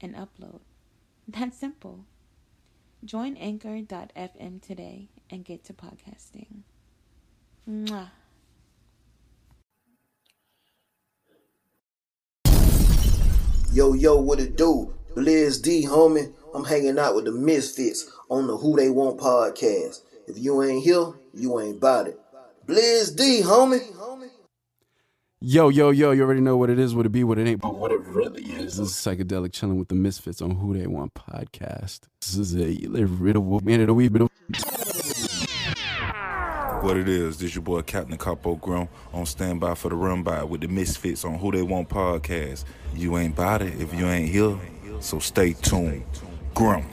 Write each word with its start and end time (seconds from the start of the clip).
and 0.00 0.14
upload. 0.14 0.60
That's 1.28 1.58
simple. 1.58 2.04
Join 3.04 3.36
anchor.fm 3.36 4.62
today 4.62 5.08
and 5.30 5.44
get 5.44 5.64
to 5.64 5.72
podcasting. 5.72 6.62
Mwah. 7.68 8.10
Yo, 13.72 13.92
yo, 13.92 14.16
what 14.16 14.40
it 14.40 14.56
do? 14.56 14.94
Blizz 15.14 15.62
D, 15.62 15.84
homie. 15.84 16.32
I'm 16.54 16.64
hanging 16.64 16.98
out 16.98 17.14
with 17.14 17.26
the 17.26 17.32
Misfits 17.32 18.10
on 18.30 18.46
the 18.46 18.56
Who 18.56 18.76
Dey 18.76 18.88
Want 18.88 19.18
podcast. 19.18 20.00
If 20.26 20.38
you 20.38 20.62
ain't 20.62 20.82
here, 20.82 21.12
you 21.34 21.60
ain't 21.60 21.76
about 21.76 22.08
it. 22.08 22.18
Blizz 22.66 23.14
D, 23.14 23.42
homie. 23.42 23.80
Yo, 25.48 25.68
yo, 25.68 25.90
yo, 25.90 26.10
you 26.10 26.24
already 26.24 26.40
know 26.40 26.56
what 26.56 26.68
it 26.70 26.76
is, 26.76 26.92
what 26.92 27.06
it 27.06 27.10
be, 27.10 27.22
what 27.22 27.38
it 27.38 27.46
ain't, 27.46 27.60
but 27.60 27.76
what 27.76 27.92
it 27.92 28.00
really 28.00 28.42
is. 28.42 28.78
This 28.78 28.88
is 28.88 28.94
Psychedelic 28.94 29.52
Chilling 29.52 29.78
with 29.78 29.86
the 29.86 29.94
Misfits 29.94 30.42
on 30.42 30.56
Who 30.56 30.74
Dey 30.74 30.88
Want 30.88 31.14
podcast. 31.14 32.00
This 32.20 32.34
is 32.34 32.56
a 32.56 32.88
little 32.88 33.60
man 33.60 33.80
of 33.80 33.86
the 33.86 33.94
wee 33.94 34.08
bit 34.08 34.22
of 34.22 34.30
What 36.82 36.96
it 36.96 37.08
is, 37.08 37.36
this 37.36 37.54
your 37.54 37.62
boy 37.62 37.82
Captain 37.82 38.18
Capo 38.18 38.56
Grum 38.56 38.88
on 39.12 39.24
standby 39.24 39.76
for 39.76 39.88
the 39.88 39.94
run 39.94 40.24
by 40.24 40.42
with 40.42 40.62
the 40.62 40.66
Misfits 40.66 41.24
on 41.24 41.38
Who 41.38 41.52
Dey 41.52 41.62
Want 41.62 41.88
podcast. 41.88 42.64
You 42.96 43.16
ain't 43.16 43.34
about 43.34 43.62
it 43.62 43.80
if 43.80 43.94
you 43.94 44.08
ain't 44.08 44.28
here, 44.28 44.58
so 44.98 45.20
stay 45.20 45.52
tuned. 45.52 46.02
Grum. 46.54 46.84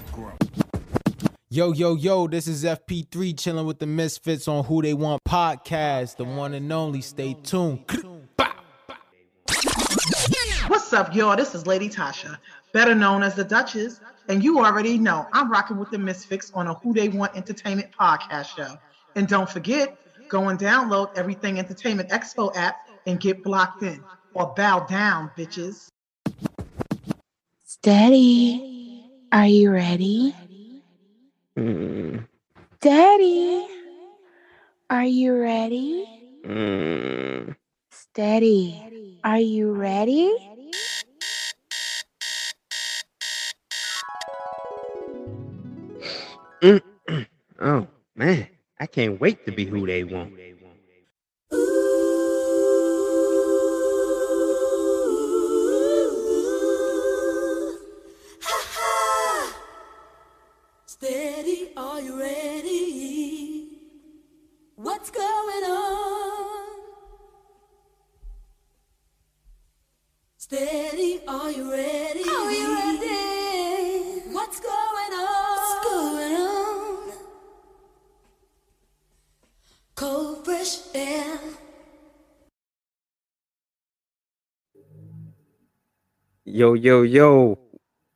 Yo, 1.49 1.72
yo, 1.72 1.95
yo, 1.95 2.27
this 2.27 2.47
is 2.47 2.64
FP3 2.64 3.36
chilling 3.36 3.66
with 3.66 3.80
the 3.80 3.88
Misfits 3.88 4.47
on 4.47 4.64
Who 4.66 4.83
Dey 4.83 4.94
Want 4.94 5.23
podcast. 5.23 6.17
The 6.17 6.25
one 6.25 6.53
and 6.53 6.72
only. 6.72 7.02
Stay 7.02 7.36
tuned. 7.42 7.80
What's 10.73 10.91
up, 10.91 11.13
y'all? 11.13 11.35
This 11.35 11.53
is 11.53 11.67
Lady 11.67 11.88
Tasha, 11.88 12.35
better 12.71 12.95
known 12.95 13.21
as 13.21 13.35
the 13.35 13.43
Duchess, 13.43 14.02
and 14.27 14.43
you 14.43 14.57
already 14.57 14.97
know 14.97 15.27
I'm 15.31 15.52
rocking 15.52 15.77
with 15.77 15.91
the 15.91 15.99
Misfits 15.99 16.52
on 16.55 16.65
a 16.65 16.73
Who 16.73 16.95
Dey 16.95 17.09
Want 17.09 17.35
Entertainment 17.35 17.91
podcast 17.91 18.55
show. 18.55 18.75
And 19.15 19.27
don't 19.27 19.47
forget, 19.47 19.95
go 20.30 20.49
and 20.49 20.57
download 20.57 21.15
Everything 21.15 21.59
Entertainment 21.59 22.09
Expo 22.09 22.52
app 22.55 22.77
and 23.05 23.19
get 23.19 23.43
blocked 23.43 23.83
in 23.83 24.03
or 24.33 24.52
bow 24.57 24.80
down, 24.88 25.30
bitches. 25.38 25.89
Daddy, 27.83 29.05
are 29.31 29.45
you 29.45 29.69
ready? 29.69 30.35
Mm, 31.55 32.25
Daddy, 32.81 33.67
are 34.89 35.05
you 35.05 35.39
ready? 35.39 36.41
mm. 36.43 37.55
Steady, 37.91 39.19
are 39.23 39.39
you 39.39 39.71
ready? 39.71 40.52
Oh 46.64 47.88
man, 48.16 48.47
I 48.80 48.86
can't 48.86 49.19
wait 49.19 49.45
to 49.45 49.52
be 49.52 49.66
who 49.66 49.86
they 49.86 50.06
want. 50.06 50.33
Steady, 60.86 61.73
are 61.76 61.99
you 61.99 62.17
ready? 62.17 63.67
What's 64.76 65.11
going 65.11 65.64
on? 65.66 66.66
Steady, 70.37 71.20
are 71.27 71.52
you 71.52 71.70
ready? 71.70 72.23
Are 72.23 72.52
you 72.52 72.73
fresh 80.63 80.79
air. 80.93 81.39
Yo, 86.45 86.73
yo, 86.73 87.01
yo. 87.01 87.59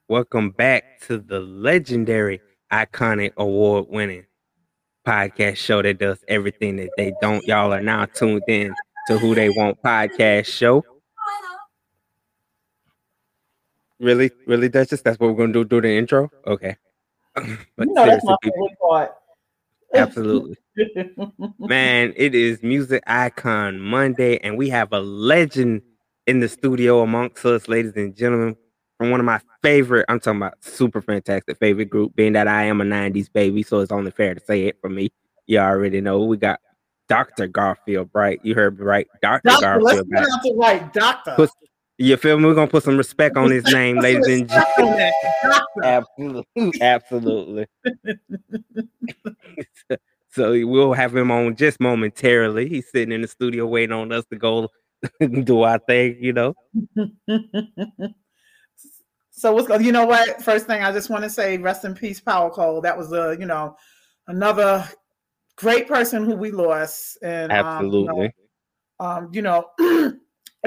Welcome 0.09 0.51
back 0.51 1.01
to 1.07 1.17
the 1.17 1.39
legendary, 1.39 2.39
iconic, 2.71 3.33
award 3.35 3.87
winning 3.89 4.25
podcast 5.05 5.57
show 5.57 5.81
that 5.81 5.99
does 5.99 6.23
everything 6.29 6.77
that 6.77 6.89
they 6.95 7.13
don't. 7.21 7.45
Y'all 7.45 7.73
are 7.73 7.81
now 7.81 8.05
tuned 8.05 8.43
in 8.47 8.73
to 9.07 9.17
Who 9.17 9.35
Dey 9.35 9.49
Want 9.49 9.81
podcast 9.83 10.45
show. 10.45 10.85
Really? 13.99 14.31
Really, 14.45 14.69
Duchess? 14.69 15.01
That's 15.01 15.19
what 15.19 15.29
we're 15.29 15.35
going 15.35 15.53
to 15.53 15.63
do, 15.63 15.65
do 15.65 15.81
the 15.81 15.97
intro? 15.97 16.29
Okay. 16.45 16.77
but 17.35 17.45
You 17.79 17.93
know 17.93 18.05
that's 18.05 18.23
my 18.23 18.37
people, 18.41 18.67
favorite 18.67 18.79
part. 18.79 19.15
Absolutely. 19.93 20.57
Man, 21.59 22.13
it 22.15 22.35
is 22.35 22.61
Music 22.63 23.03
Icon 23.07 23.79
Monday, 23.79 24.37
and 24.39 24.57
we 24.57 24.69
have 24.69 24.93
a 24.93 24.99
legend 24.99 25.81
in 26.27 26.39
the 26.39 26.49
studio 26.49 27.01
amongst 27.01 27.45
us, 27.45 27.67
ladies 27.67 27.93
and 27.95 28.15
gentlemen, 28.15 28.55
from 28.97 29.11
one 29.11 29.19
of 29.19 29.25
my 29.25 29.39
favorite, 29.61 30.05
I'm 30.09 30.19
talking 30.19 30.41
about 30.41 30.63
super 30.63 31.01
fantastic 31.01 31.57
favorite 31.57 31.89
group, 31.89 32.15
being 32.15 32.33
that 32.33 32.47
I 32.47 32.63
am 32.63 32.81
a 32.81 32.83
90s 32.83 33.31
baby, 33.31 33.63
so 33.63 33.79
it's 33.79 33.91
only 33.91 34.11
fair 34.11 34.33
to 34.33 34.43
say 34.43 34.63
it 34.65 34.77
for 34.81 34.89
me. 34.89 35.09
You 35.45 35.59
already 35.59 36.01
know 36.01 36.19
we 36.23 36.37
got 36.37 36.59
Dr. 37.07 37.47
Garfield 37.47 38.11
Bright. 38.11 38.41
You 38.43 38.55
heard 38.55 38.77
me 38.77 38.85
right. 38.85 39.07
Dr. 39.21 39.41
Doctor, 39.45 39.81
let's 39.81 40.01
Garfield 40.01 40.09
Bright. 40.09 40.27
it 40.43 40.55
right, 40.57 40.93
doctor. 40.93 41.33
Put- 41.35 41.49
You 41.99 42.15
feel 42.17 42.37
me? 42.37 42.45
We're 42.45 42.53
gonna 42.53 42.67
put 42.69 42.83
some 42.83 42.97
respect 42.97 43.37
on 43.37 43.49
his 43.49 43.63
name, 43.65 43.97
ladies 43.97 44.27
and 44.27 44.47
gentlemen. 44.47 44.91
on 44.91 44.97
that, 44.97 45.13
doctor. 45.43 45.83
Absolutely. 45.83 46.81
Absolutely. 46.81 47.65
so 50.29 50.67
we'll 50.67 50.93
have 50.93 51.15
him 51.15 51.31
on 51.31 51.55
just 51.55 51.79
momentarily. 51.79 52.69
He's 52.69 52.91
sitting 52.91 53.11
in 53.11 53.21
the 53.21 53.27
studio 53.27 53.65
waiting 53.65 53.93
on 53.93 54.11
us 54.11 54.25
to 54.31 54.35
go 54.35 54.69
do 55.43 55.63
our 55.63 55.79
thing, 55.79 56.17
you 56.21 56.33
know. 56.33 56.53
so 59.31 59.53
what's 59.53 59.67
going? 59.67 59.83
You 59.83 59.91
know 59.91 60.05
what? 60.05 60.43
First 60.43 60.67
thing 60.67 60.83
I 60.83 60.91
just 60.91 61.09
want 61.09 61.23
to 61.23 61.31
say, 61.31 61.57
rest 61.57 61.83
in 61.83 61.95
peace, 61.95 62.19
Power 62.19 62.51
Cole. 62.51 62.79
That 62.81 62.95
was 62.95 63.11
a 63.11 63.35
you 63.39 63.47
know 63.47 63.75
another 64.27 64.87
great 65.55 65.87
person 65.87 66.25
who 66.25 66.35
we 66.35 66.51
lost, 66.51 67.17
and 67.23 67.51
Absolutely. 67.51 68.31
Um, 68.99 69.29
you 69.31 69.41
know, 69.41 69.65
um, 69.79 69.79
you 69.79 69.91
know, 70.11 70.13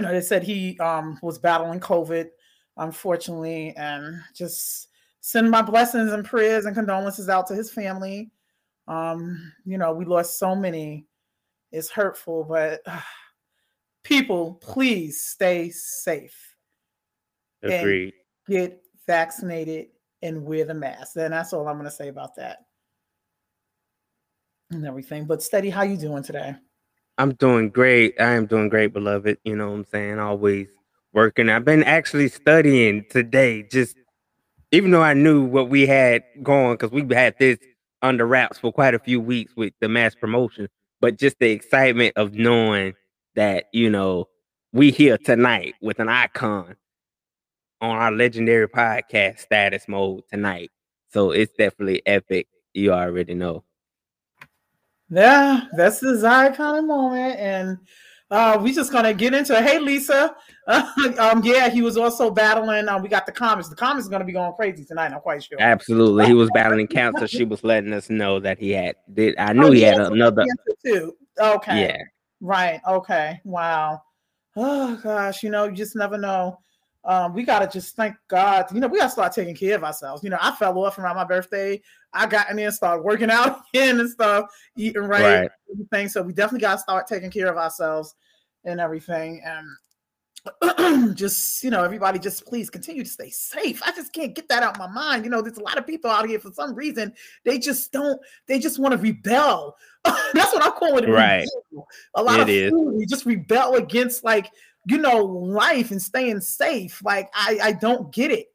you 0.01 0.07
know, 0.07 0.15
they 0.15 0.23
said 0.23 0.43
he 0.43 0.79
um 0.79 1.19
was 1.23 1.39
battling 1.39 1.79
COVID, 1.79 2.29
unfortunately, 2.79 3.75
and 3.77 4.21
just 4.35 4.89
send 5.21 5.51
my 5.51 5.61
blessings 5.61 6.13
and 6.13 6.25
prayers 6.25 6.65
and 6.65 6.75
condolences 6.75 7.29
out 7.29 7.47
to 7.49 7.55
his 7.55 7.71
family. 7.71 8.31
Um, 8.89 9.53
you 9.67 9.77
know, 9.77 9.93
we 9.93 10.07
lost 10.07 10.39
so 10.39 10.57
many. 10.57 11.07
It's 11.71 11.91
hurtful, 11.91 12.45
but 12.45 12.81
people, 14.05 14.55
please 14.55 15.23
stay 15.23 15.69
safe. 15.69 16.57
Agreed. 17.63 18.15
Get 18.49 18.83
vaccinated 19.07 19.89
and 20.23 20.45
wear 20.47 20.65
the 20.65 20.73
mask. 20.73 21.17
And 21.17 21.35
that's 21.35 21.53
all 21.53 21.69
I'm 21.69 21.77
going 21.77 21.85
to 21.85 21.91
say 21.91 22.09
about 22.09 22.35
that. 22.37 22.61
And 24.71 24.87
everything. 24.87 25.27
But 25.27 25.43
steady, 25.43 25.69
how 25.69 25.83
you 25.83 25.99
doing 25.99 26.23
today? 26.23 26.55
I'm 27.21 27.35
doing 27.35 27.69
great. 27.69 28.19
I 28.19 28.33
am 28.33 28.47
doing 28.47 28.71
great, 28.71 28.95
beloved. 28.95 29.37
You 29.45 29.55
know 29.55 29.69
what 29.69 29.75
I'm 29.75 29.85
saying? 29.85 30.19
Always 30.19 30.69
working. 31.13 31.51
I've 31.51 31.67
been 31.67 31.85
actually 31.85 32.29
studying 32.29 33.05
today, 33.11 33.63
just 33.65 33.95
even 34.73 34.91
though 34.91 35.03
I 35.03 35.13
knew 35.13 35.45
what 35.45 35.69
we 35.69 35.87
had 35.87 36.23
going, 36.43 36.79
because 36.79 36.91
we 36.91 37.05
had 37.15 37.35
this 37.39 37.59
under 38.01 38.27
wraps 38.27 38.57
for 38.57 38.73
quite 38.73 38.95
a 38.95 38.99
few 38.99 39.21
weeks 39.21 39.53
with 39.55 39.75
the 39.83 39.89
mass 39.91 40.15
promotion, 40.15 40.67
but 41.03 41.19
just 41.19 41.39
the 41.41 41.51
excitement 41.51 42.15
of 42.17 42.33
knowing 42.33 42.95
that, 43.35 43.67
you 43.75 43.91
know, 43.91 44.27
we 44.73 44.91
here 44.91 45.19
tonight 45.19 45.75
with 45.83 45.99
an 46.01 46.09
icon 46.09 46.75
on 47.83 47.97
our 47.97 48.13
legendary 48.13 48.67
podcast 48.67 49.41
status 49.41 49.89
mode 49.89 50.23
tonight. 50.33 50.71
So 51.11 51.33
it's 51.33 51.53
definitely 51.53 52.01
epic. 52.07 52.49
You 52.73 52.95
already 52.95 53.35
know. 53.35 53.63
Yeah, 55.11 55.63
that's 55.73 56.01
the 56.01 56.13
iconic 56.13 56.87
moment. 56.87 57.39
And 57.39 57.79
uh, 58.31 58.59
we 58.63 58.73
just 58.73 58.93
gonna 58.93 59.13
get 59.13 59.35
into 59.35 59.57
it. 59.57 59.65
Hey 59.65 59.79
Lisa, 59.81 60.35
um, 60.69 61.43
yeah, 61.43 61.69
he 61.69 61.83
was 61.83 61.97
also 61.97 62.31
battling. 62.31 62.89
Uh, 62.89 62.99
we 63.01 63.09
got 63.09 63.27
the 63.27 63.33
comments. 63.33 63.69
The 63.69 63.77
comments 63.77 64.09
are 64.09 64.19
to 64.19 64.25
be 64.25 64.33
going 64.33 64.53
crazy 64.53 64.85
tonight. 64.85 65.13
I'm 65.13 65.21
quite 65.21 65.43
sure. 65.43 65.61
Absolutely, 65.61 66.27
he 66.27 66.35
was 66.35 66.51
battling 66.53 66.87
cancer. 66.87 67.27
She 67.27 67.45
was 67.45 67.65
letting 67.65 67.93
us 67.93 68.09
know 68.09 68.39
that 68.39 68.59
he 68.59 68.71
had. 68.71 68.97
Did 69.13 69.37
I 69.37 69.53
knew 69.53 69.67
Oh, 69.67 69.71
he 69.73 69.83
had 69.83 69.99
another? 69.99 70.45
cancer 70.45 70.79
too. 70.85 71.17
Okay. 71.41 71.81
Yeah, 71.81 71.97
Right. 72.41 72.81
Okay. 72.87 73.41
Wow. 73.45 74.03
Oh 74.57 74.99
gosh, 75.01 75.45
you 75.45 75.51
know, 75.51 75.67
you 75.67 75.77
just 75.77 75.95
never 75.95 76.19
know. 76.19 76.59
Um, 77.05 77.33
we 77.33 77.45
gotta 77.45 77.67
just 77.67 77.97
thank 77.97 78.15
God. 78.29 78.67
You 78.75 78.81
know, 78.81 78.87
we 78.89 78.99
gotta 78.99 79.11
start 79.11 79.33
taking 79.33 79.55
care 79.55 79.75
of 79.77 79.85
ourselves. 79.85 80.23
You 80.23 80.31
know, 80.31 80.39
I 80.41 80.53
fell 80.53 80.79
off 80.85 80.99
around 80.99 81.17
my 81.17 81.25
birthday. 81.25 81.81
I 82.13 82.27
got 82.27 82.51
in 82.51 82.57
there 82.57 82.67
and 82.67 82.75
started 82.75 83.03
working 83.03 83.31
out 83.31 83.63
again 83.73 84.01
and 84.01 84.11
stuff, 84.11 84.47
eating 84.77 85.03
right, 85.03 85.41
Right. 85.41 85.51
everything. 85.73 86.09
So 86.09 86.23
we 86.23 86.33
definitely 86.33 86.61
gotta 86.61 86.79
start 86.81 87.07
taking 87.07 87.31
care 87.31 87.49
of 87.49 87.57
ourselves 87.57 88.15
and 88.65 88.81
everything. 88.81 89.43
And 89.45 89.67
just 91.17 91.63
you 91.63 91.71
know, 91.71 91.83
everybody 91.85 92.19
just 92.19 92.47
please 92.47 92.71
continue 92.71 93.05
to 93.05 93.11
stay 93.11 93.31
safe. 93.31 93.83
I 93.85 93.93
just 93.93 94.13
can't 94.13 94.35
get 94.35 94.49
that 94.49 94.63
out 94.63 94.75
of 94.75 94.79
my 94.79 94.89
mind. 94.89 95.25
You 95.25 95.31
know, 95.31 95.43
there's 95.43 95.59
a 95.59 95.63
lot 95.63 95.79
of 95.79 95.87
people 95.87 96.11
out 96.11 96.29
here 96.29 96.39
for 96.39 96.53
some 96.53 96.75
reason 96.75 97.13
they 97.45 97.59
just 97.59 97.93
don't. 97.93 98.21
They 98.47 98.59
just 98.59 98.79
want 98.79 98.93
to 98.93 98.99
rebel. 98.99 99.77
That's 100.05 100.53
what 100.53 100.63
I'm 100.65 100.73
calling 100.73 101.05
it. 101.05 101.11
Right. 101.11 101.47
rebel. 101.73 101.87
A 102.15 102.23
lot 102.23 102.41
It 102.41 102.43
of 102.43 102.49
is. 102.49 102.71
food, 102.71 102.95
we 102.95 103.07
just 103.07 103.27
rebel 103.27 103.75
against 103.77 104.25
like 104.25 104.51
you 104.87 104.99
know 104.99 105.25
life 105.25 105.91
and 105.91 106.01
staying 106.01 106.41
safe. 106.41 107.03
Like 107.05 107.29
I 107.35 107.59
I 107.63 107.73
don't 107.73 108.13
get 108.13 108.31
it. 108.31 108.47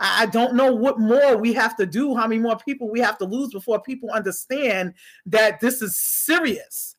I 0.00 0.26
don't 0.26 0.54
know 0.54 0.72
what 0.72 0.98
more 0.98 1.36
we 1.36 1.52
have 1.52 1.76
to 1.76 1.86
do, 1.86 2.16
how 2.16 2.26
many 2.26 2.40
more 2.40 2.56
people 2.56 2.90
we 2.90 2.98
have 3.00 3.16
to 3.18 3.24
lose 3.24 3.52
before 3.52 3.80
people 3.80 4.10
understand 4.10 4.94
that 5.26 5.60
this 5.60 5.80
is 5.82 5.96
serious. 5.96 6.96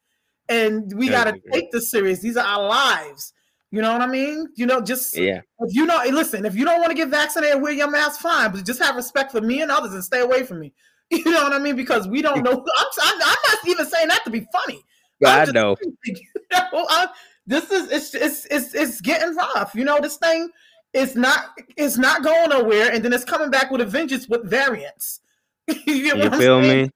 And 0.47 0.93
we 0.95 1.09
got 1.09 1.25
to 1.25 1.39
take 1.51 1.71
this 1.71 1.91
serious. 1.91 2.19
These 2.19 2.37
are 2.37 2.45
our 2.45 2.67
lives. 2.67 3.33
You 3.71 3.81
know 3.81 3.91
what 3.91 4.01
I 4.01 4.07
mean? 4.07 4.47
You 4.55 4.65
know, 4.67 4.79
just 4.79 5.17
yeah, 5.17 5.41
if 5.59 5.75
you 5.75 5.85
know, 5.85 5.99
listen, 6.09 6.45
if 6.45 6.55
you 6.55 6.63
don't 6.63 6.79
want 6.79 6.91
to 6.91 6.95
get 6.95 7.09
vaccinated, 7.09 7.61
wear 7.61 7.73
your 7.73 7.89
mask, 7.91 8.21
fine, 8.21 8.51
but 8.51 8.65
just 8.65 8.81
have 8.81 8.95
respect 8.95 9.31
for 9.31 9.41
me 9.41 9.61
and 9.61 9.69
others 9.71 9.93
and 9.93 10.03
stay 10.03 10.21
away 10.21 10.43
from 10.43 10.59
me. 10.59 10.73
You 11.11 11.23
know 11.25 11.43
what 11.43 11.53
I 11.53 11.59
mean? 11.59 11.75
Because 11.75 12.07
we 12.07 12.21
don't 12.23 12.41
know. 12.43 12.51
I'm, 12.51 12.87
I'm, 13.03 13.21
I'm 13.21 13.35
not 13.47 13.67
even 13.67 13.85
saying 13.85 14.07
that 14.07 14.23
to 14.23 14.29
be 14.31 14.47
funny. 14.51 14.81
but 15.19 15.29
I'm 15.29 15.41
I 15.41 15.45
just- 15.45 15.53
know. 15.53 15.75
You 16.05 16.15
know, 16.51 16.85
I- 16.89 17.07
this 17.47 17.69
is 17.71 17.91
it's, 17.91 18.13
it's 18.15 18.45
it's 18.51 18.73
it's 18.75 19.01
getting 19.01 19.35
rough. 19.35 19.73
You 19.75 19.83
know, 19.83 19.99
this 20.01 20.17
thing 20.17 20.49
is 20.93 21.15
not 21.15 21.49
it's 21.77 21.97
not 21.97 22.23
going 22.23 22.49
nowhere, 22.49 22.91
and 22.91 23.03
then 23.03 23.13
it's 23.13 23.23
coming 23.25 23.49
back 23.49 23.71
with 23.71 23.81
a 23.81 23.85
vengeance 23.85 24.27
with 24.27 24.49
variants. 24.49 25.21
you 25.67 25.95
You 25.95 26.29
feel 26.31 26.61
saying? 26.61 26.85
me? 26.85 26.91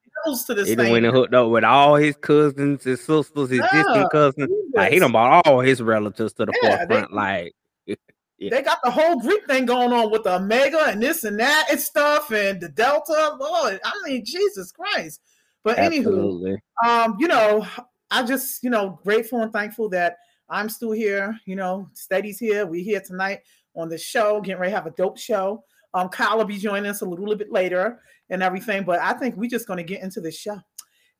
To 0.46 0.54
this 0.54 0.68
He 0.68 0.76
done 0.76 0.86
thing. 0.88 0.92
went 0.92 1.06
and 1.06 1.16
hooked 1.16 1.34
up 1.34 1.50
with 1.50 1.64
all 1.64 1.96
his 1.96 2.16
cousins, 2.18 2.84
his 2.84 3.00
sisters, 3.00 3.50
his 3.50 3.60
Yeah, 3.60 3.72
distant 3.72 4.12
cousins. 4.12 4.50
Like 4.76 4.90
he 4.90 4.96
Jesus. 4.96 5.00
done 5.06 5.12
brought 5.14 5.48
all 5.48 5.62
his 5.62 5.82
relatives 5.82 6.34
to 6.34 6.46
the 6.46 6.54
Yeah, 6.62 6.86
they- 6.86 6.96
forefront. 6.96 7.14
like 7.14 7.54
Yeah. 8.38 8.50
They 8.52 8.62
got 8.62 8.80
the 8.84 8.92
whole 8.92 9.20
Greek 9.20 9.46
thing 9.48 9.66
going 9.66 9.92
on 9.94 10.12
with 10.12 10.24
the 10.24 10.36
Omega 10.36 10.86
and 10.88 11.02
this 11.04 11.24
and 11.26 11.38
that 11.40 11.68
and 11.72 11.80
stuff 11.80 12.32
and 12.32 12.60
the 12.62 12.70
Delta. 12.70 13.38
Lord, 13.40 13.80
I 13.84 13.92
mean, 14.06 14.24
Jesus 14.26 14.72
Christ. 14.72 15.22
But 15.64 15.78
anywho, 15.78 16.58
um, 16.86 17.16
you 17.20 17.28
know, 17.28 17.66
I 18.12 18.24
just, 18.24 18.64
you 18.64 18.70
know, 18.70 19.00
grateful 19.04 19.42
and 19.42 19.52
thankful 19.52 19.90
that 19.90 20.18
I'm 20.50 20.70
still 20.70 20.92
here. 20.92 21.38
You 21.46 21.56
know, 21.56 21.90
Steady's 21.94 22.40
here. 22.40 22.66
We're 22.66 22.84
here 22.84 23.02
tonight 23.02 23.40
on 23.76 23.90
the 23.90 23.98
show, 23.98 24.42
getting 24.42 24.60
ready 24.60 24.72
to 24.72 24.76
have 24.76 24.88
a 24.88 24.92
dope 24.92 25.18
show. 25.18 25.64
Um, 25.94 26.10
Kyle 26.10 26.38
will 26.38 26.46
be 26.46 26.58
joining 26.58 26.90
us 26.90 27.02
a 27.02 27.06
little 27.06 27.36
bit 27.36 27.52
later 27.52 28.02
and 28.30 28.44
everything, 28.44 28.84
but 28.84 29.00
I 29.00 29.14
think 29.14 29.36
we're 29.36 29.50
just 29.50 29.68
going 29.68 29.78
to 29.78 29.84
get 29.84 30.04
into 30.04 30.22
the 30.22 30.32
show. 30.32 30.60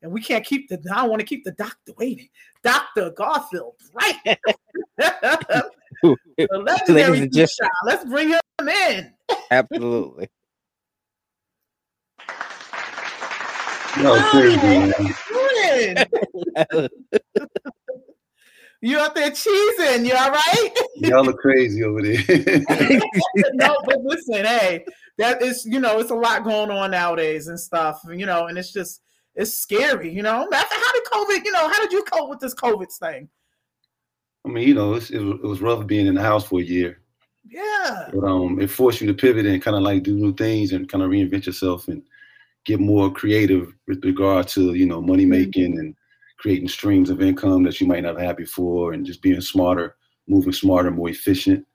And 0.02 0.10
we 0.12 0.22
can't 0.22 0.44
keep 0.44 0.68
the, 0.68 0.80
I 0.94 1.06
want 1.06 1.20
to 1.20 1.26
keep 1.26 1.44
the 1.44 1.52
doctor 1.52 1.92
waiting. 1.98 2.28
Dr. 2.62 3.10
Garfield, 3.10 3.74
right? 3.92 4.16
the 4.96 6.16
legendary 6.52 7.10
Ladies 7.10 7.20
and 7.20 7.32
gents- 7.32 7.56
Child. 7.56 7.70
Let's 7.84 8.04
bring 8.04 8.30
him 8.30 8.68
in. 8.88 9.12
Absolutely. 9.50 10.28
No, 13.98 14.16
crazy, 14.30 14.56
man. 14.56 14.92
Good. 16.70 16.90
You 18.82 18.98
out 18.98 19.14
there 19.14 19.30
cheesing? 19.30 20.06
You 20.06 20.14
all 20.14 20.30
right? 20.30 20.70
Y'all 20.96 21.28
are 21.28 21.34
crazy 21.34 21.84
over 21.84 22.00
there. 22.00 22.16
no, 23.52 23.76
but 23.84 24.02
listen, 24.02 24.44
hey, 24.44 24.84
that 25.18 25.42
is, 25.42 25.66
you 25.66 25.80
know, 25.80 25.98
it's 25.98 26.10
a 26.10 26.14
lot 26.14 26.44
going 26.44 26.70
on 26.70 26.92
nowadays 26.92 27.48
and 27.48 27.60
stuff, 27.60 28.00
you 28.08 28.24
know, 28.24 28.46
and 28.46 28.56
it's 28.56 28.72
just, 28.72 29.02
it's 29.34 29.52
scary, 29.52 30.10
you 30.10 30.22
know. 30.22 30.48
Matter 30.48 30.66
how 30.70 30.92
did 30.92 31.04
COVID, 31.04 31.44
you 31.44 31.52
know, 31.52 31.68
how 31.68 31.78
did 31.80 31.92
you 31.92 32.02
cope 32.04 32.30
with 32.30 32.40
this 32.40 32.54
COVID 32.54 32.90
thing? 32.90 33.28
I 34.46 34.48
mean, 34.48 34.66
you 34.66 34.74
know, 34.74 34.94
it's, 34.94 35.10
it, 35.10 35.18
was, 35.18 35.34
it 35.34 35.46
was 35.46 35.60
rough 35.60 35.86
being 35.86 36.06
in 36.06 36.14
the 36.14 36.22
house 36.22 36.46
for 36.46 36.60
a 36.60 36.64
year, 36.64 37.00
Yeah, 37.46 38.08
but 38.14 38.24
um, 38.24 38.58
it 38.60 38.70
forced 38.70 39.02
you 39.02 39.06
to 39.08 39.14
pivot 39.14 39.44
and 39.44 39.60
kind 39.60 39.76
of 39.76 39.82
like 39.82 40.02
do 40.02 40.16
new 40.16 40.34
things 40.34 40.72
and 40.72 40.88
kind 40.88 41.04
of 41.04 41.10
reinvent 41.10 41.44
yourself 41.44 41.88
and 41.88 42.02
get 42.64 42.80
more 42.80 43.12
creative 43.12 43.74
with 43.86 44.02
regard 44.04 44.48
to 44.48 44.74
you 44.74 44.86
know 44.86 45.02
money 45.02 45.26
making 45.26 45.78
and 45.78 45.94
creating 46.40 46.68
streams 46.68 47.10
of 47.10 47.20
income 47.20 47.62
that 47.64 47.80
you 47.80 47.86
might 47.86 48.02
not 48.02 48.16
have 48.16 48.26
had 48.26 48.36
before, 48.36 48.94
and 48.94 49.04
just 49.04 49.20
being 49.20 49.40
smarter, 49.42 49.96
moving 50.26 50.52
smarter, 50.52 50.90
more 50.90 51.10
efficient. 51.10 51.66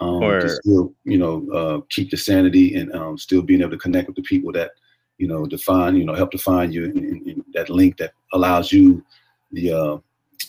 Um, 0.00 0.20
Word. 0.20 0.42
to 0.42 0.48
still, 0.48 0.94
you 1.04 1.18
know, 1.18 1.50
uh, 1.52 1.80
keep 1.90 2.12
your 2.12 2.20
sanity 2.20 2.76
and 2.76 2.94
um, 2.94 3.18
still 3.18 3.42
being 3.42 3.60
able 3.62 3.72
to 3.72 3.78
connect 3.78 4.06
with 4.06 4.14
the 4.14 4.22
people 4.22 4.52
that, 4.52 4.70
you 5.18 5.26
know, 5.26 5.44
define, 5.44 5.96
you 5.96 6.04
know, 6.04 6.14
help 6.14 6.30
define 6.30 6.70
you, 6.70 6.84
and, 6.84 6.96
and, 6.96 7.26
and 7.26 7.44
that 7.52 7.68
link 7.68 7.96
that 7.96 8.12
allows 8.32 8.70
you 8.72 9.04
the, 9.50 9.72
uh, 9.72 9.98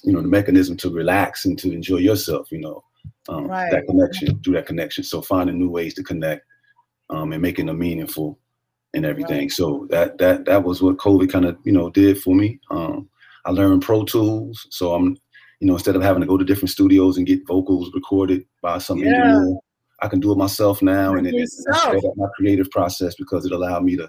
you 0.03 0.13
know, 0.13 0.21
the 0.21 0.27
mechanism 0.27 0.77
to 0.77 0.91
relax 0.91 1.45
and 1.45 1.57
to 1.57 1.73
enjoy 1.73 1.97
yourself. 1.97 2.51
You 2.51 2.59
know, 2.59 2.83
um, 3.27 3.47
Right. 3.47 3.71
that 3.71 3.87
connection 3.87 4.39
through 4.41 4.53
that 4.53 4.67
connection. 4.67 5.03
So 5.03 5.21
finding 5.21 5.57
new 5.57 5.69
ways 5.69 5.95
to 5.95 6.03
connect 6.03 6.45
um, 7.09 7.33
and 7.33 7.41
making 7.41 7.65
them 7.65 7.79
meaningful 7.79 8.37
and 8.93 9.03
everything. 9.05 9.47
Right. 9.47 9.51
So 9.51 9.87
that 9.89 10.17
that 10.19 10.45
that 10.45 10.63
was 10.63 10.81
what 10.81 10.97
COVID 10.97 11.31
kind 11.31 11.45
of 11.45 11.57
you 11.63 11.71
know 11.71 11.89
did 11.89 12.21
for 12.21 12.35
me. 12.35 12.59
Um, 12.69 13.09
I 13.49 13.51
learned 13.51 13.81
Pro 13.81 14.05
Tools, 14.05 14.67
so 14.69 14.93
I'm 14.93 15.17
you 15.59 15.67
know 15.67 15.73
instead 15.73 15.95
of 15.95 16.03
having 16.03 16.21
to 16.21 16.27
go 16.27 16.37
to 16.37 16.45
different 16.45 16.69
studios 16.69 17.17
and 17.17 17.25
get 17.25 17.47
vocals 17.47 17.91
recorded 17.95 18.45
by 18.61 18.77
some 18.77 18.99
Yeah. 18.99 19.07
engineer, 19.07 19.57
I 20.01 20.07
can 20.07 20.19
do 20.19 20.31
it 20.31 20.37
myself 20.37 20.83
now, 20.83 21.15
and 21.15 21.25
it, 21.25 21.33
it 21.33 21.49
sped 21.49 22.05
up 22.05 22.15
my 22.15 22.27
creative 22.35 22.69
process 22.69 23.15
because 23.15 23.47
it 23.47 23.51
allowed 23.51 23.83
me 23.83 23.95
to 23.95 24.07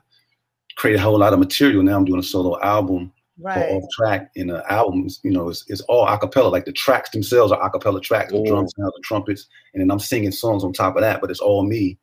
create 0.76 0.96
a 0.96 1.00
whole 1.00 1.18
lot 1.18 1.32
of 1.32 1.38
material. 1.38 1.82
Now 1.82 1.96
I'm 1.96 2.04
doing 2.04 2.20
a 2.20 2.22
solo 2.22 2.60
album 2.60 3.12
or 3.38 3.48
right. 3.48 3.70
off 3.70 3.82
track 3.96 4.30
in 4.34 4.48
the 4.48 4.62
albums. 4.70 5.20
You 5.24 5.30
know, 5.30 5.48
it's, 5.48 5.64
it's 5.68 5.80
all 5.82 6.06
acapella. 6.06 6.52
Like 6.52 6.66
the 6.66 6.72
tracks 6.72 7.08
themselves 7.08 7.50
are 7.50 7.70
acapella 7.70 8.02
tracks, 8.02 8.32
the 8.32 8.44
drums, 8.46 8.74
now 8.76 8.90
the 8.90 9.00
trumpets, 9.02 9.46
and 9.72 9.80
then 9.80 9.90
I'm 9.90 10.00
singing 10.00 10.32
songs 10.32 10.64
on 10.64 10.74
top 10.74 10.96
of 10.96 11.00
that. 11.00 11.22
But 11.22 11.30
it's 11.30 11.40
all 11.40 11.62
me. 11.62 11.98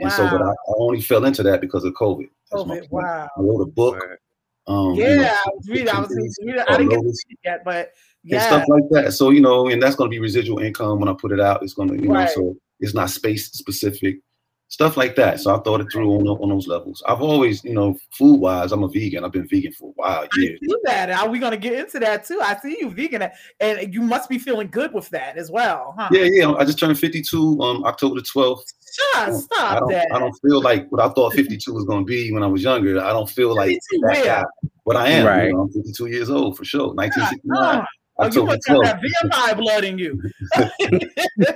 And 0.00 0.12
so, 0.12 0.28
but 0.28 0.42
I, 0.42 0.50
I 0.50 0.74
only 0.78 1.00
fell 1.00 1.24
into 1.24 1.42
that 1.44 1.62
because 1.62 1.84
of 1.84 1.94
COVID. 1.94 2.28
COVID, 2.52 2.90
wow. 2.90 3.28
I 3.38 3.40
wrote 3.40 3.62
a 3.62 3.66
book. 3.66 3.94
Word. 3.94 4.18
Um, 4.66 4.94
you 4.94 5.02
Yeah, 5.02 5.14
know, 5.16 5.22
I 5.24 5.50
was 5.54 5.68
reading. 5.68 5.88
I 5.88 6.00
was 6.00 6.10
reading. 6.42 6.64
I 6.66 6.76
didn't 6.76 6.90
get 6.90 7.02
to 7.02 7.12
see 7.12 7.32
it 7.32 7.38
yet, 7.44 7.64
but 7.64 7.92
and 8.24 8.32
yeah, 8.32 8.46
stuff 8.46 8.64
like 8.68 8.84
that. 8.90 9.12
So 9.12 9.30
you 9.30 9.40
know, 9.40 9.68
and 9.68 9.82
that's 9.82 9.96
going 9.96 10.10
to 10.10 10.14
be 10.14 10.20
residual 10.20 10.58
income 10.60 11.00
when 11.00 11.08
I 11.08 11.12
put 11.12 11.32
it 11.32 11.40
out. 11.40 11.62
It's 11.62 11.74
going 11.74 11.90
to, 11.90 12.02
you 12.02 12.08
know, 12.08 12.24
so 12.26 12.56
it's 12.80 12.94
not 12.94 13.10
space 13.10 13.50
specific, 13.52 14.20
stuff 14.68 14.96
like 14.96 15.14
that. 15.16 15.40
So 15.40 15.54
I 15.54 15.60
thought 15.60 15.80
it 15.80 15.90
through 15.92 16.10
on, 16.12 16.26
on 16.26 16.48
those 16.48 16.66
levels. 16.66 17.02
I've 17.06 17.20
always, 17.20 17.62
you 17.64 17.74
know, 17.74 17.96
food 18.12 18.40
wise, 18.40 18.72
I'm 18.72 18.82
a 18.82 18.88
vegan. 18.88 19.24
I've 19.24 19.32
been 19.32 19.48
vegan 19.48 19.72
for 19.72 19.90
a 19.90 19.92
while, 19.92 20.22
I 20.22 20.28
years. 20.36 20.58
see 20.60 20.74
that. 20.84 21.10
Are 21.10 21.28
we 21.28 21.38
going 21.38 21.52
to 21.52 21.56
get 21.58 21.74
into 21.74 21.98
that 22.00 22.24
too? 22.24 22.40
I 22.42 22.56
see 22.56 22.76
you 22.80 22.90
vegan, 22.90 23.28
and 23.60 23.94
you 23.94 24.00
must 24.00 24.28
be 24.28 24.38
feeling 24.38 24.68
good 24.68 24.92
with 24.92 25.08
that 25.10 25.36
as 25.36 25.50
well, 25.50 25.94
huh? 25.98 26.08
Yeah, 26.10 26.28
yeah. 26.30 26.52
I 26.52 26.64
just 26.64 26.78
turned 26.78 26.98
52 26.98 27.58
on 27.60 27.84
October 27.86 28.16
the 28.16 28.22
12th. 28.22 28.64
Sure, 28.94 29.22
I 29.22 29.32
stop 29.32 29.78
don't, 29.80 29.88
that. 29.90 30.08
I 30.12 30.18
don't 30.18 30.36
feel 30.40 30.60
like 30.60 30.90
what 30.90 31.00
I 31.00 31.08
thought 31.10 31.34
52 31.34 31.72
was 31.72 31.84
going 31.84 32.00
to 32.00 32.06
be 32.06 32.32
when 32.32 32.42
I 32.42 32.46
was 32.46 32.62
younger. 32.62 33.00
I 33.00 33.12
don't 33.12 33.28
feel 33.28 33.54
like 33.54 33.78
that 34.02 34.22
guy. 34.24 34.44
But 34.86 34.96
I 34.96 35.08
am. 35.08 35.26
Right. 35.26 35.46
You 35.46 35.54
know, 35.54 35.62
I'm 35.62 35.72
52 35.72 36.06
years 36.06 36.30
old 36.30 36.56
for 36.56 36.64
sure. 36.64 36.94
1969. 36.94 37.56
uh, 37.56 37.84
oh, 38.18 38.24
you 38.24 38.28
October 38.28 38.46
must 38.46 38.68
have 38.68 38.76
12th. 38.78 38.82
that 38.84 39.00
vampire 39.22 39.54
blood 39.56 39.84
in 39.84 39.98
you. 39.98 40.20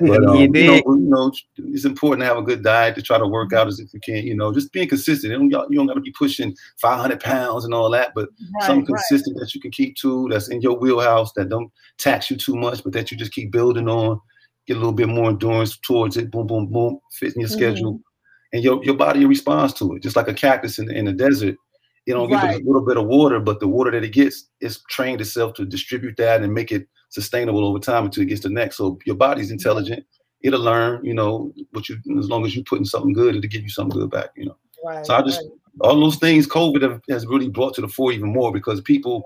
But 0.00 0.24
um, 0.24 0.34
You 0.36 0.40
you, 0.42 0.48
know, 0.64 0.72
did. 0.74 0.84
you 0.86 0.96
know, 1.08 1.32
it's 1.56 1.84
important 1.84 2.22
to 2.22 2.26
have 2.26 2.36
a 2.36 2.42
good 2.42 2.62
diet 2.64 2.94
to 2.96 3.02
try 3.02 3.16
to 3.18 3.26
work 3.26 3.52
out 3.52 3.68
as 3.68 3.78
if 3.78 3.92
you 3.94 4.00
can. 4.00 4.26
You 4.26 4.34
know, 4.34 4.52
just 4.52 4.72
being 4.72 4.88
consistent. 4.88 5.32
You 5.32 5.48
don't, 5.48 5.70
you 5.70 5.78
don't 5.78 5.86
got 5.86 5.94
to 5.94 6.00
be 6.00 6.12
pushing 6.18 6.56
500 6.80 7.20
pounds 7.20 7.64
and 7.64 7.72
all 7.74 7.90
that, 7.90 8.12
but 8.14 8.28
something 8.62 8.84
right, 8.84 8.90
right. 8.90 9.02
consistent 9.08 9.38
that 9.38 9.54
you 9.54 9.60
can 9.60 9.70
keep 9.70 9.96
to, 9.96 10.28
that's 10.30 10.48
in 10.48 10.60
your 10.62 10.76
wheelhouse, 10.78 11.32
that 11.34 11.48
don't 11.48 11.70
tax 11.98 12.30
you 12.30 12.36
too 12.36 12.56
much, 12.56 12.82
but 12.82 12.92
that 12.92 13.10
you 13.10 13.16
just 13.16 13.32
keep 13.32 13.52
building 13.52 13.88
on. 13.88 14.20
Get 14.66 14.76
a 14.76 14.80
little 14.80 14.92
bit 14.92 15.08
more 15.08 15.30
endurance 15.30 15.78
towards 15.78 16.16
it. 16.16 16.30
Boom, 16.30 16.46
boom, 16.46 16.66
boom. 16.66 16.98
Fit 17.12 17.34
in 17.34 17.40
your 17.40 17.48
Mhm. 17.48 17.52
schedule, 17.52 18.00
and 18.52 18.62
your 18.64 18.82
your 18.84 18.96
body 18.96 19.24
responds 19.24 19.74
to 19.74 19.94
it, 19.94 20.02
just 20.02 20.16
like 20.16 20.28
a 20.28 20.34
cactus 20.34 20.78
in 20.78 20.86
the, 20.86 20.94
in 20.94 21.04
the 21.06 21.12
desert. 21.12 21.54
You 22.08 22.14
know, 22.14 22.26
give 22.26 22.42
it 22.42 22.62
a 22.62 22.64
little 22.64 22.86
bit 22.86 22.96
of 22.96 23.04
water, 23.04 23.38
but 23.38 23.60
the 23.60 23.68
water 23.68 23.90
that 23.90 24.02
it 24.02 24.14
gets, 24.14 24.48
it's 24.62 24.82
trained 24.88 25.20
itself 25.20 25.52
to 25.54 25.66
distribute 25.66 26.16
that 26.16 26.40
and 26.42 26.54
make 26.54 26.72
it 26.72 26.88
sustainable 27.10 27.66
over 27.66 27.78
time 27.78 28.06
until 28.06 28.22
it 28.22 28.30
gets 28.30 28.40
the 28.40 28.48
next. 28.48 28.78
So 28.78 28.98
your 29.04 29.14
body's 29.14 29.48
mm-hmm. 29.48 29.56
intelligent. 29.56 30.06
It'll 30.40 30.62
learn, 30.62 31.04
you 31.04 31.12
know, 31.12 31.52
what 31.72 31.90
you 31.90 31.98
as 32.18 32.30
long 32.30 32.46
as 32.46 32.56
you 32.56 32.64
put 32.64 32.78
in 32.78 32.86
something 32.86 33.12
good, 33.12 33.36
it'll 33.36 33.46
give 33.46 33.62
you 33.62 33.68
something 33.68 34.00
good 34.00 34.10
back, 34.10 34.30
you 34.36 34.46
know. 34.46 34.56
right, 34.82 35.04
So 35.04 35.16
I 35.16 35.20
just 35.20 35.42
right. 35.42 35.50
all 35.82 36.00
those 36.00 36.16
things 36.16 36.46
COVID 36.46 36.80
have, 36.80 37.02
has 37.10 37.26
really 37.26 37.50
brought 37.50 37.74
to 37.74 37.82
the 37.82 37.88
fore 37.88 38.12
even 38.12 38.32
more 38.32 38.52
because 38.52 38.80
people 38.80 39.22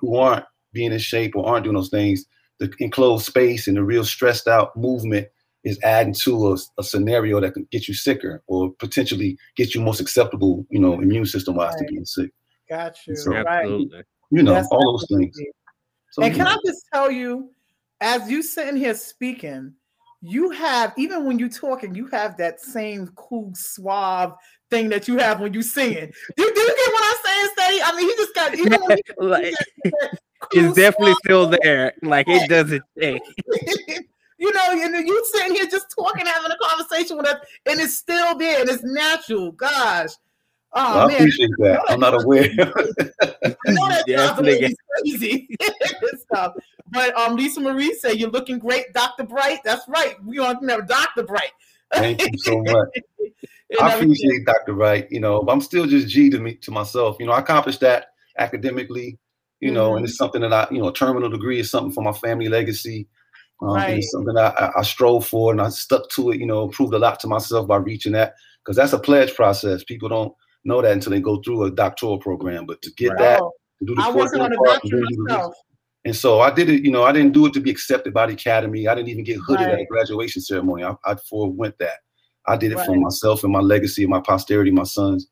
who 0.00 0.16
aren't 0.16 0.44
being 0.72 0.90
in 0.90 0.98
shape 0.98 1.36
or 1.36 1.48
aren't 1.48 1.62
doing 1.62 1.76
those 1.76 1.88
things, 1.88 2.26
the 2.58 2.72
enclosed 2.80 3.26
space 3.26 3.68
and 3.68 3.76
the 3.76 3.84
real 3.84 4.04
stressed 4.04 4.48
out 4.48 4.76
movement 4.76 5.28
is 5.64 5.78
adding 5.82 6.14
to 6.22 6.52
a, 6.52 6.56
a 6.78 6.84
scenario 6.84 7.40
that 7.40 7.54
can 7.54 7.66
get 7.70 7.88
you 7.88 7.94
sicker 7.94 8.42
or 8.46 8.72
potentially 8.78 9.36
get 9.56 9.74
you 9.74 9.80
more 9.80 9.94
susceptible, 9.94 10.66
you 10.70 10.78
know, 10.78 11.00
immune 11.00 11.26
system 11.26 11.56
wise 11.56 11.74
to 11.76 11.84
being 11.84 12.04
sick. 12.04 12.30
Got 12.68 12.96
you. 13.06 13.16
So- 13.16 13.32
right. 13.32 13.46
Absolutely. 13.46 14.02
You 14.30 14.42
know, 14.42 14.54
That's 14.54 14.68
all 14.68 14.98
those 14.98 15.06
things. 15.08 15.36
So, 16.10 16.22
and 16.22 16.34
can 16.34 16.46
yeah. 16.46 16.54
I 16.54 16.58
just 16.66 16.86
tell 16.92 17.10
you, 17.10 17.50
as 18.00 18.28
you 18.30 18.42
sitting 18.42 18.76
here 18.76 18.94
speaking, 18.94 19.74
you 20.20 20.50
have 20.50 20.92
even 20.96 21.24
when 21.24 21.38
you're 21.38 21.48
talking, 21.48 21.94
you 21.94 22.06
have 22.08 22.36
that 22.38 22.60
same 22.60 23.08
cool, 23.16 23.52
suave 23.54 24.32
thing 24.70 24.88
that 24.88 25.06
you 25.06 25.18
have 25.18 25.40
when 25.40 25.52
you 25.52 25.62
singing. 25.62 26.12
Do, 26.36 26.52
do 26.54 26.60
you 26.60 26.76
get 26.76 26.92
what 26.92 27.04
I'm 27.04 27.24
saying, 27.24 27.48
Steady? 27.52 27.82
I 27.82 27.96
mean, 27.96 28.08
he 28.08 28.16
just 28.16 28.34
got 28.34 28.54
even 28.54 28.80
when 28.82 28.96
he, 28.96 29.02
like, 29.18 29.54
that 29.84 30.18
cool, 30.40 30.64
it's 30.64 30.76
definitely 30.76 31.12
suave- 31.12 31.18
still 31.24 31.46
there. 31.62 31.92
Like 32.02 32.26
it 32.28 32.48
doesn't 32.48 32.82
change. 32.98 33.20
you 34.44 34.52
know, 34.52 34.84
and 34.96 35.06
you 35.06 35.24
sitting 35.32 35.54
here 35.54 35.66
just 35.66 35.86
talking, 35.96 36.26
having 36.26 36.50
a 36.50 36.68
conversation 36.68 37.16
with 37.16 37.26
us, 37.26 37.38
and 37.66 37.80
it's 37.80 37.96
still 37.96 38.36
there, 38.36 38.60
and 38.60 38.68
it's 38.68 38.82
natural. 38.84 39.52
Gosh. 39.52 40.10
Oh 40.76 40.94
Well, 40.94 41.04
I 41.04 41.06
man, 41.06 41.16
appreciate 41.16 41.50
that. 41.58 41.80
I'm 41.88 42.00
not 42.00 42.22
aware. 42.22 42.44
I 42.58 43.70
know 43.72 43.88
that 43.88 44.04
sounds 44.08 44.38
a 44.40 44.42
Definitely 44.42 44.76
crazy 45.02 45.48
stuff. 46.30 46.54
But 46.90 47.16
um, 47.16 47.36
Lisa 47.36 47.60
Marie 47.60 47.94
said 47.94 48.18
you're 48.18 48.30
looking 48.30 48.58
great, 48.58 48.92
Dr. 48.92 49.24
Bright. 49.24 49.60
That's 49.64 49.86
right. 49.88 50.16
We 50.24 50.38
want 50.40 50.60
to 50.60 50.66
know 50.66 50.80
Dr. 50.80 51.22
Bright. 51.22 51.52
Thank 51.92 52.20
you 52.22 52.38
so 52.38 52.60
much. 52.62 52.88
I 53.80 53.94
appreciate 53.94 54.44
Dr. 54.46 54.74
Bright. 54.74 55.08
You 55.10 55.20
know, 55.20 55.40
I'm 55.48 55.60
still 55.60 55.86
just 55.86 56.08
G 56.08 56.28
to 56.30 56.38
me 56.40 56.54
to 56.56 56.70
myself. 56.70 57.16
You 57.20 57.26
know, 57.26 57.32
I 57.32 57.38
accomplished 57.40 57.80
that 57.80 58.08
academically. 58.38 59.18
You 59.60 59.70
know, 59.70 59.90
Mm-hmm. 59.90 59.96
and 59.98 60.06
it's 60.06 60.16
something 60.18 60.40
that 60.42 60.52
I, 60.52 60.66
you 60.70 60.78
know, 60.82 60.88
a 60.88 60.92
terminal 60.92 61.30
degree 61.30 61.58
is 61.60 61.70
something 61.70 61.92
for 61.92 62.02
my 62.02 62.12
family 62.12 62.48
legacy. 62.48 63.06
Um, 63.64 63.76
Right. 63.76 63.96
it's 63.96 64.10
something 64.10 64.34
that 64.34 64.54
I, 64.60 64.70
I 64.76 64.82
strove 64.82 65.26
for, 65.26 65.52
and 65.52 65.60
I 65.60 65.68
stuck 65.70 66.08
to 66.10 66.30
it. 66.30 66.40
You 66.40 66.46
know, 66.46 66.68
proved 66.68 66.94
a 66.94 66.98
lot 66.98 67.20
to 67.20 67.26
myself 67.26 67.66
by 67.66 67.76
reaching 67.76 68.12
that 68.12 68.34
because 68.64 68.76
that's 68.76 68.92
a 68.92 68.98
pledge 68.98 69.34
process. 69.34 69.84
People 69.84 70.08
don't 70.08 70.32
know 70.64 70.82
that 70.82 70.92
until 70.92 71.10
they 71.12 71.20
go 71.20 71.40
through 71.42 71.64
a 71.64 71.70
doctoral 71.70 72.18
program. 72.18 72.66
But 72.66 72.82
to 72.82 72.92
get 72.92 73.10
Right. 73.10 73.18
that, 73.18 73.38
to 73.38 73.86
do 73.86 73.94
the 73.94 74.12
working 74.14 74.40
coursework 74.40 74.44
on 74.44 74.52
a 74.52 74.56
part, 74.56 74.82
and 74.82 74.90
doctorate 74.90 75.04
then 75.08 75.08
do 75.08 75.26
the 75.28 75.34
myself. 75.34 75.54
and 76.04 76.16
so 76.16 76.40
I 76.40 76.50
did 76.50 76.68
it, 76.68 76.84
you 76.84 76.90
know, 76.90 77.04
I 77.04 77.12
didn't 77.12 77.32
do 77.32 77.46
it 77.46 77.52
to 77.54 77.60
be 77.60 77.70
accepted 77.70 78.12
by 78.12 78.26
the 78.26 78.34
academy. 78.34 78.88
I 78.88 78.94
didn't 78.94 79.08
even 79.08 79.24
get 79.24 79.38
hooded 79.46 79.68
at 79.70 79.80
a 79.80 79.86
graduation 79.86 80.42
ceremony. 80.42 80.84
I, 80.84 80.94
I 81.04 81.16
forewent 81.28 81.78
that. 81.78 81.98
I 82.46 82.56
did 82.56 82.72
it 82.72 82.80
for 82.80 82.94
myself 82.94 83.42
and 83.42 83.52
my 83.52 83.60
legacy 83.60 84.02
and 84.02 84.10
my 84.10 84.20
posterity, 84.20 84.70
my 84.70 84.82
sons. 84.84 85.28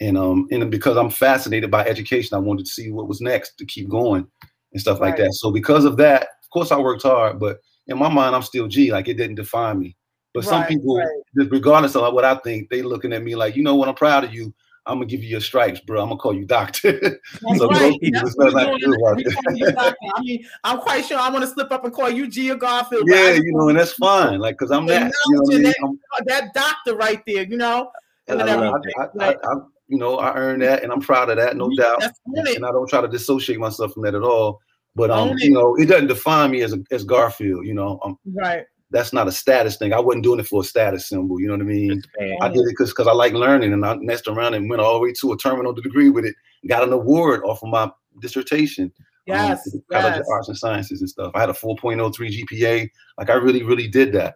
And 0.00 0.16
um, 0.16 0.46
and 0.50 0.70
because 0.70 0.96
I'm 0.96 1.10
fascinated 1.10 1.70
by 1.70 1.84
education, 1.86 2.34
I 2.36 2.40
wanted 2.40 2.66
to 2.66 2.70
see 2.70 2.90
what 2.90 3.08
was 3.08 3.20
next 3.20 3.56
to 3.58 3.66
keep 3.66 3.88
going 3.88 4.26
and 4.72 4.80
stuff 4.80 5.00
like 5.00 5.16
that. 5.16 5.32
So 5.34 5.50
because 5.50 5.84
of 5.84 5.96
that, 5.98 6.22
of 6.22 6.50
course 6.52 6.72
I 6.72 6.78
worked 6.78 7.02
hard, 7.02 7.38
but 7.38 7.58
in 7.90 7.98
my 7.98 8.08
mind, 8.08 8.34
I'm 8.34 8.42
still 8.42 8.68
G. 8.68 8.92
Like 8.92 9.08
it 9.08 9.14
didn't 9.14 9.36
define 9.36 9.78
me. 9.78 9.96
But 10.32 10.44
some 10.44 10.64
people, 10.66 10.96
right. 10.96 11.50
regardless 11.50 11.96
of 11.96 12.14
what 12.14 12.24
I 12.24 12.36
think, 12.36 12.70
they 12.70 12.82
looking 12.82 13.12
at 13.12 13.22
me 13.22 13.34
like, 13.34 13.56
you 13.56 13.64
know 13.64 13.74
what, 13.74 13.88
I'm 13.88 13.96
proud 13.96 14.22
of 14.22 14.32
you. 14.32 14.54
I'm 14.86 14.96
gonna 14.96 15.06
give 15.06 15.22
you 15.22 15.28
your 15.28 15.40
stripes, 15.40 15.80
bro. 15.80 16.00
I'm 16.00 16.08
gonna 16.08 16.20
call 16.20 16.34
you 16.34 16.44
doctor. 16.44 17.20
So 17.56 17.68
right. 17.68 17.98
people, 18.00 18.20
That's 18.20 18.36
what 18.36 18.52
like 18.52 18.68
we're 18.68 18.78
doing. 18.78 18.98
you 18.98 19.06
out 19.08 19.16
We 19.16 19.24
there. 19.24 19.34
call 19.34 19.56
you 19.56 19.72
doctor. 19.72 19.96
I 20.14 20.20
mean, 20.22 20.46
I'm 20.64 20.78
quite 20.78 21.04
sure 21.04 21.18
I'm 21.18 21.32
going 21.32 21.42
to 21.42 21.48
slip 21.48 21.70
up 21.70 21.84
and 21.84 21.92
call 21.92 22.10
you 22.10 22.26
Gia 22.28 22.56
Garfield. 22.56 23.04
Yeah, 23.06 23.32
you 23.32 23.52
know, 23.52 23.68
and 23.68 23.78
that's 23.78 23.92
fine. 23.92 24.38
Like, 24.38 24.56
cause 24.56 24.70
I'm 24.70 24.86
that. 24.86 25.12
You 25.26 25.34
know 25.34 25.42
I 25.42 25.58
mean? 25.58 25.66
Acknowledging 25.66 26.00
I'm, 26.18 26.24
that 26.26 26.54
doctor 26.54 26.96
right 26.96 27.22
there, 27.26 27.44
you 27.44 27.56
know? 27.56 27.90
and 28.26 28.42
I, 28.42 28.46
I. 28.46 28.68
I, 28.68 28.72
I, 28.72 29.08
Like, 29.14 29.38
I, 29.44 29.54
you 29.88 29.98
know, 29.98 30.18
I 30.18 30.34
earned 30.34 30.62
that, 30.62 30.82
and 30.82 30.92
I'm 30.92 31.00
proud 31.00 31.30
of 31.30 31.36
that, 31.36 31.56
no 31.56 31.66
mm-hmm. 31.66 31.80
doubt. 31.80 32.00
that's. 32.00 32.56
And 32.56 32.64
I 32.64 32.70
don't 32.70 32.88
try 32.88 33.00
to 33.00 33.08
dissociate 33.08 33.58
myself 33.58 33.92
from 33.92 34.02
that 34.04 34.14
at 34.14 34.22
all. 34.22 34.60
But 34.96 35.10
um, 35.10 35.30
you 35.38 35.50
it. 35.50 35.52
know, 35.52 35.76
it 35.76 35.86
doesn't 35.86 36.08
define 36.08 36.50
me 36.50 36.62
as 36.62 36.72
a, 36.72 36.78
as 36.90 37.04
Garfield. 37.04 37.64
You 37.66 37.74
know, 37.74 38.00
um, 38.04 38.18
Right. 38.34 38.64
that's 38.90 39.12
not 39.12 39.28
a 39.28 39.32
status 39.32 39.76
thing. 39.76 39.92
I 39.92 40.00
wasn't 40.00 40.24
doing 40.24 40.40
it 40.40 40.46
for 40.48 40.62
a 40.62 40.64
status 40.64 41.08
symbol. 41.08 41.40
You 41.40 41.46
know 41.46 41.54
what 41.54 41.62
I 41.62 41.64
mean? 41.64 42.02
I 42.42 42.48
did 42.48 42.58
it 42.60 42.70
because 42.70 42.90
because 42.90 43.06
I 43.06 43.12
like 43.12 43.32
learning, 43.32 43.72
and 43.72 43.84
I 43.86 43.94
messed 43.96 44.26
around 44.28 44.54
and 44.54 44.68
went 44.68 44.82
all 44.82 44.94
the 44.94 45.00
way 45.00 45.12
to 45.20 45.32
a 45.32 45.36
terminal 45.38 45.72
degree 45.72 46.08
with 46.10 46.24
it. 46.24 46.34
Got 46.68 46.82
an 46.82 46.92
award 46.92 47.42
off 47.44 47.62
of 47.62 47.68
my 47.70 47.90
dissertation. 48.20 48.86
um, 48.86 49.04
Yes. 49.26 49.62
to 49.64 49.78
College 49.92 50.14
yes. 50.16 50.20
of 50.20 50.26
Arts 50.32 50.48
and 50.48 50.58
Sciences 50.58 51.00
and 51.00 51.08
stuff. 51.08 51.30
I 51.36 51.40
had 51.40 51.50
a 51.50 51.52
4.03 51.52 52.12
GPA. 52.50 52.88
Like 53.16 53.30
I 53.30 53.34
really, 53.34 53.62
really 53.62 53.86
did 53.86 54.12
that. 54.14 54.34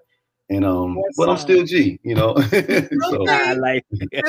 And 0.51 0.65
um, 0.65 0.97
Yes, 0.97 1.15
but 1.17 1.31
I'm 1.31 1.39
still 1.39 1.65
G, 1.65 1.99
you 2.03 2.15
know. 2.15 2.35
so 3.11 3.27
I 3.29 3.55
like 3.55 3.85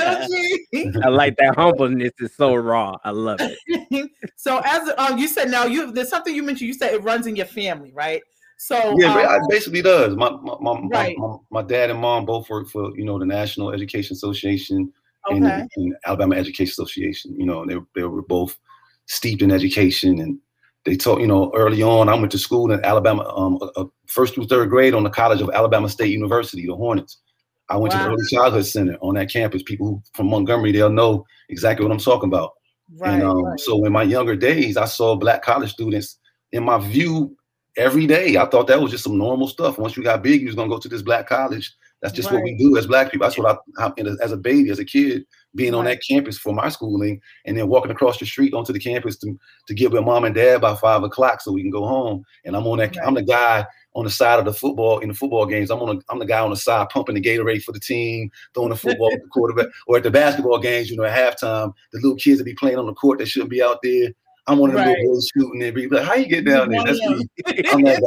I 1.04 1.08
like 1.10 1.36
that 1.38 1.56
humbleness 1.58 2.14
is 2.20 2.34
so 2.36 2.56
raw. 2.56 2.98
I 3.04 3.12
love 3.12 3.40
it. 3.42 4.12
so 4.38 4.62
as 4.64 4.90
um, 4.98 5.18
you 5.18 5.28
said 5.28 5.50
now 5.50 5.66
you 5.66 5.92
there's 5.92 6.10
something 6.10 6.34
you 6.34 6.42
mentioned 6.44 6.68
you 6.68 6.74
said 6.74 6.94
it 6.94 7.04
runs 7.04 7.28
in 7.28 7.36
your 7.36 7.46
family 7.46 7.92
right 7.94 8.22
so 8.58 8.96
yeah, 9.00 9.08
um, 9.08 9.42
it 9.44 9.50
basically 9.50 9.82
does. 9.82 10.16
My 10.16 10.30
my, 10.30 10.56
my, 10.60 10.74
my- 10.82 10.90
Right. 10.90 11.18
my 11.18 11.36
my 11.52 11.62
dad 11.62 11.90
and 11.90 12.00
mom 12.00 12.26
both 12.26 12.50
work 12.50 12.70
for 12.70 12.98
you 12.98 13.04
know 13.06 13.20
the 13.20 13.26
National 13.26 13.72
Education 13.72 14.14
Association 14.14 14.92
and, 15.30 15.46
okay 15.48 15.68
and 15.76 15.96
Alabama 16.06 16.36
Education 16.36 16.72
Association. 16.72 17.36
You 17.38 17.46
know, 17.46 17.66
they 17.66 17.76
they 17.96 18.04
were 18.04 18.22
both 18.22 18.58
steeped 19.08 19.42
in 19.42 19.52
education, 19.52 20.20
and 20.20 20.40
they 20.86 20.96
taught 20.96 21.20
you 21.20 21.28
know 21.28 21.52
early 21.56 21.82
on. 21.82 22.10
I 22.10 22.16
went 22.16 22.32
to 22.32 22.38
school 22.38 22.72
in 22.72 22.84
Alabama, 22.86 23.24
um, 23.36 23.60
uh, 23.76 23.86
first 24.08 24.36
through 24.36 24.48
third 24.48 24.70
grade 24.70 24.94
on 24.94 25.04
the 25.04 25.10
College 25.10 25.42
of 25.42 25.50
Alabama 25.54 25.90
State 25.90 26.12
University, 26.12 26.66
the 26.66 26.76
Hornets. 26.76 27.18
I 27.70 27.78
went 27.78 27.92
to 27.94 27.98
the 27.98 28.06
Early 28.06 28.26
Childhood 28.30 28.66
Center 28.68 28.96
on 29.02 29.16
that 29.16 29.32
campus. 29.32 29.64
People 29.64 29.88
who 29.88 30.04
from 30.14 30.28
Montgomery, 30.28 30.72
they'll 30.72 30.90
know 30.90 31.26
exactly 31.50 31.84
what 31.84 31.92
I'm 31.92 32.00
talking 32.00 32.30
about. 32.30 32.52
right, 32.98 33.16
and 33.16 33.24
um, 33.24 33.44
right. 33.44 33.60
so 33.60 33.84
in 33.86 33.92
my 33.92 34.04
younger 34.04 34.36
days, 34.36 34.78
I 34.78 34.86
saw 34.86 35.16
black 35.16 35.42
college 35.42 35.72
students 35.72 36.20
in 36.52 36.64
my 36.64 36.78
view 36.78 37.36
every 37.76 38.06
day. 38.06 38.38
I 38.38 38.46
thought 38.46 38.68
that 38.68 38.80
was 38.80 38.92
just 38.92 39.04
some 39.04 39.18
normal 39.18 39.48
stuff. 39.48 39.80
Once 39.80 39.98
you 39.98 40.04
got 40.04 40.22
big, 40.22 40.42
you 40.42 40.48
was 40.48 40.56
gonna 40.56 40.70
go 40.70 40.78
to 40.78 40.88
this 40.88 41.02
black 41.02 41.28
college. 41.28 41.74
That's 42.06 42.16
just 42.16 42.32
what 42.32 42.44
we 42.44 42.54
do 42.54 42.78
as 42.78 42.86
black 42.86 43.12
people. 43.12 43.26
That's 43.26 43.36
what 43.36 43.60
I, 43.80 43.84
I 43.88 43.92
as 44.22 44.32
a 44.32 44.38
baby, 44.38 44.70
as 44.70 44.78
a 44.78 44.86
kid, 44.86 45.26
being 45.56 45.74
on 45.74 45.86
that 45.86 46.04
campus 46.08 46.38
for 46.38 46.54
my 46.54 46.70
schooling, 46.70 47.20
and 47.46 47.58
then 47.58 47.68
walking 47.68 47.90
across 47.90 48.20
the 48.20 48.28
street 48.28 48.54
onto 48.54 48.72
the 48.72 48.80
campus 48.80 49.18
to 49.18 49.36
to 49.68 49.74
get 49.74 49.92
with 49.92 50.04
mom 50.04 50.24
and 50.24 50.36
dad 50.36 50.62
by 50.62 50.76
five 50.76 51.02
o'clock 51.02 51.42
so 51.42 51.52
we 51.52 51.64
can 51.64 51.72
go 51.72 51.84
home. 51.84 52.24
And 52.44 52.56
I'm 52.56 52.68
on 52.68 52.78
that. 52.78 52.96
I'm 53.04 53.16
the 53.16 53.24
guy 53.24 53.66
on 53.96 54.04
the 54.04 54.12
side 54.12 54.38
of 54.38 54.46
the 54.46 54.54
football 54.54 55.00
in 55.00 55.08
the 55.10 55.16
football 55.16 55.48
games. 55.48 55.72
I'm 55.72 55.80
on. 55.80 55.98
A, 55.98 56.00
I'm 56.10 56.20
the 56.20 56.28
guy 56.28 56.42
on 56.42 56.52
the 56.52 56.56
side 56.56 56.90
pumping 56.90 57.16
the 57.16 57.22
Gatorade 57.22 57.64
for 57.64 57.72
the 57.72 57.80
team, 57.80 58.30
throwing 58.54 58.70
the 58.70 58.76
football 58.76 59.12
at 59.12 59.20
the 59.24 59.28
quarterback, 59.32 59.66
or 59.88 59.98
at 59.98 60.04
the 60.04 60.12
basketball 60.12 60.60
games. 60.60 60.92
You 60.92 60.98
know, 60.98 61.06
at 61.06 61.18
halftime, 61.40 61.74
the 61.92 62.02
little 62.02 62.18
kids 62.18 62.38
that 62.38 62.44
be 62.44 62.54
playing 62.54 62.78
on 62.78 62.86
the 62.86 62.94
court 62.94 63.18
that 63.18 63.28
shouldn't 63.28 63.50
be 63.50 63.64
out 63.64 63.80
there. 63.82 64.10
I'm 64.46 64.60
one 64.60 64.70
of 64.70 64.76
them 64.76 64.86
Right. 64.86 64.96
little 65.00 65.16
boys 65.16 65.28
shooting 65.36 65.60
there. 65.60 65.72
Be 65.72 65.88
like, 65.88 66.06
how 66.06 66.14
you 66.14 66.28
get 66.28 66.46
down 66.46 66.70
there? 66.70 66.84
That's 66.84 67.00
me. 67.00 67.28
I'm. 67.72 67.82
Like, 67.82 68.00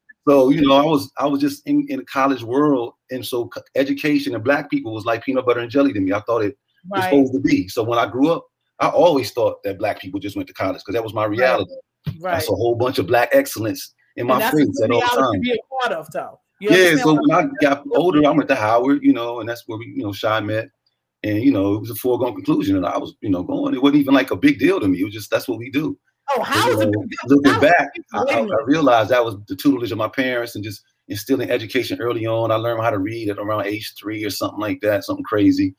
so 0.28 0.50
you 0.50 0.66
know, 0.66 0.74
I 0.74 0.84
was 0.84 1.10
I 1.18 1.26
was 1.26 1.40
just 1.40 1.66
in, 1.66 1.86
in 1.88 1.98
the 1.98 2.04
college 2.04 2.42
world, 2.42 2.94
and 3.10 3.24
so 3.24 3.50
education 3.74 4.34
and 4.34 4.44
black 4.44 4.70
people 4.70 4.94
was 4.94 5.04
like 5.04 5.24
peanut 5.24 5.46
butter 5.46 5.60
and 5.60 5.70
jelly 5.70 5.92
to 5.92 6.00
me. 6.00 6.12
I 6.12 6.20
thought 6.20 6.44
it 6.44 6.56
was 6.88 7.04
supposed 7.04 7.32
to 7.34 7.40
be. 7.40 7.68
So 7.68 7.82
when 7.82 7.98
I 7.98 8.06
grew 8.06 8.30
up, 8.30 8.46
I 8.78 8.88
always 8.88 9.32
thought 9.32 9.62
that 9.64 9.78
black 9.78 10.00
people 10.00 10.20
just 10.20 10.36
went 10.36 10.48
to 10.48 10.54
college 10.54 10.80
because 10.80 10.94
that 10.94 11.04
was 11.04 11.14
my 11.14 11.24
reality. 11.24 11.72
right 12.20 12.42
saw 12.42 12.52
a 12.52 12.56
whole 12.56 12.74
bunch 12.74 12.98
of 12.98 13.06
black 13.06 13.28
excellence 13.32 13.94
in 14.16 14.26
my 14.26 14.34
and 14.34 14.42
that's 14.42 14.54
a 14.54 14.56
face 14.58 14.80
good 14.80 14.84
at 14.84 14.90
all 14.90 15.00
reality 15.00 15.16
to 15.16 15.20
times. 15.20 15.40
be 15.40 15.52
a 15.52 15.80
part 15.80 15.92
of 15.92 16.10
though 16.12 16.40
You 16.60 16.70
Yeah, 16.70 16.96
so 16.96 17.14
when 17.14 17.30
I 17.30 17.48
got 17.60 17.84
older, 17.92 18.26
I 18.26 18.30
went 18.30 18.48
to 18.48 18.54
Howard, 18.54 19.02
you 19.02 19.12
know, 19.12 19.40
and 19.40 19.48
that's 19.48 19.66
where 19.66 19.78
we, 19.78 19.86
you 19.86 20.02
know, 20.02 20.12
Shai 20.12 20.40
met. 20.40 20.68
And 21.24 21.42
you 21.42 21.52
know, 21.52 21.74
it 21.74 21.80
was 21.80 21.90
a 21.90 21.94
foregone 21.94 22.34
conclusion, 22.34 22.76
and 22.76 22.84
I 22.84 22.98
was, 22.98 23.14
you 23.20 23.30
know, 23.30 23.44
going. 23.44 23.74
It 23.74 23.82
wasn't 23.82 24.00
even 24.00 24.14
like 24.14 24.32
a 24.32 24.36
big 24.36 24.58
deal 24.58 24.80
to 24.80 24.88
me. 24.88 25.00
It 25.00 25.04
was 25.04 25.14
just 25.14 25.30
that's 25.30 25.46
what 25.46 25.58
we 25.58 25.70
do. 25.70 25.96
Oh 26.34 26.42
how 26.42 26.68
is 26.68 26.80
it 26.80 26.94
looking 27.26 27.60
back, 27.60 27.88
I, 28.14 28.18
I, 28.18 28.22
Wait 28.24 28.50
a 28.50 28.54
I 28.54 28.64
realized 28.64 29.10
that 29.10 29.24
was 29.24 29.36
the 29.46 29.56
tutelage 29.56 29.92
of 29.92 29.98
my 29.98 30.08
parents 30.08 30.54
and 30.54 30.64
just 30.64 30.82
instilling 31.08 31.50
education 31.50 32.00
early 32.00 32.26
on. 32.26 32.50
I 32.50 32.56
learned 32.56 32.82
how 32.82 32.90
to 32.90 32.98
read 32.98 33.28
at 33.28 33.38
around 33.38 33.66
age 33.66 33.94
three 33.98 34.24
or 34.24 34.30
something 34.30 34.60
like 34.60 34.80
that, 34.80 35.04
something 35.04 35.24
crazy. 35.24 35.74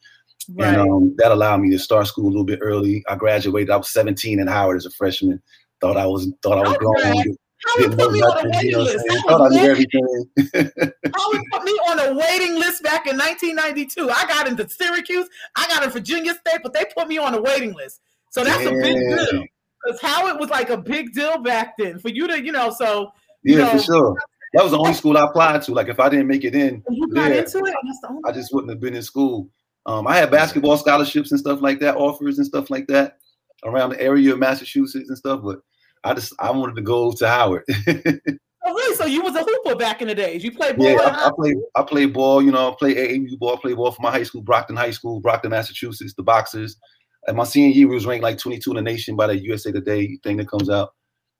right 0.55 0.67
And 0.67 0.77
um, 0.77 1.15
that 1.17 1.31
allowed 1.31 1.61
me 1.61 1.69
to 1.71 1.79
start 1.79 2.07
school 2.07 2.25
a 2.25 2.29
little 2.29 2.43
bit 2.45 2.59
early. 2.61 3.03
I 3.07 3.15
graduated. 3.15 3.69
I 3.69 3.77
was 3.77 3.91
17 3.91 4.39
in 4.39 4.47
Howard 4.47 4.77
as 4.77 4.85
a 4.85 4.91
freshman. 4.91 5.41
Thought 5.81 5.97
I 5.97 6.05
was 6.05 6.31
thought 6.41 6.57
I 6.57 6.61
was 6.61 6.75
Okay. 6.75 6.77
grown. 6.77 7.37
Howard 7.65 7.97
put 7.97 8.11
me 8.11 8.21
on 8.21 8.37
a. 8.37 8.43
You 8.43 8.49
waiting 8.51 8.71
know 8.71 8.79
what 8.79 8.89
I'm 8.89 8.95
list 8.95 9.25
Thought 9.27 9.41
I 9.41 9.49
knew 9.49 9.69
everything. 9.69 10.91
Howard 11.15 11.41
put 11.51 11.63
me 11.63 11.71
on 11.71 11.99
a 11.99 12.13
waiting 12.13 12.55
list 12.55 12.83
back 12.83 13.07
in 13.07 13.17
1992 13.17 14.09
I 14.09 14.25
got 14.25 14.47
into 14.47 14.67
Syracuse 14.67 15.29
I 15.55 15.67
got 15.67 15.83
in 15.83 15.89
Virginia 15.89 16.33
State 16.33 16.59
but 16.63 16.73
they 16.73 16.85
put 16.95 17.07
me 17.07 17.17
on 17.17 17.35
a 17.35 17.41
waiting 17.41 17.73
list 17.73 18.01
so 18.29 18.43
that's 18.43 18.65
a 18.65 18.71
big 18.71 18.95
deal 18.95 19.43
because 19.85 20.01
Howard 20.01 20.39
was 20.39 20.49
like 20.49 20.69
a 20.69 20.77
big 20.77 21.13
deal 21.13 21.37
back 21.39 21.75
then 21.77 21.99
for 21.99 22.09
you 22.09 22.27
to 22.27 22.43
you 22.43 22.51
know 22.51 22.69
so 22.71 23.11
Yeah, 23.43 23.55
you 23.57 23.61
know, 23.63 23.69
for 23.71 23.79
sure. 23.79 24.15
That 24.53 24.61
was 24.63 24.71
the 24.71 24.77
only 24.77 24.93
school 24.93 25.17
I 25.17 25.25
applied 25.25 25.61
to. 25.63 25.73
Like 25.73 25.87
if 25.89 25.99
I 25.99 26.09
didn't 26.09 26.27
make 26.27 26.43
it 26.43 26.53
in, 26.55 26.83
you 26.89 27.07
got 27.09 27.31
Yeah. 27.31 27.37
into 27.37 27.57
it 27.59 27.73
the 28.01 28.21
I 28.27 28.31
just 28.31 28.53
wouldn't 28.53 28.69
have 28.71 28.79
been 28.79 28.95
in 28.95 29.01
school. 29.01 29.49
Um, 29.85 30.07
I 30.07 30.15
had 30.15 30.31
basketball 30.31 30.77
scholarships 30.77 31.31
and 31.31 31.39
stuff 31.39 31.61
like 31.61 31.79
that, 31.79 31.97
offers 31.97 32.37
and 32.37 32.45
stuff 32.47 32.69
like 32.69 32.87
that 32.87 33.17
around 33.65 33.89
the 33.89 34.01
area 34.01 34.31
of 34.31 34.39
Massachusetts 34.39 35.09
and 35.09 35.17
stuff. 35.17 35.41
But 35.43 35.59
I 36.03 36.13
just 36.13 36.33
I 36.39 36.51
wanted 36.51 36.75
to 36.75 36.81
go 36.81 37.11
to 37.13 37.27
Howard. 37.27 37.63
Oh, 38.65 38.73
really? 38.73 38.95
So 38.95 39.05
you 39.05 39.21
was 39.21 39.35
a 39.35 39.43
hooper 39.43 39.75
back 39.75 40.01
in 40.01 40.07
the 40.07 40.15
days? 40.15 40.41
You 40.41 40.49
played 40.51 40.77
ball? 40.77 40.85
yeah, 40.87 40.99
I, 41.01 41.27
I 41.27 41.31
played 41.35 41.57
I 41.75 41.83
played 41.83 42.13
ball. 42.13 42.41
You 42.41 42.51
know, 42.51 42.71
I 42.71 42.75
played 42.79 42.95
AAU 42.95 43.37
ball. 43.37 43.57
Played 43.57 43.75
ball 43.75 43.91
for 43.91 44.01
my 44.01 44.09
high 44.09 44.23
school, 44.23 44.41
Brockton 44.41 44.77
High 44.77 44.91
School, 44.91 45.19
Brockton, 45.19 45.51
Massachusetts. 45.51 46.13
The 46.15 46.23
Boxers. 46.23 46.77
And 47.27 47.37
my 47.37 47.43
senior 47.43 47.69
year 47.69 47.87
we 47.87 47.95
was 47.95 48.05
ranked 48.05 48.23
like 48.23 48.37
22 48.37 48.71
in 48.71 48.75
the 48.75 48.81
nation 48.81 49.15
by 49.15 49.27
the 49.27 49.37
USA 49.43 49.71
Today 49.71 50.17
thing 50.23 50.37
that 50.37 50.49
comes 50.49 50.69
out. 50.69 50.93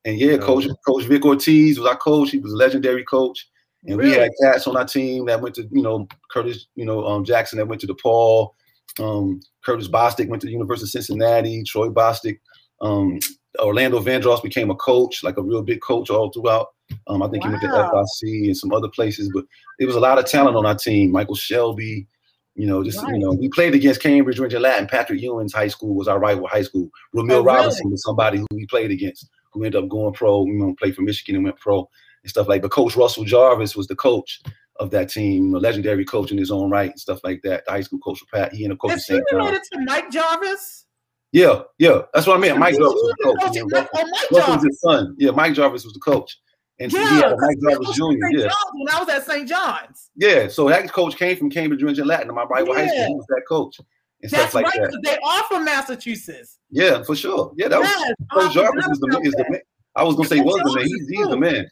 And 0.05 0.17
yeah, 0.19 0.33
Oh. 0.33 0.37
coach 0.39 0.67
Coach 0.85 1.05
Vic 1.05 1.25
Ortiz 1.25 1.77
was 1.79 1.87
our 1.87 1.95
coach. 1.97 2.31
He 2.31 2.39
was 2.39 2.53
a 2.53 2.57
legendary 2.57 3.03
coach. 3.03 3.47
And 3.85 3.97
we 3.97 4.11
had 4.11 4.29
cats 4.41 4.65
on 4.65 4.77
our 4.77 4.85
team 4.85 5.25
that 5.25 5.41
went 5.41 5.55
to, 5.55 5.67
you 5.71 5.81
know, 5.81 6.07
Curtis, 6.31 6.67
you 6.75 6.85
know, 6.85 7.05
um, 7.05 7.25
Jackson 7.25 7.57
that 7.57 7.67
went 7.67 7.81
to 7.81 7.87
DePaul. 7.87 8.51
Um, 8.99 9.41
Curtis 9.65 9.89
Bostic 9.89 10.29
went 10.29 10.41
to 10.41 10.45
the 10.47 10.53
University 10.53 10.85
of 10.85 10.91
Cincinnati. 11.03 11.63
Troy 11.63 11.89
Bostic. 11.89 12.39
Um, 12.81 13.19
Orlando 13.59 13.99
Vandross 13.99 14.41
became 14.41 14.69
a 14.71 14.75
coach, 14.75 15.21
like 15.23 15.37
a 15.37 15.41
real 15.41 15.61
big 15.63 15.81
coach 15.81 16.09
all 16.09 16.31
throughout. 16.31 16.67
Um, 17.07 17.21
I 17.23 17.27
think 17.27 17.43
he 17.43 17.49
went 17.49 17.61
to 17.61 17.67
Wow. 17.67 18.05
FIC 18.23 18.45
and 18.47 18.57
some 18.57 18.71
other 18.73 18.87
places, 18.89 19.29
but 19.33 19.43
there 19.79 19.87
was 19.87 19.95
a 19.97 19.99
lot 20.01 20.17
of 20.17 20.25
talent 20.25 20.55
on 20.55 20.65
our 20.65 20.75
team. 20.75 21.11
Michael 21.11 21.35
Shelby, 21.35 22.07
you 22.55 22.67
know, 22.67 22.83
just 22.83 23.01
Right. 23.01 23.13
you 23.13 23.19
know, 23.19 23.31
we 23.33 23.50
played 23.50 23.74
against 23.75 24.01
Cambridge, 24.01 24.39
Rindge 24.39 24.53
and 24.53 24.62
Latin. 24.63 24.88
Patrick 24.88 25.22
Ewing's 25.22 25.53
high 25.53 25.67
school 25.67 25.95
was 25.95 26.07
our 26.07 26.19
rival 26.19 26.48
high 26.48 26.62
school. 26.62 26.89
Rumeal 27.15 27.31
Oh, 27.33 27.36
really? 27.38 27.45
Robinson 27.45 27.89
was 27.91 28.03
somebody 28.03 28.38
who 28.39 28.48
we 28.51 28.65
played 28.67 28.91
against, 28.91 29.27
who 29.51 29.63
ended 29.63 29.81
up 29.83 29.89
going 29.89 30.13
pro. 30.13 30.45
You 30.45 30.53
know, 30.53 30.75
played 30.79 30.95
for 30.95 31.01
Michigan 31.01 31.36
and 31.36 31.43
went 31.45 31.57
pro 31.60 31.79
and 32.24 32.29
stuff 32.29 32.48
like. 32.48 32.62
But 32.62 32.72
Coach 32.72 32.95
Russell 32.95 33.24
Jarvis 33.25 33.75
was 33.75 33.88
the 33.88 33.95
coach 33.95 34.41
of 34.79 34.89
that 34.91 35.10
team, 35.10 35.53
a 35.53 35.60
legendary 35.60 36.03
coach 36.05 36.31
in 36.31 36.38
his 36.38 36.50
own 36.51 36.69
right, 36.72 36.89
and 36.91 37.00
stuff 37.00 37.19
like 37.24 37.41
that. 37.43 37.63
The 37.65 37.72
high 37.72 37.81
school 37.81 38.00
coach 38.00 38.19
Pat, 38.33 38.53
he 38.53 38.63
and 38.65 38.74
up 38.74 38.79
coach. 38.79 38.93
Is 38.93 39.05
he 39.05 39.19
related 39.31 39.62
to 39.72 39.79
Mike 39.81 40.10
Jarvis? 40.12 40.86
Yeah, 41.31 41.62
yeah, 41.79 42.01
that's 42.13 42.27
what 42.27 42.38
I 42.38 42.39
meant. 42.39 42.60
Mike 42.60 42.75
Jarvis 42.75 42.93
was 42.93 43.15
the 43.17 43.24
coach. 43.24 43.39
Coach- 43.41 43.55
Yeah, 43.55 43.63
Mike- 43.72 43.89
oh, 43.95 44.03
Mike 44.12 44.31
Russell 44.31 44.53
was 44.55 44.63
his 44.63 44.79
son. 44.81 45.15
Yeah, 45.17 45.31
Mike 45.31 45.53
Jarvis 45.55 45.83
was 45.83 45.93
the 45.93 46.00
coach, 46.00 46.38
and 46.79 46.91
so 46.91 46.97
he 46.97 47.03
had 47.15 47.31
a 47.31 47.37
Mike 47.39 47.57
Jarvis 47.61 47.95
Jr. 47.95 48.03
Yeah, 48.31 48.49
When 48.73 48.93
I 48.95 48.99
was 48.99 49.09
at 49.09 49.25
St. 49.25 49.47
John's. 49.47 50.09
yeah. 50.15 50.47
So 50.47 50.67
that 50.69 50.91
coach 50.91 51.15
came 51.17 51.37
from 51.37 51.49
Cambridge 51.49 51.81
Rindge 51.81 51.99
and 51.99 52.07
Latin, 52.07 52.33
my 52.33 52.43
rival 52.43 52.73
high 52.73 52.87
school. 52.87 52.97
Yeah. 52.99 53.07
He 53.07 53.13
was 53.15 53.25
that 53.29 53.43
coach 53.47 53.77
and 53.79 53.87
That's 54.31 54.43
stuff 54.49 54.53
like 54.55 54.65
right. 54.65 54.81
that. 54.89 54.99
They 55.03 55.17
are 55.23 55.43
from 55.43 55.65
Massachusetts. 55.65 56.59
Yeah, 56.71 57.03
for 57.03 57.15
sure. 57.15 57.53
Yeah, 57.57 57.67
that 57.67 57.79
was 57.79 58.13
Coach 58.31 58.53
Jarvis 58.53 58.85
is 58.87 58.99
the 58.99 59.21
is 59.23 59.33
the 59.33 59.45
man. 59.49 59.61
I 59.95 60.03
was 60.03 60.15
gonna 60.15 60.27
say 60.29 60.39
was 60.39 60.55
the 60.63 60.75
man. 60.75 60.85
He's, 60.87 61.07
he's 61.09 61.27
the 61.27 61.37
man. 61.37 61.67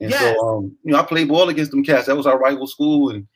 And 0.00 0.10
Yes. 0.10 0.20
so 0.36 0.48
um, 0.48 0.76
you 0.84 0.92
know, 0.92 0.98
I 0.98 1.02
played 1.02 1.28
ball 1.28 1.48
against 1.48 1.70
them 1.70 1.84
cats. 1.84 2.06
That 2.06 2.16
was 2.16 2.26
our 2.26 2.38
rival 2.38 2.66
school, 2.66 3.10
and 3.10 3.26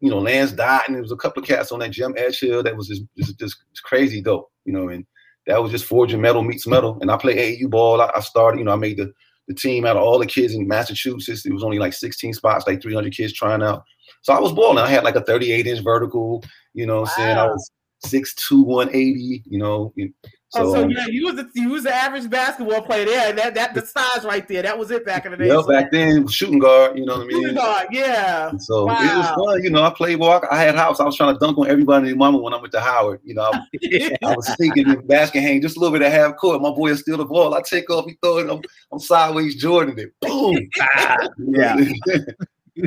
you 0.00 0.10
know, 0.10 0.18
Lance 0.18 0.52
died, 0.52 0.82
and 0.86 0.94
there 0.94 1.02
was 1.02 1.12
a 1.12 1.16
couple 1.16 1.42
of 1.42 1.48
cats 1.48 1.72
on 1.72 1.80
that 1.80 1.90
Jim 1.90 2.14
Edgehill 2.14 2.64
that 2.64 2.76
was 2.76 2.88
just 2.88 3.02
just, 3.18 3.38
just 3.38 3.56
crazy 3.84 4.20
dope, 4.22 4.50
you 4.64 4.72
know, 4.72 4.88
and 4.88 5.04
that 5.46 5.62
was 5.62 5.72
just 5.72 5.84
forging 5.86 6.20
metal 6.20 6.42
meets 6.42 6.66
metal. 6.66 6.98
And 7.00 7.10
I 7.10 7.16
played 7.16 7.38
AAU 7.60 7.68
ball. 7.70 8.00
I, 8.00 8.10
I 8.14 8.20
started, 8.20 8.58
you 8.58 8.64
know, 8.64 8.72
I 8.72 8.76
made 8.76 8.98
the 8.98 9.12
the 9.50 9.56
team 9.56 9.84
out 9.84 9.96
of 9.96 10.02
all 10.02 10.16
the 10.16 10.26
kids 10.26 10.54
in 10.54 10.68
Massachusetts. 10.68 11.44
It 11.44 11.52
was 11.52 11.64
only 11.64 11.80
like 11.80 11.92
16 11.92 12.34
spots, 12.34 12.68
like 12.68 12.80
300 12.80 13.12
kids 13.12 13.32
trying 13.32 13.64
out. 13.64 13.82
So 14.22 14.32
I 14.32 14.38
was 14.38 14.52
balling. 14.52 14.78
I 14.78 14.88
had 14.88 15.02
like 15.02 15.16
a 15.16 15.22
38 15.22 15.66
inch 15.66 15.82
vertical, 15.82 16.44
you 16.72 16.86
know, 16.86 17.00
what 17.00 17.10
I'm 17.10 17.16
saying 17.16 17.36
I 17.36 17.46
was 17.46 17.70
6'2", 18.06 18.64
180, 18.64 19.42
you 19.46 19.58
know. 19.58 19.92
And 20.54 20.64
So, 20.64 20.68
oh, 20.68 20.72
so 20.74 20.82
um, 20.82 20.90
yeah, 20.90 21.06
you 21.06 21.26
was 21.26 21.36
the, 21.36 21.48
you 21.54 21.68
was 21.68 21.84
the 21.84 21.94
average 21.94 22.28
basketball 22.28 22.82
player 22.82 23.04
there. 23.04 23.32
That 23.32 23.54
that 23.54 23.72
the 23.72 23.86
size 23.86 24.24
right 24.24 24.46
there. 24.48 24.62
That 24.62 24.76
was 24.76 24.90
it 24.90 25.06
back 25.06 25.24
in 25.24 25.30
the 25.30 25.38
day. 25.38 25.46
yeah, 25.46 25.62
back 25.68 25.92
then 25.92 26.26
shooting 26.26 26.58
guard, 26.58 26.98
you 26.98 27.06
know 27.06 27.18
what 27.18 27.24
I 27.24 27.26
mean. 27.26 27.40
Shooting 27.42 27.56
guard, 27.56 27.86
yeah. 27.92 28.48
And 28.48 28.62
So 28.62 28.90
it 28.90 28.92
was 28.92 29.30
fun, 29.30 29.62
you 29.62 29.70
know. 29.70 29.84
I 29.84 29.90
played 29.90 30.18
ball. 30.18 30.42
I 30.50 30.60
had 30.60 30.74
house. 30.74 30.98
I 30.98 31.04
was 31.04 31.16
trying 31.16 31.34
to 31.34 31.38
dunk 31.38 31.56
on 31.58 31.68
everybody 31.68 32.08
and 32.08 32.18
mama 32.18 32.38
when 32.38 32.52
I 32.52 32.56
went 32.56 32.72
to 32.72 32.80
Howard. 32.80 33.20
You 33.22 33.34
know, 33.34 33.50
I, 33.52 34.16
I 34.24 34.34
was 34.34 34.52
thinking 34.56 34.88
the 34.88 34.96
basket 34.96 35.40
hang 35.40 35.62
just 35.62 35.76
a 35.76 35.80
little 35.80 35.96
bit 35.96 36.04
at 36.04 36.12
half 36.12 36.36
court. 36.36 36.60
My 36.60 36.70
boy 36.70 36.90
will 36.90 36.96
steal 36.96 37.18
the 37.18 37.24
ball. 37.24 37.54
I 37.54 37.62
take 37.62 37.88
off, 37.88 38.06
he 38.06 38.18
throw 38.20 38.38
it. 38.38 38.50
I'm, 38.50 38.60
I'm 38.92 38.98
sideways 38.98 39.54
Jordan 39.54 39.98
it. 39.98 40.12
Boom. 40.20 40.56
yeah. 41.38 41.76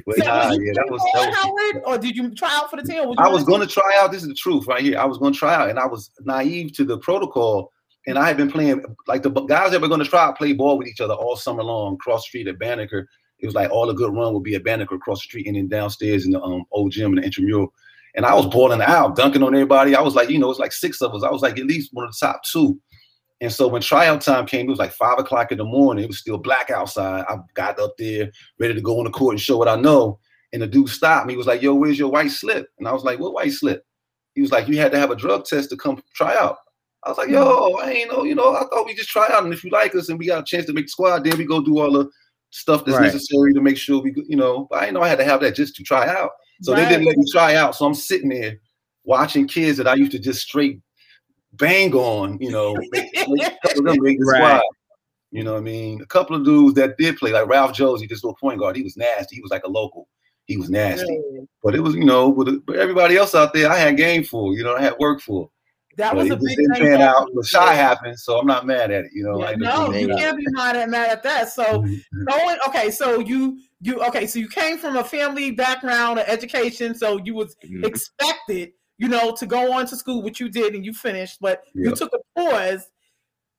But 0.06 0.16
So 0.18 0.24
nah, 0.26 0.50
was 0.50 0.58
you 0.58 0.66
yeah, 0.66 0.74
that 0.76 0.92
was, 0.92 1.02
playing 1.14 1.32
that 1.32 1.46
was 1.46 1.72
Howard, 1.74 1.84
or 1.86 1.98
did 1.98 2.16
you 2.16 2.34
try 2.36 2.50
out 2.52 2.70
for 2.70 2.78
the 2.78 2.84
team? 2.84 3.14
I 3.18 3.30
was 3.30 3.44
going 3.44 3.62
to 3.62 3.68
try 3.68 3.98
out. 4.00 4.12
This 4.12 4.22
is 4.22 4.28
the 4.28 4.36
truth 4.36 4.68
right 4.68 4.82
here. 4.82 4.98
I 4.98 5.06
was 5.06 5.18
going 5.18 5.34
to 5.34 5.40
try 5.40 5.56
out, 5.56 5.70
and 5.70 5.80
I 5.80 5.86
was 5.86 6.12
naive 6.22 6.74
to 6.74 6.86
the 6.86 6.98
protocol. 6.98 7.72
And 8.06 8.20
I 8.20 8.28
had 8.28 8.36
been 8.36 8.52
playing 8.52 8.84
like 9.08 9.24
the 9.24 9.30
guys 9.30 9.72
that 9.72 9.82
were 9.82 9.88
going 9.88 10.04
to 10.04 10.06
try 10.06 10.26
out 10.26 10.38
play 10.38 10.52
ball 10.52 10.78
with 10.78 10.88
each 10.88 11.00
other 11.00 11.14
all 11.14 11.38
summer 11.38 11.64
long, 11.64 11.98
cross 11.98 12.26
street 12.26 12.48
at 12.48 12.60
Banneker. 12.60 13.08
It 13.40 13.46
was 13.46 13.56
like 13.56 13.72
all 13.72 13.90
a 13.90 13.94
good 13.94 14.14
run 14.14 14.34
would 14.34 14.44
be 14.44 14.56
at 14.56 14.64
Banneker 14.64 14.96
across 14.96 15.20
the 15.20 15.24
street, 15.24 15.48
and 15.48 15.56
then 15.56 15.68
downstairs 15.68 16.26
in 16.26 16.32
the 16.32 16.42
um, 16.42 16.66
old 16.72 16.92
gym 16.92 17.12
in 17.12 17.16
the 17.16 17.24
intramural. 17.24 17.74
And 18.16 18.26
I 18.26 18.36
was 18.36 18.46
balling 18.48 18.82
out, 18.82 19.16
dunking 19.16 19.42
on 19.42 19.56
everybody. 19.56 19.96
I 19.96 20.02
was 20.02 20.16
like, 20.16 20.30
you 20.30 20.38
know, 20.38 20.52
it's 20.52 20.60
like 20.60 20.72
six 20.72 21.02
of 21.02 21.14
us. 21.16 21.24
I 21.24 21.32
was 21.32 21.42
like 21.42 21.58
at 21.58 21.66
least 21.66 21.94
one 21.94 22.06
of 22.06 22.12
the 22.12 22.26
top 22.26 22.44
two. 22.44 22.80
And 23.42 23.52
so 23.52 23.68
when 23.68 23.82
tryout 23.82 24.22
time 24.22 24.46
came, 24.46 24.68
it 24.68 24.70
was 24.70 24.80
like 24.80 24.94
five 24.94 25.20
o'clock 25.20 25.52
in 25.52 25.58
the 25.58 25.66
morning. 25.66 26.06
It 26.06 26.08
was 26.08 26.20
still 26.20 26.38
black 26.38 26.70
outside. 26.70 27.26
I 27.28 27.38
got 27.56 27.80
up 27.80 27.94
there 27.98 28.32
ready 28.60 28.74
to 28.74 28.82
go 28.82 29.00
on 29.00 29.06
the 29.06 29.12
court 29.12 29.34
and 29.34 29.42
show 29.42 29.58
what 29.58 29.68
I 29.68 29.76
know. 29.76 30.20
And 30.54 30.62
the 30.62 30.68
dude 30.68 30.88
stopped 30.90 31.28
me. 31.28 31.34
He 31.34 31.38
was 31.38 31.48
like, 31.48 31.62
"Yo, 31.62 31.74
where's 31.74 32.00
your 32.00 32.12
white 32.12 32.32
slip?" 32.32 32.70
And 32.78 32.88
I 32.88 32.94
was 32.94 33.04
like, 33.04 33.20
"What 33.20 33.34
white 33.34 33.52
slip?" 33.52 33.84
He 34.36 34.42
was 34.42 34.52
like, 34.52 34.68
"You 34.68 34.78
had 34.78 34.92
to 34.92 35.00
have 35.00 35.12
a 35.12 35.16
drug 35.16 35.46
test 35.46 35.72
to 35.72 35.78
come 35.78 36.02
try 36.14 36.38
out." 36.38 36.58
I 37.04 37.10
was 37.10 37.18
like, 37.18 37.28
mm-hmm. 37.28 37.36
"Yo, 37.36 37.74
I 37.82 37.92
ain't 37.92 38.12
know. 38.12 38.24
You 38.24 38.36
know, 38.36 38.56
I 38.56 38.64
thought 38.66 38.86
we 38.86 38.94
just 38.94 39.10
try 39.10 39.28
out, 39.32 39.44
and 39.44 39.54
if 39.54 39.64
you 39.64 39.72
like 39.72 39.94
us 39.96 40.10
and 40.10 40.18
we 40.18 40.28
got 40.28 40.42
a 40.42 40.46
chance 40.46 40.68
to 40.68 40.74
make 40.74 40.86
the 40.86 40.90
squad, 40.90 41.24
then 41.24 41.38
we 41.38 41.46
go 41.46 41.60
do 41.60 41.80
all 41.80 41.92
the 41.92 42.10
stuff 42.52 42.86
that's 42.86 42.98
Right. 42.98 43.12
necessary 43.12 43.52
to 43.54 43.62
make 43.62 43.78
sure 43.78 44.02
we, 44.02 44.14
you 44.28 44.38
know." 44.38 44.68
But 44.70 44.78
I 44.78 44.82
didn't 44.86 44.94
know 44.94 45.02
I 45.02 45.10
had 45.10 45.18
to 45.18 45.26
have 45.26 45.42
that 45.42 45.56
just 45.56 45.76
to 45.78 45.84
try 45.84 46.08
out. 46.08 46.30
So 46.62 46.74
they 46.76 46.88
didn't 46.88 47.06
let 47.06 47.18
me 47.18 47.26
try 47.30 47.56
out. 47.56 47.76
So 47.76 47.86
I'm 47.86 47.96
sitting 47.96 48.30
there 48.30 48.60
watching 49.04 49.48
kids 49.48 49.78
that 49.80 49.88
I 49.88 49.96
used 49.96 50.14
to 50.14 50.20
just 50.20 50.44
straight 50.44 50.80
bang 51.54 51.94
on, 51.94 52.38
you 52.40 52.52
know, 52.52 52.76
make, 52.92 53.14
make 53.28 53.62
couple 53.62 53.80
of 53.80 53.86
them 53.86 53.98
make 54.02 54.18
Right. 54.22 54.38
squad. 54.38 54.62
You 55.32 55.44
know 55.44 55.54
what 55.54 55.60
I 55.60 55.64
mean? 55.64 56.02
A 56.02 56.06
couple 56.06 56.36
of 56.36 56.46
dudes 56.46 56.76
that 56.76 56.96
did 56.98 57.18
play, 57.18 57.32
like 57.32 57.48
Ralph 57.48 57.74
Josie, 57.74 58.06
this 58.06 58.24
little 58.24 58.38
point 58.40 58.60
guard, 58.60 58.76
he 58.76 58.84
was 58.84 58.96
nasty. 58.96 59.36
He 59.36 59.42
was 59.42 59.50
like 59.50 59.64
a 59.64 59.70
local. 59.70 60.08
He 60.46 60.58
was 60.58 60.70
nasty. 60.70 61.20
But 61.64 61.74
it 61.74 61.80
was, 61.80 61.96
you 61.96 62.06
know, 62.06 62.30
with 62.30 62.64
but 62.66 62.76
everybody 62.76 63.18
else 63.18 63.34
out 63.34 63.52
there, 63.54 63.72
I 63.72 63.78
had 63.78 63.98
game 63.98 64.24
for, 64.24 64.54
you 64.54 64.64
know, 64.64 64.76
I 64.76 64.82
had 64.82 64.94
work 65.00 65.22
for. 65.22 65.50
That 65.98 66.12
But 66.14 66.18
was 66.20 66.28
it 66.28 66.34
a 66.34 66.36
just 66.36 66.46
big 66.48 66.58
didn't 66.58 66.74
thing. 66.76 66.88
pan 66.88 67.00
back 67.00 67.16
out. 67.16 67.30
in 67.30 67.36
The 67.36 67.42
the 67.42 67.48
Shai 67.48 67.74
happened, 67.74 68.20
so 68.20 68.40
I'm 68.40 68.48
not 68.48 68.66
mad 68.66 68.92
at 68.92 69.06
it. 69.06 69.12
You 69.14 69.24
know, 69.24 69.40
Yeah, 69.40 69.46
I 69.46 69.56
no, 69.56 69.92
you 69.92 70.08
doing 70.08 70.18
can't 70.18 70.38
be 70.38 70.46
mad 70.50 70.76
at 70.76 70.90
mad 70.90 71.10
at 71.10 71.24
that. 71.24 71.50
So 71.52 71.84
that. 72.12 72.26
going 72.28 72.58
okay, 72.68 72.92
so 72.92 73.20
you 73.20 73.60
you 73.82 74.02
okay, 74.04 74.26
so 74.28 74.40
you 74.40 74.48
came 74.48 74.78
from 74.78 74.98
a 74.98 75.04
family 75.04 75.52
background 75.52 76.20
of 76.20 76.28
education, 76.28 76.96
so 76.96 77.20
you 77.24 77.36
was 77.36 77.56
Mhm. 77.64 77.86
expected, 77.86 78.72
you 79.04 79.10
know, 79.10 79.34
to 79.34 79.46
go 79.46 79.74
on 79.74 79.86
to 79.86 79.98
school, 79.98 80.22
which 80.22 80.40
you 80.40 80.48
did 80.48 80.74
and 80.76 80.86
you 80.86 80.94
finished, 80.94 81.42
but 81.42 81.66
Yeah. 81.76 81.90
you 81.90 81.96
took 81.96 82.14
a 82.14 82.40
pause 82.40 82.90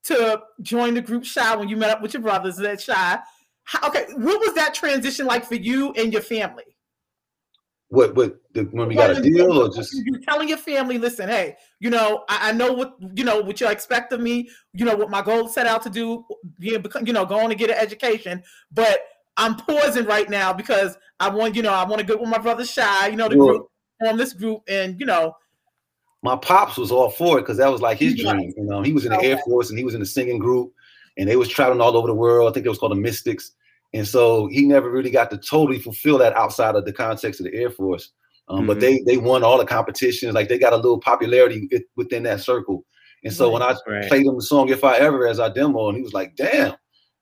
to 0.05 0.41
join 0.63 0.95
the 0.95 1.03
group 1.03 1.23
Shai 1.23 1.55
when 1.55 1.69
you 1.69 1.77
met 1.77 1.91
up 1.91 2.01
with 2.01 2.15
your 2.15 2.23
brothers 2.23 2.59
at 2.61 2.81
Shai. 2.81 3.19
How, 3.65 3.87
okay, 3.89 4.07
what 4.17 4.41
was 4.41 4.55
that 4.55 4.73
transition 4.73 5.27
like 5.27 5.45
for 5.45 5.57
you 5.57 5.93
and 5.93 6.15
your 6.15 6.23
family? 6.23 6.65
What 7.89 8.15
what 8.15 8.37
the, 8.55 8.63
when 8.73 8.89
we 8.89 8.95
got 8.95 9.19
a 9.19 9.21
deal 9.21 9.53
or 9.53 9.69
just 9.69 9.93
you 9.93 10.19
telling 10.27 10.49
your 10.49 10.57
family, 10.57 10.97
listen, 10.97 11.29
hey, 11.29 11.57
you 11.79 11.91
know, 11.91 12.25
I, 12.31 12.49
I 12.49 12.53
know 12.53 12.73
what 12.73 12.95
you 13.15 13.25
know 13.25 13.43
what 13.43 13.61
you 13.61 13.69
expect 13.69 14.15
of 14.15 14.21
me, 14.21 14.49
you 14.73 14.87
know 14.87 14.97
what 14.97 15.11
my 15.11 15.21
goal 15.21 15.47
set 15.49 15.67
out 15.67 15.83
to 15.83 15.91
do, 15.91 16.25
you 16.59 16.79
know, 16.79 16.91
you 17.05 17.13
know, 17.13 17.27
going 17.27 17.51
to 17.51 17.55
get 17.55 17.69
an 17.69 17.77
education, 17.77 18.43
but 18.73 19.01
I'm 19.37 19.57
pausing 19.57 20.07
right 20.07 20.29
now 20.31 20.55
because 20.55 20.97
I 21.21 21.29
want, 21.29 21.55
you 21.55 21.63
know, 21.63 21.73
I 21.75 21.85
want 21.85 22.01
to 22.01 22.07
go 22.07 22.17
with 22.17 22.31
my 22.31 22.39
brother 22.39 22.65
Shai, 22.65 23.09
you 23.09 23.17
know, 23.17 23.29
the 23.29 23.37
Well- 23.37 23.49
group 23.49 23.69
form 24.01 24.17
this 24.17 24.33
group, 24.33 24.63
and 24.69 24.99
you 25.01 25.07
know, 25.07 25.35
my 26.23 26.37
pops 26.37 26.77
was 26.79 26.91
all 26.91 27.11
for 27.11 27.39
it 27.39 27.43
because 27.43 27.59
that 27.59 27.71
was 27.71 27.83
like 27.83 27.99
his 27.99 28.15
Right. 28.25 28.37
dream. 28.37 28.55
You 28.57 28.65
know, 28.65 28.83
he 28.83 28.93
was 28.93 29.05
in 29.05 29.13
the 29.13 29.19
Okay. 29.19 29.31
Air 29.33 29.39
Force 29.39 29.69
and 29.71 29.79
he 29.79 29.85
was 29.85 29.95
in 29.95 30.01
the 30.01 30.07
singing 30.07 30.39
group, 30.39 30.73
and 31.19 31.29
they 31.29 31.37
was 31.37 31.49
traveling 31.49 31.81
all 31.81 31.97
over 31.97 32.07
the 32.09 32.15
world. 32.15 32.51
I 32.51 32.55
think 32.55 32.67
it 32.67 32.71
was 32.71 32.79
called 32.79 32.93
the 32.93 32.97
Mystics, 32.97 33.53
and 33.93 34.07
so 34.07 34.47
he 34.49 34.65
never 34.67 34.91
really 34.91 35.11
got 35.11 35.31
to 35.31 35.39
totally 35.39 35.79
fulfill 35.79 36.19
that 36.19 36.35
outside 36.37 36.77
of 36.77 36.85
the 36.85 36.93
context 36.93 37.41
of 37.41 37.47
the 37.47 37.55
Air 37.55 37.71
Force. 37.71 38.11
Um, 38.49 38.67
But 38.67 38.77
Mhm. 38.77 38.81
they 38.81 39.03
they 39.07 39.17
won 39.19 39.43
all 39.45 39.59
the 39.59 39.67
competitions. 39.67 40.35
Like 40.35 40.49
they 40.49 40.59
got 40.59 40.73
a 40.73 40.77
little 40.77 41.01
popularity 41.01 41.69
within 41.97 42.23
that 42.25 42.41
circle. 42.41 42.85
And 43.25 43.33
so 43.33 43.51
when 43.51 43.63
I 43.63 43.75
Right. 43.87 44.07
played 44.09 44.27
him 44.27 44.35
the 44.37 44.43
song 44.43 44.69
"If 44.69 44.85
I 44.85 44.97
Ever" 44.99 45.27
as 45.27 45.39
our 45.41 45.51
demo, 45.53 45.89
and 45.89 45.97
he 45.97 46.03
was 46.03 46.13
like, 46.13 46.37
"Damn," 46.37 46.75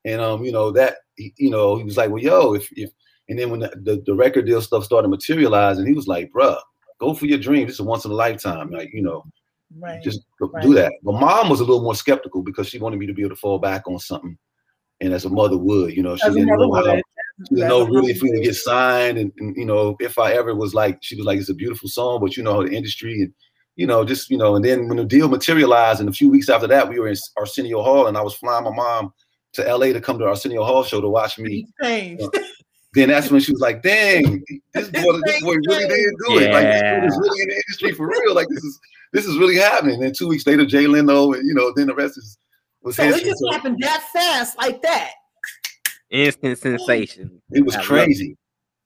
and 0.04 0.20
um, 0.20 0.44
you 0.44 0.50
know 0.52 0.70
that 0.72 0.98
you 1.16 1.50
know 1.50 1.76
he 1.76 1.84
was 1.84 1.96
like, 1.96 2.10
"Well, 2.10 2.22
yo, 2.22 2.54
if 2.54 2.68
if," 2.72 2.90
and 3.32 3.38
then 3.38 3.48
when 3.48 3.60
the, 3.60 3.72
the, 3.82 4.02
the 4.04 4.14
record 4.14 4.44
deal 4.44 4.60
stuff 4.60 4.84
started 4.84 5.08
materializing, 5.08 5.86
he 5.86 5.94
was 5.94 6.06
like, 6.06 6.30
"Bruh, 6.36 6.60
go 7.00 7.14
for 7.14 7.24
your 7.24 7.38
dream. 7.38 7.66
This 7.66 7.76
is 7.76 7.80
once 7.80 8.04
in 8.04 8.10
a 8.10 8.14
lifetime. 8.14 8.70
Like 8.70 8.90
you 8.92 9.00
know, 9.00 9.24
right, 9.80 10.02
just 10.02 10.20
Right. 10.38 10.62
do 10.62 10.74
that." 10.74 10.92
But 11.02 11.12
mom 11.14 11.48
was 11.48 11.60
a 11.60 11.64
little 11.64 11.80
more 11.82 11.94
skeptical 11.94 12.42
because 12.42 12.68
she 12.68 12.78
wanted 12.78 12.98
me 12.98 13.06
to 13.06 13.14
be 13.14 13.22
able 13.22 13.30
to 13.34 13.40
fall 13.40 13.58
back 13.58 13.88
on 13.88 13.98
something, 13.98 14.36
and 15.00 15.14
as 15.14 15.24
a 15.24 15.30
mother 15.30 15.56
would, 15.56 15.96
you 15.96 16.02
know, 16.02 16.14
she 16.14 16.28
As 16.28 16.34
didn't 16.34 16.48
know 16.50 16.74
how. 16.74 16.94
would. 16.94 17.02
She 17.48 17.54
didn't 17.54 17.70
know 17.70 17.86
really 17.86 17.94
mother 18.02 18.10
if 18.10 18.22
we 18.22 18.28
would 18.28 18.40
would. 18.40 18.44
get 18.44 18.54
signed, 18.54 19.16
and, 19.16 19.32
and, 19.38 19.56
you 19.56 19.64
know, 19.64 19.96
if 19.98 20.18
I 20.18 20.32
ever 20.32 20.54
was 20.54 20.74
like, 20.74 20.98
she 21.00 21.16
was 21.16 21.24
like, 21.24 21.38
it's 21.40 21.48
a 21.48 21.54
beautiful 21.54 21.88
song, 21.88 22.20
but 22.20 22.36
you 22.36 22.42
know, 22.42 22.62
the 22.62 22.70
industry 22.76 23.22
and 23.22 23.32
you 23.76 23.86
know, 23.86 24.04
just 24.04 24.28
you 24.28 24.36
know, 24.36 24.54
and 24.56 24.62
then 24.64 24.88
when 24.88 24.98
the 24.98 25.04
deal 25.06 25.28
materialized, 25.30 26.00
and 26.00 26.08
a 26.10 26.12
few 26.12 26.28
weeks 26.28 26.50
after 26.50 26.66
that, 26.66 26.86
we 26.86 26.98
were 27.00 27.08
in 27.08 27.16
Arsenio 27.38 27.82
Hall, 27.82 28.06
and 28.08 28.18
I 28.18 28.20
was 28.22 28.34
flying 28.34 28.64
my 28.64 28.70
mom 28.70 29.14
to 29.54 29.62
LA 29.62 29.86
to 29.92 30.00
come 30.00 30.18
to 30.18 30.26
Arsenio 30.26 30.64
Hall 30.64 30.82
show 30.84 31.00
to 31.00 31.08
watch 31.08 31.38
me. 31.38 31.50
He 31.50 31.66
changed. 31.82 32.22
Uh, 32.22 32.40
Then 32.94 33.08
that's 33.08 33.30
when 33.30 33.40
she 33.40 33.52
was 33.52 33.60
like, 33.60 33.82
"Dang, 33.82 34.44
this 34.74 34.88
boy, 34.90 35.20
this 35.24 35.42
boy 35.42 35.56
really 35.66 35.88
did 35.88 36.14
do 36.26 36.38
it. 36.38 36.52
Like 36.52 36.64
this 36.64 36.82
dude 36.82 37.04
is 37.04 37.18
really 37.18 37.42
in 37.42 37.48
the 37.48 37.54
industry 37.54 37.92
for 37.92 38.06
real. 38.06 38.34
Like 38.34 38.48
this 38.48 38.62
is 38.62 38.80
this 39.12 39.26
is 39.26 39.38
really 39.38 39.56
happening." 39.56 39.94
And 39.94 40.02
then 40.02 40.12
two 40.12 40.28
weeks 40.28 40.46
later, 40.46 40.66
Jay 40.66 40.86
Leno, 40.86 41.32
and 41.32 41.46
you 41.46 41.54
know, 41.54 41.72
then 41.74 41.86
the 41.86 41.94
rest 41.94 42.18
is 42.18 42.36
was 42.82 42.96
So 42.96 43.04
it 43.04 43.14
history. 43.14 43.30
just 43.30 43.40
So 43.40 43.52
happened 43.52 43.78
that 43.80 44.02
fast, 44.12 44.58
like 44.58 44.82
that. 44.82 45.12
Instant 46.10 46.58
sensation. 46.58 47.40
It 47.50 47.64
was 47.64 47.74
I 47.74 47.78
love 47.78 47.86
crazy. 47.86 48.36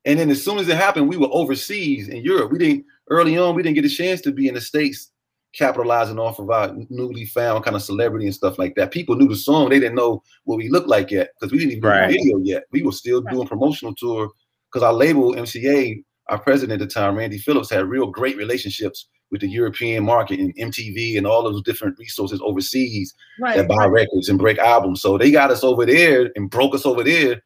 And 0.05 0.21
then 0.21 0.31
as 0.31 0.45
soon 0.45 0.59
as 0.59 0.69
it 0.69 0.77
happened, 0.77 1.09
we 1.09 1.17
were 1.17 1.29
overseas 1.33 2.09
in 2.09 2.23
Europe. 2.23 2.53
We 2.53 2.59
didn't 2.59 2.85
early 3.11 3.37
on, 3.37 3.57
we 3.57 3.63
didn't 3.65 3.75
get 3.75 3.85
a 3.85 3.89
chance 3.89 4.21
to 4.23 4.33
be 4.33 4.47
in 4.47 4.55
the 4.55 4.61
States 4.61 5.11
capitalizing 5.57 6.19
off 6.19 6.39
of 6.39 6.51
our 6.51 6.75
newly 6.91 7.25
found 7.27 7.65
kind 7.65 7.77
of 7.77 7.83
celebrity 7.83 8.27
and 8.27 8.35
stuff 8.35 8.59
like 8.59 8.75
that. 8.75 8.91
People 8.91 9.17
knew 9.17 9.29
the 9.29 9.37
song, 9.37 9.69
they 9.69 9.81
didn't 9.81 9.97
know 9.97 10.23
what 10.45 10.57
we 10.57 10.69
looked 10.69 10.89
like 10.89 11.11
yet 11.11 11.31
because 11.41 11.53
we 11.53 11.59
didn't 11.59 11.73
even 11.73 11.89
Right. 11.89 12.09
do 12.09 12.13
the 12.15 12.19
video 12.19 12.39
yet. 12.39 12.65
We 12.73 12.83
were 12.83 12.93
still 12.93 13.23
Right. 13.23 13.35
doing 13.35 13.49
promotional 13.49 13.95
tour 13.95 14.31
because 14.71 14.83
our 14.83 14.93
label 14.93 15.35
MCA, 15.35 16.03
our 16.29 16.39
president 16.39 16.81
at 16.81 16.89
the 16.89 16.93
time, 16.93 17.17
Randy 17.17 17.39
Phillips, 17.39 17.71
had 17.71 17.89
real 17.89 18.07
great 18.07 18.37
relationships 18.37 19.09
with 19.31 19.41
the 19.41 19.49
European 19.49 20.05
market 20.05 20.39
and 20.39 20.55
MTV 20.57 21.17
and 21.17 21.27
all 21.27 21.43
those 21.43 21.63
different 21.63 21.99
resources 21.99 22.41
overseas 22.45 23.15
Right. 23.41 23.57
that 23.57 23.69
buy 23.69 23.77
right. 23.77 23.91
records 23.91 24.29
and 24.29 24.39
break 24.39 24.59
albums. 24.59 25.01
So 25.03 25.19
they 25.19 25.31
got 25.31 25.51
us 25.51 25.65
over 25.65 25.85
there 25.87 26.31
and 26.37 26.51
broke 26.51 26.75
us 26.75 26.87
over 26.87 27.03
there. 27.03 27.43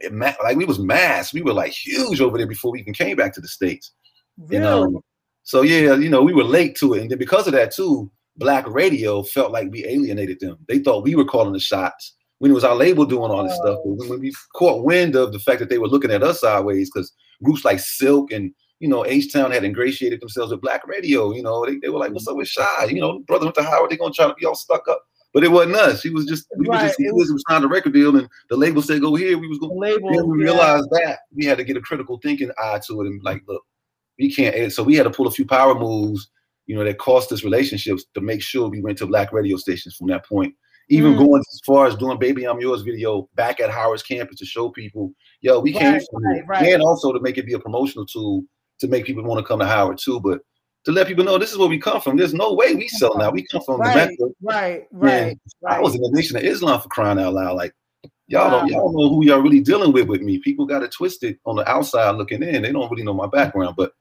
It 0.00 0.12
Like 0.14 0.56
we 0.56 0.64
was 0.64 0.78
mass, 0.78 1.32
we 1.34 1.42
were 1.42 1.52
like 1.52 1.72
huge 1.72 2.20
over 2.20 2.38
there 2.38 2.46
before 2.46 2.72
we 2.72 2.80
even 2.80 2.94
came 2.94 3.16
back 3.16 3.34
to 3.34 3.40
the 3.40 3.48
states. 3.48 3.92
Really? 4.38 4.56
And 4.58 4.66
um, 4.66 5.00
so 5.46 5.62
yeah, 5.62 5.94
you 5.94 6.08
know, 6.08 6.24
we 6.24 6.34
were 6.34 6.42
late 6.42 6.76
to 6.78 6.94
it, 6.94 7.02
and 7.02 7.10
then 7.10 7.18
because 7.18 7.46
of 7.46 7.52
that 7.52 7.70
too, 7.70 8.10
Black 8.36 8.66
Radio 8.68 9.22
felt 9.22 9.52
like 9.52 9.70
we 9.70 9.86
alienated 9.86 10.40
them. 10.40 10.58
They 10.66 10.80
thought 10.80 11.04
we 11.04 11.14
were 11.14 11.24
calling 11.24 11.52
the 11.52 11.60
shots 11.60 12.16
when 12.38 12.50
it 12.50 12.54
was 12.54 12.64
our 12.64 12.74
label 12.74 13.06
doing 13.06 13.30
all 13.30 13.44
this 13.44 13.56
oh. 13.60 13.64
stuff. 13.64 13.78
But 13.84 14.08
when, 14.08 14.20
we 14.20 14.34
caught 14.56 14.82
wind 14.82 15.14
of 15.14 15.32
the 15.32 15.38
fact 15.38 15.60
that 15.60 15.68
they 15.68 15.78
were 15.78 15.86
looking 15.86 16.10
at 16.10 16.24
us 16.24 16.40
sideways, 16.40 16.90
because 16.92 17.12
groups 17.44 17.64
like 17.64 17.78
Silk 17.78 18.32
and 18.32 18.52
you 18.80 18.88
know 18.88 19.06
H 19.06 19.32
Town 19.32 19.52
had 19.52 19.62
ingratiated 19.62 20.20
themselves 20.20 20.50
with 20.50 20.62
Black 20.62 20.84
Radio. 20.88 21.32
You 21.32 21.44
know, 21.44 21.64
they, 21.64 21.76
they 21.76 21.90
were 21.90 22.00
like, 22.00 22.10
"What's 22.10 22.26
up 22.26 22.34
with 22.36 22.48
Shai?" 22.48 22.86
You 22.86 23.00
know, 23.00 23.20
brother 23.20 23.46
went 23.46 23.54
to 23.54 23.62
Howard. 23.62 23.90
They 23.90 23.96
gonna 23.96 24.12
try 24.12 24.26
to 24.26 24.34
be 24.34 24.46
all 24.46 24.56
stuck 24.56 24.88
up. 24.88 25.04
But 25.32 25.44
it 25.44 25.52
wasn't 25.52 25.76
us. 25.76 26.02
He 26.02 26.10
was 26.10 26.24
just 26.24 26.48
we 26.56 26.66
Right, 26.66 26.82
were 26.82 26.88
just 26.88 26.98
it 26.98 27.14
we 27.14 27.20
was 27.20 27.44
signed 27.48 27.64
a 27.64 27.68
record 27.68 27.92
deal, 27.92 28.16
and 28.16 28.28
the 28.50 28.56
label 28.56 28.82
said 28.82 29.00
go 29.00 29.14
here. 29.14 29.38
We 29.38 29.46
was 29.46 29.58
going. 29.58 29.78
label. 29.78 30.10
Then 30.10 30.28
we 30.28 30.38
yeah. 30.40 30.50
realized 30.50 30.88
that 30.90 31.20
we 31.32 31.44
had 31.44 31.58
to 31.58 31.64
get 31.64 31.76
a 31.76 31.80
critical 31.80 32.18
thinking 32.20 32.50
eye 32.58 32.80
to 32.88 33.00
it 33.02 33.06
and 33.06 33.22
like, 33.22 33.42
look, 33.46 33.62
we 34.18 34.32
can't. 34.34 34.72
So 34.72 34.82
we 34.82 34.94
had 34.94 35.04
to 35.04 35.10
pull 35.10 35.26
a 35.26 35.30
few 35.30 35.46
power 35.46 35.74
moves, 35.74 36.30
you 36.66 36.74
know, 36.76 36.84
that 36.84 36.98
cost 36.98 37.32
us 37.32 37.44
relationships 37.44 38.04
to 38.14 38.20
make 38.20 38.42
sure 38.42 38.68
we 38.68 38.82
went 38.82 38.98
to 38.98 39.06
black 39.06 39.32
radio 39.32 39.56
stations 39.56 39.94
from 39.96 40.08
that 40.08 40.24
point. 40.26 40.54
Even 40.88 41.14
Mm. 41.14 41.18
going 41.18 41.40
as 41.40 41.60
far 41.66 41.86
as 41.86 41.96
doing 41.96 42.18
"Baby 42.18 42.44
I'm 42.46 42.60
Yours" 42.60 42.82
video 42.82 43.28
back 43.34 43.58
at 43.60 43.70
Howard's 43.70 44.04
campus 44.04 44.38
to 44.38 44.46
show 44.46 44.68
people, 44.70 45.12
yo, 45.40 45.58
we 45.60 45.72
came 45.72 45.92
Right, 45.94 46.02
from 46.10 46.22
right, 46.24 46.46
right. 46.46 46.72
and 46.72 46.82
also 46.82 47.12
to 47.12 47.20
make 47.20 47.38
it 47.38 47.46
be 47.46 47.54
a 47.54 47.58
promotional 47.58 48.06
tool 48.06 48.44
to 48.78 48.86
make 48.88 49.04
people 49.04 49.24
want 49.24 49.38
to 49.40 49.44
come 49.46 49.58
to 49.58 49.66
Howard 49.66 49.98
too, 49.98 50.20
but 50.20 50.40
to 50.84 50.92
let 50.92 51.08
people 51.08 51.24
know 51.24 51.38
this 51.38 51.50
is 51.50 51.58
where 51.58 51.68
we 51.68 51.78
come 51.78 52.00
from. 52.00 52.16
There's 52.16 52.34
no 52.34 52.52
way 52.54 52.74
we 52.76 52.86
sell 52.86 53.16
now. 53.18 53.30
We 53.32 53.44
come 53.50 53.62
from 53.66 53.80
Right, 53.80 53.94
Mecca. 53.96 54.32
right, 54.40 54.86
Man, 54.92 55.36
right, 55.60 55.78
I 55.78 55.80
was 55.80 55.96
in 55.96 56.00
the 56.02 56.10
Nation 56.12 56.36
of 56.36 56.44
Islam 56.44 56.80
for 56.80 56.88
crying 56.88 57.18
out 57.18 57.34
loud. 57.34 57.56
Like 57.56 57.72
y'all 58.28 58.50
don't 58.50 58.68
y'all 58.68 58.92
know 58.92 59.08
who 59.08 59.24
y'all 59.24 59.40
really 59.40 59.60
dealing 59.60 59.92
with 59.92 60.06
with 60.08 60.20
me. 60.20 60.38
People 60.38 60.66
got 60.66 60.84
it 60.84 60.92
twisted 60.92 61.36
on 61.46 61.56
the 61.56 61.68
outside 61.68 62.12
looking 62.12 62.44
in. 62.44 62.62
They 62.62 62.70
don't 62.70 62.88
really 62.90 63.02
know 63.02 63.14
my 63.14 63.26
background, 63.26 63.74
but 63.76 63.92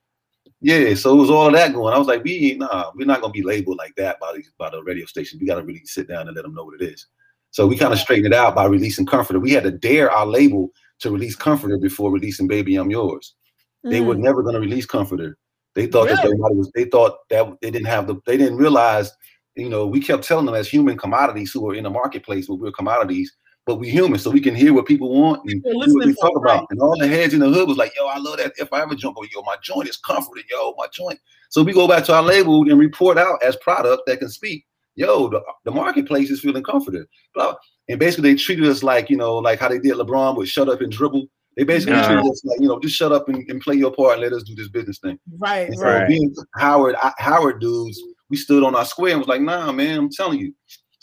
yeah. 0.61 0.93
So 0.95 1.13
it 1.15 1.19
was 1.19 1.29
all 1.29 1.47
of 1.47 1.53
that 1.53 1.73
going. 1.73 1.93
I 1.93 1.97
was 1.97 2.07
like, 2.07 2.23
we 2.23 2.51
ain't- 2.51 2.59
nah, 2.59 2.91
we're 2.95 3.05
not 3.07 3.21
gonna 3.21 3.33
be 3.33 3.43
labeled 3.43 3.77
like 3.77 3.93
that 3.97 4.19
by 4.19 4.33
the 4.33 4.43
by 4.57 4.69
the 4.69 4.81
radio 4.83 5.05
station. 5.05 5.39
We 5.39 5.47
got 5.47 5.55
to 5.55 5.63
really 5.63 5.81
sit 5.85 6.07
down 6.07 6.27
and 6.27 6.35
let 6.35 6.43
them 6.43 6.53
know 6.55 6.63
what 6.65 6.81
it 6.81 6.85
is. 6.85 7.07
So 7.51 7.67
we 7.67 7.77
kind 7.77 7.93
of 7.93 7.99
straightened 7.99 8.27
it 8.27 8.33
out 8.33 8.55
by 8.55 8.65
releasing 8.65 9.05
Comforter. 9.05 9.39
We 9.39 9.51
had 9.51 9.63
to 9.63 9.71
dare 9.71 10.11
our 10.11 10.25
label 10.25 10.69
to 10.99 11.11
release 11.11 11.35
Comforter 11.35 11.77
before 11.77 12.11
releasing 12.11 12.47
Baby 12.47 12.75
I'm 12.75 12.89
Yours. 12.91 13.35
They 13.83 14.01
were 14.01 14.15
Mm. 14.15 14.19
never 14.19 14.41
going 14.43 14.55
to 14.55 14.59
release 14.61 14.85
Comforter. 14.85 15.37
They 15.75 15.85
thought 15.87 16.05
that 16.09 16.17
Really? 16.23 16.33
everybody 16.33 16.55
was. 16.55 16.71
They 16.73 16.85
thought 16.85 17.17
that 17.29 17.45
they 17.61 17.69
didn't 17.71 17.87
have 17.87 18.07
the. 18.07 18.15
They 18.25 18.37
didn't 18.37 18.57
realize. 18.57 19.11
You 19.55 19.69
know, 19.69 19.85
we 19.87 20.01
kept 20.01 20.23
telling 20.25 20.45
them 20.45 20.55
as 20.55 20.67
human 20.67 20.97
commodities 20.97 21.51
who 21.53 21.69
are 21.69 21.75
in 21.75 21.83
the 21.83 21.89
marketplace, 21.89 22.47
but 22.47 22.55
we're 22.55 22.71
commodities, 22.71 23.33
but 23.65 23.75
we 23.75 23.89
human, 23.89 24.19
so 24.19 24.29
we 24.29 24.39
can 24.41 24.53
hear 24.53 24.73
what 24.73 24.85
people 24.85 25.09
want 25.09 25.41
and 25.49 25.63
People 25.63 25.79
what 25.79 26.05
they 26.05 26.13
talk 26.13 26.33
for, 26.33 26.37
about. 26.45 26.67
And 26.69 26.79
all 26.79 26.97
the 26.97 27.07
heads 27.07 27.33
in 27.33 27.39
the 27.39 27.49
hood 27.49 27.67
was 27.67 27.77
like, 27.77 27.95
"Yo, 27.95 28.05
I 28.05 28.17
love 28.19 28.37
that. 28.37 28.53
If 28.57 28.71
I 28.71 28.81
ever 28.81 28.95
jump 28.95 29.17
on 29.17 29.27
yo, 29.33 29.41
my 29.41 29.55
joint 29.63 29.89
is 29.89 29.97
comforted, 29.97 30.45
yo, 30.49 30.73
my 30.77 30.87
joint." 30.93 31.19
So 31.49 31.63
we 31.63 31.73
go 31.73 31.87
back 31.87 32.03
to 32.05 32.13
our 32.13 32.21
label 32.23 32.61
and 32.69 32.79
report 32.79 33.17
out 33.17 33.41
as 33.41 33.55
product 33.57 34.03
that 34.07 34.19
can 34.19 34.29
speak. 34.29 34.65
Yo, 34.95 35.27
the, 35.29 35.41
the 35.65 35.71
marketplace 35.71 36.29
is 36.29 36.39
feeling 36.39 36.63
comforted. 36.63 37.05
Blah. 37.33 37.55
And 37.89 37.99
basically, 37.99 38.31
they 38.31 38.37
treated 38.37 38.65
us 38.67 38.83
like 38.83 39.09
you 39.09 39.17
know, 39.17 39.37
like 39.37 39.59
how 39.59 39.67
they 39.69 39.79
did 39.79 39.93
LeBron 39.95 40.37
with 40.37 40.47
shut 40.47 40.69
up 40.69 40.81
and 40.81 40.91
dribble. 40.91 41.25
They 41.57 41.63
basically 41.63 41.95
Yeah. 41.95 42.07
treated 42.07 42.31
us 42.31 42.41
like 42.45 42.59
you 42.59 42.67
know, 42.67 42.79
just 42.79 42.95
shut 42.95 43.11
up 43.11 43.29
and, 43.29 43.49
and 43.49 43.61
play 43.61 43.75
your 43.75 43.91
part 43.91 44.13
and 44.13 44.21
let 44.21 44.33
us 44.33 44.43
do 44.43 44.53
this 44.55 44.67
business 44.67 44.99
thing. 44.99 45.17
Right, 45.37 45.69
And 45.69 45.77
so 45.77 45.85
right. 45.85 46.07
being 46.07 46.33
Howard 46.55 46.95
Howard 47.17 47.59
dudes, 47.61 47.99
we 48.29 48.37
stood 48.37 48.63
on 48.63 48.75
our 48.75 48.85
square 48.85 49.11
and 49.11 49.19
was 49.19 49.27
like, 49.27 49.41
nah, 49.41 49.71
man, 49.71 49.97
I'm 49.97 50.09
telling 50.09 50.39
you. 50.39 50.53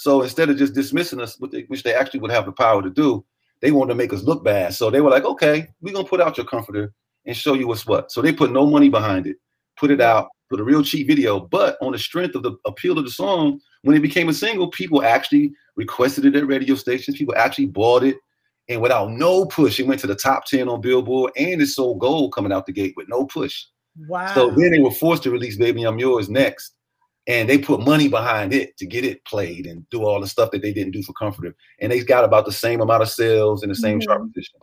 So 0.02 0.22
instead 0.22 0.50
of 0.50 0.56
just 0.56 0.74
dismissing 0.74 1.20
us, 1.20 1.38
which 1.38 1.84
they, 1.84 1.94
actually 1.94 2.18
would 2.18 2.32
have 2.32 2.44
the 2.44 2.50
power 2.50 2.82
to 2.82 2.90
do, 2.90 3.24
they 3.60 3.70
wanted 3.70 3.90
to 3.90 3.94
make 3.94 4.12
us 4.12 4.24
look 4.24 4.42
bad. 4.42 4.74
So 4.74 4.90
they 4.90 5.00
were 5.00 5.10
like, 5.10 5.24
okay, 5.24 5.68
we're 5.80 5.94
gonna 5.94 6.08
put 6.08 6.20
out 6.20 6.36
your 6.36 6.44
comforter 6.44 6.92
and 7.24 7.36
show 7.36 7.54
you 7.54 7.68
what's 7.68 7.86
what. 7.86 8.10
So 8.10 8.20
they 8.20 8.32
put 8.32 8.50
no 8.50 8.66
money 8.66 8.88
behind 8.88 9.28
it, 9.28 9.36
put 9.76 9.92
it 9.92 10.00
out, 10.00 10.26
put 10.50 10.58
a 10.58 10.64
real 10.64 10.82
cheap 10.82 11.06
video. 11.06 11.38
But 11.38 11.76
on 11.80 11.92
the 11.92 12.00
strength 12.00 12.34
of 12.34 12.42
the 12.42 12.56
appeal 12.66 12.98
of 12.98 13.04
the 13.04 13.12
song, 13.12 13.60
when 13.82 13.96
it 13.96 14.00
became 14.00 14.28
a 14.28 14.34
single, 14.34 14.72
people 14.72 15.04
actually 15.04 15.52
requested 15.76 16.24
it 16.24 16.34
at 16.34 16.48
radio 16.48 16.74
stations. 16.74 17.16
People 17.16 17.36
actually 17.36 17.66
bought 17.66 18.02
it. 18.02 18.16
And 18.68 18.82
without 18.82 19.12
no 19.12 19.46
push, 19.46 19.78
it 19.78 19.86
went 19.86 20.00
to 20.00 20.08
the 20.08 20.16
top 20.16 20.46
10 20.46 20.68
on 20.68 20.80
Billboard 20.80 21.30
and 21.36 21.62
it 21.62 21.68
sold 21.68 22.00
gold 22.00 22.34
coming 22.34 22.50
out 22.52 22.66
the 22.66 22.72
gate 22.72 22.94
with 22.96 23.08
no 23.08 23.24
push. 23.24 23.66
Wow. 24.08 24.34
So 24.34 24.50
then 24.50 24.72
they 24.72 24.80
were 24.80 24.90
forced 24.90 25.22
to 25.22 25.30
release 25.30 25.56
Baby 25.56 25.84
I'm 25.84 26.00
Yours 26.00 26.28
next. 26.28 26.74
And 27.28 27.48
they 27.48 27.58
put 27.58 27.80
money 27.80 28.08
behind 28.08 28.52
it 28.52 28.76
to 28.78 28.86
get 28.86 29.04
it 29.04 29.24
played 29.24 29.66
and 29.66 29.88
do 29.90 30.04
all 30.04 30.20
the 30.20 30.26
stuff 30.26 30.50
that 30.50 30.60
they 30.62 30.72
didn't 30.72 30.92
do 30.92 31.02
for 31.04 31.12
Comforter. 31.12 31.54
And 31.80 31.92
they 31.92 32.00
got 32.02 32.24
about 32.24 32.46
the 32.46 32.52
same 32.52 32.80
amount 32.80 33.02
of 33.02 33.08
sales 33.10 33.62
and 33.62 33.70
the 33.70 33.76
same 33.76 34.00
chart 34.00 34.22
position. 34.26 34.58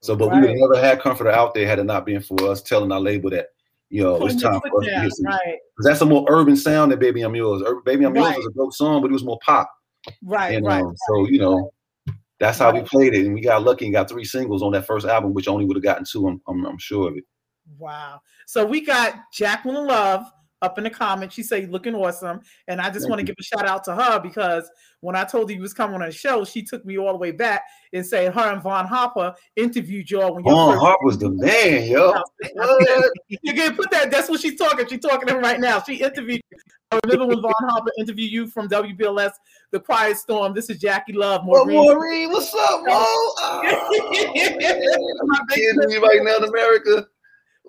So, 0.00 0.14
but 0.14 0.30
we 0.30 0.40
would 0.40 0.48
have 0.50 0.56
Mm-hmm. 0.56 0.72
Never 0.72 0.86
had 0.86 1.00
Comforter 1.00 1.30
out 1.30 1.54
there 1.54 1.66
had 1.66 1.78
it 1.78 1.84
not 1.84 2.04
been 2.04 2.20
for 2.20 2.50
us 2.50 2.60
telling 2.60 2.92
our 2.92 3.00
label 3.00 3.30
that, 3.30 3.46
you 3.88 4.02
know, 4.02 4.26
it's 4.26 4.42
time 4.42 4.60
for 4.60 4.80
us 4.82 4.84
to 4.86 4.90
get 4.90 5.12
some. 5.12 5.26
right, 5.26 5.58
Because 5.76 5.84
that's 5.86 6.00
a 6.02 6.06
more 6.06 6.26
urban 6.28 6.56
sound 6.56 6.92
than 6.92 6.98
Baby 6.98 7.22
I'm 7.22 7.34
Yours. 7.34 7.62
Baby 7.86 8.04
I'm 8.04 8.14
Yours 8.14 8.26
Right. 8.28 8.36
was 8.36 8.46
a 8.46 8.52
dope 8.58 8.74
song, 8.74 9.00
but 9.00 9.10
it 9.10 9.14
was 9.14 9.24
more 9.24 9.38
pop. 9.42 9.70
right, 10.22 10.54
And 10.56 10.66
right. 10.66 10.82
um, 10.82 10.94
so, 11.08 11.26
you 11.28 11.38
know, 11.38 11.72
that's 12.40 12.58
how 12.58 12.72
we 12.72 12.82
played 12.82 13.14
it. 13.14 13.24
And 13.24 13.32
we 13.34 13.40
got 13.40 13.62
lucky 13.62 13.86
and 13.86 13.94
got 13.94 14.10
three 14.10 14.24
singles 14.24 14.62
on 14.62 14.72
that 14.72 14.86
first 14.86 15.06
album, 15.06 15.32
which 15.32 15.48
only 15.48 15.64
would 15.64 15.76
have 15.76 15.84
gotten 15.84 16.04
two. 16.04 16.26
I'm, 16.26 16.42
I'm, 16.48 16.66
I'm 16.66 16.78
sure 16.78 17.08
of 17.08 17.16
it. 17.16 17.24
Wow. 17.78 18.20
So 18.46 18.66
we 18.66 18.80
got 18.84 19.14
Jacqueline 19.32 19.86
Love 19.86 20.24
up 20.62 20.78
in 20.78 20.84
the 20.84 20.90
comments. 20.90 21.34
She 21.34 21.42
said, 21.42 21.70
looking 21.70 21.94
awesome. 21.94 22.40
And 22.68 22.80
I 22.80 22.88
just 22.90 23.08
want 23.08 23.18
to 23.18 23.24
give 23.24 23.36
a 23.38 23.42
shout 23.42 23.66
out 23.66 23.84
to 23.84 23.94
her 23.94 24.20
because 24.20 24.70
when 25.00 25.16
I 25.16 25.24
told 25.24 25.50
her 25.50 25.56
you 25.56 25.60
was 25.60 25.74
coming 25.74 26.00
on 26.00 26.06
the 26.06 26.12
show, 26.12 26.44
she 26.44 26.62
took 26.62 26.86
me 26.86 26.96
all 26.96 27.12
the 27.12 27.18
way 27.18 27.32
back 27.32 27.62
and 27.92 28.06
said 28.06 28.32
her 28.32 28.52
and 28.52 28.62
Vaughn 28.62 28.86
Harper 28.86 29.34
interviewed 29.56 30.10
y'all 30.10 30.34
when 30.34 30.44
you 30.44 30.50
Vaughn 30.50 30.78
Harper 30.78 31.04
was 31.04 31.18
the 31.18 31.30
man, 31.30 31.90
yo. 31.90 32.14
You 33.28 33.54
can 33.54 33.74
put 33.74 33.90
that. 33.90 34.10
That's 34.10 34.28
what 34.28 34.40
she's 34.40 34.56
talking. 34.56 34.86
She's 34.86 35.00
talking 35.00 35.26
to 35.28 35.36
him 35.36 35.42
right 35.42 35.58
now. 35.60 35.82
She 35.82 35.96
interviewed. 35.96 36.40
I 36.92 37.00
remember 37.04 37.26
when 37.26 37.42
Vaughn 37.42 37.52
Harper 37.58 37.90
interviewed 37.98 38.30
you 38.30 38.46
from 38.46 38.68
WBLS, 38.68 39.32
The 39.72 39.80
Quiet 39.80 40.16
Storm. 40.18 40.54
This 40.54 40.70
is 40.70 40.78
Jackie 40.78 41.14
Love. 41.14 41.44
Maureen. 41.44 41.76
Maureen, 41.76 42.30
what's 42.30 42.54
up, 42.54 42.82
Mo? 42.84 43.04
Oh, 45.24 45.88
you 45.88 46.02
right 46.02 46.22
now 46.22 46.36
in 46.36 46.44
America. 46.44 47.06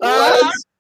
Uh, 0.02 0.38
What? 0.42 0.44
Yo, 0.44 0.73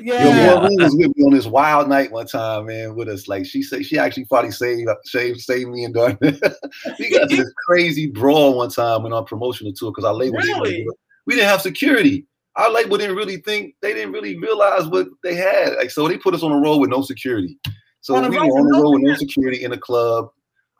yeah. 0.00 0.54
Maureen 0.60 0.82
was 0.82 0.94
with 0.96 1.16
me 1.16 1.24
on 1.24 1.32
this 1.32 1.46
wild 1.46 1.88
night 1.88 2.10
one 2.12 2.26
time, 2.26 2.66
man, 2.66 2.94
with 2.94 3.08
us. 3.08 3.28
Like 3.28 3.46
she 3.46 3.62
said, 3.62 3.84
she 3.86 3.98
actually 3.98 4.24
probably 4.26 4.50
saved 4.50 4.88
uh, 4.88 4.94
saved, 5.04 5.40
saved 5.40 5.70
me 5.70 5.84
and 5.84 5.94
Darn. 5.94 6.18
we 6.22 7.10
got 7.10 7.28
this 7.28 7.52
crazy 7.66 8.06
brawl 8.08 8.56
one 8.58 8.70
time 8.70 9.02
when 9.02 9.12
on 9.12 9.24
promotional 9.24 9.72
tour 9.72 9.90
because 9.90 10.04
our 10.04 10.14
label 10.14 10.40
didn't 10.40 10.60
really 10.60 10.70
Really? 10.72 10.84
do 10.84 10.90
it. 10.90 10.96
we 11.26 11.34
didn't 11.34 11.48
have 11.48 11.60
security. 11.62 12.26
Our 12.56 12.70
label 12.70 12.96
didn't 12.98 13.16
really 13.16 13.38
think 13.38 13.74
they 13.82 13.92
didn't 13.94 14.12
really 14.12 14.38
realize 14.38 14.86
what 14.86 15.08
they 15.22 15.34
had. 15.34 15.74
Like 15.76 15.90
so, 15.90 16.06
they 16.08 16.18
put 16.18 16.34
us 16.34 16.42
on 16.42 16.52
a 16.52 16.58
road 16.60 16.78
with 16.78 16.90
no 16.90 17.02
security. 17.02 17.58
So 18.00 18.14
On 18.16 18.30
we 18.30 18.36
were 18.36 18.44
on 18.44 18.48
with 18.64 18.74
the 18.74 18.80
road 18.82 18.90
with 18.92 19.02
no 19.02 19.14
security 19.14 19.64
in 19.64 19.72
a 19.72 19.78
club. 19.78 20.28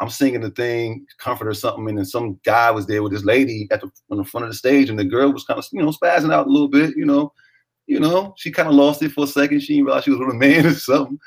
I'm 0.00 0.11
singing 0.11 0.40
the 0.40 0.50
thing, 0.50 1.07
comfort 1.18 1.46
or 1.46 1.55
something, 1.55 1.88
and 1.88 1.96
then 1.98 2.05
some 2.05 2.38
guy 2.44 2.70
was 2.72 2.87
there 2.87 3.03
with 3.03 3.12
this 3.12 3.24
lady 3.24 3.68
at 3.70 3.81
the 3.81 3.90
on 4.11 4.18
the 4.18 4.24
front 4.24 4.44
of 4.44 4.50
the 4.50 4.57
stage, 4.57 4.90
and 4.90 4.98
the 4.98 5.05
girl 5.05 5.33
was 5.33 5.44
kind 5.44 5.59
of 5.59 5.64
you 5.72 5.81
know 5.83 5.90
spazzing 5.90 6.33
out 6.33 6.48
a 6.48 6.50
little 6.50 6.68
bit, 6.68 6.96
you 6.96 7.05
know, 7.05 7.33
you 7.87 8.01
know, 8.01 8.35
she 8.37 8.51
kind 8.51 8.68
of 8.68 8.75
lost 8.75 9.03
it 9.03 9.12
for 9.12 9.25
a 9.25 9.27
second. 9.29 9.61
She 9.61 9.75
didn't 9.75 9.87
realize 9.87 10.05
she 10.05 10.11
was 10.11 10.20
with 10.20 10.31
a 10.31 10.35
man 10.35 10.66
or 10.66 10.75
something. 10.75 11.18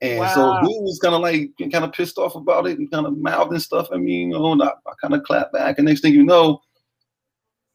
And 0.00 0.28
so 0.30 0.40
Wow. 0.40 0.60
dude 0.62 0.82
was 0.82 0.98
kind 1.00 1.14
of 1.14 1.20
like 1.20 1.50
kind 1.70 1.84
of 1.84 1.92
pissed 1.92 2.18
off 2.18 2.34
about 2.34 2.66
it 2.66 2.78
and 2.78 2.90
kind 2.90 3.06
of 3.06 3.16
mouthing 3.18 3.60
stuff 3.60 3.86
I 3.92 3.98
mean, 3.98 4.30
you 4.32 4.38
know, 4.38 4.52
and 4.52 4.62
I, 4.62 4.68
I 4.68 4.92
kind 5.00 5.14
of 5.14 5.22
clapped 5.22 5.52
back. 5.52 5.78
And 5.78 5.86
next 5.86 6.00
thing 6.00 6.12
you 6.12 6.24
know, 6.24 6.60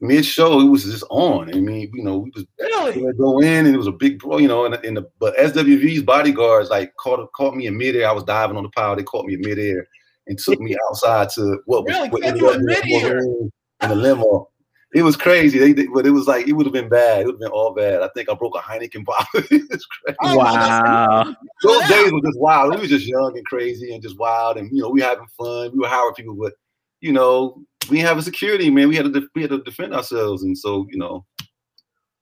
mid 0.01 0.25
show, 0.25 0.59
it 0.59 0.69
was 0.69 0.83
just 0.83 1.05
on. 1.09 1.49
I 1.53 1.59
mean, 1.59 1.89
you 1.93 2.03
know, 2.03 2.17
we 2.19 2.31
was 2.35 2.45
Really? 2.59 2.99
gonna 3.01 3.13
go 3.13 3.39
in 3.39 3.65
and 3.65 3.73
it 3.73 3.77
was 3.77 3.87
a 3.87 3.91
big 3.93 4.19
bro, 4.19 4.37
you 4.37 4.47
know, 4.49 4.65
and, 4.65 4.75
and 4.75 4.97
the 4.97 5.09
but 5.19 5.37
SWV's 5.37 6.03
bodyguards 6.03 6.69
like 6.69 6.93
caught 6.97 7.31
caught 7.33 7.55
me 7.55 7.67
in 7.67 7.77
midair. 7.77 8.09
I 8.09 8.11
was 8.13 8.23
diving 8.25 8.57
on 8.57 8.63
the 8.63 8.69
pile, 8.69 8.95
they 8.95 9.03
caught 9.03 9.25
me 9.25 9.35
in 9.35 9.41
midair 9.41 9.87
and 10.27 10.37
took 10.37 10.59
me 10.59 10.75
outside 10.89 11.29
to 11.29 11.59
what 11.65 11.85
was 11.85 11.93
Really? 11.95 12.09
what 12.09 12.21
Caught 12.23 12.27
ended 12.29 12.41
you 12.41 12.49
up 12.49 12.55
in 12.57 12.65
being 12.83 13.51
in 13.83 13.89
the 13.89 13.95
limo. 13.95 14.49
It 14.93 15.03
was 15.03 15.17
crazy. 15.17 15.59
They, 15.59 15.73
they- 15.73 15.87
but 15.87 16.05
it 16.07 16.11
was 16.11 16.27
like 16.27 16.47
it 16.47 16.53
would 16.53 16.65
have 16.65 16.73
been 16.73 16.89
bad. 16.89 17.21
It 17.21 17.25
would 17.25 17.33
have 17.35 17.39
been 17.41 17.51
all 17.51 17.73
bad. 17.73 18.01
I 18.01 18.07
think 18.15 18.29
I 18.29 18.33
broke 18.33 18.55
a 18.55 18.59
Heineken 18.59 19.03
bottle. 19.05 19.27
it's 19.33 19.85
crazy. 19.85 20.17
Wow. 20.21 21.35
Those 21.63 21.87
days 21.89 22.11
were 22.11 22.21
just 22.21 22.39
wild. 22.39 22.73
We 22.73 22.81
were 22.81 22.87
just 22.87 23.05
young 23.05 23.35
and 23.37 23.45
crazy 23.45 23.93
and 23.93 24.01
just 24.01 24.17
wild, 24.17 24.57
and 24.57 24.71
you 24.71 24.81
know, 24.81 24.89
we 24.89 25.01
having 25.01 25.27
fun. 25.37 25.71
We 25.73 25.79
were 25.79 25.87
Howard 25.89 26.15
people, 26.15 26.35
but 26.35 26.53
you 27.01 27.11
know, 27.11 27.63
we 27.89 27.99
have 27.99 28.17
a 28.17 28.21
security, 28.21 28.69
man. 28.69 28.87
We 28.89 28.95
had 28.95 29.05
to 29.05 29.11
def- 29.11 29.29
we 29.35 29.41
had 29.41 29.51
to 29.51 29.61
defend 29.63 29.93
ourselves, 29.93 30.43
and 30.43 30.57
so 30.57 30.87
you 30.89 30.97
know, 30.97 31.25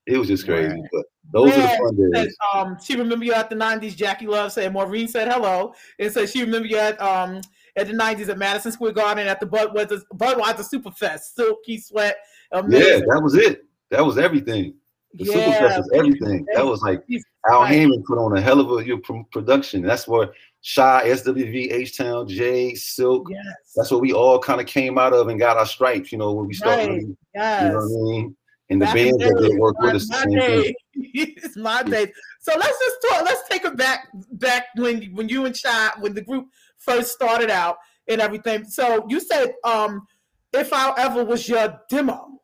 it 0.07 0.17
was 0.17 0.27
just 0.27 0.45
crazy. 0.45 0.81
But 0.91 1.05
those 1.31 1.51
are 1.53 1.57
the 1.57 1.61
Red 1.67 1.77
fun 1.79 1.97
said, 2.13 2.23
days. 2.25 2.37
um, 2.53 2.77
she 2.83 2.95
remember 2.95 3.25
you 3.25 3.33
at 3.33 3.49
the 3.49 3.55
'90s. 3.55 3.95
Jackie 3.95 4.27
Love 4.27 4.51
said. 4.51 4.73
Maureen 4.73 5.07
said 5.07 5.31
hello 5.31 5.73
and 5.99 6.11
said 6.11 6.29
she 6.29 6.41
remember 6.41 6.67
you 6.67 6.77
at 6.77 6.99
um 7.01 7.41
at 7.75 7.87
the 7.87 7.93
'90s 7.93 8.29
at 8.29 8.37
Madison 8.37 8.71
Square 8.71 8.93
Garden 8.93 9.27
at 9.27 9.39
the 9.39 9.45
Budweiser 9.45 10.01
Budweiser 10.15 10.65
Superfest. 10.73 11.35
Silky 11.35 11.77
Sweat. 11.79 12.17
Yeah, 12.69 12.99
that 13.07 13.21
was 13.23 13.35
it. 13.35 13.65
That 13.91 14.05
was 14.05 14.17
everything. 14.17 14.75
The 15.17 15.25
Test 15.25 15.77
was 15.77 15.89
everything. 15.93 16.45
That 16.53 16.65
was 16.65 16.81
like 16.81 17.03
Al 17.49 17.61
Right. 17.61 17.71
Haymon 17.71 18.03
put 18.05 18.17
on 18.17 18.37
a 18.37 18.41
hell 18.41 18.59
of 18.59 18.79
a 18.79 18.85
your 18.85 18.97
pr- 18.97 19.23
production. 19.31 19.81
That's 19.81 20.07
where 20.07 20.33
Shai, 20.61 21.03
SWV, 21.05 21.71
H 21.71 21.97
Town, 21.97 22.27
Jay, 22.27 22.73
Silk. 22.75 23.27
Yes. 23.31 23.43
That's 23.75 23.91
what 23.91 24.01
we 24.01 24.13
all 24.13 24.39
kind 24.39 24.59
of 24.59 24.67
came 24.67 24.97
out 24.97 25.13
of 25.13 25.29
and 25.29 25.39
got 25.39 25.57
our 25.57 25.65
stripes. 25.65 26.11
You 26.11 26.17
know, 26.17 26.33
when 26.33 26.47
we 26.47 26.53
started. 26.53 26.89
Right. 26.89 27.05
Yes. 27.33 27.63
You 27.63 27.69
know 27.69 27.75
what 27.75 27.83
I 27.83 28.11
mean? 28.11 28.37
And 28.69 28.81
the 28.81 28.85
bands 28.85 29.17
that 29.19 29.37
did 29.37 29.59
work 29.59 29.79
with 29.79 29.95
us, 29.95 30.09
my 30.09 30.25
day. 30.25 30.73
it's 30.95 31.55
my 31.55 31.83
day. 31.83 32.11
So 32.41 32.53
let's 32.57 32.79
just 32.79 32.95
talk. 33.09 33.23
Let's 33.23 33.47
take 33.47 33.63
it 33.63 33.77
back 33.77 34.07
back 34.31 34.65
when 34.75 35.03
when 35.13 35.29
you 35.29 35.45
and 35.45 35.55
Shai 35.55 35.91
when 35.99 36.13
the 36.13 36.21
group 36.21 36.47
first 36.77 37.13
started 37.13 37.51
out 37.51 37.77
and 38.07 38.19
everything. 38.19 38.65
So 38.65 39.05
you 39.07 39.19
said 39.19 39.53
um 39.63 40.05
if 40.51 40.73
I 40.73 40.93
ever 40.97 41.23
was 41.23 41.47
your 41.47 41.79
demo. 41.89 42.34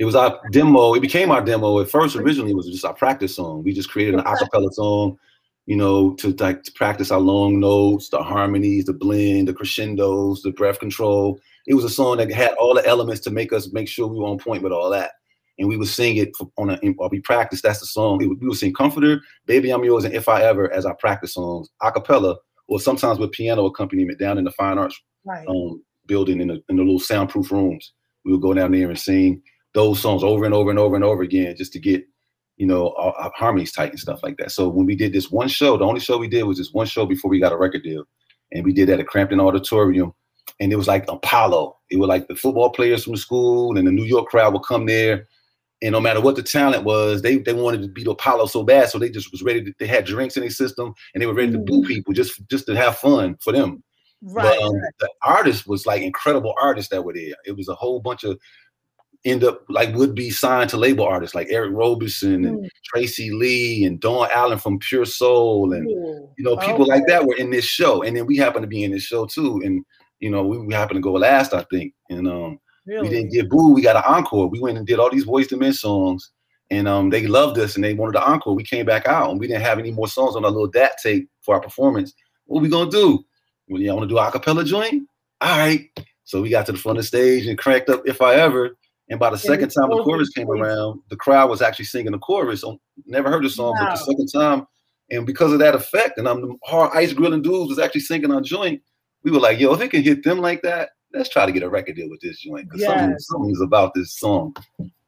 It 0.00 0.06
was 0.06 0.14
our 0.14 0.40
demo. 0.50 0.94
It 0.94 1.00
became 1.00 1.30
our 1.30 1.44
demo. 1.44 1.78
At 1.78 1.90
first, 1.90 2.16
originally, 2.16 2.52
it 2.52 2.56
was 2.56 2.66
just 2.70 2.86
our 2.86 2.94
practice 2.94 3.36
song. 3.36 3.62
We 3.62 3.74
just 3.74 3.90
created 3.90 4.14
an 4.14 4.22
acapella 4.22 4.72
song, 4.72 5.18
you 5.66 5.76
know, 5.76 6.14
to 6.14 6.34
like 6.40 6.62
to 6.62 6.72
practice 6.72 7.10
our 7.10 7.20
long 7.20 7.60
notes, 7.60 8.08
the 8.08 8.22
harmonies, 8.22 8.86
the 8.86 8.94
blend, 8.94 9.48
the 9.48 9.52
crescendos, 9.52 10.40
the 10.40 10.52
breath 10.52 10.78
control. 10.80 11.38
It 11.66 11.74
was 11.74 11.84
a 11.84 11.90
song 11.90 12.16
that 12.16 12.32
had 12.32 12.54
all 12.54 12.72
the 12.74 12.86
elements 12.86 13.20
to 13.24 13.30
make 13.30 13.52
us 13.52 13.74
make 13.74 13.88
sure 13.88 14.06
we 14.06 14.18
were 14.18 14.24
on 14.24 14.38
point 14.38 14.62
with 14.62 14.72
all 14.72 14.88
that. 14.88 15.10
And 15.58 15.68
we 15.68 15.76
would 15.76 15.88
sing 15.88 16.16
it 16.16 16.34
for- 16.34 16.50
on 16.56 16.70
a, 16.70 16.76
while 16.96 17.10
we 17.10 17.20
practice. 17.20 17.60
That's 17.60 17.80
the 17.80 17.86
song. 17.86 18.26
Would- 18.26 18.40
we 18.40 18.48
would 18.48 18.56
sing 18.56 18.72
"Comforter," 18.72 19.20
"Baby 19.44 19.70
I'm 19.70 19.84
Yours," 19.84 20.04
and 20.04 20.14
"If 20.14 20.30
I 20.30 20.42
Ever" 20.44 20.72
as 20.72 20.86
our 20.86 20.94
practice 20.96 21.34
songs, 21.34 21.68
acapella, 21.82 22.38
or 22.68 22.80
sometimes 22.80 23.18
with 23.18 23.32
piano 23.32 23.66
accompaniment 23.66 24.18
down 24.18 24.38
in 24.38 24.44
the 24.44 24.50
fine 24.52 24.78
arts 24.78 24.98
Right. 25.26 25.46
um, 25.46 25.82
building 26.06 26.40
in 26.40 26.48
the 26.48 26.62
in 26.70 26.76
the 26.76 26.82
little 26.84 26.98
soundproof 26.98 27.52
rooms. 27.52 27.92
We 28.24 28.32
would 28.32 28.40
go 28.40 28.54
down 28.54 28.72
there 28.72 28.88
and 28.88 28.98
sing 28.98 29.42
those 29.74 30.00
songs 30.00 30.22
over 30.22 30.44
and 30.44 30.54
over 30.54 30.70
and 30.70 30.78
over 30.78 30.94
and 30.96 31.04
over 31.04 31.22
again 31.22 31.54
just 31.56 31.72
to 31.72 31.78
get 31.78 32.04
you 32.56 32.66
know 32.66 32.94
our, 32.98 33.12
our 33.12 33.32
harmonies 33.34 33.72
tight 33.72 33.90
and 33.90 33.98
stuff 33.98 34.22
like 34.22 34.36
that. 34.38 34.52
So 34.52 34.68
when 34.68 34.86
we 34.86 34.94
did 34.94 35.12
this 35.12 35.30
one 35.30 35.48
show, 35.48 35.76
the 35.76 35.84
only 35.84 36.00
show 36.00 36.18
we 36.18 36.28
did 36.28 36.42
was 36.42 36.58
this 36.58 36.72
one 36.72 36.86
show 36.86 37.06
before 37.06 37.30
we 37.30 37.40
got 37.40 37.52
a 37.52 37.56
record 37.56 37.82
deal, 37.82 38.04
and 38.52 38.64
we 38.64 38.72
did 38.72 38.88
that 38.88 39.00
at 39.00 39.06
Crampton 39.06 39.40
Auditorium, 39.40 40.12
and 40.60 40.72
it 40.72 40.76
was 40.76 40.88
like 40.88 41.08
Apollo. 41.08 41.76
It 41.90 41.98
was 41.98 42.08
like 42.08 42.28
the 42.28 42.36
football 42.36 42.70
players 42.70 43.04
from 43.04 43.14
the 43.14 43.18
school 43.18 43.76
and 43.76 43.86
the 43.86 43.92
New 43.92 44.04
York 44.04 44.28
crowd 44.28 44.52
would 44.52 44.64
come 44.64 44.86
there. 44.86 45.26
And 45.82 45.92
no 45.92 46.00
matter 46.00 46.20
what 46.20 46.36
the 46.36 46.42
talent 46.42 46.84
was, 46.84 47.22
they 47.22 47.38
they 47.38 47.54
wanted 47.54 47.80
to 47.80 47.88
beat 47.88 48.06
Apollo 48.06 48.46
so 48.46 48.62
bad, 48.62 48.90
so 48.90 48.98
they 48.98 49.08
just 49.08 49.32
was 49.32 49.42
ready. 49.42 49.64
To, 49.64 49.72
they 49.78 49.86
had 49.86 50.04
drinks 50.04 50.36
in 50.36 50.42
their 50.42 50.50
system, 50.50 50.92
and 51.14 51.22
they 51.22 51.26
were 51.26 51.32
ready 51.32 51.52
to 51.52 51.58
boo 51.58 51.82
people 51.84 52.12
just 52.12 52.46
just 52.50 52.66
to 52.66 52.76
have 52.76 52.98
fun 52.98 53.36
for 53.40 53.52
them. 53.52 53.82
Right. 54.22 54.44
But 54.44 54.62
um, 54.62 54.74
the 54.98 55.08
artists 55.22 55.66
was 55.66 55.86
like 55.86 56.02
incredible 56.02 56.54
artists 56.60 56.90
that 56.90 57.02
were 57.02 57.14
there. 57.14 57.32
It 57.46 57.56
was 57.56 57.68
a 57.68 57.74
whole 57.74 58.00
bunch 58.00 58.24
of 58.24 58.38
end 59.24 59.44
up 59.44 59.62
like 59.68 59.94
would 59.94 60.14
be 60.14 60.30
signed 60.30 60.70
to 60.70 60.76
label 60.76 61.04
artists 61.04 61.34
like 61.34 61.48
Eric 61.50 61.72
Roberson 61.74 62.44
and 62.44 62.70
Tracy 62.84 63.30
Lee 63.30 63.84
and 63.84 64.00
Dawn 64.00 64.28
Allen 64.32 64.58
from 64.58 64.78
Pure 64.78 65.06
Soul 65.06 65.72
and 65.74 65.88
you 66.38 66.44
know 66.44 66.56
people 66.56 66.86
like 66.86 67.02
that 67.06 67.26
were 67.26 67.36
in 67.36 67.50
this 67.50 67.66
show. 67.66 68.02
And 68.02 68.16
then 68.16 68.26
we 68.26 68.36
happened 68.36 68.62
to 68.62 68.68
be 68.68 68.82
in 68.82 68.92
this 68.92 69.02
show 69.02 69.26
too. 69.26 69.60
And 69.64 69.84
you 70.20 70.30
know 70.30 70.44
we, 70.44 70.58
we 70.58 70.72
happened 70.74 70.96
to 70.96 71.02
go 71.02 71.12
last, 71.12 71.52
I 71.52 71.64
think. 71.70 71.92
And 72.08 72.26
um 72.26 72.58
we 73.02 73.08
didn't 73.08 73.32
get 73.32 73.48
booed 73.48 73.74
We 73.74 73.82
got 73.82 73.96
an 73.96 74.02
encore. 74.06 74.48
We 74.48 74.60
went 74.60 74.78
and 74.78 74.86
did 74.86 74.98
all 74.98 75.10
these 75.10 75.26
Boyz 75.26 75.52
II 75.52 75.58
Men 75.58 75.72
songs. 75.72 76.30
And 76.72 76.86
um, 76.86 77.10
they 77.10 77.26
loved 77.26 77.58
us 77.58 77.74
and 77.74 77.82
they 77.82 77.94
wanted 77.94 78.14
the 78.14 78.24
encore. 78.24 78.54
We 78.54 78.62
came 78.62 78.86
back 78.86 79.08
out 79.08 79.30
and 79.30 79.40
we 79.40 79.48
didn't 79.48 79.62
have 79.62 79.80
any 79.80 79.90
more 79.90 80.06
songs 80.06 80.36
on 80.36 80.44
our 80.44 80.52
little 80.52 80.68
DAT 80.68 80.92
tape 81.02 81.28
for 81.42 81.56
our 81.56 81.60
performance. 81.60 82.14
What 82.46 82.62
we 82.62 82.68
gonna 82.68 82.90
do? 82.90 83.24
Well, 83.68 83.82
y'all 83.82 83.96
want 83.96 84.08
to 84.08 84.14
do 84.14 84.18
a 84.18 84.30
cappella 84.30 84.64
joint? 84.64 85.06
All 85.40 85.58
right. 85.58 85.88
So 86.24 86.40
we 86.40 86.48
got 86.48 86.66
to 86.66 86.72
the 86.72 86.78
front 86.78 86.98
of 86.98 87.02
the 87.02 87.08
stage 87.08 87.46
and 87.46 87.58
cranked 87.58 87.88
up 87.88 88.02
"If 88.06 88.20
I 88.20 88.36
Ever." 88.36 88.76
And 89.10 89.18
by 89.18 89.28
the 89.30 89.36
second 89.38 89.70
time 89.70 89.90
the 89.90 89.96
chorus 90.04 90.28
came 90.30 90.48
around, 90.50 91.00
the 91.10 91.16
crowd 91.16 91.50
was 91.50 91.60
actually 91.62 91.86
singing 91.86 92.12
the 92.12 92.18
chorus. 92.18 92.62
Um, 92.64 92.78
Never 93.06 93.28
heard 93.28 93.42
the 93.44 93.50
song, 93.50 93.74
but 93.78 93.90
the 93.90 93.96
second 93.96 94.28
time, 94.28 94.66
and 95.10 95.26
because 95.26 95.52
of 95.52 95.58
that 95.58 95.74
effect, 95.74 96.16
and 96.18 96.28
I'm 96.28 96.40
the 96.42 96.56
hard 96.64 96.92
ice 96.94 97.12
grilling 97.12 97.42
dudes 97.42 97.68
was 97.70 97.78
actually 97.80 98.02
singing 98.02 98.30
our 98.30 98.40
joint. 98.40 98.80
We 99.24 99.32
were 99.32 99.40
like, 99.40 99.58
"Yo, 99.58 99.72
if 99.74 99.80
it 99.80 99.90
can 99.90 100.02
hit 100.02 100.22
them 100.22 100.38
like 100.38 100.62
that, 100.62 100.90
let's 101.12 101.28
try 101.28 101.44
to 101.44 101.50
get 101.52 101.64
a 101.64 101.68
record 101.68 101.96
deal 101.96 102.08
with 102.08 102.20
this 102.20 102.40
joint 102.40 102.66
because 102.68 102.82
something, 102.98 103.18
something's 103.18 103.60
about 103.60 103.94
this 103.94 104.16
song." 104.18 104.54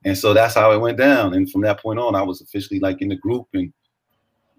And 0.05 0.19
so 0.19 0.35
that's 0.35 0.55
how 0.55 0.73
it 0.73 0.81
went 0.81 0.99
down. 0.99 1.35
And 1.35 1.49
from 1.49 1.61
that 1.63 1.81
point 1.81 2.01
on, 2.01 2.17
I 2.17 2.23
was 2.23 2.41
officially 2.41 2.81
like 2.81 3.01
in 3.03 3.09
the 3.09 3.17
group, 3.17 3.47
and 3.55 3.73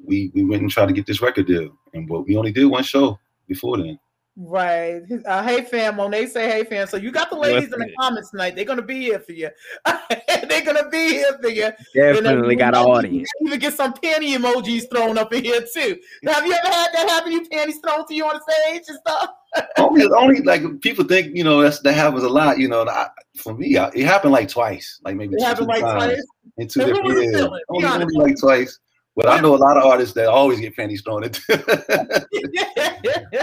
we 0.06 0.32
we 0.34 0.44
went 0.46 0.62
and 0.62 0.72
tried 0.72 0.88
to 0.88 0.94
get 0.94 1.06
this 1.06 1.22
record 1.22 1.48
deal. 1.48 1.78
And 1.94 2.08
but 2.08 2.22
we 2.22 2.38
only 2.38 2.54
did 2.54 2.66
one 2.66 2.84
show 2.84 3.20
before 3.48 3.78
then. 3.78 4.00
Right. 4.36 5.04
Uh, 5.26 5.44
hey 5.44 5.64
fam, 5.64 5.98
Monet 5.98 6.26
say 6.28 6.50
hey 6.50 6.64
fam. 6.64 6.88
So 6.88 6.98
you 6.98 7.12
got 7.12 7.30
the 7.30 7.36
ladies 7.38 7.72
in 7.72 7.80
the 7.80 7.94
comments 8.00 8.32
tonight. 8.32 8.56
They're 8.56 8.66
gonna 8.66 8.82
be 8.82 9.00
here 9.00 9.20
for 9.20 9.32
you. 9.32 9.50
They're 9.86 10.66
gonna 10.66 10.90
be 10.90 11.10
here 11.10 11.38
for 11.40 11.50
you. 11.50 11.72
Definitely 11.94 12.56
got 12.56 12.74
an 12.74 12.82
audience. 12.84 13.30
might 13.42 13.48
Even 13.48 13.60
get 13.60 13.76
some 13.76 13.94
panty 13.94 14.36
emojis 14.36 14.90
thrown 14.90 15.20
up 15.20 15.32
in 15.34 15.44
here 15.44 15.62
too. 15.72 16.00
Now, 16.24 16.34
have 16.34 16.48
you 16.48 16.54
ever 16.54 16.68
had 16.68 16.88
that 16.94 17.10
happen? 17.10 17.32
You 17.32 17.48
panties 17.48 17.78
thrown 17.78 18.08
to 18.08 18.16
you 18.16 18.26
on 18.26 18.40
the 18.40 18.54
stage 18.54 18.84
and 18.88 18.98
stuff. 18.98 19.30
only, 19.78 20.04
only 20.06 20.42
like 20.42 20.64
people 20.82 21.06
think 21.06 21.36
you 21.36 21.44
know 21.44 21.62
that's 21.62 21.82
that 21.82 21.94
happens 21.94 22.24
a 22.24 22.30
lot. 22.30 22.58
You 22.58 22.70
know, 22.70 22.88
I, 22.88 23.10
for 23.38 23.54
me, 23.54 23.78
I, 23.78 23.90
it 23.90 24.06
happened 24.06 24.34
like 24.34 24.50
twice, 24.50 25.00
like 25.06 25.16
maybe 25.16 25.36
It 25.36 25.42
two, 25.42 25.46
happened 25.46 25.68
two 25.68 25.74
like 25.74 25.84
times 25.84 26.04
twice? 26.06 26.26
in 26.58 26.68
two 26.68 26.80
different 26.86 27.06
years. 27.06 27.36
Only, 27.70 27.86
only 27.86 28.16
like 28.18 28.40
twice. 28.40 28.80
But 29.16 29.30
I 29.30 29.40
know 29.40 29.56
a 29.56 29.58
lot 29.58 29.78
of 29.78 29.84
artists 29.84 30.16
that 30.16 30.28
always 30.28 30.60
get 30.60 30.76
panties 30.76 31.04
thrown 31.04 31.24
into. 31.24 31.42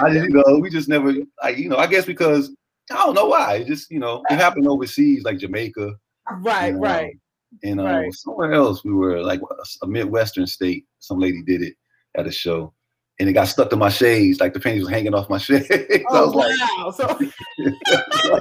I 0.02 0.12
just, 0.12 0.28
you 0.28 0.42
know, 0.44 0.58
we 0.58 0.68
just 0.68 0.88
never, 0.88 1.14
like, 1.42 1.58
you 1.58 1.68
know, 1.68 1.76
I 1.76 1.86
guess 1.86 2.04
because 2.04 2.50
I 2.90 2.96
don't 2.96 3.14
know 3.14 3.26
why. 3.26 3.56
It 3.56 3.68
just, 3.68 3.90
you 3.90 4.00
know, 4.00 4.22
it 4.30 4.36
happened 4.36 4.66
overseas, 4.66 5.22
like 5.22 5.38
Jamaica. 5.38 5.94
Right, 6.38 6.68
you 6.68 6.72
know, 6.72 6.80
right. 6.80 7.16
And 7.62 7.80
uh, 7.80 7.84
right. 7.84 8.12
somewhere 8.14 8.52
else, 8.52 8.84
we 8.84 8.92
were 8.92 9.22
like 9.22 9.40
a 9.82 9.86
Midwestern 9.86 10.46
state. 10.46 10.86
Some 10.98 11.18
lady 11.18 11.42
did 11.42 11.62
it 11.62 11.74
at 12.16 12.26
a 12.26 12.32
show, 12.32 12.74
and 13.20 13.28
it 13.28 13.34
got 13.34 13.44
stuck 13.44 13.68
to 13.70 13.76
my 13.76 13.90
shades. 13.90 14.40
Like 14.40 14.54
the 14.54 14.60
panties 14.60 14.82
was 14.82 14.90
hanging 14.90 15.14
off 15.14 15.28
my 15.28 15.38
shades. 15.38 15.68
I 15.70 16.04
Oh 16.08 16.26
was 16.26 16.34
like, 16.34 16.78
wow! 16.78 16.90
So 16.90 17.06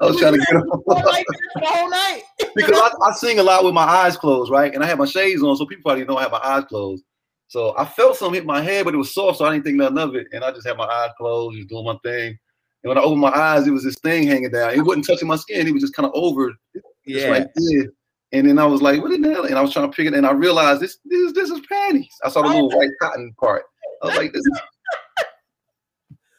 I 0.00 0.06
was 0.06 0.18
trying 0.18 0.32
to 0.32 0.38
get 0.38 0.48
them 0.50 0.68
like 0.86 1.24
the 1.54 1.66
whole 1.66 1.88
night. 1.88 2.22
because 2.56 2.78
I, 2.78 2.90
I 3.08 3.12
sing 3.12 3.38
a 3.38 3.42
lot 3.42 3.64
with 3.64 3.72
my 3.72 3.84
eyes 3.84 4.16
closed, 4.16 4.50
right? 4.50 4.74
And 4.74 4.82
I 4.82 4.86
have 4.88 4.98
my 4.98 5.06
shades 5.06 5.42
on, 5.42 5.56
so 5.56 5.64
people 5.64 5.84
probably 5.84 6.04
don't 6.04 6.20
have 6.20 6.32
my 6.32 6.40
eyes 6.42 6.64
closed. 6.64 7.04
So 7.48 7.74
I 7.78 7.84
felt 7.84 8.16
something 8.16 8.34
hit 8.34 8.44
my 8.44 8.60
head, 8.60 8.84
but 8.84 8.94
it 8.94 8.98
was 8.98 9.14
soft, 9.14 9.38
so 9.38 9.44
I 9.44 9.52
didn't 9.52 9.64
think 9.64 9.76
nothing 9.76 9.98
of 9.98 10.16
it. 10.16 10.26
And 10.32 10.42
I 10.42 10.50
just 10.50 10.66
had 10.66 10.76
my 10.76 10.86
eyes 10.86 11.10
closed, 11.16 11.56
just 11.56 11.68
doing 11.68 11.84
my 11.84 11.96
thing. 12.02 12.36
And 12.82 12.88
when 12.88 12.98
I 12.98 13.02
opened 13.02 13.20
my 13.20 13.30
eyes, 13.30 13.66
it 13.68 13.70
was 13.70 13.84
this 13.84 13.96
thing 14.02 14.26
hanging 14.26 14.50
down. 14.50 14.74
It 14.74 14.80
wasn't 14.80 15.06
touching 15.06 15.28
my 15.28 15.36
skin. 15.36 15.68
It 15.68 15.72
was 15.72 15.82
just 15.82 15.94
kind 15.94 16.06
of 16.06 16.12
over, 16.14 16.52
just 16.74 17.26
Yeah. 17.26 17.28
right 17.28 17.46
there. 17.54 17.86
And 18.32 18.48
then 18.48 18.58
I 18.58 18.66
was 18.66 18.82
like, 18.82 19.00
what 19.00 19.10
the 19.20 19.30
hell? 19.32 19.44
And 19.44 19.54
I 19.56 19.62
was 19.62 19.72
trying 19.72 19.88
to 19.88 19.96
pick 19.96 20.06
it, 20.06 20.14
and 20.14 20.26
I 20.26 20.32
realized 20.32 20.80
this, 20.80 20.98
this, 21.04 21.32
this 21.32 21.50
is 21.50 21.60
panties. 21.68 22.12
I 22.24 22.28
saw 22.28 22.42
the 22.42 22.48
little 22.48 22.68
white 22.70 22.90
cotton 23.00 23.32
part. 23.38 23.62
I 24.06 24.08
was 24.08 24.16
like, 24.16 24.32
this 24.32 24.42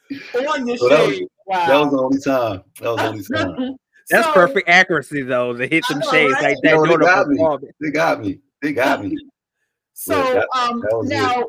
On 0.49 0.67
your 0.67 0.77
So 0.77 0.89
that 0.89 1.07
was- 1.07 1.21
Wow. 1.47 1.65
that 1.67 1.79
was 1.79 1.91
the 1.91 1.97
only 1.97 2.19
time. 2.19 2.63
That 2.81 2.89
was 2.89 2.97
the 2.97 3.07
only 3.07 3.55
time. 3.55 3.75
That's 4.09 4.25
So- 4.27 4.33
perfect 4.33 4.67
accuracy 4.69 5.21
though 5.21 5.53
to 5.53 5.67
hit 5.67 5.83
some 5.85 6.01
I 6.03 6.11
shades 6.11 6.33
right? 6.33 6.43
like 6.43 6.57
that. 6.63 6.71
know, 6.75 6.85
they 6.87 6.97
got 6.97 7.27
me. 7.29 7.69
They 7.81 7.91
got 7.91 8.21
me. 8.21 8.39
They 8.61 8.73
got 8.73 9.03
me. 9.05 9.17
So 9.93 10.15
Yeah, 10.17 10.33
that- 10.33 10.47
um 10.59 10.79
that 10.81 11.03
now 11.05 11.45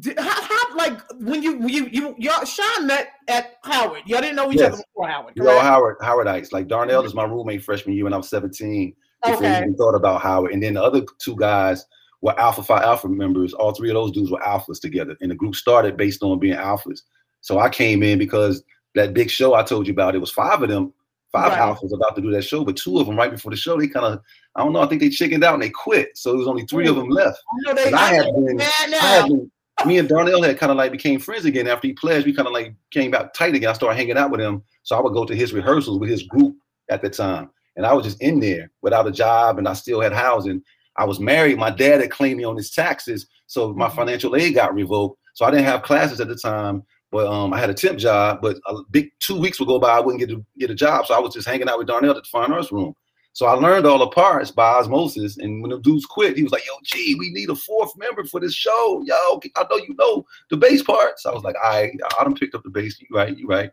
d- 0.00 0.14
how, 0.18 0.42
how 0.42 0.76
like 0.76 1.00
when 1.20 1.42
you 1.42 1.66
you 1.68 1.86
you 1.92 2.14
y'all 2.18 2.44
Sean 2.44 2.86
met 2.86 3.08
at 3.28 3.56
Howard. 3.64 4.02
Y'all 4.06 4.20
didn't 4.20 4.36
know 4.36 4.50
each 4.52 4.58
Yes. 4.58 4.74
other 4.74 4.82
before 4.92 5.08
Howard, 5.08 5.32
You 5.36 5.42
know, 5.44 5.50
correct? 5.50 5.64
Howard, 5.64 5.98
Howardites. 6.00 6.52
Like 6.52 6.66
Darnell 6.68 7.04
is 7.04 7.14
my 7.14 7.24
roommate 7.24 7.62
freshman 7.64 7.94
year 7.94 8.04
when 8.04 8.14
I 8.14 8.18
was 8.18 8.28
17. 8.28 8.94
Before 9.24 9.40
we 9.40 9.46
even 9.48 9.74
thought 9.76 9.94
about 9.94 10.20
Howard. 10.22 10.52
And 10.52 10.62
then 10.62 10.74
the 10.74 10.82
other 10.82 11.02
two 11.18 11.36
guys 11.36 11.84
were 12.26 12.38
Alpha 12.38 12.62
Phi 12.62 12.82
Alpha 12.82 13.08
members. 13.08 13.54
All 13.54 13.72
three 13.72 13.88
of 13.88 13.94
those 13.94 14.10
dudes 14.12 14.30
were 14.30 14.40
alphas 14.40 14.80
together. 14.80 15.16
And 15.20 15.30
the 15.30 15.34
group 15.34 15.54
started 15.54 15.96
based 15.96 16.22
on 16.22 16.38
being 16.38 16.56
alphas. 16.56 17.02
So 17.40 17.58
I 17.60 17.68
came 17.68 18.02
in 18.02 18.18
because 18.18 18.62
that 18.96 19.14
big 19.14 19.30
show 19.30 19.54
I 19.54 19.62
told 19.62 19.86
you 19.86 19.92
about, 19.92 20.14
it 20.14 20.18
was 20.18 20.32
five 20.32 20.60
of 20.62 20.68
them, 20.68 20.92
five 21.30 21.52
Right. 21.52 21.60
alphas 21.60 21.94
about 21.94 22.16
to 22.16 22.22
do 22.22 22.30
that 22.32 22.42
show, 22.42 22.64
but 22.64 22.76
two 22.76 22.98
of 22.98 23.06
them 23.06 23.16
right 23.16 23.30
before 23.30 23.50
the 23.50 23.56
show, 23.56 23.78
they 23.78 23.86
kind 23.86 24.06
of, 24.06 24.20
I 24.56 24.64
don't 24.64 24.72
know, 24.72 24.80
I 24.80 24.86
think 24.86 25.00
they 25.00 25.08
chickened 25.08 25.44
out 25.44 25.54
and 25.54 25.62
they 25.62 25.70
quit. 25.70 26.16
So 26.18 26.32
it 26.32 26.38
was 26.38 26.48
only 26.48 26.64
three 26.66 26.88
of 26.88 26.96
them 26.96 27.08
left. 27.08 27.38
I 27.38 27.72
know 27.72 27.74
they 27.74 27.92
I 27.92 28.14
had 28.14 28.24
been, 28.34 28.60
I 28.60 28.86
now. 28.90 28.98
had 28.98 29.26
been, 29.28 29.50
me 29.86 29.98
and 29.98 30.08
Darnell 30.08 30.42
had 30.42 30.58
kind 30.58 30.72
of 30.72 30.78
like 30.78 30.90
became 30.90 31.20
friends 31.20 31.44
again 31.44 31.68
after 31.68 31.86
he 31.86 31.92
pledged. 31.92 32.26
We 32.26 32.34
kind 32.34 32.48
of 32.48 32.54
like 32.54 32.74
came 32.90 33.10
back 33.12 33.34
tight 33.34 33.54
again. 33.54 33.68
I 33.70 33.74
started 33.74 33.96
hanging 33.96 34.16
out 34.16 34.30
with 34.30 34.40
him. 34.40 34.62
So 34.82 34.96
I 34.96 35.00
would 35.00 35.12
go 35.12 35.24
to 35.24 35.34
his 35.36 35.52
rehearsals 35.52 36.00
with 36.00 36.08
his 36.10 36.24
group 36.24 36.56
at 36.88 37.02
the 37.02 37.10
time. 37.10 37.50
And 37.76 37.84
I 37.84 37.92
was 37.92 38.04
just 38.04 38.20
in 38.22 38.40
there 38.40 38.70
without 38.80 39.06
a 39.06 39.12
job 39.12 39.58
and 39.58 39.68
I 39.68 39.74
still 39.74 40.00
had 40.00 40.14
housing. 40.14 40.62
I 40.98 41.04
was 41.04 41.20
married. 41.20 41.58
My 41.58 41.70
dad 41.70 42.00
had 42.00 42.10
claimed 42.10 42.38
me 42.38 42.44
on 42.44 42.56
his 42.56 42.70
taxes. 42.70 43.26
So 43.46 43.72
my 43.72 43.86
Mm-hmm. 43.86 43.96
financial 43.96 44.36
aid 44.36 44.54
got 44.54 44.74
revoked. 44.74 45.18
So 45.34 45.44
I 45.44 45.50
didn't 45.50 45.66
have 45.66 45.82
classes 45.82 46.20
at 46.20 46.28
the 46.28 46.36
time. 46.36 46.82
But 47.12 47.28
um, 47.28 47.54
I 47.54 47.58
had 47.60 47.70
a 47.70 47.74
temp 47.74 47.98
job, 47.98 48.40
but 48.42 48.56
a 48.66 48.78
big 48.90 49.10
two 49.20 49.38
weeks 49.38 49.60
would 49.60 49.68
go 49.68 49.78
by, 49.78 49.90
I 49.96 50.00
wouldn't 50.00 50.20
get 50.20 50.28
to 50.30 50.44
get 50.58 50.70
a 50.70 50.74
job. 50.74 51.06
So 51.06 51.14
I 51.14 51.20
was 51.20 51.32
just 51.34 51.46
hanging 51.46 51.68
out 51.68 51.78
with 51.78 51.86
Darnell 51.86 52.10
at 52.10 52.16
the 52.16 52.28
fine 52.28 52.50
arts 52.52 52.72
room. 52.72 52.94
So 53.32 53.46
I 53.46 53.52
learned 53.52 53.86
all 53.86 53.98
the 53.98 54.08
parts 54.08 54.50
by 54.50 54.66
osmosis. 54.66 55.36
And 55.36 55.62
when 55.62 55.70
the 55.70 55.78
dudes 55.78 56.04
quit, 56.04 56.36
he 56.36 56.42
was 56.42 56.52
like, 56.52 56.66
"Yo, 56.66 56.72
gee, 56.82 57.14
we 57.14 57.30
need 57.30 57.48
a 57.50 57.54
fourth 57.54 57.92
member 57.96 58.24
for 58.24 58.40
this 58.40 58.54
show. 58.54 59.02
Yo, 59.04 59.40
I 59.56 59.64
know 59.70 59.76
you 59.76 59.94
know 59.98 60.24
the 60.50 60.56
bass 60.56 60.82
parts." 60.82 61.26
I 61.26 61.32
was 61.32 61.44
like, 61.44 61.54
"I, 61.62 61.82
right, 61.82 62.00
I 62.18 62.24
done 62.24 62.34
picked 62.34 62.54
up 62.54 62.64
the 62.64 62.70
bass. 62.70 62.98
You 63.00 63.06
right, 63.16 63.36
you 63.36 63.46
right." 63.46 63.70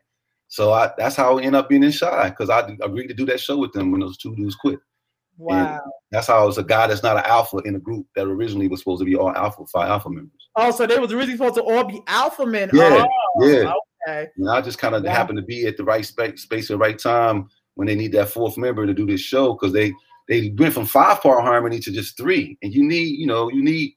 So 0.50 0.72
I, 0.74 0.92
that's 0.98 1.16
how 1.16 1.38
I 1.38 1.42
ended 1.42 1.56
up 1.56 1.70
being 1.70 1.84
in 1.84 1.92
Shai 1.92 2.30
because 2.30 2.50
I 2.50 2.60
agreed 2.82 3.08
to 3.08 3.14
do 3.14 3.26
that 3.26 3.40
show 3.40 3.58
with 3.58 3.74
them 3.74 3.92
when 3.92 4.02
those 4.02 4.18
two 4.18 4.36
dudes 4.36 4.56
quit. 4.56 4.80
Wow. 5.38 5.80
That's 6.12 6.28
how 6.28 6.48
it's 6.48 6.58
a 6.58 6.64
guy 6.64 6.88
that's 6.88 7.04
not 7.04 7.18
an 7.18 7.24
alpha 7.26 7.58
in 7.66 7.76
a 7.76 7.80
group 7.80 8.06
that 8.16 8.28
originally 8.28 8.68
was 8.68 8.80
supposed 8.82 9.00
to 9.00 9.06
be 9.06 9.16
all 9.16 9.32
alpha, 9.36 9.66
five 9.66 9.90
alpha 9.90 10.10
members. 10.10 10.50
Oh, 10.56 10.70
so 10.72 10.86
they 10.86 11.00
was 11.00 11.12
originally 11.12 11.38
supposed 11.38 11.56
to 11.56 11.64
all 11.64 11.84
be 11.86 12.02
alpha 12.08 12.46
men. 12.46 12.70
Yeah, 12.74 13.04
Oh, 13.36 13.48
yeah. 13.48 13.74
Okay. 14.08 14.28
And 14.38 14.50
I 14.50 14.62
just 14.62 14.78
kind 14.78 14.94
of 14.94 15.04
Wow. 15.04 15.12
happened 15.12 15.38
to 15.38 15.44
be 15.44 15.66
at 15.66 15.78
the 15.78 15.84
right 15.84 16.06
space, 16.06 16.44
space 16.44 16.70
at 16.70 16.76
the 16.76 16.78
right 16.78 17.00
time 17.00 17.48
when 17.76 17.88
they 17.88 17.96
need 17.96 18.12
that 18.12 18.30
fourth 18.30 18.58
member 18.58 18.86
to 18.86 18.94
do 18.94 19.06
this 19.08 19.22
show 19.22 19.54
because 19.54 19.74
they 19.74 19.92
they 20.30 20.54
went 20.58 20.74
from 20.74 20.86
five 20.86 21.20
part 21.22 21.44
harmony 21.44 21.80
to 21.80 21.92
just 21.92 22.16
three, 22.16 22.58
and 22.62 22.74
you 22.74 22.84
need 22.88 23.20
you 23.20 23.26
know 23.28 23.50
you 23.50 23.64
need 23.64 23.94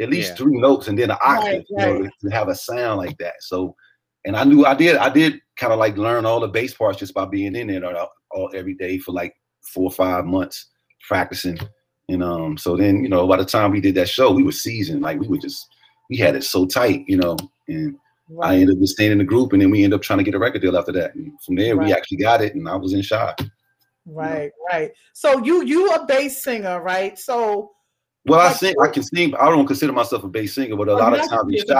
at 0.00 0.10
least 0.10 0.30
Yeah. 0.30 0.36
three 0.36 0.58
notes 0.58 0.88
and 0.88 0.98
then 0.98 1.10
an 1.10 1.16
octave 1.22 1.52
Right, 1.52 1.64
you 1.68 1.76
know, 1.76 2.02
to- 2.02 2.10
to 2.22 2.30
have 2.30 2.48
a 2.48 2.54
sound 2.54 2.98
like 2.98 3.16
that. 3.18 3.34
So, 3.40 3.74
and 4.24 4.36
I 4.36 4.44
knew 4.44 4.64
I 4.66 4.74
did 4.74 4.96
I 4.96 5.08
did 5.08 5.40
kind 5.56 5.72
of 5.72 5.78
like 5.78 5.96
learn 5.96 6.26
all 6.26 6.40
the 6.40 6.48
bass 6.48 6.74
parts 6.74 6.98
just 6.98 7.14
by 7.14 7.26
being 7.26 7.54
in 7.54 7.68
there 7.68 7.96
all, 7.96 8.10
all 8.32 8.50
every 8.54 8.74
day 8.74 8.98
for 8.98 9.12
like 9.12 9.34
four 9.62 9.84
or 9.84 9.92
five 9.92 10.24
months 10.26 10.66
practicing. 11.06 11.58
And 12.08 12.22
um, 12.22 12.58
so 12.58 12.76
then 12.76 13.02
you 13.02 13.08
know 13.08 13.26
by 13.26 13.36
the 13.36 13.44
time 13.44 13.70
we 13.70 13.80
did 13.80 13.94
that 13.96 14.08
show, 14.08 14.30
we 14.32 14.42
were 14.42 14.52
seasoned. 14.52 15.02
Like 15.02 15.20
we 15.20 15.28
were 15.28 15.38
just 15.38 15.66
we 16.08 16.16
had 16.16 16.34
it 16.36 16.44
so 16.44 16.66
tight, 16.66 17.04
you 17.08 17.16
know, 17.16 17.36
and. 17.68 17.96
I 18.44 18.54
ended 18.54 18.76
up 18.76 18.78
just 18.80 18.92
staying 18.92 19.10
in 19.10 19.18
the 19.18 19.24
group, 19.24 19.52
and 19.52 19.60
then 19.60 19.72
we 19.72 19.82
ended 19.82 19.96
up 19.98 20.02
trying 20.02 20.18
to 20.18 20.24
get 20.24 20.36
a 20.36 20.38
record 20.38 20.62
deal 20.62 20.78
after 20.78 20.92
that. 20.92 21.16
And 21.16 21.32
from 21.44 21.56
there, 21.56 21.74
Right. 21.74 21.86
we 21.88 21.92
actually 21.92 22.18
got 22.18 22.40
it, 22.40 22.54
and 22.54 22.68
I 22.68 22.76
was 22.76 22.92
in 22.92 23.02
shock. 23.02 23.40
Right, 24.06 24.52
right. 24.70 24.92
So 25.14 25.42
you 25.44 25.64
you 25.64 25.90
a 25.90 26.06
bass 26.06 26.40
singer, 26.40 26.80
right? 26.80 27.18
So 27.18 27.72
Well, 28.26 28.38
I 28.38 28.52
sing, 28.52 28.76
I 28.80 28.86
can 28.86 29.02
sing. 29.02 29.32
but 29.32 29.40
I 29.40 29.48
don't 29.48 29.66
consider 29.66 29.92
myself 29.92 30.22
a 30.22 30.28
bass 30.28 30.54
singer, 30.54 30.76
but 30.76 30.88
a 30.88 30.92
Oh, 30.92 30.96
lot 30.96 31.12
of 31.18 31.28
times 31.28 31.52
in 31.54 31.76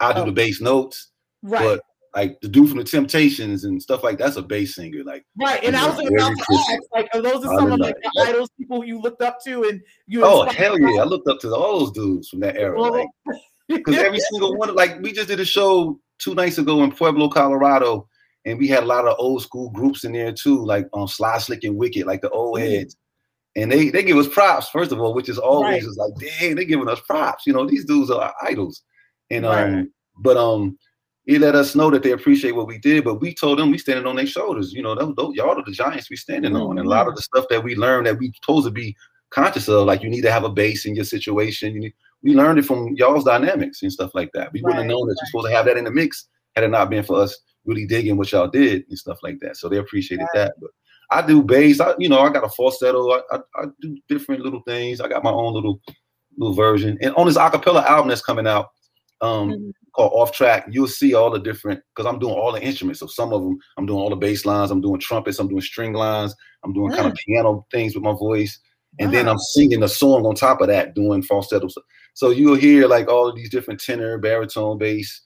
I 0.00 0.12
do 0.12 0.20
Oh. 0.20 0.24
the 0.26 0.32
bass 0.32 0.60
notes. 0.60 1.10
right, 1.42 1.62
But 1.62 1.80
like 2.14 2.40
the 2.40 2.48
dude 2.48 2.68
from 2.68 2.78
the 2.78 2.84
Temptations 2.84 3.64
and 3.64 3.82
stuff 3.82 4.02
like 4.02 4.18
that's 4.18 4.36
a 4.36 4.42
bass 4.42 4.74
singer. 4.74 5.04
Like 5.04 5.24
right. 5.40 5.62
And 5.62 5.76
I 5.76 5.86
was 5.86 5.96
Very 5.96 6.14
about 6.14 6.32
to 6.36 6.44
ask, 6.70 6.82
like, 6.92 7.08
are 7.14 7.20
those 7.22 7.44
are 7.44 7.58
some 7.58 7.72
of 7.72 7.78
like 7.78 7.96
the 7.96 8.10
That- 8.16 8.28
idols, 8.28 8.48
people 8.58 8.84
you 8.84 9.00
looked 9.00 9.22
up 9.22 9.38
to, 9.44 9.64
and 9.64 9.80
you? 10.06 10.24
oh 10.24 10.44
hell 10.44 10.78
yeah, 10.78 11.00
I 11.00 11.04
looked 11.04 11.28
up 11.28 11.38
to 11.40 11.54
all 11.54 11.80
those 11.80 11.92
dudes 11.92 12.28
from 12.28 12.40
that 12.40 12.56
era. 12.56 12.78
Well, 12.78 12.92
Like 12.92 13.08
because 13.68 13.96
every 13.96 14.20
single 14.20 14.56
one, 14.56 14.74
like 14.74 15.00
we 15.00 15.12
just 15.12 15.28
did 15.28 15.40
a 15.40 15.44
show 15.44 15.98
two 16.18 16.34
nights 16.34 16.58
ago 16.58 16.82
in 16.82 16.90
Pueblo, 16.92 17.28
Colorado, 17.28 18.08
and 18.44 18.58
we 18.58 18.66
had 18.68 18.82
a 18.82 18.86
lot 18.86 19.06
of 19.06 19.16
old 19.18 19.42
school 19.42 19.70
groups 19.70 20.04
in 20.04 20.12
there 20.12 20.32
too, 20.32 20.64
like 20.64 20.86
um 20.94 21.06
Sly 21.08 21.38
Slick 21.38 21.64
and 21.64 21.76
Wicked, 21.76 22.06
like 22.06 22.20
the 22.22 22.30
old 22.30 22.58
Mhm. 22.58 22.70
heads. 22.78 22.96
And 23.56 23.72
they 23.72 23.90
they 23.90 24.02
give 24.04 24.16
us 24.18 24.28
props, 24.28 24.68
first 24.68 24.92
of 24.92 25.00
all, 25.00 25.14
which 25.14 25.28
is 25.28 25.38
always 25.38 25.84
Right. 25.84 25.96
like, 25.96 26.30
dang, 26.38 26.54
they 26.54 26.64
giving 26.64 26.88
us 26.88 27.00
props. 27.00 27.44
You 27.46 27.52
know, 27.52 27.66
these 27.66 27.84
dudes 27.84 28.10
are 28.10 28.20
our 28.22 28.34
idols. 28.42 28.82
And 29.30 29.44
um, 29.44 29.74
Right. 29.74 29.86
but 30.22 30.36
um, 30.36 30.78
it 31.28 31.42
let 31.42 31.54
us 31.54 31.74
know 31.74 31.90
that 31.90 32.02
they 32.02 32.12
appreciate 32.12 32.52
what 32.52 32.66
we 32.66 32.78
did, 32.78 33.04
but 33.04 33.20
we 33.20 33.34
told 33.34 33.58
them 33.58 33.70
we 33.70 33.76
standing 33.76 34.06
on 34.06 34.16
their 34.16 34.26
shoulders. 34.26 34.72
You 34.72 34.82
know, 34.82 34.94
those, 34.94 35.14
those, 35.14 35.34
y'all 35.34 35.50
are 35.58 35.62
the 35.62 35.70
giants 35.70 36.08
we 36.08 36.16
standing 36.16 36.56
on. 36.56 36.78
And 36.78 36.86
a 36.86 36.88
lot 36.88 37.00
Mm-hmm. 37.02 37.10
of 37.10 37.16
the 37.16 37.22
stuff 37.22 37.44
that 37.50 37.62
we 37.62 37.76
learned 37.76 38.06
that 38.06 38.18
we 38.18 38.32
supposed 38.42 38.66
to 38.66 38.70
be 38.70 38.96
conscious 39.28 39.68
of, 39.68 39.84
like 39.86 40.02
you 40.02 40.08
need 40.08 40.22
to 40.22 40.32
have 40.32 40.44
a 40.44 40.48
base 40.48 40.86
in 40.86 40.94
your 40.94 41.04
situation. 41.04 41.74
You 41.74 41.80
need, 41.80 41.94
we 42.22 42.32
learned 42.34 42.58
it 42.58 42.64
from 42.64 42.94
y'all's 42.96 43.24
dynamics 43.24 43.82
and 43.82 43.92
stuff 43.92 44.12
like 44.14 44.30
that. 44.32 44.50
We 44.54 44.62
wouldn't 44.62 44.78
have 44.78 44.86
known 44.86 45.06
that 45.06 45.18
you're 45.20 45.26
supposed 45.26 45.48
to 45.48 45.54
have 45.54 45.66
that 45.66 45.76
in 45.76 45.84
the 45.84 45.90
mix 45.90 46.28
had 46.56 46.64
it 46.64 46.70
not 46.70 46.88
been 46.88 47.04
for 47.04 47.20
us 47.20 47.38
really 47.66 47.86
digging 47.86 48.16
what 48.16 48.32
y'all 48.32 48.48
did 48.48 48.84
and 48.88 48.98
stuff 48.98 49.18
like 49.22 49.38
that. 49.40 49.58
So 49.58 49.68
they 49.68 49.76
appreciated 49.76 50.26
that. 50.32 50.54
But 50.62 50.70
I 51.10 51.26
do 51.26 51.42
bass. 51.42 51.78
I, 51.78 51.94
you 51.98 52.08
know, 52.08 52.20
I 52.20 52.30
got 52.30 52.44
a 52.44 52.48
falsetto. 52.48 53.10
I, 53.10 53.20
I, 53.32 53.38
I 53.54 53.64
do 53.82 53.98
different 54.08 54.40
little 54.42 54.62
things. 54.66 55.02
I 55.02 55.08
got 55.08 55.22
my 55.24 55.30
own 55.30 55.52
little 55.52 55.78
little 56.38 56.54
version. 56.54 56.96
And 57.02 57.14
on 57.16 57.26
this 57.26 57.36
acapella 57.36 57.84
album 57.84 58.08
that's 58.08 58.22
coming 58.22 58.46
out, 58.46 58.70
um, 59.20 59.50
Mhm. 59.50 59.72
Called 59.98 60.12
Off 60.14 60.32
Track, 60.32 60.66
you'll 60.70 60.88
see 60.88 61.14
all 61.14 61.30
the 61.30 61.38
different 61.38 61.80
because 61.94 62.06
I'm 62.06 62.18
doing 62.18 62.34
all 62.34 62.52
the 62.52 62.62
instruments. 62.62 63.00
So 63.00 63.06
some 63.06 63.32
of 63.32 63.42
them, 63.42 63.58
I'm 63.76 63.86
doing 63.86 63.98
all 63.98 64.10
the 64.10 64.16
bass 64.16 64.46
lines. 64.46 64.70
I'm 64.70 64.80
doing 64.80 65.00
trumpets. 65.00 65.38
I'm 65.38 65.48
doing 65.48 65.60
string 65.60 65.92
lines. 65.92 66.34
I'm 66.64 66.72
doing 66.72 66.92
kind 66.92 67.06
of 67.06 67.12
mm. 67.12 67.18
piano 67.26 67.66
things 67.70 67.94
with 67.94 68.04
my 68.04 68.12
voice. 68.12 68.58
And 69.00 69.12
then 69.12 69.26
mm. 69.26 69.32
I'm 69.32 69.38
singing 69.38 69.82
a 69.82 69.88
song 69.88 70.24
on 70.24 70.34
top 70.34 70.60
of 70.60 70.68
that, 70.68 70.94
doing 70.94 71.22
falsetto. 71.22 71.68
So, 71.68 71.82
so 72.14 72.30
you'll 72.30 72.56
hear 72.56 72.86
like 72.86 73.08
all 73.08 73.28
of 73.28 73.36
these 73.36 73.50
different 73.50 73.80
tenor, 73.80 74.18
baritone, 74.18 74.78
bass, 74.78 75.22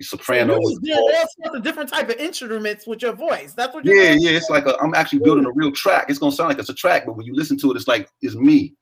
soprano. 0.00 0.58
was 0.58 0.78
all 0.92 1.10
sorts 1.44 1.56
of 1.56 1.62
different 1.62 1.90
type 1.90 2.08
of 2.08 2.16
instruments 2.16 2.86
with 2.86 3.02
your 3.02 3.12
voice. 3.12 3.54
That's 3.54 3.74
what 3.74 3.84
you're 3.84 3.96
yeah, 3.96 4.12
doing? 4.12 4.22
yeah. 4.22 4.30
It's 4.30 4.50
like 4.50 4.66
a, 4.66 4.76
I'm 4.80 4.94
actually 4.94 5.20
building 5.20 5.46
a 5.46 5.52
real 5.52 5.72
track. 5.72 6.06
It's 6.08 6.18
gonna 6.18 6.32
sound 6.32 6.50
like 6.50 6.58
it's 6.58 6.68
a 6.68 6.74
track, 6.74 7.06
but 7.06 7.16
when 7.16 7.26
you 7.26 7.34
listen 7.34 7.58
to 7.58 7.72
it, 7.72 7.76
it's 7.76 7.88
like 7.88 8.08
it's 8.22 8.34
me. 8.34 8.74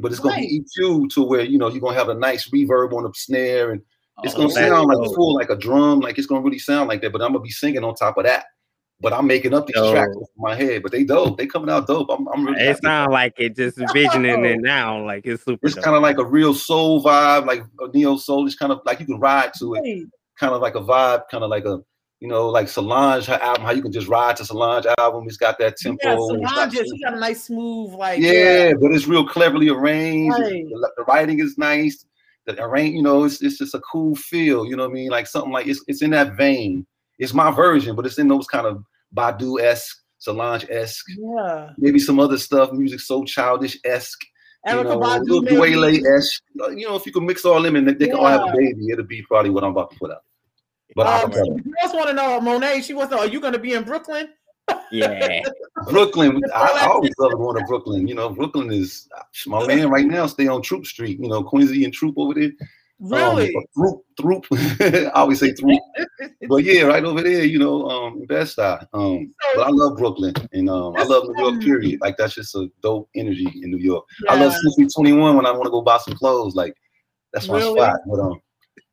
But 0.00 0.12
it's 0.12 0.20
gonna 0.20 0.36
be 0.36 0.62
EQ 0.78 1.08
to 1.10 1.22
where 1.22 1.42
you 1.42 1.56
know 1.56 1.68
you're 1.68 1.80
gonna 1.80 1.96
have 1.96 2.10
a 2.10 2.14
nice 2.14 2.50
reverb 2.50 2.92
on 2.92 3.04
the 3.04 3.12
snare, 3.14 3.70
and 3.70 3.80
it's 4.24 4.34
Oh, 4.34 4.38
gonna 4.38 4.48
that's 4.54 4.68
sound 4.68 4.88
like 4.88 4.98
dope. 4.98 5.14
full, 5.14 5.34
like 5.34 5.50
a 5.50 5.56
drum. 5.56 6.00
Like 6.00 6.18
it's 6.18 6.26
gonna 6.26 6.40
really 6.42 6.58
sound 6.58 6.88
like 6.88 7.00
that. 7.02 7.12
But 7.12 7.22
I'm 7.22 7.32
gonna 7.32 7.40
be 7.42 7.50
singing 7.50 7.84
on 7.84 7.94
top 7.94 8.18
of 8.18 8.24
that. 8.24 8.46
But 9.00 9.12
I'm 9.12 9.28
making 9.28 9.54
up 9.54 9.66
these 9.68 9.76
Dope. 9.76 9.94
tracks 9.94 10.10
off 10.16 10.28
my 10.36 10.56
head. 10.56 10.82
But 10.82 10.90
they 10.90 11.04
dope. 11.04 11.38
They 11.38 11.46
coming 11.46 11.70
out 11.70 11.86
dope. 11.86 12.08
I'm, 12.10 12.26
I'm 12.28 12.44
really. 12.44 12.60
It 12.60 12.66
happy. 12.66 12.80
sounds 12.82 13.12
like 13.12 13.34
it 13.38 13.54
just 13.54 13.78
envisioning 13.78 14.44
it 14.44 14.58
now, 14.60 15.04
like 15.06 15.24
it's 15.24 15.44
super. 15.44 15.64
It's 15.66 15.76
kind 15.76 15.94
of 15.96 16.02
like 16.02 16.18
a 16.18 16.24
real 16.24 16.52
soul 16.52 17.02
vibe, 17.02 17.46
like 17.46 17.62
a 17.80 17.88
neo 17.96 18.16
soul. 18.16 18.44
It's 18.46 18.56
kind 18.56 18.72
of 18.72 18.80
like 18.84 18.98
you 18.98 19.06
can 19.06 19.20
ride 19.20 19.52
to 19.60 19.74
it. 19.74 19.80
Right. 19.82 20.02
Kind 20.40 20.52
of 20.52 20.60
like 20.60 20.74
a 20.74 20.80
vibe, 20.80 21.22
kind 21.30 21.44
of 21.44 21.50
like 21.50 21.64
a 21.64 21.78
you 22.20 22.26
know, 22.26 22.48
like 22.48 22.66
Solange 22.68 23.26
her 23.26 23.38
album. 23.40 23.62
How 23.62 23.70
you 23.70 23.82
can 23.82 23.92
just 23.92 24.08
ride 24.08 24.34
to 24.38 24.44
Solange 24.44 24.86
album. 24.98 25.28
It's 25.28 25.36
got 25.36 25.56
that 25.60 25.76
tempo. 25.76 26.00
Yeah, 26.02 26.14
it's 26.14 26.26
Solange, 26.50 26.72
too- 26.72 26.84
she 26.96 27.04
got 27.04 27.14
a 27.14 27.20
nice 27.20 27.44
smooth, 27.44 27.92
like 27.92 28.20
yeah, 28.20 28.72
but 28.80 28.90
it's 28.90 29.06
real 29.06 29.24
cleverly 29.24 29.68
arranged. 29.68 30.36
Right. 30.36 30.64
The, 30.64 30.90
the 30.96 31.04
writing 31.04 31.38
is 31.38 31.56
nice. 31.56 32.04
The 32.48 32.64
arrange, 32.64 32.94
you 32.94 33.02
know, 33.02 33.24
it's 33.24 33.42
it's 33.42 33.58
just 33.58 33.74
a 33.74 33.80
cool 33.80 34.16
feel. 34.16 34.64
You 34.64 34.74
know 34.74 34.84
what 34.84 34.92
I 34.92 34.94
mean? 34.94 35.10
Like 35.10 35.26
something 35.26 35.52
like 35.52 35.66
it's 35.66 35.84
it's 35.86 36.00
in 36.00 36.10
that 36.10 36.34
vein. 36.36 36.86
It's 37.18 37.34
my 37.34 37.50
version, 37.50 37.94
but 37.94 38.06
it's 38.06 38.18
in 38.18 38.28
those 38.28 38.46
kind 38.46 38.66
of 38.66 38.82
Badu 39.14 39.60
esque, 39.60 39.98
Solange 40.18 40.64
esque, 40.70 41.04
yeah. 41.18 41.70
maybe 41.76 41.98
some 41.98 42.18
other 42.18 42.38
stuff. 42.38 42.72
Music 42.72 43.00
so 43.00 43.24
childish 43.24 43.78
esque. 43.84 44.24
You 44.66 44.82
know, 44.82 44.98
Badu, 44.98 45.46
esque. 46.16 46.42
You 46.54 46.88
know, 46.88 46.96
if 46.96 47.04
you 47.04 47.12
can 47.12 47.26
mix 47.26 47.44
all 47.44 47.60
them 47.60 47.76
and 47.76 47.86
they, 47.86 47.94
they 47.94 48.06
can 48.06 48.16
all 48.16 48.26
have 48.26 48.48
a 48.48 48.52
baby, 48.56 48.90
it'll 48.90 49.04
be 49.04 49.22
probably 49.22 49.50
what 49.50 49.62
I'm 49.62 49.72
about 49.72 49.90
to 49.90 49.98
put 49.98 50.10
out. 50.10 50.22
But 50.96 51.06
Um, 51.06 51.30
the 51.30 51.62
girls 51.62 51.94
want 51.94 52.08
to 52.08 52.14
know, 52.14 52.40
Monet. 52.40 52.82
She 52.82 52.94
wants 52.94 53.10
to 53.10 53.16
know, 53.16 53.22
are 53.22 53.28
you 53.28 53.40
going 53.40 53.52
to 53.52 53.58
be 53.58 53.74
in 53.74 53.84
Brooklyn? 53.84 54.30
Yeah. 54.90 55.42
Brooklyn, 55.90 56.40
I, 56.54 56.80
I 56.82 56.86
always 56.86 57.12
love 57.18 57.32
going 57.32 57.58
to 57.58 57.64
Brooklyn. 57.66 58.08
You 58.08 58.14
know, 58.14 58.30
Brooklyn 58.30 58.72
is 58.72 59.08
my 59.46 59.66
man 59.66 59.90
right 59.90 60.06
now. 60.06 60.26
Stay 60.26 60.46
on 60.48 60.62
Troop 60.62 60.86
Street. 60.86 61.18
You 61.20 61.28
know, 61.28 61.42
Quincy 61.42 61.84
and 61.84 61.92
Troop 61.92 62.14
over 62.16 62.34
there. 62.34 62.50
Really? 63.00 63.54
Um, 63.54 63.62
Troop, 63.76 64.02
Troop. 64.18 64.46
I 64.80 65.10
always 65.14 65.38
say 65.40 65.52
Troop. 65.52 65.78
but 66.48 66.64
yeah, 66.64 66.82
right 66.82 67.04
over 67.04 67.22
there. 67.22 67.44
You 67.44 67.58
know, 67.58 67.86
um, 67.88 68.24
Bed-Stuy. 68.26 68.86
Um, 68.92 69.32
but 69.54 69.66
I 69.66 69.70
love 69.70 69.96
Brooklyn 69.98 70.34
and 70.52 70.68
um, 70.68 70.94
I 70.96 71.04
love 71.04 71.24
New 71.28 71.42
York. 71.44 71.60
Period. 71.62 72.00
Like 72.00 72.16
that's 72.16 72.34
just 72.34 72.54
a 72.56 72.68
dope 72.82 73.08
energy 73.14 73.46
in 73.62 73.70
New 73.70 73.78
York. 73.78 74.04
I 74.28 74.34
love 74.40 74.52
Yeah. 74.52 74.70
Century 74.70 74.88
Twenty 74.92 75.12
One 75.12 75.36
when 75.36 75.46
I 75.46 75.52
want 75.52 75.64
to 75.64 75.70
go 75.70 75.82
buy 75.82 75.98
some 75.98 76.14
clothes. 76.14 76.54
Like 76.56 76.74
that's 77.32 77.46
my 77.48 77.58
Really? 77.58 77.78
spot. 77.78 77.96
But 78.08 78.20
um, 78.20 78.40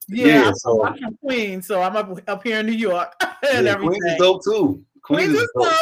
Yeah, 0.07 0.25
Yeah, 0.27 0.51
so- 0.55 0.85
I'm 0.85 0.97
from 0.97 1.17
Queens, 1.17 1.65
so 1.67 1.81
I'm 1.81 1.95
up, 1.95 2.19
up 2.27 2.43
here 2.43 2.59
in 2.59 2.67
New 2.67 2.73
York 2.73 3.11
and 3.21 3.65
yeah, 3.65 3.71
everything. 3.71 3.99
Queens 4.01 4.05
is 4.05 4.17
dope 4.19 4.43
too. 4.43 4.83
Queens, 5.05 5.27
Queens 5.29 5.35
is 5.35 5.41
is 5.43 5.49
dope. 5.55 5.73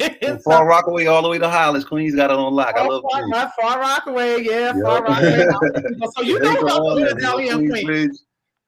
dope. 0.00 0.22
From 0.22 0.38
Far 0.40 0.66
Rockaway 0.66 1.06
all 1.06 1.22
the 1.22 1.28
way 1.28 1.38
to 1.38 1.48
Highlands, 1.48 1.86
Queens 1.86 2.14
got 2.16 2.30
it 2.30 2.36
on 2.36 2.52
lock. 2.52 2.74
I 2.76 2.80
Oh, 2.84 2.88
love 2.88 3.02
Queens. 3.04 3.30
right, 3.32 3.48
far 3.60 3.78
Rockaway, 3.78 4.42
yeah, 4.42 4.74
Yep. 4.74 4.82
far 4.82 5.02
Rockaway. 5.04 5.46
so 6.16 6.22
you 6.22 6.40
know 6.40 6.54
about 6.60 6.94
the 6.96 7.16
down 7.20 7.38
here 7.40 7.52
in 7.60 7.68
Queens. 7.68 7.88
Queensbridge. 7.88 8.16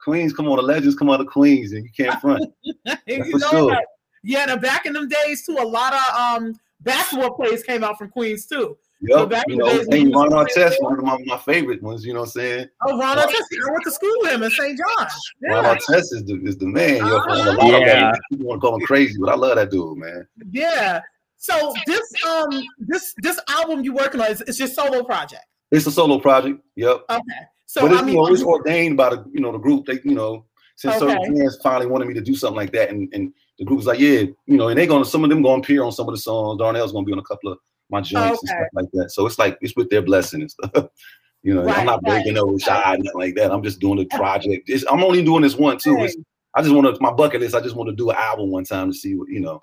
Queens, 0.02 0.32
come 0.34 0.48
on, 0.48 0.56
the 0.56 0.62
legends 0.62 0.94
come 0.96 1.10
out 1.10 1.20
of 1.20 1.26
Queens, 1.26 1.72
and 1.72 1.84
you 1.84 1.90
can't 1.96 2.20
front. 2.20 2.44
you 3.06 3.24
for 3.32 3.38
sure. 3.40 3.70
that. 3.70 3.86
Yeah, 4.22 4.44
now 4.46 4.56
back 4.56 4.86
in 4.86 4.92
them 4.92 5.08
days 5.08 5.44
too, 5.44 5.56
a 5.58 5.66
lot 5.66 5.92
of 5.94 6.14
um 6.42 6.54
basketball 6.80 7.34
players 7.34 7.62
came 7.62 7.82
out 7.82 7.98
from 7.98 8.08
Queens 8.10 8.46
too. 8.46 8.76
So 9.10 9.20
Yep, 9.20 9.30
back 9.30 9.44
you 9.48 9.56
know, 9.56 9.66
days 9.66 9.86
when 9.88 10.00
and 10.00 10.10
you 10.10 10.14
Ron 10.14 10.30
Artest, 10.30 10.74
one 10.80 10.98
of 10.98 11.04
my, 11.04 11.18
my 11.26 11.38
favorite 11.38 11.82
ones. 11.82 12.04
You 12.04 12.14
know 12.14 12.20
what 12.20 12.26
I'm 12.26 12.32
saying? 12.32 12.68
Oh, 12.86 12.98
Ron 12.98 13.18
Artest. 13.18 13.32
I 13.66 13.70
went 13.70 13.84
to 13.84 13.90
school 13.90 14.14
with 14.20 14.32
him 14.32 14.42
in 14.42 14.50
St. 14.50 14.78
John. 14.78 15.06
Ron 15.48 15.64
Yeah, 15.64 15.74
Artest 15.74 16.12
is 16.12 16.24
the, 16.24 16.40
is 16.44 16.56
the 16.56 16.66
man. 16.66 17.06
Yo, 17.06 17.16
Uh-huh. 17.16 17.52
lot 17.52 17.80
Yeah. 17.80 18.12
that, 18.12 18.20
people 18.30 18.46
want 18.46 18.60
to 18.60 18.66
call 18.66 18.76
him 18.76 18.86
crazy, 18.86 19.16
but 19.20 19.30
I 19.30 19.36
love 19.36 19.56
that 19.56 19.70
dude, 19.70 19.98
man. 19.98 20.26
yeah. 20.50 21.00
So 21.36 21.74
this 21.86 22.00
um 22.26 22.62
this 22.78 23.12
this 23.18 23.38
album 23.50 23.84
you're 23.84 23.94
working 23.94 24.18
on 24.20 24.30
is 24.30 24.40
it's 24.42 24.58
your 24.58 24.68
solo 24.68 25.02
project. 25.04 25.42
It's 25.70 25.86
a 25.86 25.90
solo 25.90 26.18
project. 26.18 26.60
Yep. 26.76 27.04
Okay. 27.10 27.20
So 27.66 27.82
but 27.82 27.92
it's, 27.92 28.00
I 28.00 28.04
mean, 28.04 28.14
you 28.14 28.20
know, 28.22 28.28
it's 28.28 28.42
ordained 28.42 28.96
by 28.96 29.10
the 29.10 29.24
you 29.30 29.40
know 29.40 29.52
the 29.52 29.58
group. 29.58 29.84
They 29.84 30.00
you 30.04 30.14
know 30.14 30.46
since 30.76 30.98
certain 30.98 31.36
fans 31.36 31.58
finally 31.62 31.86
wanted 31.86 32.08
me 32.08 32.14
to 32.14 32.20
do 32.22 32.34
something 32.34 32.56
like 32.56 32.72
that, 32.72 32.90
and, 32.90 33.12
and 33.12 33.32
the 33.58 33.64
group 33.64 33.76
was 33.76 33.86
like, 33.86 34.00
yeah, 34.00 34.20
you 34.46 34.56
know, 34.56 34.68
and 34.68 34.78
they're 34.78 34.86
gonna 34.86 35.04
some 35.04 35.22
of 35.22 35.28
them 35.30 35.42
gonna 35.42 35.60
appear 35.60 35.84
on 35.84 35.92
some 35.92 36.08
of 36.08 36.14
the 36.14 36.20
songs. 36.20 36.58
Darnell's 36.58 36.92
gonna 36.92 37.04
be 37.04 37.12
on 37.12 37.18
a 37.18 37.22
couple 37.22 37.52
of 37.52 37.58
my 37.90 38.00
joints 38.00 38.40
and 38.42 38.48
stuff 38.48 38.68
like 38.74 38.90
that. 38.92 39.10
So 39.10 39.26
it's 39.26 39.38
like 39.38 39.58
it's 39.60 39.76
with 39.76 39.90
their 39.90 40.02
blessing 40.02 40.40
and 40.42 40.50
stuff. 40.50 40.88
you 41.42 41.54
know, 41.54 41.62
Right, 41.64 41.78
I'm 41.78 41.86
not 41.86 42.00
right. 42.04 42.22
breaking 42.24 42.34
no 42.34 42.56
Shai 42.58 42.96
nothing 42.96 43.10
like 43.14 43.34
that. 43.36 43.50
I'm 43.52 43.62
just 43.62 43.80
doing 43.80 43.98
the 43.98 44.04
project. 44.16 44.68
It's, 44.68 44.84
I'm 44.90 45.02
only 45.04 45.22
doing 45.24 45.42
this 45.42 45.56
one 45.56 45.78
too. 45.78 45.96
It's, 46.00 46.16
I 46.54 46.62
just 46.62 46.74
want 46.74 46.94
to 46.94 47.00
my 47.02 47.12
bucket 47.12 47.40
list. 47.40 47.54
I 47.54 47.60
just 47.60 47.76
want 47.76 47.88
to 47.90 47.94
do 47.96 48.10
an 48.10 48.16
album 48.18 48.50
one 48.50 48.64
time 48.64 48.90
to 48.90 48.96
see 48.96 49.14
what 49.14 49.28
you 49.28 49.40
know. 49.40 49.60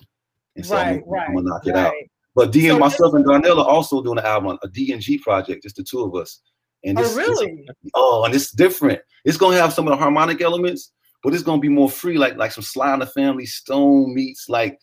And 0.56 0.66
so 0.66 0.76
I'm, 0.76 0.96
Right, 0.96 1.06
gonna- 1.06 1.18
I'm 1.28 1.36
gonna 1.36 1.50
knock 1.50 1.68
it 1.68 1.76
out. 1.76 1.94
But 2.36 2.52
D 2.52 2.68
and 2.70 2.76
So 2.76 2.80
myself 2.80 3.14
and 3.14 3.26
Darnell 3.26 3.60
are 3.60 3.68
also 3.70 4.02
doing 4.02 4.18
an 4.20 4.26
album, 4.26 4.58
a 4.64 4.68
D 4.70 4.92
and 4.94 5.02
G 5.02 5.18
project, 5.18 5.64
just 5.64 5.76
the 5.78 5.84
two 5.84 6.02
of 6.02 6.16
us. 6.16 6.40
And 6.84 6.98
Oh, 6.98 7.02
this, 7.04 7.14
this- 7.16 7.28
really? 7.28 7.68
oh, 7.94 8.24
and 8.26 8.34
it's 8.36 8.52
different. 8.52 9.00
It's 9.26 9.38
gonna 9.38 9.58
have 9.58 9.74
some 9.74 9.88
of 9.88 9.92
the 9.92 9.98
harmonic 9.98 10.42
elements, 10.42 10.92
but 11.24 11.34
it's 11.34 11.44
gonna 11.44 11.60
be 11.62 11.70
more 11.70 11.90
free, 11.90 12.18
like 12.18 12.36
like 12.38 12.52
some 12.52 12.64
Sly 12.64 12.94
and 12.94 13.02
the 13.02 13.06
Family 13.08 13.46
Stone 13.46 14.14
meets 14.14 14.50
like 14.50 14.80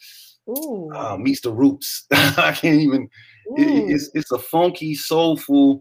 Ooh. 0.49 0.90
uh, 0.94 1.16
meets 1.18 1.40
the 1.40 1.53
roots. 1.53 2.07
I 2.12 2.53
can't 2.53 2.80
even. 2.80 3.09
it- 3.57 3.68
it- 3.68 3.90
it's 3.94 4.11
it's 4.14 4.32
a 4.32 4.38
funky, 4.38 4.94
soulful, 4.94 5.80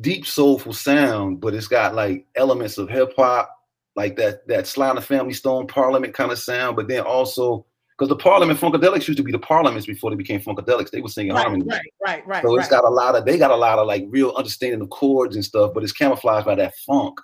deep 0.00 0.26
soulful 0.26 0.72
sound, 0.72 1.40
but 1.40 1.54
it's 1.54 1.68
got 1.68 1.94
like 1.94 2.26
elements 2.36 2.78
of 2.78 2.88
hip 2.88 3.12
hop, 3.16 3.50
like 3.96 4.16
that 4.16 4.46
that 4.48 4.66
Sly 4.66 4.88
and 4.88 4.98
the 4.98 5.02
Family 5.02 5.34
Stone 5.34 5.66
Parliament 5.66 6.14
kind 6.14 6.32
of 6.32 6.38
sound. 6.38 6.76
But 6.76 6.88
then 6.88 7.00
also 7.02 7.64
because 7.96 8.08
the 8.08 8.16
Parliament 8.16 8.60
Funkadelics 8.60 9.08
used 9.08 9.16
to 9.18 9.24
be 9.24 9.32
the 9.32 9.38
Parliaments 9.40 9.86
before 9.86 10.10
they 10.10 10.16
became 10.16 10.40
Funkadelics, 10.40 10.90
they 10.90 11.00
were 11.00 11.08
singing 11.08 11.32
right, 11.32 11.42
harmony. 11.42 11.64
right, 11.68 11.80
right, 12.04 12.26
right. 12.28 12.42
So 12.44 12.56
it's 12.56 12.68
got 12.68 12.84
a 12.84 12.88
lot 12.88 13.16
of 13.16 13.24
they 13.24 13.38
got 13.38 13.50
a 13.50 13.56
lot 13.56 13.78
of 13.80 13.88
like 13.88 14.04
real 14.08 14.32
understanding 14.36 14.80
of 14.80 14.90
chords 14.90 15.34
and 15.34 15.44
stuff, 15.44 15.72
but 15.74 15.82
it's 15.82 15.92
camouflaged 15.92 16.46
by 16.46 16.54
that 16.54 16.74
funk. 16.86 17.18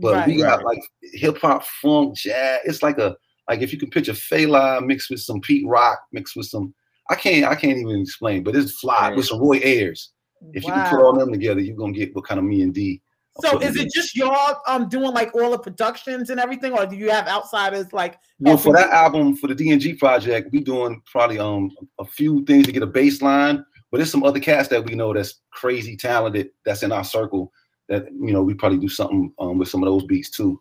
But 0.00 0.14
right, 0.14 0.26
we 0.26 0.36
got 0.36 0.58
right. 0.58 0.66
like 0.66 0.80
hip 1.14 1.38
hop, 1.38 1.64
funk, 1.64 2.16
jazz. 2.16 2.60
It's 2.64 2.82
like 2.82 2.98
a 2.98 3.16
like 3.48 3.60
if 3.60 3.72
you 3.72 3.78
can 3.78 3.90
picture 3.90 4.12
Fela 4.12 4.84
mixed 4.84 5.10
with 5.10 5.20
some 5.20 5.40
Pete 5.40 5.66
Rock, 5.66 6.00
mixed 6.12 6.36
with 6.36 6.46
some 6.46 6.74
I 7.10 7.14
can't 7.14 7.46
I 7.46 7.54
can't 7.54 7.78
even 7.78 8.00
explain, 8.00 8.42
but 8.42 8.54
it's 8.54 8.72
fly 8.72 9.12
with 9.14 9.26
some 9.26 9.40
Roy 9.40 9.60
Ayers. 9.62 10.12
If 10.52 10.64
you 10.64 10.72
can 10.72 10.88
put 10.88 11.00
all 11.00 11.14
them 11.14 11.32
together, 11.32 11.60
you're 11.60 11.76
gonna 11.76 11.92
get 11.92 12.14
what 12.14 12.26
kind 12.26 12.38
of 12.38 12.44
me 12.44 12.62
and 12.62 12.74
D. 12.74 13.00
So 13.40 13.58
is 13.58 13.70
it 13.70 13.72
together. 13.72 13.88
just 13.94 14.16
y'all 14.16 14.60
um 14.66 14.88
doing 14.88 15.12
like 15.12 15.34
all 15.34 15.50
the 15.52 15.58
productions 15.58 16.30
and 16.30 16.38
everything, 16.38 16.72
or 16.72 16.86
do 16.86 16.96
you 16.96 17.10
have 17.10 17.26
outsiders 17.26 17.92
like? 17.92 18.18
Well, 18.40 18.58
for 18.58 18.74
that 18.74 18.90
album, 18.90 19.36
for 19.36 19.46
the 19.46 19.54
DNG 19.54 19.98
project, 19.98 20.50
we 20.52 20.60
doing 20.60 21.02
probably 21.10 21.38
um 21.38 21.70
a 21.98 22.04
few 22.04 22.44
things 22.44 22.66
to 22.66 22.72
get 22.72 22.82
a 22.82 22.86
baseline, 22.86 23.64
but 23.90 23.98
there's 23.98 24.10
some 24.10 24.24
other 24.24 24.40
cats 24.40 24.68
that 24.68 24.84
we 24.84 24.94
know 24.94 25.14
that's 25.14 25.40
crazy 25.50 25.96
talented 25.96 26.50
that's 26.64 26.82
in 26.82 26.92
our 26.92 27.04
circle 27.04 27.52
that 27.88 28.06
you 28.12 28.32
know 28.32 28.42
we 28.42 28.54
probably 28.54 28.78
do 28.78 28.88
something 28.88 29.32
um, 29.38 29.58
with 29.58 29.68
some 29.68 29.82
of 29.82 29.86
those 29.86 30.04
beats 30.04 30.30
too 30.30 30.60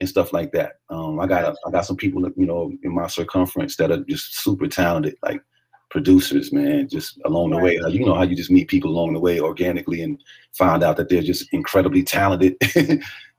and 0.00 0.08
stuff 0.08 0.32
like 0.32 0.52
that. 0.52 0.74
Um, 0.90 1.18
I 1.20 1.26
got 1.26 1.44
a, 1.44 1.56
I 1.66 1.70
got 1.70 1.86
some 1.86 1.96
people 1.96 2.22
that 2.22 2.36
you 2.36 2.46
know 2.46 2.72
in 2.82 2.94
my 2.94 3.06
circumference 3.06 3.76
that 3.76 3.90
are 3.90 4.04
just 4.04 4.38
super 4.40 4.66
talented, 4.68 5.16
like 5.22 5.42
producers, 5.90 6.52
man. 6.52 6.88
Just 6.88 7.18
along 7.24 7.50
the 7.50 7.58
way, 7.58 7.78
you 7.88 8.04
know 8.04 8.14
how 8.14 8.22
you 8.22 8.36
just 8.36 8.50
meet 8.50 8.68
people 8.68 8.90
along 8.90 9.14
the 9.14 9.20
way 9.20 9.40
organically 9.40 10.02
and 10.02 10.22
find 10.56 10.82
out 10.82 10.96
that 10.96 11.08
they're 11.08 11.22
just 11.22 11.52
incredibly 11.52 12.02
talented 12.02 12.56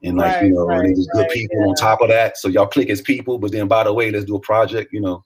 and 0.04 0.18
like 0.18 0.34
Right, 0.34 0.42
you 0.42 0.54
know 0.54 0.74
and 0.74 0.80
right, 0.80 0.88
they're 0.88 0.96
just 0.96 1.12
good 1.12 1.20
right, 1.22 1.32
people 1.32 1.70
on 1.70 1.76
top 1.76 2.02
of 2.02 2.10
that. 2.10 2.38
So 2.38 2.48
y'all 2.48 2.68
click 2.68 2.90
as 2.90 3.02
people, 3.02 3.38
but 3.38 3.52
then 3.52 3.68
by 3.68 3.84
the 3.84 3.94
way, 3.94 4.12
let's 4.12 4.26
do 4.26 4.36
a 4.36 4.42
project. 4.42 4.92
You 4.92 5.02
know, 5.02 5.24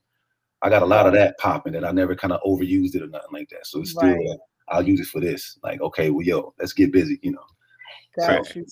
I 0.62 0.70
got 0.70 0.84
a 0.84 0.86
lot 0.88 1.08
of 1.08 1.14
that 1.14 1.38
popping 1.40 1.74
that 1.74 1.86
I 1.86 1.92
never 1.92 2.16
kind 2.16 2.32
of 2.34 2.42
overused 2.46 2.96
it 2.96 3.02
or 3.02 3.08
nothing 3.08 3.30
like 3.34 3.50
that. 3.50 3.66
So 3.66 3.82
it's 3.82 3.92
still 3.92 4.10
Right. 4.10 4.30
like, 4.30 4.40
I'll 4.70 4.88
use 4.88 5.02
it 5.02 5.08
for 5.08 5.20
this. 5.20 5.58
Like, 5.64 5.82
okay, 5.82 6.10
well, 6.10 6.26
yo, 6.26 6.54
let's 6.60 6.74
get 6.74 6.92
busy. 6.94 7.20
You 7.22 7.34
know. 7.34 7.44
Got 8.16 8.56
So, 8.56 8.56
you. 8.56 8.66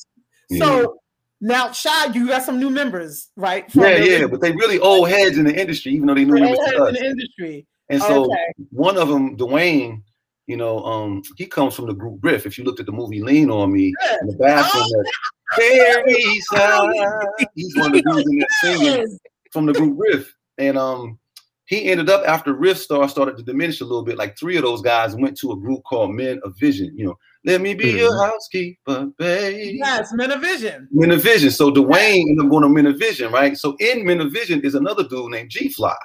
yeah. 0.50 0.60
So 0.60 1.01
now, 1.42 1.72
Shai, 1.72 2.06
you 2.14 2.28
got 2.28 2.44
some 2.44 2.60
new 2.60 2.70
members, 2.70 3.30
right? 3.36 3.66
Yeah, 3.74 3.98
yeah, 3.98 4.28
but 4.28 4.42
they 4.42 4.52
really 4.52 4.80
old 4.80 5.10
heads 5.10 5.38
in 5.38 5.46
the 5.46 5.60
industry, 5.60 5.92
even 5.94 6.06
though 6.08 6.14
they 6.14 6.24
new 6.24 6.34
members 6.34 6.60
old 6.60 6.68
heads 6.68 6.80
us. 6.80 6.88
in 6.90 6.94
the 6.94 7.06
industry. 7.06 7.68
And 7.90 8.02
so 8.02 8.26
Okay. 8.26 8.54
one 8.70 8.96
of 8.98 9.10
them, 9.10 9.36
Dwayne, 9.36 10.04
you 10.46 10.56
know, 10.56 10.84
um, 10.86 11.24
he 11.38 11.48
comes 11.48 11.76
from 11.76 11.88
the 11.88 11.94
group 11.94 12.20
Riff. 12.22 12.46
If 12.46 12.58
you 12.58 12.64
looked 12.64 12.80
at 12.80 12.86
the 12.86 12.92
movie 12.92 13.22
Lean 13.22 13.50
on 13.50 13.74
Me 13.74 13.94
in 14.22 14.28
the 14.28 14.34
bathroom, 14.38 14.84
Oh, 14.86 15.04
that 15.04 15.12
Very. 15.58 16.14
He's 17.56 17.76
one 17.76 17.88
of 17.88 17.94
the 17.94 18.04
dudes 18.04 18.30
in 18.30 18.40
that 18.40 18.50
singing 18.62 19.20
from 19.52 19.66
the 19.66 19.74
group 19.74 19.96
Riff. 19.98 20.34
And 20.58 20.78
um, 20.78 21.20
he 21.66 21.86
ended 21.86 22.10
up 22.10 22.24
after 22.28 22.54
Riff 22.54 22.78
Star 22.78 23.10
started 23.10 23.38
to 23.38 23.44
diminish 23.44 23.82
a 23.82 23.86
little 23.86 24.04
bit. 24.04 24.18
Like 24.18 24.38
three 24.38 24.58
of 24.58 24.64
those 24.64 24.82
guys 24.82 25.16
went 25.16 25.38
to 25.40 25.52
a 25.54 25.58
group 25.58 25.82
called 25.84 26.14
Men 26.14 26.40
of 26.44 26.54
Vision. 26.60 26.94
You 26.96 27.06
know, 27.08 27.16
let 27.44 27.62
me 27.62 27.74
be 27.74 27.92
your 27.92 28.12
mm-hmm. 28.12 28.32
housekeeper, 28.32 29.12
babe. 29.18 29.76
Yes, 29.78 30.14
Men 30.14 30.32
of 30.32 30.42
Vision. 30.42 30.88
Men 30.92 31.12
of 31.12 31.24
Vision. 31.24 31.50
So 31.50 31.72
Dwayne 31.72 32.22
ended 32.30 32.46
up 32.46 32.52
going 32.52 32.64
to 32.64 32.70
Men 32.70 32.86
of 32.86 33.00
Vision, 33.00 33.32
right? 33.32 33.58
So 33.58 33.76
in 33.80 34.06
Men 34.06 34.22
of 34.22 34.32
Vision 34.32 34.62
is 34.62 34.76
another 34.76 35.08
dude 35.08 35.32
named 35.32 35.50
G 35.50 35.70
Fly. 35.70 35.96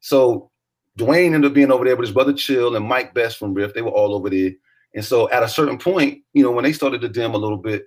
So 0.00 0.50
Dwayne 0.98 1.34
ended 1.34 1.50
up 1.50 1.54
being 1.54 1.70
over 1.70 1.84
there 1.84 1.96
with 1.96 2.06
his 2.06 2.14
brother 2.14 2.32
Chill 2.32 2.74
and 2.74 2.86
Mike 2.86 3.12
Best 3.12 3.36
from 3.38 3.52
Riff. 3.52 3.74
They 3.74 3.82
were 3.82 3.90
all 3.90 4.14
over 4.14 4.30
there. 4.30 4.52
And 4.94 5.04
so 5.04 5.30
at 5.30 5.42
a 5.42 5.48
certain 5.48 5.78
point, 5.78 6.22
you 6.32 6.42
know, 6.42 6.50
when 6.50 6.64
they 6.64 6.72
started 6.72 7.02
to 7.02 7.08
dim 7.08 7.34
a 7.34 7.38
little 7.38 7.58
bit, 7.58 7.86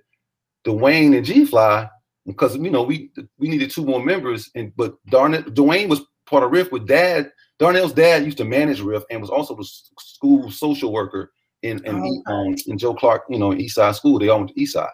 Dwayne 0.64 1.16
and 1.16 1.26
G 1.26 1.44
Fly, 1.44 1.88
because 2.24 2.56
you 2.56 2.70
know, 2.70 2.84
we 2.84 3.10
we 3.38 3.48
needed 3.48 3.70
two 3.70 3.84
more 3.84 4.04
members, 4.04 4.50
and 4.54 4.72
but 4.76 4.94
Darnell 5.06 5.42
Dwayne 5.42 5.88
was 5.88 6.02
part 6.26 6.44
of 6.44 6.52
Riff 6.52 6.70
with 6.70 6.86
dad. 6.86 7.32
Darnell's 7.58 7.92
dad 7.92 8.24
used 8.24 8.38
to 8.38 8.44
manage 8.44 8.80
Riff 8.80 9.02
and 9.10 9.20
was 9.20 9.30
also 9.30 9.56
the 9.56 9.64
school 9.98 10.50
social 10.50 10.92
worker 10.92 11.32
in 11.66 11.84
in, 11.84 12.04
E- 12.04 12.22
um, 12.26 12.78
Joe 12.78 12.94
Clark, 12.94 13.22
you 13.28 13.38
know, 13.38 13.54
East 13.54 13.76
Side 13.76 13.94
School. 13.96 14.18
They 14.18 14.28
all 14.28 14.38
went 14.38 14.50
to 14.50 14.60
East 14.60 14.74
Side. 14.74 14.88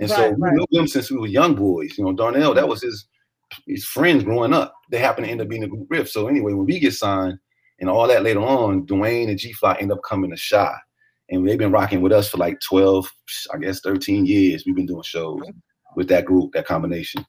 And 0.00 0.10
so 0.10 0.30
we 0.30 0.36
right. 0.38 0.54
knew 0.54 0.66
them 0.72 0.88
since 0.88 1.10
we 1.10 1.18
were 1.18 1.26
young 1.26 1.54
boys. 1.54 1.96
You 1.96 2.04
know, 2.04 2.12
Darnell, 2.12 2.54
that 2.54 2.68
was 2.68 2.82
his 2.82 3.06
his 3.66 3.84
friends 3.84 4.24
growing 4.24 4.52
up. 4.52 4.74
They 4.90 4.98
happened 4.98 5.26
to 5.26 5.30
end 5.30 5.40
up 5.40 5.48
being 5.48 5.64
a 5.64 5.68
group 5.68 5.86
riff. 5.88 6.10
So 6.10 6.28
anyway, 6.28 6.52
when 6.52 6.66
we 6.66 6.78
get 6.80 6.94
signed 6.94 7.38
and 7.78 7.88
all 7.88 8.08
that 8.08 8.22
later 8.22 8.40
on, 8.40 8.86
Dwayne 8.86 9.28
and 9.28 9.38
G 9.38 9.52
Fly 9.52 9.76
end 9.80 9.92
up 9.92 10.00
coming 10.08 10.30
to 10.30 10.36
Shai. 10.36 10.74
And 11.30 11.48
they've 11.48 11.58
been 11.58 11.72
rocking 11.72 12.02
with 12.02 12.12
us 12.12 12.28
for 12.28 12.36
like 12.36 12.60
12, 12.60 13.10
I 13.54 13.58
guess 13.58 13.80
13 13.80 14.26
years. 14.26 14.64
We've 14.66 14.76
been 14.76 14.86
doing 14.86 15.02
shows 15.02 15.40
with 15.96 16.08
that 16.08 16.26
group, 16.26 16.52
that 16.52 16.66
combination. 16.66 17.24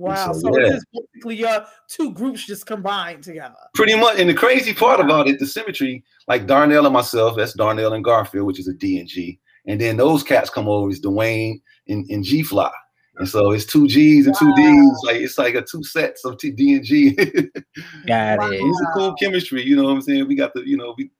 Wow. 0.00 0.32
so, 0.32 0.40
So, 0.40 0.58
yeah. 0.58 0.66
it 0.66 0.74
is 0.74 0.84
basically 0.92 1.36
your 1.36 1.66
two 1.88 2.12
groups 2.12 2.46
just 2.46 2.66
combined 2.66 3.22
together. 3.22 3.54
Pretty 3.74 3.94
much. 3.94 4.18
And 4.18 4.28
the 4.28 4.34
crazy 4.34 4.72
part 4.72 5.00
about 5.00 5.28
it, 5.28 5.38
the 5.38 5.46
symmetry, 5.46 6.04
like 6.26 6.46
Darnell 6.46 6.86
and 6.86 6.92
myself, 6.92 7.36
that's 7.36 7.52
Darnell 7.52 7.92
and 7.92 8.04
Garfield, 8.04 8.46
which 8.46 8.58
is 8.58 8.68
a 8.68 8.74
D 8.74 8.98
and 8.98 9.08
G. 9.08 9.38
And 9.66 9.80
then 9.80 9.96
those 9.96 10.22
cats 10.22 10.48
come 10.48 10.68
over, 10.68 10.88
is 10.90 11.00
Dwayne 11.00 11.60
and, 11.88 12.08
and 12.10 12.24
G 12.24 12.42
Fly. 12.42 12.70
And 13.16 13.28
so 13.28 13.50
it's 13.50 13.66
two 13.66 13.86
G's 13.86 14.26
and 14.26 14.34
two 14.38 14.50
D's. 14.56 14.98
Like 15.04 15.16
it's 15.16 15.36
like 15.36 15.54
a 15.54 15.62
two 15.62 15.84
sets 15.84 16.24
of 16.24 16.38
T- 16.38 16.50
D 16.50 16.76
and 16.76 16.84
G. 16.84 17.10
Got 18.06 18.52
it. 18.52 18.60
It's 18.62 18.80
a 18.80 18.92
cool 18.94 19.14
chemistry, 19.14 19.62
you 19.62 19.76
know 19.76 19.84
what 19.84 19.90
I'm 19.90 20.00
saying? 20.00 20.26
We 20.26 20.34
got 20.34 20.54
the, 20.54 20.66
you 20.66 20.78
know, 20.78 20.94
we 20.96 21.10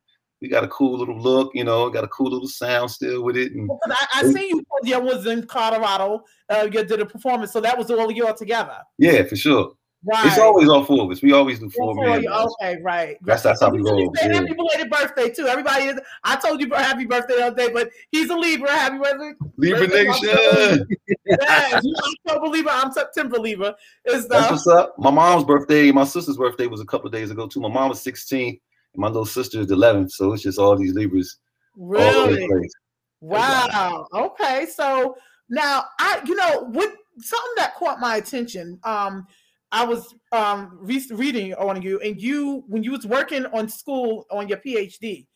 we 0.41 0.49
got 0.49 0.65
a 0.65 0.69
cool 0.69 0.99
little 0.99 1.19
look, 1.21 1.51
you 1.55 1.65
know, 1.65 1.89
got 1.91 2.05
a 2.05 2.09
cool 2.09 2.31
little 2.31 2.49
sound 2.49 2.91
still 2.91 3.23
with 3.23 3.37
it. 3.37 3.53
And 3.53 3.71
I, 3.87 4.07
I 4.15 4.23
see 4.25 4.49
you 4.49 4.63
you 4.83 4.99
was 5.01 5.27
in 5.27 5.47
Colorado. 5.47 6.25
Uh, 6.49 6.69
you 6.73 6.83
did 6.85 7.01
a 7.01 7.07
performance, 7.07 7.53
so 7.53 7.61
that 7.61 7.77
was 7.77 7.91
all 7.91 8.11
you 8.11 8.27
all 8.27 8.35
together. 8.35 8.79
yeah, 8.99 9.23
for 9.25 9.37
sure. 9.37 9.73
Right. 10.03 10.25
It's 10.29 10.39
always 10.39 10.67
all 10.67 10.83
four 10.83 11.05
of 11.05 11.11
us. 11.11 11.21
We 11.21 11.33
always 11.33 11.59
do 11.59 11.69
four 11.69 11.95
four 11.95 12.07
of 12.07 12.11
man. 12.13 12.23
you- 12.23 12.31
Okay, 12.33 12.79
right. 12.83 13.19
That's 13.21 13.43
that's 13.43 13.61
how 13.61 13.69
we 13.69 13.83
roll. 13.83 14.11
Yeah. 14.17 14.33
happy 14.33 14.55
belated 14.55 14.91
birthday 14.91 15.29
too. 15.29 15.47
Everybody 15.47 15.85
is. 15.85 16.01
I 16.25 16.37
told 16.37 16.59
you 16.63 16.71
happy 16.75 17.05
birthday 17.05 17.37
the 17.37 17.47
other 17.49 17.57
day, 17.67 17.71
but 17.71 17.91
he's 18.11 18.31
a 18.31 18.35
Libra. 18.35 18.71
Happy 18.71 18.97
birthday. 18.97 19.33
Libra 19.59 19.81
birthday, 19.89 20.05
Nation. 20.05 20.87
Yes, 21.27 21.83
you 21.85 21.95
October 22.27 22.47
Libra. 22.49 22.73
I'm 22.77 22.93
September 22.93 23.39
Libra. 23.39 23.77
Is 24.07 24.27
That's 24.27 24.51
what's 24.51 24.67
up. 24.67 24.95
My 24.99 25.11
mom's 25.11 25.45
birthday, 25.45 25.93
my 25.93 26.05
sister's 26.05 26.39
birthday 26.39 26.67
was 26.67 26.81
a 26.81 26.87
couple 26.87 27.07
of 27.07 27.13
days 27.13 27.31
ago 27.31 27.47
too. 27.47 27.61
My 27.61 27.69
mom 27.69 27.91
was 27.91 28.01
16, 28.01 28.49
and 28.49 28.59
my 28.97 29.07
little 29.07 29.27
sister 29.27 29.61
is 29.61 29.71
11. 29.71 30.11
So 30.11 30.33
it's 30.33 30.43
just 30.43 30.59
all 30.59 30.77
these 30.77 30.95
Libras 30.95 31.39
all 31.79 32.27
the 32.27 32.35
really 32.35 32.47
place. 32.47 32.73
wow. 33.21 34.07
Okay, 34.13 34.67
so 34.67 35.17
now 35.49 35.85
I, 35.99 36.21
you 36.27 36.35
know, 36.35 36.67
what 36.71 36.95
something 37.19 37.53
that 37.57 37.75
caught 37.77 38.01
my 38.01 38.17
attention. 38.17 38.79
Um, 38.85 39.27
I 39.73 39.85
was 39.85 40.15
um 40.33 40.79
re- 40.81 41.07
reading 41.13 41.55
on 41.55 41.81
you, 41.83 42.01
and 42.01 42.21
you 42.21 42.65
when 42.67 42.83
you 42.83 42.93
was 42.93 43.07
working 43.07 43.47
on 43.47 43.69
school 43.69 44.27
on 44.31 44.49
your 44.49 44.59
PhD, 44.59 45.27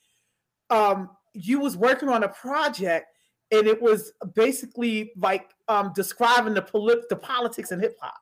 um, 0.71 1.11
you 1.35 1.61
was 1.61 1.77
working 1.77 2.09
on 2.09 2.25
a 2.25 2.29
project, 2.29 3.07
and 3.53 3.67
it 3.67 3.81
was 3.81 4.13
basically 4.35 5.13
like 5.17 5.51
um 5.69 5.93
describing 5.95 6.55
the 6.55 6.63
polit- 6.63 7.09
the 7.09 7.17
politics 7.17 7.71
in 7.71 7.81
hip 7.81 7.97
hop. 8.01 8.15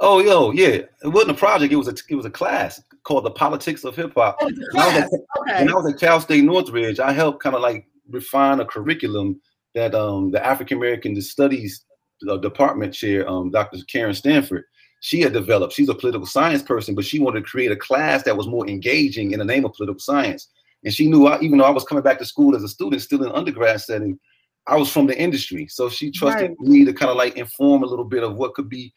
Oh, 0.00 0.20
yo, 0.20 0.50
yeah. 0.52 0.68
It 0.68 0.88
wasn't 1.04 1.30
a 1.32 1.34
project. 1.34 1.72
It 1.72 1.76
was 1.76 1.88
a 1.88 1.94
it 2.10 2.14
was 2.14 2.26
a 2.26 2.30
class 2.30 2.82
called 3.04 3.24
the 3.24 3.30
Politics 3.30 3.84
of 3.84 3.96
Hip 3.96 4.12
Hop. 4.16 4.36
Oh, 4.40 4.46
When 4.72 4.82
I 4.82 4.86
was 4.86 4.96
at- 5.04 5.10
Okay. 5.40 5.64
When 5.64 5.70
I 5.70 5.74
was 5.74 5.92
at 5.92 6.00
Cal 6.00 6.20
State 6.20 6.44
Northridge, 6.44 7.00
I 7.00 7.12
helped 7.12 7.42
kind 7.42 7.54
of 7.56 7.62
like 7.62 7.86
refine 8.10 8.60
a 8.60 8.64
curriculum 8.64 9.40
that 9.74 9.94
um, 9.94 10.30
the 10.30 10.44
African 10.44 10.76
American 10.78 11.20
Studies 11.22 11.84
uh, 12.28 12.36
Department 12.38 12.92
chair, 12.94 13.28
um, 13.28 13.50
Dr. 13.50 13.78
Karen 13.88 14.14
Stanford, 14.14 14.64
she 15.00 15.20
had 15.20 15.32
developed. 15.32 15.72
She's 15.74 15.88
a 15.88 15.94
political 15.94 16.26
science 16.26 16.62
person, 16.62 16.94
but 16.94 17.04
she 17.04 17.18
wanted 17.18 17.40
to 17.40 17.46
create 17.50 17.70
a 17.72 17.76
class 17.76 18.22
that 18.24 18.36
was 18.36 18.48
more 18.48 18.66
engaging 18.68 19.32
in 19.32 19.38
the 19.38 19.44
name 19.44 19.64
of 19.64 19.72
political 19.74 20.00
science. 20.00 20.48
And 20.84 20.92
she 20.92 21.08
knew, 21.08 21.26
I, 21.26 21.40
even 21.40 21.58
though 21.58 21.64
I 21.64 21.70
was 21.70 21.84
coming 21.84 22.02
back 22.04 22.18
to 22.18 22.24
school 22.24 22.54
as 22.56 22.62
a 22.62 22.68
student, 22.68 23.02
still 23.02 23.22
in 23.24 23.32
undergrad 23.32 23.80
setting, 23.80 24.18
I 24.66 24.76
was 24.76 24.90
from 24.90 25.06
the 25.06 25.18
industry. 25.18 25.66
So 25.68 25.88
she 25.88 26.10
trusted 26.10 26.50
Right. 26.50 26.60
me 26.60 26.84
to 26.84 26.92
kind 26.92 27.10
of 27.10 27.16
like 27.16 27.36
inform 27.36 27.82
a 27.82 27.86
little 27.86 28.04
bit 28.04 28.22
of 28.24 28.34
what 28.36 28.54
could 28.54 28.68
be 28.68 28.92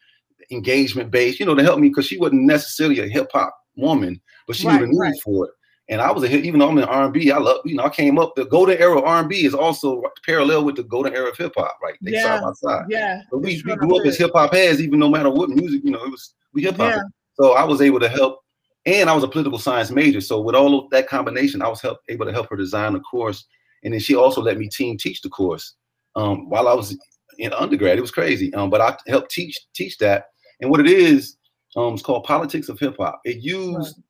engagement 0.50 1.10
based, 1.10 1.40
you 1.40 1.46
know, 1.46 1.54
to 1.54 1.62
help 1.62 1.78
me 1.78 1.88
because 1.88 2.06
she 2.06 2.18
wasn't 2.18 2.42
necessarily 2.42 3.00
a 3.00 3.08
hip 3.08 3.30
hop 3.32 3.54
woman, 3.76 4.20
but 4.46 4.56
she 4.56 4.66
Right, 4.66 4.80
knew 4.80 4.86
the 4.86 4.92
need 4.92 4.98
right. 4.98 5.20
for 5.22 5.46
it. 5.46 5.52
And 5.88 6.00
I 6.00 6.12
was 6.12 6.22
a 6.22 6.28
hip, 6.28 6.44
even 6.44 6.60
though 6.60 6.68
I'm 6.68 6.78
in 6.78 6.84
R&B, 6.84 7.32
I 7.32 7.38
love, 7.38 7.62
you 7.64 7.74
know, 7.74 7.82
I 7.82 7.88
came 7.88 8.16
up, 8.16 8.34
the 8.36 8.44
golden 8.44 8.78
era 8.78 8.96
of 8.96 9.04
R&B 9.04 9.44
is 9.44 9.54
also 9.54 10.02
parallel 10.24 10.64
with 10.64 10.76
the 10.76 10.84
golden 10.84 11.14
era 11.14 11.30
of 11.30 11.36
hip 11.36 11.52
hop, 11.56 11.76
right? 11.82 11.96
They 12.02 12.12
Yeah, 12.12 12.22
side 12.22 12.42
by 12.42 12.52
side. 12.52 12.84
Yeah. 12.88 13.22
But 13.28 13.38
we, 13.38 13.60
we 13.66 13.74
grew 13.74 13.96
up 13.96 14.06
as 14.06 14.16
hip 14.16 14.30
hop 14.32 14.52
heads, 14.52 14.80
even 14.80 15.00
no 15.00 15.08
matter 15.08 15.30
what 15.30 15.50
music, 15.50 15.82
you 15.84 15.90
know, 15.90 16.04
it 16.04 16.10
was 16.10 16.34
we 16.52 16.62
hip 16.62 16.76
hop. 16.76 16.94
Yeah. 16.94 17.02
So 17.34 17.52
I 17.54 17.64
was 17.64 17.80
able 17.80 17.98
to 18.00 18.08
help, 18.08 18.38
and 18.86 19.10
I 19.10 19.14
was 19.14 19.24
a 19.24 19.28
political 19.28 19.58
science 19.58 19.90
major. 19.90 20.20
So 20.20 20.40
with 20.40 20.54
all 20.54 20.78
of 20.78 20.90
that 20.90 21.08
combination, 21.08 21.60
I 21.60 21.68
was 21.68 21.80
help, 21.80 21.98
able 22.08 22.26
to 22.26 22.32
help 22.32 22.48
her 22.50 22.56
design 22.56 22.92
the 22.92 23.00
course, 23.00 23.44
and 23.82 23.92
then 23.92 24.00
she 24.00 24.14
also 24.14 24.40
let 24.40 24.58
me 24.58 24.68
team 24.68 24.96
teach 24.96 25.22
the 25.22 25.28
course 25.28 25.74
um, 26.14 26.48
while 26.48 26.68
I 26.68 26.74
was 26.74 26.96
in 27.38 27.52
undergrad. 27.52 27.98
It 27.98 28.02
was 28.02 28.10
crazy, 28.12 28.54
um, 28.54 28.70
but 28.70 28.80
I 28.80 28.96
helped 29.08 29.30
teach 29.32 29.58
teach 29.74 29.98
that. 29.98 30.26
And 30.60 30.70
what 30.70 30.80
it 30.80 30.86
is, 30.88 31.36
Um, 31.76 31.94
it's 31.94 32.02
called 32.02 32.24
Politics 32.24 32.68
of 32.68 32.80
Hip 32.80 32.96
Hop. 32.98 33.20
It 33.24 33.38
used 33.38 34.02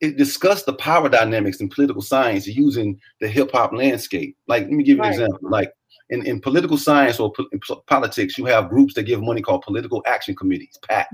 it 0.00 0.16
discussed 0.16 0.66
the 0.66 0.72
power 0.74 1.08
dynamics 1.08 1.60
in 1.60 1.68
political 1.68 2.02
science 2.02 2.46
using 2.46 3.00
the 3.20 3.28
hip 3.28 3.52
hop 3.52 3.72
landscape. 3.72 4.36
Like, 4.48 4.64
let 4.64 4.72
me 4.72 4.82
give 4.82 4.96
you 4.96 5.04
an 5.04 5.10
example. 5.12 5.48
Like 5.48 5.72
in, 6.10 6.26
in 6.26 6.40
political 6.40 6.76
science 6.76 7.20
or 7.20 7.32
po- 7.32 7.82
politics, 7.86 8.36
you 8.36 8.44
have 8.46 8.68
groups 8.68 8.94
that 8.94 9.04
give 9.04 9.22
money 9.22 9.40
called 9.40 9.62
political 9.62 10.02
action 10.06 10.34
committees, 10.34 10.76
PACs. 10.90 11.06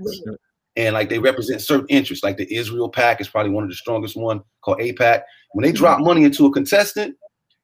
And 0.77 0.95
like 0.95 1.11
they 1.11 1.19
represent 1.19 1.61
certain 1.61 1.87
interests, 1.89 2.25
like 2.25 2.39
the 2.39 2.51
Israel 2.55 2.89
PAC 2.89 3.21
is 3.21 3.29
probably 3.29 3.53
one 3.53 3.63
of 3.65 3.69
the 3.69 3.77
strongest 3.77 4.17
one 4.17 4.41
called 4.63 4.79
AIPAC. 4.79 5.23
When 5.53 5.65
they 5.65 5.73
drop 5.73 6.01
money 6.01 6.25
into 6.25 6.47
a 6.47 6.53
contestant, 6.53 7.15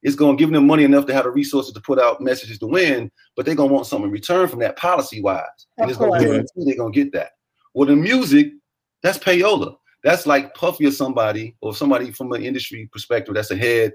it's 0.04 0.14
going 0.14 0.36
to 0.36 0.40
give 0.40 0.52
them 0.52 0.66
money 0.66 0.84
enough 0.84 1.06
to 1.06 1.14
have 1.14 1.24
the 1.24 1.30
resources 1.30 1.72
to 1.72 1.80
put 1.80 1.98
out 1.98 2.20
messages 2.20 2.58
to 2.58 2.66
win, 2.66 3.10
but 3.34 3.44
they're 3.44 3.54
going 3.54 3.70
to 3.70 3.74
want 3.74 3.86
something 3.86 4.06
in 4.06 4.12
return 4.12 4.46
from 4.46 4.60
that 4.60 4.76
policy 4.76 5.20
wise. 5.22 5.42
And 5.78 5.90
it's 5.90 5.98
going 5.98 6.12
to 6.12 6.24
guarantee 6.24 6.64
they're 6.64 6.76
going 6.76 6.92
to 6.92 7.04
get 7.04 7.12
that. 7.14 7.30
Well, 7.72 7.88
the 7.88 7.96
music, 7.96 8.52
that's 9.02 9.18
payola. 9.18 9.74
That's 10.04 10.26
like 10.26 10.54
Puffy 10.54 10.86
or 10.86 10.92
somebody, 10.92 11.56
or 11.62 11.74
somebody 11.74 12.12
from 12.12 12.30
an 12.32 12.44
industry 12.44 12.88
perspective 12.92 13.34
that's 13.34 13.50
ahead, 13.50 13.92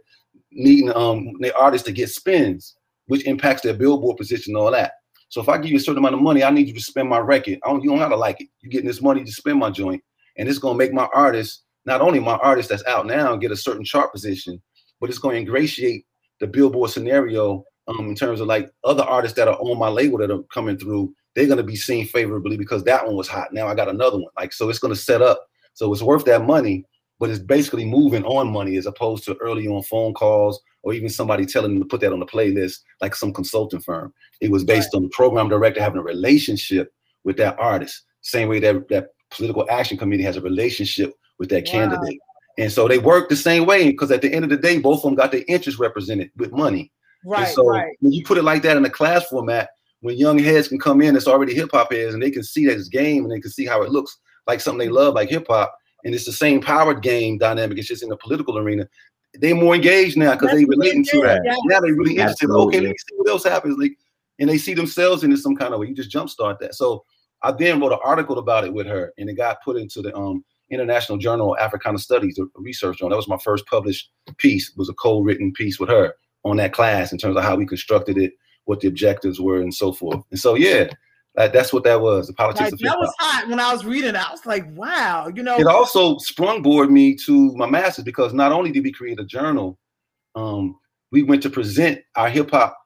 needing 0.51 0.91
um 0.95 1.33
their 1.39 1.55
artists 1.55 1.85
to 1.85 1.91
get 1.93 2.09
spins, 2.09 2.75
which 3.05 3.25
impacts 3.25 3.61
their 3.61 3.75
billboard 3.75 4.17
position 4.17 4.55
and 4.55 4.57
all 4.57 4.71
that. 4.71 4.93
So 5.29 5.39
if 5.39 5.47
I 5.47 5.59
give 5.59 5.69
you 5.69 5.77
a 5.77 5.79
certain 5.79 5.99
amount 5.99 6.15
of 6.15 6.21
money, 6.21 6.43
I 6.43 6.49
need 6.49 6.67
you 6.67 6.73
to 6.73 6.81
spend 6.81 7.07
my 7.07 7.19
record. 7.19 7.59
I 7.63 7.69
don't, 7.69 7.83
you 7.83 7.91
don't 7.91 7.99
have 7.99 8.09
to 8.09 8.15
like 8.15 8.41
it. 8.41 8.47
You're 8.61 8.71
getting 8.71 8.87
this 8.87 9.03
money 9.03 9.23
to 9.23 9.31
spend 9.31 9.59
my 9.59 9.69
joint, 9.69 10.03
and 10.37 10.49
it's 10.49 10.57
gonna 10.57 10.77
make 10.77 10.91
my 10.91 11.07
artist, 11.13 11.65
not 11.85 12.01
only 12.01 12.19
my 12.19 12.37
artist 12.37 12.69
that's 12.69 12.85
out 12.85 13.05
now, 13.05 13.35
get 13.35 13.51
a 13.51 13.55
certain 13.55 13.85
chart 13.85 14.11
position, 14.11 14.59
but 14.99 15.09
it's 15.09 15.19
gonna 15.19 15.37
ingratiate 15.37 16.05
the 16.39 16.47
billboard 16.47 16.89
scenario 16.89 17.63
um, 17.87 18.07
in 18.07 18.15
terms 18.15 18.39
of 18.39 18.47
like 18.47 18.69
other 18.83 19.03
artists 19.03 19.35
that 19.35 19.47
are 19.47 19.57
on 19.59 19.77
my 19.77 19.89
label 19.89 20.17
that 20.19 20.31
are 20.31 20.43
coming 20.53 20.77
through. 20.77 21.13
They're 21.35 21.47
gonna 21.47 21.63
be 21.63 21.75
seen 21.75 22.05
favorably 22.05 22.57
because 22.57 22.83
that 22.83 23.05
one 23.05 23.15
was 23.15 23.27
hot. 23.27 23.53
Now 23.53 23.67
I 23.67 23.75
got 23.75 23.89
another 23.89 24.17
one. 24.17 24.31
Like 24.37 24.53
so, 24.53 24.69
it's 24.69 24.79
gonna 24.79 24.95
set 24.95 25.21
up. 25.21 25.39
So 25.73 25.91
it's 25.93 26.01
worth 26.01 26.25
that 26.25 26.45
money, 26.45 26.85
but 27.19 27.29
it's 27.29 27.39
basically 27.39 27.85
moving 27.85 28.25
on 28.25 28.51
money 28.51 28.77
as 28.77 28.85
opposed 28.85 29.23
to 29.25 29.35
early 29.37 29.67
on 29.67 29.83
phone 29.83 30.13
calls 30.13 30.61
or 30.83 30.93
even 30.93 31.09
somebody 31.09 31.45
telling 31.45 31.73
them 31.73 31.81
to 31.81 31.87
put 31.87 32.01
that 32.01 32.13
on 32.13 32.19
the 32.19 32.25
playlist, 32.25 32.79
like 33.01 33.15
some 33.15 33.33
consulting 33.33 33.81
firm. 33.81 34.13
It 34.41 34.51
was 34.51 34.63
based 34.63 34.95
on 34.95 35.03
the 35.03 35.09
program 35.09 35.49
director 35.49 35.81
having 35.81 35.99
a 35.99 36.03
relationship 36.03 36.93
with 37.23 37.37
that 37.37 37.59
artist, 37.59 38.03
same 38.21 38.47
way 38.47 38.59
that 38.59 38.87
that 38.89 39.09
political 39.29 39.65
action 39.69 39.97
committee 39.97 40.23
has 40.23 40.37
a 40.37 40.41
relationship 40.41 41.13
with 41.37 41.49
that 41.49 41.65
Wow. 41.65 41.71
candidate. 41.71 42.19
And 42.59 42.69
so 42.69 42.87
they 42.89 42.99
work 42.99 43.29
the 43.29 43.37
same 43.37 43.65
way 43.65 43.89
because 43.89 44.11
at 44.11 44.21
the 44.21 44.31
end 44.31 44.43
of 44.43 44.51
the 44.51 44.57
day, 44.57 44.79
both 44.79 44.97
of 44.97 45.03
them 45.03 45.15
got 45.15 45.31
their 45.31 45.45
interests 45.47 45.79
represented 45.79 46.29
with 46.35 46.51
money. 46.51 46.91
And 47.23 47.31
Right, 47.31 47.47
so 47.47 47.65
right. 47.65 47.95
when 48.01 48.11
you 48.11 48.23
put 48.23 48.37
it 48.37 48.43
like 48.43 48.61
that 48.63 48.77
in 48.77 48.85
a 48.85 48.89
class 48.89 49.25
format, 49.25 49.69
when 50.01 50.17
young 50.17 50.37
heads 50.37 50.67
can 50.67 50.77
come 50.77 51.01
in, 51.01 51.15
it's 51.15 51.27
already 51.27 51.53
hip 51.55 51.69
hop 51.71 51.91
heads, 51.91 52.13
and 52.13 52.21
they 52.21 52.31
can 52.31 52.43
see 52.43 52.65
that 52.65 52.77
it's 52.77 52.89
game 52.89 53.23
and 53.23 53.31
they 53.31 53.39
can 53.39 53.49
see 53.51 53.65
how 53.65 53.81
it 53.81 53.91
looks 53.91 54.17
like 54.45 54.59
something 54.59 54.79
they 54.79 54.91
love, 54.91 55.13
like 55.15 55.29
hip 55.29 55.47
hop. 55.49 55.73
And 56.03 56.13
it's 56.13 56.25
the 56.25 56.33
same 56.33 56.61
power 56.61 56.93
game 56.93 57.37
dynamic. 57.37 57.77
It's 57.77 57.87
just 57.87 58.03
in 58.03 58.09
the 58.09 58.17
political 58.17 58.57
arena. 58.57 58.87
They're 59.35 59.55
more 59.55 59.75
engaged 59.75 60.17
now 60.17 60.33
because 60.33 60.51
they 60.51 60.65
That's 60.65 60.67
what 60.67 60.77
relating 60.79 61.05
to 61.05 61.17
is, 61.17 61.23
that. 61.23 61.41
yeah. 61.45 61.55
Now 61.65 61.79
they're 61.79 61.93
really 61.93 62.17
interested. 62.17 62.49
Okay, 62.49 62.79
let 62.79 62.89
me 62.89 62.95
see 62.97 63.15
what 63.15 63.29
else 63.29 63.43
happens. 63.43 63.77
Like, 63.77 63.97
and 64.39 64.49
they 64.49 64.57
see 64.57 64.73
themselves 64.73 65.23
in 65.23 65.35
some 65.37 65.55
kind 65.55 65.73
of 65.73 65.79
way. 65.79 65.87
You 65.87 65.95
just 65.95 66.11
jumpstart 66.11 66.59
that. 66.59 66.75
So 66.75 67.03
I 67.41 67.51
then 67.51 67.79
wrote 67.79 67.91
an 67.93 67.99
article 68.03 68.37
about 68.39 68.65
it 68.65 68.73
with 68.73 68.87
her, 68.87 69.13
and 69.17 69.29
it 69.29 69.35
got 69.35 69.63
put 69.63 69.77
into 69.77 70.01
the 70.01 70.15
um 70.15 70.43
International 70.71 71.17
Journal 71.17 71.53
of 71.53 71.59
Africana 71.59 71.97
Studies, 71.97 72.39
a 72.39 72.45
research 72.55 72.99
journal. 72.99 73.09
That 73.09 73.17
was 73.17 73.27
my 73.27 73.37
first 73.37 73.65
published 73.65 74.09
piece. 74.37 74.71
Was 74.75 74.89
a 74.89 74.93
co-written 74.93 75.53
piece 75.53 75.79
with 75.79 75.89
her 75.89 76.13
on 76.43 76.57
that 76.57 76.73
class 76.73 77.11
in 77.11 77.17
terms 77.17 77.35
of 77.35 77.43
how 77.43 77.55
we 77.55 77.65
constructed 77.65 78.17
it, 78.17 78.33
what 78.65 78.79
the 78.79 78.87
objectives 78.87 79.39
were, 79.39 79.61
and 79.61 79.73
so 79.73 79.91
forth. 79.91 80.23
And 80.31 80.39
so, 80.39 80.55
yeah, 80.55 80.89
that, 81.35 81.53
that's 81.53 81.73
what 81.73 81.83
that 81.83 82.01
was. 82.01 82.27
The 82.27 82.33
politics 82.33 82.71
Like, 82.71 82.73
of 82.73 82.79
that 82.79 82.97
was 82.97 83.13
hot 83.19 83.49
when 83.49 83.59
I 83.59 83.73
was 83.73 83.85
reading. 83.85 84.11
it. 84.11 84.15
I 84.15 84.31
was 84.31 84.45
like, 84.45 84.65
wow, 84.75 85.27
you 85.33 85.43
know. 85.43 85.57
It 85.57 85.67
also 85.67 86.15
sprungboard 86.17 86.89
me 86.89 87.15
to 87.25 87.55
my 87.55 87.69
master's 87.69 88.05
because 88.05 88.33
not 88.33 88.51
only 88.51 88.71
did 88.71 88.83
we 88.83 88.91
create 88.91 89.19
a 89.19 89.25
journal, 89.25 89.77
um, 90.35 90.77
we 91.11 91.23
went 91.23 91.41
to 91.43 91.49
present 91.49 91.99
our 92.15 92.29
hip 92.29 92.51
hop 92.51 92.77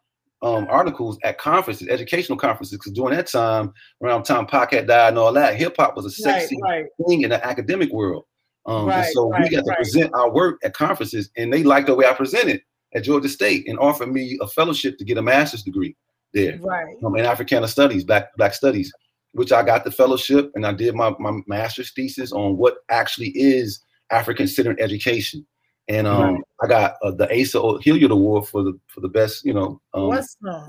um, 0.43 0.67
articles 0.69 1.17
at 1.23 1.37
conferences, 1.37 1.87
educational 1.87 2.37
conferences. 2.37 2.77
Because 2.77 2.91
during 2.91 3.15
that 3.15 3.27
time, 3.27 3.73
around 4.03 4.23
time 4.23 4.45
Pac 4.45 4.73
had 4.73 4.87
died 4.87 5.09
and 5.09 5.17
all 5.17 5.33
that, 5.33 5.55
hip 5.55 5.75
hop 5.77 5.95
was 5.95 6.05
a 6.05 6.11
sexy 6.11 6.59
right. 6.61 6.85
thing 7.07 7.21
in 7.21 7.29
the 7.29 7.45
academic 7.45 7.91
world. 7.91 8.25
Um, 8.65 8.87
Right, 8.87 9.11
so 9.13 9.29
right, 9.29 9.43
we 9.43 9.49
got 9.49 9.65
to 9.65 9.69
right. 9.69 9.77
present 9.77 10.13
our 10.13 10.31
work 10.31 10.59
at 10.63 10.73
conferences, 10.73 11.29
and 11.35 11.51
they 11.51 11.63
liked 11.63 11.87
the 11.87 11.95
way 11.95 12.05
I 12.05 12.13
presented 12.13 12.61
at 12.93 13.03
Georgia 13.03 13.27
State 13.27 13.67
and 13.67 13.79
offered 13.79 14.11
me 14.11 14.37
a 14.41 14.47
fellowship 14.47 14.97
to 14.97 15.05
get 15.05 15.17
a 15.17 15.21
master's 15.21 15.63
degree 15.63 15.95
there 16.33 16.57
Right. 16.59 16.95
um, 17.03 17.15
in 17.15 17.25
Africana 17.25 17.67
Studies, 17.67 18.03
Black 18.03 18.35
Black 18.37 18.53
Studies, 18.53 18.91
which 19.33 19.51
I 19.51 19.63
got 19.63 19.83
the 19.83 19.91
fellowship 19.91 20.51
and 20.55 20.65
I 20.65 20.73
did 20.73 20.95
my, 20.95 21.13
my 21.19 21.39
master's 21.47 21.91
thesis 21.93 22.31
on 22.31 22.57
what 22.57 22.77
actually 22.89 23.29
is 23.29 23.81
African 24.11 24.47
centered 24.47 24.79
education. 24.79 25.45
And 25.89 26.07
um, 26.07 26.43
I 26.61 26.67
got 26.67 26.95
uh, 27.03 27.11
the 27.11 27.29
Asa 27.29 27.59
Hilliard 27.81 28.11
Award 28.11 28.47
for 28.47 28.63
the 28.63 28.79
for 28.88 29.01
the 29.01 29.09
best, 29.09 29.43
you 29.43 29.53
know, 29.53 29.81
um, 29.93 30.09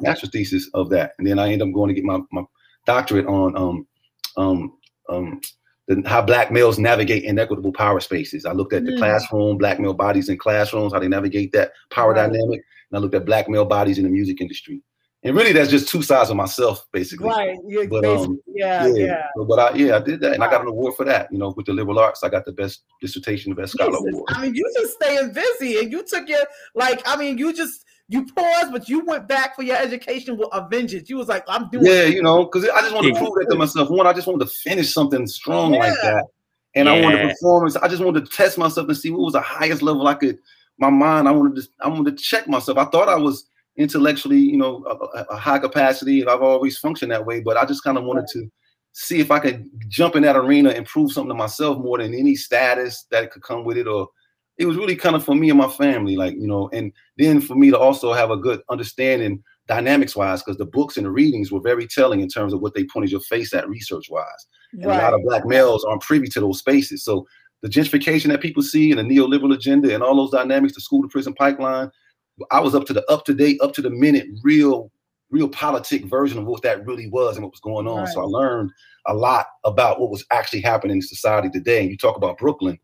master's 0.00 0.30
thesis 0.30 0.68
of 0.74 0.90
that. 0.90 1.12
And 1.18 1.26
then 1.26 1.38
I 1.38 1.44
ended 1.52 1.68
up 1.68 1.74
going 1.74 1.88
to 1.88 1.94
get 1.94 2.04
my, 2.04 2.20
my 2.32 2.42
doctorate 2.86 3.26
on 3.26 3.56
um, 3.56 3.86
um, 4.36 4.72
um, 5.08 5.40
the, 5.86 6.02
how 6.06 6.20
black 6.22 6.50
males 6.50 6.78
navigate 6.78 7.24
inequitable 7.24 7.72
power 7.72 8.00
spaces. 8.00 8.44
I 8.44 8.52
looked 8.52 8.72
at 8.72 8.84
the 8.84 8.92
Mm. 8.92 8.98
classroom, 8.98 9.58
black 9.58 9.78
male 9.78 9.94
bodies 9.94 10.28
in 10.28 10.38
classrooms, 10.38 10.92
how 10.92 10.98
they 10.98 11.08
navigate 11.08 11.52
that 11.52 11.72
power 11.90 12.12
Right. 12.12 12.30
dynamic. 12.32 12.60
And 12.90 12.98
I 12.98 12.98
looked 12.98 13.14
at 13.14 13.24
black 13.24 13.48
male 13.48 13.64
bodies 13.64 13.98
in 13.98 14.04
the 14.04 14.10
music 14.10 14.40
industry. 14.40 14.82
And 15.24 15.34
really, 15.34 15.52
that's 15.52 15.70
just 15.70 15.88
two 15.88 16.02
sides 16.02 16.28
of 16.28 16.36
myself, 16.36 16.86
basically. 16.92 17.28
right? 17.28 17.56
Yeah, 17.66 17.86
But, 17.88 18.02
basically, 18.02 18.36
um, 18.36 18.40
yeah, 18.54 18.86
yeah. 18.88 19.22
So, 19.34 19.46
but 19.46 19.58
I, 19.58 19.74
yeah, 19.74 19.96
I 19.96 20.00
did 20.00 20.20
that, 20.20 20.34
and 20.34 20.44
I 20.44 20.50
got 20.50 20.60
an 20.60 20.68
award 20.68 20.96
for 20.96 21.04
that. 21.06 21.32
You 21.32 21.38
know, 21.38 21.54
with 21.56 21.64
the 21.64 21.72
liberal 21.72 21.98
arts, 21.98 22.22
I 22.22 22.28
got 22.28 22.44
the 22.44 22.52
best 22.52 22.82
dissertation, 23.00 23.54
the 23.54 23.62
best 23.62 23.72
scholar 23.72 23.96
Jesus. 23.96 24.12
award. 24.12 24.30
I 24.34 24.42
mean, 24.42 24.54
you 24.54 24.70
just 24.76 24.94
staying 24.94 25.32
busy, 25.32 25.78
and 25.78 25.90
you 25.90 26.04
took 26.06 26.28
your 26.28 26.44
like. 26.74 27.00
I 27.06 27.16
mean, 27.16 27.38
you 27.38 27.54
just 27.54 27.86
you 28.08 28.26
paused, 28.26 28.70
but 28.70 28.86
you 28.86 29.02
went 29.06 29.26
back 29.26 29.56
for 29.56 29.62
your 29.62 29.76
education 29.76 30.36
with 30.36 30.50
a 30.52 30.68
vengeance. 30.68 31.08
You 31.08 31.16
was 31.16 31.28
like, 31.28 31.44
I'm 31.48 31.70
doing. 31.70 31.86
Yeah, 31.86 32.04
you 32.04 32.22
know, 32.22 32.44
because 32.44 32.68
I 32.68 32.82
just 32.82 32.94
want 32.94 33.06
to 33.06 33.14
prove 33.14 33.32
that 33.36 33.46
to 33.48 33.56
myself. 33.56 33.88
One, 33.88 34.06
I 34.06 34.12
just 34.12 34.26
wanted 34.26 34.44
to 34.44 34.50
finish 34.50 34.92
something 34.92 35.26
strong 35.26 35.72
like 35.72 35.94
that, 36.02 36.26
and 36.74 36.86
I 36.86 37.00
wanted 37.00 37.20
Yeah. 37.20 37.28
performance. 37.28 37.76
I 37.76 37.88
just 37.88 38.04
wanted 38.04 38.26
to 38.26 38.30
test 38.30 38.58
myself 38.58 38.88
and 38.88 38.96
see 38.96 39.10
what 39.10 39.20
was 39.20 39.32
the 39.32 39.40
highest 39.40 39.80
level 39.80 40.06
I 40.06 40.14
could. 40.14 40.38
My 40.76 40.90
mind, 40.90 41.28
I 41.28 41.30
wanted 41.30 41.62
to, 41.62 41.68
I 41.80 41.88
wanted 41.88 42.18
to 42.18 42.22
check 42.22 42.46
myself. 42.46 42.76
I 42.76 42.84
thought 42.84 43.08
I 43.08 43.16
was 43.16 43.48
intellectually, 43.76 44.38
you 44.38 44.56
know, 44.56 44.84
a, 44.86 45.34
a- 45.34 45.36
high 45.36 45.58
capacity, 45.58 46.20
and 46.20 46.30
I've 46.30 46.42
always 46.42 46.78
functioned 46.78 47.12
that 47.12 47.26
way. 47.26 47.40
But 47.40 47.56
I 47.56 47.64
just 47.64 47.84
kind 47.84 47.98
of 47.98 48.04
wanted 48.04 48.26
to 48.32 48.48
see 48.92 49.20
if 49.20 49.30
I 49.30 49.40
could 49.40 49.68
jump 49.88 50.14
in 50.14 50.22
that 50.22 50.36
arena 50.36 50.70
and 50.70 50.86
prove 50.86 51.12
something 51.12 51.30
to 51.30 51.34
myself 51.34 51.78
more 51.78 51.98
than 51.98 52.14
any 52.14 52.36
status 52.36 53.06
that 53.10 53.32
could 53.32 53.42
come 53.42 53.64
with 53.64 53.76
it, 53.76 53.86
or 53.86 54.08
it 54.58 54.66
was 54.66 54.76
really 54.76 54.96
kind 54.96 55.16
of 55.16 55.24
for 55.24 55.34
me 55.34 55.50
and 55.50 55.58
my 55.58 55.68
family, 55.68 56.16
like 56.16 56.34
you 56.34 56.46
know, 56.46 56.70
and 56.72 56.92
then 57.18 57.40
for 57.40 57.56
me 57.56 57.70
to 57.70 57.78
also 57.78 58.12
have 58.12 58.30
a 58.30 58.36
good 58.36 58.62
understanding 58.70 59.42
dynamics 59.66 60.14
wise, 60.14 60.42
because 60.42 60.58
the 60.58 60.66
books 60.66 60.96
and 60.96 61.06
the 61.06 61.10
readings 61.10 61.50
were 61.50 61.60
very 61.60 61.86
telling 61.86 62.20
in 62.20 62.28
terms 62.28 62.52
of 62.52 62.60
what 62.60 62.74
they 62.74 62.84
pointed 62.84 63.10
your 63.10 63.20
face 63.22 63.52
at 63.54 63.68
research 63.68 64.08
wise. 64.10 64.46
And 64.74 64.84
a 64.84 65.04
lot 65.04 65.14
of 65.14 65.22
black 65.22 65.46
males 65.46 65.84
aren't 65.84 66.02
privy 66.02 66.26
to 66.28 66.40
those 66.40 66.58
spaces. 66.58 67.04
So 67.04 67.26
the 67.62 67.68
gentrification 67.68 68.26
that 68.28 68.42
people 68.42 68.62
see 68.62 68.90
and 68.90 69.00
the 69.00 69.04
neoliberal 69.04 69.54
agenda 69.54 69.94
and 69.94 70.02
all 70.02 70.16
those 70.16 70.32
dynamics, 70.32 70.74
the 70.74 70.82
school 70.82 71.02
to 71.02 71.08
prison 71.08 71.32
pipeline, 71.32 71.90
I 72.50 72.60
was 72.60 72.74
up 72.74 72.84
to 72.86 72.92
the 72.92 73.04
up 73.10 73.24
to 73.26 73.34
date, 73.34 73.60
up 73.62 73.72
to 73.74 73.82
the 73.82 73.90
minute, 73.90 74.26
real, 74.42 74.90
real 75.30 75.48
politic 75.48 76.04
version 76.06 76.38
of 76.38 76.46
what 76.46 76.62
that 76.62 76.84
really 76.86 77.08
was 77.08 77.36
and 77.36 77.44
what 77.44 77.52
was 77.52 77.60
going 77.60 77.86
on. 77.86 78.06
So 78.08 78.20
I 78.20 78.24
learned 78.24 78.70
a 79.06 79.14
lot 79.14 79.46
about 79.64 80.00
what 80.00 80.10
was 80.10 80.24
actually 80.30 80.60
happening 80.62 80.96
in 80.96 81.02
society 81.02 81.48
today. 81.50 81.80
And 81.82 81.90
you 81.90 81.96
talk 81.96 82.16
about 82.16 82.38
Brooklyn, 82.38 82.78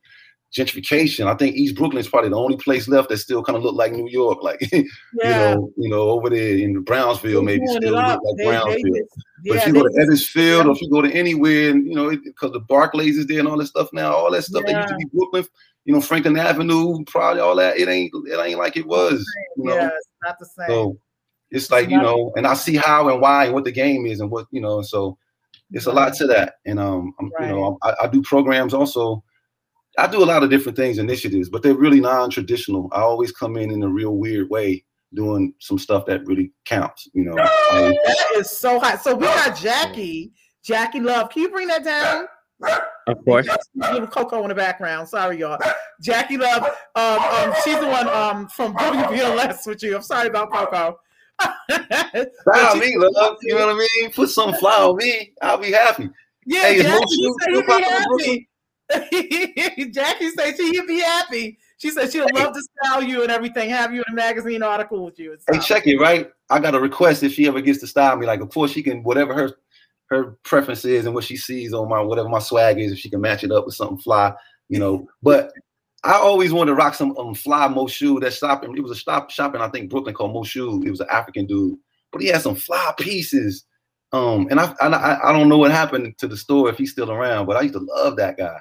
gentrification. 0.56 1.26
I 1.26 1.34
think 1.34 1.54
East 1.56 1.76
Brooklyn 1.76 2.00
is 2.00 2.08
probably 2.08 2.30
the 2.30 2.36
only 2.36 2.56
place 2.56 2.88
left 2.88 3.08
that 3.08 3.18
still 3.18 3.42
kind 3.42 3.56
of 3.56 3.62
look 3.62 3.76
like 3.76 3.92
New 3.92 4.08
York, 4.08 4.42
like 4.42 4.60
you 4.72 4.84
know, 5.22 5.72
you 5.76 5.88
know, 5.88 6.10
over 6.10 6.28
there 6.30 6.56
in 6.58 6.82
Brownsville, 6.82 7.42
maybe 7.42 7.66
still 7.66 7.92
look 7.92 8.04
like 8.04 8.18
They- 8.36 8.44
they 8.44 8.50
Brownsville. 8.50 8.74
just- 8.94 9.26
But 9.46 9.54
yeah, 9.54 9.60
if 9.60 9.66
you 9.68 9.72
go 9.72 9.82
to 9.82 9.88
just- 9.88 9.98
Edgefield 10.36 10.66
or 10.66 10.72
if 10.72 10.82
you 10.82 10.90
go 10.90 11.00
to 11.02 11.10
anywhere, 11.12 11.70
and 11.70 11.86
you 11.86 11.94
know, 11.94 12.10
because 12.10 12.52
the 12.52 12.60
Barclays 12.60 13.16
is 13.16 13.26
there 13.26 13.38
and 13.38 13.48
all 13.48 13.56
that 13.58 13.66
stuff 13.66 13.88
now, 13.92 14.12
all 14.12 14.30
that 14.32 14.42
stuff 14.44 14.64
that 14.66 14.76
used 14.76 14.88
to 14.88 14.96
be 14.96 15.06
Brooklyn, 15.14 15.44
you 15.90 15.96
know, 15.96 16.00
Franklin 16.00 16.36
Avenue, 16.36 17.04
probably 17.06 17.40
all 17.40 17.56
that, 17.56 17.76
it 17.76 17.88
ain't 17.88 18.12
it 18.28 18.38
ain't 18.38 18.60
like 18.60 18.76
it 18.76 18.86
was. 18.86 19.26
You 19.56 19.64
know? 19.64 19.74
yeah, 19.74 19.88
it's 19.88 20.08
not 20.22 20.38
the 20.38 20.46
same. 20.46 20.68
So 20.68 20.98
it's 21.50 21.68
like, 21.68 21.90
you 21.90 22.00
know, 22.00 22.32
and 22.36 22.46
I 22.46 22.54
see 22.54 22.76
how 22.76 23.08
and 23.08 23.20
why 23.20 23.46
and 23.46 23.54
what 23.54 23.64
the 23.64 23.72
game 23.72 24.06
is 24.06 24.20
and 24.20 24.30
what, 24.30 24.46
you 24.52 24.60
know, 24.60 24.82
so 24.82 25.18
it's 25.72 25.86
a 25.86 25.92
lot 25.92 26.14
to 26.14 26.28
that. 26.28 26.54
And 26.64 26.78
um, 26.78 27.12
I'm, 27.18 27.32
you 27.40 27.48
know, 27.48 27.76
I, 27.82 27.94
I 28.02 28.06
do 28.06 28.22
programs 28.22 28.72
also. 28.72 29.24
I 29.98 30.06
do 30.06 30.22
a 30.22 30.24
lot 30.24 30.44
of 30.44 30.50
different 30.50 30.76
things, 30.76 30.98
initiatives, 30.98 31.48
but 31.48 31.64
they're 31.64 31.74
really 31.74 31.98
non-traditional. 31.98 32.88
I 32.92 33.00
always 33.00 33.32
come 33.32 33.56
in 33.56 33.72
in 33.72 33.82
a 33.82 33.88
real 33.88 34.16
weird 34.16 34.48
way, 34.48 34.84
doing 35.12 35.54
some 35.58 35.76
stuff 35.76 36.06
that 36.06 36.24
really 36.24 36.52
counts. 36.66 37.08
You 37.14 37.24
know, 37.24 37.36
I- 37.36 37.98
that 38.04 38.32
is 38.36 38.48
so 38.48 38.78
hot. 38.78 39.02
So 39.02 39.16
we 39.16 39.24
got 39.24 39.56
Jackie, 39.56 40.30
Jackie 40.62 41.00
Love. 41.00 41.30
Can 41.30 41.42
you 41.42 41.48
bring 41.50 41.66
that 41.66 41.82
down? 41.82 42.28
Of 43.06 43.24
course. 43.24 43.48
Little 43.74 44.06
Coco 44.06 44.42
in 44.42 44.48
the 44.48 44.54
background. 44.54 45.08
Sorry, 45.08 45.38
y'all. 45.38 45.58
Jackie 46.00 46.36
Love. 46.36 46.64
Um, 46.94 47.18
um, 47.18 47.54
she's 47.64 47.78
the 47.80 47.86
one 47.88 48.08
um 48.08 48.48
from 48.48 48.74
WBLS 48.76 49.66
with 49.66 49.82
you. 49.82 49.96
I'm 49.96 50.02
sorry 50.02 50.28
about 50.28 50.52
Coco. 50.52 50.98
Fly 51.70 52.74
me, 52.78 52.94
love. 52.96 53.36
You 53.42 53.54
know 53.54 53.66
what 53.68 53.76
I 53.76 53.88
mean? 54.02 54.12
Put 54.12 54.28
some 54.28 54.52
fly 54.54 54.76
on 54.76 54.96
me. 54.96 55.32
I'll 55.40 55.56
be 55.58 55.72
happy. 55.72 56.10
Yeah, 56.46 56.62
Hey, 56.62 56.82
Jackie 56.82 57.04
Mo 57.18 57.34
said 57.40 57.54
he'd 57.54 57.66
be 57.66 57.82
happy. 57.82 58.48
Jackie 59.92 60.30
said 60.30 60.56
she'd 60.56 60.86
be 60.86 61.00
happy. 61.00 61.58
She 61.78 61.90
said 61.90 62.12
she'd 62.12 62.20
love 62.34 62.52
to 62.54 62.62
style 62.62 63.02
you 63.02 63.22
and 63.22 63.30
everything, 63.30 63.70
have 63.70 63.94
you 63.94 64.00
in 64.06 64.12
a 64.12 64.14
magazine 64.14 64.62
article 64.62 65.04
with 65.04 65.18
you. 65.18 65.32
and 65.32 65.40
Hey, 65.48 65.54
stuff. 65.60 65.66
check 65.66 65.86
it, 65.86 65.96
right? 65.98 66.30
I 66.50 66.58
got 66.58 66.74
a 66.74 66.80
request 66.80 67.22
if 67.22 67.32
she 67.32 67.46
ever 67.46 67.60
gets 67.62 67.78
to 67.80 67.86
style 67.86 68.16
me. 68.16 68.26
Like, 68.26 68.40
of 68.40 68.50
course, 68.50 68.70
she 68.72 68.82
can 68.82 69.02
whatever 69.02 69.32
her 69.32 69.52
her 70.10 70.36
preference 70.42 70.84
is 70.84 71.06
and 71.06 71.14
what 71.14 71.24
she 71.24 71.36
sees 71.36 71.72
on 71.72 71.88
my 71.88 72.00
whatever 72.00 72.28
my 72.28 72.40
swag 72.40 72.78
is, 72.78 72.92
if 72.92 72.98
she 72.98 73.10
can 73.10 73.20
match 73.20 73.44
it 73.44 73.52
up 73.52 73.64
with 73.64 73.74
something 73.74 73.98
fly, 73.98 74.32
you 74.68 74.78
know. 74.78 75.06
But 75.22 75.52
I 76.02 76.14
always 76.14 76.52
wanted 76.52 76.70
to 76.70 76.74
rock 76.74 76.94
some 76.94 77.16
um, 77.16 77.34
fly 77.34 77.68
Moshood. 77.68 78.22
That 78.22 78.32
shopping, 78.32 78.76
it 78.76 78.82
was 78.82 78.92
a 78.92 78.96
shop 78.96 79.30
shopping, 79.30 79.60
I 79.60 79.68
think 79.68 79.90
Brooklyn 79.90 80.14
called 80.14 80.34
Moshood. 80.34 80.84
It 80.84 80.90
was 80.90 81.00
an 81.00 81.08
African 81.10 81.46
dude, 81.46 81.78
but 82.12 82.22
he 82.22 82.28
had 82.28 82.42
some 82.42 82.56
fly 82.56 82.92
pieces. 82.98 83.64
Um, 84.12 84.48
and 84.50 84.58
I, 84.58 84.74
I 84.80 85.30
I 85.30 85.32
don't 85.32 85.48
know 85.48 85.58
what 85.58 85.70
happened 85.70 86.18
to 86.18 86.26
the 86.26 86.36
store 86.36 86.68
if 86.68 86.76
he's 86.76 86.90
still 86.90 87.12
around, 87.12 87.46
but 87.46 87.56
I 87.56 87.60
used 87.60 87.74
to 87.74 87.80
love 87.80 88.16
that 88.16 88.36
guy. 88.36 88.58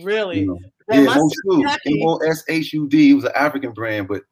Really? 0.00 0.40
You 0.40 0.46
know? 0.46 0.58
Well, 0.86 1.00
yeah, 1.00 1.06
my 1.06 1.16
Mo 1.16 1.28
sister 1.28 1.78
M 1.86 1.98
O 2.06 2.16
S 2.18 2.44
H 2.48 2.72
U 2.72 2.88
D. 2.88 3.10
It 3.10 3.14
was 3.14 3.24
an 3.24 3.32
African 3.34 3.72
brand, 3.72 4.06
but 4.06 4.22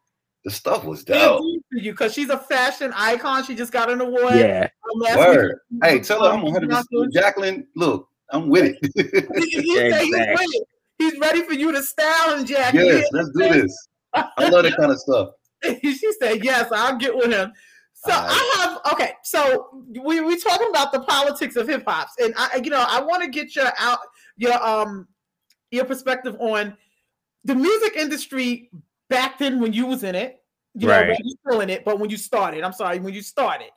the 0.45 0.51
stuff 0.51 0.85
was 0.85 1.05
dope. 1.05 1.43
for 1.71 1.79
you 1.79 1.93
because 1.93 2.15
she's 2.15 2.31
a 2.31 2.39
fashion 2.39 2.93
icon. 2.95 3.45
She 3.45 3.55
just 3.55 3.73
got 3.73 3.91
an 3.91 4.01
award. 4.01 4.37
Yeah. 4.37 4.69
Last 4.95 5.17
Word. 5.19 5.59
week. 5.71 5.85
Hey, 5.85 6.01
tell 6.01 6.23
her 6.25 6.31
I'm 6.31 6.39
Um, 6.41 6.45
100. 6.45 6.71
Jocelyn, 6.71 7.07
percent 7.11 7.15
Jacqueline, 7.15 7.67
look, 7.77 8.09
I'm 8.31 8.49
with 8.49 8.65
it. 8.65 8.79
he- 8.83 9.61
he 9.63 9.77
said 9.77 9.93
he's 10.03 10.15
Exactly. 10.15 10.37
ready. 10.37 10.61
He's 10.99 11.19
ready 11.19 11.43
for 11.43 11.55
you 11.55 11.73
to 11.73 11.83
style 11.83 12.37
him, 12.37 12.45
Jackie. 12.45 12.79
yes, 12.79 13.09
let's 13.13 13.31
do 13.31 13.49
this. 13.49 13.89
I 14.15 14.49
love 14.51 14.65
that 14.65 14.77
kind 14.77 14.93
of 14.93 14.99
stuff. 15.01 15.31
she 15.83 16.13
said, 16.21 16.45
"Yes, 16.45 16.71
I'll 16.73 16.97
get 16.97 17.17
with 17.17 17.33
him." 17.33 17.53
So 17.95 18.13
All 18.13 18.21
right. 18.23 18.31
I 18.31 18.61
have 18.63 18.93
okay. 18.95 19.13
So 19.25 19.85
we 20.03 20.21
we 20.21 20.39
talking 20.39 20.69
about 20.69 20.93
the 20.93 21.01
politics 21.01 21.57
of 21.57 21.69
hip 21.69 21.85
hops, 21.87 22.13
and 22.19 22.35
I, 22.37 22.61
you 22.63 22.71
know, 22.71 22.85
I 22.87 23.01
want 23.03 23.23
to 23.23 23.31
get 23.31 23.55
your 23.57 23.71
out 23.79 23.99
your 24.37 24.63
um 24.67 25.07
your 25.71 25.85
perspective 25.85 26.37
on 26.41 26.77
the 27.45 27.55
music 27.55 27.97
industry 27.97 28.71
back 29.09 29.39
then 29.39 29.61
when 29.61 29.73
you 29.73 29.87
was 29.87 30.03
in 30.03 30.15
it. 30.15 30.37
You 30.75 30.87
know, 30.87 31.01
when 31.09 31.17
you 31.25 31.37
still 31.47 31.61
in 31.63 31.71
it, 31.71 31.85
but 31.85 31.99
when 31.99 32.11
you 32.11 32.17
started, 32.17 32.63
I'm 32.63 32.73
sorry, 32.73 33.01
when 33.01 33.13
you 33.15 33.23
started, 33.23 33.71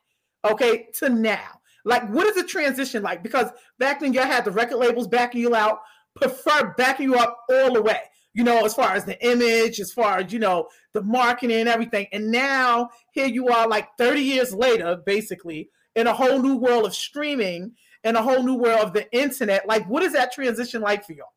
okay, 0.46 0.90
to 1.00 1.10
now. 1.10 1.60
Like, 1.86 2.08
what 2.10 2.28
is 2.28 2.36
the 2.36 2.44
transition 2.44 3.04
like? 3.04 3.24
Because 3.24 3.50
back 3.78 4.00
then, 4.00 4.14
you 4.14 4.22
had 4.22 4.46
the 4.46 4.52
record 4.52 4.78
labels 4.78 5.08
backing 5.08 5.42
you 5.42 5.56
out, 5.56 5.80
prefer 6.16 6.74
backing 6.78 7.10
you 7.10 7.16
up 7.16 7.38
all 7.50 7.74
the 7.74 7.82
way. 7.82 8.00
You 8.34 8.44
know, 8.44 8.66
as 8.66 8.74
far 8.74 8.96
as 8.96 9.06
the 9.06 9.24
image, 9.26 9.80
as 9.80 9.92
far 9.92 10.20
as 10.20 10.34
you 10.34 10.40
know, 10.40 10.68
the 10.94 11.04
marketing 11.04 11.58
and 11.58 11.70
everything. 11.70 12.08
And 12.12 12.32
now 12.32 12.90
here 13.12 13.28
you 13.28 13.50
are, 13.50 13.68
like 13.68 13.90
30 13.98 14.22
years 14.22 14.54
later, 14.54 14.98
basically, 15.06 15.70
in 15.96 16.08
a 16.08 16.14
whole 16.14 16.42
new 16.42 16.56
world 16.56 16.86
of 16.86 16.96
streaming 16.96 17.74
and 18.04 18.18
a 18.18 18.22
whole 18.22 18.44
new 18.44 18.56
world 18.56 18.80
of 18.80 18.94
the 18.94 19.12
internet. 19.12 19.68
Like, 19.68 19.88
what 19.88 20.04
is 20.04 20.14
that 20.14 20.34
transition 20.34 20.82
like 20.82 21.06
for 21.06 21.14
y'all? 21.14 21.28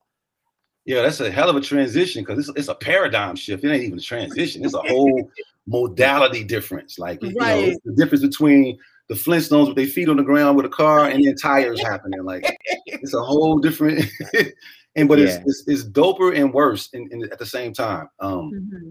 Yeah, 0.86 1.02
that's 1.02 1.20
a 1.20 1.30
hell 1.30 1.50
of 1.50 1.56
a 1.56 1.60
transition 1.60 2.22
because 2.22 2.48
it's, 2.48 2.58
it's 2.58 2.68
a 2.68 2.74
paradigm 2.74 3.34
shift. 3.34 3.64
It 3.64 3.70
ain't 3.70 3.82
even 3.82 3.98
a 3.98 4.02
transition. 4.02 4.64
It's 4.64 4.74
a 4.74 4.82
whole 4.82 5.28
modality 5.66 6.44
difference. 6.44 6.98
Like, 6.98 7.22
you 7.22 7.34
know, 7.34 7.58
it's 7.58 7.80
the 7.84 7.92
difference 7.92 8.24
between 8.24 8.78
the 9.08 9.14
Flintstones 9.14 9.68
with 9.68 9.76
their 9.76 9.86
feet 9.86 10.08
on 10.08 10.16
the 10.16 10.22
ground 10.22 10.56
with 10.56 10.66
a 10.66 10.70
car 10.70 11.06
and 11.08 11.24
then 11.24 11.34
tires 11.36 11.80
happening. 11.80 12.22
Like, 12.24 12.44
it's 12.86 13.14
a 13.14 13.20
whole 13.22 13.58
different. 13.58 14.04
and 14.96 15.08
but 15.08 15.18
it's, 15.18 15.34
Yeah. 15.34 15.42
it's 15.46 15.64
it's 15.66 15.84
doper 15.84 16.36
and 16.36 16.52
worse 16.52 16.88
in, 16.92 17.08
in 17.12 17.22
at 17.30 17.38
the 17.38 17.46
same 17.46 17.72
time. 17.72 18.08
Um, 18.20 18.50
Mm-hmm. 18.52 18.90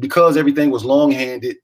because 0.00 0.36
everything 0.36 0.70
was 0.70 0.84
long-handed 0.84 1.56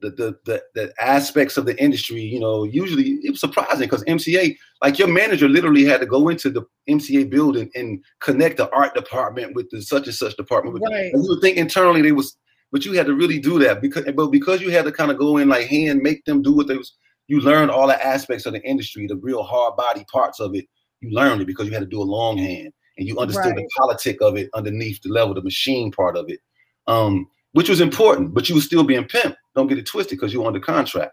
the, 0.00 0.10
the 0.12 0.38
the 0.46 0.62
the 0.74 0.94
aspects 0.98 1.58
of 1.58 1.66
the 1.66 1.76
industry 1.82 2.22
you 2.22 2.40
know 2.40 2.64
usually 2.64 3.18
it 3.22 3.30
was 3.32 3.40
surprising 3.40 3.80
because 3.86 4.02
mca 4.04 4.56
like 4.80 4.98
your 4.98 5.08
manager 5.08 5.46
literally 5.46 5.84
had 5.84 6.00
to 6.00 6.06
go 6.06 6.30
into 6.30 6.48
the 6.48 6.62
mca 6.88 7.28
building 7.28 7.70
and 7.74 8.02
connect 8.20 8.56
the 8.56 8.70
art 8.70 8.94
department 8.94 9.54
with 9.54 9.68
the 9.70 9.82
such 9.82 10.06
and 10.06 10.14
such 10.14 10.34
department 10.36 10.72
with- 10.72 10.82
Right. 10.90 11.12
and 11.12 11.22
you 11.22 11.28
would 11.28 11.42
think 11.42 11.58
internally 11.58 12.00
they 12.00 12.12
was 12.12 12.34
but 12.72 12.84
you 12.86 12.92
had 12.94 13.04
to 13.06 13.14
really 13.14 13.38
do 13.38 13.58
that 13.58 13.82
because 13.82 14.04
but 14.14 14.28
because 14.28 14.62
you 14.62 14.70
had 14.70 14.86
to 14.86 14.92
kind 14.92 15.10
of 15.10 15.18
go 15.18 15.36
in 15.36 15.48
like 15.50 15.66
hand 15.66 16.00
make 16.00 16.24
them 16.24 16.40
do 16.40 16.52
what 16.54 16.66
they 16.66 16.78
was 16.78 16.96
you 17.30 17.40
learned 17.40 17.70
all 17.70 17.86
the 17.86 18.06
aspects 18.06 18.46
of 18.46 18.52
the 18.52 18.62
industry 18.62 19.06
the 19.06 19.16
real 19.16 19.42
hard 19.42 19.76
body 19.76 20.04
parts 20.12 20.40
of 20.40 20.54
it 20.54 20.66
you 21.00 21.10
learned 21.10 21.40
it 21.40 21.46
because 21.46 21.66
you 21.66 21.72
had 21.72 21.80
to 21.80 21.86
do 21.86 22.00
a 22.00 22.04
longhand 22.04 22.72
and 22.98 23.08
you 23.08 23.18
understood 23.18 23.56
the 23.56 23.68
politic 23.78 24.20
of 24.20 24.36
it 24.36 24.50
underneath 24.54 25.00
the 25.02 25.08
level 25.08 25.34
the 25.34 25.42
machine 25.42 25.90
part 25.90 26.16
of 26.16 26.28
it 26.28 26.40
um 26.86 27.26
which 27.52 27.68
was 27.68 27.80
important, 27.80 28.32
but 28.32 28.48
you 28.48 28.54
were 28.54 28.60
still 28.60 28.84
being 28.84 29.04
pimped. 29.04 29.36
Don't 29.56 29.66
get 29.66 29.78
it 29.78 29.86
twisted 29.86 30.18
because 30.18 30.32
you're 30.32 30.46
under 30.46 30.60
contract. 30.60 31.12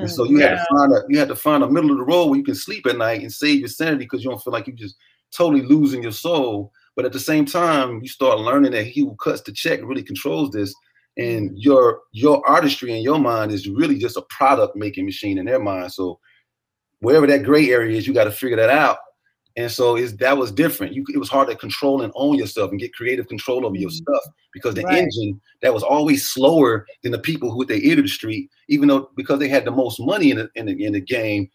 And 0.00 0.10
so 0.10 0.24
you 0.24 0.38
had 0.40 0.50
to 0.50 0.66
find 0.68 0.92
a 0.92 1.02
you 1.08 1.18
had 1.18 1.28
to 1.28 1.36
find 1.36 1.62
a 1.62 1.70
middle 1.70 1.92
of 1.92 1.98
the 1.98 2.04
road 2.04 2.26
where 2.26 2.38
you 2.38 2.44
can 2.44 2.56
sleep 2.56 2.86
at 2.86 2.98
night 2.98 3.22
and 3.22 3.32
save 3.32 3.60
your 3.60 3.68
sanity 3.68 4.04
because 4.04 4.24
you 4.24 4.30
don't 4.30 4.42
feel 4.42 4.52
like 4.52 4.66
you're 4.66 4.76
just 4.76 4.96
totally 5.32 5.62
losing 5.62 6.02
your 6.02 6.12
soul. 6.12 6.72
But 6.96 7.04
at 7.04 7.12
the 7.12 7.20
same 7.20 7.44
time, 7.44 8.00
you 8.02 8.08
start 8.08 8.40
learning 8.40 8.72
that 8.72 8.86
he 8.86 9.02
who 9.02 9.14
cuts 9.16 9.42
the 9.42 9.52
check 9.52 9.80
really 9.82 10.02
controls 10.02 10.50
this. 10.50 10.74
And 11.18 11.58
your 11.58 12.02
your 12.12 12.46
artistry 12.48 12.94
in 12.96 13.02
your 13.02 13.18
mind 13.18 13.50
is 13.50 13.68
really 13.68 13.98
just 13.98 14.16
a 14.16 14.22
product 14.28 14.76
making 14.76 15.06
machine 15.06 15.38
in 15.38 15.46
their 15.46 15.58
mind. 15.58 15.92
So 15.92 16.18
wherever 17.00 17.26
that 17.26 17.42
gray 17.42 17.70
area 17.70 17.96
is, 17.96 18.06
you 18.06 18.12
got 18.12 18.24
to 18.24 18.30
figure 18.30 18.56
that 18.56 18.70
out. 18.70 18.98
And 19.56 19.70
so 19.70 19.96
is 19.96 20.14
that 20.18 20.36
was 20.36 20.52
different. 20.52 20.92
You 20.92 21.04
it 21.14 21.18
was 21.18 21.30
hard 21.30 21.48
to 21.48 21.56
control 21.56 22.02
and 22.02 22.12
own 22.14 22.36
yourself 22.36 22.70
and 22.70 22.78
get 22.78 22.94
creative 22.94 23.26
control 23.28 23.64
over 23.64 23.76
your 23.76 23.88
mm-hmm. 23.88 24.12
stuff 24.12 24.22
because 24.52 24.74
the 24.74 24.82
Right. 24.82 24.98
engine 24.98 25.40
that 25.62 25.72
was 25.72 25.82
always 25.82 26.28
slower 26.28 26.86
than 27.02 27.12
the 27.12 27.18
people 27.18 27.50
who 27.50 27.58
with 27.58 27.68
their 27.68 27.80
ear 27.80 27.96
to 27.96 28.02
the 28.02 28.08
street, 28.08 28.50
even 28.68 28.88
though 28.88 29.10
because 29.16 29.38
they 29.38 29.48
had 29.48 29.64
the 29.64 29.70
most 29.70 29.98
money 29.98 30.30
in 30.30 30.36
the 30.36 30.50
in 30.56 30.66
the, 30.66 30.84
in 30.84 30.92
the 30.92 31.00
game, 31.00 31.48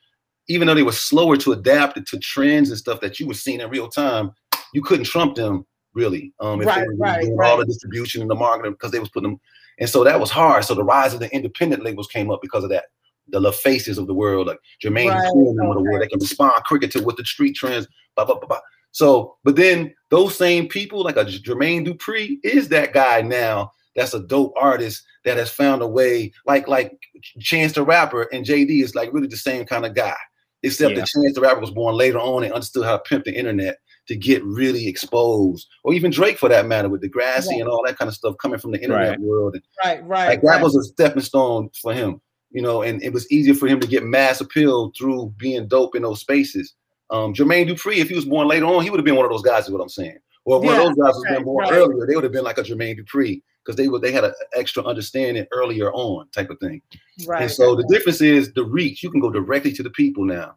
even 0.47 0.68
though 0.68 0.74
they 0.74 0.84
were 0.84 0.91
slower 0.91 1.38
to 1.38 1.51
adapt 1.51 2.03
to 2.07 2.18
trends 2.18 2.70
and 2.70 2.80
stuff 2.80 2.99
that 3.01 3.20
you 3.20 3.28
were 3.28 3.36
seeing 3.36 3.62
in 3.62 3.70
real 3.70 3.88
time, 3.88 4.32
you 4.74 4.82
couldn't 4.82 5.05
trump 5.05 5.36
them 5.36 5.66
really. 5.94 6.34
Um, 6.39 6.62
if 6.62 6.74
they 6.74 6.82
were 6.82 6.96
right, 6.96 7.22
doing 7.22 7.34
all 7.34 7.38
right. 7.38 7.60
the 7.60 7.66
distribution 7.66 8.22
and 8.22 8.30
the 8.30 8.36
marketing 8.36 8.74
because 8.74 8.92
they 8.92 9.00
was 9.00 9.10
putting 9.10 9.32
them, 9.32 9.39
and 9.80 9.89
so 9.89 10.04
that 10.04 10.20
was 10.20 10.30
hard. 10.32 10.66
So 10.66 10.74
the 10.76 10.84
rise 10.84 11.14
of 11.14 11.20
the 11.20 11.34
independent 11.34 11.84
labels 11.84 12.08
came 12.08 12.32
up 12.32 12.42
because 12.42 12.64
of 12.64 12.70
that. 12.70 12.86
The 13.30 13.39
LaFaces 13.39 13.98
of 13.98 14.08
the 14.08 14.14
world, 14.14 14.48
like 14.48 14.60
Jermaine 14.84 15.10
Right, 15.10 15.32
Dupri 15.32 15.50
and 15.50 15.60
them 15.60 15.68
of 15.70 15.76
the 15.76 15.84
world, 15.84 16.02
they 16.02 16.08
can 16.08 16.20
respond 16.20 16.64
quicker 16.66 16.88
to 16.88 17.02
what 17.02 17.18
the 17.18 17.26
street 17.26 17.54
trends. 17.56 17.88
Blah, 18.16 18.26
blah, 18.26 18.38
blah, 18.39 18.48
blah. 18.48 18.60
So, 18.92 19.38
but 19.44 19.56
then 19.56 19.94
those 20.10 20.36
same 20.36 20.68
people, 20.68 21.04
like 21.04 21.16
a 21.16 21.24
Jermaine 21.26 21.88
Dupri, 21.88 22.38
is 22.44 22.68
that 22.70 22.94
guy 22.94 23.22
now. 23.22 23.72
That's 23.96 24.14
a 24.14 24.22
dope 24.22 24.54
artist 24.58 25.04
that 25.26 25.38
has 25.38 25.50
found 25.50 25.82
a 25.82 25.88
way, 25.88 26.32
like 26.46 26.68
like 26.68 26.98
Chance 27.39 27.74
the 27.74 27.84
Rapper 27.84 28.24
and 28.34 28.46
JD 28.46 28.84
is 28.84 28.96
like 28.96 29.12
really 29.14 29.28
the 29.28 29.38
same 29.38 29.66
kind 29.66 29.86
of 29.86 29.94
guy, 29.94 30.16
except 30.64 30.92
Yeah. 30.92 31.00
that 31.02 31.08
Chance 31.08 31.36
the 31.36 31.42
Rapper 31.42 31.60
was 31.60 31.72
born 31.72 31.96
later 31.96 32.20
on 32.20 32.44
and 32.44 32.54
understood 32.54 32.86
how 32.86 32.98
to 32.98 33.04
pimp 33.04 33.26
the 33.26 33.38
internet 33.38 33.78
to 34.12 34.18
get 34.18 34.43
really 34.43 34.88
exposed, 34.88 35.68
or 35.84 35.93
even 35.93 36.12
Drake 36.12 36.38
for 36.38 36.49
that 36.49 36.68
matter, 36.68 36.89
with 36.89 37.01
Degrassi 37.01 37.47
Right. 37.49 37.59
and 37.62 37.68
all 37.70 37.84
that 37.86 37.97
kind 37.97 38.09
of 38.09 38.16
stuff 38.16 38.36
coming 38.41 38.59
from 38.59 38.72
the 38.72 38.82
internet 38.82 39.09
Right. 39.12 39.20
world. 39.22 39.53
And 39.55 39.64
Right, 39.84 40.05
right. 40.07 40.28
like 40.28 40.41
that 40.41 40.47
right. 40.47 40.64
was 40.64 40.76
a 40.76 40.84
stepping 40.84 41.24
stone 41.24 41.70
for 41.82 41.93
him, 41.93 42.22
you 42.51 42.62
know, 42.62 42.82
and 42.82 43.01
it 43.01 43.14
was 43.14 43.32
easier 43.32 43.53
for 43.53 43.68
him 43.68 43.80
to 43.80 43.88
get 43.88 44.03
mass 44.03 44.41
appeal 44.41 44.91
through 44.97 45.34
being 45.38 45.68
dope 45.68 45.95
in 45.95 46.01
those 46.03 46.20
spaces. 46.20 46.74
Um, 47.09 47.34
Jermaine 47.34 47.68
Dupri, 47.70 47.97
if 47.97 48.09
he 48.09 48.16
was 48.16 48.26
born 48.26 48.47
later 48.47 48.66
on, 48.66 48.84
he 48.84 48.89
would 48.89 48.99
have 48.99 49.05
been 49.05 49.16
one 49.18 49.26
of 49.26 49.32
those 49.32 49.41
guys, 49.41 49.66
is 49.66 49.72
what 49.72 49.82
I'm 49.82 49.89
saying. 49.89 50.18
Or 50.45 50.57
if 50.57 50.64
one 50.66 50.76
of 50.76 50.82
those 50.82 50.95
guys 50.95 51.14
was 51.14 51.24
right, 51.26 51.36
been 51.36 51.43
born 51.43 51.64
right. 51.66 51.74
earlier, 51.74 52.07
they 52.07 52.16
would 52.16 52.24
have 52.24 52.34
been 52.34 52.43
like 52.43 52.57
a 52.57 52.64
Jermaine 52.64 52.99
Dupri 52.99 53.41
because 53.64 53.76
they 53.76 53.88
would 53.88 54.01
they 54.01 54.12
had 54.12 54.24
an 54.24 54.34
extra 54.55 54.84
understanding 54.84 55.45
earlier 55.51 55.91
on 55.93 56.28
type 56.30 56.49
of 56.49 56.59
thing. 56.59 56.82
right. 57.28 57.43
And 57.43 57.51
so 57.51 57.76
the 57.76 57.86
difference 57.89 58.22
is 58.22 58.51
the 58.53 58.64
reach. 58.66 59.03
You 59.03 59.12
can 59.12 59.20
go 59.22 59.30
directly 59.30 59.72
to 59.74 59.84
the 59.84 59.91
people 59.91 60.26
now, 60.26 60.55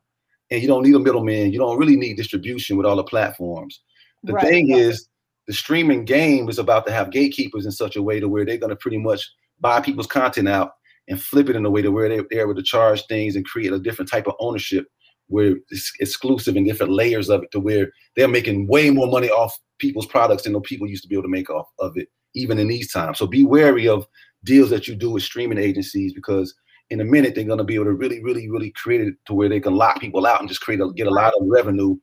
and 0.55 0.63
you 0.63 0.69
don't 0.69 0.83
need 0.83 0.95
a 0.95 0.99
middleman. 0.99 1.53
You 1.53 1.59
don't 1.59 1.79
really 1.79 1.97
need 1.97 2.17
distribution 2.17 2.77
with 2.77 2.87
all 2.87 2.97
the 2.97 3.05
platforms. 3.05 3.81
The 4.23 4.33
Right, 4.33 4.47
thing 4.47 4.73
right. 4.73 4.81
is, 4.81 5.09
the 5.47 5.53
streaming 5.53 6.07
game 6.07 6.49
is 6.49 6.59
about 6.59 6.87
to 6.87 6.93
have 6.93 7.11
gatekeepers 7.11 7.67
in 7.67 7.73
such 7.73 7.97
a 7.97 8.03
way 8.03 8.19
to 8.19 8.29
where 8.29 8.47
they're 8.47 8.57
going 8.57 8.71
to 8.71 8.77
pretty 8.77 8.97
much 8.97 9.31
buy 9.61 9.81
people's 9.81 10.07
content 10.07 10.49
out 10.49 10.73
and 11.09 11.21
flip 11.21 11.51
it 11.51 11.57
in 11.57 11.67
a 11.67 11.71
way 11.71 11.83
to 11.83 11.91
where 11.91 12.09
they, 12.09 12.21
they're 12.31 12.45
able 12.45 12.55
to 12.55 12.63
charge 12.63 13.05
things 13.07 13.37
and 13.37 13.45
create 13.45 13.73
a 13.73 13.79
different 13.79 14.11
type 14.11 14.27
of 14.27 14.35
ownership 14.41 14.87
where 15.29 15.57
it's 15.71 15.93
exclusive 16.01 16.57
and 16.57 16.67
different 16.67 16.93
layers 16.93 17.29
of 17.29 17.43
it 17.43 17.51
to 17.51 17.61
where 17.61 17.91
they're 18.17 18.29
making 18.29 18.67
way 18.67 18.91
more 18.91 19.07
money 19.07 19.29
off 19.29 19.59
people's 19.79 20.07
products 20.07 20.45
than 20.45 20.53
the 20.53 20.61
people 20.61 20.87
used 20.87 21.03
to 21.03 21.09
be 21.09 21.15
able 21.15 21.23
to 21.23 21.29
make 21.29 21.51
off 21.51 21.67
of 21.79 21.93
it, 21.97 22.09
even 22.35 22.59
in 22.59 22.69
these 22.69 22.93
times. 22.93 23.19
So 23.19 23.27
be 23.27 23.45
wary 23.45 23.89
of 23.89 24.07
deals 24.45 24.71
that 24.71 24.87
you 24.87 24.95
do 24.95 25.11
with 25.11 25.23
streaming 25.23 25.59
agencies 25.59 26.13
because 26.13 26.55
in 26.91 27.01
a 27.01 27.05
minute 27.05 27.35
they're 27.35 27.45
going 27.45 27.59
to 27.59 27.65
be 27.65 27.75
able 27.75 27.87
to 27.87 27.93
really, 27.95 28.23
really, 28.23 28.49
really 28.51 28.71
create 28.71 29.01
it 29.01 29.15
to 29.27 29.35
where 29.35 29.49
they 29.49 29.61
can 29.61 29.75
lock 29.75 30.01
people 30.01 30.27
out 30.27 30.41
and 30.41 30.49
just 30.49 30.61
create 30.61 30.81
a, 30.81 30.93
get 30.93 31.07
a 31.07 31.11
lot 31.11 31.33
of 31.35 31.47
revenue, 31.47 31.97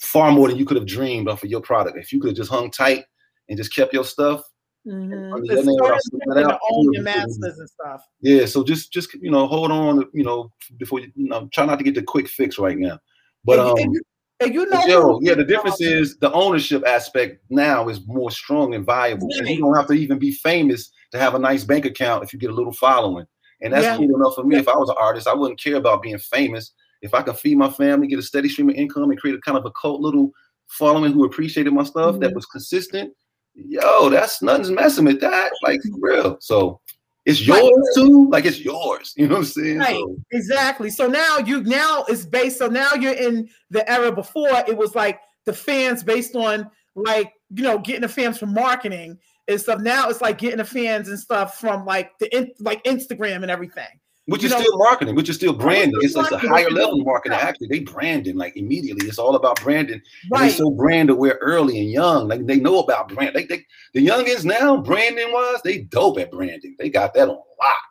far 0.00 0.30
more 0.32 0.48
than 0.48 0.58
you 0.58 0.64
could 0.64 0.76
have 0.76 0.86
dreamed 0.86 1.28
off 1.28 1.42
of 1.42 1.50
your 1.50 1.60
product. 1.60 1.96
If 1.96 2.12
you 2.12 2.20
could 2.20 2.28
have 2.28 2.36
just 2.36 2.50
hung 2.50 2.70
tight 2.70 3.04
and 3.48 3.56
just 3.56 3.74
kept 3.74 3.92
your 3.92 4.04
stuff, 4.04 4.42
Mhm. 4.84 5.32
under 5.32 5.46
The 5.46 5.54
your 5.54 5.64
name 5.64 5.74
without 5.74 5.86
starters 5.86 6.02
slipping 6.10 6.28
having 6.30 6.42
it 6.42 6.48
to 6.48 6.54
out, 6.54 6.60
own 6.72 6.92
your 6.92 7.02
masters 7.04 7.58
and 7.58 7.70
stuff. 7.70 8.02
yeah. 8.20 8.46
So 8.46 8.64
just, 8.64 8.92
just 8.92 9.14
you 9.14 9.30
know, 9.30 9.46
hold 9.46 9.70
on, 9.70 10.04
you 10.12 10.24
know, 10.24 10.50
before 10.76 10.98
you, 10.98 11.12
you 11.14 11.28
know, 11.28 11.48
try 11.52 11.64
not 11.66 11.78
to 11.78 11.84
get 11.84 11.94
the 11.94 12.02
quick 12.02 12.28
fix 12.28 12.58
right 12.58 12.76
now. 12.76 12.98
But 13.44 13.60
and, 13.60 13.68
um, 13.68 13.78
and 13.78 13.94
you, 13.94 14.00
and 14.40 14.54
you 14.54 14.66
know, 14.66 14.80
but 14.80 14.88
yo, 14.88 15.20
yeah, 15.22 15.34
the 15.34 15.44
difference 15.44 15.80
is 15.80 16.18
the 16.18 16.32
ownership 16.32 16.84
aspect 16.84 17.44
now 17.48 17.88
is 17.88 18.04
more 18.08 18.32
strong 18.32 18.74
and 18.74 18.84
viable. 18.84 19.28
And 19.38 19.48
you 19.48 19.60
don't 19.60 19.76
have 19.76 19.86
to 19.86 19.92
even 19.92 20.18
be 20.18 20.32
famous 20.32 20.90
to 21.12 21.18
have 21.18 21.36
a 21.36 21.38
nice 21.38 21.62
bank 21.62 21.84
account 21.84 22.24
if 22.24 22.32
you 22.32 22.40
get 22.40 22.50
a 22.50 22.54
little 22.54 22.72
following. 22.72 23.26
And 23.62 23.72
that's 23.72 23.84
Yeah. 23.84 23.96
cool 23.96 24.14
enough 24.16 24.34
for 24.34 24.44
me. 24.44 24.56
If 24.56 24.68
I 24.68 24.76
was 24.76 24.88
an 24.88 24.96
artist, 24.98 25.28
I 25.28 25.34
wouldn't 25.34 25.60
care 25.62 25.76
about 25.76 26.02
being 26.02 26.18
famous 26.18 26.72
if 27.00 27.14
I 27.14 27.22
could 27.22 27.36
feed 27.36 27.56
my 27.58 27.70
family, 27.70 28.06
get 28.06 28.18
a 28.18 28.22
steady 28.22 28.48
stream 28.48 28.68
of 28.70 28.76
income, 28.76 29.10
and 29.10 29.18
create 29.20 29.36
a 29.36 29.40
kind 29.40 29.58
of 29.58 29.64
a 29.64 29.72
cult 29.80 30.00
little 30.00 30.30
following 30.68 31.12
who 31.12 31.24
appreciated 31.24 31.72
my 31.72 31.84
stuff 31.84 32.18
that 32.20 32.30
Mhm. 32.30 32.34
was 32.34 32.46
consistent, 32.46 33.12
yo, 33.54 34.08
that's 34.08 34.40
nothing's 34.42 34.70
messing 34.70 35.04
with 35.04 35.20
that. 35.20 35.52
Like 35.62 35.80
for 35.82 35.98
real. 36.00 36.36
So 36.40 36.80
it's 37.26 37.46
Right. 37.46 37.62
yours 37.62 37.88
too. 37.94 38.28
Like 38.30 38.44
it's 38.46 38.60
yours. 38.60 39.12
You 39.16 39.26
know 39.28 39.34
what 39.34 39.40
I'm 39.40 39.44
saying? 39.46 39.78
Right, 39.78 39.96
So, 39.96 40.16
exactly. 40.32 40.90
So 40.90 41.06
now 41.06 41.38
you 41.38 41.62
now 41.62 42.04
it's 42.08 42.24
based. 42.24 42.58
So 42.58 42.68
now 42.68 42.94
you're 42.94 43.12
in 43.14 43.48
the 43.70 43.88
era 43.90 44.10
before 44.12 44.48
it 44.66 44.76
was 44.76 44.94
like 44.94 45.20
the 45.44 45.52
fans 45.52 46.02
based 46.02 46.34
on 46.36 46.70
like 46.94 47.32
you 47.54 47.62
know 47.62 47.78
getting 47.78 48.02
the 48.02 48.08
fans 48.08 48.38
from 48.38 48.54
marketing 48.54 49.18
and 49.48 49.60
stuff. 49.60 49.80
Now 49.80 50.08
it's 50.08 50.20
like 50.20 50.38
getting 50.38 50.58
the 50.58 50.64
fans 50.64 51.08
and 51.08 51.18
stuff 51.18 51.58
from 51.58 51.84
like 51.84 52.10
the 52.18 52.34
in, 52.36 52.50
like 52.60 52.82
Instagram 52.84 53.42
and 53.42 53.50
everything. 53.50 53.86
which 54.26 54.42
You 54.42 54.46
is 54.46 54.52
know- 54.52 54.60
still 54.60 54.78
marketing, 54.78 55.14
which 55.16 55.28
is 55.28 55.34
still 55.36 55.52
branding. 55.52 55.98
It's, 56.00 56.14
it's 56.16 56.30
a 56.30 56.38
higher 56.38 56.70
level 56.70 56.92
still- 56.94 57.04
marketing. 57.04 57.38
Actually, 57.40 57.68
they 57.68 57.80
branding 57.80 58.36
like 58.36 58.56
immediately. 58.56 59.08
It's 59.08 59.18
all 59.18 59.34
about 59.34 59.60
branding. 59.62 59.94
And 59.94 60.02
they 60.32 60.38
Right. 60.46 60.52
so 60.52 60.70
brand 60.70 61.10
aware 61.10 61.38
early 61.40 61.80
and 61.80 61.90
young. 61.90 62.28
Like 62.28 62.46
they 62.46 62.60
know 62.60 62.78
about 62.78 63.08
brand. 63.08 63.34
They, 63.34 63.46
they 63.46 63.64
the 63.94 64.06
youngins 64.06 64.44
now, 64.44 64.76
branding 64.76 65.32
wise, 65.32 65.60
they 65.64 65.78
dope 65.80 66.18
at 66.20 66.30
branding. 66.30 66.76
They 66.78 66.88
got 66.88 67.14
that 67.14 67.28
on 67.28 67.34
lock. 67.34 67.88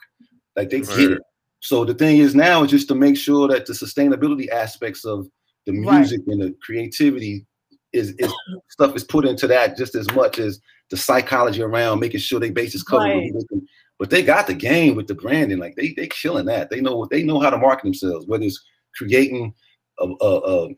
Like 0.55 0.69
they 0.69 0.79
get 0.81 1.11
it. 1.11 1.21
So 1.59 1.85
the 1.85 1.93
thing 1.93 2.17
is 2.17 2.33
now 2.33 2.63
is 2.63 2.71
just 2.71 2.87
to 2.87 2.95
make 2.95 3.15
sure 3.17 3.47
that 3.49 3.65
the 3.67 3.73
sustainability 3.73 4.49
aspects 4.49 5.05
of 5.05 5.27
the 5.67 5.73
Right. 5.81 5.97
music 5.99 6.21
and 6.27 6.41
the 6.41 6.55
creativity 6.63 7.45
is, 7.93 8.11
is 8.17 8.33
stuff 8.69 8.95
is 8.95 9.03
put 9.03 9.25
into 9.25 9.45
that 9.47 9.77
just 9.77 9.93
as 9.95 10.09
much 10.13 10.39
as 10.39 10.59
the 10.91 10.97
psychology 10.97 11.63
around 11.63 11.99
making 11.99 12.19
sure 12.19 12.39
they 12.39 12.51
bases 12.51 12.83
covered. 12.83 13.15
with 13.15 13.45
Right. 13.51 13.63
But 13.97 14.09
they 14.09 14.23
got 14.23 14.47
the 14.47 14.53
game 14.53 14.95
with 14.95 15.07
the 15.07 15.15
branding. 15.15 15.57
Like 15.57 15.75
they 15.75 15.93
they 15.95 16.07
killing 16.07 16.45
that. 16.45 16.69
They 16.69 16.81
know 16.81 16.97
what 16.97 17.09
they 17.09 17.23
know 17.23 17.39
how 17.39 17.49
to 17.49 17.57
market 17.57 17.83
themselves. 17.85 18.27
Whether 18.27 18.45
it's 18.45 18.61
creating 18.95 19.53
a, 19.99 20.05
a, 20.05 20.39
a, 20.39 20.69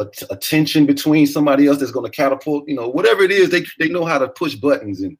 a, 0.00 0.06
a 0.30 0.36
tension 0.36 0.86
between 0.86 1.26
somebody 1.26 1.66
else 1.66 1.78
that's 1.78 1.90
going 1.92 2.10
to 2.10 2.16
catapult, 2.16 2.66
you 2.68 2.74
know, 2.74 2.88
whatever 2.88 3.22
it 3.22 3.30
is, 3.30 3.50
they 3.50 3.64
they 3.78 3.88
know 3.88 4.04
how 4.04 4.18
to 4.18 4.28
push 4.28 4.54
buttons 4.54 5.02
and 5.02 5.16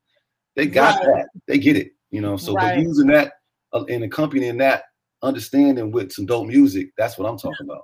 they 0.57 0.67
got 0.67 0.97
Right. 0.97 1.07
that. 1.07 1.29
They 1.47 1.59
get 1.59 1.77
it. 1.77 1.93
You 2.11 2.21
know, 2.21 2.37
so 2.37 2.55
Right. 2.55 2.79
using 2.79 3.09
that 3.09 3.35
uh, 3.73 3.85
and 3.85 4.05
accompanying 4.05 4.57
that 4.59 4.85
understanding 5.23 5.91
with 5.93 6.13
some 6.13 6.27
dope 6.27 6.47
music, 6.47 6.91
that's 6.97 7.19
what 7.19 7.29
I'm 7.29 7.37
talking 7.39 7.67
about. 7.69 7.83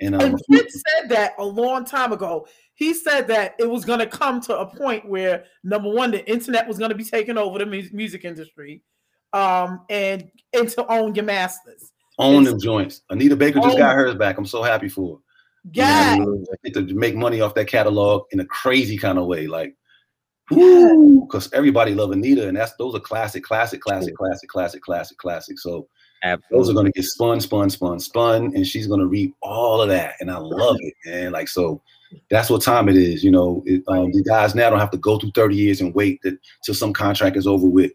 And 0.00 0.14
um, 0.14 0.20
And 0.20 0.40
Prince 0.48 0.82
said 0.88 1.08
that 1.10 1.34
a 1.38 1.44
long 1.44 1.84
time 1.84 2.12
ago. 2.12 2.46
He 2.74 2.92
said 2.92 3.26
that 3.28 3.54
it 3.58 3.68
was 3.68 3.84
going 3.84 4.00
to 4.00 4.06
come 4.06 4.40
to 4.42 4.58
a 4.58 4.66
point 4.66 5.08
where 5.08 5.44
number 5.64 5.88
one, 5.90 6.10
the 6.10 6.28
internet 6.30 6.68
was 6.68 6.78
going 6.78 6.90
to 6.90 6.96
be 6.96 7.04
taking 7.04 7.38
over 7.38 7.58
the 7.58 7.66
mu- 7.66 7.88
music 7.92 8.24
industry, 8.24 8.82
um, 9.32 9.80
and 9.88 10.30
and 10.52 10.68
to 10.70 10.86
own 10.92 11.14
your 11.14 11.24
masters. 11.24 11.92
own 12.18 12.44
them 12.44 12.60
joints. 12.60 13.02
Anita 13.10 13.36
Baker 13.36 13.60
just 13.60 13.78
got 13.78 13.94
hers 13.94 14.14
back. 14.14 14.38
I'm 14.38 14.46
so 14.46 14.62
happy 14.62 14.88
for 14.88 15.16
her. 15.16 15.22
You 15.72 15.82
know 15.82 16.44
I 16.52 16.56
mean? 16.62 16.72
To 16.74 16.94
make 16.94 17.16
money 17.16 17.40
off 17.40 17.54
that 17.54 17.66
catalog 17.66 18.26
in 18.30 18.40
a 18.40 18.44
crazy 18.44 18.96
kind 18.96 19.18
of 19.18 19.26
way, 19.26 19.46
like, 19.46 19.74
because 20.48 21.52
everybody 21.52 21.94
love 21.94 22.12
Anita, 22.12 22.46
and 22.46 22.56
that's 22.56 22.74
those 22.76 22.94
are 22.94 23.00
classic, 23.00 23.42
classic, 23.42 23.80
classic, 23.80 24.14
classic, 24.14 24.48
classic, 24.48 24.82
classic, 24.82 25.18
classic. 25.18 25.58
So 25.58 25.88
those 26.50 26.68
are 26.68 26.72
going 26.72 26.86
to 26.86 26.92
get 26.92 27.04
spun, 27.04 27.40
spun, 27.40 27.70
spun, 27.70 28.00
spun, 28.00 28.52
and 28.54 28.66
she's 28.66 28.86
going 28.86 29.00
to 29.00 29.06
reap 29.06 29.34
all 29.42 29.82
of 29.82 29.88
that, 29.88 30.14
and 30.20 30.30
I 30.30 30.38
love 30.38 30.76
it, 30.80 30.94
man. 31.04 31.32
Like 31.32 31.48
so, 31.48 31.82
that's 32.30 32.50
what 32.50 32.62
time 32.62 32.88
it 32.88 32.96
is. 32.96 33.22
You 33.22 33.30
know, 33.30 33.62
it, 33.66 33.82
um, 33.88 34.10
the 34.12 34.22
guys 34.22 34.54
now 34.54 34.70
don't 34.70 34.80
have 34.80 34.90
to 34.92 34.98
go 34.98 35.18
through 35.18 35.32
30 35.34 35.54
years 35.54 35.80
and 35.80 35.94
wait 35.94 36.20
that, 36.22 36.38
till 36.64 36.74
some 36.74 36.92
contract 36.92 37.36
is 37.36 37.46
over 37.46 37.66
with. 37.66 37.92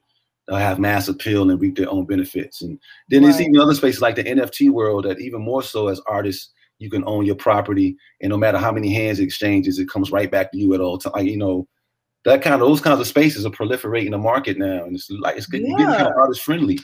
They'll 0.48 0.58
have 0.58 0.80
mass 0.80 1.08
appeal 1.08 1.50
and 1.50 1.62
reap 1.62 1.78
their 1.78 1.90
own 1.90 2.06
benefits. 2.06 2.62
And 2.62 2.80
then 3.10 3.24
there's 3.24 3.40
even 3.40 3.60
other 3.60 3.76
spaces 3.76 4.02
like 4.02 4.16
the 4.16 4.24
NFT 4.24 4.70
world 4.72 5.06
that 5.06 5.22
even 5.22 5.42
more 5.42 5.64
so 5.64 5.88
as 5.88 6.02
artists, 6.08 6.52
you 6.80 6.90
can 6.90 7.04
own 7.06 7.26
your 7.26 7.36
property, 7.36 7.96
and 8.22 8.32
no 8.32 8.38
matter 8.38 8.58
how 8.58 8.72
many 8.72 8.92
hands 8.92 9.20
it 9.20 9.24
exchanges, 9.24 9.78
it 9.78 9.88
comes 9.88 10.12
right 10.12 10.32
back 10.32 10.52
to 10.52 10.58
you 10.58 10.74
at 10.74 10.82
all 10.82 10.98
time. 10.98 11.28
You 11.28 11.38
know, 11.38 11.68
that 12.26 12.42
kind 12.42 12.56
of 12.56 12.60
those 12.62 12.82
kinds 12.82 13.00
of 13.00 13.08
spaces 13.08 13.46
are 13.46 13.52
proliferating 13.52 14.12
the 14.12 14.18
market 14.18 14.58
now, 14.58 14.86
and 14.86 14.96
it's 14.96 15.10
like 15.10 15.38
it's 15.38 15.46
getting, 15.46 15.76
getting 15.78 15.86
kind 15.86 16.08
of 16.08 16.18
artist 16.18 16.42
friendly. 16.42 16.80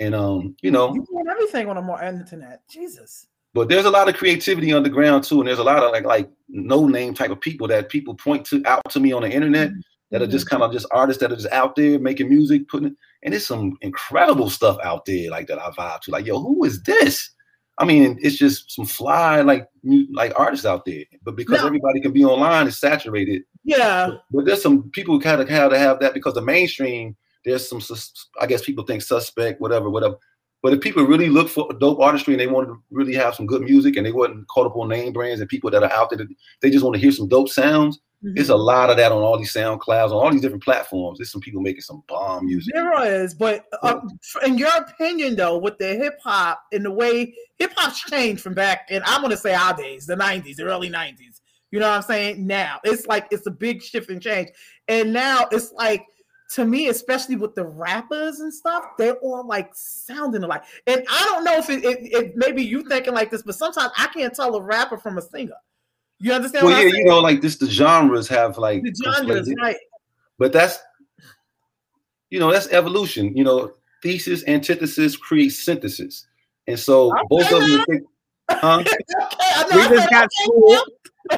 And 0.00 0.14
um, 0.14 0.56
you 0.62 0.70
know, 0.70 0.94
you 0.94 1.04
doing 1.10 1.26
everything 1.30 1.68
on 1.68 1.76
the 1.76 1.82
more 1.82 2.02
internet. 2.02 2.62
Jesus. 2.68 3.26
but 3.52 3.68
there's 3.68 3.84
a 3.84 3.90
lot 3.90 4.08
of 4.08 4.16
creativity 4.16 4.72
underground 4.72 5.24
too, 5.24 5.40
and 5.40 5.48
there's 5.48 5.60
a 5.60 5.64
lot 5.64 5.82
of 5.82 5.92
like 5.92 6.04
like 6.04 6.30
no 6.48 6.86
name 6.88 7.14
type 7.14 7.30
of 7.30 7.40
people 7.40 7.68
that 7.68 7.88
people 7.88 8.14
point 8.14 8.44
to 8.46 8.62
out 8.66 8.82
to 8.90 9.00
me 9.00 9.12
on 9.12 9.22
the 9.22 9.30
internet 9.30 9.70
that 10.10 10.20
are 10.22 10.26
just 10.26 10.48
kind 10.48 10.62
of 10.62 10.72
just 10.72 10.86
artists 10.92 11.20
that 11.20 11.32
are 11.32 11.36
just 11.36 11.52
out 11.52 11.76
there 11.76 11.98
making 11.98 12.28
music, 12.28 12.68
putting 12.68 12.88
it, 12.88 12.94
and 13.22 13.32
there's 13.32 13.46
some 13.46 13.76
incredible 13.82 14.50
stuff 14.50 14.76
out 14.82 15.04
there 15.04 15.30
like 15.30 15.46
that 15.46 15.58
I 15.60 15.70
vibe 15.70 16.00
to. 16.02 16.10
Like, 16.10 16.26
yo, 16.26 16.40
who 16.40 16.64
is 16.64 16.82
this? 16.82 17.30
I 17.78 17.84
mean, 17.84 18.18
it's 18.20 18.36
just 18.36 18.70
some 18.72 18.86
fly 18.86 19.40
like 19.42 19.68
like 20.12 20.32
artists 20.36 20.66
out 20.66 20.84
there, 20.84 21.04
but 21.22 21.36
because 21.36 21.60
Now- 21.60 21.66
everybody 21.66 22.00
can 22.00 22.12
be 22.12 22.24
online, 22.24 22.66
it's 22.66 22.80
saturated. 22.80 23.42
Yeah. 23.64 24.10
But 24.30 24.44
there's 24.44 24.62
some 24.62 24.90
people 24.90 25.14
who 25.14 25.20
kind 25.20 25.40
of 25.40 25.48
have 25.48 25.70
to 25.70 25.78
have 25.78 25.98
that 26.00 26.14
because 26.14 26.34
the 26.34 26.42
mainstream, 26.42 27.16
there's 27.44 27.68
some, 27.68 27.80
sus- 27.80 28.28
I 28.40 28.46
guess 28.46 28.64
people 28.64 28.84
think 28.84 29.02
suspect, 29.02 29.60
whatever, 29.60 29.90
whatever. 29.90 30.16
But 30.62 30.72
if 30.72 30.80
people 30.80 31.04
really 31.04 31.28
look 31.28 31.48
for 31.48 31.70
dope 31.78 32.00
artistry 32.00 32.34
and 32.34 32.40
they 32.40 32.46
want 32.46 32.68
to 32.68 32.82
really 32.90 33.14
have 33.14 33.34
some 33.34 33.46
good 33.46 33.62
music 33.62 33.96
and 33.96 34.06
they 34.06 34.12
wasn't 34.12 34.48
caught 34.48 34.66
up 34.66 34.76
on 34.76 34.88
name 34.88 35.12
brands 35.12 35.40
and 35.40 35.48
people 35.48 35.70
that 35.70 35.82
are 35.82 35.92
out 35.92 36.08
there, 36.08 36.18
that 36.18 36.28
they 36.62 36.70
just 36.70 36.82
want 36.82 36.94
to 36.94 37.00
hear 37.00 37.12
some 37.12 37.28
dope 37.28 37.50
sounds. 37.50 38.00
It's 38.36 38.48
a 38.48 38.56
lot 38.56 38.88
of 38.88 38.96
that 38.96 39.12
on 39.12 39.20
all 39.22 39.36
these 39.36 39.52
SoundClouds, 39.52 40.06
on 40.06 40.12
all 40.12 40.30
these 40.30 40.40
different 40.40 40.62
platforms. 40.62 41.18
There's 41.18 41.30
some 41.30 41.42
people 41.42 41.60
making 41.60 41.82
some 41.82 42.02
bomb 42.08 42.46
music. 42.46 42.72
There 42.74 43.22
is, 43.22 43.34
but 43.34 43.66
uh, 43.82 44.00
in 44.46 44.56
your 44.56 44.74
opinion, 44.74 45.36
though, 45.36 45.58
with 45.58 45.76
the 45.76 45.88
hip 45.88 46.18
hop 46.24 46.62
and 46.72 46.86
the 46.86 46.90
way 46.90 47.34
hip 47.58 47.72
hop's 47.76 48.00
changed 48.00 48.42
from 48.42 48.54
back 48.54 48.86
and 48.88 49.04
I'm 49.04 49.20
gonna 49.20 49.36
say 49.36 49.52
our 49.54 49.76
days, 49.76 50.06
the 50.06 50.16
'90s, 50.16 50.56
the 50.56 50.64
early 50.64 50.88
'90s. 50.88 51.42
You 51.70 51.80
know 51.80 51.88
what 51.88 51.96
I'm 51.96 52.02
saying? 52.02 52.46
Now 52.46 52.80
it's 52.82 53.06
like 53.06 53.26
it's 53.30 53.46
a 53.46 53.50
big 53.50 53.82
shift 53.82 54.08
and 54.08 54.22
change, 54.22 54.48
and 54.88 55.12
now 55.12 55.46
it's 55.52 55.72
like 55.72 56.06
to 56.50 56.64
me, 56.64 56.88
especially 56.88 57.36
with 57.36 57.54
the 57.54 57.64
rappers 57.64 58.40
and 58.40 58.52
stuff, 58.52 58.84
they're 58.98 59.16
all 59.16 59.46
like 59.46 59.70
sounding 59.74 60.42
alike. 60.42 60.62
And 60.86 61.04
I 61.10 61.24
don't 61.24 61.44
know 61.44 61.56
if 61.56 61.70
it, 61.70 61.84
it, 61.84 61.98
it 62.12 62.36
maybe 62.36 62.62
you 62.62 62.84
thinking 62.84 63.14
like 63.14 63.30
this, 63.30 63.42
but 63.42 63.54
sometimes 63.54 63.92
I 63.96 64.06
can't 64.08 64.34
tell 64.34 64.54
a 64.54 64.62
rapper 64.62 64.98
from 64.98 65.18
a 65.18 65.22
singer. 65.22 65.54
You 66.20 66.32
understand? 66.32 66.66
Well, 66.66 66.76
what 66.76 66.86
yeah, 66.86 66.98
you 66.98 67.04
know, 67.04 67.20
like 67.20 67.40
this, 67.40 67.56
the 67.56 67.68
genres 67.68 68.28
have 68.28 68.56
like, 68.56 68.82
the 68.82 68.94
genres, 68.94 69.52
right? 69.60 69.76
but 70.38 70.52
that's, 70.52 70.78
you 72.30 72.38
know, 72.38 72.52
that's 72.52 72.68
evolution. 72.68 73.36
You 73.36 73.44
know, 73.44 73.72
thesis, 74.02 74.44
antithesis 74.46 75.16
creates 75.16 75.58
synthesis, 75.58 76.26
and 76.66 76.78
so 76.78 77.12
both 77.28 77.50
of 77.52 77.60
them. 77.60 78.06
Um, 78.48 78.84
Think, 78.84 79.00
huh? 79.10 79.88
We 79.90 79.96
just 79.96 80.10
got 80.10 80.32
school. 80.32 80.78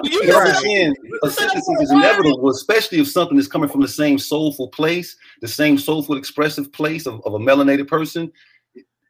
You 0.03 0.27
That's 0.27 0.35
what 0.35 0.49
I'm 0.49 0.63
saying. 0.63 0.97
A 1.23 1.31
synthesis 1.31 1.81
is 1.81 1.93
inevitable, 1.93 2.51
especially 2.51 2.99
if 2.99 3.07
something 3.07 3.39
is 3.39 3.47
coming 3.47 3.69
from 3.69 3.83
the 3.83 3.89
same 3.89 4.19
soulful 4.19 4.67
place, 4.71 5.15
the 5.43 5.47
same 5.47 5.79
soulful, 5.79 6.17
expressive 6.17 6.73
place 6.73 7.07
of, 7.07 7.23
of 7.25 7.35
a 7.35 7.39
melanated 7.39 7.87
person. 7.87 8.33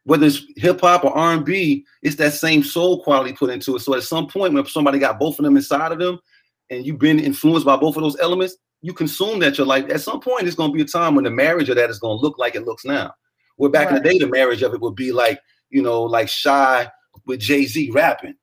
Whether 0.04 0.26
it's 0.26 0.42
hip 0.56 0.82
hop 0.82 1.04
or 1.04 1.16
R 1.16 1.32
and 1.32 1.46
B, 1.46 1.86
it's 2.02 2.16
that 2.16 2.34
same 2.34 2.62
soul 2.62 3.02
quality 3.02 3.32
put 3.32 3.48
into 3.48 3.74
it. 3.74 3.80
So 3.80 3.94
at 3.94 4.02
some 4.02 4.26
point, 4.26 4.52
when 4.52 4.66
somebody 4.66 4.98
got 4.98 5.18
both 5.18 5.38
of 5.38 5.46
them 5.46 5.56
inside 5.56 5.92
of 5.92 5.98
them, 5.98 6.20
and 6.68 6.84
you've 6.84 6.98
been 6.98 7.20
influenced 7.20 7.64
by 7.64 7.76
both 7.76 7.96
of 7.96 8.02
those 8.02 8.18
elements, 8.20 8.56
you 8.82 8.92
consume 8.92 9.38
that. 9.40 9.56
You're 9.56 9.66
like, 9.66 9.90
at 9.90 10.02
some 10.02 10.20
point, 10.20 10.46
it's 10.46 10.56
going 10.56 10.70
to 10.70 10.76
be 10.76 10.82
a 10.82 10.86
time 10.86 11.14
when 11.14 11.24
the 11.24 11.30
marriage 11.30 11.70
of 11.70 11.76
that 11.76 11.90
is 11.90 11.98
going 11.98 12.18
to 12.18 12.22
look 12.22 12.38
like 12.38 12.54
it 12.54 12.66
looks 12.66 12.84
now. 12.84 13.14
Where 13.56 13.70
back 13.70 13.88
in 13.88 13.94
the 13.94 14.00
day, 14.00 14.18
the 14.18 14.28
marriage 14.28 14.62
of 14.62 14.74
it 14.74 14.80
would 14.82 14.94
be 14.94 15.10
like, 15.12 15.40
you 15.70 15.80
know, 15.82 16.02
like 16.02 16.28
Shai 16.28 16.90
with 17.26 17.40
Jay 17.40 17.64
Z 17.66 17.90
rapping, 17.90 18.34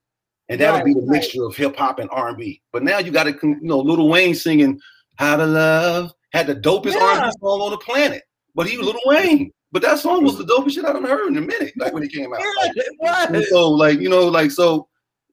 and 0.50 0.60
that 0.62 0.74
would 0.74 0.86
be 0.86 0.94
the 0.94 1.00
Right, 1.00 1.08
right. 1.10 1.14
mixture 1.22 1.44
of 1.46 1.56
hip 1.56 1.76
hop 1.76 2.00
and 2.00 2.10
R 2.12 2.30
and 2.30 2.38
B. 2.38 2.62
But 2.72 2.84
now 2.84 3.00
you 3.00 3.12
got 3.12 3.24
to, 3.24 3.32
you 3.42 3.58
know, 3.62 3.80
Lil 3.80 4.08
Wayne 4.10 4.36
singing 4.36 4.80
"How 5.16 5.38
to 5.38 5.46
Love" 5.46 6.14
had 6.34 6.48
the 6.48 6.56
dopest 6.56 6.96
R 6.96 7.12
and 7.24 7.32
B 7.32 7.38
song 7.42 7.62
on 7.62 7.72
the 7.72 7.78
planet. 7.78 8.24
But 8.56 8.68
he 8.68 8.78
was 8.78 8.88
Lil 8.88 9.00
Wayne. 9.06 9.52
But 9.72 9.82
that 9.82 9.98
song 10.00 10.24
was 10.24 10.38
the 10.38 10.44
dopest 10.46 10.74
shit 10.74 10.86
I 10.86 10.94
done 10.94 11.04
heard 11.04 11.28
in 11.30 11.38
a 11.38 11.42
minute, 11.42 11.74
like 11.78 11.94
when 11.94 12.04
it 12.04 12.12
came 12.12 12.32
out. 12.32 12.40
Yeah, 12.42 12.64
Like, 12.68 12.78
it 12.78 12.96
was. 13.00 13.28
and 13.32 13.46
so 13.46 13.70
like 13.72 14.00
you 14.00 14.10
know 14.10 14.28
like 14.28 14.52
so 14.52 14.88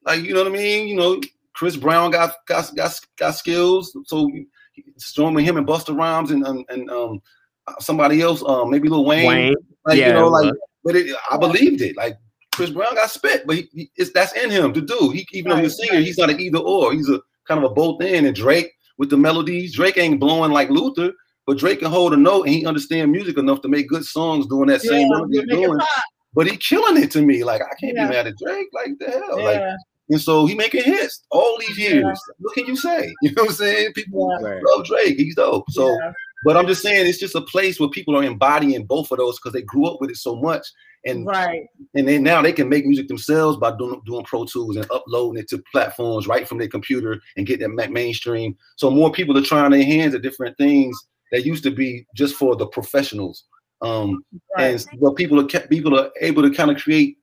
like 0.06 0.22
you 0.22 0.32
know 0.32 0.42
what 0.44 0.52
I 0.52 0.54
mean 0.56 0.88
you 0.88 0.96
know 0.96 1.20
Chris 1.54 1.76
Brown 1.76 2.10
got 2.10 2.34
got 2.46 2.74
got, 2.74 2.98
got 3.18 3.32
skills 3.34 3.94
so 4.06 4.30
storming 4.96 5.44
him 5.44 5.58
and 5.58 5.66
Busta 5.66 5.94
Rhymes 5.94 6.30
and 6.30 6.46
and, 6.46 6.64
and 6.70 6.90
um 6.90 7.20
somebody 7.80 8.22
else 8.22 8.42
um 8.46 8.70
maybe 8.70 8.88
Lil 8.88 9.04
Wayne, 9.04 9.26
Wayne. 9.26 9.54
like 9.84 9.98
Yeah, 9.98 10.08
you 10.08 10.14
know 10.14 10.28
like 10.28 10.54
but 10.84 10.96
it, 10.96 11.14
I 11.30 11.36
believed 11.36 11.82
it 11.82 11.94
like 11.98 12.16
Chris 12.54 12.70
Brown 12.70 12.94
got 12.94 13.10
spit 13.10 13.46
but 13.46 13.56
he, 13.56 13.68
he- 13.72 13.90
it's 13.96 14.12
that's 14.12 14.32
in 14.34 14.50
him 14.50 14.72
to 14.72 14.80
do 14.80 15.10
he 15.10 15.26
even 15.32 15.50
though 15.50 15.56
he's 15.56 15.78
a 15.78 15.82
Right, 15.82 15.88
singer 15.90 16.00
he's 16.00 16.18
not 16.18 16.30
an 16.30 16.40
either 16.40 16.58
or 16.58 16.92
he's 16.92 17.08
a 17.08 17.20
kind 17.46 17.62
of 17.62 17.70
a 17.70 17.74
both 17.74 18.02
in 18.02 18.26
and 18.26 18.34
Drake 18.36 18.72
with 18.98 19.10
the 19.10 19.16
melodies 19.16 19.74
Drake 19.74 19.96
ain't 19.98 20.20
blowing 20.20 20.52
like 20.52 20.70
Luther 20.70 21.12
but 21.46 21.58
Drake 21.58 21.80
can 21.80 21.90
hold 21.90 22.12
a 22.12 22.16
note 22.16 22.46
and 22.46 22.54
he 22.54 22.66
understand 22.66 23.10
music 23.12 23.38
enough 23.38 23.60
to 23.62 23.68
make 23.68 23.88
good 23.88 24.04
songs 24.04 24.46
doing 24.46 24.68
that 24.68 24.82
same 24.82 25.02
Yeah, 25.02 25.08
melody 25.10 25.38
he's 25.40 25.48
doing 25.48 25.78
but 26.34 26.46
he 26.46 26.56
killing 26.58 27.02
it 27.02 27.10
to 27.12 27.22
me. 27.22 27.42
Like 27.42 27.60
I 27.60 27.74
can't 27.80 27.96
Yeah. 27.96 28.04
be 28.06 28.10
mad 28.14 28.26
at 28.28 28.34
Drake. 28.38 28.68
Like 28.72 28.90
the 29.00 29.10
hell. 29.10 29.42
Like 29.42 29.60
and 30.10 30.20
so 30.20 30.46
he 30.46 30.54
making 30.54 30.84
hits 30.84 31.24
all 31.30 31.56
these 31.58 31.76
years. 31.78 32.04
Yeah. 32.04 32.34
What 32.38 32.54
can 32.54 32.66
you 32.66 32.76
say? 32.76 33.14
You 33.22 33.32
know 33.32 33.42
what 33.44 33.50
I'm 33.50 33.56
saying? 33.56 33.92
People 33.94 34.38
Yeah. 34.40 34.60
Love 34.64 34.86
Drake. 34.86 35.16
He's 35.16 35.34
dope. 35.34 35.68
So 35.70 35.88
Yeah. 36.00 36.12
but 36.44 36.56
I'm 36.56 36.66
just 36.68 36.82
saying 36.82 37.06
it's 37.08 37.18
just 37.18 37.34
a 37.34 37.40
place 37.40 37.80
where 37.80 37.88
people 37.88 38.16
are 38.16 38.22
embodying 38.22 38.84
both 38.86 39.10
of 39.10 39.18
those 39.18 39.38
because 39.40 39.52
they 39.54 39.62
grew 39.62 39.86
up 39.86 40.00
with 40.00 40.10
it 40.10 40.16
so 40.18 40.36
much. 40.36 40.64
And 41.04 41.26
right. 41.26 41.66
and 41.94 42.06
then 42.06 42.22
now 42.22 42.42
they 42.42 42.52
can 42.52 42.68
make 42.68 42.84
music 42.84 43.08
themselves 43.08 43.56
by 43.56 43.74
doing 43.76 44.00
doing 44.04 44.24
Pro 44.24 44.44
Tools 44.44 44.76
and 44.76 44.90
uploading 44.90 45.40
it 45.40 45.48
to 45.48 45.62
platforms 45.72 46.26
right 46.26 46.46
from 46.46 46.58
their 46.58 46.68
computer 46.68 47.20
and 47.36 47.46
get 47.46 47.60
that 47.60 47.90
mainstream. 47.90 48.56
So 48.76 48.90
more 48.90 49.10
people 49.10 49.36
are 49.38 49.42
trying 49.42 49.70
their 49.70 49.84
hands 49.84 50.14
at 50.14 50.22
different 50.22 50.56
things 50.58 50.96
that 51.32 51.46
used 51.46 51.62
to 51.64 51.70
be 51.70 52.06
just 52.14 52.34
for 52.34 52.56
the 52.56 52.66
professionals. 52.66 53.44
Um, 53.82 54.24
and 54.58 54.84
but 55.00 55.16
people 55.16 55.40
are 55.40 55.60
people 55.68 55.98
are 55.98 56.10
able 56.20 56.42
to 56.42 56.50
kind 56.50 56.70
of 56.70 56.76
create, 56.76 57.16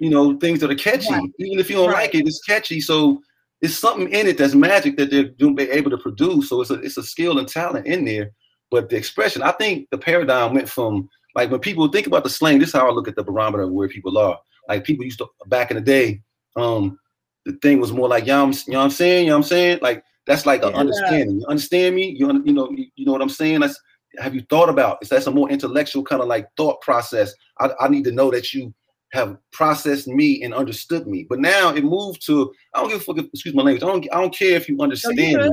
you 0.00 0.10
know, 0.10 0.36
things 0.38 0.60
that 0.60 0.70
are 0.70 0.76
catchy. 0.76 1.12
Right. 1.12 1.30
Even 1.40 1.58
if 1.58 1.68
you 1.68 1.76
don't 1.76 1.92
like 1.92 2.14
it, 2.14 2.26
it's 2.26 2.42
catchy. 2.44 2.80
So 2.80 3.20
it's 3.60 3.76
something 3.76 4.08
in 4.12 4.28
it 4.28 4.38
that's 4.38 4.54
magic 4.54 4.96
that 4.96 5.10
they're 5.10 5.24
doing, 5.24 5.56
they're 5.56 5.72
able 5.72 5.90
to 5.90 5.98
produce. 5.98 6.48
So 6.48 6.60
it's 6.60 6.70
a 6.70 6.74
it's 6.74 6.96
a 6.98 7.02
skill 7.02 7.38
and 7.38 7.48
talent 7.48 7.86
in 7.86 8.04
there. 8.04 8.30
But 8.70 8.90
the 8.90 8.96
expression, 8.96 9.42
I 9.42 9.52
think 9.52 9.88
the 9.90 9.98
paradigm 9.98 10.54
went 10.54 10.68
from 10.68 11.08
like 11.34 11.50
when 11.50 11.60
people 11.60 11.88
think 11.88 12.06
about 12.06 12.24
the 12.24 12.30
slang, 12.30 12.58
this 12.58 12.68
is 12.68 12.74
how 12.74 12.88
I 12.88 12.92
look 12.92 13.08
at 13.08 13.16
the 13.16 13.22
barometer 13.22 13.64
of 13.64 13.72
where 13.72 13.88
people 13.88 14.18
are. 14.18 14.38
Like 14.68 14.84
people 14.84 15.04
used 15.04 15.18
to 15.18 15.26
back 15.46 15.70
in 15.70 15.76
the 15.76 15.80
day, 15.80 16.22
um, 16.56 16.98
the 17.44 17.52
thing 17.62 17.80
was 17.80 17.92
more 17.92 18.08
like, 18.08 18.26
you 18.26 18.32
know, 18.32 18.44
I'm, 18.44 18.52
you 18.52 18.72
know 18.72 18.78
what 18.78 18.84
I'm 18.84 18.90
saying? 18.90 19.24
You 19.24 19.30
know 19.30 19.36
what 19.36 19.44
I'm 19.44 19.48
saying? 19.48 19.78
Like 19.82 20.04
that's 20.26 20.46
like 20.46 20.62
an 20.62 20.74
understanding. 20.74 21.40
You 21.40 21.46
understand 21.46 21.94
me? 21.94 22.10
You, 22.10 22.42
you 22.44 22.52
know, 22.52 22.70
you, 22.70 23.06
know 23.06 23.12
what 23.12 23.22
I'm 23.22 23.30
saying? 23.30 23.60
That's 23.60 23.80
have 24.18 24.34
you 24.34 24.42
thought 24.50 24.68
about? 24.68 24.98
Is 25.00 25.08
that's 25.08 25.26
a 25.26 25.30
more 25.30 25.50
intellectual 25.50 26.04
kind 26.04 26.20
of 26.20 26.28
like 26.28 26.48
thought 26.56 26.80
process? 26.82 27.32
I, 27.60 27.70
I 27.80 27.88
need 27.88 28.04
to 28.04 28.12
know 28.12 28.30
that 28.30 28.52
you 28.52 28.74
have 29.12 29.38
processed 29.52 30.06
me 30.06 30.42
and 30.42 30.52
understood 30.52 31.06
me. 31.06 31.26
But 31.28 31.40
now 31.40 31.74
it 31.74 31.84
moved 31.84 32.24
to 32.26 32.52
I 32.74 32.80
don't 32.80 32.90
give 32.90 33.00
a 33.00 33.04
fuck. 33.04 33.18
Excuse 33.18 33.54
my 33.54 33.62
language. 33.62 33.82
I 33.82 33.86
don't. 33.86 34.06
I 34.12 34.20
don't 34.20 34.34
care 34.34 34.56
if 34.56 34.68
you 34.68 34.80
understand 34.80 35.16
me. 35.16 35.50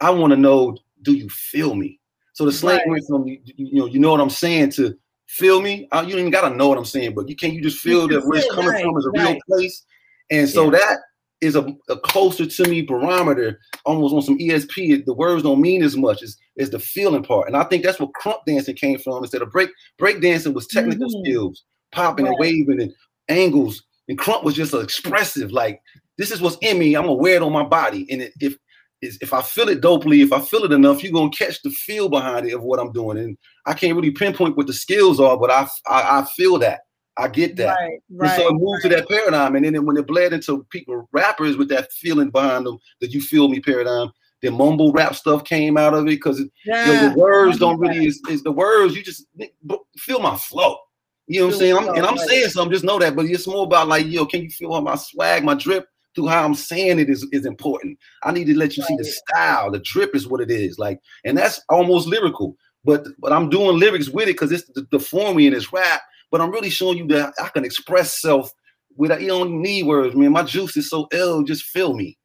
I 0.00 0.10
want 0.10 0.32
to 0.32 0.36
know. 0.36 0.76
Do 1.02 1.14
you 1.14 1.28
feel 1.28 1.74
me? 1.74 2.00
So 2.34 2.44
the 2.44 2.52
slang 2.52 2.78
Right. 2.80 2.88
went 2.88 3.04
from 3.08 3.26
you, 3.26 3.38
you 3.44 3.78
know 3.78 3.86
you 3.86 3.98
know 3.98 4.10
what 4.10 4.20
I'm 4.20 4.28
saying 4.30 4.70
to 4.72 4.94
feel 5.26 5.62
me. 5.62 5.88
Uh, 5.90 6.02
you 6.04 6.10
don't 6.10 6.20
even 6.20 6.30
gotta 6.30 6.54
know 6.54 6.68
what 6.68 6.76
I'm 6.78 6.84
saying, 6.84 7.14
but 7.14 7.28
you 7.28 7.34
can't 7.36 7.54
you 7.54 7.62
just 7.62 7.78
feel 7.78 8.06
can 8.08 8.18
that 8.18 8.26
where 8.26 8.38
it's 8.38 8.54
coming 8.54 8.70
right, 8.70 8.84
from 8.84 8.96
is 8.98 9.06
a 9.06 9.10
real 9.10 9.38
place. 9.48 9.84
And 10.30 10.48
so 10.48 10.64
Yeah. 10.64 10.78
that 10.78 10.98
is 11.40 11.56
a, 11.56 11.74
a 11.88 11.96
closer 11.98 12.44
to 12.46 12.68
me 12.68 12.82
barometer, 12.82 13.60
almost 13.84 14.14
on 14.14 14.22
some 14.22 14.38
ESP. 14.38 15.04
The 15.04 15.14
words 15.14 15.42
don't 15.42 15.60
mean 15.60 15.82
as 15.82 15.96
much 15.96 16.22
as, 16.22 16.36
as 16.58 16.70
the 16.70 16.78
feeling 16.78 17.22
part. 17.22 17.46
And 17.48 17.56
I 17.56 17.64
think 17.64 17.82
that's 17.84 18.00
what 18.00 18.10
krump 18.20 18.44
dancing 18.46 18.74
came 18.76 18.98
from. 18.98 19.22
Instead 19.22 19.42
of 19.42 19.50
break 19.50 19.70
break 19.98 20.20
dancing 20.20 20.54
was 20.54 20.66
technical 20.66 21.08
Mhm. 21.08 21.24
skills, 21.24 21.64
popping 21.92 22.26
and 22.26 22.36
waving 22.38 22.80
and 22.80 22.92
angles. 23.28 23.82
And 24.08 24.18
krump 24.18 24.42
was 24.42 24.54
just 24.54 24.74
expressive, 24.74 25.52
like 25.52 25.80
this 26.18 26.30
is 26.30 26.40
what's 26.40 26.58
in 26.62 26.78
me. 26.78 26.94
I'm 26.96 27.02
gonna 27.04 27.14
wear 27.14 27.36
it 27.36 27.42
on 27.42 27.52
my 27.52 27.64
body. 27.64 28.06
And 28.10 28.22
it, 28.22 28.32
if 28.40 28.56
is 29.04 29.18
if 29.20 29.32
I 29.32 29.42
feel 29.42 29.68
it 29.68 29.80
dopely, 29.80 30.22
if 30.22 30.32
I 30.32 30.40
feel 30.40 30.64
it 30.64 30.72
enough, 30.72 31.02
you're 31.02 31.12
gonna 31.12 31.30
catch 31.30 31.62
the 31.62 31.70
feel 31.70 32.08
behind 32.08 32.46
it 32.46 32.54
of 32.54 32.62
what 32.62 32.80
I'm 32.80 32.92
doing. 32.92 33.18
And 33.18 33.36
I 33.66 33.74
can't 33.74 33.94
really 33.94 34.10
pinpoint 34.10 34.56
what 34.56 34.66
the 34.66 34.72
skills 34.72 35.20
are, 35.20 35.36
but 35.36 35.50
I 35.50 35.68
I, 35.86 36.20
I 36.20 36.26
feel 36.36 36.58
that. 36.58 36.80
I 37.16 37.28
get 37.28 37.56
that. 37.56 37.76
Right, 37.78 38.00
And 38.10 38.20
right. 38.20 38.36
so 38.36 38.48
it 38.48 38.54
moved 38.54 38.82
to 38.82 38.88
that 38.88 39.08
paradigm. 39.08 39.54
And 39.54 39.64
then 39.64 39.86
when 39.86 39.96
it 39.96 40.06
bled 40.06 40.32
into 40.32 40.64
people, 40.70 41.08
rappers 41.12 41.56
with 41.56 41.68
that 41.68 41.92
feeling 41.92 42.30
behind 42.30 42.66
them, 42.66 42.78
that 43.00 43.12
you 43.12 43.20
feel 43.20 43.48
me 43.48 43.60
paradigm, 43.60 44.10
the 44.42 44.50
mumble 44.50 44.92
rap 44.92 45.14
stuff 45.14 45.44
came 45.44 45.76
out 45.76 45.94
of 45.94 46.02
it 46.02 46.10
because 46.10 46.42
yeah. 46.66 47.08
the 47.08 47.14
words 47.18 47.58
don't 47.58 47.78
really 47.78 48.06
is, 48.06 48.20
is 48.28 48.42
the 48.42 48.52
words, 48.52 48.96
you 48.96 49.02
just 49.02 49.26
feel 49.96 50.18
my 50.18 50.36
flow. 50.36 50.76
You 51.26 51.40
know 51.40 51.46
what 51.46 51.54
I'm 51.54 51.58
saying? 51.58 51.76
I'm, 51.76 51.88
and 51.94 52.04
I'm 52.04 52.18
saying 52.18 52.48
something, 52.48 52.72
just 52.72 52.84
know 52.84 52.98
that, 52.98 53.16
but 53.16 53.26
it's 53.26 53.46
more 53.46 53.64
about 53.64 53.88
like, 53.88 54.06
yo, 54.06 54.26
can 54.26 54.42
you 54.42 54.50
feel 54.50 54.78
my 54.82 54.96
swag, 54.96 55.44
my 55.44 55.54
drip 55.54 55.86
through 56.14 56.28
how 56.28 56.44
I'm 56.44 56.54
saying 56.54 56.98
it 56.98 57.10
is, 57.10 57.26
is 57.32 57.46
important. 57.46 57.98
I 58.22 58.32
need 58.32 58.46
to 58.46 58.56
let 58.56 58.76
you 58.76 58.82
see 58.84 58.96
the 58.96 59.04
style, 59.04 59.70
the 59.70 59.80
drip 59.80 60.14
is 60.14 60.26
what 60.26 60.40
it 60.40 60.50
is. 60.50 60.78
Like, 60.78 61.00
and 61.24 61.36
that's 61.36 61.60
almost 61.68 62.06
lyrical. 62.06 62.56
But 62.84 63.06
but 63.18 63.32
I'm 63.32 63.48
doing 63.48 63.78
lyrics 63.78 64.08
with 64.08 64.28
it 64.28 64.34
because 64.34 64.52
it's 64.52 64.68
the, 64.74 64.86
the 64.90 65.00
form 65.00 65.38
in 65.38 65.52
this 65.52 65.72
rap. 65.72 66.02
But 66.30 66.40
I'm 66.40 66.50
really 66.50 66.70
showing 66.70 66.98
you 66.98 67.06
that 67.08 67.32
I 67.42 67.48
can 67.48 67.64
express 67.64 68.20
self 68.20 68.52
without 68.96 69.20
you 69.20 69.28
don't 69.28 69.62
need 69.62 69.86
words, 69.86 70.14
man. 70.14 70.32
My 70.32 70.42
juice 70.42 70.76
is 70.76 70.90
so 70.90 71.08
ill, 71.12 71.42
just 71.42 71.64
feel 71.64 71.94
me. 71.94 72.18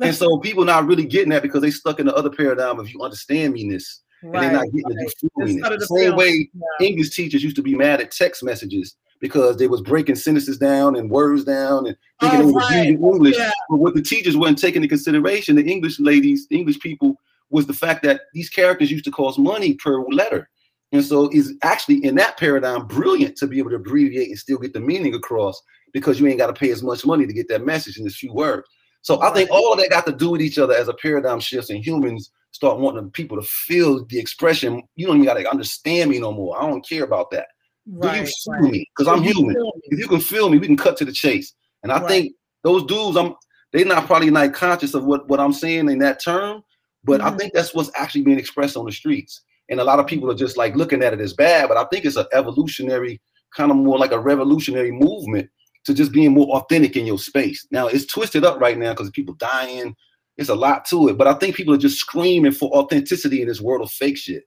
And 0.00 0.14
so 0.14 0.38
people 0.38 0.64
not 0.64 0.86
really 0.86 1.04
getting 1.04 1.30
that 1.30 1.42
because 1.42 1.62
they 1.62 1.70
stuck 1.70 2.00
in 2.00 2.06
the 2.06 2.14
other 2.14 2.30
paradigm 2.30 2.80
of 2.80 2.90
you 2.90 3.00
understand 3.02 3.52
me 3.52 3.68
this. 3.68 4.02
And 4.22 4.34
they're 4.34 4.52
not 4.52 4.64
getting 4.64 4.82
the 4.88 5.12
you 5.22 5.28
feel 5.36 5.46
me 5.46 5.52
Instead 5.52 5.72
of 5.72 5.80
this. 5.80 5.88
the 5.88 5.94
The 5.94 6.00
same 6.00 6.16
way 6.16 6.50
yeah. 6.54 6.86
English 6.86 7.10
teachers 7.10 7.42
used 7.42 7.56
to 7.56 7.62
be 7.62 7.74
mad 7.74 8.00
at 8.00 8.10
text 8.10 8.42
messages 8.42 8.96
because 9.22 9.56
they 9.56 9.68
was 9.68 9.80
breaking 9.80 10.16
sentences 10.16 10.58
down 10.58 10.96
and 10.96 11.08
words 11.08 11.44
down 11.44 11.86
and 11.86 11.96
thinking 12.20 12.40
Oh, 12.40 12.42
they 12.42 12.52
was 12.52 12.70
right. 12.70 12.86
using 12.88 13.04
English. 13.04 13.38
Yeah. 13.38 13.52
But 13.70 13.76
what 13.76 13.94
the 13.94 14.02
teachers 14.02 14.36
weren't 14.36 14.58
taking 14.58 14.82
into 14.82 14.88
consideration, 14.88 15.54
the 15.54 15.64
English 15.64 16.00
ladies, 16.00 16.48
the 16.48 16.58
English 16.58 16.80
people, 16.80 17.14
was 17.48 17.66
the 17.66 17.72
fact 17.72 18.02
that 18.02 18.22
these 18.34 18.50
characters 18.50 18.90
used 18.90 19.04
to 19.04 19.12
cost 19.12 19.38
money 19.38 19.74
per 19.74 20.02
letter. 20.08 20.50
And 20.90 21.04
so 21.04 21.30
is 21.32 21.54
actually 21.62 22.04
in 22.04 22.16
that 22.16 22.36
paradigm 22.36 22.86
brilliant 22.86 23.36
to 23.36 23.46
be 23.46 23.58
able 23.58 23.70
to 23.70 23.76
abbreviate 23.76 24.28
and 24.28 24.38
still 24.38 24.58
get 24.58 24.72
the 24.72 24.80
meaning 24.80 25.14
across 25.14 25.62
because 25.92 26.18
you 26.18 26.26
ain't 26.26 26.38
got 26.38 26.48
to 26.48 26.52
pay 26.52 26.70
as 26.70 26.82
much 26.82 27.06
money 27.06 27.24
to 27.24 27.32
get 27.32 27.48
that 27.48 27.64
message 27.64 27.98
in 27.98 28.04
this 28.04 28.16
few 28.16 28.32
words. 28.32 28.68
So 29.02 29.22
I 29.22 29.32
think 29.32 29.50
all 29.50 29.72
of 29.72 29.78
that 29.78 29.90
got 29.90 30.04
to 30.06 30.12
do 30.12 30.30
with 30.30 30.42
each 30.42 30.58
other 30.58 30.74
as 30.74 30.88
a 30.88 30.94
paradigm 30.94 31.38
shifts 31.38 31.70
and 31.70 31.84
humans 31.84 32.30
start 32.50 32.78
wanting 32.78 33.10
people 33.10 33.40
to 33.40 33.46
feel 33.46 34.04
the 34.06 34.18
expression. 34.18 34.82
You 34.96 35.06
don't 35.06 35.16
even 35.16 35.26
got 35.26 35.34
to 35.34 35.48
understand 35.48 36.10
me 36.10 36.18
no 36.18 36.32
more. 36.32 36.60
I 36.60 36.68
don't 36.68 36.86
care 36.86 37.04
about 37.04 37.30
that. 37.30 37.46
Do 37.86 38.08
you 38.08 38.24
feel 38.24 38.26
right. 38.48 38.62
me? 38.62 38.88
Because 38.96 39.08
I'm 39.12 39.24
you 39.24 39.32
human. 39.32 39.54
feel? 39.54 39.72
If 39.84 39.98
you 39.98 40.08
can 40.08 40.20
feel 40.20 40.48
me, 40.48 40.58
we 40.58 40.66
can 40.66 40.76
cut 40.76 40.96
to 40.98 41.04
the 41.04 41.12
chase. 41.12 41.54
And 41.82 41.90
I 41.92 41.98
Right. 41.98 42.08
think 42.08 42.34
those 42.62 42.84
dudes, 42.84 43.16
I'm 43.16 43.34
they're 43.72 43.86
not 43.86 44.04
probably 44.06 44.30
not 44.30 44.52
conscious 44.52 44.92
of 44.92 45.04
what, 45.04 45.26
what 45.28 45.40
I'm 45.40 45.54
saying 45.54 45.88
in 45.88 45.98
that 46.00 46.20
term, 46.22 46.62
but 47.04 47.22
I 47.22 47.30
Mhm. 47.30 47.38
think 47.38 47.52
that's 47.54 47.74
what's 47.74 47.90
actually 47.96 48.20
being 48.20 48.38
expressed 48.38 48.76
on 48.76 48.84
the 48.84 48.92
streets. 48.92 49.40
And 49.70 49.80
a 49.80 49.84
lot 49.84 49.98
of 49.98 50.06
people 50.06 50.30
are 50.30 50.34
just 50.34 50.58
like 50.58 50.76
looking 50.76 51.02
at 51.02 51.14
it 51.14 51.20
as 51.20 51.32
bad, 51.32 51.68
but 51.68 51.78
I 51.78 51.84
think 51.84 52.04
it's 52.04 52.16
an 52.16 52.26
evolutionary, 52.34 53.18
kind 53.56 53.70
of 53.70 53.78
more 53.78 53.98
like 53.98 54.12
a 54.12 54.18
revolutionary 54.20 54.92
movement 54.92 55.48
to 55.86 55.94
just 55.94 56.12
being 56.12 56.32
more 56.32 56.48
authentic 56.56 56.96
in 56.96 57.06
your 57.06 57.18
space. 57.18 57.66
Now 57.70 57.86
it's 57.86 58.04
twisted 58.04 58.44
up 58.44 58.60
right 58.60 58.76
now 58.76 58.92
because 58.92 59.08
people 59.10 59.34
dying. 59.36 59.96
It's 60.36 60.50
a 60.50 60.54
lot 60.54 60.84
to 60.90 61.08
it, 61.08 61.16
but 61.16 61.26
I 61.26 61.32
think 61.34 61.56
people 61.56 61.72
are 61.72 61.78
just 61.78 61.98
screaming 61.98 62.52
for 62.52 62.70
authenticity 62.76 63.40
in 63.40 63.48
this 63.48 63.60
world 63.62 63.80
of 63.82 63.90
fake 63.90 64.18
shit. 64.18 64.44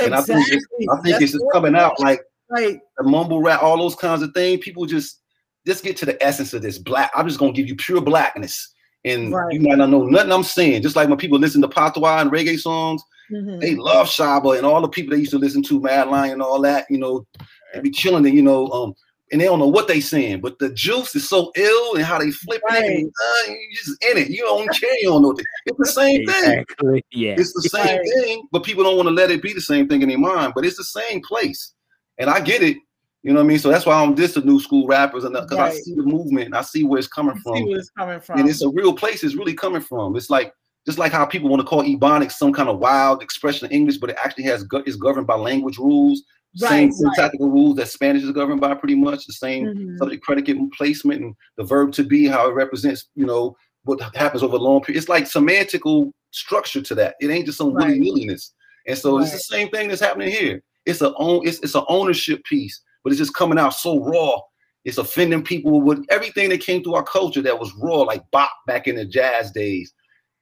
And 0.00 0.14
I 0.14 0.20
think 0.22 0.38
it's, 0.46 0.64
Exactly. 0.64 0.88
I 0.88 0.94
think 1.02 1.12
That's 1.14 1.22
it's 1.24 1.32
just 1.32 1.44
coming 1.52 1.74
out 1.74 1.98
like 1.98 2.20
Right. 2.50 2.80
the 2.96 3.04
mumble 3.04 3.42
rap, 3.42 3.62
all 3.62 3.76
those 3.76 3.94
kinds 3.94 4.22
of 4.22 4.32
things. 4.32 4.60
People 4.64 4.86
just 4.86 5.20
just 5.66 5.84
get 5.84 5.96
to 5.98 6.06
the 6.06 6.22
essence 6.24 6.54
of 6.54 6.62
this 6.62 6.78
black. 6.78 7.10
I'm 7.14 7.26
just 7.26 7.38
gonna 7.38 7.52
give 7.52 7.68
you 7.68 7.76
pure 7.76 8.00
blackness, 8.00 8.72
and 9.04 9.32
Right. 9.32 9.52
you 9.52 9.60
might 9.60 9.78
not 9.78 9.90
know 9.90 10.04
nothing 10.04 10.32
I'm 10.32 10.42
saying. 10.44 10.82
Just 10.82 10.96
like 10.96 11.08
when 11.08 11.18
people 11.18 11.38
listen 11.38 11.60
to 11.62 11.68
patois 11.68 12.20
and 12.22 12.30
reggae 12.30 12.58
songs, 12.58 13.02
Mhm. 13.30 13.60
they 13.60 13.74
love 13.74 14.06
Shabba 14.08 14.56
and 14.56 14.64
all 14.66 14.80
the 14.80 14.88
people 14.88 15.12
they 15.12 15.20
used 15.20 15.32
to 15.32 15.38
listen 15.38 15.62
to, 15.64 15.80
Mad 15.80 16.08
Lion 16.08 16.32
and 16.34 16.42
all 16.42 16.60
that. 16.62 16.86
You 16.88 16.96
know, 16.98 17.26
they 17.74 17.80
be 17.80 17.90
chilling 17.90 18.24
and 18.24 18.34
you 18.34 18.40
know, 18.42 18.68
um, 18.68 18.94
and 19.30 19.38
they 19.42 19.44
don't 19.44 19.58
know 19.58 19.68
what 19.68 19.88
they 19.88 20.00
saying, 20.00 20.40
but 20.40 20.58
the 20.58 20.70
juice 20.70 21.14
is 21.14 21.28
so 21.28 21.52
ill 21.54 21.94
and 21.96 22.04
how 22.04 22.18
they 22.18 22.30
flip 22.30 22.62
it, 22.66 22.84
and, 22.84 23.06
uh, 23.06 23.50
you 23.50 23.76
just 23.76 24.02
in 24.04 24.16
it. 24.16 24.30
You 24.30 24.44
don't 24.44 24.70
care. 24.80 24.94
You 25.02 25.08
don't 25.10 25.20
know. 25.20 25.28
What 25.28 25.44
it's 25.66 25.76
the 25.78 25.84
same 25.86 26.24
thing. 26.26 26.60
Exactly. 26.60 27.04
Yeah. 27.10 27.34
It's 27.36 27.52
the 27.52 27.68
same 27.68 27.98
Right. 27.98 28.08
thing, 28.24 28.48
but 28.52 28.62
people 28.62 28.84
don't 28.84 28.96
want 28.96 29.08
to 29.08 29.14
let 29.14 29.30
it 29.30 29.42
be 29.42 29.52
the 29.52 29.60
same 29.60 29.86
thing 29.86 30.00
in 30.00 30.08
their 30.08 30.16
mind. 30.16 30.52
But 30.54 30.64
it's 30.64 30.78
the 30.78 30.84
same 30.84 31.20
place, 31.20 31.74
and 32.18 32.28
I 32.30 32.40
get 32.40 32.62
it. 32.62 32.76
You 33.22 33.32
know 33.32 33.40
what 33.40 33.44
I 33.46 33.48
mean? 33.48 33.58
So 33.58 33.68
that's 33.68 33.84
why 33.84 33.94
I'm 34.00 34.14
this 34.14 34.34
the 34.34 34.40
new 34.42 34.60
school 34.60 34.86
rappers, 34.86 35.24
and 35.24 35.34
because 35.34 35.58
I 35.58 35.70
see 35.70 35.94
the 35.94 36.02
movement, 36.02 36.46
and 36.46 36.54
I 36.54 36.62
see 36.62 36.84
where 36.84 36.98
it's 36.98 37.08
coming 37.08 37.34
See 37.36 37.40
from, 37.42 37.66
where 37.66 37.78
it's 37.78 37.90
coming 37.90 38.20
from. 38.20 38.38
and 38.40 38.48
it's 38.48 38.62
a 38.62 38.68
real 38.70 38.92
place. 38.94 39.24
It's 39.24 39.34
really 39.34 39.54
coming 39.54 39.80
from. 39.80 40.16
It's 40.16 40.30
like 40.30 40.52
just 40.86 40.98
like 40.98 41.12
how 41.12 41.26
people 41.26 41.48
want 41.48 41.60
to 41.60 41.66
call 41.66 41.82
Ebonics 41.82 42.32
some 42.32 42.52
kind 42.52 42.68
of 42.68 42.78
wild 42.78 43.22
expression 43.22 43.66
of 43.66 43.72
English, 43.72 43.98
but 43.98 44.10
it 44.10 44.16
actually 44.22 44.44
has 44.44 44.64
is 44.86 44.96
governed 44.96 45.26
by 45.26 45.34
language 45.34 45.78
rules, 45.78 46.22
same 46.54 46.88
Right, 46.88 46.92
syntactical 46.94 47.50
rules 47.50 47.76
that 47.76 47.88
Spanish 47.88 48.22
is 48.22 48.30
governed 48.30 48.60
by, 48.60 48.74
pretty 48.74 48.94
much 48.94 49.26
the 49.26 49.32
same 49.32 49.66
Mhm. 49.66 49.98
subject 49.98 50.22
predicate 50.22 50.56
placement 50.72 51.20
and 51.22 51.34
the 51.56 51.64
verb 51.64 51.92
to 51.94 52.04
be, 52.04 52.26
how 52.26 52.48
it 52.48 52.54
represents, 52.54 53.08
you 53.16 53.26
know, 53.26 53.54
what 53.84 54.00
happens 54.14 54.42
over 54.42 54.56
a 54.56 54.60
long 54.60 54.80
period. 54.80 54.98
It's 54.98 55.08
like 55.08 55.24
semantical 55.24 56.12
structure 56.30 56.80
to 56.82 56.94
that. 56.94 57.16
It 57.20 57.30
ain't 57.30 57.46
just 57.46 57.58
some 57.58 57.74
Right. 57.74 57.88
willy 57.88 58.00
nilliness. 58.00 58.54
And 58.86 58.96
so 58.96 59.18
it's 59.18 59.32
the 59.32 59.38
same 59.40 59.68
thing 59.70 59.88
that's 59.88 60.00
happening 60.00 60.30
here. 60.30 60.62
It's 60.88 61.02
a 61.02 61.14
own 61.16 61.46
it's 61.46 61.58
it's 61.60 61.74
an 61.74 61.84
ownership 61.88 62.42
piece, 62.44 62.80
but 63.04 63.12
it's 63.12 63.18
just 63.18 63.34
coming 63.34 63.58
out 63.58 63.74
so 63.74 64.02
raw. 64.02 64.40
It's 64.84 64.98
offending 64.98 65.42
people 65.42 65.82
with 65.82 66.04
everything 66.08 66.48
that 66.48 66.62
came 66.62 66.82
through 66.82 66.94
our 66.94 67.02
culture 67.02 67.42
that 67.42 67.58
was 67.58 67.74
raw, 67.74 67.98
like 67.98 68.22
bop 68.30 68.50
back 68.66 68.88
in 68.88 68.96
the 68.96 69.04
jazz 69.04 69.50
days. 69.50 69.92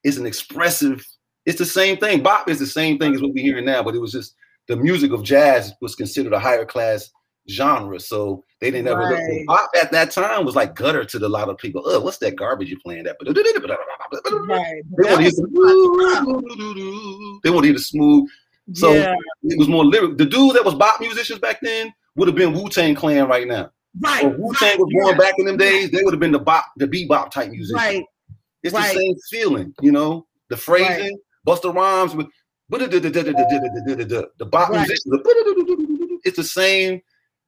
It's 0.05 0.18
an 0.18 0.26
expressive. 0.26 1.05
It's 1.47 1.59
the 1.59 1.66
same 1.66 1.97
thing. 1.97 2.22
Bop 2.22 2.49
is 2.49 2.61
the 2.61 2.66
same 2.66 2.97
thing 2.99 3.14
as 3.14 3.20
what 3.20 3.34
we're 3.34 3.42
hearing 3.42 3.64
now, 3.64 3.82
but 3.82 3.97
it 3.97 4.01
was 4.01 4.12
just 4.12 4.36
the 4.68 4.76
music 4.76 5.11
of 5.11 5.24
jazz 5.24 5.72
was 5.80 5.97
considered 5.97 6.32
a 6.32 6.38
higher 6.38 6.64
class 6.64 7.11
genre, 7.49 7.99
so 7.99 8.44
they 8.61 8.70
didn't 8.70 8.88
ever 8.88 9.03
look. 9.03 9.18
Right. 9.18 9.47
Bop 9.47 9.70
at 9.80 9.90
that 9.90 10.12
time 10.12 10.44
was 10.44 10.55
like 10.55 10.76
gutter 10.76 11.05
to 11.05 11.18
a 11.18 11.28
lot 11.28 11.49
of 11.49 11.59
people. 11.59 11.82
Oh, 11.84 11.99
what's 12.01 12.18
that 12.18 12.36
garbage 12.36 12.68
you're 12.68 12.78
playing 12.84 13.05
that? 13.05 13.16
Right. 13.20 13.34
They 14.97 15.11
want 15.11 15.16
to 15.16 15.22
hear. 15.22 15.32
They 17.42 17.51
want 17.51 17.62
to 17.62 17.68
hear 17.68 17.74
the 17.74 17.80
smooth. 17.80 18.28
So 18.73 18.93
yeah. 18.93 19.14
it 19.45 19.59
was 19.59 19.69
more 19.69 19.85
lyric. 19.85 20.19
The 20.19 20.27
dudes 20.27 20.55
that 20.55 20.64
was 20.64 20.75
bop 20.75 21.01
musicians 21.01 21.39
back 21.39 21.61
then 21.62 21.93
would 22.17 22.29
have 22.29 22.35
been 22.37 22.53
Wu 22.53 22.69
Tang 22.69 22.95
Clan 22.95 23.29
right 23.29 23.47
now. 23.47 23.71
Right. 24.01 24.25
Wu 24.25 24.53
Tang 24.55 24.71
right, 24.71 24.79
was 24.79 24.93
born 24.93 25.07
yeah, 25.09 25.19
back 25.19 25.35
in 25.39 25.47
them 25.47 25.57
days, 25.57 25.91
they 25.91 26.03
would 26.03 26.12
have 26.12 26.21
been 26.21 26.33
the 26.33 26.39
bop, 26.39 26.67
the 26.77 26.87
bebop 26.87 27.31
type 27.31 27.51
musicians. 27.51 27.75
Right. 27.75 28.05
It's 28.62 28.75
right. 28.75 28.93
the 28.93 28.99
same 28.99 29.14
feeling, 29.31 29.75
you 29.81 29.93
know. 29.93 30.27
The 30.49 30.57
phrasing, 30.57 31.19
Busta 31.47 31.75
Rhymes 31.75 32.14
with 32.14 32.27
the 32.69 34.49
bop 34.51 34.71
Right. 34.71 34.89
musicians. 34.89 36.21
It's 36.25 36.37
the 36.37 36.45
same. 36.45 37.01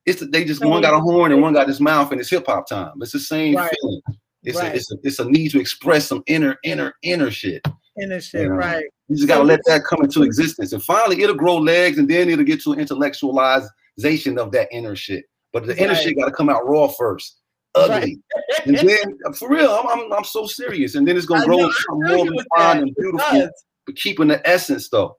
It's 0.06 0.24
they 0.30 0.44
just 0.44 0.64
one 0.64 0.82
got 0.82 0.94
a 0.94 1.00
horn 1.00 1.32
and 1.32 1.42
one 1.42 1.52
got 1.52 1.68
his 1.68 1.80
mouth 1.80 2.12
and 2.12 2.20
it's 2.20 2.30
hip 2.30 2.46
hop 2.46 2.68
time. 2.68 2.92
It's 3.00 3.12
the 3.12 3.18
same 3.18 3.56
Right. 3.56 3.70
feeling. 3.80 4.00
It's 4.44 4.56
Right. 4.56 4.72
a 4.72 4.76
it's 4.76 4.92
a 4.92 4.96
it's 5.02 5.18
a 5.18 5.24
need 5.28 5.50
to 5.50 5.60
express 5.60 6.06
some 6.06 6.22
inner 6.26 6.56
inner 6.62 6.94
inner 7.02 7.30
shit. 7.30 7.66
In 7.96 8.10
this 8.10 8.26
shit, 8.28 8.42
Yeah. 8.42 8.48
right? 8.48 8.84
You 9.08 9.16
just 9.16 9.28
gotta 9.28 9.44
let 9.44 9.60
that 9.66 9.84
come 9.84 10.02
into 10.02 10.22
existence, 10.22 10.72
and 10.72 10.82
finally 10.82 11.22
it'll 11.22 11.34
grow 11.36 11.56
legs, 11.56 11.98
and 11.98 12.08
then 12.08 12.28
it'll 12.28 12.44
get 12.44 12.62
to 12.62 12.72
an 12.72 12.78
intellectualization 12.78 14.38
of 14.38 14.52
that 14.52 14.68
inner 14.70 14.94
shit. 14.96 15.24
But 15.52 15.66
the 15.66 15.76
inner 15.78 15.94
Right. 15.94 16.02
shit 16.02 16.16
gotta 16.18 16.30
come 16.30 16.50
out 16.50 16.66
raw 16.68 16.88
first, 16.88 17.38
ugly, 17.74 18.20
and 18.66 18.76
then 18.88 19.16
for 19.34 19.48
real, 19.48 19.70
I'm, 19.70 19.88
I'm 19.88 20.12
I'm 20.12 20.24
so 20.24 20.46
serious, 20.46 20.94
and 20.94 21.08
then 21.08 21.16
it's 21.16 21.26
gonna 21.26 21.42
I 21.42 21.46
grow 21.46 21.56
know, 21.56 21.64
into 21.64 21.76
I 21.76 21.82
something 21.88 22.08
feel 22.08 22.24
more 22.32 22.44
refined 22.52 22.82
and 22.82 22.94
beautiful, 22.96 23.50
but 23.86 23.96
keeping 23.96 24.28
the 24.28 24.46
essence 24.48 24.90
though. 24.90 25.16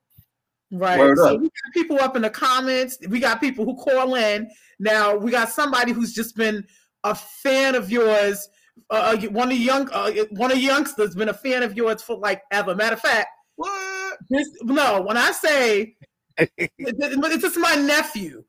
Right. 0.71 0.99
Word 0.99 1.17
so 1.17 1.33
up. 1.33 1.41
we 1.41 1.47
got 1.47 1.73
people 1.73 1.99
up 1.99 2.15
in 2.15 2.21
the 2.21 2.29
comments. 2.29 2.99
We 3.09 3.19
got 3.19 3.41
people 3.41 3.65
who 3.65 3.75
call 3.75 4.13
in. 4.13 4.49
Now 4.77 5.15
we 5.15 5.31
got 5.31 5.49
somebody 5.49 5.93
who's 5.93 6.13
just 6.13 6.35
been 6.35 6.63
a 7.03 7.15
fan 7.15 7.73
of 7.73 7.91
yours. 7.91 8.47
Uh, 8.91 9.15
uh, 9.17 9.27
one 9.29 9.51
of 9.51 9.57
the 9.57 9.63
young, 9.63 9.89
uh, 9.91 10.11
one 10.29 10.51
of 10.51 10.57
the 10.57 10.63
youngsters 10.63 11.15
been 11.15 11.29
a 11.29 11.33
fan 11.33 11.63
of 11.63 11.75
yours 11.75 12.03
for 12.03 12.17
like 12.17 12.43
ever. 12.51 12.75
Matter 12.75 12.93
of 12.95 13.01
fact, 13.01 13.29
what? 13.60 14.18
This, 14.30 14.47
no, 14.64 15.01
when 15.01 15.18
I 15.18 15.32
say 15.32 15.95
it- 16.38 16.51
it- 16.57 16.72
it's 16.78 17.43
just 17.43 17.57
my 17.57 17.76
nephew. 17.76 18.43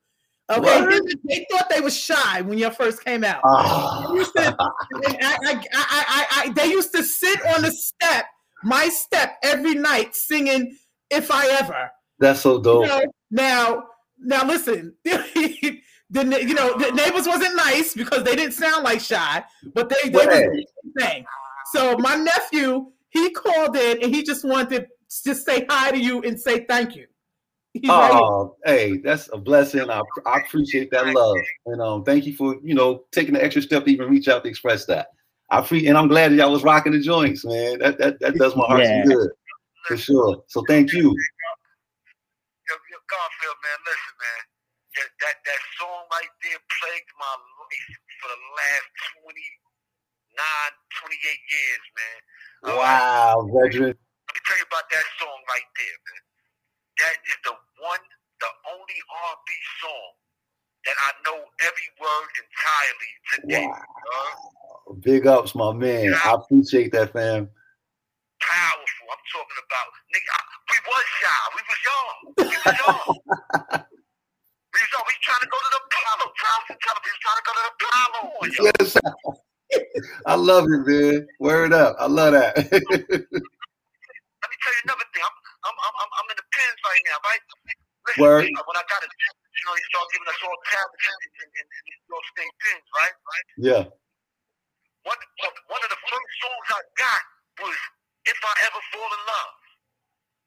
Okay, 0.49 0.61
What? 0.83 1.03
they 1.29 1.47
thought 1.51 1.71
they 1.71 1.81
was 1.81 1.97
Shai 1.97 2.41
when 2.43 2.59
you 2.59 2.71
first 2.71 3.05
came 3.05 3.23
out. 3.23 3.41
Ah. 3.45 4.07
They 4.09 4.15
used 4.19 4.33
to- 4.37 4.57
I, 4.59 5.65
I, 5.73 6.27
I, 6.47 6.53
they 6.57 6.67
used 6.67 6.93
to 6.95 7.05
sit 7.05 7.39
on 7.55 7.63
the 7.63 7.71
step, 7.71 8.25
my 8.65 8.89
step, 8.89 9.37
every 9.45 9.75
night 9.75 10.15
singing 10.17 10.77
"If 11.11 11.31
I 11.31 11.47
Ever." 11.61 11.91
That's 12.19 12.41
so 12.41 12.61
dope. 12.61 12.83
You 12.83 12.89
know, 12.89 13.03
now, 13.31 13.85
now 14.19 14.45
listen. 14.47 14.95
The 16.13 16.25
you 16.45 16.55
know 16.55 16.77
the 16.77 16.91
neighbors 16.91 17.29
wasn't 17.29 17.55
nice 17.55 17.95
because 17.95 18.25
they 18.25 18.35
didn't 18.35 18.55
sound 18.55 18.83
like 18.83 18.99
Shai, 19.01 19.45
but 19.77 19.89
they 19.89 20.09
they 20.11 20.27
Right. 20.27 20.49
was 20.51 20.65
thing. 20.99 21.25
So 21.73 21.97
my 21.99 22.17
nephew 22.17 22.91
he 23.11 23.31
called 23.31 23.77
in 23.77 24.03
and 24.03 24.13
he 24.13 24.25
just 24.25 24.45
wanted 24.45 24.89
just 25.19 25.45
say 25.45 25.67
hi 25.69 25.91
to 25.91 25.99
you 25.99 26.23
and 26.23 26.39
say 26.39 26.65
thank 26.65 26.95
you. 26.95 27.07
He's 27.73 27.89
right. 27.89 28.13
Oh, 28.13 28.57
hey, 28.65 28.99
that's 28.99 29.29
a 29.33 29.39
blessing. 29.39 29.91
I, 29.91 30.03
I 30.27 30.39
appreciate 30.39 30.91
that 30.91 31.07
love, 31.07 31.39
and 31.67 31.81
um, 31.81 32.05
thank 32.05 32.27
you 32.27 32.35
for 32.35 32.57
you 32.63 32.75
know 32.75 33.05
taking 33.13 33.35
the 33.35 33.43
extra 33.43 33.63
step 33.63 33.85
to 33.85 33.91
even 33.91 34.09
reach 34.09 34.29
out 34.29 34.43
to 34.45 34.49
express 34.51 34.87
that. 34.87 35.09
I 35.51 35.63
free, 35.63 35.87
and 35.87 35.99
I'm 35.99 36.09
glad 36.09 36.31
that 36.33 36.37
y'all 36.37 36.53
was 36.53 36.63
rocking 36.63 36.93
the 36.93 37.01
joints, 37.01 37.45
man. 37.45 37.79
That 37.79 37.99
that, 37.99 38.21
that 38.21 38.39
does 38.39 38.55
my 38.57 38.67
heart 38.67 38.83
Yeah. 38.83 39.03
some 39.03 39.13
good, 39.13 39.31
for 39.87 39.97
sure. 39.97 40.45
So 40.49 40.65
thank 40.69 40.93
you. 40.93 41.03
Yo, 41.03 42.75
yo, 42.75 42.99
Garfield, 43.11 43.59
man, 43.63 43.79
listen, 43.87 44.15
man. 44.19 44.43
That, 44.95 45.11
that 45.23 45.37
that 45.47 45.61
song 45.79 46.07
right 46.11 46.35
there 46.43 46.59
plagued 46.79 47.11
my 47.19 47.35
life 47.39 47.95
for 48.19 48.29
the 48.35 48.41
last 48.59 48.91
29, 49.23 50.75
28 51.03 51.19
years, 51.51 51.85
man. 51.99 52.19
Wow, 52.79 53.47
veteran. 53.47 53.95
Tell 54.51 54.59
you 54.59 54.67
about 54.67 54.91
that 54.91 55.07
song 55.23 55.39
right 55.47 55.69
there, 55.79 55.99
man. 56.11 56.23
That 56.99 57.17
is 57.23 57.39
the 57.47 57.55
one, 57.87 58.03
the 58.43 58.51
only 58.75 58.99
R&B 58.99 59.51
song 59.79 60.11
that 60.91 60.97
I 61.07 61.11
know 61.23 61.39
every 61.63 61.89
word 62.03 62.31
entirely 62.35 63.13
today. 63.31 63.71
Uh, 63.71 64.99
Big 65.07 65.31
ups, 65.31 65.55
my 65.55 65.71
man. 65.71 66.19
I 66.19 66.35
appreciate 66.35 66.91
that, 66.99 67.15
fam. 67.15 67.47
powerful. 68.43 69.07
I'm 69.15 69.23
talking 69.31 69.61
about, 69.63 69.89
nigga. 70.11 70.35
I, 70.35 70.43
we 70.67 70.79
was 70.83 71.07
shy. 71.23 71.43
We 71.55 71.63
was 71.71 71.81
young. 71.87 72.19
We 72.35 72.59
was 72.59 72.75
young. 72.75 73.07
we 73.23 73.55
was 73.55 73.71
young. 73.71 73.87
We 74.75 75.15
trying 75.23 75.41
to 75.41 75.47
go 75.47 75.59
to 75.63 75.71
the 75.71 75.83
Apollo. 75.87 76.27
Thompson 76.43 76.77
tell 76.83 76.99
me 76.99 77.11
trying 77.23 77.39
to 77.39 77.45
go 77.47 77.53
to 77.55 77.63
the 77.63 77.71
Apollo. 77.87 78.67
Yes, 78.67 78.99
I 80.27 80.35
love 80.35 80.65
it, 80.65 80.83
man. 80.87 81.27
Word 81.39 81.73
up. 81.73 81.97
I 82.01 82.07
love 82.07 82.33
that. 82.33 83.27
Tell 84.71 84.79
you 84.79 84.87
another 84.87 85.09
thing. 85.11 85.27
I'm, 85.27 85.35
I'm, 85.67 85.95
I'm, 85.99 86.11
I'm, 86.15 86.27
in 86.31 86.39
the 86.39 86.47
pins 86.55 86.79
right 86.87 87.03
now, 87.11 87.19
right? 87.27 87.43
Listen, 88.07 88.23
Word. 88.23 88.47
when 88.47 88.79
I 88.79 88.87
got 88.87 89.03
it, 89.03 89.11
you 89.11 89.63
know, 89.67 89.75
he 89.75 89.83
started 89.91 90.11
giving 90.15 90.31
us 90.31 90.39
all 90.47 90.59
tablets 90.71 91.07
and, 91.11 91.19
and, 91.27 91.51
and, 91.59 91.67
and 91.75 91.85
these 91.91 92.03
little 92.07 92.27
state 92.31 92.55
pins, 92.63 92.87
right? 92.95 93.11
Right. 93.11 93.47
yeah. 93.67 93.83
One, 95.03 95.19
one 95.43 95.57
one 95.75 95.83
of 95.83 95.91
the 95.91 95.99
first 96.07 96.31
songs 96.39 96.67
I 96.71 96.81
got 97.03 97.23
was 97.67 97.79
"If 98.31 98.39
I 98.39 98.55
Ever 98.71 98.83
Fall 98.95 99.11
in 99.11 99.23
Love." 99.27 99.59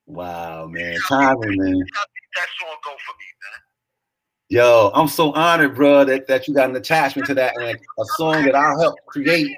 Wow, 0.07 0.59
man. 0.71 0.95
Timing, 1.03 1.59
man. 1.59 1.83
That 1.83 2.47
song 2.63 2.79
go 2.79 2.95
for 3.03 3.15
me, 3.19 3.27
man. 3.43 3.59
Yo, 4.55 4.91
I'm 4.95 5.11
so 5.11 5.35
honored, 5.35 5.75
bro, 5.75 6.07
that, 6.07 6.31
that 6.31 6.47
you 6.47 6.53
got 6.53 6.69
an 6.69 6.75
attachment 6.79 7.27
to 7.27 7.35
that 7.35 7.59
and 7.59 7.75
a 7.75 8.05
song 8.15 8.45
that 8.45 8.55
I 8.55 8.71
helped 8.79 9.03
create 9.07 9.51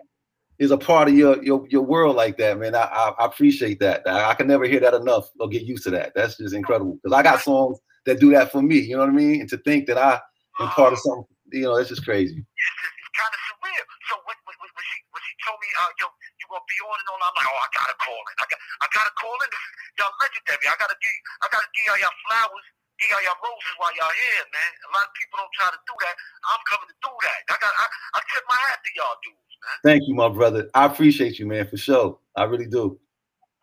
is 0.59 0.71
a 0.71 0.77
part 0.77 1.07
of 1.07 1.15
your 1.15 1.43
your, 1.43 1.65
your 1.69 1.81
world 1.81 2.15
like 2.15 2.37
that, 2.37 2.57
man. 2.57 2.75
I, 2.75 2.83
I, 2.83 3.13
I 3.19 3.25
appreciate 3.25 3.79
that. 3.79 4.07
I, 4.07 4.31
I 4.31 4.33
can 4.35 4.47
never 4.47 4.65
hear 4.65 4.79
that 4.79 4.93
enough 4.93 5.29
or 5.39 5.49
get 5.49 5.63
used 5.63 5.83
to 5.83 5.91
that. 5.91 6.13
That's 6.15 6.37
just 6.37 6.55
incredible 6.55 6.97
because 7.01 7.15
I 7.15 7.23
got 7.23 7.41
songs 7.41 7.79
that 8.05 8.19
do 8.19 8.31
that 8.31 8.51
for 8.51 8.61
me. 8.61 8.79
You 8.79 8.95
know 8.95 9.03
what 9.03 9.13
I 9.13 9.17
mean? 9.17 9.41
And 9.41 9.49
to 9.49 9.57
think 9.57 9.87
that 9.87 9.97
I 9.97 10.21
am 10.61 10.69
part 10.69 10.93
of 10.93 10.99
something, 10.99 11.27
you 11.51 11.67
know, 11.67 11.75
it's 11.75 11.89
just 11.89 12.05
crazy. 12.05 12.39
It's 12.39 13.11
kind 13.17 13.33
of 13.33 13.39
surreal. 13.51 13.85
So 14.09 14.15
when, 14.23 14.37
when, 14.47 14.55
when, 14.61 14.85
she 14.85 14.97
when 15.11 15.21
she 15.25 15.33
told 15.43 15.59
me, 15.59 15.69
uh, 15.81 15.91
yo, 15.99 16.07
you 16.39 16.45
gonna 16.47 16.63
be 16.69 16.77
on 16.87 16.95
and 16.95 17.09
on, 17.11 17.19
I'm 17.19 17.35
like, 17.35 17.49
oh, 17.51 17.59
I 17.59 17.69
gotta 17.75 17.97
call 17.99 18.21
in. 18.21 18.35
I 18.39 18.45
got 18.47 18.59
I 18.79 18.87
gotta 18.95 19.13
call 19.19 19.35
in. 19.35 19.51
Y'all 19.99 20.15
legendary. 20.23 20.67
I 20.71 20.75
gotta 20.79 20.97
give 20.99 21.17
I 21.43 21.47
gotta 21.51 21.69
give 21.75 21.87
y'all 21.99 22.17
flowers, 22.27 22.67
give 22.99 23.09
y'all 23.11 23.23
y'all 23.27 23.39
roses 23.43 23.75
while 23.79 23.95
y'all 23.95 24.11
here, 24.11 24.45
man. 24.55 24.71
A 24.71 24.89
lot 24.95 25.07
of 25.07 25.13
people 25.15 25.35
don't 25.39 25.55
try 25.55 25.69
to 25.71 25.79
do 25.83 25.95
that. 26.03 26.15
I'm 26.47 26.63
coming 26.67 26.89
to 26.91 26.97
do 26.99 27.11
that. 27.11 27.39
I 27.51 27.55
got 27.59 27.71
I, 27.75 27.85
I 27.87 28.19
tip 28.31 28.43
my 28.47 28.59
hat 28.69 28.79
to 28.83 28.91
y'all 28.95 29.17
dudes, 29.23 29.44
man. 29.65 29.79
Thank 29.83 30.07
you, 30.07 30.15
my 30.15 30.29
brother. 30.29 30.69
I 30.73 30.85
appreciate 30.85 31.39
you, 31.39 31.47
man, 31.47 31.67
for 31.67 31.77
sure. 31.77 32.19
I 32.35 32.43
really 32.43 32.67
do. 32.67 32.99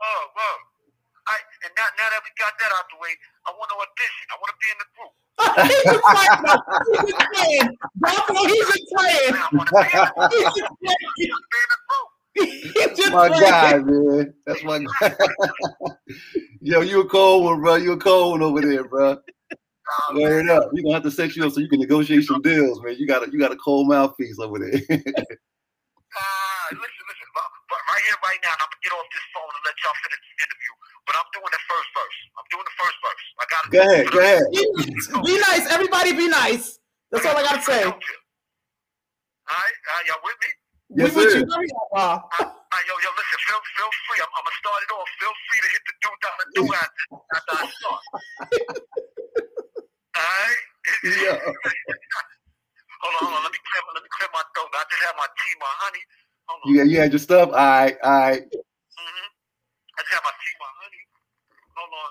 Oh, 0.02 0.24
well. 0.36 0.56
I, 1.28 1.36
and 1.64 1.72
now, 1.76 1.86
now 1.98 2.08
that 2.10 2.20
we 2.24 2.30
got 2.38 2.52
that 2.58 2.72
out 2.74 2.84
the 2.90 2.98
way, 3.00 3.14
I 3.46 3.52
want 3.56 3.70
to 3.70 3.76
audition. 3.78 4.26
I 4.30 4.36
want 4.42 4.50
to 4.50 4.58
be 4.58 4.68
in 4.72 4.78
the 4.82 4.88
group. 4.94 5.12
he 5.42 5.86
was 5.90 6.02
playing. 6.12 6.42
He 7.06 7.12
was 7.12 7.26
playing. 7.34 7.70
Buffalo, 7.96 8.42
he 8.48 8.60
was 8.66 8.82
playing. 8.92 9.34
He 9.50 9.56
was 9.56 9.70
playing. 11.52 11.72
He 12.34 13.10
my 13.10 13.28
playing. 13.28 13.42
guy, 13.42 13.78
man. 13.78 14.34
That's 14.46 14.64
my 14.64 14.78
guy. 15.00 15.16
Yo, 16.60 16.80
you 16.80 17.00
a 17.00 17.08
cold 17.08 17.44
one, 17.44 17.60
bro. 17.60 17.74
You 17.76 17.92
a 17.92 17.96
cold 17.96 18.32
one 18.32 18.42
over 18.42 18.60
there, 18.60 18.84
bro. 18.84 19.18
Word 20.14 20.48
up. 20.48 20.70
We're 20.72 20.82
gonna 20.82 20.94
have 20.94 21.02
to 21.02 21.10
set 21.10 21.36
you 21.36 21.44
up 21.44 21.52
so 21.52 21.60
you 21.60 21.68
can 21.68 21.80
negotiate 21.80 22.24
some 22.24 22.40
deals, 22.40 22.82
man. 22.82 22.96
You 22.98 23.06
got 23.06 23.26
a 23.26 23.30
you 23.30 23.38
got 23.38 23.52
a 23.52 23.56
cold 23.56 23.88
mouthpiece 23.88 24.38
over 24.38 24.58
there. 24.58 24.80
Uh, 26.12 26.76
listen, 26.76 27.04
listen. 27.08 27.28
But, 27.32 27.46
but 27.72 27.80
right 27.88 28.04
here, 28.04 28.18
right 28.20 28.40
now, 28.44 28.52
I'm 28.52 28.68
gonna 28.68 28.84
get 28.84 28.92
off 28.92 29.08
this 29.08 29.24
phone 29.32 29.48
and 29.48 29.64
let 29.64 29.76
y'all 29.80 29.96
finish 30.04 30.20
this 30.20 30.44
interview. 30.44 30.72
But 31.08 31.14
I'm 31.16 31.28
doing 31.32 31.48
the 31.48 31.62
first 31.64 31.88
verse. 31.96 32.18
I'm 32.36 32.48
doing 32.52 32.66
the 32.68 32.76
first 32.76 32.96
verse. 33.00 33.24
I 33.40 33.44
got 33.48 33.60
to 33.64 33.68
go 33.72 33.80
ahead, 33.80 34.04
go 34.12 34.18
ahead. 34.20 34.44
Be 35.24 35.34
nice. 35.40 35.64
Everybody 35.72 36.12
be 36.12 36.28
nice. 36.28 36.76
That's 37.08 37.24
all 37.24 37.36
I 37.36 37.44
gotta 37.44 37.64
say. 37.64 37.80
All 37.88 37.96
right, 39.48 39.76
uh, 39.88 40.00
y'all 40.08 40.22
with 40.22 40.38
me? 40.38 40.50
Yes, 41.00 41.16
we 41.16 41.24
with 41.24 41.32
sir. 41.32 41.40
you. 41.40 41.48
Hurry 41.48 41.68
uh. 41.96 42.20
Yo, 42.28 42.94
yo, 43.00 43.10
listen. 43.16 43.38
Feel, 43.48 43.60
feel 43.76 43.92
free. 44.08 44.20
I'm, 44.20 44.28
I'm 44.36 44.44
gonna 44.44 44.60
start 44.60 44.80
it 44.84 44.92
off. 44.92 45.08
Feel 45.16 45.34
free 45.48 45.60
to 45.64 45.68
hit 45.72 45.82
the 45.88 45.94
do 45.96 46.10
dollar 46.20 46.46
do 46.56 46.62
after, 46.76 47.04
after 47.36 47.54
I 47.56 47.64
start. 47.72 48.02
All 50.12 50.28
right. 50.28 50.60
Yeah. 51.04 51.40
hold 53.02 53.14
on, 53.18 53.22
hold 53.26 53.36
on. 53.36 53.42
Let 53.42 53.52
me 53.52 53.60
clear, 53.60 53.82
let 53.92 54.02
me 54.02 54.10
clear 54.14 54.30
my 54.32 54.44
throat. 54.54 54.70
I 54.72 54.82
just 54.88 55.02
had 55.02 55.16
my 55.18 55.28
tea, 55.28 55.54
my 55.58 55.74
honey. 55.82 56.04
Hold 56.48 56.60
on. 56.62 56.66
You 56.70 56.74
you 56.86 56.96
had 57.02 57.12
your 57.12 57.22
stuff. 57.22 57.48
All 57.50 57.58
right, 57.58 57.96
all 58.02 58.10
right. 58.10 58.42
Mm-hmm. 58.42 59.28
I 59.94 59.98
just 60.02 60.12
had 60.14 60.24
my 60.24 60.34
tea, 60.38 60.54
my 60.62 60.72
honey. 60.80 61.02
Hold 61.76 61.92
on. 61.92 62.10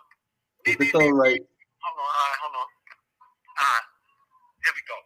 Get 0.68 0.76
the 0.80 0.88
tone 0.92 1.16
right. 1.16 1.42
Hold 1.42 1.98
on. 1.98 2.06
All 2.06 2.28
right, 2.28 2.39
hold 2.44 2.56
on. 2.60 2.70
All 2.70 3.72
right. 3.72 3.88
Here 4.68 4.76
we 4.76 4.84
go. 4.86 4.98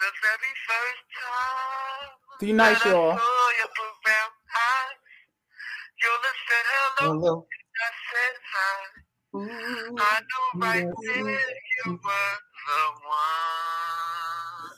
The 0.00 0.08
very 0.24 0.54
first 0.64 1.04
time 1.12 2.12
Be 2.40 2.52
nice, 2.56 2.80
y'all. 2.84 3.16
saw 3.18 3.44
your 3.60 3.70
blue 3.76 3.94
you 6.00 6.08
said 6.48 6.66
hello. 6.72 7.12
Hello. 7.12 7.34
I 7.44 7.88
said 8.08 8.36
hi. 8.40 9.09
I 9.32 9.38
knew 9.38 10.60
right 10.60 10.82
then 10.82 11.26
you 11.26 11.92
were 11.92 11.98
the 12.66 12.80
one. 13.06 14.74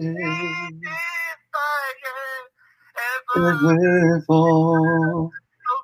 Ever 3.35 4.21
fall 4.27 5.31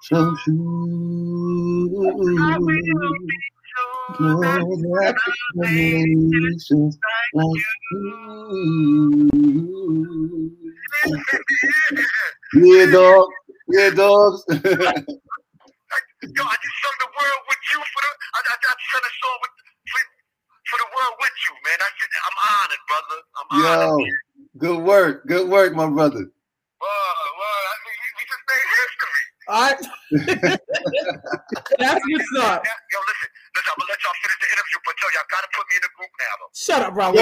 so 0.03 0.35
true. 0.43 1.89
No 4.19 4.35
explanations 5.03 6.99
like 7.33 7.65
you. 7.91 9.29
Yeah, 12.53 12.85
dog. 12.91 13.29
Yeah, 13.69 13.93
dogs. 13.93 14.41
Yo, 14.49 14.57
I 16.43 16.55
just 16.57 16.77
sung 16.83 16.97
the 16.99 17.09
world 17.15 17.41
with 17.47 17.61
you 17.71 17.79
for 17.79 18.01
the. 18.01 18.11
I, 18.33 18.39
I, 18.43 18.55
I 18.59 18.73
sung 18.91 19.05
a 19.05 19.11
song 19.21 19.37
with, 19.45 19.53
for, 19.87 20.01
for 20.73 20.77
the 20.81 20.89
world 20.89 21.15
with 21.21 21.37
you, 21.45 21.53
man. 21.63 21.77
I 21.79 21.89
said, 21.95 22.11
I'm 22.27 22.37
honored, 22.49 22.83
brother. 22.89 23.19
I'm 23.37 23.47
Yo, 23.61 23.93
honored. 23.93 24.19
good 24.57 24.79
work. 24.83 25.15
Good 25.27 25.47
work, 25.49 25.73
my 25.75 25.87
brother. 25.87 26.25
Well, 26.81 27.13
well, 27.39 27.61
I 27.69 27.75
mean, 27.85 27.97
we, 28.01 28.09
we 28.17 28.23
just 28.25 28.43
made 28.49 28.65
history. 28.73 29.23
All 29.49 29.61
right. 29.63 29.79
That's 31.79 32.01
what's 32.09 32.33
up. 32.41 32.65
Now, 32.65 32.73
yo, 32.89 32.99
listen, 33.05 33.29
listen, 33.53 33.69
I'm 33.69 33.77
gonna 33.77 33.93
let 33.93 34.01
y'all 34.01 34.17
finish 34.17 34.39
the 34.41 34.49
interview, 34.49 34.79
but 34.81 34.97
yo, 34.97 35.05
y'all 35.13 35.29
gotta 35.29 35.49
put 35.53 35.65
me 35.69 35.77
in 35.77 35.83
the 35.85 35.93
group 35.93 36.09
now, 36.17 36.33
though. 36.41 36.51
Shut 36.57 36.81
up, 36.81 36.97
Raul. 36.97 37.15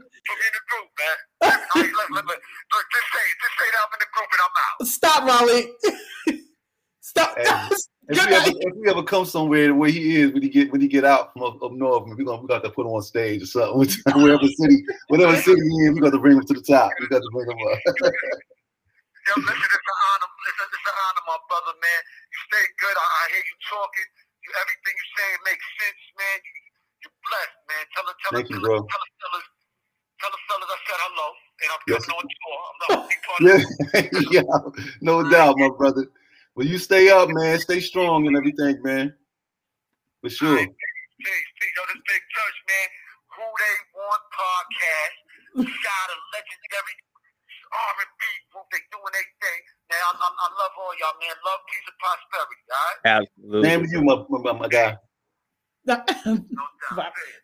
Put 0.26 0.36
me 0.38 0.46
in 0.46 0.54
the 0.56 0.64
group, 0.66 0.88
man. 0.98 1.16
I 1.74 1.80
look, 1.86 2.10
look, 2.10 2.26
look, 2.26 2.40
look, 2.40 2.86
just 2.90 3.08
say, 3.14 3.24
just 3.38 3.54
say 3.58 3.68
that 3.70 3.80
I'm 3.82 3.92
in 3.94 4.00
the 4.02 4.10
group 4.14 4.30
and 4.34 4.42
I'm 4.42 4.56
out. 4.66 4.78
Stop, 4.86 5.20
Raleigh. 5.24 5.66
Stop. 7.00 7.30
Hey, 7.38 7.46
If 8.08 8.22
we, 8.22 8.34
ever, 8.38 8.54
if 8.54 8.74
we 8.78 8.86
ever 8.86 9.02
come 9.02 9.26
somewhere 9.26 9.74
where 9.74 9.90
he 9.90 10.22
is 10.22 10.30
when 10.30 10.38
he 10.38 10.46
get 10.46 10.70
when 10.70 10.78
he 10.78 10.86
get 10.86 11.02
out 11.02 11.32
from 11.32 11.42
up, 11.42 11.58
up 11.58 11.74
north, 11.74 12.06
we 12.06 12.22
gonna 12.22 12.38
we 12.38 12.46
got 12.46 12.62
to 12.62 12.70
put 12.70 12.86
him 12.86 12.94
on 12.94 13.02
stage 13.02 13.42
or 13.42 13.50
something. 13.50 13.82
Whatever 14.14 14.46
city, 14.46 14.86
whatever 15.10 15.34
city 15.34 15.58
he 15.58 15.90
in, 15.90 15.98
we 15.98 15.98
got 15.98 16.14
to 16.14 16.22
bring 16.22 16.38
him 16.38 16.46
to 16.46 16.54
the 16.54 16.62
top. 16.62 16.94
We 17.02 17.10
got 17.10 17.18
to 17.18 17.30
bring 17.34 17.50
him 17.50 17.58
up. 17.66 17.82
Yo, 19.26 19.34
listen, 19.42 19.58
it's 19.58 19.90
an 19.90 19.98
honor, 20.06 20.30
it's, 20.38 20.54
a, 20.54 20.66
it's 20.70 20.86
an 20.86 20.96
honor, 21.02 21.24
my 21.26 21.38
brother, 21.50 21.74
man. 21.82 22.02
You 22.30 22.38
stay 22.46 22.62
good. 22.78 22.94
I, 22.94 23.06
I 23.10 23.22
hear 23.34 23.42
you 23.42 23.56
talking. 23.66 24.08
You, 24.46 24.48
everything 24.54 24.94
you 24.94 25.06
say 25.18 25.28
makes 25.50 25.66
sense, 25.82 26.02
man. 26.14 26.38
You, 26.46 26.54
you're 27.02 27.18
blessed, 27.26 27.58
man. 27.66 27.84
Tell 27.90 28.06
her, 28.06 28.14
tell 28.22 28.32
Thank 28.38 28.46
her, 28.46 28.54
you, 28.54 28.62
tell 28.62 28.70
bro. 28.70 28.86
tell 28.86 29.02
her, 29.02 29.12
tell 29.18 29.34
her, 29.34 29.44
tell 30.20 30.30
her 30.32 30.42
fellas 30.48 30.70
I 30.70 30.78
said 30.86 31.00
hello, 31.06 31.28
and 31.62 31.68
I'm 31.72 31.82
Yes. 31.88 32.04
coming 32.06 32.18
on 32.20 32.26
tour. 32.32 32.58
I'm 32.66 32.76
not 32.80 32.90
only 33.02 33.18
part 33.26 33.38
yeah, 33.42 33.60
yeah, 34.32 34.48
no 35.00 35.14
doubt, 35.30 35.58
my 35.58 35.70
brother. 35.70 36.06
Well, 36.54 36.66
you 36.66 36.78
stay 36.78 37.10
up, 37.10 37.28
man. 37.28 37.58
Stay 37.60 37.80
strong 37.80 38.26
and 38.26 38.36
everything, 38.36 38.80
man. 38.82 39.14
For 40.22 40.30
sure. 40.30 40.56
Peace, 40.56 40.68
peace. 41.20 41.74
Yo, 41.76 41.82
this 41.92 42.00
big 42.08 42.22
church, 42.32 42.58
man. 42.64 42.88
Who 43.36 43.44
Dey 43.44 43.76
Want 43.92 44.24
podcast. 44.32 45.16
Shai 45.56 46.02
a 46.08 46.16
legendary 46.32 46.96
R&B 47.72 48.22
group. 48.52 48.66
They 48.72 48.80
doing 48.88 49.12
their 49.12 49.28
thing. 49.40 49.62
Man, 49.92 50.00
I, 50.00 50.12
I, 50.16 50.28
I 50.32 50.48
love 50.56 50.74
all 50.80 50.92
y'all, 50.96 51.16
man. 51.20 51.36
Love, 51.44 51.60
peace, 51.68 51.86
and 51.88 51.98
prosperity. 52.00 52.56
All 52.64 52.80
right. 52.80 53.00
Absolutely. 53.20 53.68
Name 53.68 53.80
of 53.84 53.90
you, 53.92 54.00
my, 54.00 54.16
my, 54.32 54.52
my 54.64 54.68
guy. 54.68 54.96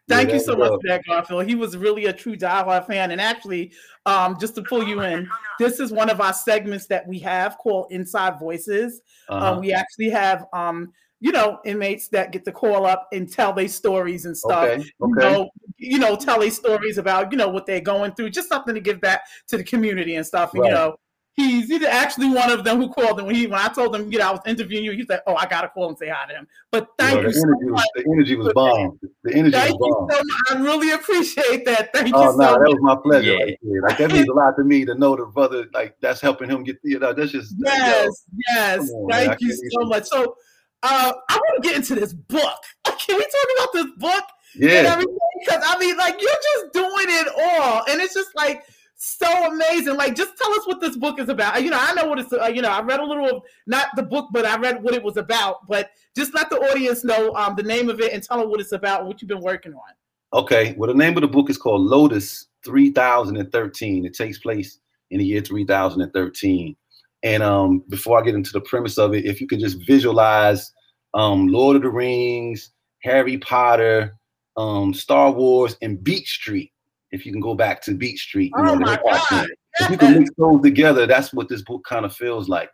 Thank 0.08 0.28
Yeah, 0.28 0.34
you 0.34 0.40
so 0.40 0.56
much 0.56 0.70
dope. 0.70 0.82
for 0.82 0.88
that, 0.88 1.02
Garfield. 1.06 1.46
He 1.46 1.54
was 1.54 1.76
really 1.76 2.06
a 2.06 2.12
true 2.12 2.36
diehard 2.36 2.86
fan. 2.86 3.10
And 3.10 3.20
actually, 3.20 3.72
um, 4.06 4.36
just 4.40 4.54
to 4.56 4.62
pull 4.62 4.86
you 4.86 5.02
in, 5.02 5.28
this 5.58 5.80
is 5.80 5.92
one 5.92 6.10
of 6.10 6.20
our 6.20 6.32
segments 6.32 6.86
that 6.86 7.06
we 7.06 7.18
have 7.20 7.56
called 7.58 7.86
Inside 7.90 8.38
Voices. 8.38 9.00
Uh-huh. 9.28 9.52
Um, 9.52 9.60
we 9.60 9.72
actually 9.72 10.10
have, 10.10 10.46
um, 10.52 10.92
you 11.20 11.30
know, 11.30 11.60
inmates 11.64 12.08
that 12.08 12.32
get 12.32 12.44
to 12.46 12.52
call 12.52 12.84
up 12.84 13.08
and 13.12 13.30
tell 13.32 13.52
their 13.52 13.68
stories 13.68 14.24
and 14.26 14.36
stuff. 14.36 14.64
Okay, 14.68 14.84
You 15.00 15.14
know, 15.14 15.50
you 15.76 15.98
know, 15.98 16.16
tell 16.16 16.40
their 16.40 16.50
stories 16.50 16.98
about, 16.98 17.30
you 17.30 17.38
know, 17.38 17.48
what 17.48 17.64
they're 17.64 17.80
going 17.80 18.12
through, 18.14 18.30
just 18.30 18.48
something 18.48 18.74
to 18.74 18.80
give 18.80 19.00
back 19.00 19.22
to 19.48 19.56
the 19.56 19.62
community 19.64 20.16
and 20.16 20.26
stuff. 20.26 20.52
And, 20.54 20.64
you 20.64 20.70
know, 20.72 20.96
he's 21.34 21.68
he's 21.68 21.82
actually 21.84 22.28
one 22.30 22.50
of 22.50 22.62
them 22.64 22.78
who 22.78 22.88
called 22.90 23.18
him. 23.20 23.26
when 23.26 23.34
he 23.34 23.46
when 23.46 23.58
I 23.60 23.68
told 23.68 23.94
him, 23.96 24.10
you 24.12 24.18
know, 24.18 24.28
I 24.28 24.30
was 24.32 24.40
interviewing 24.46 24.84
you, 24.84 24.92
he's 24.92 25.08
like, 25.08 25.20
Oh, 25.26 25.34
I 25.34 25.46
gotta 25.46 25.68
call 25.68 25.88
and 25.88 25.96
say 25.98 26.08
hi 26.08 26.26
to 26.28 26.34
him. 26.38 26.48
But 26.70 26.88
thank 26.98 27.14
Yo, 27.14 27.20
you 27.22 27.26
the 27.28 27.32
so 27.34 27.42
energy, 27.48 27.64
much. 27.70 27.72
was, 27.72 28.04
the 28.04 28.10
energy 28.12 28.36
was 28.36 28.52
bomb. 28.54 29.00
The 29.24 29.34
energy 29.34 29.52
Thank 29.52 29.78
was 29.80 29.88
you 29.88 29.94
bomb. 29.94 30.10
so 30.10 30.22
much. 30.24 30.60
I 30.60 30.62
really 30.72 30.90
appreciate 30.92 31.64
that. 31.66 31.92
Thank 31.92 32.14
Oh 32.14 32.20
you 32.20 32.24
no, 32.26 32.32
so 32.32 32.36
that 32.38 32.50
much. 32.52 32.58
That 32.60 32.70
was 32.70 32.78
my 32.82 32.96
pleasure 33.02 33.32
Yeah. 33.32 33.44
right. 33.44 33.82
Like 33.88 33.98
that 33.98 34.12
means 34.12 34.28
a 34.28 34.32
lot 34.32 34.56
to 34.56 34.64
me 34.64 34.84
to 34.84 34.94
know 34.94 35.16
the 35.16 35.26
brother 35.26 35.66
like 35.72 35.96
that's 36.00 36.20
helping 36.20 36.50
him 36.50 36.62
get 36.64 36.78
you 36.84 36.98
know 36.98 37.12
that's 37.12 37.32
just 37.32 37.54
Yes, 37.58 38.24
yes. 38.54 38.78
Come 38.78 38.88
on, 38.88 39.06
man. 39.08 39.26
Thank 39.28 39.40
you 39.40 39.52
so 39.52 39.62
even- 39.80 39.88
much. 39.88 40.04
So 40.04 40.36
uh 40.82 41.12
I 41.30 41.36
want 41.36 41.62
to 41.62 41.68
get 41.68 41.76
into 41.76 41.94
this 41.94 42.12
book. 42.12 42.58
Can 42.84 43.16
we 43.16 43.22
talk 43.24 43.48
about 43.58 43.72
this 43.72 43.86
book 43.98 44.24
yeah. 44.54 44.96
Because 44.96 45.64
I 45.66 45.78
mean, 45.78 45.96
like 45.96 46.20
you're 46.20 46.30
just 46.30 46.72
doing 46.74 47.06
it 47.08 47.26
all, 47.38 47.82
and 47.88 48.02
it's 48.02 48.12
just 48.12 48.28
like 48.36 48.64
so 49.04 49.52
amazing. 49.52 49.96
Like, 49.96 50.14
just 50.14 50.36
tell 50.38 50.52
us 50.52 50.64
what 50.64 50.80
this 50.80 50.96
book 50.96 51.18
is 51.18 51.28
about. 51.28 51.60
You 51.60 51.70
know, 51.70 51.78
I 51.80 51.92
know 51.94 52.06
what 52.06 52.20
it's. 52.20 52.32
Uh, 52.32 52.46
you 52.46 52.62
know, 52.62 52.70
I 52.70 52.80
read 52.82 53.00
a 53.00 53.04
little 53.04 53.28
of 53.28 53.42
not 53.66 53.88
the 53.96 54.02
book, 54.04 54.28
but 54.30 54.46
I 54.46 54.56
read 54.58 54.80
what 54.80 54.94
it 54.94 55.02
was 55.02 55.16
about. 55.16 55.66
But 55.66 55.90
just 56.16 56.32
let 56.34 56.50
the 56.50 56.58
audience 56.58 57.02
know 57.02 57.34
um, 57.34 57.56
the 57.56 57.64
name 57.64 57.90
of 57.90 58.00
it 58.00 58.12
and 58.12 58.22
tell 58.22 58.38
them 58.38 58.48
what 58.48 58.60
it's 58.60 58.70
about 58.70 59.04
what 59.04 59.20
you've 59.20 59.28
been 59.28 59.40
working 59.40 59.74
on. 59.74 60.40
Okay. 60.40 60.76
Well, 60.78 60.86
the 60.86 60.94
name 60.94 61.16
of 61.16 61.22
the 61.22 61.28
book 61.28 61.50
is 61.50 61.58
called 61.58 61.80
Lotus 61.80 62.46
3013. 62.64 64.06
It 64.06 64.14
takes 64.14 64.38
place 64.38 64.78
in 65.10 65.18
the 65.18 65.24
year 65.24 65.40
3013. 65.40 66.76
And 67.24 67.42
um, 67.42 67.82
before 67.88 68.20
I 68.20 68.24
get 68.24 68.36
into 68.36 68.52
the 68.52 68.60
premise 68.60 68.98
of 68.98 69.14
it, 69.14 69.24
if 69.24 69.40
you 69.40 69.48
could 69.48 69.58
just 69.58 69.84
visualize 69.84 70.72
um, 71.14 71.48
Lord 71.48 71.74
of 71.74 71.82
the 71.82 71.90
Rings, 71.90 72.70
Harry 73.02 73.36
Potter, 73.38 74.16
um, 74.56 74.94
Star 74.94 75.32
Wars, 75.32 75.76
and 75.82 76.02
Beat 76.04 76.26
Street. 76.26 76.71
If 77.12 77.26
you 77.26 77.32
can 77.32 77.40
go 77.40 77.54
back 77.54 77.82
to 77.82 77.94
Beat 77.94 78.18
Street, 78.18 78.52
you 78.56 78.62
Oh 78.62 78.74
know, 78.74 78.78
the 78.78 78.80
my 78.80 78.98
God. 79.30 79.46
if 79.80 79.90
you 79.90 79.98
can 79.98 80.18
mix 80.18 80.30
those 80.36 80.62
together, 80.62 81.06
that's 81.06 81.32
what 81.32 81.48
this 81.48 81.62
book 81.62 81.84
kind 81.84 82.04
of 82.04 82.14
feels 82.14 82.48
like. 82.48 82.70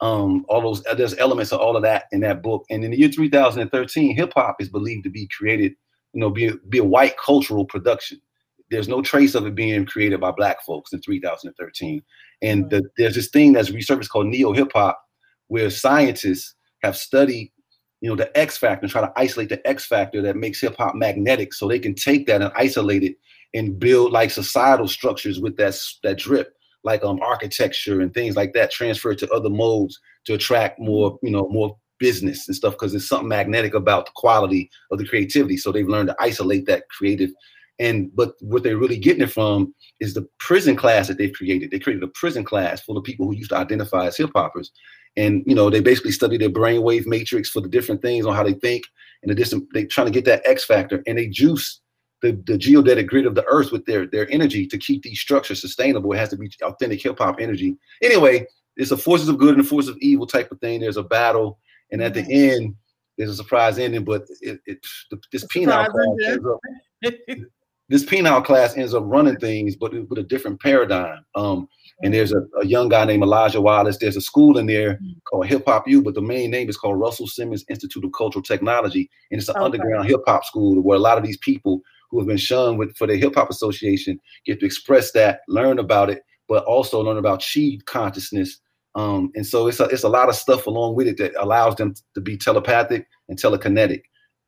Um, 0.00 0.44
all 0.48 0.60
those 0.60 0.82
there's 0.96 1.16
elements 1.18 1.52
of 1.52 1.60
all 1.60 1.76
of 1.76 1.82
that 1.84 2.04
in 2.10 2.20
that 2.20 2.42
book. 2.42 2.64
And 2.70 2.84
in 2.84 2.90
the 2.90 2.98
year 2.98 3.08
2013, 3.08 4.16
hip 4.16 4.32
hop 4.34 4.56
is 4.60 4.68
believed 4.68 5.04
to 5.04 5.10
be 5.10 5.28
created, 5.28 5.74
you 6.12 6.20
know, 6.20 6.30
be 6.30 6.48
a, 6.48 6.56
be 6.68 6.78
a 6.78 6.84
white 6.84 7.16
cultural 7.18 7.64
production. 7.64 8.20
There's 8.70 8.88
no 8.88 9.02
trace 9.02 9.34
of 9.34 9.46
it 9.46 9.54
being 9.54 9.86
created 9.86 10.20
by 10.20 10.32
black 10.32 10.64
folks 10.64 10.92
in 10.92 11.00
2013. 11.02 12.02
And 12.40 12.70
the, 12.70 12.82
there's 12.96 13.14
this 13.14 13.28
thing 13.28 13.52
that's 13.52 13.70
researched 13.70 14.08
called 14.08 14.26
neo 14.26 14.52
hip 14.52 14.72
hop, 14.74 15.00
where 15.48 15.70
scientists 15.70 16.54
have 16.82 16.96
studied, 16.96 17.52
you 18.00 18.08
know, 18.08 18.16
the 18.16 18.36
X 18.36 18.56
factor 18.56 18.84
and 18.84 18.90
try 18.90 19.02
to 19.02 19.12
isolate 19.14 19.50
the 19.50 19.64
X 19.68 19.86
factor 19.86 20.20
that 20.22 20.36
makes 20.36 20.60
hip 20.60 20.74
hop 20.78 20.96
magnetic, 20.96 21.52
so 21.54 21.68
they 21.68 21.78
can 21.78 21.94
take 21.94 22.26
that 22.26 22.42
and 22.42 22.50
isolate 22.56 23.04
it 23.04 23.16
and 23.54 23.78
build 23.78 24.12
like 24.12 24.30
societal 24.30 24.88
structures 24.88 25.40
with 25.40 25.56
that 25.56 25.78
that 26.02 26.18
drip, 26.18 26.54
like 26.84 27.04
um 27.04 27.20
architecture 27.20 28.00
and 28.00 28.12
things 28.14 28.36
like 28.36 28.52
that, 28.54 28.70
transfer 28.70 29.10
it 29.12 29.18
to 29.18 29.30
other 29.30 29.50
modes 29.50 29.98
to 30.24 30.34
attract 30.34 30.78
more, 30.78 31.18
you 31.22 31.30
know, 31.30 31.48
more 31.48 31.76
business 32.02 32.48
and 32.48 32.56
stuff 32.56 32.74
because 32.74 32.90
there's 32.90 33.08
something 33.08 33.28
magnetic 33.28 33.74
about 33.74 34.06
the 34.06 34.12
quality 34.16 34.68
of 34.90 34.98
the 34.98 35.06
creativity. 35.06 35.56
So 35.56 35.70
they've 35.70 35.88
learned 35.88 36.08
to 36.08 36.16
isolate 36.18 36.66
that 36.66 36.88
creative. 36.88 37.30
And 37.78 38.14
but 38.14 38.34
what 38.40 38.64
they're 38.64 38.76
really 38.76 38.98
getting 38.98 39.22
it 39.22 39.30
from 39.30 39.72
is 40.00 40.14
the 40.14 40.28
prison 40.38 40.74
class 40.74 41.06
that 41.06 41.16
they've 41.16 41.32
created. 41.32 41.70
They 41.70 41.78
created 41.78 42.02
a 42.02 42.08
prison 42.08 42.44
class 42.44 42.80
full 42.80 42.98
of 42.98 43.04
people 43.04 43.26
who 43.26 43.36
used 43.36 43.50
to 43.50 43.56
identify 43.56 44.06
as 44.06 44.16
hip 44.16 44.30
hoppers. 44.34 44.72
And 45.16 45.44
you 45.46 45.54
know, 45.54 45.70
they 45.70 45.80
basically 45.80 46.10
study 46.10 46.36
their 46.36 46.50
brainwave 46.50 47.06
matrix 47.06 47.50
for 47.50 47.60
the 47.60 47.68
different 47.68 48.02
things 48.02 48.26
on 48.26 48.34
how 48.34 48.42
they 48.42 48.54
think 48.54 48.82
and 49.22 49.30
the 49.30 49.34
different 49.36 49.68
they 49.72 49.84
trying 49.84 50.08
to 50.08 50.12
get 50.12 50.24
that 50.24 50.42
X 50.44 50.64
factor 50.64 51.04
and 51.06 51.18
they 51.18 51.28
juice 51.28 51.81
the, 52.22 52.40
the 52.46 52.56
geodetic 52.56 53.08
grid 53.08 53.26
of 53.26 53.34
the 53.34 53.44
earth 53.46 53.72
with 53.72 53.84
their 53.84 54.06
their 54.06 54.30
energy 54.30 54.66
to 54.66 54.78
keep 54.78 55.02
these 55.02 55.20
structures 55.20 55.60
sustainable. 55.60 56.12
It 56.12 56.18
has 56.18 56.30
to 56.30 56.36
be 56.36 56.50
authentic 56.62 57.02
hip 57.02 57.18
hop 57.18 57.36
energy. 57.40 57.76
Anyway, 58.00 58.46
it's 58.76 58.92
a 58.92 58.96
forces 58.96 59.28
of 59.28 59.38
good 59.38 59.56
and 59.56 59.64
the 59.64 59.68
forces 59.68 59.90
of 59.90 59.98
evil 59.98 60.26
type 60.26 60.50
of 60.52 60.60
thing. 60.60 60.80
There's 60.80 60.96
a 60.96 61.02
battle, 61.02 61.58
and 61.90 62.02
at 62.02 62.14
the 62.14 62.24
end, 62.30 62.76
there's 63.18 63.30
a 63.30 63.34
surprise 63.34 63.78
ending. 63.78 64.04
But 64.04 64.22
it, 64.40 64.60
it 64.66 64.78
the, 65.10 65.20
this 65.32 65.44
penile 65.46 65.88
class 65.88 66.28
ends 66.28 66.46
up, 66.46 66.60
this 67.88 68.04
penile 68.04 68.44
class 68.44 68.76
ends 68.76 68.94
up 68.94 69.02
running 69.06 69.36
things, 69.36 69.74
but 69.74 69.92
with 70.08 70.18
a 70.18 70.22
different 70.22 70.60
paradigm. 70.60 71.24
Um, 71.34 71.68
and 72.04 72.14
there's 72.14 72.32
a, 72.32 72.42
a 72.60 72.66
young 72.66 72.88
guy 72.88 73.04
named 73.04 73.22
Elijah 73.22 73.60
Wallace. 73.60 73.98
There's 73.98 74.16
a 74.16 74.20
school 74.20 74.58
in 74.58 74.66
there 74.66 74.98
called 75.24 75.46
Hip 75.46 75.64
Hop 75.66 75.86
U, 75.88 76.02
but 76.02 76.14
the 76.14 76.22
main 76.22 76.50
name 76.50 76.68
is 76.68 76.76
called 76.76 76.98
Russell 76.98 77.26
Simmons 77.26 77.64
Institute 77.68 78.04
of 78.04 78.12
Cultural 78.12 78.42
Technology, 78.42 79.10
and 79.30 79.40
it's 79.40 79.48
an 79.48 79.56
Okay. 79.56 79.64
underground 79.64 80.08
hip 80.08 80.20
hop 80.26 80.44
school 80.44 80.80
where 80.80 80.96
a 80.96 81.00
lot 81.00 81.18
of 81.18 81.24
these 81.24 81.38
people 81.38 81.82
who 82.12 82.20
have 82.20 82.28
been 82.28 82.36
shunned 82.36 82.78
with 82.78 82.96
for 82.96 83.08
the 83.08 83.16
Hip 83.16 83.34
Hop 83.34 83.50
Association 83.50 84.20
get 84.46 84.60
to 84.60 84.66
express 84.66 85.10
that, 85.12 85.40
learn 85.48 85.80
about 85.80 86.10
it, 86.10 86.22
but 86.48 86.64
also 86.64 87.00
learn 87.00 87.16
about 87.16 87.42
chi 87.42 87.78
consciousness. 87.86 88.60
Um, 88.94 89.32
and 89.34 89.44
so 89.44 89.66
it's 89.66 89.80
a, 89.80 89.84
it's 89.84 90.04
a 90.04 90.08
lot 90.08 90.28
of 90.28 90.36
stuff 90.36 90.66
along 90.66 90.94
with 90.94 91.08
it 91.08 91.16
that 91.16 91.32
allows 91.42 91.74
them 91.76 91.94
to 92.14 92.20
be 92.20 92.36
telepathic 92.36 93.08
and 93.28 93.40
telekinetic 93.40 94.02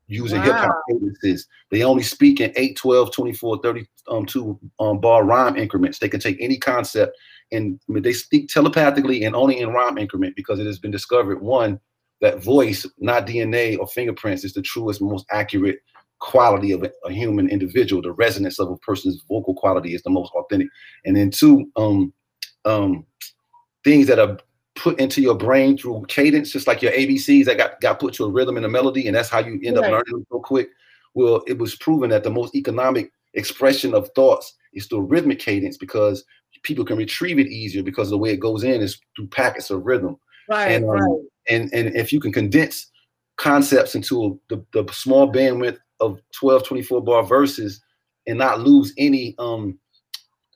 using 0.07 0.43
hip 0.43 0.53
hop 0.53 0.77
cadences. 0.89 1.49
They 1.71 1.83
only 1.83 2.03
speak 2.03 2.39
in 2.41 2.53
8, 2.55 2.77
12, 2.77 3.11
24, 3.13 3.61
32 3.63 3.87
um, 4.07 4.27
two, 4.27 4.61
um, 4.79 5.01
bar 5.01 5.25
rhyme 5.25 5.57
increments. 5.57 5.99
They 5.99 6.11
can 6.11 6.21
take 6.21 6.37
any 6.39 6.59
concept 6.59 7.17
and 7.53 7.79
I 7.89 7.93
mean, 7.93 8.03
they 8.03 8.13
speak 8.13 8.49
telepathically 8.49 9.25
and 9.25 9.35
only 9.35 9.61
in 9.61 9.71
rhyme 9.71 9.99
increment 9.99 10.37
because 10.37 10.59
it 10.59 10.67
has 10.67 10.79
been 10.79 10.91
discovered 10.91 11.41
one, 11.41 11.81
that 12.21 12.43
voice, 12.43 12.87
not 12.99 13.27
DNA 13.27 13.79
or 13.79 13.87
fingerprints, 13.87 14.45
is 14.45 14.55
the 14.55 14.63
truest, 14.63 15.01
most 15.01 15.27
accurate 15.31 15.79
quality 16.25 16.73
of 16.73 16.83
a, 16.83 16.91
a 17.05 17.13
human 17.13 17.51
individual. 17.51 18.01
The 18.01 18.13
resonance 18.13 18.59
of 18.59 18.71
a 18.71 18.77
person's 18.79 19.23
vocal 19.29 19.55
quality 19.55 19.95
is 19.95 20.03
the 20.03 20.11
most 20.11 20.33
authentic. 20.33 20.69
And 21.05 21.17
then 21.17 21.31
two, 21.31 21.71
um, 21.77 22.13
um, 22.65 23.05
things 23.85 24.07
that 24.07 24.19
are 24.19 24.39
put 24.75 24.99
into 24.99 25.21
your 25.21 25.35
brain 25.35 25.77
through 25.77 26.07
cadence, 26.09 26.51
just 26.51 26.67
like 26.67 26.81
your 26.81 26.93
ABCs 26.93 27.45
that 27.45 27.59
got, 27.59 27.81
got 27.81 28.01
put 28.01 28.15
to 28.15 28.25
a 28.25 28.31
rhythm 28.31 28.57
and 28.57 28.65
a 28.65 28.71
melody, 28.71 29.07
and 29.07 29.15
that's 29.15 29.29
how 29.29 29.41
you 29.41 29.61
end 29.63 29.77
up 29.77 29.85
learning 29.85 30.25
so 30.33 30.41
quick. 30.41 30.71
Well, 31.13 31.43
it 31.47 31.59
was 31.59 31.77
proven 31.77 32.11
that 32.11 32.25
the 32.25 32.31
most 32.31 32.55
economic 32.57 33.13
expression 33.35 33.95
of 33.95 34.09
thoughts 34.15 34.55
is 34.73 34.87
through 34.87 35.03
rhythmic 35.03 35.39
cadence 35.39 35.77
because 35.77 36.25
people 36.63 36.87
can 36.87 36.97
retrieve 36.97 37.39
it 37.39 37.47
easier 37.49 37.83
because 37.83 38.09
the 38.09 38.19
way 38.19 38.31
it 38.31 38.41
goes 38.41 38.65
in 38.65 38.81
is 38.81 38.99
through 39.15 39.29
packets 39.29 39.71
of 39.71 39.85
rhythm. 39.85 40.17
Right, 40.49 40.73
and, 40.73 40.85
um, 40.85 40.91
right. 40.91 41.21
and 41.49 41.73
and 41.75 41.95
if 41.95 42.13
you 42.13 42.21
can 42.21 42.33
condense 42.33 42.91
concepts 43.37 43.95
into 43.95 44.41
the, 44.49 44.65
the 44.73 44.91
small 44.93 45.31
bandwidth 45.31 45.79
of 46.01 46.21
12 46.33 46.65
24 46.65 47.03
bar 47.03 47.23
verses 47.25 47.81
and 48.27 48.39
not 48.39 48.61
lose 48.61 48.93
any 48.99 49.35
um 49.39 49.79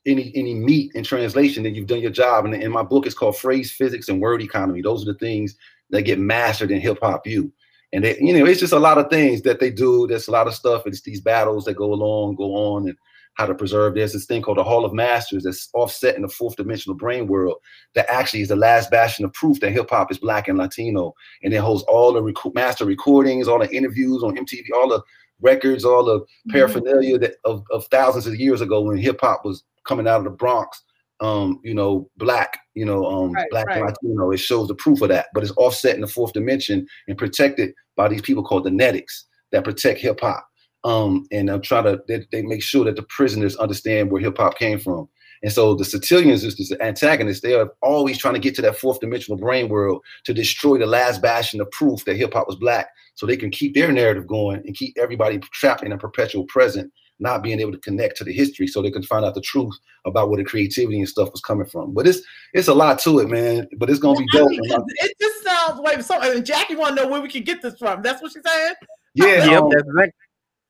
any 0.06 0.32
any 0.34 0.54
meat 0.54 0.92
in 0.94 1.04
translation 1.04 1.62
then 1.62 1.74
you've 1.74 1.86
done 1.86 2.00
your 2.00 2.10
job. 2.10 2.44
And 2.46 2.72
my 2.72 2.82
book 2.82 3.06
it's 3.06 3.14
called 3.14 3.36
phrase 3.36 3.70
physics 3.70 4.08
and 4.08 4.20
word 4.20 4.42
economy. 4.42 4.82
Those 4.82 5.02
are 5.02 5.12
the 5.12 5.18
things 5.18 5.56
that 5.90 6.02
get 6.02 6.18
mastered 6.18 6.70
in 6.70 6.80
hip-hop 6.80 7.26
U. 7.26 7.52
And 7.92 8.04
they, 8.04 8.18
you 8.18 8.36
know 8.38 8.46
it's 8.46 8.60
just 8.60 8.72
a 8.72 8.78
lot 8.78 8.98
of 8.98 9.10
things 9.10 9.42
that 9.42 9.60
they 9.60 9.70
do. 9.70 10.06
There's 10.06 10.28
a 10.28 10.32
lot 10.32 10.46
of 10.46 10.54
stuff. 10.54 10.86
It's 10.86 11.02
these 11.02 11.20
battles 11.20 11.64
that 11.64 11.74
go 11.74 11.92
along 11.92 12.36
go 12.36 12.54
on 12.54 12.88
and 12.88 12.96
how 13.38 13.46
to 13.46 13.54
preserve. 13.54 13.94
There's 13.94 14.12
this 14.12 14.26
thing 14.26 14.42
called 14.42 14.58
the 14.58 14.64
hall 14.64 14.84
of 14.84 14.92
masters 14.92 15.44
that's 15.44 15.68
offset 15.72 16.16
in 16.16 16.22
the 16.22 16.28
fourth 16.28 16.56
dimensional 16.56 16.96
brain 16.96 17.28
world 17.28 17.56
that 17.94 18.10
actually 18.10 18.40
is 18.40 18.48
the 18.48 18.56
last 18.56 18.90
bastion 18.90 19.24
of 19.24 19.32
proof 19.32 19.60
that 19.60 19.70
hip-hop 19.70 20.10
is 20.10 20.18
black 20.18 20.48
and 20.48 20.58
latino. 20.58 21.14
And 21.44 21.54
it 21.54 21.58
holds 21.58 21.84
all 21.84 22.12
the 22.12 22.22
rec- 22.22 22.54
master 22.54 22.84
recordings 22.84 23.46
all 23.46 23.60
the 23.60 23.74
interviews 23.74 24.22
on 24.24 24.36
mtv 24.36 24.64
all 24.74 24.88
the 24.88 25.00
records 25.40 25.84
all 25.84 26.04
the 26.04 26.24
paraphernalia 26.50 27.18
that 27.18 27.34
of, 27.44 27.64
of 27.70 27.86
thousands 27.86 28.26
of 28.26 28.36
years 28.36 28.60
ago 28.60 28.80
when 28.80 28.96
hip-hop 28.96 29.44
was 29.44 29.64
coming 29.86 30.08
out 30.08 30.18
of 30.18 30.24
the 30.24 30.30
bronx 30.30 30.82
um 31.20 31.60
you 31.64 31.74
know 31.74 32.08
black 32.16 32.58
you 32.74 32.84
know 32.84 33.04
um 33.06 33.32
Right, 33.32 33.46
black 33.50 33.66
right. 33.66 33.82
latino. 33.82 34.30
It 34.30 34.38
shows 34.38 34.68
the 34.68 34.74
proof 34.74 35.00
of 35.02 35.08
that 35.08 35.26
but 35.34 35.42
it's 35.42 35.52
offset 35.56 35.94
in 35.94 36.00
the 36.00 36.06
fourth 36.06 36.32
dimension 36.32 36.86
and 37.06 37.18
protected 37.18 37.72
by 37.96 38.08
these 38.08 38.22
people 38.22 38.44
called 38.44 38.64
the 38.64 38.70
netics 38.70 39.24
that 39.52 39.64
protect 39.64 40.00
hip-hop 40.00 40.46
um 40.84 41.26
and 41.32 41.50
i'm 41.50 41.62
trying 41.62 41.84
to 41.84 42.00
they, 42.06 42.24
they 42.30 42.42
make 42.42 42.62
sure 42.62 42.84
that 42.84 42.96
the 42.96 43.02
prisoners 43.04 43.56
understand 43.56 44.10
where 44.10 44.20
hip-hop 44.20 44.58
came 44.58 44.78
from 44.78 45.08
and 45.42 45.52
so 45.52 45.74
the 45.74 45.84
Satilians 45.84 46.44
is 46.44 46.56
the 46.56 46.82
antagonists. 46.82 47.40
They 47.40 47.54
are 47.54 47.72
always 47.82 48.18
trying 48.18 48.34
to 48.34 48.40
get 48.40 48.54
to 48.56 48.62
that 48.62 48.76
fourth 48.76 49.00
dimensional 49.00 49.38
brain 49.38 49.68
world 49.68 50.02
to 50.24 50.34
destroy 50.34 50.78
the 50.78 50.86
last 50.86 51.22
bastion 51.22 51.60
of 51.60 51.70
proof 51.70 52.04
that 52.04 52.16
hip 52.16 52.34
hop 52.34 52.46
was 52.46 52.56
black, 52.56 52.88
so 53.14 53.26
they 53.26 53.36
can 53.36 53.50
keep 53.50 53.74
their 53.74 53.92
narrative 53.92 54.26
going 54.26 54.62
and 54.66 54.76
keep 54.76 54.96
everybody 54.98 55.38
trapped 55.52 55.82
in 55.82 55.92
a 55.92 55.98
perpetual 55.98 56.44
present, 56.44 56.92
not 57.20 57.42
being 57.42 57.60
able 57.60 57.72
to 57.72 57.78
connect 57.78 58.16
to 58.18 58.24
the 58.24 58.32
history, 58.32 58.66
so 58.66 58.82
they 58.82 58.90
can 58.90 59.02
find 59.02 59.24
out 59.24 59.34
the 59.34 59.40
truth 59.40 59.74
about 60.04 60.28
where 60.28 60.38
the 60.38 60.44
creativity 60.44 60.98
and 60.98 61.08
stuff 61.08 61.30
was 61.32 61.40
coming 61.40 61.66
from. 61.66 61.94
But 61.94 62.06
it's 62.06 62.20
it's 62.52 62.68
a 62.68 62.74
lot 62.74 62.98
to 63.00 63.20
it, 63.20 63.28
man. 63.28 63.68
But 63.76 63.90
it's 63.90 64.00
gonna 64.00 64.18
be 64.18 64.26
I 64.34 64.38
dope. 64.38 64.50
mean, 64.50 64.60
and 64.72 64.84
it 65.00 65.12
just 65.20 65.44
sounds 65.44 65.80
like 65.80 66.02
so. 66.02 66.20
And 66.20 66.44
Jackie 66.44 66.76
want 66.76 66.96
to 66.96 67.02
know 67.02 67.08
where 67.08 67.20
we 67.20 67.28
can 67.28 67.44
get 67.44 67.62
this 67.62 67.78
from. 67.78 68.02
That's 68.02 68.20
what 68.22 68.32
she's 68.32 68.42
saying. 68.44 68.74
Yeah, 69.14 69.44
Yep, 69.50 69.64
that's 69.70 69.88
exactly. 69.88 70.12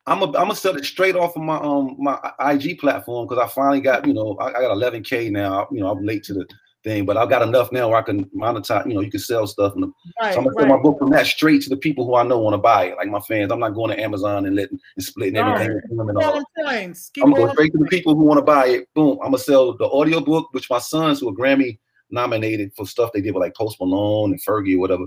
I'm 0.08 0.22
a, 0.22 0.26
I'm 0.26 0.32
gonna 0.32 0.56
sell 0.56 0.76
it 0.76 0.84
straight 0.84 1.16
off 1.16 1.36
of 1.36 1.42
my 1.42 1.56
um 1.56 1.96
my 1.98 2.18
IG 2.40 2.78
platform 2.78 3.26
because 3.26 3.42
I 3.42 3.48
finally 3.48 3.80
got 3.80 4.06
you 4.06 4.14
know 4.14 4.36
I, 4.40 4.48
I 4.48 4.60
got 4.60 4.76
11k 4.76 5.30
now. 5.30 5.68
You 5.70 5.80
know 5.80 5.90
I'm 5.90 6.04
late 6.04 6.24
to 6.24 6.34
the 6.34 6.46
thing, 6.82 7.04
but 7.04 7.16
I've 7.16 7.28
got 7.28 7.42
enough 7.42 7.70
now 7.72 7.88
where 7.88 7.98
I 7.98 8.02
can 8.02 8.24
monetize. 8.26 8.86
You 8.86 8.94
know 8.94 9.00
you 9.02 9.10
can 9.10 9.20
sell 9.20 9.46
stuff, 9.46 9.74
and 9.74 9.92
Right, 10.20 10.32
so 10.32 10.38
I'm 10.38 10.44
gonna 10.44 10.56
sell 10.58 10.76
my 10.76 10.82
book 10.82 10.98
from 10.98 11.10
that 11.10 11.26
straight 11.26 11.62
to 11.62 11.68
the 11.68 11.76
people 11.76 12.06
who 12.06 12.14
I 12.14 12.22
know 12.22 12.38
want 12.38 12.54
to 12.54 12.58
buy 12.58 12.86
it, 12.86 12.96
like 12.96 13.08
my 13.08 13.20
fans. 13.20 13.52
I'm 13.52 13.60
not 13.60 13.74
going 13.74 13.94
to 13.94 14.02
Amazon 14.02 14.46
and 14.46 14.56
letting 14.56 14.78
and 14.96 15.04
splitting 15.04 15.36
everything. 15.36 15.74
Right. 15.74 15.88
them 15.90 16.08
and 16.08 16.18
all. 16.18 16.24
rolling 16.24 16.44
points. 16.56 17.10
Keep 17.12 17.24
I'm 17.24 17.32
gonna 17.32 17.46
go 17.46 17.52
straight 17.52 17.72
to 17.72 17.78
the 17.78 17.86
people 17.86 18.14
who 18.14 18.24
want 18.24 18.38
to 18.38 18.44
buy 18.44 18.66
it. 18.68 18.88
Boom. 18.94 19.18
I'm 19.22 19.28
gonna 19.28 19.38
sell 19.38 19.76
the 19.76 19.88
audio 19.90 20.20
book, 20.20 20.48
which 20.52 20.70
my 20.70 20.78
sons 20.78 21.20
who 21.20 21.28
are 21.28 21.32
Grammy 21.32 21.78
nominated 22.10 22.72
for 22.74 22.86
stuff 22.86 23.12
they 23.12 23.20
did 23.20 23.34
with 23.34 23.42
like 23.42 23.54
Post 23.54 23.78
Malone 23.80 24.32
and 24.32 24.42
Fergie 24.42 24.76
or 24.76 24.80
whatever. 24.80 25.04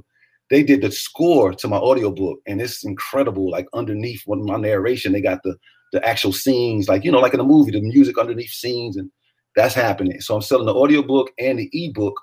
They 0.51 0.63
did 0.63 0.81
the 0.81 0.91
score 0.91 1.53
to 1.53 1.67
my 1.67 1.77
audio 1.77 2.11
book, 2.11 2.39
and 2.45 2.61
it's 2.61 2.83
incredible. 2.83 3.49
Like 3.49 3.65
underneath 3.73 4.21
one 4.25 4.45
my 4.45 4.57
narration, 4.57 5.13
they 5.13 5.21
got 5.21 5.41
the 5.43 5.55
the 5.93 6.05
actual 6.07 6.33
scenes, 6.33 6.87
like 6.87 7.03
you 7.03 7.11
know, 7.11 7.19
like 7.19 7.33
in 7.33 7.39
a 7.39 7.43
movie, 7.43 7.71
the 7.71 7.81
music 7.81 8.17
underneath 8.17 8.51
scenes, 8.51 8.97
and 8.97 9.09
that's 9.55 9.73
happening. 9.73 10.19
So 10.21 10.35
I'm 10.35 10.41
selling 10.41 10.65
the 10.65 10.75
audio 10.75 11.01
book 11.01 11.31
and 11.39 11.57
the 11.57 11.69
ebook 11.73 12.19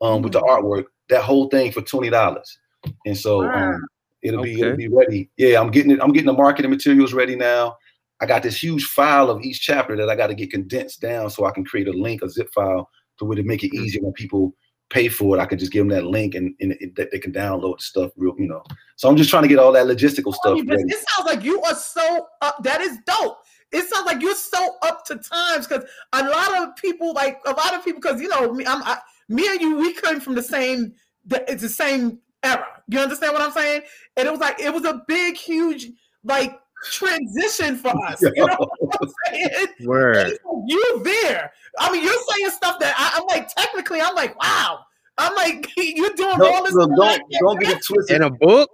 um 0.00 0.22
with 0.22 0.32
the 0.32 0.40
artwork, 0.40 0.84
that 1.08 1.22
whole 1.24 1.48
thing 1.48 1.72
for 1.72 1.82
twenty 1.82 2.08
dollars. 2.08 2.58
And 3.04 3.18
so 3.18 3.40
Wow. 3.40 3.72
um 3.74 3.86
it'll 4.22 4.42
be 4.42 4.60
it'll 4.60 4.76
be 4.76 4.88
ready. 4.88 5.30
Yeah, 5.36 5.60
I'm 5.60 5.70
getting 5.72 5.90
it, 5.90 6.00
I'm 6.00 6.12
getting 6.12 6.26
the 6.26 6.32
marketing 6.32 6.70
materials 6.70 7.12
ready 7.12 7.34
now. 7.34 7.76
I 8.20 8.26
got 8.26 8.42
this 8.42 8.62
huge 8.62 8.84
file 8.84 9.28
of 9.28 9.42
each 9.42 9.60
chapter 9.60 9.96
that 9.96 10.08
I 10.08 10.14
got 10.16 10.28
to 10.28 10.34
get 10.34 10.50
condensed 10.50 11.00
down 11.02 11.28
so 11.30 11.44
I 11.44 11.50
can 11.50 11.64
create 11.64 11.88
a 11.88 11.92
link, 11.92 12.22
a 12.22 12.30
zip 12.30 12.48
file, 12.54 12.88
to 13.18 13.24
where 13.24 13.36
to 13.36 13.42
make 13.42 13.62
it 13.62 13.76
easier 13.76 14.02
when 14.02 14.12
people 14.14 14.54
pay 14.88 15.08
for 15.08 15.36
it. 15.36 15.40
I 15.40 15.46
can 15.46 15.58
just 15.58 15.72
give 15.72 15.80
them 15.80 15.88
that 15.96 16.04
link 16.06 16.34
and, 16.34 16.54
and 16.60 16.72
it, 16.80 16.94
that 16.96 17.10
they 17.10 17.18
can 17.18 17.32
download 17.32 17.78
the 17.78 17.82
stuff 17.82 18.12
real, 18.16 18.34
you 18.38 18.46
know. 18.48 18.62
So 18.96 19.08
I'm 19.08 19.16
just 19.16 19.30
trying 19.30 19.42
to 19.42 19.48
get 19.48 19.58
all 19.58 19.72
that 19.72 19.86
logistical 19.86 20.32
I 20.32 20.36
stuff 20.36 20.54
mean, 20.54 20.68
ready. 20.68 20.82
it 20.84 21.04
sounds 21.08 21.26
like 21.26 21.44
you 21.44 21.60
are 21.62 21.74
so 21.74 22.28
up. 22.42 22.62
That 22.62 22.80
is 22.80 22.98
dope. 23.06 23.38
It 23.72 23.88
sounds 23.88 24.06
like 24.06 24.22
you're 24.22 24.34
so 24.36 24.76
up 24.82 25.04
to 25.06 25.16
times 25.16 25.66
because 25.66 25.84
a 26.12 26.22
lot 26.22 26.56
of 26.62 26.76
people, 26.76 27.12
like 27.12 27.40
a 27.46 27.50
lot 27.50 27.74
of 27.74 27.84
people, 27.84 28.00
because 28.00 28.20
you 28.20 28.28
know, 28.28 28.52
me, 28.52 28.64
I'm, 28.64 28.82
I, 28.84 28.98
me 29.28 29.48
and 29.48 29.60
you, 29.60 29.76
we 29.76 29.92
came 29.94 30.20
from 30.20 30.34
the 30.36 30.42
same. 30.42 30.94
the- 31.24 31.50
It's 31.50 31.62
the 31.62 31.68
same 31.68 32.20
era. 32.44 32.64
You 32.88 33.00
understand 33.00 33.32
what 33.32 33.42
I'm 33.42 33.50
saying? 33.52 33.82
And 34.16 34.28
it 34.28 34.30
was 34.30 34.40
like 34.40 34.60
it 34.60 34.72
was 34.72 34.84
a 34.84 35.02
big, 35.08 35.36
huge, 35.36 35.88
like 36.22 36.58
transition 36.90 37.76
for 37.76 37.88
us. 38.06 38.20
You 38.22 38.32
know 38.36 38.56
what 38.58 38.98
I'm 39.02 39.08
saying? 39.32 39.66
Word. 39.80 40.38
You 40.66 41.00
there? 41.04 41.52
I 41.78 41.92
mean, 41.92 42.02
you're 42.04 42.12
saying 42.12 42.50
stuff 42.50 42.78
that 42.80 42.94
I, 42.96 43.18
I'm 43.18 43.26
like. 43.26 43.48
Technically, 43.54 44.00
I'm 44.00 44.14
like, 44.14 44.40
wow. 44.40 44.80
I'm 45.18 45.34
like, 45.34 45.70
you're 45.76 46.10
doing 46.14 46.40
all 46.40 46.64
this. 46.64 46.74
no, 46.74 46.84
stuff. 46.84 46.96
don't 46.96 47.22
don't 47.40 47.60
get 47.60 47.70
it 47.76 47.84
twisted. 47.84 48.16
In 48.16 48.22
a 48.22 48.30
book? 48.30 48.70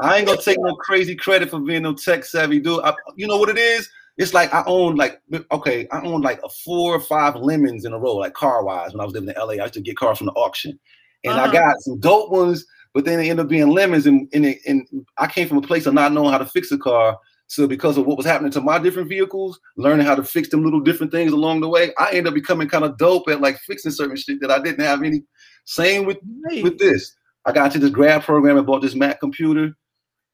I 0.00 0.18
ain't 0.18 0.26
gonna 0.26 0.40
take 0.40 0.58
no 0.60 0.74
crazy 0.76 1.14
credit 1.14 1.50
for 1.50 1.60
being 1.60 1.82
no 1.82 1.94
tech 1.94 2.24
savvy 2.24 2.60
dude. 2.60 2.80
I, 2.84 2.94
you 3.16 3.26
know 3.26 3.38
what 3.38 3.48
it 3.48 3.58
is? 3.58 3.88
It's 4.16 4.32
like 4.32 4.52
I 4.54 4.62
own 4.66 4.96
like 4.96 5.20
okay, 5.50 5.88
I 5.90 6.00
own 6.02 6.22
like 6.22 6.40
a 6.42 6.48
four 6.48 6.94
or 6.94 7.00
five 7.00 7.36
lemons 7.36 7.84
in 7.84 7.92
a 7.92 7.98
row, 7.98 8.16
like 8.16 8.32
car 8.34 8.64
wise. 8.64 8.92
When 8.92 9.00
I 9.00 9.04
was 9.04 9.12
living 9.12 9.28
in 9.28 9.34
LA, 9.36 9.54
I 9.54 9.64
used 9.64 9.74
to 9.74 9.80
get 9.80 9.96
cars 9.96 10.18
from 10.18 10.26
the 10.28 10.32
auction, 10.32 10.78
and 11.24 11.34
I 11.34 11.44
Uh-huh. 11.44 11.52
got 11.52 11.80
some 11.80 11.98
dope 11.98 12.30
ones, 12.30 12.64
but 12.92 13.04
then 13.04 13.18
they 13.18 13.28
end 13.28 13.40
up 13.40 13.48
being 13.48 13.68
lemons. 13.68 14.06
And 14.06 14.28
and, 14.32 14.46
it, 14.46 14.58
and 14.66 14.86
I 15.18 15.26
came 15.26 15.48
from 15.48 15.58
a 15.58 15.62
place 15.62 15.86
of 15.86 15.94
not 15.94 16.12
knowing 16.12 16.30
how 16.30 16.38
to 16.38 16.46
fix 16.46 16.70
a 16.72 16.78
car. 16.78 17.18
So 17.46 17.66
because 17.66 17.98
of 17.98 18.06
what 18.06 18.16
was 18.16 18.26
happening 18.26 18.50
to 18.52 18.60
my 18.60 18.78
different 18.78 19.08
vehicles, 19.08 19.60
learning 19.76 20.06
how 20.06 20.14
to 20.14 20.24
fix 20.24 20.48
them 20.48 20.64
little 20.64 20.80
different 20.80 21.12
things 21.12 21.32
along 21.32 21.60
the 21.60 21.68
way, 21.68 21.92
I 21.98 22.08
ended 22.08 22.28
up 22.28 22.34
becoming 22.34 22.68
kind 22.68 22.84
of 22.84 22.96
dope 22.96 23.28
at 23.28 23.40
like 23.40 23.58
fixing 23.58 23.92
certain 23.92 24.16
shit 24.16 24.40
that 24.40 24.50
I 24.50 24.60
didn't 24.60 24.84
have 24.84 25.02
any. 25.02 25.22
Same 25.66 26.04
with 26.04 26.18
with 26.62 26.78
this. 26.78 27.14
I 27.44 27.52
got 27.52 27.66
into 27.66 27.78
this 27.78 27.90
grad 27.90 28.22
program 28.22 28.56
and 28.56 28.66
bought 28.66 28.82
this 28.82 28.94
Mac 28.94 29.20
computer, 29.20 29.74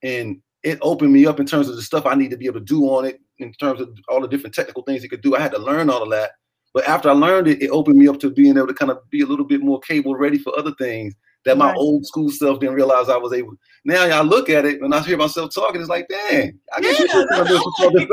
and 0.03 0.41
it 0.63 0.79
opened 0.83 1.13
me 1.13 1.27
up 1.27 1.41
in 1.41 1.47
terms 1.47 1.69
of 1.69 1.77
the 1.77 1.83
stuff 1.83 2.07
I 2.07 2.15
need 2.15 2.31
to 2.31 2.37
be 2.37 2.47
able 2.47 2.61
to 2.61 2.65
do 2.65 2.85
on 2.85 3.05
it, 3.05 3.21
in 3.39 3.53
terms 3.55 3.81
of 3.81 3.91
all 4.09 4.21
the 4.21 4.29
different 4.29 4.55
technical 4.55 4.83
things 4.83 5.03
it 5.03 5.09
could 5.09 5.23
do. 5.23 5.35
I 5.35 5.41
had 5.41 5.53
to 5.53 5.59
learn 5.59 5.91
all 5.91 6.03
of 6.03 6.11
that. 6.11 6.33
But 6.73 6.87
after 6.87 7.11
I 7.11 7.13
learned 7.13 7.49
it, 7.49 7.63
it 7.63 7.71
opened 7.71 7.99
me 7.99 8.07
up 8.07 8.21
to 8.21 8.31
being 8.31 8.57
able 8.57 8.69
to 8.69 8.75
kind 8.75 8.93
of 8.93 8.99
be 9.11 9.23
a 9.23 9.27
little 9.27 9.45
bit 9.45 9.61
more 9.61 9.81
cable 9.81 10.15
ready 10.15 10.39
for 10.39 10.57
other 10.57 10.73
things 10.79 11.15
that 11.45 11.57
my 11.57 11.69
Right. 11.69 11.77
old 11.77 12.05
school 12.07 12.31
self 12.31 12.61
didn't 12.61 12.75
realize 12.75 13.09
I 13.09 13.17
was 13.17 13.33
able. 13.33 13.55
Now 13.85 14.03
I 14.05 14.21
look 14.23 14.51
at 14.51 14.65
it 14.67 14.81
and 14.83 14.95
I 14.95 15.01
hear 15.01 15.17
myself 15.17 15.55
talking, 15.55 15.81
it's 15.81 15.89
like, 15.91 16.07
dang, 16.09 16.59
I 16.77 16.81
guess 16.81 16.99
you 16.99 17.09
should 17.09 17.29
kind 17.31 17.43
of 17.43 17.49
do 17.49 17.73
something. 17.79 18.09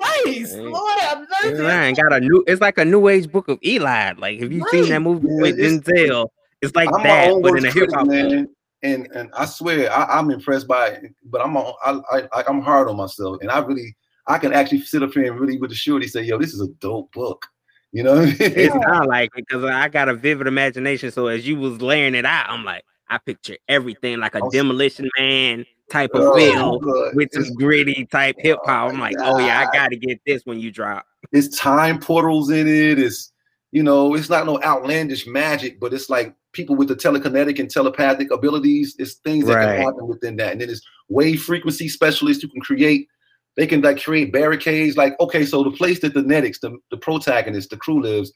Praise, 0.00 0.56
Lord 0.56 1.00
have 1.00 1.26
mercy. 1.42 1.62
Right, 1.62 1.94
got 1.96 2.12
a 2.14 2.20
new. 2.20 2.42
It's 2.46 2.60
like 2.60 2.78
a 2.78 2.84
new 2.84 3.08
age 3.08 3.30
book 3.30 3.48
of 3.48 3.58
Eli. 3.64 4.12
Like, 4.18 4.40
have 4.40 4.52
you 4.52 4.64
seen 4.70 4.88
that 4.88 5.00
movie 5.00 5.26
Yeah, 5.28 5.40
with 5.42 5.58
it's- 5.58 5.80
Denzel? 5.80 6.28
It's 6.62 6.74
like 6.74 6.88
I'm 6.94 7.02
that, 7.04 7.40
but 7.42 7.56
in 7.58 7.64
a 7.66 7.70
hip 7.70 7.88
hop. 7.94 8.06
man. 8.06 8.48
And 8.82 9.08
and 9.14 9.30
I 9.34 9.44
swear 9.44 9.90
I, 9.92 10.18
I'm 10.18 10.30
impressed 10.30 10.66
by 10.66 10.88
it, 10.88 11.14
but 11.24 11.42
I'm 11.44 11.56
a, 11.56 11.72
I, 11.84 12.00
I 12.12 12.22
I- 12.32 12.44
I'm 12.48 12.60
hard 12.62 12.88
on 12.88 12.96
myself, 12.96 13.38
and 13.42 13.50
I 13.50 13.58
really 13.60 13.94
I 14.26 14.38
can 14.38 14.52
actually 14.54 14.80
sit 14.82 15.02
up 15.02 15.12
here 15.12 15.30
and 15.30 15.38
really 15.40 15.58
with 15.58 15.70
the 15.70 15.76
surety 15.76 16.06
say, 16.06 16.22
yo, 16.22 16.38
this 16.38 16.54
is 16.54 16.60
a 16.62 16.68
dope 16.80 17.12
book. 17.12 17.44
You 17.92 18.02
know, 18.04 18.14
what 18.16 18.22
I 18.22 18.26
mean? 18.26 18.36
It's 18.40 18.74
not 18.86 19.08
like 19.08 19.30
because 19.34 19.64
I 19.64 19.88
got 19.88 20.08
a 20.08 20.14
vivid 20.14 20.46
imagination. 20.46 21.10
So 21.10 21.26
as 21.26 21.46
you 21.46 21.56
was 21.56 21.80
laying 21.82 22.14
it 22.14 22.24
out, 22.24 22.48
I'm 22.48 22.64
like, 22.64 22.84
I 23.08 23.18
picture 23.18 23.56
everything 23.68 24.18
like 24.18 24.34
a 24.34 24.42
oh, 24.42 24.50
Demolition 24.50 25.08
Man 25.18 25.66
type 25.90 26.12
of 26.14 26.22
Oh, 26.22 26.36
feel 26.36 26.78
God. 26.78 27.14
with 27.14 27.32
some 27.32 27.52
gritty 27.54 28.06
type 28.06 28.36
hip 28.38 28.58
oh, 28.62 28.66
hop. 28.70 28.92
I'm 28.92 29.00
like, 29.00 29.16
oh 29.18 29.38
yeah, 29.38 29.58
I 29.60 29.76
got 29.76 29.88
to 29.88 29.96
get 29.96 30.20
this 30.24 30.42
when 30.44 30.60
you 30.60 30.70
drop. 30.70 31.04
it's 31.32 31.58
time 31.58 31.98
portals 31.98 32.50
in 32.50 32.68
it. 32.68 32.98
It's 32.98 33.32
you 33.72 33.82
know, 33.82 34.14
it's 34.14 34.28
not 34.28 34.46
no 34.46 34.60
outlandish 34.62 35.26
magic, 35.26 35.78
but 35.78 35.92
it's 35.92 36.10
like 36.10 36.34
people 36.52 36.74
with 36.74 36.88
the 36.88 36.96
telekinetic 36.96 37.60
and 37.60 37.70
telepathic 37.70 38.30
abilities. 38.32 38.96
It's 38.98 39.14
things 39.14 39.46
that 39.46 39.54
Right. 39.54 39.76
can 39.76 39.82
happen 39.86 40.06
within 40.08 40.36
that. 40.36 40.52
And 40.52 40.60
then 40.60 40.70
it's 40.70 40.82
wave 41.08 41.42
frequency 41.42 41.88
specialists 41.88 42.42
who 42.42 42.48
can 42.48 42.60
create. 42.60 43.08
They 43.56 43.66
can 43.66 43.80
like 43.82 44.02
create 44.02 44.32
barricades. 44.32 44.96
Like 44.96 45.18
okay, 45.20 45.44
so 45.44 45.62
the 45.62 45.70
place 45.70 46.00
that 46.00 46.14
the 46.14 46.22
netics, 46.22 46.60
the, 46.60 46.78
the 46.90 46.96
protagonist, 46.96 47.70
the 47.70 47.76
crew 47.76 48.00
lives, 48.02 48.32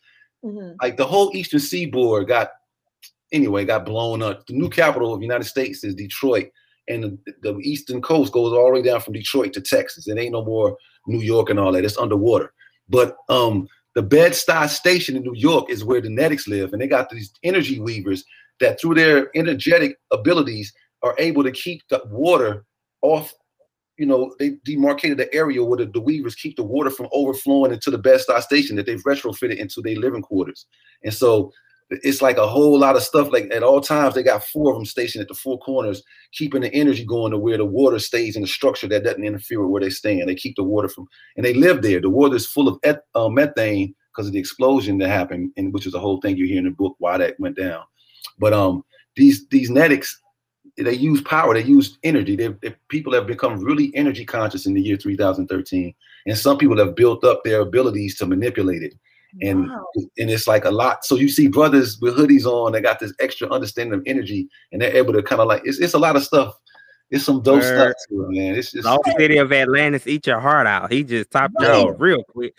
like 0.82 0.96
the 0.96 1.06
whole 1.06 1.34
eastern 1.34 1.60
seaboard 1.60 2.28
got 2.28 2.50
anyway 3.32 3.64
got 3.64 3.86
blown 3.86 4.22
up. 4.22 4.46
The 4.46 4.54
new 4.54 4.68
capital 4.68 5.12
of 5.12 5.20
the 5.20 5.26
United 5.26 5.44
States 5.44 5.84
is 5.84 5.94
Detroit, 5.94 6.48
and 6.88 7.04
the, 7.04 7.34
the 7.42 7.58
eastern 7.58 8.02
coast 8.02 8.32
goes 8.32 8.52
all 8.52 8.66
the 8.66 8.72
way 8.72 8.82
down 8.82 9.00
from 9.00 9.14
Detroit 9.14 9.52
to 9.54 9.60
Texas. 9.60 10.06
It 10.08 10.18
ain't 10.18 10.32
no 10.32 10.44
more 10.44 10.76
New 11.06 11.20
York 11.20 11.50
and 11.50 11.58
all 11.58 11.72
that. 11.72 11.84
It's 11.84 11.98
underwater. 11.98 12.52
But 12.88 13.16
um, 13.28 13.66
the 13.94 14.02
Bed-Stuy 14.02 14.68
station 14.68 15.16
in 15.16 15.22
New 15.22 15.34
York 15.34 15.70
is 15.70 15.84
where 15.84 16.00
the 16.00 16.08
Netics 16.08 16.46
live, 16.48 16.72
and 16.72 16.82
they 16.82 16.86
got 16.86 17.08
these 17.08 17.32
energy 17.42 17.80
weavers 17.80 18.24
that, 18.60 18.80
through 18.80 18.94
their 18.94 19.30
energetic 19.34 19.96
abilities, 20.12 20.72
are 21.02 21.14
able 21.18 21.42
to 21.44 21.52
keep 21.52 21.82
the 21.88 22.02
water 22.10 22.64
off. 23.02 23.32
You 23.96 24.06
know, 24.06 24.34
they 24.38 24.56
demarcated 24.64 25.18
the 25.18 25.32
area 25.32 25.62
where 25.62 25.78
the, 25.78 25.86
the 25.86 26.00
weavers 26.00 26.34
keep 26.34 26.56
the 26.56 26.64
water 26.64 26.90
from 26.90 27.08
overflowing 27.12 27.72
into 27.72 27.90
the 27.90 27.98
Bed-Stuy 27.98 28.42
station 28.42 28.76
that 28.76 28.86
they've 28.86 29.02
retrofitted 29.04 29.56
into 29.56 29.80
their 29.80 29.96
living 29.96 30.22
quarters. 30.22 30.66
And 31.04 31.14
so 31.14 31.52
it's 31.90 32.22
like 32.22 32.36
a 32.36 32.46
whole 32.46 32.78
lot 32.78 32.96
of 32.96 33.02
stuff. 33.02 33.30
Like 33.32 33.50
at 33.52 33.62
all 33.62 33.80
times, 33.80 34.14
they 34.14 34.22
got 34.22 34.44
four 34.44 34.70
of 34.72 34.76
them 34.76 34.86
stationed 34.86 35.22
at 35.22 35.28
the 35.28 35.34
four 35.34 35.58
corners, 35.60 36.02
keeping 36.32 36.62
the 36.62 36.72
energy 36.72 37.04
going 37.04 37.30
to 37.32 37.38
where 37.38 37.58
the 37.58 37.64
water 37.64 37.98
stays 37.98 38.36
in 38.36 38.42
the 38.42 38.48
structure 38.48 38.88
that 38.88 39.04
doesn't 39.04 39.24
interfere 39.24 39.60
with 39.60 39.70
where 39.70 39.82
they 39.82 39.90
stand. 39.90 40.28
They 40.28 40.34
keep 40.34 40.56
the 40.56 40.64
water 40.64 40.88
from, 40.88 41.06
and 41.36 41.44
they 41.44 41.54
live 41.54 41.82
there. 41.82 42.00
The 42.00 42.10
water 42.10 42.36
is 42.36 42.46
full 42.46 42.68
of 42.68 42.78
et, 42.84 43.00
uh, 43.14 43.28
methane 43.28 43.94
because 44.12 44.26
of 44.26 44.32
the 44.32 44.38
explosion 44.38 44.98
that 44.98 45.08
happened, 45.08 45.52
and 45.56 45.72
which 45.72 45.86
is 45.86 45.92
the 45.92 46.00
whole 46.00 46.20
thing 46.20 46.36
you 46.36 46.46
hear 46.46 46.58
in 46.58 46.64
the 46.64 46.70
book 46.70 46.96
why 46.98 47.18
that 47.18 47.38
went 47.38 47.56
down. 47.56 47.82
But 48.38 48.52
um, 48.52 48.82
these 49.16 49.46
these 49.48 49.70
netics, 49.70 50.10
they 50.76 50.94
use 50.94 51.20
power, 51.22 51.54
they 51.54 51.62
use 51.62 51.98
energy. 52.02 52.36
They, 52.36 52.48
they 52.48 52.74
people 52.88 53.12
have 53.12 53.26
become 53.26 53.60
really 53.62 53.92
energy 53.94 54.24
conscious 54.24 54.66
in 54.66 54.74
the 54.74 54.80
year 54.82 54.96
3013, 54.96 55.94
and 56.26 56.38
some 56.38 56.58
people 56.58 56.78
have 56.78 56.94
built 56.94 57.24
up 57.24 57.42
their 57.44 57.60
abilities 57.60 58.16
to 58.18 58.26
manipulate 58.26 58.82
it 58.82 58.94
and 59.42 59.68
Wow. 59.68 59.86
and 60.18 60.30
it's 60.30 60.46
like 60.46 60.64
a 60.64 60.70
lot. 60.70 61.04
So 61.04 61.16
you 61.16 61.28
see 61.28 61.48
brothers 61.48 61.98
with 62.00 62.16
hoodies 62.16 62.44
on, 62.46 62.72
they 62.72 62.80
got 62.80 62.98
this 63.00 63.12
extra 63.18 63.48
understanding 63.50 63.98
of 63.98 64.02
energy, 64.06 64.48
and 64.72 64.80
they're 64.80 64.96
able 64.96 65.12
to 65.12 65.22
kind 65.22 65.40
of 65.40 65.48
like 65.48 65.62
it's, 65.64 65.78
it's 65.78 65.94
a 65.94 65.98
lot 65.98 66.16
of 66.16 66.22
stuff. 66.22 66.54
It's 67.10 67.24
some 67.24 67.42
dope 67.42 67.62
stuff 67.62 67.88
Word. 67.88 67.94
to 68.08 68.24
it, 68.24 68.28
man. 68.30 68.54
It's 68.54 68.72
just 68.72 68.84
The 68.84 69.14
city 69.18 69.38
of 69.38 69.52
Atlantis 69.52 70.06
eat 70.06 70.26
your 70.26 70.40
heart 70.40 70.66
out. 70.66 70.90
He 70.90 71.04
just 71.04 71.30
topped 71.30 71.54
it 71.60 71.66
Right. 71.66 71.94
real 71.98 72.24
quick. 72.24 72.54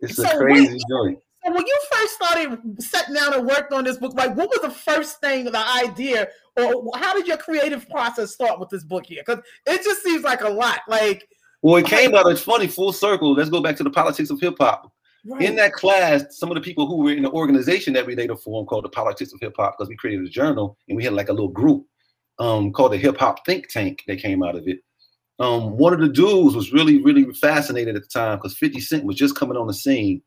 it's 0.00 0.16
So 0.16 0.24
a 0.24 0.26
wait, 0.26 0.36
crazy 0.36 0.78
joint. 0.88 1.18
When 1.46 1.66
you 1.66 1.78
first 1.92 2.14
started 2.14 2.58
sitting 2.80 3.14
down 3.14 3.34
and 3.34 3.46
worked 3.46 3.72
on 3.72 3.84
this 3.84 3.98
book, 3.98 4.14
like 4.14 4.34
what 4.36 4.48
was 4.48 4.60
the 4.62 4.70
first 4.70 5.20
thing, 5.20 5.44
the 5.44 5.66
idea, 5.84 6.28
or 6.56 6.90
how 6.96 7.14
did 7.14 7.28
your 7.28 7.36
creative 7.36 7.88
process 7.88 8.32
start 8.32 8.58
with 8.58 8.68
this 8.68 8.82
book 8.82 9.06
here? 9.06 9.22
Because 9.24 9.44
it 9.64 9.84
just 9.84 10.02
seems 10.02 10.24
like 10.24 10.40
a 10.40 10.48
lot. 10.48 10.80
Like 10.88 11.28
Well, 11.62 11.76
it 11.76 11.86
came 11.86 12.14
out. 12.14 12.26
It's 12.26 12.40
funny, 12.40 12.66
full 12.66 12.92
circle. 12.92 13.34
Let's 13.34 13.50
go 13.50 13.60
back 13.60 13.76
to 13.76 13.84
the 13.84 13.90
politics 13.90 14.30
of 14.30 14.40
hip 14.40 14.56
hop. 14.58 14.92
right. 15.24 15.42
In 15.42 15.54
that 15.56 15.72
class, 15.72 16.24
some 16.30 16.50
of 16.50 16.56
the 16.56 16.60
people 16.60 16.88
who 16.88 16.96
were 16.96 17.12
in 17.12 17.22
the 17.22 17.30
organization 17.30 17.92
that 17.92 18.06
we 18.06 18.16
later 18.16 18.36
formed 18.36 18.66
called 18.66 18.84
the 18.84 18.90
Politics 18.90 19.32
of 19.32 19.40
Hip 19.40 19.54
Hop, 19.56 19.76
because 19.78 19.88
we 19.88 19.96
created 19.96 20.26
a 20.26 20.30
journal 20.30 20.76
and 20.88 20.96
we 20.96 21.04
had 21.04 21.12
like 21.12 21.28
a 21.28 21.32
little 21.32 21.48
group 21.48 21.86
um, 22.40 22.72
called 22.72 22.92
the 22.92 22.98
Hip 22.98 23.18
Hop 23.18 23.46
Think 23.46 23.68
Tank 23.68 24.02
that 24.08 24.20
came 24.20 24.42
out 24.42 24.56
of 24.56 24.66
it. 24.66 24.80
Um, 25.38 25.76
one 25.76 25.92
of 25.92 26.00
the 26.00 26.08
dudes 26.08 26.56
was 26.56 26.72
really, 26.72 27.02
really 27.02 27.30
fascinated 27.34 27.94
at 27.94 28.02
the 28.02 28.08
time 28.08 28.38
because 28.38 28.56
50 28.56 28.80
Cent 28.80 29.04
was 29.04 29.16
just 29.16 29.36
coming 29.36 29.56
on 29.56 29.66
the 29.66 29.74
scene 29.74 30.22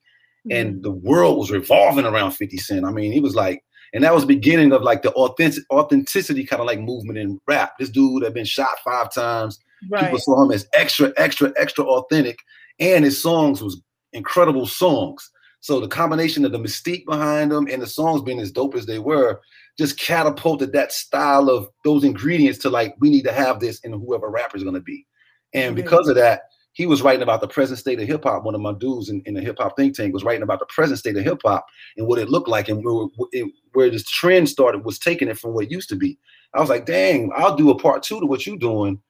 and 0.49 0.75
mm-hmm. 0.75 0.81
the 0.81 0.91
world 0.91 1.37
was 1.37 1.51
revolving 1.51 2.05
around 2.05 2.31
50 2.31 2.57
Cent. 2.57 2.85
I 2.85 2.91
mean, 2.91 3.11
he 3.11 3.19
was 3.19 3.35
like, 3.35 3.63
and 3.93 4.03
that 4.03 4.13
was 4.13 4.23
the 4.23 4.35
beginning 4.35 4.71
of 4.71 4.83
like 4.83 5.01
the 5.01 5.11
authentic 5.13 5.63
authenticity 5.71 6.45
kind 6.45 6.59
of 6.59 6.67
like 6.67 6.79
movement 6.79 7.17
in 7.17 7.39
rap. 7.47 7.73
This 7.79 7.89
dude 7.89 8.23
had 8.23 8.33
been 8.33 8.45
shot 8.45 8.77
five 8.83 9.13
times. 9.13 9.59
right. 9.89 10.05
People 10.05 10.19
saw 10.19 10.43
him 10.43 10.51
as 10.51 10.67
extra, 10.73 11.11
extra, 11.17 11.51
extra 11.57 11.83
authentic, 11.85 12.37
and 12.79 13.03
his 13.03 13.21
songs 13.21 13.63
was 13.63 13.81
incredible 14.13 14.67
songs. 14.67 15.29
So 15.61 15.79
the 15.79 15.87
combination 15.87 16.45
of 16.45 16.51
the 16.51 16.59
mystique 16.59 17.05
behind 17.05 17.51
them 17.51 17.67
and 17.69 17.81
the 17.81 17.87
songs 17.87 18.21
being 18.21 18.39
as 18.39 18.51
dope 18.51 18.75
as 18.75 18.85
they 18.85 18.99
were 18.99 19.41
just 19.77 19.99
catapulted 19.99 20.71
that 20.73 20.91
style 20.91 21.49
of 21.49 21.67
those 21.83 22.03
ingredients 22.03 22.59
to 22.59 22.69
like 22.69 22.95
we 22.99 23.09
need 23.09 23.23
to 23.23 23.33
have 23.33 23.59
this 23.59 23.79
in 23.79 23.91
whoever 23.91 24.29
rapper 24.29 24.57
is 24.57 24.63
going 24.63 24.75
to 24.75 24.81
be. 24.81 25.05
And 25.53 25.75
because 25.75 26.07
of 26.07 26.15
that, 26.15 26.43
he 26.73 26.85
was 26.85 27.01
writing 27.01 27.23
about 27.23 27.41
the 27.41 27.47
present 27.47 27.79
state 27.79 27.99
of 27.99 28.07
hip 28.07 28.23
hop. 28.23 28.43
One 28.43 28.55
of 28.55 28.61
my 28.61 28.73
dudes 28.73 29.09
in, 29.09 29.21
in 29.25 29.33
the 29.33 29.41
hip 29.41 29.57
hop 29.59 29.75
think 29.75 29.95
tank 29.95 30.13
was 30.13 30.23
writing 30.23 30.43
about 30.43 30.59
the 30.59 30.65
present 30.67 30.99
state 30.99 31.17
of 31.17 31.23
hip 31.23 31.41
hop 31.43 31.65
and 31.97 32.07
what 32.07 32.19
it 32.19 32.29
looked 32.29 32.47
like 32.47 32.69
and 32.69 32.83
where, 32.83 33.07
it- 33.31 33.51
where 33.73 33.89
this 33.89 34.03
trend 34.03 34.47
started 34.49 34.85
was 34.85 34.99
taking 34.99 35.27
it 35.27 35.37
from 35.37 35.53
what 35.53 35.65
it 35.65 35.71
used 35.71 35.89
to 35.89 35.95
be. 35.95 36.17
I 36.53 36.61
was 36.61 36.69
like, 36.69 36.85
dang, 36.85 37.31
I'll 37.35 37.55
do 37.55 37.69
a 37.71 37.77
part 37.77 38.03
two 38.03 38.19
to 38.19 38.25
what 38.25 38.45
you're 38.45 38.57
doing 38.57 39.01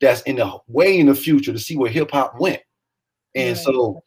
that's 0.00 0.22
in 0.22 0.36
the 0.36 0.52
way 0.68 0.98
in 0.98 1.06
the 1.06 1.14
future 1.14 1.52
to 1.52 1.58
see 1.58 1.76
where 1.76 1.90
hip 1.90 2.10
hop 2.12 2.38
went. 2.40 2.60
And 3.34 3.56
Right. 3.56 3.64
so 3.64 4.02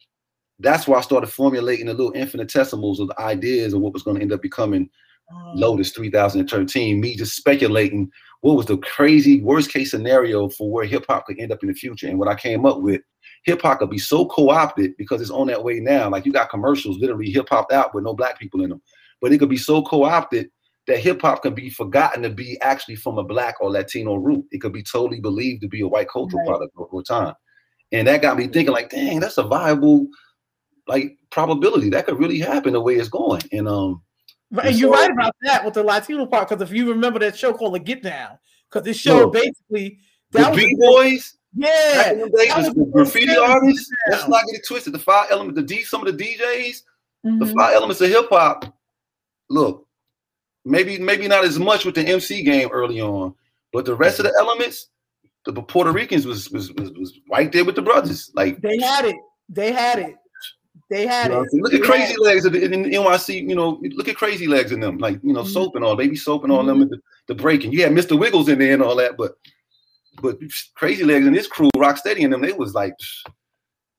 that's 0.58 0.86
why 0.88 0.98
I 0.98 1.02
started 1.02 1.28
formulating 1.28 1.86
the 1.86 1.94
little 1.94 2.12
infinitesimals 2.12 2.98
of 3.00 3.08
the 3.08 3.20
ideas 3.20 3.72
of 3.74 3.80
what 3.80 3.92
was 3.92 4.02
going 4.02 4.16
to 4.16 4.22
end 4.22 4.32
up 4.32 4.42
becoming 4.42 4.88
Um, 5.30 5.52
Lotus 5.56 5.90
3013. 5.92 7.00
Me 7.00 7.16
just 7.16 7.34
speculating 7.36 8.10
what 8.46 8.56
was 8.56 8.66
the 8.66 8.78
crazy 8.78 9.40
worst 9.40 9.72
case 9.72 9.90
scenario 9.90 10.48
for 10.48 10.70
where 10.70 10.84
hip 10.84 11.04
hop 11.08 11.26
could 11.26 11.40
end 11.40 11.50
up 11.50 11.62
in 11.62 11.68
the 11.68 11.74
future. 11.74 12.06
And 12.06 12.16
what 12.16 12.28
I 12.28 12.36
came 12.36 12.64
up 12.64 12.80
with, 12.80 13.00
hip 13.44 13.60
hop 13.60 13.80
could 13.80 13.90
be 13.90 13.98
so 13.98 14.24
co 14.26 14.50
opted 14.50 14.96
because 14.96 15.20
it's 15.20 15.32
on 15.32 15.48
that 15.48 15.64
way 15.64 15.80
now. 15.80 16.08
Like 16.08 16.24
you 16.24 16.32
got 16.32 16.48
commercials 16.48 16.98
literally 16.98 17.28
hip 17.28 17.48
hop 17.48 17.72
out 17.72 17.92
with 17.92 18.04
no 18.04 18.14
black 18.14 18.38
people 18.38 18.62
in 18.62 18.70
them, 18.70 18.80
but 19.20 19.32
it 19.32 19.38
could 19.38 19.48
be 19.48 19.56
so 19.56 19.82
co 19.82 20.04
opted 20.04 20.48
that 20.86 21.00
hip 21.00 21.22
hop 21.22 21.42
can 21.42 21.54
be 21.54 21.68
forgotten 21.68 22.22
to 22.22 22.30
be 22.30 22.56
actually 22.60 22.94
from 22.94 23.18
a 23.18 23.24
black 23.24 23.56
or 23.60 23.68
Latino 23.68 24.14
root. 24.14 24.44
It 24.52 24.60
could 24.60 24.72
be 24.72 24.84
totally 24.84 25.20
believed 25.20 25.62
to 25.62 25.68
be 25.68 25.80
a 25.80 25.88
white 25.88 26.08
cultural 26.08 26.40
Right. 26.42 26.46
product 26.46 26.72
over 26.76 27.02
time. 27.02 27.34
And 27.90 28.06
that 28.06 28.22
got 28.22 28.36
me 28.36 28.46
thinking, 28.46 28.72
like, 28.72 28.90
dang, 28.90 29.18
that's 29.18 29.38
a 29.38 29.42
viable 29.42 30.06
like 30.86 31.18
probability 31.30 31.90
that 31.90 32.06
could 32.06 32.20
really 32.20 32.38
happen 32.38 32.74
the 32.74 32.80
way 32.80 32.94
it's 32.94 33.08
going. 33.08 33.42
And 33.50 33.66
um 33.66 34.02
Right, 34.50 34.66
And 34.66 34.76
you're 34.78 34.90
right 34.90 35.10
about 35.10 35.34
that 35.42 35.64
with 35.64 35.74
the 35.74 35.82
Latino 35.82 36.24
part, 36.26 36.48
because 36.48 36.62
if 36.62 36.74
you 36.74 36.88
remember 36.88 37.18
that 37.18 37.36
show 37.36 37.52
called 37.52 37.74
The 37.74 37.80
Get 37.80 38.02
Down, 38.02 38.38
because 38.68 38.84
this 38.84 38.96
show 38.96 39.18
No. 39.20 39.30
basically 39.30 39.98
the 40.30 40.38
that 40.38 40.50
was 40.50 40.58
B 40.60 40.76
boys, 40.78 41.36
yeah, 41.54 41.94
back 41.94 42.12
in 42.12 42.18
the 42.20 42.28
day, 42.30 42.48
that 42.48 42.74
the 42.74 42.84
was 42.84 42.92
graffiti 42.92 43.36
artists. 43.36 43.90
Let's 44.08 44.28
not 44.28 44.44
get 44.46 44.60
it 44.60 44.66
twisted. 44.66 44.92
The 44.92 44.98
five 45.00 45.28
elements, 45.30 45.56
the 45.56 45.66
D, 45.66 45.82
some 45.82 46.06
of 46.06 46.16
the 46.16 46.24
DJs, 46.24 46.82
the 47.24 47.30
Mhm. 47.30 47.54
five 47.58 47.74
elements 47.74 48.00
of 48.00 48.08
hip 48.08 48.28
hop. 48.28 48.72
Look, 49.48 49.86
maybe 50.64 50.98
maybe 50.98 51.26
not 51.28 51.44
as 51.44 51.58
much 51.58 51.84
with 51.84 51.94
the 51.96 52.06
MC 52.06 52.42
game 52.42 52.68
early 52.72 53.00
on, 53.00 53.34
but 53.72 53.84
the 53.84 53.94
rest 53.94 54.20
of 54.20 54.26
the 54.26 54.34
elements, 54.38 54.88
the 55.44 55.52
Puerto 55.52 55.90
Ricans 55.92 56.24
was 56.26 56.50
was 56.50 56.72
was, 56.72 56.92
was 56.92 57.18
right 57.30 57.50
there 57.50 57.64
with 57.64 57.74
the 57.74 57.82
brothers. 57.82 58.30
Like 58.34 58.60
They 58.60 58.78
had 58.78 59.06
it. 59.06 59.16
They 59.48 59.72
had 59.72 59.98
it. 59.98 60.14
They 60.88 61.02
you 61.02 61.08
had 61.08 61.30
know, 61.32 61.42
it. 61.42 61.52
look 61.54 61.74
at 61.74 61.82
crazy 61.82 62.14
legs 62.18 62.44
in, 62.44 62.54
in 62.54 62.84
NYC. 62.84 63.48
You 63.48 63.54
know, 63.56 63.80
look 63.94 64.08
at 64.08 64.16
crazy 64.16 64.46
legs 64.46 64.70
in 64.72 64.80
them, 64.80 64.98
like 64.98 65.18
you 65.22 65.32
know, 65.32 65.42
Mhm. 65.42 65.52
soap 65.52 65.74
and 65.76 65.84
all, 65.84 65.96
baby 65.96 66.14
soap 66.16 66.44
and 66.44 66.52
all 66.52 66.64
them, 66.64 66.80
the, 66.88 66.98
the 67.26 67.34
breaking. 67.34 67.72
You 67.72 67.82
had 67.82 67.92
Mr. 67.92 68.18
Wiggles 68.18 68.48
in 68.48 68.58
there 68.60 68.74
and 68.74 68.82
all 68.82 68.94
that, 68.96 69.16
but 69.16 69.36
but 70.22 70.38
crazy 70.74 71.04
legs 71.04 71.26
and 71.26 71.34
his 71.36 71.46
crew, 71.48 71.70
Rocksteady 71.76 72.22
and 72.24 72.32
them, 72.32 72.40
they 72.40 72.52
was 72.52 72.72
like, 72.74 72.94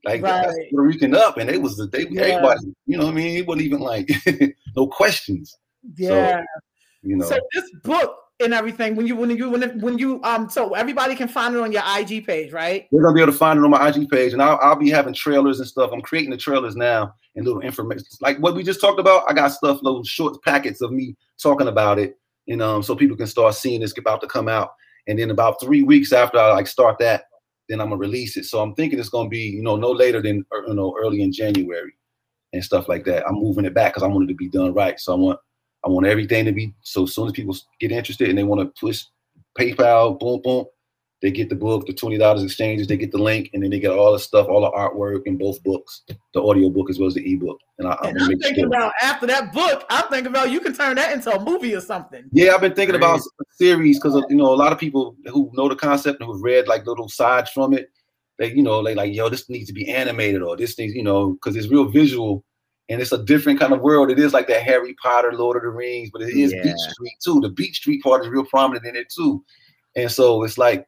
like 0.06 0.22
Right. 0.24 0.46
Puerto 0.72 0.88
Rican 0.88 1.14
up, 1.14 1.38
and 1.38 1.50
they 1.50 1.58
was 1.58 1.76
the 1.78 1.88
they 1.88 2.08
Yeah. 2.10 2.22
everybody. 2.22 2.60
You 2.86 2.98
know, 2.98 3.06
what 3.06 3.12
I 3.12 3.16
mean, 3.16 3.38
it 3.38 3.46
wasn't 3.48 3.66
even 3.66 3.80
like 3.82 4.10
no 4.78 4.88
questions. 4.88 5.58
Yeah. 5.98 6.42
You 7.04 7.18
know, 7.18 7.26
So 7.26 7.38
this 7.54 7.70
book 7.84 8.16
and 8.40 8.54
everything, 8.54 8.96
when 8.96 9.08
you 9.08 9.16
when 9.16 9.36
you 9.36 9.50
when, 9.50 9.80
when 9.80 9.98
you 9.98 10.22
um, 10.24 10.50
so 10.50 10.74
everybody 10.74 11.16
can 11.16 11.28
find 11.28 11.56
it 11.56 11.62
on 11.62 11.72
your 11.72 11.82
IG 11.98 12.26
page, 12.26 12.52
right? 12.52 12.88
they're 12.92 13.02
gonna 13.02 13.16
be 13.16 13.22
able 13.22 13.32
to 13.32 13.38
find 13.38 13.58
it 13.58 13.64
on 13.64 13.72
my 13.72 13.88
IG 13.88 14.10
page, 14.10 14.34
and 14.34 14.42
I'll, 14.42 14.60
I'll 14.62 14.76
be 14.76 14.90
having 14.90 15.14
trailers 15.14 15.60
and 15.60 15.68
stuff. 15.68 15.92
I'm 15.92 16.02
creating 16.02 16.30
the 16.30 16.38
trailers 16.38 16.76
now 16.76 17.14
and 17.36 17.46
little 17.46 17.62
information, 17.62 18.06
like 18.22 18.38
what 18.38 18.56
we 18.56 18.64
just 18.64 18.80
talked 18.80 19.00
about. 19.00 19.24
I 19.28 19.34
got 19.34 19.52
stuff, 19.52 19.80
little 19.82 20.04
short 20.04 20.42
packets 20.44 20.82
of 20.82 20.92
me 20.92 21.16
talking 21.42 21.68
about 21.68 21.98
it, 21.98 22.16
and 22.48 22.62
um, 22.62 22.84
so 22.84 22.96
people 22.96 23.18
can 23.18 23.28
start 23.28 23.56
seeing 23.56 23.82
this 23.82 23.98
about 23.98 24.22
to 24.22 24.28
come 24.28 24.48
out. 24.48 24.72
And 25.08 25.18
then 25.18 25.32
about 25.32 25.62
three 25.62 25.84
weeks 25.84 26.12
after 26.12 26.38
I 26.38 26.52
like 26.52 26.68
start 26.68 27.00
that, 27.00 27.24
then 27.70 27.82
I'm 27.82 27.88
gonna 27.88 27.98
release 27.98 28.38
it. 28.38 28.46
So 28.46 28.62
I'm 28.62 28.76
thinking 28.76 29.00
it's 29.00 29.10
gonna 29.10 29.30
be, 29.30 29.40
you 29.40 29.64
know, 29.64 29.78
no 29.78 29.92
later 29.92 30.22
than 30.22 30.46
er, 30.54 30.64
you 30.68 30.74
know 30.74 30.96
early 31.00 31.22
in 31.22 31.32
January 31.32 31.94
and 32.54 32.64
stuff 32.64 32.88
like 32.88 33.04
that. 33.06 33.28
I'm 33.28 33.36
moving 33.36 33.66
it 33.66 33.74
back 33.74 33.94
because 33.94 34.04
I 34.04 34.08
want 34.08 34.26
it 34.26 34.28
to 34.28 34.36
be 34.36 34.50
done 34.50 34.74
right. 34.74 35.00
So 35.00 35.14
I 35.14 35.16
want 35.16 35.40
I 35.88 35.90
want 35.90 36.06
everything 36.06 36.44
to 36.44 36.52
be 36.52 36.74
so 36.82 37.04
as 37.04 37.16
soon 37.16 37.28
as 37.28 37.32
people 37.32 37.56
get 37.80 37.94
interested 37.94 38.28
and 38.28 38.38
they 38.38 38.44
want 38.44 38.60
to 38.60 38.80
push 38.80 39.06
PayPal, 39.58 40.20
boom, 40.20 40.42
boom, 40.44 40.66
they 41.22 41.32
get 41.32 41.48
the 41.48 41.56
book, 41.56 41.88
the 41.88 41.94
twenty 41.94 42.18
dollars 42.18 42.44
exchanges, 42.44 42.88
they 42.88 42.98
get 42.98 43.14
the 43.14 43.18
link, 43.18 43.52
and 43.54 43.64
then 43.64 43.70
they 43.70 43.80
get 43.80 43.92
all 43.92 44.12
the 44.12 44.20
stuff, 44.20 44.48
all 44.50 44.62
the 44.62 44.72
artwork 44.72 45.22
in 45.26 45.38
both 45.38 45.64
books, 45.64 46.02
the 46.34 46.42
audio 46.42 46.70
book 46.70 46.90
as 46.90 47.00
well 47.00 47.08
as 47.08 47.14
the 47.14 47.34
ebook. 47.34 47.58
And 47.80 47.88
I, 47.88 47.98
I'm 48.02 48.10
And 48.10 48.22
I'm 48.22 48.40
thinking 48.40 48.56
sure. 48.56 48.68
about 48.68 48.92
after 49.02 49.28
that 49.28 49.54
book, 49.54 49.86
I'm 49.90 50.10
thinking 50.10 50.28
about 50.28 50.52
you 50.52 50.60
can 50.60 50.74
turn 50.74 50.98
that 50.98 51.14
into 51.14 51.34
a 51.34 51.42
movie 51.42 51.74
or 51.74 51.80
something. 51.80 52.26
Yeah, 52.34 52.54
I've 52.54 52.62
been 52.62 52.76
thinking 52.76 52.98
about 52.98 53.22
a 53.22 53.44
series 53.52 53.98
because 53.98 54.22
you 54.30 54.36
know 54.36 54.54
a 54.54 54.60
lot 54.60 54.74
of 54.74 54.78
people 54.78 55.16
who 55.28 55.50
know 55.54 55.70
the 55.70 55.76
concept 55.78 56.20
and 56.20 56.30
who've 56.30 56.44
read 56.44 56.68
like 56.68 56.86
little 56.86 57.08
sides 57.08 57.50
from 57.52 57.74
it. 57.74 57.90
They 58.40 58.52
you 58.52 58.62
know 58.62 58.84
they 58.84 58.94
like 58.94 59.16
yo 59.16 59.30
this 59.30 59.50
needs 59.50 59.68
to 59.68 59.74
be 59.74 59.90
animated 59.90 60.42
or 60.42 60.58
this 60.58 60.78
needs 60.78 60.94
you 60.94 61.04
know 61.04 61.32
because 61.32 61.56
it's 61.56 61.70
real 61.70 61.86
visual 61.86 62.44
and 62.90 63.02
it's 63.02 63.12
a 63.12 63.24
different 63.24 63.60
kind 63.60 63.74
of 63.74 63.82
world. 63.82 64.10
It 64.10 64.20
is 64.20 64.34
like 64.34 64.48
that 64.48 64.64
Harry 64.64 64.94
Potter, 65.02 65.34
Lord 65.34 65.58
of 65.58 65.64
the 65.64 65.70
Rings, 65.70 66.10
but 66.12 66.22
it 66.22 66.30
is 66.30 66.54
Yeah. 66.54 66.64
Beat 66.64 66.78
Street 66.78 67.18
too. 67.24 67.42
The 67.42 67.50
Beat 67.50 67.76
Street 67.76 68.02
part 68.04 68.24
is 68.24 68.30
real 68.30 68.46
prominent 68.46 68.86
in 68.86 68.96
it 68.96 69.12
too, 69.16 69.44
and 69.96 70.12
so 70.12 70.44
it's 70.44 70.58
like 70.58 70.88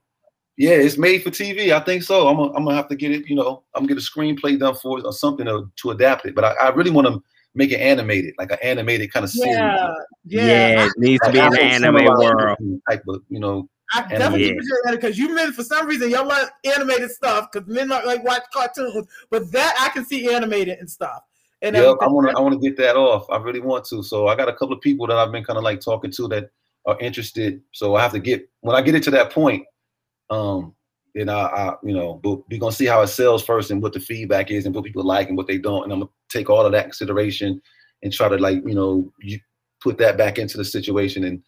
yeah, 0.58 0.72
it's 0.72 0.98
made 0.98 1.24
for 1.24 1.30
TV. 1.30 1.72
I 1.72 1.80
think 1.80 2.04
so. 2.04 2.28
I'm 2.28 2.36
gonna, 2.36 2.52
I'm 2.52 2.66
gonna 2.66 2.76
have 2.76 2.90
to 2.90 2.96
get 2.96 3.12
it. 3.12 3.28
You 3.30 3.36
know, 3.38 3.64
I'm 3.74 3.84
gonna 3.86 3.96
get 3.96 3.98
a 3.98 4.06
screenplay 4.06 4.60
done 4.60 4.76
for 4.76 5.00
it 5.00 5.06
or 5.06 5.14
something 5.14 5.46
to, 5.46 5.72
to 5.78 5.92
adapt 5.92 6.26
it. 6.26 6.36
But 6.36 6.44
I, 6.44 6.52
I 6.66 6.70
really 6.72 6.92
want 6.92 7.08
to 7.08 7.24
make 7.56 7.72
it 7.72 7.80
animated, 7.80 8.34
like 8.38 8.52
an 8.52 8.58
animated 8.62 9.12
kind 9.14 9.24
of 9.24 9.30
series. 9.30 9.56
Yeah, 9.58 9.88
yeah. 10.26 10.44
Yeah, 10.44 10.86
it 10.86 10.94
needs 10.98 11.26
to 11.26 11.32
be 11.32 11.40
in 11.40 11.50
the 11.50 11.64
Afro 11.64 11.86
anime 11.88 12.06
world. 12.06 12.82
type 12.90 13.04
of 13.08 13.24
you 13.30 13.40
know 13.40 13.70
I 13.94 14.02
And 14.02 14.10
definitely 14.20 14.48
Yeah. 14.48 14.54
put 14.56 14.66
you 14.66 14.82
in 14.88 14.96
because 14.96 15.18
you 15.18 15.34
men 15.34 15.54
for 15.54 15.64
some 15.64 15.88
reason 15.88 16.10
y'all 16.10 16.28
like 16.28 16.50
animated 16.66 17.12
stuff 17.12 17.48
because 17.52 17.68
men 17.68 17.88
like, 17.88 18.06
like 18.06 18.24
watch 18.24 18.44
cartoons, 18.54 19.08
but 19.30 19.52
that 19.54 19.76
I 19.80 19.90
can 19.94 20.06
see 20.06 20.34
animated 20.34 20.80
and 20.80 20.90
stuff. 20.90 21.22
And 21.61 21.76
Yep, 21.76 21.98
I 22.02 22.07
want 22.07 22.30
to. 22.30 22.38
I 22.38 22.41
want 22.41 22.53
to 22.53 22.60
get 22.60 22.77
that 22.77 22.95
off. 22.95 23.30
I 23.30 23.38
really 23.38 23.60
want 23.60 23.86
to. 23.86 24.02
So 24.02 24.27
I 24.27 24.36
got 24.36 24.48
a 24.48 24.53
couple 24.53 24.73
of 24.73 24.81
people 24.81 25.07
that 25.07 25.18
I've 25.18 25.31
been 25.31 25.44
kind 25.44 25.57
of 25.57 25.64
like 25.64 25.81
talking 25.81 26.11
to 26.11 26.27
that 26.30 26.52
are 26.86 26.98
interested. 26.99 27.61
So 27.73 27.95
I 27.95 28.02
have 28.02 28.14
to 28.14 28.19
get 28.19 28.49
when 28.61 28.76
I 28.76 28.81
get 28.81 28.95
it 28.95 29.03
to 29.03 29.11
that 29.11 29.31
point. 29.31 29.65
Um, 30.30 30.73
then 31.15 31.27
I, 31.27 31.41
I 31.41 31.73
you 31.84 31.94
know, 31.94 32.14
but 32.23 32.49
we're 32.49 32.60
gonna 32.60 32.72
see 32.72 32.86
how 32.86 33.02
it 33.02 33.07
sells 33.07 33.44
first 33.44 33.72
and 33.72 33.81
what 33.81 33.94
the 33.94 33.99
feedback 33.99 34.52
is 34.52 34.65
and 34.65 34.73
what 34.73 34.86
people 34.86 35.03
like 35.03 35.27
and 35.27 35.36
what 35.36 35.48
they 35.48 35.57
don't. 35.57 35.84
And 35.84 35.91
I'm 35.91 35.99
gonna 35.99 36.11
take 36.30 36.49
all 36.49 36.65
of 36.65 36.72
that 36.72 36.86
consideration 36.86 37.61
and 38.03 38.14
try 38.14 38.30
to 38.30 38.38
like 38.38 38.61
you 38.65 38.76
know 38.76 39.11
you 39.19 39.40
put 39.81 39.98
that 39.98 40.18
back 40.18 40.38
into 40.38 40.57
the 40.57 40.65
situation 40.65 41.26
and 41.26 41.41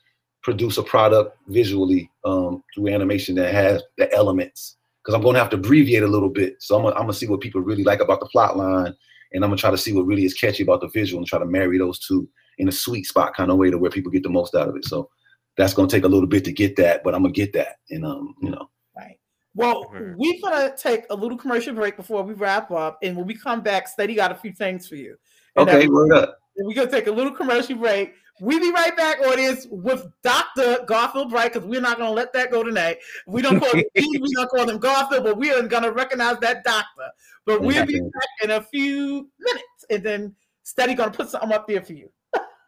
produce 0.43 0.77
a 0.77 0.83
product 0.83 1.37
visually 1.47 2.09
um, 2.25 2.63
through 2.73 2.89
animation 2.89 3.35
that 3.35 3.53
has 3.53 3.81
the 3.97 4.11
elements. 4.13 4.77
Because 5.01 5.15
I'm 5.15 5.23
gonna 5.23 5.39
have 5.39 5.49
to 5.51 5.55
abbreviate 5.55 6.03
a 6.03 6.07
little 6.07 6.29
bit. 6.29 6.55
So 6.59 6.75
I'm 6.75 6.83
gonna, 6.83 6.95
I'm 6.95 7.03
gonna 7.03 7.13
see 7.13 7.27
what 7.27 7.39
people 7.39 7.61
really 7.61 7.85
like 7.85 8.01
about 8.01 8.19
the 8.19 8.25
plot 8.25 8.57
line 8.57 8.93
and 9.33 9.43
I'm 9.43 9.49
gonna 9.49 9.59
try 9.59 9.71
to 9.71 9.77
see 9.77 9.93
what 9.93 10.05
really 10.05 10.25
is 10.25 10.33
catchy 10.33 10.63
about 10.63 10.81
the 10.81 10.89
visual 10.89 11.19
and 11.19 11.27
try 11.27 11.39
to 11.39 11.45
marry 11.45 11.77
those 11.77 11.99
two 11.99 12.27
in 12.57 12.67
a 12.67 12.71
sweet 12.71 13.05
spot 13.05 13.35
kind 13.35 13.51
of 13.51 13.57
way 13.57 13.69
to 13.71 13.77
where 13.77 13.91
people 13.91 14.11
get 14.11 14.23
the 14.23 14.29
most 14.29 14.55
out 14.55 14.67
of 14.67 14.75
it. 14.75 14.85
So 14.85 15.09
that's 15.57 15.73
gonna 15.73 15.87
take 15.87 16.03
a 16.03 16.09
little 16.09 16.27
bit 16.27 16.43
to 16.45 16.51
get 16.51 16.75
that, 16.77 17.03
but 17.03 17.15
I'm 17.15 17.21
gonna 17.21 17.33
get 17.33 17.53
that. 17.53 17.77
And 17.89 18.05
um, 18.05 18.35
you 18.41 18.49
know, 18.49 18.69
Right. 18.95 19.17
Well, 19.55 19.91
we're 19.91 20.41
gonna 20.41 20.75
take 20.77 21.05
a 21.09 21.15
little 21.15 21.37
commercial 21.37 21.73
break 21.73 21.97
before 21.97 22.23
we 22.23 22.33
wrap 22.33 22.71
up, 22.71 22.97
and 23.01 23.17
when 23.17 23.27
we 23.27 23.35
come 23.35 23.61
back, 23.61 23.87
Steady 23.87 24.15
got 24.15 24.31
a 24.31 24.35
few 24.35 24.53
things 24.53 24.87
for 24.87 24.95
you. 24.95 25.17
And 25.55 25.69
okay, 25.69 25.87
word 25.87 26.13
up. 26.13 26.37
We're 26.57 26.75
gonna 26.75 26.91
take 26.91 27.07
a 27.07 27.11
little 27.11 27.33
commercial 27.33 27.75
break. 27.75 28.13
We 28.41 28.57
be 28.57 28.71
right 28.71 28.97
back, 28.97 29.19
audience, 29.21 29.67
with 29.69 30.07
Dr. 30.23 30.79
Garfield 30.87 31.29
Bright, 31.29 31.53
because 31.53 31.67
we're 31.67 31.79
not 31.79 31.99
gonna 31.99 32.09
let 32.09 32.33
that 32.33 32.49
go 32.49 32.63
tonight. 32.63 32.97
We 33.27 33.43
don't 33.43 33.59
call 33.59 33.71
him 33.71 33.83
Steve, 33.95 34.19
we 34.19 34.33
don't 34.33 34.49
call 34.49 34.67
him 34.67 34.79
Garfield, 34.79 35.23
but 35.23 35.37
we 35.37 35.51
are 35.51 35.61
gonna 35.61 35.91
recognize 35.91 36.39
that 36.39 36.63
doctor. 36.63 37.11
But 37.45 37.61
we'll 37.61 37.85
be 37.85 37.99
back 37.99 38.29
in 38.41 38.49
a 38.49 38.59
few 38.59 39.29
minutes, 39.39 39.85
and 39.91 40.01
then 40.01 40.35
Steady 40.63 40.95
gonna 40.95 41.11
put 41.11 41.29
something 41.29 41.51
up 41.51 41.67
there 41.67 41.83
for 41.83 41.93
you. 41.93 42.09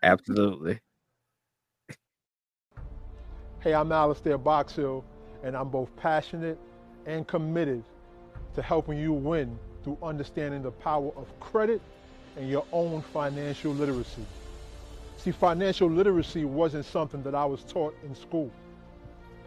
Absolutely. 0.04 0.80
Hey, 3.62 3.74
I'm 3.74 3.92
Alistair 3.92 4.38
Boxill, 4.38 5.04
and 5.44 5.58
I'm 5.58 5.70
both 5.70 5.90
passionate 5.96 6.60
and 7.08 7.28
committed 7.28 7.84
to 8.54 8.62
helping 8.62 9.00
you 9.00 9.12
win 9.12 9.58
through 9.84 9.98
understanding 10.04 10.62
the 10.62 10.72
power 10.72 11.12
of 11.16 11.28
credit 11.40 11.82
and 12.38 12.48
your 12.48 12.66
own 12.72 13.02
financial 13.02 13.72
literacy. 13.74 14.24
See, 15.24 15.32
financial 15.32 15.90
literacy 15.90 16.44
wasn't 16.44 16.84
something 16.84 17.24
that 17.24 17.34
I 17.34 17.46
was 17.46 17.64
taught 17.64 17.96
in 18.04 18.14
school. 18.14 18.52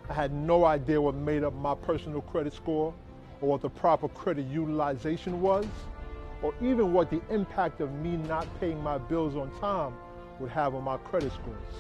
I 0.09 0.15
had 0.15 0.33
no 0.33 0.65
idea 0.65 0.99
what 1.03 1.15
made 1.15 1.45
up 1.45 1.53
my 1.53 1.75
personal 1.75 2.23
credit 2.23 2.55
score 2.55 2.95
or 3.43 3.49
what 3.51 3.61
the 3.61 3.69
proper 3.69 4.09
credit 4.09 4.47
utilization 4.47 5.43
was, 5.43 5.67
or 6.41 6.55
even 6.63 6.95
what 6.95 7.11
the 7.11 7.21
impact 7.29 7.83
of 7.83 7.93
me 7.93 8.17
not 8.17 8.49
paying 8.59 8.83
my 8.83 8.97
bills 8.97 9.37
on 9.37 9.51
time 9.61 9.93
would 10.41 10.49
have 10.49 10.75
on 10.75 10.83
my 10.83 10.97
credit 10.97 11.31
scores. 11.35 11.75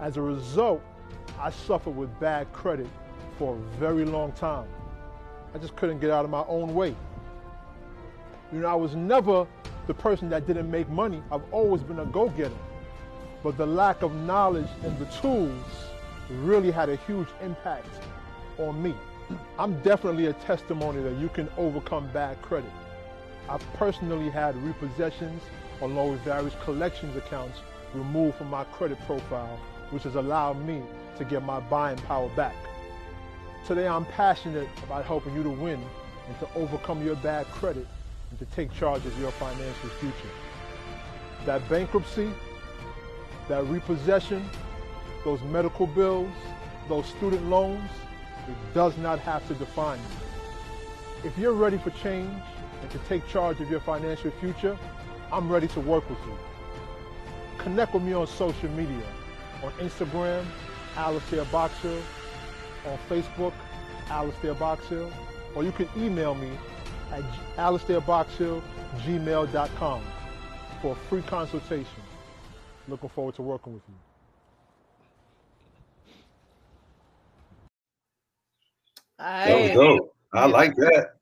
As 0.00 0.16
a 0.16 0.22
result, 0.22 0.80
I 1.38 1.50
suffered 1.50 1.94
with 1.94 2.08
bad 2.18 2.50
credit 2.54 2.86
for 3.38 3.54
a 3.54 3.58
very 3.78 4.06
long 4.06 4.32
time. 4.32 4.66
I 5.54 5.58
just 5.58 5.76
couldn't 5.76 5.98
get 5.98 6.08
out 6.08 6.24
of 6.24 6.30
my 6.30 6.44
own 6.48 6.74
way. 6.74 6.96
You 8.50 8.60
know, 8.60 8.68
I 8.68 8.74
was 8.74 8.94
never 8.94 9.46
the 9.86 9.92
person 9.92 10.30
that 10.30 10.46
didn't 10.46 10.70
make 10.70 10.88
money. 10.88 11.22
I've 11.30 11.44
always 11.52 11.82
been 11.82 11.98
a 11.98 12.06
go-getter. 12.06 12.54
But 13.44 13.58
the 13.58 13.66
lack 13.66 14.02
of 14.02 14.14
knowledge 14.14 14.70
and 14.82 14.98
the 14.98 15.04
tools 15.20 15.62
really 16.30 16.70
had 16.70 16.88
a 16.88 16.96
huge 16.96 17.28
impact 17.42 18.00
on 18.58 18.82
me. 18.82 18.94
I'm 19.58 19.78
definitely 19.82 20.26
a 20.26 20.32
testimony 20.32 21.02
that 21.02 21.18
you 21.18 21.28
can 21.28 21.50
overcome 21.58 22.08
bad 22.12 22.40
credit. 22.40 22.70
I've 23.48 23.64
personally 23.74 24.30
had 24.30 24.54
repossessions 24.56 25.40
along 25.82 26.12
with 26.12 26.20
various 26.22 26.54
collections 26.64 27.16
accounts 27.16 27.58
removed 27.92 28.38
from 28.38 28.48
my 28.48 28.64
credit 28.64 28.98
profile, 29.06 29.58
which 29.90 30.04
has 30.04 30.14
allowed 30.14 30.64
me 30.64 30.82
to 31.18 31.24
get 31.24 31.42
my 31.42 31.60
buying 31.60 31.98
power 31.98 32.30
back. 32.30 32.56
Today, 33.66 33.86
I'm 33.86 34.06
passionate 34.06 34.68
about 34.84 35.04
helping 35.04 35.34
you 35.34 35.42
to 35.42 35.50
win 35.50 35.82
and 36.28 36.38
to 36.38 36.48
overcome 36.54 37.04
your 37.04 37.16
bad 37.16 37.46
credit 37.48 37.86
and 38.30 38.38
to 38.38 38.46
take 38.56 38.72
charge 38.72 39.04
of 39.04 39.18
your 39.18 39.32
financial 39.32 39.90
future. 40.00 40.34
That 41.44 41.68
bankruptcy, 41.68 42.30
that 43.48 43.64
repossession, 43.66 44.48
those 45.24 45.40
medical 45.42 45.86
bills, 45.86 46.32
those 46.88 47.06
student 47.06 47.48
loans, 47.48 47.90
it 48.48 48.56
does 48.74 48.96
not 48.98 49.18
have 49.20 49.46
to 49.48 49.54
define 49.54 49.98
you. 49.98 50.04
If 51.28 51.38
you're 51.38 51.54
ready 51.54 51.78
for 51.78 51.90
change 51.90 52.42
and 52.82 52.90
to 52.90 52.98
take 53.08 53.26
charge 53.28 53.60
of 53.60 53.70
your 53.70 53.80
financial 53.80 54.30
future, 54.32 54.76
I'm 55.32 55.50
ready 55.50 55.68
to 55.68 55.80
work 55.80 56.06
with 56.10 56.18
you. 56.26 56.36
Connect 57.58 57.94
with 57.94 58.02
me 58.02 58.12
on 58.12 58.26
social 58.26 58.68
media, 58.70 59.06
on 59.62 59.72
Instagram, 59.72 60.44
Alistair 60.96 61.44
Boxill, 61.46 62.02
on 62.86 62.98
Facebook, 63.08 63.54
Alistair 64.10 64.54
Boxill, 64.54 65.10
or 65.54 65.64
you 65.64 65.72
can 65.72 65.88
email 65.96 66.34
me 66.34 66.50
at 67.10 67.22
alistairboxill@gmail.com 67.56 70.02
for 70.82 70.92
a 70.92 70.96
free 71.08 71.22
consultation. 71.22 72.02
Looking 72.86 73.08
forward 73.10 73.34
to 73.36 73.42
working 73.42 73.74
with 73.74 73.82
you. 73.88 73.94
That 79.18 79.58
was 79.58 79.70
dope. 79.70 80.14
I 80.32 80.46
like 80.46 80.74
that. 80.76 81.14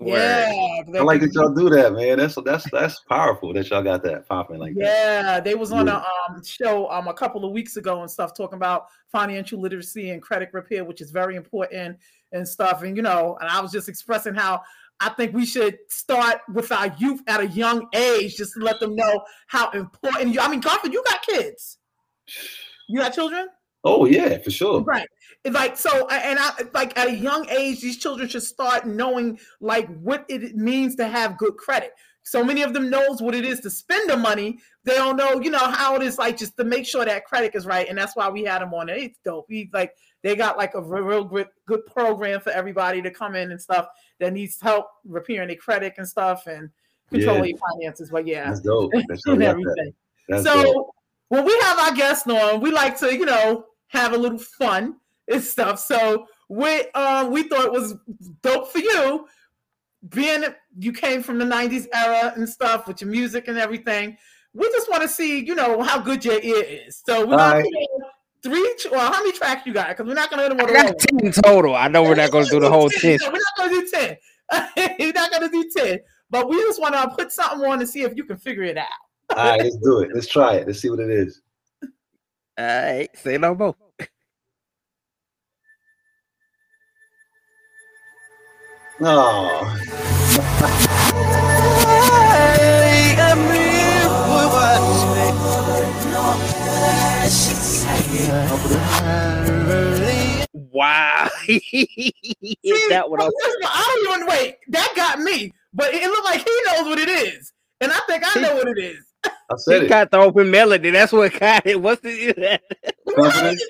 Yeah, 0.00 0.52
I 0.96 1.02
like 1.02 1.20
that 1.20 1.32
y'all 1.34 1.54
do 1.54 1.70
that, 1.70 1.92
man. 1.92 2.18
That's 2.18 2.36
that's 2.44 2.70
that's 2.70 3.00
powerful 3.08 3.52
that 3.52 3.70
y'all 3.70 3.82
got 3.82 4.02
that 4.04 4.28
popping 4.28 4.58
like 4.58 4.74
that. 4.74 4.80
Yeah, 4.80 5.40
they 5.40 5.54
was 5.54 5.72
on 5.72 5.86
Yeah. 5.86 6.02
a 6.28 6.32
um, 6.32 6.44
show 6.44 6.90
um 6.90 7.08
a 7.08 7.14
couple 7.14 7.44
of 7.44 7.52
weeks 7.52 7.76
ago 7.76 8.00
and 8.02 8.10
stuff 8.10 8.34
talking 8.34 8.56
about 8.56 8.86
financial 9.10 9.60
literacy 9.60 10.10
and 10.10 10.20
credit 10.22 10.50
repair, 10.52 10.84
which 10.84 11.00
is 11.00 11.10
very 11.10 11.36
important 11.36 11.98
and 12.32 12.46
stuff. 12.46 12.82
And 12.82 12.96
you 12.96 13.02
know, 13.02 13.38
and 13.40 13.48
I 13.48 13.60
was 13.60 13.72
just 13.72 13.88
expressing 13.88 14.34
how 14.34 14.62
I 15.00 15.10
think 15.10 15.32
we 15.32 15.46
should 15.46 15.78
start 15.88 16.40
with 16.52 16.72
our 16.72 16.94
youth 16.98 17.20
at 17.28 17.40
a 17.40 17.46
young 17.46 17.88
age, 17.94 18.36
just 18.36 18.54
to 18.54 18.60
let 18.60 18.80
them 18.80 18.96
know 18.96 19.22
how 19.46 19.70
important. 19.70 20.34
You, 20.34 20.40
I 20.40 20.48
mean, 20.48 20.60
Garfield, 20.60 20.92
you 20.92 21.02
got 21.06 21.22
kids. 21.22 21.78
You 22.88 23.00
got 23.00 23.14
children. 23.14 23.48
Oh 23.84 24.06
yeah, 24.06 24.38
for 24.38 24.50
sure. 24.50 24.82
Right. 24.82 25.06
It's 25.44 25.54
like 25.54 25.76
so, 25.76 26.08
and 26.08 26.38
I 26.38 26.50
like 26.74 26.98
at 26.98 27.08
a 27.08 27.14
young 27.14 27.48
age, 27.48 27.80
these 27.80 27.98
children 27.98 28.28
should 28.28 28.42
start 28.42 28.86
knowing 28.86 29.38
like 29.60 29.86
what 29.98 30.24
it 30.28 30.56
means 30.56 30.96
to 30.96 31.06
have 31.06 31.38
good 31.38 31.56
credit. 31.56 31.92
So 32.24 32.44
many 32.44 32.62
of 32.62 32.74
them 32.74 32.90
knows 32.90 33.22
what 33.22 33.34
it 33.34 33.44
is 33.44 33.60
to 33.60 33.70
spend 33.70 34.10
the 34.10 34.16
money. 34.16 34.58
They 34.84 34.96
don't 34.96 35.16
know, 35.16 35.40
you 35.40 35.50
know, 35.50 35.58
how 35.70 35.94
it 35.94 36.02
is 36.02 36.18
like 36.18 36.36
just 36.36 36.56
to 36.58 36.64
make 36.64 36.86
sure 36.86 37.04
that 37.04 37.24
credit 37.24 37.54
is 37.54 37.66
right, 37.66 37.88
and 37.88 37.96
that's 37.96 38.16
why 38.16 38.28
we 38.28 38.44
had 38.44 38.60
them 38.60 38.74
on 38.74 38.88
it. 38.88 38.98
It's 38.98 39.18
dope. 39.24 39.46
He 39.48 39.70
like 39.72 39.92
they 40.22 40.34
got 40.34 40.58
like 40.58 40.74
a 40.74 40.82
real, 40.82 41.04
real 41.04 41.24
good, 41.24 41.46
good 41.66 41.86
program 41.86 42.40
for 42.40 42.50
everybody 42.50 43.00
to 43.02 43.10
come 43.10 43.36
in 43.36 43.52
and 43.52 43.60
stuff 43.60 43.86
that 44.20 44.32
needs 44.32 44.60
help 44.60 44.86
repairing 45.04 45.48
their 45.48 45.56
credit 45.56 45.94
and 45.98 46.08
stuff 46.08 46.46
and 46.46 46.70
controlling 47.10 47.54
Yeah. 47.56 47.60
finances. 47.74 48.10
But 48.10 48.26
yeah, 48.26 48.48
That's 48.48 48.60
dope. 48.60 48.92
That's 49.08 49.26
and 49.26 49.42
everything. 49.42 49.94
that. 50.28 50.44
So 50.44 50.62
dope. 50.62 50.90
when 51.28 51.44
we 51.44 51.58
have 51.62 51.78
our 51.78 51.94
guests 51.94 52.26
on, 52.26 52.60
we 52.60 52.70
like 52.70 52.98
to, 52.98 53.12
you 53.14 53.24
know, 53.26 53.64
have 53.88 54.12
a 54.12 54.18
little 54.18 54.38
fun 54.38 54.96
and 55.30 55.42
stuff. 55.42 55.78
So 55.78 56.26
we 56.48 56.82
um 56.92 57.30
we 57.30 57.44
thought 57.44 57.64
it 57.66 57.72
was 57.72 57.94
dope 58.42 58.70
for 58.72 58.78
you, 58.78 59.26
being 60.10 60.44
you 60.78 60.92
came 60.92 61.22
from 61.22 61.38
the 61.38 61.44
90s 61.44 61.86
era 61.94 62.32
and 62.36 62.48
stuff 62.48 62.86
with 62.86 63.00
your 63.00 63.10
music 63.10 63.48
and 63.48 63.58
everything. 63.58 64.16
We 64.54 64.68
just 64.70 64.90
want 64.90 65.02
to 65.02 65.08
see, 65.08 65.44
you 65.44 65.54
know, 65.54 65.82
how 65.82 66.00
good 66.00 66.24
your 66.24 66.40
ear 66.40 66.64
is. 66.66 67.02
So 67.06 67.20
we're 67.26 67.32
All 67.34 67.38
gonna 67.38 67.56
right. 67.60 67.72
Play 68.42 68.50
three 68.52 68.90
well, 68.90 69.12
how 69.12 69.22
many 69.22 69.32
tracks 69.32 69.66
you 69.66 69.72
got? 69.72 69.88
Because 69.88 70.06
we're 70.06 70.14
not 70.14 70.30
gonna 70.30 70.42
hit 70.42 70.50
them 70.50 70.60
I 70.60 70.64
all 70.64 70.72
got 70.72 70.98
ten 70.98 71.32
total. 71.32 71.74
I 71.74 71.88
know 71.88 72.02
we're 72.02 72.14
not 72.14 72.30
going 72.30 72.44
to 72.44 72.50
do 72.50 72.60
the 72.60 72.70
whole 72.70 72.88
ten. 72.88 73.18
no, 73.22 73.30
we're 73.30 73.38
not 73.38 73.56
gonna 73.56 73.70
do 73.70 73.88
10. 73.88 74.16
we're 74.98 75.12
not 75.12 75.30
gonna 75.30 75.50
do 75.50 75.70
10. 75.76 75.98
But 76.30 76.48
we 76.48 76.56
just 76.56 76.80
want 76.80 76.94
to 76.94 77.08
put 77.16 77.32
something 77.32 77.66
on 77.68 77.78
to 77.78 77.86
see 77.86 78.02
if 78.02 78.16
you 78.16 78.24
can 78.24 78.36
figure 78.36 78.62
it 78.62 78.76
out. 78.76 78.86
All 79.36 79.36
right, 79.36 79.62
let's 79.62 79.76
do 79.76 80.00
it. 80.00 80.10
Let's 80.14 80.26
try 80.26 80.56
it. 80.56 80.66
Let's 80.66 80.80
see 80.80 80.90
what 80.90 81.00
it 81.00 81.10
is. 81.10 81.42
All 82.58 82.66
right, 82.66 83.08
say 83.16 83.38
no 83.38 83.54
more. 83.54 83.74
No. 89.00 89.62
Oh. 90.40 91.54
Wow, 100.54 101.28
he 101.46 102.14
hit 102.62 102.90
that 102.90 103.08
one 103.08 103.18
Well, 103.18 103.28
off. 103.28 103.34
first 103.42 103.56
of 103.56 103.64
all, 103.64 103.70
I 103.74 104.02
don't 104.06 104.16
even 104.18 104.28
wait. 104.28 104.56
That 104.68 104.92
got 104.96 105.20
me, 105.20 105.52
but 105.74 105.92
it 105.92 106.04
looked 106.08 106.24
like 106.24 106.38
he 106.40 106.62
knows 106.66 106.86
what 106.88 106.98
it 106.98 107.08
is, 107.08 107.52
and 107.80 107.92
I 107.92 107.98
think 108.06 108.22
I 108.24 108.40
know 108.40 108.54
what 108.54 108.68
it 108.68 108.78
is. 108.78 109.04
I 109.24 109.30
said 109.56 109.80
He 109.82 109.86
it. 109.86 109.88
got 109.88 110.10
the 110.10 110.18
open 110.18 110.50
melody. 110.50 110.90
That's 110.90 111.12
what 111.12 111.38
got 111.38 111.66
it. 111.66 111.80
What's 111.80 112.00
the 112.02 112.58
Confidence. 113.14 113.62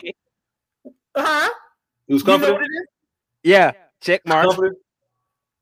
Huh? 1.16 1.51
It 2.09 2.12
was 2.12 2.22
You 2.22 2.26
know 2.26 2.32
Comforter. 2.32 2.52
what 2.55 2.62
it 2.62 2.64
is? 2.66 2.86
Yeah. 3.44 3.72
Check 4.01 4.22
mark. 4.26 4.47
Comforter. 4.47 4.76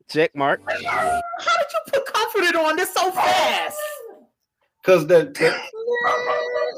Check 0.09 0.35
mark. 0.35 0.61
How 0.69 0.77
did 0.77 0.83
you 0.89 1.79
put 1.93 2.05
Comforter 2.13 2.59
on 2.59 2.75
this 2.75 2.93
so 2.93 3.11
fast? 3.11 3.77
Cause 4.87 5.05
that, 5.07 5.33
that 5.35 5.59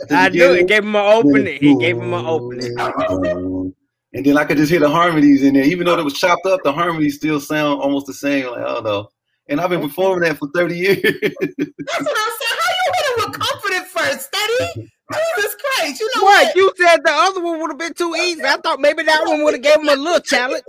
I 0.09 0.29
knew 0.29 0.51
it 0.53 0.67
gave 0.67 0.83
him 0.83 0.95
an 0.95 1.05
opening. 1.05 1.59
He 1.61 1.77
gave 1.77 1.95
him 1.95 2.11
an 2.11 2.25
opening. 2.25 2.75
And 4.11 4.25
then 4.25 4.39
I 4.39 4.43
could 4.43 4.57
just 4.57 4.71
hear 4.71 4.79
the 4.79 4.89
harmonies 4.89 5.43
in 5.43 5.53
there, 5.53 5.63
even 5.63 5.85
though 5.85 5.95
it 5.99 6.03
was 6.03 6.15
chopped 6.19 6.43
up. 6.47 6.61
The 6.63 6.73
harmonies 6.73 7.17
still 7.17 7.39
sound 7.39 7.79
almost 7.79 8.07
the 8.07 8.13
same. 8.15 8.47
Like 8.47 8.61
oh, 8.61 8.63
I 8.63 8.73
don't 8.73 8.83
know. 8.83 9.09
And 9.47 9.61
I've 9.61 9.69
been 9.69 9.81
performing 9.81 10.27
that 10.27 10.39
for 10.39 10.47
thirty 10.55 10.79
years. 10.79 10.99
That's 10.99 11.13
what 11.19 11.37
I'm 11.37 12.31
saying. 12.39 12.57
How 12.57 12.71
you 12.73 12.91
hit 12.95 13.05
him 13.05 13.17
with 13.19 13.39
Comforter 13.39 13.85
first, 13.85 14.21
Steady? 14.25 14.89
Jesus 15.13 15.55
Christ! 15.61 15.99
You 15.99 16.09
know 16.15 16.23
What? 16.23 16.45
what? 16.47 16.55
You 16.55 16.73
said 16.75 17.03
the 17.03 17.11
other 17.11 17.39
one 17.39 17.59
would 17.61 17.69
have 17.69 17.77
been 17.77 17.93
too 17.93 18.15
easy. 18.15 18.41
I 18.43 18.57
thought 18.57 18.79
maybe 18.79 19.03
that 19.03 19.27
one 19.27 19.43
would 19.43 19.53
have 19.53 19.61
gave 19.61 19.75
him 19.75 19.89
a 19.89 19.95
little 19.95 20.21
challenge. 20.21 20.63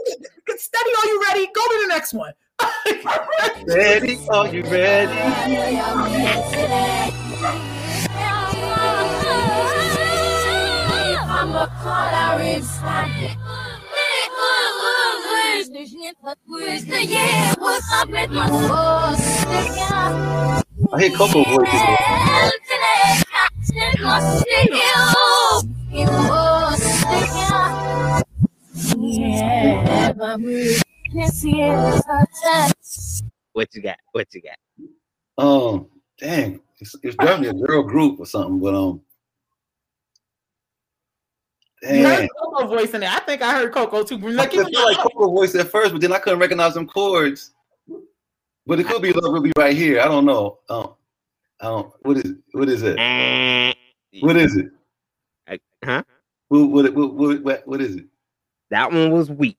Steady, 0.47 0.91
are 1.03 1.07
you 1.07 1.25
ready? 1.29 1.47
Go 1.47 1.67
to 1.67 1.79
the 1.81 1.89
next 1.89 2.13
one. 2.13 2.35
ready? 3.67 4.19
Are 4.31 4.49
you 4.49 4.63
ready? 4.65 5.17
I 20.93 21.01
hear 21.01 21.11
Coko 21.11 21.45
voices. 21.45 21.81
What 33.53 33.75
you 33.75 33.83
got? 33.83 33.97
What 34.13 34.27
you 34.33 34.43
got? 34.43 35.45
Um, 35.45 35.87
dang, 36.19 36.61
it's, 36.79 36.95
it's 37.03 37.17
definitely 37.17 37.49
a 37.49 37.67
girl 37.67 37.83
group 37.83 38.21
or 38.21 38.27
something, 38.27 38.61
but 38.61 38.75
um, 38.75 39.01
You 41.83 42.05
heard. 42.07 42.29
Coko 42.39 42.67
voice 42.69 42.93
in 42.93 43.01
there. 43.01 43.11
I 43.11 43.21
think 43.21 43.43
I 43.43 43.53
heard 43.53 43.73
Coko 43.73 44.07
too. 44.07 44.17
I 44.17 44.31
Like, 44.33 44.51
feel 44.53 44.63
like 44.65 44.99
Coko 44.99 45.35
voice 45.35 45.55
at 45.55 45.69
first, 45.69 45.93
but 45.93 46.01
then 46.01 46.13
I 46.13 46.19
couldn't 46.19 46.39
recognize 46.39 46.75
them 46.75 46.87
chords. 46.87 47.53
But 48.67 48.79
it 48.81 48.87
could 48.87 49.03
be 49.03 49.13
Love 49.13 49.33
will 49.33 49.41
be 49.41 49.53
right 49.57 49.77
here. 49.77 50.01
I 50.01 50.05
don't 50.05 50.27
know. 50.27 50.59
Um, 50.69 50.95
I 51.61 51.65
don't. 51.67 51.93
What 52.03 52.19
is? 52.19 52.35
What 52.53 52.69
is 52.69 52.83
it? 52.83 52.97
What 54.21 54.37
is 54.37 54.57
it? 54.57 54.67
Huh? 55.83 56.03
What 56.49 56.67
what 56.67 56.95
what 56.95 57.15
what, 57.15 57.43
what, 57.43 57.67
what 57.67 57.81
is 57.81 57.97
it? 57.97 58.05
That 58.71 58.93
one 58.93 59.11
was 59.11 59.31
weak. 59.31 59.57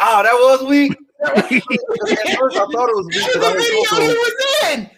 Oh, 0.00 0.22
that 0.22 0.32
was 0.32 0.68
weak. 0.68 0.96
At 1.24 1.36
first, 2.38 2.56
I 2.56 2.66
thought 2.66 2.88
it 2.88 2.96
was 2.96 3.06
weak. 3.06 3.32
'cause 3.32 3.44
I 3.44 3.52
heard 3.52 3.62
Coko. 3.88 4.06
was 4.08 4.34
in. 4.74 4.90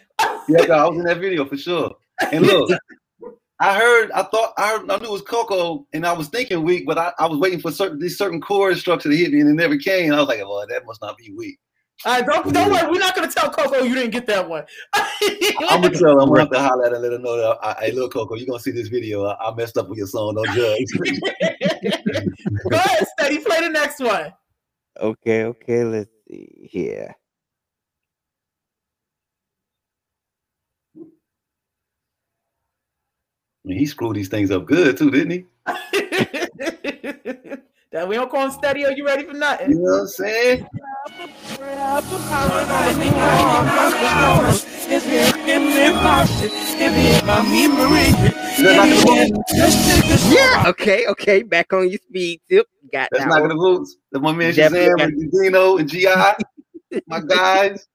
Yeah, 0.48 0.74
I 0.74 0.88
was 0.88 0.98
in 0.98 1.04
that 1.04 1.18
video 1.18 1.44
for 1.44 1.56
sure. 1.58 1.94
And 2.32 2.46
look, 2.46 2.70
I 3.58 3.78
heard, 3.78 4.10
I 4.12 4.22
thought, 4.24 4.52
I 4.58 4.72
heard, 4.72 4.90
I 4.90 4.98
knew 4.98 5.06
it 5.06 5.10
was 5.10 5.22
Coko, 5.22 5.86
and 5.94 6.06
I 6.06 6.12
was 6.12 6.28
thinking 6.28 6.62
weak, 6.62 6.84
but 6.86 6.98
I, 6.98 7.12
I 7.18 7.26
was 7.26 7.38
waiting 7.38 7.60
for 7.60 7.70
certain 7.70 7.98
these 7.98 8.18
certain 8.18 8.40
chord 8.40 8.76
structure 8.76 9.08
to 9.08 9.16
hit 9.16 9.32
me, 9.32 9.40
and 9.40 9.48
it 9.48 9.54
never 9.54 9.78
came. 9.78 10.12
I 10.12 10.18
was 10.18 10.28
like, 10.28 10.40
well, 10.40 10.66
that 10.68 10.84
must 10.84 11.00
not 11.00 11.16
be 11.16 11.32
weak. 11.32 11.58
All 12.04 12.12
right, 12.12 12.26
don't, 12.26 12.52
don't 12.52 12.70
worry. 12.70 12.90
We're 12.90 12.98
not 12.98 13.16
going 13.16 13.26
to 13.26 13.34
tell 13.34 13.50
Coko 13.50 13.82
you 13.82 13.94
didn't 13.94 14.10
get 14.10 14.26
that 14.26 14.46
one. 14.46 14.66
I'm 14.94 15.80
gonna 15.80 15.90
tell 15.90 16.14
her, 16.14 16.20
I'm 16.20 16.28
gonna 16.28 16.40
have 16.40 16.50
to 16.50 16.60
holler 16.60 16.84
at 16.84 16.90
her 16.90 16.96
and 16.96 17.02
let 17.02 17.12
her 17.12 17.18
know 17.18 17.36
that, 17.38 17.58
I, 17.62 17.86
hey, 17.86 17.92
look, 17.92 18.12
Coko, 18.12 18.36
you're 18.36 18.46
gonna 18.46 18.60
see 18.60 18.72
this 18.72 18.88
video. 18.88 19.24
I, 19.24 19.48
I 19.48 19.54
messed 19.54 19.78
up 19.78 19.88
with 19.88 19.96
your 19.96 20.06
song, 20.06 20.34
don't 20.34 20.50
judge. 20.50 20.86
Go 22.70 22.76
ahead, 22.76 23.06
Steady. 23.18 23.38
Play 23.38 23.60
the 23.62 23.70
next 23.70 24.00
one. 24.00 24.34
Okay, 25.00 25.44
okay, 25.44 25.84
let's 25.84 26.10
see 26.28 26.68
here. 26.70 27.14
Mean, 33.66 33.78
he 33.78 33.86
screwed 33.86 34.16
these 34.16 34.28
things 34.28 34.50
up 34.50 34.66
good 34.66 34.96
too, 34.96 35.10
didn't 35.10 35.30
he? 35.30 35.44
that 37.90 38.06
we 38.06 38.14
don't 38.14 38.30
call 38.30 38.44
him 38.46 38.50
Steady. 38.52 38.84
Are 38.86 38.92
you 38.92 39.04
ready 39.04 39.24
for 39.24 39.34
nothing? 39.34 39.70
You 39.70 39.76
know 39.76 39.82
what 39.92 40.00
I'm 40.02 40.06
saying? 40.06 40.66
Yeah. 50.28 50.64
Okay, 50.68 51.06
okay. 51.06 51.42
Back 51.42 51.72
on 51.72 51.88
your 51.88 51.98
speed 51.98 52.40
tip. 52.48 52.66
Got 52.92 53.08
That's 53.10 53.24
that 53.24 53.28
not 53.28 53.40
one. 53.40 53.50
gonna 53.50 53.60
boots. 53.60 53.96
That's 54.12 54.22
my 54.22 54.32
man 54.32 54.54
Definitely 54.54 54.88
Shazam 54.88 55.02
and 55.02 55.32
Dino 55.32 55.76
and 55.78 55.88
GI. 55.88 57.02
my 57.08 57.20
guys. 57.20 57.86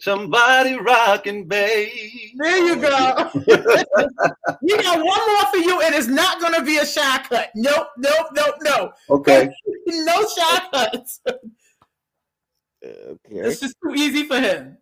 Somebody 0.00 0.76
rocking, 0.76 1.46
babe. 1.46 1.88
There 2.36 2.66
you 2.66 2.76
go. 2.76 3.30
we 3.34 4.76
got 4.82 4.98
one 4.98 5.04
more 5.04 5.46
for 5.50 5.56
you, 5.58 5.80
and 5.82 5.94
it's 5.94 6.08
not 6.08 6.40
going 6.40 6.54
to 6.54 6.62
be 6.62 6.78
a 6.78 6.86
shot 6.86 7.28
cut. 7.28 7.50
Nope, 7.54 7.86
nope, 7.98 8.26
nope, 8.34 8.54
no. 8.62 8.92
Okay. 9.08 9.48
no 9.86 10.26
shot 10.36 10.72
cuts. 10.72 11.20
Okay. 12.84 13.18
It's 13.30 13.60
just 13.60 13.76
too 13.82 13.94
easy 13.94 14.24
for 14.26 14.40
him. 14.40 14.78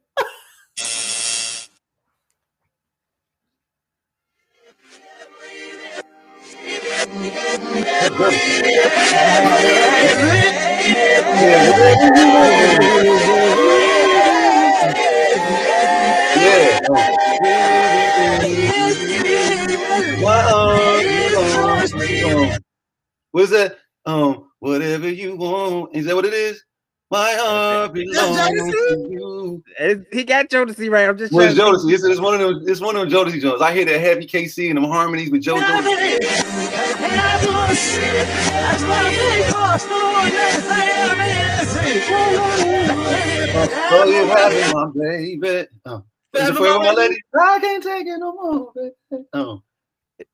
Yeah. 16.42 16.80
Wow. 20.22 20.76
Um, 21.36 22.58
What 23.32 23.44
is 23.44 23.50
that? 23.50 23.78
Um, 24.04 24.50
whatever 24.58 25.08
you 25.08 25.36
want. 25.36 25.94
Is 25.94 26.06
that 26.06 26.14
what 26.16 26.24
it 26.24 26.34
is? 26.34 26.62
My 27.10 27.34
heart 27.38 27.92
belongs 27.94 28.56
to 28.72 29.06
you. 29.10 29.62
He 30.12 30.24
got 30.24 30.48
Jodeci 30.48 30.90
right. 30.90 31.08
I'm 31.08 31.18
just 31.18 31.32
Well, 31.32 31.46
it's 31.46 31.56
trying 31.56 31.72
to- 31.72 31.78
Jodeci. 31.78 31.92
It's, 31.94 32.04
it's 32.04 32.20
one 32.20 32.34
of 32.34 32.40
them. 32.40 32.64
It's 32.66 32.80
one 32.80 32.96
of 32.96 33.02
them 33.02 33.10
Jodeci 33.10 33.40
Jones. 33.40 33.60
I 33.62 33.72
hear 33.74 33.84
that 33.84 34.00
heavy 34.00 34.26
K-Ci 34.26 34.68
and 34.68 34.76
them 34.78 34.84
harmonies 34.84 35.30
with 35.30 35.42
JoJo. 35.42 35.62
Oh, 42.74 44.04
you 44.06 44.26
having 44.26 44.72
my 44.74 44.86
baby. 44.94 45.68
Oh. 45.84 46.02
Is 46.34 46.48
it 46.48 46.54
forever, 46.56 46.78
my 46.78 46.92
lady? 46.92 47.16
I 47.38 47.58
can't 47.60 47.82
take 47.82 48.06
it 48.06 48.18
no 48.18 48.32
more, 48.32 48.72
baby. 48.74 49.24
Oh. 49.34 49.62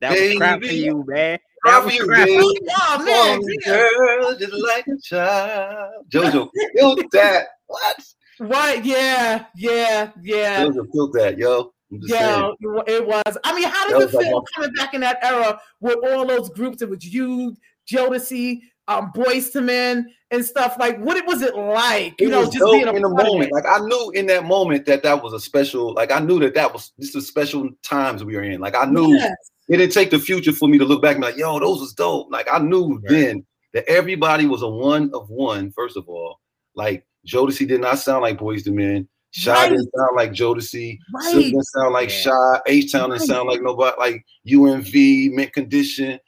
That 0.01 0.11
was 0.13 0.37
crap 0.37 0.61
for 0.63 0.67
you, 0.67 1.05
man. 1.07 1.39
Cry 1.65 1.73
That 1.73 1.81
for 1.81 1.87
was 1.87 1.95
you, 1.97 2.07
crap. 2.07 2.27
baby. 2.27 2.43
Oh, 2.43 3.05
man. 3.05 3.41
Oh, 3.43 4.19
girl, 4.29 4.39
just 4.39 4.53
like 4.53 4.87
a 4.87 4.97
child. 5.03 6.05
JoJo 6.11 6.51
killed 6.77 7.03
that. 7.13 7.47
What? 7.67 7.97
What? 8.39 8.85
Yeah, 8.85 9.47
yeah, 9.57 10.11
yeah. 10.23 10.65
JoJo 10.67 10.93
killed 10.93 11.13
that, 11.15 11.39
yo. 11.39 11.73
Yeah, 11.91 12.41
saying. 12.41 12.57
it 12.87 13.07
was. 13.07 13.39
I 13.45 13.55
mean, 13.55 13.65
how 13.65 13.89
That 13.89 13.95
did 13.95 14.03
it 14.03 14.05
was 14.05 14.15
like 14.15 14.25
feel 14.27 14.35
one- 14.35 14.45
coming 14.55 14.73
back 14.75 14.93
in 14.95 15.01
that 15.01 15.19
era 15.25 15.59
with 15.81 15.97
all 16.05 16.27
those 16.27 16.51
groups? 16.51 16.83
It 16.83 16.91
was 16.91 17.03
you, 17.05 17.57
Jodeci, 17.91 18.61
um, 18.89 19.13
Boyz 19.15 19.55
II 19.55 19.63
Men, 19.63 20.13
and 20.31 20.45
stuff. 20.45 20.77
Like, 20.79 20.99
what 20.99 21.17
it 21.17 21.25
was 21.27 21.43
it 21.43 21.55
like? 21.57 22.21
You 22.21 22.29
it 22.29 22.31
know, 22.31 22.45
just 22.51 22.59
being 22.65 22.87
a 22.89 22.93
in 22.93 23.03
the 23.03 23.09
moment. 23.09 23.53
Like 23.53 23.65
I 23.67 23.79
knew 23.79 24.11
in 24.15 24.27
that 24.27 24.45
moment 24.45 24.85
that 24.87 25.03
that 25.05 25.23
was 25.23 25.33
a 25.33 25.41
special. 25.41 25.95
Like 25.95 26.11
I 26.11 26.19
knew 26.19 26.41
that 26.41 26.55
that 26.55 26.73
was 26.73 26.93
just 27.01 27.15
a 27.17 27.21
special 27.23 27.69
times 27.83 28.25
we 28.25 28.35
were 28.35 28.43
in. 28.43 28.61
Like 28.61 28.75
I 28.75 28.85
knew 28.87 29.15
Yes. 29.15 29.33
it 29.69 29.77
didn't 29.77 29.93
take 29.93 30.11
the 30.11 30.19
future 30.19 30.53
for 30.53 30.69
me 30.69 30.79
to 30.79 30.85
look 30.85 31.03
back 31.03 31.15
and 31.17 31.23
be 31.23 31.29
like, 31.29 31.37
yo, 31.39 31.59
those 31.61 31.81
was 31.81 31.93
dope. 31.95 32.29
Like 32.31 32.49
I 32.53 32.59
knew 32.59 33.01
then 33.05 33.45
that 33.75 33.85
everybody 33.89 34.47
was 34.47 34.63
a 34.63 34.69
one 34.69 35.11
of 35.15 35.29
one. 35.31 35.71
First 35.73 35.97
of 35.97 36.09
all, 36.09 36.41
like 36.75 37.07
Jodeci 37.27 37.69
did 37.69 37.81
not 37.81 37.99
sound 37.99 38.23
like 38.23 38.39
Boyz 38.39 38.67
II 38.67 38.73
Men. 38.75 39.09
Shai 39.33 39.53
Right. 39.53 39.69
didn't 39.71 39.91
sound 39.95 40.17
like 40.17 40.33
Jodeci. 40.33 40.99
Right. 41.15 41.31
Silk 41.33 41.45
didn't 41.45 41.65
sound 41.65 41.93
like 41.93 42.09
Shai. 42.09 42.61
H 42.67 42.93
Town 42.93 43.11
didn't 43.11 43.21
Right. 43.21 43.29
sound 43.29 43.49
like 43.49 43.61
nobody. 43.63 43.95
Like 43.99 44.25
UNV, 44.47 45.31
Mint 45.35 45.53
Condition. 45.53 46.19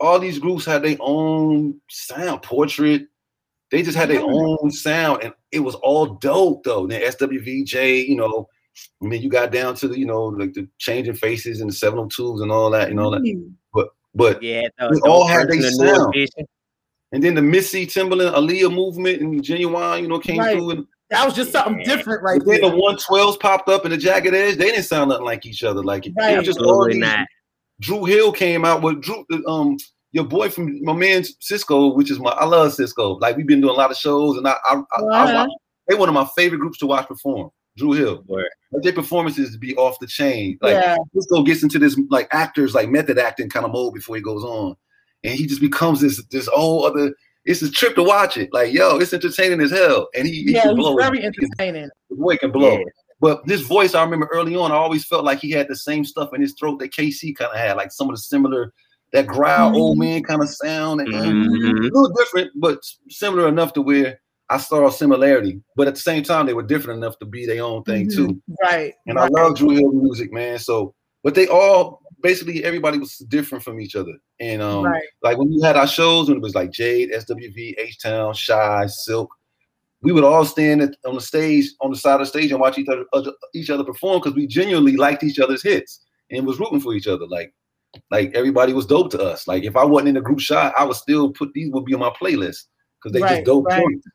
All 0.00 0.18
these 0.18 0.38
groups 0.38 0.64
had 0.64 0.82
their 0.82 0.96
own 1.00 1.80
sound. 1.90 2.42
Portrait. 2.42 3.06
They 3.70 3.82
just 3.82 3.98
had 3.98 4.08
their 4.08 4.22
own 4.22 4.70
sound, 4.70 5.22
and 5.22 5.34
it 5.52 5.60
was 5.60 5.74
all 5.74 6.06
dope 6.06 6.64
though. 6.64 6.86
Then 6.86 7.02
SWVJ, 7.02 8.06
you 8.08 8.16
know, 8.16 8.48
I 9.02 9.06
mean, 9.06 9.20
you 9.20 9.28
got 9.28 9.50
down 9.52 9.74
to 9.76 9.88
the, 9.88 9.98
you 9.98 10.06
know, 10.06 10.24
like 10.26 10.54
the 10.54 10.66
changing 10.78 11.14
faces 11.14 11.60
and 11.60 11.68
the 11.70 11.74
702s 11.74 12.40
and 12.42 12.50
all 12.50 12.70
that, 12.70 12.88
and 12.90 12.98
all 13.00 13.10
that. 13.10 13.46
But 13.74 13.88
but 14.14 14.42
Yeah, 14.42 14.68
they 14.78 15.00
all 15.04 15.26
had 15.26 15.48
their 15.48 15.56
the 15.60 15.70
sound. 15.72 16.14
And 17.12 17.22
then 17.22 17.34
the 17.34 17.42
Missy 17.42 17.86
Timbaland, 17.86 18.34
Aaliyah 18.34 18.72
movement, 18.72 19.20
and 19.20 19.42
Ginuwine, 19.42 20.02
you 20.02 20.08
know, 20.08 20.18
came 20.18 20.38
Right. 20.38 20.56
through. 20.56 20.70
And 20.70 20.86
That 21.10 21.24
was 21.24 21.34
just 21.34 21.52
something 21.52 21.82
different, 21.84 22.22
right 22.22 22.38
then 22.44 22.60
there. 22.60 22.70
the 22.70 22.76
112s 22.76 23.38
popped 23.40 23.68
up 23.70 23.84
in 23.86 23.90
the 23.92 23.96
Jagged 23.96 24.34
Edge. 24.34 24.56
They 24.56 24.66
didn't 24.70 24.84
sound 24.84 25.08
nothing 25.10 25.24
like 25.24 25.44
each 25.46 25.62
other. 25.64 25.82
Like 25.82 26.06
it, 26.06 26.10
it 26.10 26.14
Right. 26.18 26.36
was 26.36 26.44
just 26.46 26.58
all 26.60 26.84
Absolutely 26.84 26.94
these. 26.94 27.00
not. 27.02 27.26
Dru 27.80 28.04
Hill 28.04 28.32
came 28.32 28.64
out 28.64 28.82
with 28.82 29.02
Drew. 29.02 29.24
Um, 29.46 29.76
your 30.12 30.24
boy 30.24 30.48
from 30.48 30.82
my 30.82 30.94
man 30.94 31.22
Sisqó, 31.22 31.94
which 31.94 32.10
is 32.10 32.18
my 32.18 32.30
I 32.30 32.44
love 32.46 32.72
Sisqó. 32.72 33.20
Like 33.20 33.36
we've 33.36 33.46
been 33.46 33.60
doing 33.60 33.74
a 33.74 33.76
lot 33.76 33.90
of 33.90 33.96
shows, 33.96 34.36
and 34.36 34.48
I 34.48 34.56
I, 34.64 34.74
I, 34.74 34.76
I 34.76 35.22
Uh-huh. 35.24 35.34
watch, 35.46 35.50
they 35.86 35.94
one 35.94 36.08
of 36.08 36.14
my 36.14 36.26
favorite 36.36 36.58
groups 36.58 36.78
to 36.78 36.86
watch 36.86 37.06
perform. 37.06 37.50
Dru 37.76 37.92
Hill. 37.92 38.24
Like, 38.26 38.44
their 38.82 38.92
performances 38.92 39.56
be 39.56 39.76
off 39.76 40.00
the 40.00 40.06
chain. 40.08 40.58
Like 40.62 40.72
Yeah. 40.74 40.96
Sisqó 41.14 41.44
gets 41.46 41.62
into 41.62 41.78
this 41.78 41.98
like 42.10 42.26
actors 42.32 42.74
like 42.74 42.88
method 42.88 43.18
acting 43.18 43.48
kind 43.50 43.64
of 43.66 43.72
mode 43.72 43.94
before 43.94 44.16
he 44.16 44.22
goes 44.22 44.42
on, 44.42 44.74
and 45.24 45.34
he 45.34 45.46
just 45.46 45.60
becomes 45.60 46.00
this 46.00 46.22
this 46.30 46.48
whole 46.48 46.84
other. 46.86 47.14
It's 47.44 47.62
a 47.62 47.70
trip 47.70 47.94
to 47.94 48.02
watch 48.02 48.36
it. 48.36 48.48
Like 48.52 48.72
yo, 48.74 48.98
it's 48.98 49.12
entertaining 49.14 49.60
as 49.60 49.70
hell, 49.70 50.08
and 50.14 50.26
he, 50.26 50.42
he 50.42 50.52
Yeah, 50.52 50.62
can 50.62 50.70
he's 50.76 50.84
blow. 50.84 50.96
very 50.96 51.18
He 51.18 51.22
can- 51.22 51.32
entertaining. 51.44 51.88
the 52.10 52.16
boy 52.16 52.36
can 52.36 52.50
blow. 52.50 52.72
Yeah. 52.78 52.84
But 53.20 53.44
this 53.46 53.62
voice, 53.62 53.94
I 53.94 54.02
remember 54.04 54.28
early 54.32 54.54
on, 54.54 54.70
I 54.70 54.76
always 54.76 55.04
felt 55.04 55.24
like 55.24 55.40
he 55.40 55.50
had 55.50 55.68
the 55.68 55.76
same 55.76 56.04
stuff 56.04 56.32
in 56.34 56.40
his 56.40 56.54
throat 56.54 56.78
that 56.78 56.92
K-Ci 56.94 57.34
kind 57.34 57.50
of 57.52 57.58
had, 57.58 57.76
like 57.76 57.90
some 57.90 58.08
of 58.08 58.14
the 58.14 58.20
similar, 58.20 58.72
that 59.12 59.26
growl, 59.26 59.74
old 59.76 59.98
Mm-hmm. 59.98 60.00
man 60.08 60.22
kind 60.22 60.42
of 60.42 60.48
sound. 60.50 61.00
And, 61.00 61.12
Mhm. 61.12 61.78
A 61.78 61.82
little 61.82 62.10
different, 62.16 62.52
but 62.56 62.78
similar 63.08 63.48
enough 63.48 63.72
to 63.72 63.82
where 63.82 64.20
I 64.50 64.58
saw 64.58 64.86
a 64.86 64.92
similarity. 64.92 65.60
But 65.76 65.88
at 65.88 65.94
the 65.94 66.00
same 66.00 66.22
time, 66.22 66.46
they 66.46 66.54
were 66.54 66.62
different 66.62 66.98
enough 66.98 67.18
to 67.18 67.26
be 67.26 67.44
their 67.44 67.62
own 67.64 67.82
thing 67.82 68.08
too. 68.08 68.28
Mhm. 68.28 68.40
Right. 68.62 68.94
And 69.06 69.16
right. 69.16 69.30
I 69.36 69.42
love 69.42 69.56
Dru 69.56 69.70
Hill 69.70 69.92
music, 69.92 70.32
man. 70.32 70.58
So, 70.58 70.94
but 71.24 71.34
they 71.34 71.48
all 71.48 72.00
basically 72.22 72.64
everybody 72.64 72.98
was 72.98 73.18
different 73.28 73.62
from 73.64 73.80
each 73.80 73.94
other. 73.96 74.12
And 74.40 74.62
um, 74.62 74.84
Right. 74.84 75.02
like 75.22 75.38
when 75.38 75.50
we 75.50 75.60
had 75.60 75.76
our 75.76 75.86
shows, 75.86 76.28
when 76.28 76.38
it 76.38 76.42
was 76.42 76.54
like 76.54 76.70
Jade, 76.70 77.10
SWV, 77.12 77.74
H 77.78 77.98
Town, 78.00 78.32
Shai, 78.34 78.86
Silk, 78.86 79.30
we 80.02 80.12
would 80.12 80.24
all 80.24 80.44
stand 80.44 80.82
at, 80.82 80.94
on 81.04 81.14
the 81.14 81.20
stage, 81.20 81.70
on 81.80 81.90
the 81.90 81.96
side 81.96 82.14
of 82.14 82.20
the 82.20 82.26
stage, 82.26 82.50
and 82.52 82.60
watch 82.60 82.78
each 82.78 82.88
other, 82.88 83.04
other 83.12 83.32
each 83.54 83.70
other 83.70 83.84
perform 83.84 84.20
because 84.20 84.34
we 84.34 84.46
genuinely 84.46 84.96
liked 84.96 85.24
each 85.24 85.38
other's 85.40 85.62
hits 85.62 86.04
and 86.30 86.46
was 86.46 86.60
rooting 86.60 86.80
for 86.80 86.94
each 86.94 87.06
other. 87.08 87.26
Like, 87.26 87.52
like 88.10 88.32
everybody 88.34 88.72
was 88.72 88.86
dope 88.86 89.10
to 89.12 89.22
us. 89.22 89.48
Like 89.48 89.64
if 89.64 89.76
I 89.76 89.84
wasn't 89.84 90.10
in 90.10 90.14
the 90.14 90.20
group 90.20 90.40
shot, 90.40 90.74
I 90.78 90.84
would 90.84 90.96
still 90.96 91.32
put 91.32 91.52
these 91.52 91.70
would 91.72 91.84
be 91.84 91.94
on 91.94 92.00
my 92.00 92.10
playlist 92.10 92.66
because 93.02 93.12
they 93.12 93.20
Right, 93.20 93.36
just 93.36 93.44
dope 93.46 93.66
right. 93.66 93.82
joints, 93.82 94.06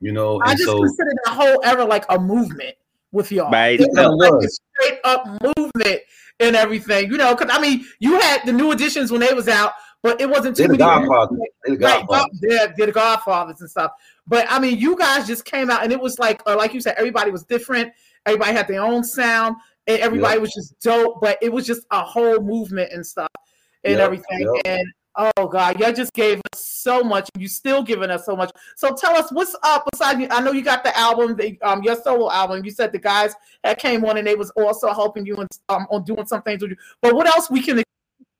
you 0.00 0.12
know. 0.12 0.40
I 0.42 0.50
And 0.50 0.58
just 0.58 0.68
so 0.70 0.80
consider 0.80 1.10
that 1.24 1.34
whole 1.34 1.64
era 1.64 1.84
like 1.84 2.04
a 2.10 2.18
movement 2.18 2.74
with 3.12 3.30
y'all. 3.32 3.50
Right. 3.50 3.80
It 3.80 3.88
was 3.90 4.16
like 4.18 4.32
a 4.32 4.48
straight 4.48 5.00
up 5.04 5.24
movement 5.56 6.00
and 6.40 6.56
everything. 6.56 7.10
You 7.10 7.16
know, 7.16 7.34
because 7.34 7.54
I 7.56 7.60
mean, 7.60 7.84
you 8.00 8.18
had 8.20 8.44
the 8.44 8.52
new 8.52 8.72
editions 8.72 9.10
when 9.12 9.20
they 9.20 9.32
was 9.32 9.48
out, 9.48 9.72
but 10.02 10.20
it 10.20 10.28
wasn't 10.28 10.56
too 10.56 10.64
they're 10.64 10.76
the 10.76 10.84
many. 10.84 11.06
Godfathers. 11.06 11.38
They're 11.64 11.76
the 11.76 11.84
Right, 11.84 12.06
Godfathers. 12.06 12.40
they're, 12.40 12.74
they're 12.76 12.86
the 12.86 12.92
Godfathers 12.92 13.60
and 13.60 13.70
stuff. 13.70 13.92
But 14.26 14.46
I 14.50 14.58
mean, 14.58 14.78
you 14.78 14.96
guys 14.96 15.26
just 15.26 15.44
came 15.44 15.70
out, 15.70 15.82
and 15.82 15.92
it 15.92 16.00
was 16.00 16.18
like, 16.18 16.42
uh, 16.46 16.56
like 16.56 16.74
you 16.74 16.80
said, 16.80 16.94
everybody 16.96 17.30
was 17.30 17.44
different. 17.44 17.92
Everybody 18.26 18.52
had 18.52 18.68
their 18.68 18.82
own 18.82 19.02
sound, 19.04 19.56
and 19.86 19.98
everybody 20.00 20.34
Yep. 20.34 20.40
was 20.42 20.54
just 20.54 20.80
dope. 20.80 21.20
But 21.20 21.38
it 21.42 21.52
was 21.52 21.66
just 21.66 21.82
a 21.90 22.02
whole 22.02 22.40
movement 22.40 22.92
and 22.92 23.04
stuff 23.04 23.28
and 23.84 23.94
Yep, 23.94 24.00
everything. 24.00 24.40
yep. 24.40 24.62
And 24.64 24.86
oh 25.36 25.48
god, 25.48 25.78
y'all 25.80 25.92
just 25.92 26.12
gave 26.12 26.40
us 26.52 26.64
so 26.66 27.02
much. 27.02 27.28
You 27.36 27.48
still 27.48 27.82
giving 27.82 28.10
us 28.10 28.24
so 28.24 28.36
much. 28.36 28.50
So 28.76 28.94
tell 28.94 29.14
us 29.16 29.30
what's 29.32 29.54
up. 29.62 29.84
Besides, 29.92 30.20
you- 30.20 30.28
I 30.30 30.40
know 30.40 30.52
you 30.52 30.62
got 30.62 30.84
the 30.84 30.96
album, 30.96 31.36
the 31.36 31.60
um 31.62 31.82
your 31.82 31.96
solo 31.96 32.30
album. 32.30 32.64
You 32.64 32.70
said 32.70 32.92
the 32.92 32.98
guys 32.98 33.34
that 33.64 33.78
came 33.78 34.04
on 34.04 34.16
and 34.18 34.26
they 34.26 34.36
was 34.36 34.50
also 34.50 34.92
helping 34.92 35.26
you 35.26 35.36
and 35.36 35.48
um 35.68 35.86
on 35.90 36.04
doing 36.04 36.26
some 36.26 36.42
things 36.42 36.62
with 36.62 36.70
you. 36.72 36.76
But 37.00 37.14
what 37.14 37.26
else 37.26 37.50
we 37.50 37.60
can 37.60 37.82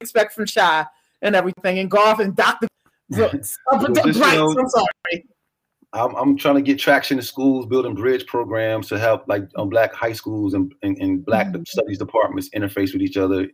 expect 0.00 0.32
from 0.34 0.46
Shai 0.46 0.86
and 1.22 1.34
everything 1.34 1.78
and 1.78 1.90
Golf 1.90 2.18
and 2.18 2.34
Doctor. 2.36 2.68
Uh, 3.14 3.28
but 3.70 3.90
Well, 3.90 4.04
just, 4.04 4.18
you 4.18 4.24
know, 4.36 4.50
I'm 4.58 4.68
sorry. 4.68 5.26
I'm, 5.94 6.14
I'm 6.16 6.36
trying 6.38 6.54
to 6.54 6.62
get 6.62 6.78
traction 6.78 7.18
in 7.18 7.24
schools, 7.24 7.66
building 7.66 7.94
bridge 7.94 8.26
programs 8.26 8.88
to 8.88 8.98
help 8.98 9.24
like 9.28 9.44
um, 9.56 9.68
black 9.68 9.92
high 9.94 10.12
schools 10.12 10.54
and, 10.54 10.72
and, 10.82 10.96
and 10.98 11.24
black 11.24 11.48
Mm-hmm. 11.48 11.62
studies 11.66 11.98
departments 11.98 12.48
interface 12.56 12.92
with 12.92 13.02
each 13.02 13.16
other, 13.16 13.48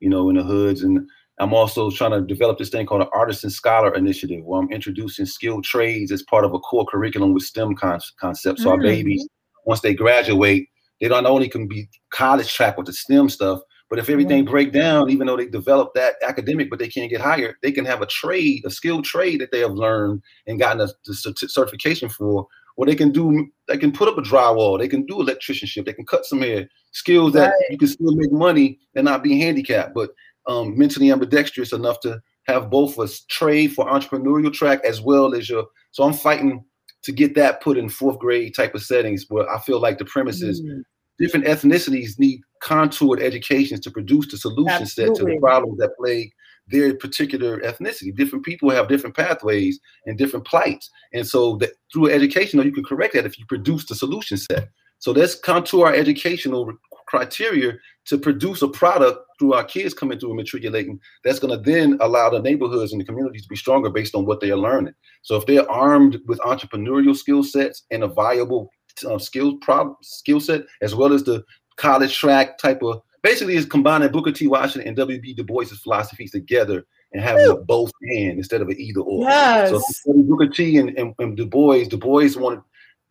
you 0.00 0.10
know, 0.10 0.28
in 0.28 0.36
the 0.36 0.42
hoods. 0.42 0.82
And 0.82 1.08
I'm 1.40 1.54
also 1.54 1.90
trying 1.90 2.10
to 2.10 2.20
develop 2.20 2.58
this 2.58 2.68
thing 2.68 2.84
called 2.84 3.02
an 3.02 3.08
artisan 3.14 3.48
scholar 3.48 3.94
initiative 3.94 4.44
where 4.44 4.60
I'm 4.60 4.70
introducing 4.70 5.24
skilled 5.24 5.64
trades 5.64 6.12
as 6.12 6.22
part 6.24 6.44
of 6.44 6.52
a 6.52 6.58
core 6.58 6.84
curriculum 6.86 7.32
with 7.32 7.44
STEM 7.44 7.74
con- 7.76 8.00
concepts. 8.20 8.64
So 8.64 8.70
our 8.70 8.78
Mm. 8.78 8.82
babies, 8.82 9.26
once 9.64 9.80
they 9.80 9.94
graduate, 9.94 10.68
they 11.00 11.08
don't 11.08 11.26
only 11.26 11.48
can 11.48 11.68
be 11.68 11.88
college 12.10 12.52
track 12.52 12.76
with 12.76 12.86
the 12.86 12.92
STEM 12.92 13.28
stuff, 13.30 13.60
but 13.90 13.98
if 13.98 14.10
everything 14.10 14.44
break 14.44 14.72
down, 14.72 15.10
even 15.10 15.26
though 15.26 15.36
they 15.36 15.46
develop 15.46 15.94
that 15.94 16.16
academic, 16.22 16.68
but 16.68 16.78
they 16.78 16.88
can't 16.88 17.10
get 17.10 17.20
hired, 17.20 17.56
they 17.62 17.72
can 17.72 17.84
have 17.84 18.02
a 18.02 18.06
trade, 18.06 18.64
a 18.66 18.70
skilled 18.70 19.04
trade 19.04 19.40
that 19.40 19.50
they 19.50 19.60
have 19.60 19.72
learned 19.72 20.22
and 20.46 20.58
gotten 20.58 20.80
a, 20.82 20.88
cert- 21.10 21.50
certification 21.50 22.08
for, 22.08 22.46
or 22.76 22.86
they 22.86 22.94
can 22.94 23.10
do, 23.10 23.48
they 23.66 23.78
can 23.78 23.90
put 23.90 24.08
up 24.08 24.18
a 24.18 24.22
drywall, 24.22 24.78
they 24.78 24.88
can 24.88 25.06
do 25.06 25.16
electricianship, 25.16 25.86
they 25.86 25.92
can 25.92 26.06
cut 26.06 26.26
some 26.26 26.40
hair, 26.40 26.68
skills 26.92 27.32
that 27.32 27.50
Right. 27.50 27.70
you 27.70 27.78
can 27.78 27.88
still 27.88 28.14
make 28.14 28.30
money 28.32 28.78
and 28.94 29.04
not 29.04 29.22
be 29.22 29.38
handicapped, 29.38 29.94
but 29.94 30.10
um, 30.46 30.76
mentally 30.76 31.10
ambidextrous 31.10 31.72
enough 31.72 32.00
to 32.00 32.20
have 32.46 32.70
both 32.70 32.98
a 32.98 33.08
trade 33.28 33.72
for 33.72 33.86
entrepreneurial 33.86 34.52
track 34.52 34.80
as 34.84 35.00
well 35.00 35.34
as 35.34 35.48
your. 35.48 35.66
So 35.92 36.04
I'm 36.04 36.14
fighting 36.14 36.64
to 37.02 37.12
get 37.12 37.34
that 37.34 37.62
put 37.62 37.78
in 37.78 37.88
fourth 37.88 38.18
grade 38.18 38.54
type 38.54 38.74
of 38.74 38.82
settings 38.82 39.26
where 39.28 39.48
I 39.48 39.60
feel 39.60 39.80
like 39.80 39.98
the 39.98 40.04
premise 40.04 40.42
is 40.42 40.60
Mm. 40.62 40.82
Different 41.18 41.46
ethnicities 41.46 42.18
need 42.18 42.40
contoured 42.62 43.20
educations 43.20 43.80
to 43.80 43.90
produce 43.90 44.28
the 44.28 44.36
solution 44.36 44.86
set 44.86 45.14
to 45.14 45.24
the 45.24 45.38
problems 45.40 45.78
that 45.78 45.96
plague 45.96 46.32
their 46.70 46.94
particular 46.94 47.60
ethnicity. 47.60 48.14
Different 48.14 48.44
people 48.44 48.70
have 48.70 48.88
different 48.88 49.16
pathways 49.16 49.80
and 50.06 50.18
different 50.18 50.46
plights. 50.46 50.90
And 51.12 51.26
so 51.26 51.56
that 51.56 51.70
through 51.92 52.10
education, 52.10 52.62
you 52.62 52.72
can 52.72 52.84
correct 52.84 53.14
that 53.14 53.26
if 53.26 53.38
you 53.38 53.46
produce 53.46 53.86
the 53.86 53.94
solution 53.94 54.36
set. 54.36 54.68
So 54.98 55.12
let's 55.12 55.34
contour 55.34 55.86
our 55.86 55.94
educational 55.94 56.72
criteria 57.06 57.74
to 58.06 58.18
produce 58.18 58.62
a 58.62 58.68
product 58.68 59.20
through 59.38 59.54
our 59.54 59.64
kids 59.64 59.94
coming 59.94 60.18
through 60.18 60.30
and 60.30 60.36
matriculating 60.36 60.98
that's 61.24 61.38
going 61.38 61.56
to 61.56 61.70
then 61.70 61.96
allow 62.00 62.28
the 62.28 62.40
neighborhoods 62.40 62.92
and 62.92 63.00
the 63.00 63.04
communities 63.04 63.42
to 63.42 63.48
be 63.48 63.56
stronger 63.56 63.88
based 63.88 64.14
on 64.14 64.26
what 64.26 64.40
they 64.40 64.50
are 64.50 64.58
learning. 64.58 64.94
So 65.22 65.36
if 65.36 65.46
they're 65.46 65.70
armed 65.70 66.18
with 66.26 66.38
entrepreneurial 66.40 67.16
skill 67.16 67.42
sets 67.42 67.84
and 67.90 68.02
a 68.02 68.08
viable 68.08 68.70
uh, 69.04 69.18
skill 69.18 69.56
problem 69.58 69.96
skill 70.02 70.40
set, 70.40 70.62
as 70.82 70.94
well 70.94 71.12
as 71.12 71.24
the 71.24 71.44
college 71.76 72.16
track 72.16 72.58
type 72.58 72.82
of 72.82 73.02
basically 73.22 73.56
is 73.56 73.66
combining 73.66 74.10
Booker 74.10 74.32
T. 74.32 74.46
Washington 74.46 74.88
and 74.88 74.96
W.B. 74.96 75.34
Du 75.34 75.44
Bois' 75.44 75.64
philosophies 75.64 76.32
together 76.32 76.84
and 77.12 77.22
having 77.22 77.46
a 77.46 77.56
both 77.56 77.90
and 78.02 78.38
instead 78.38 78.60
of 78.60 78.68
an 78.68 78.78
either 78.78 79.00
or. 79.00 79.24
Yes. 79.24 79.70
So 79.70 79.76
if 79.76 79.82
you 79.82 79.94
study 79.94 80.22
Booker 80.22 80.48
T 80.48 80.78
and, 80.78 80.90
and, 80.98 81.14
and 81.18 81.36
Du 81.36 81.46
Bois, 81.46 81.84
Du 81.84 81.96
Bois 81.96 82.28
wanted 82.36 82.60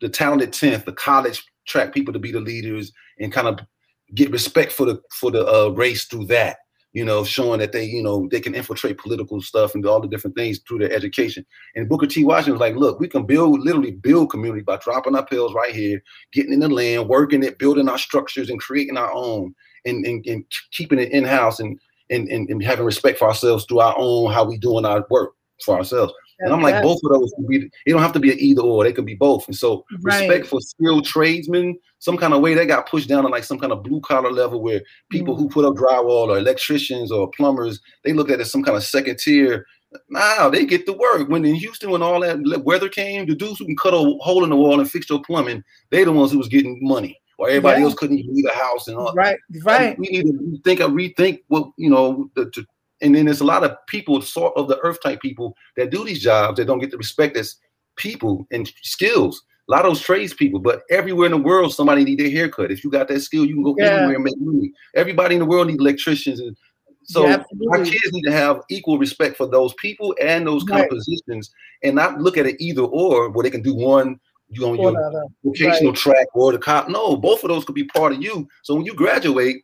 the 0.00 0.08
talented 0.08 0.52
10th, 0.52 0.84
the 0.84 0.92
college 0.92 1.44
track 1.66 1.92
people 1.92 2.12
to 2.12 2.18
be 2.18 2.32
the 2.32 2.40
leaders 2.40 2.92
and 3.18 3.32
kind 3.32 3.48
of 3.48 3.60
get 4.14 4.30
respect 4.30 4.72
for 4.72 4.86
the 4.86 5.02
for 5.12 5.30
the 5.30 5.46
uh, 5.46 5.68
race 5.68 6.04
through 6.04 6.26
that. 6.26 6.58
You 6.98 7.04
know, 7.04 7.22
showing 7.22 7.60
that 7.60 7.70
they, 7.70 7.84
you 7.84 8.02
know, 8.02 8.26
they 8.28 8.40
can 8.40 8.56
infiltrate 8.56 8.98
political 8.98 9.40
stuff 9.40 9.76
and 9.76 9.86
all 9.86 10.00
the 10.00 10.08
different 10.08 10.34
things 10.34 10.58
through 10.58 10.80
their 10.80 10.92
education. 10.92 11.46
And 11.76 11.88
Booker 11.88 12.08
T. 12.08 12.24
Washington 12.24 12.54
was 12.54 12.60
like, 12.60 12.74
look, 12.74 12.98
we 12.98 13.06
can 13.06 13.24
build, 13.24 13.60
literally 13.60 13.92
build 13.92 14.30
community 14.30 14.62
by 14.62 14.78
dropping 14.78 15.14
our 15.14 15.24
pills 15.24 15.54
right 15.54 15.72
here, 15.72 16.02
getting 16.32 16.52
in 16.52 16.58
the 16.58 16.68
land, 16.68 17.08
working 17.08 17.44
it, 17.44 17.60
building 17.60 17.88
our 17.88 17.98
structures 17.98 18.50
and 18.50 18.58
creating 18.58 18.96
our 18.96 19.12
own 19.14 19.54
and, 19.84 20.04
and, 20.04 20.26
and 20.26 20.44
keeping 20.72 20.98
it 20.98 21.12
in-house 21.12 21.60
and, 21.60 21.78
and, 22.10 22.28
and, 22.30 22.50
and 22.50 22.64
having 22.64 22.84
respect 22.84 23.20
for 23.20 23.28
ourselves 23.28 23.64
through 23.66 23.78
our 23.78 23.94
own, 23.96 24.32
how 24.32 24.42
we 24.44 24.58
doing 24.58 24.84
our 24.84 25.06
work 25.08 25.34
for 25.64 25.76
ourselves. 25.76 26.12
And 26.40 26.52
I'm 26.52 26.62
like, 26.62 26.82
both 26.82 27.00
of 27.04 27.10
those 27.10 27.32
can 27.34 27.46
be, 27.46 27.70
it 27.86 27.90
don't 27.92 28.00
have 28.02 28.12
to 28.12 28.20
be 28.20 28.30
an 28.30 28.38
either 28.38 28.62
or, 28.62 28.84
they 28.84 28.92
could 28.92 29.04
be 29.06 29.14
both. 29.14 29.46
And 29.48 29.56
so 29.56 29.84
Right. 30.02 30.20
respect 30.20 30.46
for 30.46 30.60
skilled 30.60 31.04
tradesmen, 31.04 31.78
some 31.98 32.16
kind 32.16 32.32
of 32.32 32.40
way 32.40 32.54
they 32.54 32.66
got 32.66 32.88
pushed 32.88 33.08
down 33.08 33.24
to 33.24 33.28
like 33.28 33.44
some 33.44 33.58
kind 33.58 33.72
of 33.72 33.82
blue 33.82 34.00
collar 34.00 34.30
level 34.30 34.62
where 34.62 34.82
people 35.10 35.34
Mm. 35.34 35.38
who 35.38 35.48
put 35.48 35.64
up 35.64 35.74
drywall 35.74 36.28
or 36.28 36.38
electricians 36.38 37.10
or 37.10 37.30
plumbers, 37.30 37.80
they 38.04 38.12
look 38.12 38.28
at 38.30 38.34
it 38.34 38.42
as 38.42 38.52
some 38.52 38.62
kind 38.62 38.76
of 38.76 38.84
second 38.84 39.18
tier. 39.18 39.66
Nah, 40.10 40.48
they 40.50 40.66
get 40.66 40.86
the 40.86 40.92
work. 40.92 41.28
When 41.28 41.44
in 41.44 41.54
Houston, 41.54 41.90
when 41.90 42.02
all 42.02 42.20
that 42.20 42.62
weather 42.64 42.88
came, 42.88 43.26
the 43.26 43.34
dudes 43.34 43.58
who 43.58 43.64
can 43.64 43.76
cut 43.76 43.94
a 43.94 43.96
hole 43.96 44.44
in 44.44 44.50
the 44.50 44.56
wall 44.56 44.80
and 44.80 44.90
fix 44.90 45.08
your 45.08 45.22
plumbing, 45.22 45.64
they 45.90 46.04
the 46.04 46.12
ones 46.12 46.30
who 46.30 46.38
was 46.38 46.48
getting 46.48 46.78
money. 46.82 47.18
Or 47.38 47.48
everybody 47.48 47.80
Yeah. 47.80 47.86
else 47.86 47.94
couldn't 47.94 48.18
even 48.18 48.34
leave 48.34 48.44
the 48.44 48.50
house 48.52 48.88
and 48.88 48.96
all. 48.96 49.14
Right, 49.14 49.38
right. 49.64 49.98
We 49.98 50.08
need 50.08 50.22
to 50.24 50.60
think, 50.64 50.80
rethink 50.80 51.40
what 51.48 51.70
you 51.76 51.88
know. 51.88 52.28
The, 52.34 52.50
to, 52.50 52.66
and 53.00 53.14
then 53.14 53.26
there's 53.26 53.40
a 53.40 53.44
lot 53.44 53.64
of 53.64 53.76
people, 53.86 54.20
sort 54.22 54.56
of 54.56 54.68
the 54.68 54.78
earth 54.80 54.98
type 55.02 55.20
people, 55.20 55.54
that 55.76 55.90
do 55.90 56.04
these 56.04 56.20
jobs 56.22 56.56
that 56.56 56.66
don't 56.66 56.78
get 56.80 56.90
the 56.90 56.96
respect 56.98 57.36
as 57.36 57.56
people 57.96 58.46
and 58.50 58.70
skills. 58.82 59.42
A 59.68 59.72
lot 59.72 59.84
of 59.84 59.90
those 59.90 60.00
trades 60.00 60.32
people, 60.32 60.60
but 60.60 60.82
everywhere 60.90 61.26
in 61.26 61.32
the 61.32 61.38
world, 61.38 61.74
somebody 61.74 62.02
need 62.04 62.18
their 62.18 62.30
haircut. 62.30 62.70
If 62.70 62.82
you 62.82 62.90
got 62.90 63.08
that 63.08 63.20
skill, 63.20 63.44
you 63.44 63.54
can 63.54 63.62
go 63.62 63.76
Yeah. 63.78 63.96
anywhere 63.96 64.14
and 64.14 64.24
make 64.24 64.34
money. 64.38 64.72
Everybody 64.94 65.34
in 65.34 65.40
the 65.40 65.46
world 65.46 65.66
need 65.68 65.80
electricians, 65.80 66.40
and 66.40 66.56
so 67.04 67.26
Yeah, 67.26 67.44
our 67.70 67.84
kids 67.84 68.12
need 68.12 68.22
to 68.22 68.32
have 68.32 68.62
equal 68.70 68.98
respect 68.98 69.36
for 69.36 69.46
those 69.46 69.74
people 69.74 70.14
and 70.20 70.46
those 70.46 70.64
Right. 70.66 70.84
of 70.84 70.88
positions, 70.88 71.50
and 71.82 71.94
not 71.96 72.20
look 72.20 72.38
at 72.38 72.46
it 72.46 72.56
either 72.60 72.82
or, 72.82 73.30
where 73.30 73.42
they 73.42 73.50
can 73.50 73.62
do 73.62 73.74
one. 73.74 74.18
You 74.50 74.64
on 74.66 74.80
your 74.80 74.94
vocational 75.44 75.92
Right. 75.92 76.00
track 76.00 76.26
or 76.32 76.52
the 76.52 76.58
cop. 76.58 76.88
No, 76.88 77.16
both 77.16 77.44
of 77.44 77.50
those 77.50 77.66
could 77.66 77.74
be 77.74 77.84
part 77.84 78.12
of 78.14 78.22
you. 78.22 78.48
So 78.62 78.74
when 78.74 78.86
you 78.86 78.94
graduate, 78.94 79.56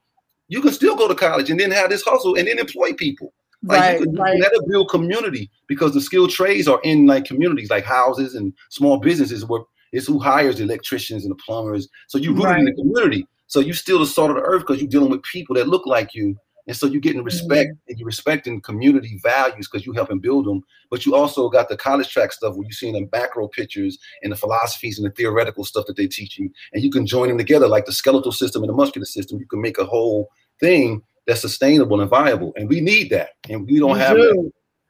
you 0.49 0.61
can 0.61 0.73
still 0.73 0.97
go 0.97 1.09
to 1.09 1.15
college 1.15 1.51
and 1.51 1.59
then 1.59 1.71
have 1.71 1.91
this 1.91 2.03
hustle 2.03 2.37
and 2.37 2.49
then 2.49 2.59
employ 2.59 2.93
people. 2.93 3.33
Like 3.63 3.81
Right, 3.81 4.01
you 4.01 4.07
can, 4.07 4.15
right. 4.17 4.39
let 4.39 4.53
it 4.53 4.69
build 4.69 4.91
community 4.91 5.51
because 5.69 5.95
the 5.95 6.01
skilled 6.01 6.31
trades 6.31 6.69
are 6.69 6.81
in 6.85 7.07
like 7.07 7.25
communities, 7.25 7.71
like 7.71 7.85
houses 7.85 8.35
and 8.35 8.53
small 8.69 8.99
businesses 8.99 9.47
where 9.47 9.63
it's 9.93 10.07
who 10.07 10.19
hires 10.19 10.59
the 10.59 10.65
electricians 10.65 11.25
and 11.25 11.31
the 11.31 11.37
plumbers. 11.37 11.89
So 12.09 12.19
you 12.19 12.35
rooted 12.35 12.59
in 12.59 12.65
the 12.67 12.75
community. 12.75 13.27
So 13.47 13.61
you 13.61 13.73
still 13.73 14.01
the 14.01 14.07
salt 14.07 14.31
of 14.31 14.37
the 14.37 14.43
earth 14.43 14.63
because 14.63 14.83
you're 14.83 14.91
dealing 14.91 15.11
with 15.11 15.23
people 15.23 15.55
that 15.57 15.69
look 15.69 15.87
like 15.87 16.15
you 16.15 16.37
And 16.67 16.77
so 16.77 16.87
you're 16.87 17.01
getting 17.01 17.23
respect 17.23 17.71
mm-hmm. 17.71 17.89
and 17.91 17.99
you're 17.99 18.07
respecting 18.07 18.61
community 18.61 19.21
values 19.23 19.69
because 19.69 19.85
you're 19.85 19.95
helping 19.95 20.19
build 20.19 20.47
them. 20.47 20.63
But 20.91 21.05
you 21.05 21.15
also 21.15 21.49
got 21.49 21.69
the 21.69 21.77
college 21.77 22.09
track 22.09 22.33
stuff 22.33 22.55
where 22.55 22.65
you're 22.65 22.73
seeing 22.73 22.95
the 22.95 23.09
macro 23.13 23.49
pictures 23.49 23.99
and 24.23 24.33
the 24.33 24.37
philosophies 24.37 24.99
and 24.99 25.07
the 25.07 25.11
theoretical 25.13 25.65
stuff 25.65 25.85
that 25.87 25.97
they 25.97 26.07
teach 26.07 26.39
you. 26.39 26.51
And 26.73 26.83
you 26.83 26.91
can 26.91 27.07
join 27.07 27.29
them 27.29 27.39
together 27.39 27.69
like 27.69 27.85
the 27.85 27.93
skeletal 27.93 28.33
system 28.33 28.63
and 28.63 28.71
the 28.71 28.75
muscular 28.75 29.05
system. 29.05 29.39
You 29.39 29.47
can 29.47 29.61
make 29.61 29.79
a 29.79 29.85
whole 29.85 30.31
thing 30.61 31.03
that's 31.27 31.41
sustainable 31.41 32.01
and 32.01 32.09
viable. 32.09 32.53
And 32.57 32.69
we 32.69 32.81
need 32.81 33.11
that. 33.11 33.31
And 33.51 33.67
we 33.67 33.79
don't 33.79 33.91
You 33.91 33.95
have 33.97 34.17
do. 34.17 34.23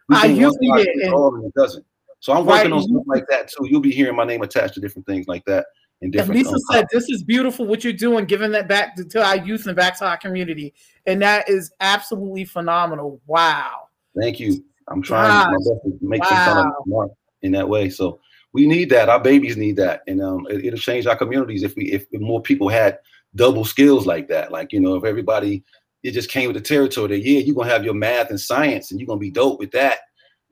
that. 0.09 0.17
I 0.17 0.23
think 0.23 0.41
one 0.41 0.53
usually 0.53 0.69
side 0.69 0.85
did, 0.85 1.13
and- 1.13 1.45
it 1.45 1.55
doesn't. 1.55 1.85
So 2.21 2.33
I'm 2.33 2.47
Right, 2.47 2.59
working 2.59 2.73
on 2.73 2.83
you- 2.83 2.89
stuff 2.89 3.03
like 3.07 3.27
that 3.29 3.49
too. 3.49 3.67
You'll 3.69 3.81
be 3.81 3.93
hearing 3.93 4.17
my 4.17 4.25
name 4.25 4.43
attached 4.43 4.75
to 4.75 4.81
different 4.81 5.07
things 5.07 5.27
like 5.29 5.45
that. 5.45 5.67
And 6.05 6.15
As 6.15 6.21
different 6.21 6.41
Lisa 6.41 6.55
um, 6.55 6.61
said, 6.71 6.87
this 6.93 7.09
is 7.09 7.23
beautiful 7.23 7.67
what 7.67 7.83
you're 7.83 7.95
doing, 7.95 8.27
giving 8.27 8.53
that 8.53 8.69
back 8.69 8.95
to, 8.97 9.05
to 9.07 9.25
our 9.25 9.39
youth 9.39 9.67
and 9.67 9.75
back 9.75 9.99
to 9.99 10.07
our 10.07 10.19
community. 10.19 10.75
And 11.07 11.23
that 11.23 11.49
is 11.49 11.73
absolutely 11.81 12.45
phenomenal. 12.45 13.23
Wow. 13.27 13.89
Thank 14.21 14.39
you. 14.39 14.63
I'm 14.89 15.01
trying 15.01 15.51
my 15.51 15.51
best 15.51 15.69
to 15.85 15.99
make 16.03 16.23
some 16.25 16.37
kind 16.37 16.69
of 16.69 16.87
mark 16.87 17.11
in 17.41 17.53
that 17.53 17.67
way. 17.67 17.89
So 17.89 18.21
we 18.53 18.67
need 18.67 18.91
that. 18.91 19.09
Our 19.09 19.19
babies 19.19 19.57
need 19.57 19.77
that, 19.77 20.03
and 20.07 20.23
um, 20.23 20.47
it, 20.51 20.71
will 20.71 20.79
change 20.79 21.07
our 21.07 21.17
communities 21.17 21.63
if 21.63 21.75
we 21.75 21.91
if 21.91 22.07
more 22.13 22.43
people 22.43 22.69
had 22.69 22.99
double 23.35 23.65
skills 23.65 24.05
like 24.05 24.29
that. 24.29 24.53
Like 24.53 24.75
you 24.75 24.81
know, 24.81 24.95
if 24.97 25.05
everybody 25.05 25.65
it 26.03 26.11
just 26.11 26.29
came 26.29 26.49
with 26.49 26.57
the 26.57 26.63
territory 26.63 27.09
that 27.09 27.27
yeah, 27.27 27.41
you're 27.41 27.55
gonna 27.55 27.71
have 27.71 27.83
your 27.83 27.95
math 27.95 28.29
and 28.29 28.39
science, 28.39 28.91
and 28.91 29.01
you're 29.01 29.07
gonna 29.07 29.19
be 29.19 29.31
dope 29.31 29.59
with 29.59 29.71
that, 29.71 30.01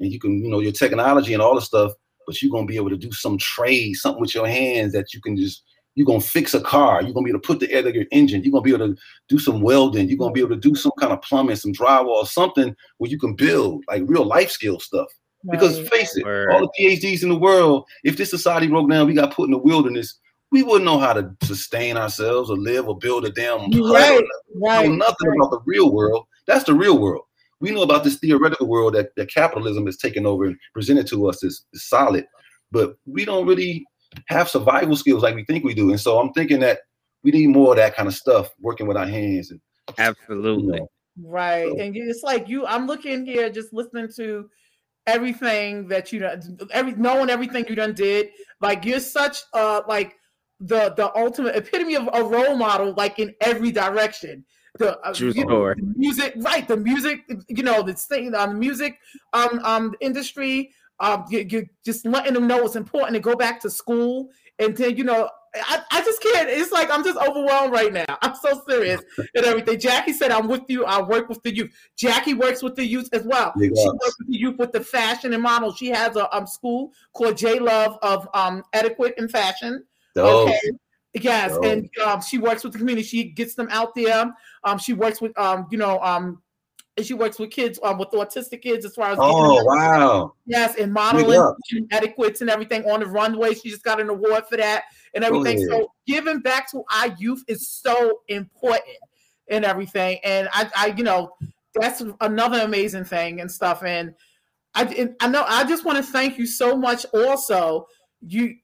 and 0.01 0.11
you 0.11 0.19
can 0.19 0.43
you 0.43 0.51
know 0.51 0.61
your 0.61 0.73
technology 0.73 1.35
and 1.35 1.43
all 1.43 1.55
the 1.55 1.61
stuff, 1.61 1.93
but 2.27 2.41
you're 2.41 2.51
gonna 2.51 2.67
be 2.67 2.77
able 2.77 2.91
to 2.91 2.97
do 2.97 3.13
some 3.13 3.39
trade, 3.39 3.95
something 3.95 4.21
with 4.21 4.35
your 4.35 4.47
hands 4.47 4.93
that 4.93 5.13
you 5.15 5.21
can 5.21 5.37
just 5.37 5.65
you're 5.95 6.07
gonna 6.07 6.21
fix 6.21 6.55
a 6.55 6.61
car. 6.61 7.03
You're 7.03 7.13
gonna 7.13 7.25
be 7.25 7.31
able 7.31 7.41
to 7.41 7.47
put 7.47 7.61
the 7.61 7.71
air 7.71 7.83
to 7.83 7.93
your 7.93 8.07
engine. 8.13 8.43
You're 8.43 8.53
gonna 8.53 8.63
be 8.63 8.73
able 8.73 8.95
to 8.95 9.01
do 9.29 9.39
some 9.39 9.61
welding. 9.61 10.09
You're 10.09 10.19
gonna 10.19 10.33
be 10.33 10.41
able 10.41 10.51
to 10.51 10.57
do 10.57 10.75
some 10.75 10.93
kind 10.99 11.13
of 11.13 11.21
plumbing, 11.23 11.57
some 11.57 11.73
drywall, 11.73 12.27
something 12.27 12.75
where 12.99 13.11
you 13.11 13.19
can 13.19 13.35
build 13.35 13.85
like 13.89 14.03
real 14.07 14.25
life 14.25 14.51
skill 14.51 14.81
stuff. 14.81 15.09
Because 15.51 15.89
face 15.89 16.17
it, 16.17 16.25
Word. 16.25 16.53
all 16.53 16.61
the 16.61 16.73
PhDs 16.79 17.25
in 17.25 17.29
the 17.29 17.39
world, 17.39 17.85
if 18.05 18.17
this 18.17 18.31
society 18.31 18.69
broke 18.69 18.89
down, 18.89 19.09
we 19.09 19.15
got 19.15 19.35
put 19.35 19.47
in 19.47 19.51
the 19.51 19.59
wilderness, 19.59 20.21
we 20.53 20.63
wouldn't 20.63 20.85
know 20.85 20.99
how 20.99 21.13
to 21.13 21.35
sustain 21.43 21.97
ourselves 21.97 22.49
or 22.49 22.57
live 22.57 22.87
or 22.87 22.97
build 22.97 23.25
a 23.25 23.31
damn 23.31 23.73
You're 23.73 23.89
hut 23.89 23.95
right. 23.97 24.25
know 24.55 24.95
nothing 24.95 25.29
right. 25.29 25.37
about 25.37 25.51
the 25.51 25.61
real 25.67 25.93
world. 25.93 26.27
That's 26.47 26.65
the 26.65 26.75
real 26.75 26.99
world. 26.99 27.25
We 27.63 27.71
know 27.71 27.83
about 27.83 28.03
this 28.03 28.17
theoretical 28.17 28.67
world 28.67 28.95
that, 28.95 29.11
that 29.17 29.31
capitalism 29.33 29.87
has 29.87 29.97
taken 29.97 30.27
over 30.27 30.47
and 30.47 30.57
presented 30.75 31.07
to 31.07 31.29
us 31.29 31.45
as, 31.45 31.65
as 31.73 31.85
solid, 31.85 32.27
but 32.73 32.97
we 33.07 33.25
don't 33.25 33.47
really 33.47 33.87
have 34.27 34.49
survival 34.49 34.97
skills 34.97 35.23
like 35.23 35.37
we 35.37 35.45
think 35.45 35.65
we 35.65 35.73
do. 35.73 35.91
And 35.91 36.01
so 36.01 36.19
I'm 36.19 36.33
thinking 36.33 36.59
that 36.61 36.81
we 37.23 37.31
need 37.31 37.47
more 37.47 37.71
of 37.71 37.77
that 37.77 37.95
kind 37.95 38.09
of 38.09 38.15
stuff, 38.15 38.51
working 38.61 38.89
with 38.89 38.97
our 38.97 39.07
hands 39.07 39.53
and 39.53 39.61
you 39.89 39.95
Absolutely. 39.97 40.81
know, 40.81 40.89
Right. 41.23 41.69
So- 41.69 41.79
And 41.79 41.97
it's 41.97 42.25
like 42.25 42.49
you, 42.49 42.67
I'm 42.67 42.89
looking 42.89 43.25
here 43.25 43.49
just 43.49 43.73
listening 43.73 44.09
to 44.17 44.51
everything 45.07 45.87
that 45.89 46.13
you 46.13 46.19
done, 46.19 46.59
every 46.73 46.95
knowing 46.95 47.31
everything 47.31 47.65
you 47.69 47.77
done 47.77 47.95
did. 47.95 48.31
Like 48.61 48.85
you're 48.85 48.99
such 49.01 49.39
uh 49.55 49.83
like 49.87 50.15
the 50.59 50.95
the 50.97 51.17
ultimate 51.17 51.55
epitome 51.57 51.95
of 51.97 52.09
a 52.13 52.25
role 52.25 52.57
model, 52.57 52.93
like 52.97 53.21
in 53.21 53.35
every 53.41 53.71
direction. 53.71 54.45
The, 54.79 54.99
uh, 55.01 55.13
you 55.19 55.45
know, 55.45 55.75
the 55.75 55.95
music, 55.97 56.35
right? 56.39 56.67
The 56.67 56.79
music, 56.79 57.21
you 57.49 57.63
know, 57.63 57.83
the 57.83 57.93
thing 57.93 58.35
on 58.35 58.49
the 58.51 58.55
music 58.55 58.99
um 59.33 59.61
um 59.65 59.95
industry. 60.01 60.73
Um, 61.01 61.25
you, 61.31 61.45
you 61.49 61.67
just 61.85 62.07
letting 62.07 62.35
them 62.35 62.47
know 62.47 62.65
it's 62.65 62.77
important 62.77 63.15
to 63.15 63.21
go 63.21 63.35
back 63.35 63.61
to 63.63 63.71
school, 63.71 64.31
and 64.59 64.77
then 64.77 64.97
you 64.97 65.05
know, 65.05 65.29
I, 65.55 65.83
I 65.91 66.01
just 66.03 66.23
can't. 66.23 66.49
It's 66.49 66.73
like 66.73 66.91
I'm 66.91 67.05
just 67.05 67.19
overwhelmed 67.19 67.73
right 67.73 67.93
now. 67.93 68.05
I'm 68.23 68.35
so 68.37 68.63
serious 68.67 69.03
and 69.35 69.45
everything. 69.45 69.79
Jackie 69.79 70.13
said, 70.13 70.31
"I'm 70.31 70.49
with 70.49 70.63
you. 70.69 70.85
I 70.85 71.03
work 71.03 71.29
with 71.29 71.43
the 71.43 71.55
youth." 71.55 71.71
Jackie 71.97 72.35
works 72.35 72.63
with 72.63 72.77
the 72.77 72.87
youth 72.87 73.09
as 73.13 73.25
well. 73.25 73.53
She 73.59 73.69
works 73.69 74.17
with 74.19 74.29
the 74.29 74.39
youth 74.39 74.59
with 74.59 74.73
the 74.73 74.81
fashion 74.81 75.35
and 75.35 75.43
models. 75.43 75.77
She 75.77 75.89
has 75.89 76.17
a 76.17 76.35
um 76.35 76.47
school 76.47 76.93
called 77.13 77.37
J 77.37 77.59
Love 77.59 77.99
of 78.03 78.27
um 78.33 78.63
Etiquette 78.73 79.15
and 79.19 79.31
Fashion. 79.31 79.85
dope. 80.15 80.49
Okay. 80.49 80.61
Yes, 81.15 81.53
Dope. 81.53 81.65
and 81.67 81.91
um, 82.07 82.23
she 82.23 82.39
works 82.39 82.65
with 82.65 82.73
the 82.73 82.79
community. 82.79 83.07
She 83.07 83.25
gets 83.25 83.55
them 83.55 83.69
out 83.71 83.95
there. 83.95 84.33
Um, 84.65 84.79
she 84.79 84.93
works 84.93 85.21
with 85.21 85.37
um, 85.39 85.67
you 85.71 85.79
know, 85.79 85.99
um, 86.01 86.43
and 86.97 87.07
she 87.07 87.15
works 87.15 87.39
with 87.39 87.51
kids 87.51 87.79
um, 87.83 87.99
with 87.99 88.11
autistic 88.11 88.63
kids 88.63 88.85
as 88.85 88.95
far 88.95 89.11
as 89.11 89.19
Oh 89.21 89.65
wow. 89.65 90.35
Yes, 90.47 90.77
and 90.77 90.93
modeling 90.93 91.41
and 91.73 91.89
etiquettes 91.93 92.41
and 92.41 92.51
everything 92.51 92.85
on 92.91 93.01
the 93.01 93.07
runway. 93.07 93.55
She 93.55 93.71
just 93.71 93.85
got 93.85 94.01
an 94.01 94.09
award 94.09 94.45
for 94.49 94.57
that 94.57 94.85
and 95.15 95.25
everything. 95.25 95.59
So 95.69 95.93
giving 96.07 96.41
back 96.41 96.71
to 96.73 96.83
our 96.93 97.09
youth 97.19 97.45
is 97.49 97.69
so 97.69 98.21
important 98.29 98.97
and 99.49 99.65
everything. 99.65 100.19
And 100.25 100.49
I, 100.53 100.71
I, 100.77 100.87
you 100.97 101.05
know, 101.05 101.35
that's 101.75 102.03
another 102.21 102.61
amazing 102.61 103.05
thing 103.05 103.41
and 103.41 103.51
stuff. 103.51 103.83
And 103.83 104.15
I, 104.75 104.85
and 104.85 105.15
I 105.21 105.29
know 105.29 105.45
I 105.47 105.65
just 105.65 105.85
want 105.85 105.99
to 105.99 106.13
thank 106.13 106.39
you 106.39 106.47
so 106.47 106.77
much. 106.77 107.05
Also, 107.13 107.87
you, 108.21 108.57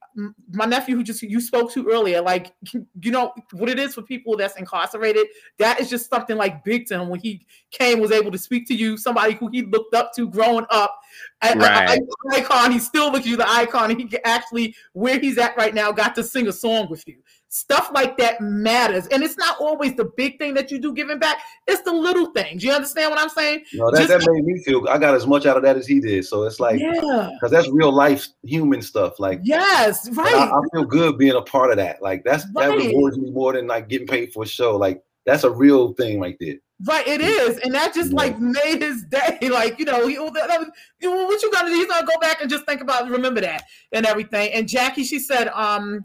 my 0.50 0.64
nephew 0.64 0.96
who 0.96 1.02
just 1.04 1.22
you 1.22 1.40
spoke 1.40 1.72
to 1.72 1.88
earlier, 1.88 2.20
like 2.20 2.52
you 2.72 3.10
know 3.10 3.32
what 3.52 3.68
it 3.68 3.78
is 3.78 3.94
for 3.94 4.02
people 4.02 4.36
that's 4.36 4.56
incarcerated. 4.56 5.26
That 5.58 5.80
is 5.80 5.88
just 5.88 6.10
something 6.10 6.36
like 6.36 6.64
big 6.64 6.86
to 6.86 7.00
him 7.00 7.08
when 7.08 7.20
he 7.20 7.46
came 7.70 8.00
was 8.00 8.10
able 8.10 8.32
to 8.32 8.38
speak 8.38 8.66
to 8.68 8.74
you, 8.74 8.96
somebody 8.96 9.34
who 9.34 9.48
he 9.48 9.62
looked 9.62 9.94
up 9.94 10.12
to 10.16 10.28
growing 10.28 10.66
up. 10.70 10.98
Right. 11.42 12.00
icon. 12.32 12.72
He 12.72 12.78
still 12.78 13.12
looks 13.12 13.26
you 13.26 13.36
the 13.36 13.48
icon. 13.48 13.96
He 13.96 14.18
actually 14.24 14.74
where 14.92 15.18
he's 15.20 15.38
at 15.38 15.56
right 15.56 15.74
now 15.74 15.92
got 15.92 16.14
to 16.16 16.24
sing 16.24 16.48
a 16.48 16.52
song 16.52 16.88
with 16.90 17.06
you. 17.06 17.18
Stuff 17.50 17.90
like 17.94 18.18
that 18.18 18.42
matters, 18.42 19.06
and 19.06 19.22
it's 19.22 19.38
not 19.38 19.58
always 19.58 19.94
the 19.94 20.04
big 20.16 20.38
thing 20.38 20.52
that 20.52 20.70
you 20.70 20.78
do 20.78 20.92
giving 20.92 21.18
back. 21.18 21.38
It's 21.66 21.80
the 21.80 21.92
little 21.92 22.26
things. 22.26 22.62
You 22.62 22.72
understand 22.72 23.10
what 23.10 23.18
I'm 23.18 23.30
saying? 23.30 23.64
No, 23.72 23.90
that, 23.90 24.06
Just 24.06 24.26
that 24.26 24.30
made 24.30 24.44
me 24.44 24.62
feel 24.62 24.86
I 24.86 24.98
got 24.98 25.14
as 25.14 25.26
much 25.26 25.46
out 25.46 25.56
of 25.56 25.62
that 25.62 25.76
as 25.76 25.86
he 25.86 25.98
did. 25.98 26.26
So 26.26 26.42
it's 26.42 26.60
like 26.60 26.78
yeah. 26.78 27.30
because 27.32 27.50
that's 27.50 27.70
real 27.70 27.90
life 27.90 28.26
human 28.42 28.82
stuff. 28.82 29.18
Like 29.18 29.40
Yes. 29.44 30.10
Right. 30.10 30.34
I, 30.34 30.50
I 30.50 30.60
feel 30.74 30.84
good 30.84 31.16
being 31.16 31.36
a 31.36 31.42
part 31.42 31.70
of 31.70 31.78
that. 31.78 32.02
Like 32.02 32.22
that's 32.22 32.44
that 32.52 32.68
rewards 32.68 33.16
me 33.16 33.30
more 33.30 33.54
than 33.54 33.66
like 33.66 33.88
getting 33.88 34.06
paid 34.06 34.32
for 34.32 34.42
a 34.42 34.46
show. 34.46 34.76
Like 34.76 35.02
that's 35.24 35.44
a 35.44 35.50
real 35.50 35.94
thing 35.94 36.20
right 36.20 36.36
there. 36.38 36.56
Right, 36.84 37.08
it 37.08 37.20
is, 37.20 37.58
and 37.58 37.74
that 37.74 37.92
just 37.92 38.10
Yeah. 38.10 38.16
like 38.16 38.38
made 38.38 38.82
his 38.82 39.04
day. 39.04 39.38
Like 39.50 39.78
you 39.78 39.84
know, 39.84 40.06
he, 40.06 40.14
that, 40.14 40.32
that 40.32 40.60
was, 40.60 40.68
what 41.00 41.42
you 41.42 41.50
gonna 41.50 41.70
do? 41.70 41.74
He's 41.74 41.86
gonna 41.86 42.06
go 42.06 42.18
back 42.20 42.40
and 42.40 42.48
just 42.48 42.66
think 42.66 42.80
about, 42.80 43.10
remember 43.10 43.40
that, 43.40 43.64
and 43.90 44.06
everything. 44.06 44.52
And 44.52 44.68
Jackie, 44.68 45.02
she 45.02 45.18
said, 45.18 45.48
um, 45.48 46.04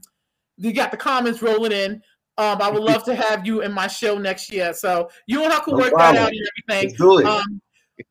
you 0.58 0.74
got 0.74 0.92
the 0.92 0.98
comments 0.98 1.42
rolling 1.42 1.72
in. 1.72 2.02
Um, 2.38 2.62
I 2.62 2.70
would 2.72 2.82
love 2.84 3.04
to 3.06 3.16
have 3.16 3.46
you 3.46 3.62
in 3.62 3.72
my 3.72 3.88
show 3.88 4.18
next 4.18 4.52
year. 4.52 4.74
So 4.74 5.10
you 5.28 5.44
and 5.44 5.54
her 5.54 5.60
can 5.60 5.74
No 5.74 5.80
work 5.80 5.94
problem. 5.94 6.16
that 6.16 6.22
out 6.24 6.32
and 6.32 6.48
everything. 6.68 6.90
Let's 6.90 7.00
do 7.00 7.20
it. 7.20 7.26
Um, 7.26 7.62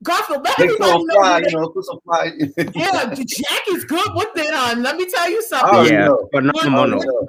Garfield, 0.05 0.45
let 0.45 0.61
everybody 0.61 1.05
know. 1.05 1.15
fly, 1.15 1.39
you 1.41 1.59
know, 1.59 1.69
put 1.69 1.85
some 1.85 1.99
fly. 2.05 2.31
yeah, 2.75 3.15
Jackie's 3.15 3.85
good 3.85 4.11
with 4.15 4.29
it, 4.37 4.55
hon. 4.55 4.83
Let 4.83 4.97
me 4.97 5.07
tell 5.11 5.29
you 5.29 5.43
something. 5.43 5.75
already 5.75 5.95
Yeah. 5.95 6.09
Good 6.31 6.53
phenomenal. 6.55 7.29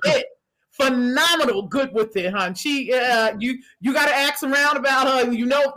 Phenomenal, 0.71 1.63
good 1.63 1.93
with 1.93 2.15
it, 2.15 2.31
hon. 2.31 2.55
She, 2.55 2.93
uh, 2.93 3.35
you, 3.39 3.57
you 3.79 3.93
got 3.93 4.07
to 4.07 4.15
ask 4.15 4.43
around 4.43 4.77
about 4.77 5.07
her. 5.07 5.31
You 5.31 5.45
know, 5.45 5.75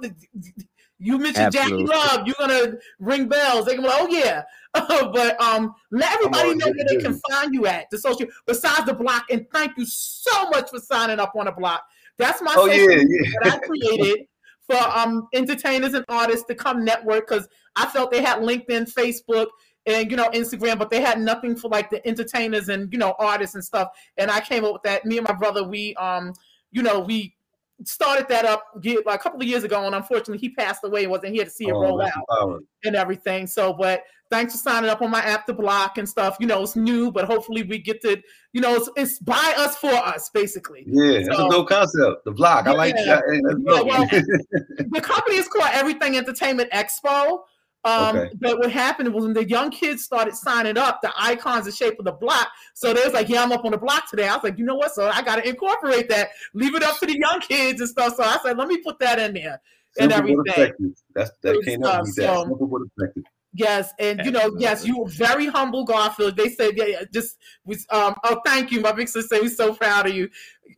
you 0.98 1.18
mentioned 1.18 1.54
Absolutely. 1.54 1.86
Jackie 1.86 2.16
Love. 2.16 2.26
You're 2.26 2.36
gonna 2.38 2.74
ring 2.98 3.28
bells. 3.28 3.66
They 3.66 3.74
can 3.74 3.82
be 3.82 3.88
like, 3.88 4.00
oh 4.00 4.08
yeah. 4.08 4.42
but 4.72 5.40
um, 5.40 5.74
let 5.90 6.14
everybody 6.14 6.54
know 6.54 6.66
where 6.66 6.86
they 6.88 6.96
can 6.96 7.20
find 7.30 7.54
you 7.54 7.66
at 7.66 7.86
the 7.90 7.98
social 7.98 8.26
besides 8.46 8.84
the 8.86 8.94
block. 8.94 9.24
And 9.30 9.46
thank 9.52 9.76
you 9.76 9.86
so 9.86 10.50
much 10.50 10.70
for 10.70 10.78
signing 10.78 11.18
up 11.18 11.32
on 11.36 11.46
the 11.46 11.52
block. 11.52 11.82
That's 12.18 12.40
my 12.42 12.54
Oh 12.56 12.66
yeah, 12.66 13.02
yeah. 13.06 13.30
that 13.42 13.54
I 13.54 13.66
created 13.66 14.26
for 14.68 14.76
um 14.76 15.28
entertainers 15.32 15.94
and 15.94 16.04
artists 16.08 16.46
to 16.46 16.54
come 16.54 16.84
network 16.84 17.28
because 17.28 17.48
I 17.76 17.86
felt 17.86 18.10
they 18.10 18.22
had 18.22 18.38
LinkedIn, 18.38 18.92
Facebook, 18.92 19.48
and 19.84 20.10
you 20.10 20.16
know 20.16 20.30
Instagram, 20.30 20.78
but 20.78 20.90
they 20.90 21.00
had 21.00 21.20
nothing 21.20 21.56
for 21.56 21.68
like 21.68 21.90
the 21.90 22.06
entertainers 22.06 22.68
and 22.68 22.92
you 22.92 22.98
know 22.98 23.14
artists 23.18 23.54
and 23.54 23.64
stuff. 23.64 23.88
And 24.16 24.30
I 24.30 24.40
came 24.40 24.64
up 24.64 24.72
with 24.72 24.82
that. 24.82 25.04
Me 25.04 25.18
and 25.18 25.26
my 25.28 25.34
brother, 25.34 25.62
we 25.62 25.94
um 25.96 26.32
you 26.72 26.82
know 26.82 27.00
we 27.00 27.35
started 27.84 28.26
that 28.28 28.44
up 28.44 28.64
a 28.84 29.18
couple 29.18 29.40
of 29.40 29.46
years 29.46 29.64
ago, 29.64 29.84
and 29.84 29.94
unfortunately 29.94 30.38
he 30.38 30.50
passed 30.50 30.82
away 30.84 31.02
and 31.02 31.10
wasn't 31.10 31.34
here 31.34 31.44
to 31.44 31.50
see 31.50 31.66
it 31.68 31.72
Oh, 31.72 31.80
roll 31.80 32.02
out 32.02 32.62
and 32.84 32.96
everything. 32.96 33.46
So, 33.46 33.72
but 33.72 34.04
thanks 34.30 34.52
for 34.54 34.58
signing 34.58 34.90
up 34.90 35.02
on 35.02 35.10
my 35.10 35.20
app 35.20 35.46
to 35.46 35.52
block 35.52 35.98
and 35.98 36.08
stuff. 36.08 36.36
You 36.40 36.46
know, 36.46 36.62
it's 36.62 36.76
new, 36.76 37.10
but 37.12 37.24
hopefully 37.24 37.62
we 37.62 37.78
get 37.78 38.00
to, 38.02 38.20
you 38.52 38.60
know, 38.60 38.74
it's, 38.74 38.88
it's 38.96 39.18
by 39.18 39.54
us 39.56 39.76
for 39.76 39.92
us, 39.92 40.30
basically. 40.30 40.84
Yeah, 40.86 41.20
that's 41.26 41.38
a 41.38 41.48
dope 41.48 41.68
concept. 41.68 42.24
The 42.24 42.32
block. 42.32 42.66
I 42.66 42.72
like 42.72 42.96
that. 42.96 43.22
Hey, 43.30 43.40
Yeah, 43.44 43.82
well, 43.82 44.06
the 44.90 45.00
company 45.00 45.36
is 45.36 45.48
called 45.48 45.70
Everything 45.72 46.16
Entertainment 46.16 46.70
Expo. 46.70 47.40
Um, 47.84 48.16
Okay. 48.16 48.30
But 48.40 48.58
what 48.58 48.72
happened 48.72 49.12
was 49.14 49.24
when 49.24 49.32
the 49.32 49.48
young 49.48 49.70
kids 49.70 50.02
started 50.02 50.34
signing 50.34 50.76
up, 50.76 51.00
the 51.02 51.12
icons, 51.16 51.66
the 51.66 51.72
shape 51.72 51.98
of 51.98 52.04
the 52.04 52.12
block. 52.12 52.48
So 52.74 52.92
they 52.92 53.04
was 53.04 53.12
like, 53.12 53.28
"Yeah, 53.28 53.42
I'm 53.42 53.52
up 53.52 53.64
on 53.64 53.70
the 53.72 53.78
block 53.78 54.10
today." 54.10 54.26
I 54.28 54.34
was 54.34 54.42
like, 54.44 54.58
"You 54.58 54.64
know 54.64 54.74
what? 54.74 54.92
So 54.92 55.08
I 55.08 55.22
got 55.22 55.36
to 55.36 55.48
incorporate 55.48 56.08
that. 56.08 56.30
Leave 56.54 56.74
it 56.74 56.82
up 56.82 56.98
to 56.98 57.06
the 57.06 57.16
young 57.18 57.40
kids 57.40 57.80
and 57.80 57.88
stuff." 57.88 58.16
So 58.16 58.24
I 58.24 58.38
said, 58.42 58.58
"Let 58.58 58.68
me 58.68 58.78
put 58.78 58.98
that 59.00 59.18
in 59.20 59.34
there 59.34 59.60
and 60.00 60.10
everything." 60.12 60.94
That's 61.14 61.30
that 61.42 61.52
Good 61.54 61.64
can't 61.64 61.84
stuff, 61.84 61.94
help 61.94 62.06
beat 62.06 62.16
that. 62.16 62.34
so- 62.34 62.44
Simple 62.44 62.66
but 62.66 62.82
effective. 62.96 63.24
Yes, 63.58 63.90
and 63.98 64.20
you 64.22 64.30
know, 64.32 64.54
yes, 64.58 64.84
you 64.84 64.98
were 64.98 65.08
very 65.08 65.46
humble, 65.46 65.84
Garfield. 65.84 66.36
They 66.36 66.50
said, 66.50 66.72
yeah, 66.76 66.84
yeah 66.84 67.02
just 67.10 67.38
was. 67.64 67.86
Um, 67.88 68.14
oh, 68.22 68.42
thank 68.44 68.70
you, 68.70 68.80
my 68.82 68.92
big 68.92 69.08
sister. 69.08 69.36
We're 69.40 69.48
so 69.48 69.72
proud 69.72 70.06
of 70.06 70.14
you. 70.14 70.28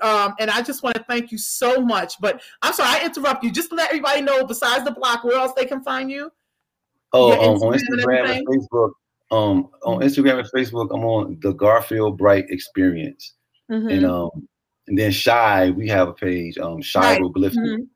Um, 0.00 0.34
and 0.38 0.48
I 0.48 0.62
just 0.62 0.84
want 0.84 0.94
to 0.94 1.02
thank 1.08 1.32
you 1.32 1.38
so 1.38 1.80
much. 1.80 2.20
But 2.20 2.40
I'm 2.62 2.72
sorry, 2.72 3.00
I 3.00 3.04
interrupt 3.04 3.42
you. 3.42 3.50
Just 3.50 3.70
to 3.70 3.74
let 3.74 3.88
everybody 3.88 4.22
know, 4.22 4.44
besides 4.44 4.84
the 4.84 4.92
block, 4.92 5.24
where 5.24 5.36
else 5.36 5.52
they 5.56 5.64
can 5.64 5.82
find 5.82 6.08
you? 6.08 6.30
Oh, 7.12 7.32
um, 7.32 7.62
on 7.62 7.78
Instagram 7.78 8.28
and? 8.36 8.46
Facebook. 8.46 8.90
Um, 9.30 9.68
on 9.84 10.00
Instagram 10.00 10.38
and 10.38 10.48
Facebook, 10.50 10.88
I'm 10.94 11.04
on 11.04 11.38
the 11.42 11.52
Garfield 11.52 12.16
Bright 12.16 12.46
Experience, 12.48 13.34
Mhm. 13.70 13.92
and 13.92 14.06
um, 14.06 14.48
and 14.86 14.98
then 14.98 15.10
Shai, 15.10 15.70
we 15.70 15.86
have 15.88 16.08
a 16.08 16.14
page, 16.14 16.56
um, 16.58 16.80
Shai 16.80 17.00
Right. 17.00 17.12
Hieroglyphics. 17.18 17.58
Mhm. 17.58 17.86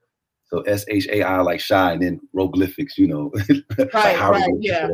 So 0.44 0.60
S 0.62 0.84
H 0.89 1.09
A 1.09 1.22
I 1.22 1.40
like 1.40 1.60
shy, 1.60 1.93
and 1.93 2.02
then 2.02 2.20
hieroglyphics, 2.34 2.98
you 2.98 3.06
know, 3.06 3.30
like 3.78 3.94
Right, 3.94 4.18
right, 4.20 4.51
yeah. 4.60 4.89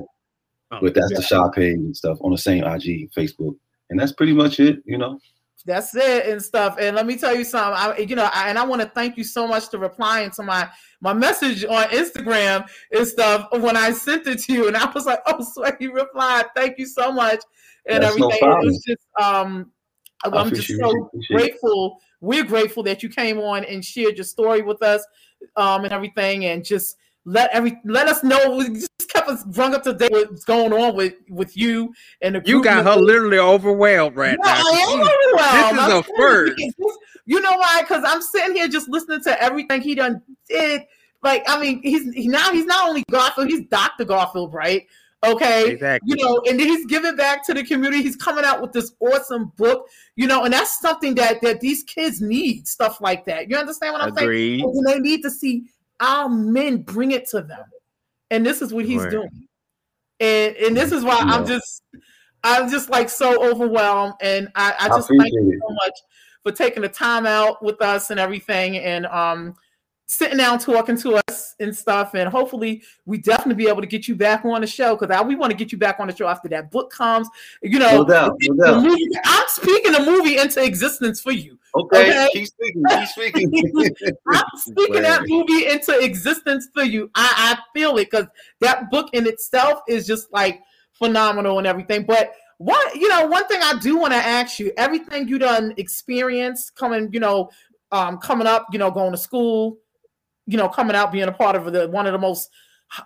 But 0.71 0.95
that's 0.95 1.13
the 1.17 1.23
Shai 1.23 1.49
page 1.53 1.75
and 1.75 1.97
stuff 1.97 2.19
on 2.21 2.31
the 2.31 2.39
same 2.39 2.63
IG, 2.63 3.11
Facebook, 3.17 3.57
and 3.91 3.99
that's 3.99 4.13
pretty 4.13 4.33
much 4.35 4.61
it, 4.61 4.81
you 4.87 4.97
know. 4.99 5.19
That's 5.69 5.95
it 5.95 6.27
and 6.27 6.43
stuff. 6.43 6.77
And 6.81 6.97
let 6.97 7.07
me 7.07 7.17
tell 7.17 7.37
you 7.37 7.45
something. 7.45 7.75
I, 7.77 7.97
you 7.99 8.17
know, 8.17 8.29
I, 8.33 8.49
and 8.49 8.59
I 8.59 8.65
want 8.65 8.83
to 8.83 8.89
thank 8.89 9.17
you 9.17 9.23
so 9.23 9.47
much 9.47 9.69
to 9.69 9.79
replying 9.79 10.31
to 10.33 10.43
my 10.43 10.69
my 11.01 11.13
message 11.13 11.65
on 11.65 11.85
Instagram 11.91 12.67
and 12.91 13.07
stuff 13.07 13.47
when 13.53 13.77
I 13.77 13.93
sent 13.93 14.27
it 14.27 14.41
to 14.41 14.53
you. 14.53 14.67
And 14.67 14.77
I 14.77 14.91
was 14.91 15.07
like, 15.07 15.21
oh, 15.27 15.45
swear 15.53 15.77
you 15.79 15.93
replied. 15.93 16.47
Thank 16.57 16.79
you 16.79 16.87
so 16.87 17.13
much 17.13 17.41
and 17.89 18.03
That's 18.03 18.17
no 18.17 18.29
everything. 18.29 18.53
it 18.53 18.65
was 18.65 18.83
just 18.87 19.03
um, 19.21 19.71
I'm 20.25 20.51
just 20.51 20.69
so 20.69 21.11
grateful. 21.31 21.99
We're 22.21 22.45
grateful 22.45 22.83
that 22.85 23.03
you 23.03 23.09
came 23.09 23.39
on 23.39 23.65
and 23.65 23.85
shared 23.85 24.17
your 24.17 24.25
story 24.25 24.63
with 24.63 24.83
us, 24.83 25.05
um, 25.57 25.85
and 25.85 25.93
everything, 25.93 26.47
and 26.47 26.65
just 26.65 26.97
let 27.25 27.51
every 27.51 27.81
let 27.85 28.09
us 28.09 28.23
know. 28.23 28.63
Just 28.63 29.08
us 29.29 29.45
brung 29.45 29.75
up 29.75 29.83
to 29.85 29.93
date 29.95 30.11
with 30.13 30.31
what's 30.31 30.45
going 30.45 30.73
on 30.73 30.97
with 30.97 31.15
with 31.29 31.57
you 31.57 31.93
and 32.23 32.35
the 32.35 32.43
You 32.45 32.63
got 32.63 32.85
her 32.85 32.97
literally 33.01 33.39
overwhelmed 33.39 34.17
right 34.17 34.39
Yeah, 34.43 34.53
now. 34.53 34.63
I 34.65 34.71
am 34.71 35.01
overwhelmed. 35.01 35.79
This 35.79 35.85
is 35.85 35.93
I'm 35.93 35.99
a 35.99 36.03
first. 36.17 36.55
you, 36.59 36.73
You 37.27 37.41
know 37.41 37.53
why? 37.57 37.83
Because 37.83 38.03
I'm 38.07 38.23
sitting 38.23 38.57
here 38.57 38.69
just 38.69 38.89
listening 38.89 39.23
to 39.25 39.43
everything 39.43 39.81
he 39.83 39.95
done 39.95 40.23
did. 40.49 40.83
Like, 41.23 41.43
I 41.49 41.61
mean, 41.61 41.81
he's 41.83 42.13
he, 42.15 42.29
now 42.29 42.53
he's 42.53 42.65
not 42.67 42.89
only 42.89 43.05
Garfield, 43.11 43.49
he's 43.49 43.67
Dr. 43.69 44.05
Garfield, 44.05 44.55
right? 44.55 44.87
Okay. 45.27 45.73
Exactly. 45.73 46.15
You 46.17 46.25
know, 46.25 46.41
and 46.49 46.61
then 46.61 46.69
he's 46.69 46.87
giving 46.87 47.17
back 47.17 47.45
to 47.47 47.55
the 47.55 47.65
community. 47.65 48.03
He's 48.05 48.15
coming 48.17 48.45
out 48.45 48.63
with 48.63 48.73
this 48.73 48.93
awesome 49.01 49.53
book, 49.57 49.89
you 50.15 50.29
know, 50.29 50.45
and 50.45 50.53
that's 50.53 50.81
something 50.81 51.17
that 51.17 51.41
that 51.43 51.61
these 51.61 51.83
kids 51.83 52.21
need, 52.21 52.69
stuff 52.69 53.01
like 53.01 53.25
that. 53.27 53.51
You 53.51 53.57
understand 53.57 53.95
what 53.95 54.03
I'm 54.03 54.17
Agreed. 54.17 54.61
saying? 54.61 54.73
And 54.77 54.87
they 54.87 55.01
need 55.01 55.23
to 55.23 55.31
see 55.31 55.65
our 56.01 56.29
men 56.29 56.83
bring 56.83 57.11
it 57.11 57.29
to 57.31 57.41
them. 57.43 57.65
And 58.31 58.45
this 58.45 58.63
is 58.63 58.73
what 58.73 58.85
he's 58.85 59.03
Right. 59.03 59.11
doing. 59.11 59.49
And 60.21 60.57
and 60.57 60.77
this 60.77 60.93
is 60.93 61.05
why 61.05 61.19
I'm 61.27 61.47
just 61.47 61.83
I'm 62.45 62.71
just 62.71 62.91
like 62.91 63.09
so 63.09 63.43
overwhelmed. 63.51 64.15
And 64.21 64.49
I, 64.55 64.73
I 64.73 64.85
I 64.87 64.89
just 64.89 65.09
thank 65.09 65.33
you 65.33 65.61
so 65.61 65.75
much 65.75 65.95
for 66.43 66.53
taking 66.53 66.83
the 66.83 66.89
time 66.89 67.27
out 67.27 67.63
with 67.63 67.81
us 67.83 68.11
and 68.11 68.19
everything 68.21 68.77
and 68.79 69.07
um 69.07 69.55
sitting 70.11 70.39
down 70.39 70.59
talking 70.59 70.97
to 70.97 71.21
us 71.29 71.55
and 71.61 71.77
stuff. 71.77 72.15
And 72.15 72.29
hopefully 72.31 72.83
we 73.05 73.19
definitely 73.19 73.63
be 73.63 73.69
able 73.69 73.83
to 73.83 73.87
get 73.87 74.09
you 74.09 74.17
back 74.17 74.43
on 74.45 74.63
the 74.63 74.67
show 74.67 74.97
because 74.97 75.25
we 75.27 75.37
want 75.37 75.51
to 75.51 75.57
get 75.57 75.71
you 75.71 75.77
back 75.77 76.01
on 76.01 76.09
the 76.09 76.17
show 76.17 76.27
after 76.27 76.49
that 76.49 76.71
book 76.71 76.91
comes. 76.91 77.29
You 77.63 77.79
know, 77.79 77.99
No 77.99 78.05
doubt, 78.05 78.37
no 78.41 78.81
movie- 78.81 79.07
I'm 79.27 79.45
speaking 79.49 79.93
the 79.93 80.01
movie 80.01 80.39
into 80.39 80.65
existence 80.65 81.21
for 81.21 81.33
you. 81.33 81.59
Okay, 81.77 82.09
Okay. 82.11 82.29
keep 82.33 82.47
speaking, 82.47 82.83
keep 82.91 83.09
speaking. 83.09 83.73
I'm 84.29 84.45
speaking 84.57 85.03
that 85.03 85.25
movie 85.27 85.67
into 85.69 85.99
existence 86.03 86.69
for 86.73 86.83
you. 86.85 87.11
I, 87.15 87.55
I 87.55 87.79
feel 87.79 87.99
it 87.99 88.11
because 88.11 88.27
that 88.61 88.91
book 88.91 89.11
in 89.13 89.27
itself 89.27 89.81
is 89.87 90.07
just 90.07 90.33
like 90.33 90.63
phenomenal 90.95 91.59
and 91.59 91.67
everything. 91.67 92.05
But 92.05 92.33
what 92.57 92.97
you 92.97 93.09
know, 93.09 93.27
one 93.27 93.47
thing 93.47 93.61
I 93.63 93.79
do 93.79 93.99
want 93.99 94.15
to 94.15 94.17
ask 94.19 94.59
you: 94.59 94.73
everything 94.79 95.29
you 95.29 95.39
done 95.39 95.75
experienced 95.77 96.75
coming, 96.77 97.11
you 97.13 97.21
know, 97.21 97.51
um, 97.93 98.17
coming 98.19 98.47
up, 98.47 98.67
you 98.73 98.79
know, 98.79 98.91
going 98.91 99.13
to 99.13 99.19
school, 99.19 99.77
you 100.49 100.57
know, 100.57 100.69
coming 100.69 100.97
out, 100.97 101.13
being 101.13 101.29
a 101.29 101.33
part 101.33 101.55
of 101.55 101.71
the 101.73 101.89
one 101.89 102.07
of 102.07 102.13
the 102.13 102.19
most 102.19 102.49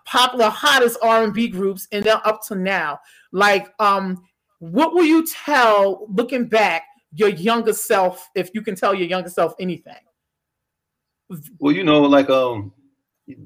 popular, 0.06 0.48
hottest 0.48 0.97
R 1.02 1.24
and 1.24 1.35
B 1.35 1.48
groups, 1.48 1.89
and 1.90 2.05
then 2.05 2.19
up 2.24 2.40
to 2.47 2.55
now, 2.55 3.01
like, 3.32 3.69
um, 3.81 4.23
what 4.60 4.94
will 4.94 5.05
you 5.05 5.27
tell 5.27 6.06
looking 6.09 6.47
back 6.47 6.85
your 7.12 7.28
younger 7.28 7.73
self 7.73 8.28
if 8.36 8.51
you 8.55 8.62
can 8.62 8.77
tell 8.77 8.94
your 8.94 9.09
younger 9.09 9.28
self 9.28 9.55
anything? 9.59 9.97
Well, 11.59 11.74
you 11.74 11.82
know, 11.82 12.02
like 12.02 12.31
um, 12.31 12.73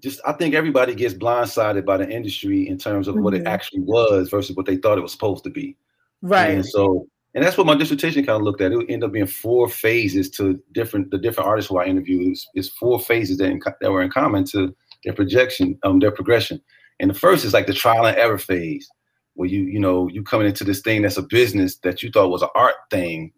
just 0.01 0.21
I 0.27 0.33
think 0.33 0.55
everybody 0.55 0.95
gets 0.95 1.15
blindsided 1.15 1.87
by 1.87 1.97
the 1.97 2.09
industry 2.09 2.69
in 2.69 2.77
terms 2.77 3.09
of 3.09 3.15
what 3.17 3.33
it 3.33 3.45
Mhm. 3.45 3.49
actually 3.49 3.81
was 3.81 4.29
versus 4.29 4.57
what 4.57 4.67
they 4.67 4.77
thought 4.77 4.99
it 4.99 5.03
was 5.03 5.13
supposed 5.13 5.45
to 5.45 5.51
be. 5.51 5.77
Right. 6.21 6.51
And 6.51 6.67
so, 6.67 7.07
and 7.37 7.45
that's 7.45 7.59
what 7.59 7.67
my 7.67 7.75
dissertation 7.75 8.25
kind 8.25 8.37
of 8.37 8.43
looked 8.43 8.63
at. 8.63 8.73
It 8.73 8.77
would 8.77 8.91
end 8.91 9.05
up 9.05 9.13
being 9.13 9.27
four 9.27 9.69
phases 9.69 10.31
to 10.31 10.59
different 10.73 11.11
the 11.11 11.19
different 11.19 11.47
artists 11.47 11.69
who 11.69 11.77
I 11.77 11.85
interviewed. 11.85 12.29
It's, 12.29 12.49
it's 12.55 12.71
four 12.71 12.99
phases 12.99 13.37
that 13.37 13.51
in, 13.51 13.61
that 13.83 13.93
were 13.93 14.01
in 14.01 14.11
common 14.11 14.45
to 14.47 14.75
their 15.05 15.13
projection, 15.13 15.79
um, 15.83 15.99
their 15.99 16.11
progression. 16.11 16.63
And 16.99 17.11
the 17.11 17.15
first 17.15 17.45
is 17.45 17.53
like 17.53 17.67
the 17.67 17.75
trial 17.75 18.07
and 18.07 18.17
error 18.17 18.39
phase, 18.39 18.89
where 19.35 19.51
you 19.51 19.65
you 19.65 19.79
know 19.79 20.09
you 20.09 20.23
coming 20.23 20.47
into 20.47 20.65
this 20.65 20.81
thing 20.81 21.03
that's 21.03 21.19
a 21.19 21.23
business 21.23 21.77
that 21.81 22.03
you 22.03 22.11
thought 22.11 22.31
was 22.31 22.41
an 22.41 22.49
art 22.55 22.77
thing, 22.91 23.31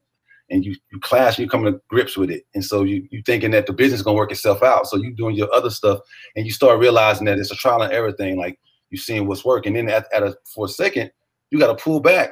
and 0.48 0.64
you 0.64 0.76
you 0.92 1.00
clash, 1.00 1.36
you 1.36 1.48
coming 1.48 1.72
to 1.72 1.80
grips 1.88 2.16
with 2.16 2.30
it, 2.30 2.44
and 2.54 2.64
so 2.64 2.84
you 2.84 3.04
you 3.10 3.20
thinking 3.26 3.50
that 3.50 3.66
the 3.66 3.72
business 3.72 3.98
is 3.98 4.04
gonna 4.04 4.16
work 4.16 4.30
itself 4.30 4.62
out. 4.62 4.86
So 4.86 4.96
you 4.96 5.12
doing 5.12 5.34
your 5.34 5.52
other 5.52 5.70
stuff, 5.70 5.98
and 6.36 6.46
you 6.46 6.52
start 6.52 6.78
realizing 6.78 7.24
that 7.24 7.40
it's 7.40 7.50
a 7.50 7.56
trial 7.56 7.82
and 7.82 7.92
error 7.92 8.12
thing. 8.12 8.36
Like 8.36 8.60
you 8.90 8.96
seeing 8.96 9.26
what's 9.26 9.44
working, 9.44 9.72
then 9.72 9.88
at, 9.88 10.06
at 10.14 10.22
a 10.22 10.36
for 10.54 10.66
a 10.66 10.68
second, 10.68 11.10
you 11.50 11.58
got 11.58 11.76
to 11.76 11.82
pull 11.82 11.98
back 11.98 12.30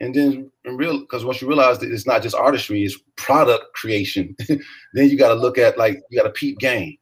and 0.00 0.14
then 0.14 0.50
real 0.64 1.00
because 1.00 1.24
once 1.24 1.40
you 1.40 1.48
realize 1.48 1.78
that 1.78 1.92
it's 1.92 2.06
not 2.06 2.22
just 2.22 2.34
artistry 2.34 2.82
it's 2.82 2.98
product 3.16 3.64
creation 3.74 4.34
then 4.48 4.60
you 5.08 5.16
got 5.16 5.28
to 5.28 5.34
look 5.34 5.58
at 5.58 5.78
like 5.78 6.00
you 6.10 6.18
got 6.18 6.24
to 6.24 6.32
peep 6.32 6.58
game 6.58 6.96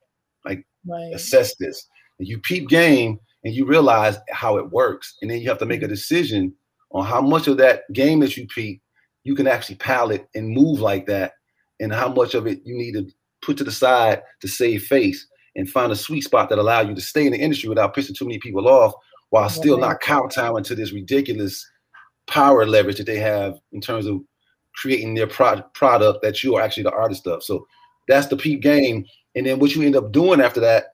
like 0.44 0.64
Right. 0.88 1.12
assess 1.14 1.54
this. 1.56 1.86
And 2.18 2.26
you 2.26 2.38
peep 2.38 2.68
game 2.68 3.18
and 3.44 3.54
you 3.54 3.66
realize 3.66 4.16
how 4.30 4.56
it 4.56 4.70
works 4.70 5.16
and 5.22 5.30
then 5.30 5.40
you 5.40 5.48
have 5.48 5.58
to 5.58 5.66
make 5.66 5.82
a 5.82 5.84
mm-hmm. 5.84 5.92
decision 5.92 6.54
on 6.92 7.04
how 7.04 7.20
much 7.20 7.46
of 7.46 7.56
that 7.58 7.82
game 7.92 8.20
that 8.20 8.36
you 8.36 8.46
peep 8.46 8.82
you 9.24 9.34
can 9.34 9.46
actually 9.46 9.76
palette 9.76 10.26
and 10.34 10.48
move 10.48 10.80
like 10.80 11.06
that 11.06 11.32
and 11.80 11.92
how 11.92 12.08
much 12.08 12.34
of 12.34 12.46
it 12.46 12.60
you 12.64 12.76
need 12.76 12.92
to 12.92 13.06
put 13.42 13.56
to 13.58 13.64
the 13.64 13.70
side 13.70 14.22
to 14.40 14.48
save 14.48 14.84
face 14.84 15.26
and 15.54 15.68
find 15.68 15.92
a 15.92 15.96
sweet 15.96 16.22
spot 16.22 16.48
that 16.48 16.58
allow 16.58 16.80
you 16.80 16.94
to 16.94 17.00
stay 17.00 17.26
in 17.26 17.32
the 17.32 17.38
industry 17.38 17.68
without 17.68 17.94
pissing 17.94 18.16
too 18.16 18.24
many 18.24 18.38
people 18.38 18.66
off 18.66 18.94
while 19.30 19.48
still 19.48 19.78
not 19.78 20.00
kowtowing 20.00 20.64
to 20.64 20.74
this 20.74 20.92
ridiculous 20.92 21.64
power 22.28 22.64
leverage 22.66 22.98
that 22.98 23.06
they 23.06 23.18
have 23.18 23.58
in 23.72 23.80
terms 23.80 24.06
of 24.06 24.20
creating 24.74 25.14
their 25.14 25.26
pro- 25.26 25.62
product 25.74 26.22
that 26.22 26.44
you 26.44 26.54
are 26.54 26.62
actually 26.62 26.84
the 26.84 26.92
artist 26.92 27.26
of. 27.26 27.42
So 27.42 27.66
that's 28.06 28.28
the 28.28 28.36
peep 28.36 28.62
game. 28.62 29.04
And 29.34 29.46
then 29.46 29.58
what 29.58 29.74
you 29.74 29.82
end 29.82 29.96
up 29.96 30.12
doing 30.12 30.40
after 30.40 30.60
that 30.60 30.86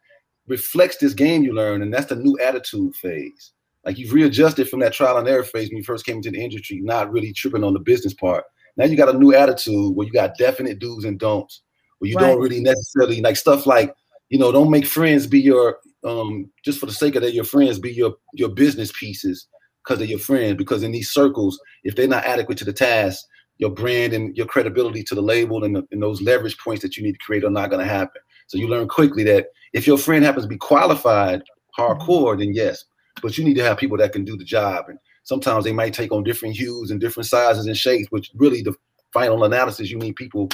reflects 0.46 0.96
this 0.96 1.14
game 1.14 1.42
you 1.42 1.54
learn, 1.54 1.82
and 1.82 1.92
that's 1.92 2.06
the 2.06 2.16
new 2.16 2.38
attitude 2.42 2.94
phase. 2.96 3.52
Like 3.84 3.98
you've 3.98 4.12
readjusted 4.12 4.68
from 4.68 4.80
that 4.80 4.94
trial 4.94 5.18
and 5.18 5.28
error 5.28 5.44
phase 5.44 5.68
when 5.68 5.76
you 5.76 5.84
first 5.84 6.06
came 6.06 6.16
into 6.16 6.30
the 6.30 6.42
industry, 6.42 6.80
not 6.82 7.12
really 7.12 7.32
tripping 7.32 7.64
on 7.64 7.74
the 7.74 7.80
business 7.80 8.14
part. 8.14 8.44
Now 8.76 8.86
you 8.86 8.96
got 8.96 9.14
a 9.14 9.18
new 9.18 9.34
attitude 9.34 9.94
where 9.94 10.06
you 10.06 10.12
got 10.12 10.38
definite 10.38 10.78
do's 10.78 11.04
and 11.04 11.18
don'ts, 11.18 11.62
where 11.98 12.10
you 12.10 12.16
don't 12.16 12.40
really 12.40 12.60
necessarily 12.60 13.20
like 13.20 13.36
stuff 13.36 13.66
like, 13.66 13.94
you 14.30 14.38
know, 14.38 14.50
don't 14.50 14.70
make 14.70 14.86
friends 14.86 15.26
be 15.26 15.40
your 15.40 15.78
um 16.04 16.50
just 16.64 16.78
for 16.78 16.86
the 16.86 16.92
sake 16.92 17.14
of 17.14 17.22
that 17.22 17.32
your 17.32 17.44
friends 17.44 17.78
be 17.78 17.90
your 17.90 18.14
your 18.34 18.50
business 18.50 18.92
pieces 18.98 19.48
because 19.84 20.00
of 20.00 20.08
your 20.08 20.18
friends. 20.18 20.56
Because 20.56 20.82
in 20.82 20.92
these 20.92 21.10
circles, 21.10 21.60
if 21.84 21.94
they're 21.94 22.08
not 22.08 22.24
adequate 22.24 22.58
to 22.58 22.64
the 22.64 22.72
task, 22.72 23.24
your 23.58 23.70
brand 23.70 24.12
and 24.12 24.36
your 24.36 24.46
credibility 24.46 25.02
to 25.04 25.14
the 25.14 25.22
label 25.22 25.64
and, 25.64 25.76
the, 25.76 25.86
and 25.92 26.02
those 26.02 26.20
leverage 26.20 26.58
points 26.58 26.82
that 26.82 26.96
you 26.96 27.02
need 27.02 27.12
to 27.12 27.24
create 27.24 27.44
are 27.44 27.50
not 27.50 27.70
going 27.70 27.84
to 27.84 27.92
happen. 27.92 28.20
So 28.48 28.58
you 28.58 28.68
learn 28.68 28.88
quickly 28.88 29.22
that 29.24 29.46
if 29.72 29.86
your 29.86 29.98
friend 29.98 30.24
happens 30.24 30.44
to 30.44 30.48
be 30.48 30.56
qualified 30.56 31.42
hardcore, 31.78 32.38
then 32.38 32.52
yes, 32.52 32.84
but 33.22 33.38
you 33.38 33.44
need 33.44 33.54
to 33.54 33.62
have 33.62 33.78
people 33.78 33.96
that 33.98 34.12
can 34.12 34.24
do 34.24 34.36
the 34.36 34.44
job. 34.44 34.86
And 34.88 34.98
sometimes 35.22 35.64
they 35.64 35.72
might 35.72 35.94
take 35.94 36.12
on 36.12 36.24
different 36.24 36.56
hues 36.56 36.90
and 36.90 37.00
different 37.00 37.26
sizes 37.26 37.66
and 37.66 37.76
shapes, 37.76 38.08
which 38.10 38.30
really 38.34 38.62
the 38.62 38.74
final 39.12 39.44
analysis 39.44 39.90
you 39.90 39.98
need 39.98 40.16
people. 40.16 40.48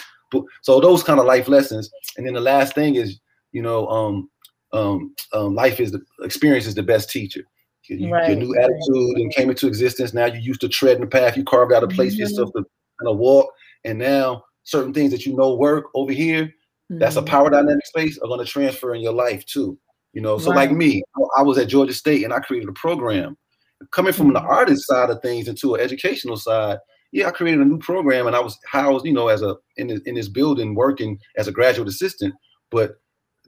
So 0.62 0.80
those 0.80 1.02
kind 1.02 1.18
of 1.18 1.26
life 1.26 1.48
lessons. 1.48 1.90
And 2.16 2.26
then 2.26 2.34
the 2.34 2.40
last 2.40 2.74
thing 2.74 2.94
is, 2.94 3.18
you 3.52 3.62
know, 3.62 3.88
um, 3.88 4.30
um, 4.72 5.14
um, 5.32 5.54
life 5.54 5.80
is 5.80 5.90
the 5.90 6.00
experience 6.22 6.66
is 6.66 6.74
the 6.74 6.82
best 6.82 7.10
teacher. 7.10 7.42
You- 7.90 8.06
you- 8.06 8.12
Right, 8.12 8.30
Your 8.30 8.38
new 8.38 8.54
attitude 8.56 9.16
and 9.18 9.32
came 9.34 9.50
into 9.50 9.66
existence. 9.66 10.14
Now 10.14 10.26
you 10.26 10.38
used 10.40 10.60
to 10.60 10.68
tread 10.68 10.94
in 10.96 11.00
the 11.02 11.06
path. 11.08 11.36
You 11.36 11.44
carved 11.44 11.72
out 11.72 11.82
a 11.82 11.88
place 11.88 12.12
for 12.14 12.18
Mhm. 12.18 12.20
yourself 12.20 12.50
to 12.52 12.58
kind 13.00 13.08
of 13.08 13.18
walk. 13.18 13.52
And 13.84 13.98
now 13.98 14.44
certain 14.62 14.94
things 14.94 15.10
that 15.10 15.26
you 15.26 15.34
know 15.36 15.54
work 15.54 15.86
over 15.94 16.12
here, 16.12 16.52
that's 16.88 17.16
a 17.16 17.22
Mhm. 17.22 17.26
power 17.26 17.50
dynamic 17.50 17.84
space, 17.86 18.16
are 18.18 18.28
going 18.28 18.38
to 18.44 18.50
transfer 18.50 18.94
in 18.94 19.00
your 19.02 19.12
life 19.12 19.44
too. 19.46 19.76
You 20.12 20.20
know, 20.20 20.38
so 20.38 20.50
like 20.50 20.72
me, 20.72 21.02
I- 21.36 21.42
was 21.42 21.58
at 21.58 21.68
Georgia 21.68 21.92
State 21.92 22.24
and 22.24 22.32
I 22.32 22.40
created 22.40 22.68
a 22.68 22.72
program. 22.72 23.36
Coming 23.92 24.12
from 24.12 24.32
the 24.32 24.40
Mhm. 24.40 24.48
artist 24.48 24.86
side 24.86 25.10
of 25.10 25.20
things 25.22 25.48
into 25.48 25.74
an 25.74 25.80
educational 25.80 26.36
side, 26.36 26.78
yeah, 27.12 27.28
I 27.28 27.30
created 27.30 27.60
a 27.60 27.64
new 27.64 27.78
program 27.78 28.26
and 28.26 28.36
I 28.36 28.40
was 28.40 28.58
housed, 28.66 29.04
you 29.06 29.12
know, 29.12 29.28
as 29.28 29.42
a 29.42 29.56
in 29.78 29.86
this, 29.88 30.00
in 30.06 30.14
this 30.14 30.28
building 30.28 30.74
working 30.74 31.18
as 31.36 31.48
a 31.48 31.52
graduate 31.52 31.88
assistant. 31.88 32.34
But 32.70 32.96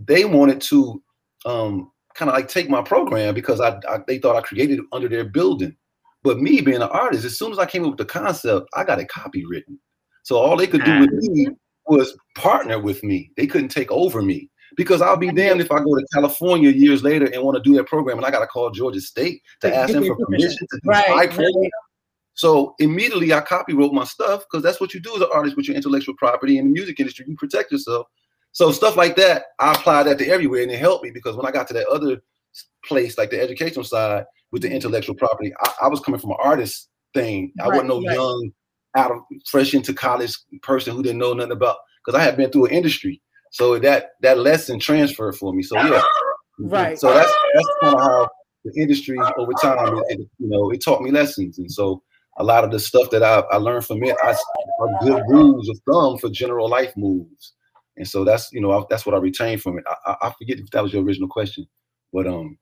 they 0.00 0.24
wanted 0.24 0.60
to 0.62 1.02
um, 1.44 1.90
kind 2.14 2.28
of 2.28 2.34
like 2.34 2.48
take 2.48 2.68
my 2.68 2.82
program 2.82 3.34
because 3.34 3.60
I, 3.60 3.78
I 3.88 3.98
they 4.06 4.18
thought 4.18 4.36
I 4.36 4.40
created 4.40 4.80
it 4.80 4.84
under 4.92 5.08
their 5.08 5.24
building. 5.24 5.76
But 6.22 6.38
me 6.38 6.60
being 6.60 6.76
an 6.76 6.82
artist, 6.82 7.24
as 7.24 7.38
soon 7.38 7.52
as 7.52 7.58
I 7.58 7.66
came 7.66 7.84
up 7.84 7.90
with 7.90 7.98
the 7.98 8.04
concept, 8.04 8.68
I 8.74 8.84
got 8.84 9.00
it 9.00 9.08
copywritten. 9.08 9.78
So 10.22 10.36
all 10.36 10.56
they 10.56 10.68
could 10.68 10.84
do 10.84 11.00
with 11.00 11.10
me 11.10 11.48
was 11.86 12.16
partner 12.36 12.78
with 12.78 13.02
me. 13.02 13.32
They 13.36 13.46
couldn't 13.46 13.70
take 13.70 13.90
over 13.90 14.22
me 14.22 14.48
because 14.76 15.02
I'll 15.02 15.16
be 15.16 15.32
damned 15.32 15.60
if 15.60 15.72
I 15.72 15.78
go 15.78 15.96
to 15.96 16.06
California 16.12 16.70
years 16.70 17.02
later 17.02 17.26
and 17.26 17.42
want 17.42 17.56
to 17.56 17.62
do 17.62 17.76
that 17.76 17.86
program 17.86 18.18
and 18.18 18.26
I 18.26 18.30
got 18.30 18.40
to 18.40 18.46
call 18.46 18.70
Georgia 18.70 19.00
State 19.00 19.42
to 19.60 19.74
ask 19.74 19.92
them 19.92 20.04
for 20.04 20.16
permission. 20.16 20.48
permission 20.48 20.66
to 20.70 20.80
do 20.82 20.88
Right, 20.88 21.08
my 21.08 21.26
program. 21.26 21.70
So 22.34 22.74
immediately 22.78 23.32
I 23.32 23.40
copywrote 23.40 23.92
my 23.92 24.04
stuff 24.04 24.44
because 24.50 24.62
that's 24.62 24.80
what 24.80 24.94
you 24.94 25.00
do 25.00 25.14
as 25.14 25.20
an 25.20 25.28
artist 25.32 25.56
with 25.56 25.68
your 25.68 25.76
intellectual 25.76 26.14
property 26.16 26.58
in 26.58 26.66
the 26.66 26.72
music 26.72 26.98
industry. 26.98 27.26
You 27.28 27.36
protect 27.36 27.72
yourself. 27.72 28.06
So 28.52 28.70
stuff 28.70 28.96
like 28.96 29.16
that, 29.16 29.44
I 29.58 29.72
applied 29.72 30.04
that 30.04 30.18
to 30.18 30.28
everywhere 30.28 30.62
and 30.62 30.70
it 30.70 30.78
helped 30.78 31.04
me 31.04 31.10
because 31.10 31.36
when 31.36 31.46
I 31.46 31.50
got 31.50 31.68
to 31.68 31.74
that 31.74 31.88
other 31.88 32.22
place, 32.84 33.16
like 33.16 33.30
the 33.30 33.40
educational 33.40 33.84
side 33.84 34.24
with 34.50 34.62
the 34.62 34.68
mm-hmm. 34.68 34.76
intellectual 34.76 35.14
property, 35.14 35.52
I, 35.60 35.72
I 35.82 35.88
was 35.88 36.00
coming 36.00 36.20
from 36.20 36.30
an 36.30 36.36
artist 36.42 36.88
thing. 37.14 37.52
I 37.62 37.68
wasn't 37.68 37.88
no 37.88 38.02
Right, 38.02 38.14
young, 38.14 38.52
out 38.96 39.10
of 39.10 39.18
fresh 39.48 39.74
into 39.74 39.94
college 39.94 40.34
person 40.62 40.94
who 40.94 41.02
didn't 41.02 41.18
know 41.18 41.32
nothing 41.32 41.52
about 41.52 41.76
because 42.04 42.18
I 42.18 42.22
had 42.22 42.36
been 42.36 42.50
through 42.50 42.66
an 42.66 42.72
industry. 42.72 43.22
So 43.52 43.78
that 43.78 44.10
that 44.20 44.38
lesson 44.38 44.78
transferred 44.78 45.36
for 45.36 45.52
me. 45.52 45.62
So 45.62 45.76
yeah. 45.76 46.02
Mm-hmm. 46.60 46.70
Right. 46.70 46.98
So 46.98 47.12
that's 47.12 47.32
that's 47.54 47.68
kind 47.82 47.94
of 47.94 48.00
how 48.02 48.28
the 48.64 48.80
industry 48.80 49.18
over 49.38 49.52
time, 49.60 49.96
it, 50.08 50.20
it, 50.20 50.28
you 50.38 50.48
know, 50.48 50.70
it 50.70 50.84
taught 50.84 51.02
me 51.02 51.10
lessons, 51.10 51.58
and 51.58 51.70
so 51.70 52.02
a 52.38 52.44
lot 52.44 52.64
of 52.64 52.70
the 52.70 52.78
stuff 52.78 53.10
that 53.10 53.22
I, 53.22 53.40
I 53.50 53.56
learned 53.56 53.86
from 53.86 54.02
it, 54.04 54.16
I 54.22 54.36
are 54.80 54.88
good 55.00 55.22
rules 55.28 55.68
of 55.68 55.78
thumb 55.90 56.18
for 56.18 56.28
general 56.30 56.68
life 56.68 56.92
moves, 56.96 57.54
and 57.96 58.06
so 58.06 58.24
that's 58.24 58.52
you 58.52 58.60
know 58.60 58.72
I, 58.72 58.84
that's 58.88 59.06
what 59.06 59.14
I 59.14 59.18
retained 59.18 59.62
from 59.62 59.78
it. 59.78 59.84
I, 59.86 60.16
I, 60.22 60.32
forget 60.38 60.58
if 60.58 60.70
that 60.70 60.82
was 60.82 60.92
your 60.92 61.02
original 61.02 61.28
question, 61.28 61.66
but 62.12 62.26
um, 62.26 62.58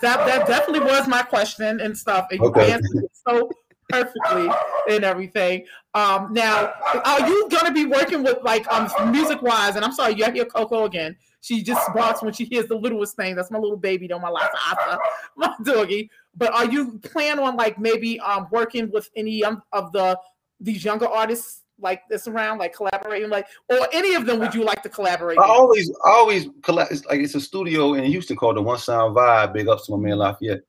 That 0.00 0.26
that 0.26 0.46
definitely 0.46 0.86
was 0.86 1.08
my 1.08 1.22
question 1.22 1.80
and 1.80 1.96
stuff, 1.96 2.26
and 2.30 2.40
you 2.40 2.46
Okay. 2.46 2.72
answered 2.72 3.04
it 3.04 3.10
so 3.26 3.50
perfectly 3.88 4.50
and 4.90 5.04
everything. 5.04 5.64
Um, 5.94 6.32
now, 6.32 6.72
are 7.04 7.28
you 7.28 7.48
gonna 7.50 7.72
be 7.72 7.86
working 7.86 8.22
with 8.22 8.38
like 8.42 8.70
um 8.72 8.90
music 9.10 9.42
wise? 9.42 9.76
And 9.76 9.84
I'm 9.84 9.92
sorry, 9.92 10.14
you 10.14 10.30
hear 10.32 10.44
Coco 10.44 10.84
again. 10.84 11.16
She 11.40 11.62
just 11.62 11.92
barks 11.94 12.22
when 12.22 12.32
she 12.32 12.44
hears 12.44 12.66
the 12.66 12.76
littlest 12.76 13.16
thing. 13.16 13.36
That's 13.36 13.50
my 13.50 13.58
little 13.58 13.76
baby, 13.76 14.08
though, 14.08 14.18
my 14.18 14.28
Lhasa 14.28 14.98
my 15.36 15.54
doggy. 15.62 16.10
But 16.34 16.52
are 16.52 16.66
you 16.66 16.98
plan 16.98 17.38
on 17.38 17.56
like 17.56 17.78
maybe 17.78 18.18
um 18.20 18.48
working 18.50 18.90
with 18.90 19.08
any 19.16 19.44
um, 19.44 19.62
of 19.72 19.92
the 19.92 20.18
these 20.60 20.84
younger 20.84 21.06
artists 21.06 21.62
like 21.80 22.02
this 22.08 22.26
around, 22.26 22.58
like 22.58 22.74
collaborating, 22.74 23.30
like 23.30 23.46
or 23.68 23.86
any 23.92 24.14
of 24.14 24.26
them 24.26 24.38
would 24.40 24.54
you 24.54 24.64
like 24.64 24.82
to 24.82 24.88
collaborate? 24.88 25.38
I 25.38 25.42
with? 25.42 25.50
always 25.50 25.90
I 26.04 26.10
always 26.10 26.48
collect. 26.62 26.92
It's 26.92 27.04
like 27.06 27.20
it's 27.20 27.34
a 27.34 27.40
studio 27.40 27.94
in 27.94 28.04
Houston 28.04 28.36
called 28.36 28.56
the 28.56 28.62
One 28.62 28.78
Sound 28.78 29.16
Vibe. 29.16 29.52
Big 29.52 29.68
ups 29.68 29.86
to 29.86 29.96
my 29.96 29.98
man 30.08 30.18
Lafayette, 30.18 30.62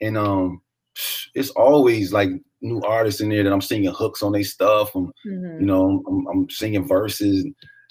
and 0.00 0.16
um, 0.16 0.60
it's 1.34 1.50
always 1.50 2.12
like 2.12 2.30
new 2.60 2.80
artists 2.82 3.20
in 3.20 3.28
there 3.28 3.42
that 3.44 3.52
I'm 3.52 3.60
singing 3.60 3.92
hooks 3.92 4.22
on 4.22 4.32
their 4.32 4.44
stuff. 4.44 4.94
and 4.94 5.12
Mhm. 5.26 5.60
you 5.60 5.66
know, 5.66 6.02
I'm, 6.08 6.26
I'm 6.28 6.50
singing 6.50 6.86
verses. 6.86 7.46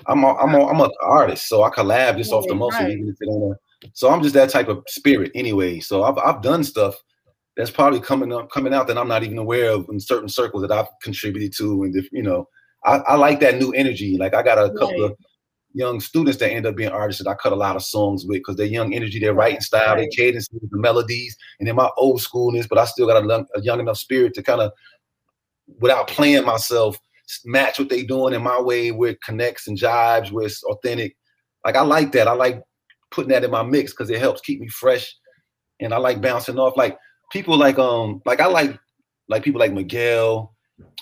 I'm 0.08 0.24
a, 0.24 0.36
I'm 0.36 0.54
a, 0.56 0.66
I'm 0.68 0.82
an 0.82 0.91
artist, 1.02 1.48
so 1.48 1.64
I 1.64 1.70
collab 1.70 2.18
just 2.18 2.34
off 2.34 2.48
the 2.48 2.56
muscle, 2.56 2.86
right. 2.86 2.91
even 2.91 3.08
if 3.10 3.16
it 3.22 3.30
ain't 3.30 3.54
a. 3.54 3.90
So 3.94 4.10
I'm 4.10 4.22
just 4.24 4.34
that 4.34 4.50
type 4.50 4.68
of 4.68 4.84
spirit 4.88 5.32
anyway. 5.36 5.80
So 5.80 6.04
I've 6.04 6.18
I've 6.18 6.41
done 6.41 6.64
stuff 6.64 6.95
that's 7.56 7.70
probably 7.72 8.00
coming 8.00 8.34
up 8.34 8.50
coming 8.50 8.74
out 8.74 8.88
that 8.88 8.98
I'm 8.98 9.08
not 9.08 9.24
even 9.24 9.38
aware 9.38 9.70
of 9.72 9.88
in 9.90 10.00
certain 10.00 10.30
circles 10.30 10.64
that 10.64 10.72
I've 10.72 10.88
contributed 11.02 11.54
to, 11.58 11.84
and 11.84 11.95
if 11.95 12.08
you 12.12 12.24
know, 12.24 12.48
I, 12.86 12.98
I 12.98 13.16
like 13.16 13.40
that 13.42 13.58
new 13.58 13.72
energy. 13.72 14.18
Like 14.18 14.34
I 14.34 14.44
got 14.44 14.58
a 14.58 14.72
couple 14.72 15.04
of 15.06 15.16
young 15.74 16.00
students 16.00 16.38
that 16.40 16.52
end 16.52 16.66
up 16.66 16.76
being 16.76 16.92
artists 16.92 17.24
that 17.24 17.30
I 17.30 17.34
cut 17.36 17.52
a 17.54 17.56
lot 17.56 17.76
of 17.76 17.84
songs 17.84 18.26
with 18.26 18.38
because 18.38 18.56
they're 18.58 18.66
young 18.68 18.94
energy, 18.94 19.20
their 19.20 19.34
writing 19.34 19.62
style, 19.62 19.96
their 19.96 20.08
cadence, 20.16 20.48
the 20.50 20.60
melodies, 20.78 21.36
and 21.60 21.68
then 21.68 21.76
my 21.76 21.90
old 21.98 22.20
schoolness, 22.22 22.68
but 22.68 22.78
I 22.78 22.86
still 22.86 23.08
got 23.08 23.24
a, 23.24 23.28
young- 23.28 23.48
a 23.56 23.62
young 23.62 23.80
enough 23.80 23.98
spirit 23.98 24.34
to 24.36 24.44
kind 24.44 24.62
of, 24.62 24.72
without 25.80 26.08
playing 26.08 26.46
myself, 26.46 27.00
match 27.46 27.80
what 27.80 27.90
they 27.90 28.04
doing 28.04 28.34
in 28.34 28.44
my 28.44 28.60
way 28.60 28.92
where 28.92 29.12
it 29.12 29.22
connects 29.24 29.68
and 29.68 29.78
jibes, 29.78 30.32
where 30.32 30.46
it's 30.46 30.64
authentic. 30.64 31.16
Like 31.66 31.76
I 31.76 31.82
like 31.82 32.12
that. 32.12 32.28
I 32.28 32.34
like 32.34 32.62
putting 33.12 33.30
that 33.30 33.44
in 33.44 33.52
my 33.52 33.64
mix 33.64 33.92
because 33.92 34.10
it 34.10 34.20
helps 34.20 34.42
keep 34.42 34.60
me 34.60 34.68
fresh. 34.68 35.16
And 35.80 35.94
I 35.94 35.98
like 35.98 36.22
bouncing 36.22 36.60
off 36.60 36.78
like 36.78 36.98
people 37.32 37.58
like 37.58 37.80
um 37.80 38.22
like 38.26 38.42
I 38.42 38.48
like 38.48 38.78
like 39.30 39.44
people 39.44 39.60
like 39.60 39.74
Miguel. 39.74 40.53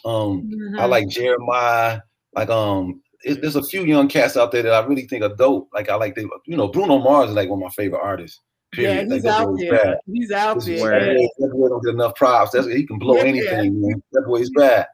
Um 0.05 0.49
I 0.77 0.83
Mhm. 0.85 0.89
like 0.89 1.07
Jeremih. 1.07 2.01
Like 2.35 2.49
um 2.49 3.01
it, 3.23 3.41
there's 3.41 3.55
a 3.55 3.63
few 3.63 3.83
young 3.85 4.07
cats 4.07 4.35
out 4.35 4.51
there 4.51 4.63
that 4.63 4.73
I 4.73 4.85
really 4.85 5.07
think 5.07 5.23
are 5.23 5.35
dope. 5.35 5.69
Like 5.73 5.89
I 5.89 5.95
like 5.95 6.15
they 6.15 6.25
you 6.45 6.57
know 6.57 6.67
Bruno 6.67 6.97
Mars 6.99 7.29
is 7.29 7.35
like 7.35 7.49
one 7.49 7.59
of 7.59 7.63
my 7.63 7.69
favorite 7.69 8.01
artists. 8.01 8.39
Yeah, 8.77 9.03
Period. 9.03 9.09
Like, 9.09 9.15
he's 9.15 9.23
that 9.23 9.41
out 9.41 9.59
there. 9.59 9.99
He's 10.11 10.31
out 10.31 10.55
This 10.55 10.65
there. 10.65 10.99
That 10.99 11.15
boy, 11.15 11.27
that 11.39 11.51
boy 11.53 11.67
don't 11.69 11.83
get 11.83 11.93
enough 11.93 12.15
props. 12.15 12.51
That's 12.51 12.67
he 12.67 12.87
can 12.87 12.99
blow 12.99 13.15
Yeah. 13.17 13.23
anything, 13.25 13.81
man. 13.81 14.01
That 14.13 14.23
boy 14.25 14.37
is 14.37 14.49
bad. 14.51 14.87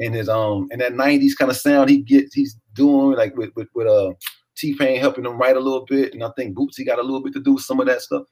And 0.00 0.14
his 0.14 0.28
um 0.28 0.68
and 0.72 0.80
that 0.80 0.94
'90s 0.94 1.34
kind 1.36 1.50
of 1.50 1.56
sound 1.56 1.90
he 1.90 1.98
gets, 1.98 2.34
he's 2.34 2.56
doing 2.74 3.16
like 3.16 3.36
with 3.36 3.50
with, 3.54 3.68
with 3.74 3.86
uh 3.86 4.12
T-Pain 4.56 5.00
helping 5.00 5.24
him 5.24 5.38
write 5.38 5.56
a 5.56 5.60
little 5.60 5.86
bit, 5.86 6.12
and 6.12 6.22
I 6.22 6.30
think 6.36 6.56
Bootsy 6.56 6.84
got 6.84 6.98
a 6.98 7.02
little 7.02 7.22
bit 7.22 7.32
to 7.34 7.40
do 7.40 7.54
with 7.54 7.62
some 7.62 7.80
of 7.80 7.86
that 7.86 8.02
stuff. 8.02 8.24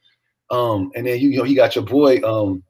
Um, 0.51 0.91
and 0.95 1.07
then 1.07 1.19
you, 1.21 1.29
you 1.31 1.39
know 1.39 1.45
he 1.45 1.55
got 1.55 1.75
your 1.77 1.85
boy 1.85 2.21
um 2.23 2.63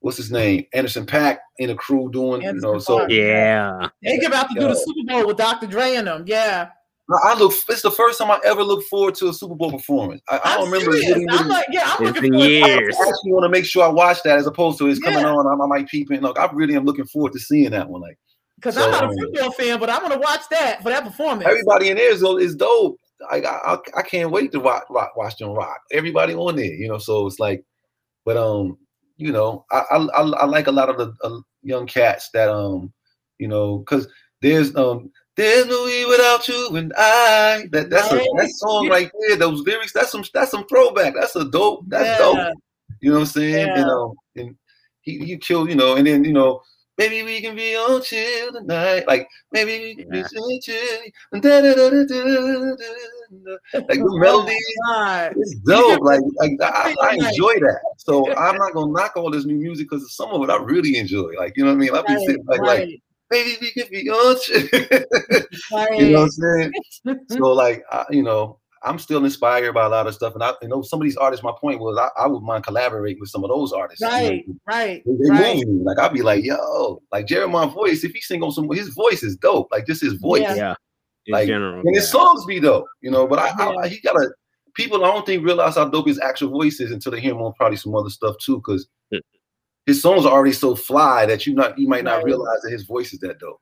what's 0.00 0.16
his 0.16 0.30
name 0.30 0.66
Anderson 0.72 1.06
.Paak 1.06 1.38
in 1.58 1.68
the 1.68 1.74
crew 1.74 2.10
doing 2.10 2.42
you 2.42 2.52
know 2.54 2.78
so 2.78 3.06
Yeah. 3.08 3.88
They 4.02 4.18
about 4.18 4.48
to 4.50 4.54
do 4.58 4.68
the 4.68 4.74
Super 4.74 5.06
Bowl 5.06 5.26
with 5.26 5.36
Dr. 5.36 5.66
Dre 5.66 5.94
and 5.94 6.06
them. 6.06 6.24
Yeah. 6.26 6.70
I 7.10 7.32
I 7.32 7.34
look. 7.38 7.52
It's 7.68 7.82
the 7.82 7.90
first 7.90 8.18
time 8.18 8.30
I 8.30 8.40
ever 8.44 8.62
look 8.62 8.84
forward 8.84 9.14
to 9.16 9.28
a 9.28 9.32
Super 9.32 9.54
Bowl 9.54 9.72
performance. 9.72 10.22
I, 10.28 10.40
I 10.44 10.56
don't 10.56 10.70
remember. 10.70 10.92
serious. 10.92 11.16
Really, 11.16 11.26
I'm 11.30 11.48
like, 11.48 11.66
yeah, 11.70 11.82
I'm 11.84 12.06
It's 12.06 12.14
looking 12.16 12.22
been 12.22 12.32
forward 12.32 12.48
years. 12.48 12.96
I 12.96 13.08
actually 13.08 13.32
want 13.32 13.44
to 13.44 13.48
make 13.48 13.64
sure 13.64 13.84
I 13.84 13.88
watch 13.88 14.22
that 14.22 14.38
as 14.38 14.46
opposed 14.46 14.78
to 14.78 14.86
it's 14.86 15.00
coming 15.00 15.24
on. 15.24 15.46
I'm, 15.46 15.60
I 15.60 15.66
might 15.66 15.88
peep 15.88 16.10
in. 16.12 16.20
Look, 16.20 16.38
I 16.38 16.48
really 16.52 16.76
am 16.76 16.84
looking 16.84 17.06
forward 17.06 17.32
to 17.32 17.38
seeing 17.38 17.70
that 17.70 17.88
one. 17.88 18.00
Like 18.00 18.18
Because 18.56 18.76
So, 18.76 18.84
I'm 18.84 18.90
not 18.92 19.04
a 19.04 19.08
um, 19.08 19.16
football 19.18 19.52
fan, 19.52 19.80
but 19.80 19.90
I'm 19.90 20.00
going 20.00 20.12
to 20.12 20.18
watch 20.18 20.42
that 20.50 20.82
for 20.82 20.90
that 20.90 21.04
performance. 21.04 21.48
everybody 21.48 21.88
in 21.88 21.96
there 21.96 22.12
is, 22.12 22.22
is 22.22 22.54
dope. 22.54 22.96
I, 23.30 23.42
I 23.42 23.78
I 23.96 24.02
can't 24.02 24.30
wait 24.30 24.52
to 24.52 24.60
rock, 24.60 24.86
rock, 24.88 25.16
watch 25.16 25.36
them 25.36 25.50
rock. 25.50 25.80
Everybody 25.92 26.34
on 26.34 26.56
there, 26.56 26.72
you 26.72 26.88
know. 26.88 26.98
So 26.98 27.26
it's 27.26 27.38
like, 27.38 27.62
but 28.24 28.36
um, 28.36 28.78
you 29.20 29.32
know, 29.32 29.64
I 29.70 29.82
I, 29.90 30.22
I, 30.22 30.44
like 30.46 30.66
a 30.66 30.72
lot 30.72 30.88
of 30.88 30.96
the 30.96 31.14
uh, 31.22 31.40
young 31.62 31.86
cats 31.86 32.30
that 32.32 32.48
um, 32.48 32.92
you 33.38 33.48
know, 33.48 33.78
because 33.78 34.08
there's 34.42 34.74
um. 34.76 35.10
There's 35.36 35.66
no 35.68 35.84
we 35.84 36.04
without 36.04 36.46
you 36.48 36.76
and 36.76 36.92
I. 36.98 37.64
That 37.72 37.88
that's 37.88 38.12
a 38.12 38.16
that 38.16 38.50
song 38.56 38.90
right 38.90 39.10
there. 39.20 39.36
Those 39.38 39.60
lyrics. 39.60 39.92
That's 39.92 40.10
some 40.10 40.24
that's 40.34 40.50
some 40.50 40.66
throwback. 40.66 41.14
That's 41.14 41.34
a 41.34 41.48
dope. 41.48 41.84
That's 41.88 42.04
Yeah. 42.04 42.18
dope. 42.18 42.58
You 43.00 43.10
know 43.10 43.14
what 43.14 43.20
I'm 43.20 43.26
saying? 43.26 43.68
Yeah. 43.68 43.78
You 43.78 43.84
know, 43.86 44.14
and 44.36 44.56
he 45.00 45.24
he 45.24 45.38
killed. 45.38 45.70
You 45.70 45.76
know, 45.76 45.96
and 45.96 46.06
then 46.06 46.24
you 46.24 46.34
know, 46.34 46.60
maybe 47.00 47.22
we 47.22 47.40
can 47.40 47.56
be 47.56 47.74
on 47.76 48.02
chill 48.02 48.52
tonight. 48.52 49.06
Like 49.08 49.26
maybe 49.52 49.78
we 49.80 49.94
can 49.96 50.10
be 50.10 50.22
so 50.22 50.40
chill. 50.62 51.00
Da, 51.40 51.60
da, 51.62 51.74
da, 51.74 51.90
da, 51.90 52.04
da, 52.04 52.76
da. 52.76 53.56
Like 53.88 53.98
the 53.98 54.18
melodies. 54.20 54.56
God. 54.86 55.32
It's 55.36 55.54
dope. 55.66 56.02
Like, 56.02 56.20
like 56.38 56.52
I, 56.62 56.94
I 57.02 57.14
enjoy 57.14 57.54
that. 57.60 57.80
So 57.96 58.34
I'm 58.36 58.58
not 58.58 58.74
gonna 58.74 58.92
knock 58.92 59.16
all 59.16 59.30
this 59.30 59.46
new 59.46 59.56
music 59.56 59.88
because 59.88 60.14
some 60.14 60.30
of 60.30 60.42
it 60.42 60.50
I 60.50 60.56
really 60.62 60.98
enjoy. 60.98 61.32
Like 61.38 61.56
you 61.56 61.64
know 61.64 61.70
what 61.70 61.76
I 61.76 61.80
mean? 61.80 61.94
I'll 61.94 62.04
be 62.04 62.12
Right, 62.12 62.26
sitting 62.26 62.44
like, 62.46 62.60
right, 62.60 63.02
maybe 63.30 63.56
we 63.62 63.70
can 63.70 63.86
be 63.90 64.10
on 64.10 64.40
chill. 64.40 64.68
you 65.96 66.10
know 66.10 66.20
what 66.20 66.24
I'm 66.24 66.30
saying? 66.30 66.72
so 67.30 67.52
like 67.52 67.82
I, 67.90 68.04
you 68.10 68.22
know, 68.22 68.59
I'm 68.82 68.98
still 68.98 69.24
inspired 69.24 69.74
by 69.74 69.84
a 69.84 69.88
lot 69.88 70.06
of 70.06 70.14
stuff, 70.14 70.34
and 70.34 70.42
I 70.42 70.52
you 70.62 70.68
know 70.68 70.80
some 70.82 71.00
of 71.00 71.04
these 71.04 71.16
artists. 71.16 71.44
My 71.44 71.52
point 71.60 71.80
was 71.80 71.98
I, 71.98 72.08
I 72.22 72.26
would 72.26 72.42
mind 72.42 72.64
collaborating 72.64 73.20
with 73.20 73.28
some 73.30 73.44
of 73.44 73.50
those 73.50 73.72
artists. 73.72 74.00
you 74.00 74.08
know, 74.08 74.14
Right, 74.16 74.44
right, 74.66 75.02
they, 75.04 75.12
they 75.22 75.30
right. 75.30 75.56
me. 75.66 75.80
Like 75.84 75.98
I'd 75.98 76.12
be 76.14 76.22
like, 76.22 76.44
yo, 76.44 77.02
like 77.12 77.26
Jeremih 77.26 77.74
voice. 77.74 78.04
If 78.04 78.12
he 78.12 78.20
sing 78.20 78.42
on 78.42 78.52
some, 78.52 78.68
his 78.70 78.88
voice 78.90 79.22
is 79.22 79.36
dope. 79.36 79.68
Like 79.70 79.86
just 79.86 80.00
his 80.02 80.14
voice. 80.14 80.42
Yeah. 80.42 80.54
Yeah. 80.54 80.74
In 81.26 81.32
Like 81.34 81.46
general. 81.48 81.80
and 81.80 81.94
his 81.94 82.04
yeah. 82.04 82.10
songs 82.10 82.46
be 82.46 82.60
dope, 82.60 82.86
you 83.02 83.10
know. 83.10 83.26
But 83.26 83.38
I, 83.40 83.48
Yeah. 83.58 83.74
I, 83.82 83.88
he 83.88 84.00
gotta. 84.00 84.30
People, 84.74 85.04
I 85.04 85.08
don't 85.12 85.26
think 85.26 85.44
realize 85.44 85.74
how 85.74 85.86
dope 85.88 86.06
his 86.06 86.20
actual 86.20 86.48
voice 86.48 86.80
is 86.80 86.92
until 86.92 87.12
they 87.12 87.20
hear 87.20 87.32
him 87.32 87.42
on 87.42 87.52
probably 87.54 87.76
some 87.76 87.94
other 87.94 88.08
stuff 88.08 88.36
too, 88.42 88.56
because 88.56 88.86
Hmm. 89.12 89.18
his 89.84 90.00
songs 90.00 90.24
are 90.24 90.32
already 90.32 90.52
so 90.54 90.74
fly 90.76 91.26
that 91.26 91.44
you 91.46 91.54
not 91.54 91.76
you 91.78 91.88
might 91.88 92.04
not 92.04 92.18
Right. 92.18 92.24
realize 92.26 92.60
that 92.62 92.70
his 92.70 92.84
voice 92.84 93.12
is 93.12 93.18
that 93.20 93.38
dope. 93.40 93.60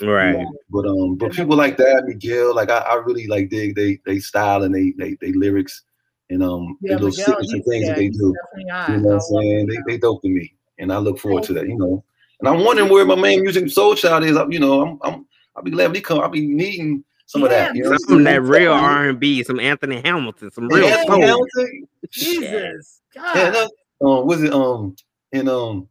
Right. 0.00 0.38
Yeah, 0.38 0.44
But 0.70 0.86
um, 0.86 1.16
but 1.16 1.32
people 1.32 1.56
like 1.56 1.76
that, 1.76 2.04
Miguel, 2.06 2.54
like 2.54 2.70
I, 2.70 2.78
I 2.78 2.94
really 2.96 3.26
like 3.26 3.50
dig 3.50 3.74
they 3.74 3.98
they 4.06 4.18
style 4.18 4.62
and 4.62 4.74
they 4.74 4.92
they 4.96 5.16
they 5.20 5.32
lyrics 5.32 5.82
and 6.30 6.42
um 6.42 6.78
Yeah, 6.80 6.94
the 6.94 7.04
little 7.04 7.10
Miguel, 7.10 7.36
signature 7.38 7.64
things 7.68 7.86
yeah, 7.86 7.94
that 7.94 7.96
they 7.96 8.08
do. 8.08 8.34
definitely. 8.34 8.94
You 8.94 9.00
know 9.02 9.08
what 9.08 9.12
I 9.12 9.14
I'm 9.14 9.20
saying? 9.20 9.66
They 9.66 9.92
they 9.92 9.98
dope 9.98 10.22
to 10.22 10.28
me, 10.28 10.54
and 10.78 10.92
I 10.92 10.98
look 10.98 11.18
forward 11.18 11.42
to 11.44 11.52
that. 11.54 11.68
You 11.68 11.76
know, 11.76 12.04
and 12.40 12.48
I'm 12.48 12.64
wondering 12.64 12.88
where 12.90 13.04
my 13.04 13.16
main 13.16 13.44
Musiq 13.44 13.64
Soulchild 13.64 14.24
is. 14.24 14.38
You 14.52 14.60
know, 14.60 14.82
I'm 14.82 14.98
I'm 15.02 15.26
I'll 15.56 15.62
be 15.62 15.70
glad 15.70 15.88
when 15.88 15.96
he 15.96 16.00
come. 16.00 16.20
I'll 16.20 16.28
be 16.28 16.46
needing 16.46 17.04
some 17.26 17.42
of 17.42 17.50
that. 17.50 17.74
You 17.74 17.84
know, 17.84 17.96
Some 17.98 18.18
of 18.18 18.24
that 18.24 18.42
real 18.42 18.72
R 18.72 19.08
and 19.10 19.20
B, 19.20 19.42
some 19.42 19.60
Anthony 19.60 20.00
Hamilton, 20.00 20.50
some 20.50 20.68
real 20.68 20.88
Yeah, 20.88 21.02
soul. 21.04 21.20
Hamilton. 21.20 21.88
Jesus. 22.08 23.02
God. 23.14 23.36
Yeah, 23.36 23.50
that, 23.50 23.70
um, 24.02 24.26
was 24.26 24.42
it 24.42 24.52
um 24.52 24.96
and 25.32 25.48
um, 25.48 25.88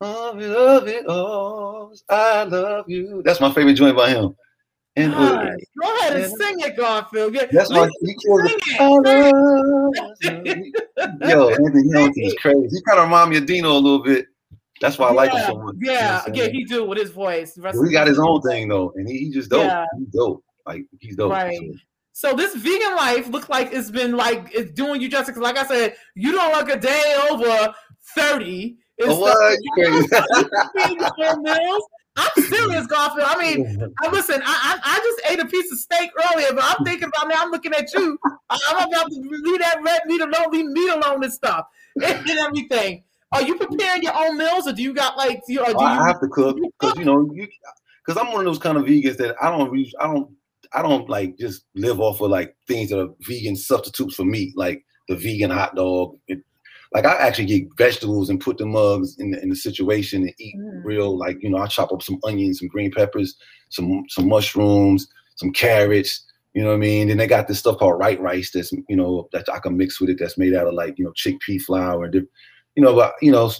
love 0.00 0.40
it, 0.40 0.48
love 0.48 0.88
it 0.88 1.06
all. 1.06 1.94
I 2.08 2.44
love 2.44 2.88
you. 2.88 3.22
That's 3.24 3.40
my 3.40 3.52
favorite 3.52 3.74
joint 3.74 3.96
by 3.96 4.10
him. 4.10 4.34
And 4.96 5.12
Go 5.12 5.22
ahead 5.22 6.12
and 6.12 6.20
Yeah. 6.20 6.28
sing 6.28 6.60
it, 6.60 6.76
Garfield. 6.76 7.34
Yeah, 7.34 7.46
that's 7.50 7.68
please 7.68 7.90
he 8.00 8.14
killed 8.14 8.46
sing 8.46 8.58
it. 8.62 9.64
it. 10.22 10.74
Yo, 11.28 11.48
Anthony 11.48 11.92
Hamilton 11.92 12.22
is 12.22 12.34
crazy. 12.34 12.68
He 12.70 12.82
kind 12.82 12.98
of 13.00 13.06
remind 13.06 13.30
me 13.30 13.38
of 13.38 13.46
Dino 13.46 13.72
a 13.72 13.74
little 13.74 14.02
bit. 14.02 14.26
That's 14.80 14.98
why 14.98 15.08
I 15.08 15.12
like 15.12 15.32
him 15.32 15.40
so 15.46 15.58
much. 15.58 15.74
you 15.78 15.86
know 15.86 15.92
Yeah, 15.92 16.22
yeah, 16.32 16.46
he 16.48 16.64
do 16.64 16.84
with 16.84 16.98
his 16.98 17.10
voice. 17.10 17.56
Rest 17.58 17.78
He 17.84 17.92
got 17.92 18.06
his 18.06 18.18
own 18.18 18.40
thing 18.42 18.68
though, 18.68 18.92
and 18.96 19.08
he, 19.08 19.18
he 19.18 19.30
just 19.30 19.50
dope. 19.50 19.66
Yeah. 19.66 19.84
He's 19.98 20.08
dope. 20.08 20.44
Like 20.66 20.84
he's 21.00 21.16
dope. 21.16 21.32
Right. 21.32 21.56
So, 22.12 22.30
So 22.30 22.36
this 22.36 22.54
vegan 22.54 22.94
life 22.96 23.28
looks 23.28 23.48
like 23.48 23.72
it's 23.72 23.90
been 23.90 24.16
like 24.16 24.50
it's 24.54 24.72
doing 24.72 25.00
you 25.00 25.08
justice. 25.08 25.36
Like 25.36 25.56
I 25.58 25.66
said, 25.66 25.96
you 26.14 26.32
don't 26.32 26.52
look 26.54 26.68
a 26.68 26.78
day 26.78 27.16
over 27.30 27.74
thirty. 28.14 28.76
It's 28.98 29.08
Oh, 29.08 29.20
what? 29.20 29.58
You 29.62 29.72
crazy. 29.74 30.08
like- 31.18 31.38
meals. 31.38 31.84
I'm 32.16 32.42
serious, 32.44 32.86
Garfield. 32.86 33.26
I 33.28 33.38
mean, 33.38 33.92
I 34.02 34.08
listen. 34.08 34.40
I, 34.44 34.46
I 34.46 34.78
I 34.84 34.98
just 34.98 35.32
ate 35.32 35.40
a 35.40 35.46
piece 35.46 35.72
of 35.72 35.78
steak 35.78 36.10
earlier, 36.32 36.48
but 36.52 36.62
I'm 36.62 36.84
thinking 36.84 37.08
about 37.08 37.28
now. 37.28 37.42
I'm 37.42 37.50
looking 37.50 37.72
at 37.72 37.92
you. 37.92 38.18
I, 38.50 38.58
I'm 38.68 38.88
about 38.88 39.10
to 39.10 39.16
leave 39.20 39.58
that 39.60 39.82
red 39.82 40.02
meat 40.06 40.20
alone, 40.20 40.52
leave 40.52 40.66
meat 40.66 40.90
alone 40.90 41.24
and 41.24 41.32
stuff 41.32 41.66
and, 41.96 42.04
and 42.30 42.38
everything. 42.38 43.02
Are 43.32 43.42
you 43.42 43.56
preparing 43.58 44.04
your 44.04 44.14
own 44.14 44.38
meals, 44.38 44.68
or 44.68 44.72
do 44.72 44.82
you 44.82 44.94
got 44.94 45.16
like 45.16 45.42
you? 45.48 45.60
Or 45.60 45.72
do 45.72 45.78
I 45.78 45.96
you 45.98 46.04
have 46.04 46.20
to 46.20 46.28
cook 46.28 46.56
because 46.78 46.96
you 46.96 47.04
know 47.04 47.28
you 47.34 47.48
because 48.06 48.20
I'm 48.20 48.30
one 48.30 48.40
of 48.40 48.44
those 48.46 48.60
kind 48.60 48.78
of 48.78 48.84
vegans 48.84 49.16
that 49.16 49.34
I 49.42 49.50
don't 49.50 49.72
reach. 49.72 49.92
I 49.98 50.06
don't 50.06 50.30
I 50.72 50.82
don't 50.82 51.08
like 51.08 51.36
just 51.36 51.64
live 51.74 52.00
off 52.00 52.20
of 52.20 52.30
like 52.30 52.54
things 52.68 52.90
that 52.90 53.00
are 53.00 53.08
vegan 53.22 53.56
substitutes 53.56 54.14
for 54.14 54.24
meat, 54.24 54.56
like 54.56 54.84
the 55.08 55.16
vegan 55.16 55.50
hot 55.50 55.74
dog. 55.74 56.16
Like 56.94 57.04
I 57.06 57.16
actually 57.16 57.46
get 57.46 57.76
vegetables 57.76 58.30
and 58.30 58.40
put 58.40 58.58
the 58.58 58.66
mugs 58.66 59.16
in 59.18 59.32
the, 59.32 59.42
in 59.42 59.48
the 59.50 59.56
situation 59.56 60.22
and 60.22 60.34
eat 60.38 60.54
Mm. 60.56 60.80
real. 60.84 61.18
Like 61.18 61.38
you 61.42 61.50
know, 61.50 61.58
I 61.58 61.66
chop 61.66 61.92
up 61.92 62.02
some 62.02 62.18
onions, 62.24 62.60
some 62.60 62.68
green 62.68 62.90
peppers, 62.92 63.34
some 63.70 64.04
some 64.08 64.28
mushrooms, 64.28 65.06
some 65.36 65.52
carrots. 65.52 66.24
You 66.54 66.62
know 66.62 66.68
what 66.68 66.76
I 66.76 66.78
mean? 66.78 67.08
Then 67.08 67.16
they 67.16 67.26
got 67.26 67.48
this 67.48 67.58
stuff 67.58 67.78
called 67.78 67.98
white 67.98 68.20
rice 68.20 68.52
that's 68.52 68.72
you 68.88 68.96
know 68.96 69.28
that 69.32 69.46
I 69.52 69.58
can 69.58 69.76
mix 69.76 70.00
with 70.00 70.10
it. 70.10 70.18
That's 70.20 70.38
made 70.38 70.54
out 70.54 70.68
of 70.68 70.74
like 70.74 70.96
you 70.98 71.04
know 71.04 71.12
chickpea 71.12 71.60
flour 71.62 72.04
and 72.04 72.14
you 72.76 72.82
know, 72.82 72.94
but 72.94 73.14
you 73.20 73.32
know, 73.32 73.50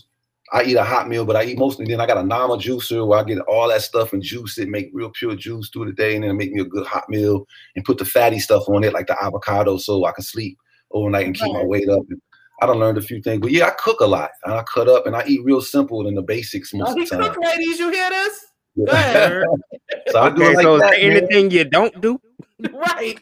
I 0.53 0.65
eat 0.65 0.77
a 0.77 0.85
hot 0.85 1.09
meal, 1.09 1.25
but 1.25 1.37
I 1.37 1.45
eat 1.45 1.59
mostly. 1.59 1.87
Then 1.87 2.01
I 2.01 2.07
got 2.07 2.19
a 2.19 2.23
Nama 2.23 2.57
juicer 2.57 3.07
where 3.07 3.19
I 3.19 3.25
get 3.25 3.39
all 3.41 3.69
that 3.69 3.83
stuff 3.83 4.13
and 4.13 4.23
juice 4.23 4.59
it, 4.59 4.69
make 4.69 4.91
real 4.93 5.11
pure 5.11 5.35
juice 5.35 5.71
through 5.71 5.87
the 5.87 5.93
day, 5.93 6.15
and 6.15 6.23
then 6.25 6.37
make 6.37 6.53
me 6.53 6.61
a 6.61 6.65
good 6.65 6.87
hot 6.87 7.09
meal 7.09 7.47
and 7.75 7.85
put 7.85 7.99
the 7.99 8.05
fatty 8.05 8.39
stuff 8.39 8.69
on 8.69 8.85
it, 8.85 8.93
like 8.93 9.07
the 9.07 9.21
avocado, 9.23 9.79
so 9.79 10.05
I 10.05 10.13
can 10.13 10.23
sleep 10.25 10.57
overnight 10.93 11.27
and 11.27 11.35
keep 11.35 11.53
my 11.53 11.65
weight 11.65 11.89
up. 11.89 12.03
And 12.11 12.21
I 12.65 12.67
don't 12.67 12.79
learned 12.81 12.97
a 12.97 13.03
few 13.03 13.21
things, 13.21 13.41
but 13.43 13.51
yeah, 13.51 13.67
I 13.67 13.71
cook 13.79 14.01
a 14.01 14.07
lot 14.07 14.31
and 14.45 14.55
I 14.55 14.63
cut 14.63 14.89
up 14.89 15.07
and 15.07 15.15
I 15.15 15.23
eat 15.27 15.45
real 15.45 15.61
simple 15.61 16.03
than 16.03 16.15
the 16.15 16.23
basics 16.23 16.73
oh, 16.75 16.79
most 16.79 16.97
Oh, 16.97 17.03
of 17.03 17.09
the 17.09 17.17
time. 17.17 17.35
cook, 17.35 17.45
ladies. 17.45 17.79
You 17.79 17.91
hear 17.91 18.09
this? 18.09 18.47
Yeah. 18.75 18.87
Go 18.87 18.93
ahead. 18.93 19.43
so 20.09 20.21
I 20.21 20.31
do 20.31 20.43
Okay, 20.43 20.53
it 20.53 20.55
like 20.55 20.65
so 20.65 20.79
that, 20.79 20.91
there 20.93 21.11
man. 21.11 21.17
anything 21.19 21.51
you 21.51 21.65
don't 21.65 22.01
do? 22.01 22.19
right. 22.73 23.21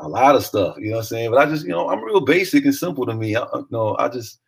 A 0.00 0.08
lot 0.08 0.34
of 0.36 0.44
stuff, 0.44 0.76
you 0.78 0.90
know 0.90 0.96
what 0.96 0.98
I'm 0.98 1.04
saying? 1.06 1.30
But 1.30 1.38
I 1.38 1.46
just, 1.46 1.64
you 1.64 1.70
know, 1.70 1.88
I'm 1.88 2.04
real 2.04 2.20
basic 2.20 2.64
and 2.66 2.74
simple 2.74 3.06
to 3.06 3.14
me. 3.14 3.36
I, 3.36 3.42
I- 3.42 3.62
no, 3.70 3.96
I 3.98 4.08
just 4.08 4.40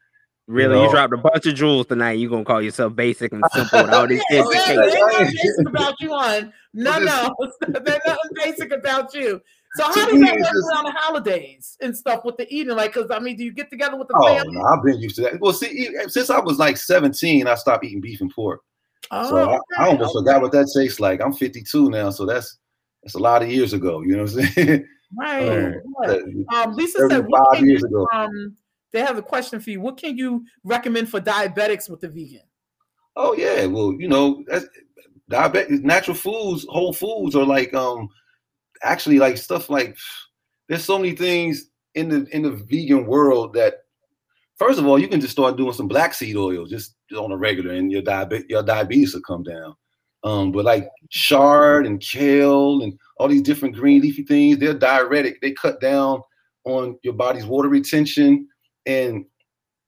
Really, 0.48 0.76
you, 0.76 0.84
know. 0.84 0.92
dropped 0.92 1.12
a 1.12 1.16
bunch 1.16 1.46
of 1.46 1.54
jewels 1.56 1.86
tonight. 1.86 2.18
You 2.18 2.30
gonna 2.30 2.44
call 2.44 2.62
yourself 2.62 2.94
basic 2.94 3.32
and 3.32 3.44
simple 3.52 3.82
with 3.82 3.92
all 3.92 4.06
these 4.08 4.22
Yeah, 4.30 4.42
yeah, 4.52 4.70
education? 4.70 4.82
ain't 4.84 4.92
nothing 5.10 5.26
basic 5.34 5.68
about 5.68 5.94
you, 6.00 6.12
on. 6.12 6.52
No, 6.72 6.90
Well, 6.92 7.00
no, 7.00 7.34
there's 7.80 8.00
nothing 8.06 8.30
basic 8.44 8.72
about 8.72 9.12
you. 9.12 9.40
So 9.76 9.84
how 9.84 9.92
does 9.94 10.20
that 10.20 10.36
work 10.36 10.38
just- 10.38 10.72
around 10.72 10.84
the 10.84 10.92
holidays 10.96 11.76
and 11.80 11.96
stuff 11.96 12.24
with 12.24 12.36
the 12.36 12.46
eating? 12.54 12.74
Like, 12.74 12.92
cause 12.94 13.10
I 13.10 13.18
mean, 13.18 13.36
do 13.36 13.44
you 13.44 13.52
get 13.52 13.70
together 13.70 13.96
with 13.96 14.08
the 14.08 14.14
Oh 14.20 14.26
family? 14.36 14.54
no, 14.54 14.62
I've 14.64 14.82
been 14.84 14.98
used 15.00 15.16
to 15.16 15.22
that. 15.22 15.40
Well, 15.40 15.52
see, 15.52 15.90
since 16.08 16.30
I 16.30 16.40
was 16.40 16.58
like 16.58 16.76
17, 16.76 17.46
I 17.46 17.54
stopped 17.54 17.84
eating 17.84 18.00
beef 18.00 18.20
and 18.20 18.30
pork. 18.30 18.62
Oh, 19.10 19.28
so 19.28 19.36
I, 19.36 19.52
I 19.52 19.56
okay, 19.56 19.92
almost 19.92 20.14
forgot 20.14 20.42
what 20.42 20.52
that 20.52 20.72
tastes 20.76 20.98
like. 21.00 21.20
I'm 21.20 21.32
52 21.32 21.90
now, 21.90 22.10
so 22.10 22.26
that's 22.26 22.58
that's 23.02 23.14
a 23.14 23.18
lot 23.18 23.42
of 23.42 23.50
years 23.50 23.72
ago. 23.72 24.02
You 24.02 24.16
know 24.16 24.24
what 24.24 24.32
I'm 24.34 24.46
saying? 24.52 24.86
right. 25.18 25.48
Um, 25.48 25.74
right. 25.98 26.22
Um, 26.66 26.74
Lisa 26.74 26.98
said, 27.00 27.10
35 27.10 27.28
what 27.28 27.56
can 27.56 27.68
years 27.68 27.82
you, 27.82 27.88
ago. 27.88 28.08
um, 28.12 28.56
they 28.92 29.00
have 29.00 29.18
a 29.18 29.22
question 29.22 29.60
for 29.60 29.70
you. 29.70 29.80
What 29.80 29.96
can 29.96 30.16
you 30.16 30.44
recommend 30.64 31.08
for 31.10 31.20
diabetics 31.20 31.88
with 31.88 32.00
the 32.00 32.08
vegan? 32.08 32.42
Oh 33.14 33.34
yeah, 33.34 33.66
well, 33.66 33.94
you 33.98 34.08
know, 34.08 34.42
that's, 34.48 34.66
diabetic 35.30 35.82
natural 35.82 36.16
foods, 36.16 36.66
whole 36.68 36.92
foods 36.92 37.34
are 37.36 37.44
like 37.44 37.74
um 37.74 38.08
actually 38.82 39.18
like 39.18 39.36
stuff 39.36 39.70
like 39.70 39.96
there's 40.68 40.84
so 40.84 40.98
many 40.98 41.14
things 41.14 41.70
in 41.94 42.08
the 42.08 42.26
in 42.34 42.42
the 42.42 42.50
vegan 42.50 43.06
world 43.06 43.54
that 43.54 43.74
first 44.56 44.78
of 44.78 44.86
all 44.86 44.98
you 44.98 45.08
can 45.08 45.20
just 45.20 45.32
start 45.32 45.56
doing 45.56 45.72
some 45.72 45.88
black 45.88 46.14
seed 46.14 46.36
oil 46.36 46.66
just 46.66 46.96
on 47.16 47.32
a 47.32 47.36
regular 47.36 47.72
and 47.72 47.90
your 47.90 48.02
diabetes 48.02 48.46
your 48.48 48.62
diabetes 48.62 49.14
will 49.14 49.22
come 49.22 49.42
down. 49.42 49.74
Um, 50.24 50.50
but 50.50 50.64
like 50.64 50.88
chard 51.10 51.86
and 51.86 52.00
kale 52.00 52.82
and 52.82 52.98
all 53.18 53.28
these 53.28 53.42
different 53.42 53.76
green 53.76 54.02
leafy 54.02 54.24
things, 54.24 54.58
they're 54.58 54.74
diuretic. 54.74 55.40
They 55.40 55.52
cut 55.52 55.80
down 55.80 56.20
on 56.64 56.98
your 57.04 57.14
body's 57.14 57.46
water 57.46 57.68
retention 57.68 58.48
and 58.86 59.24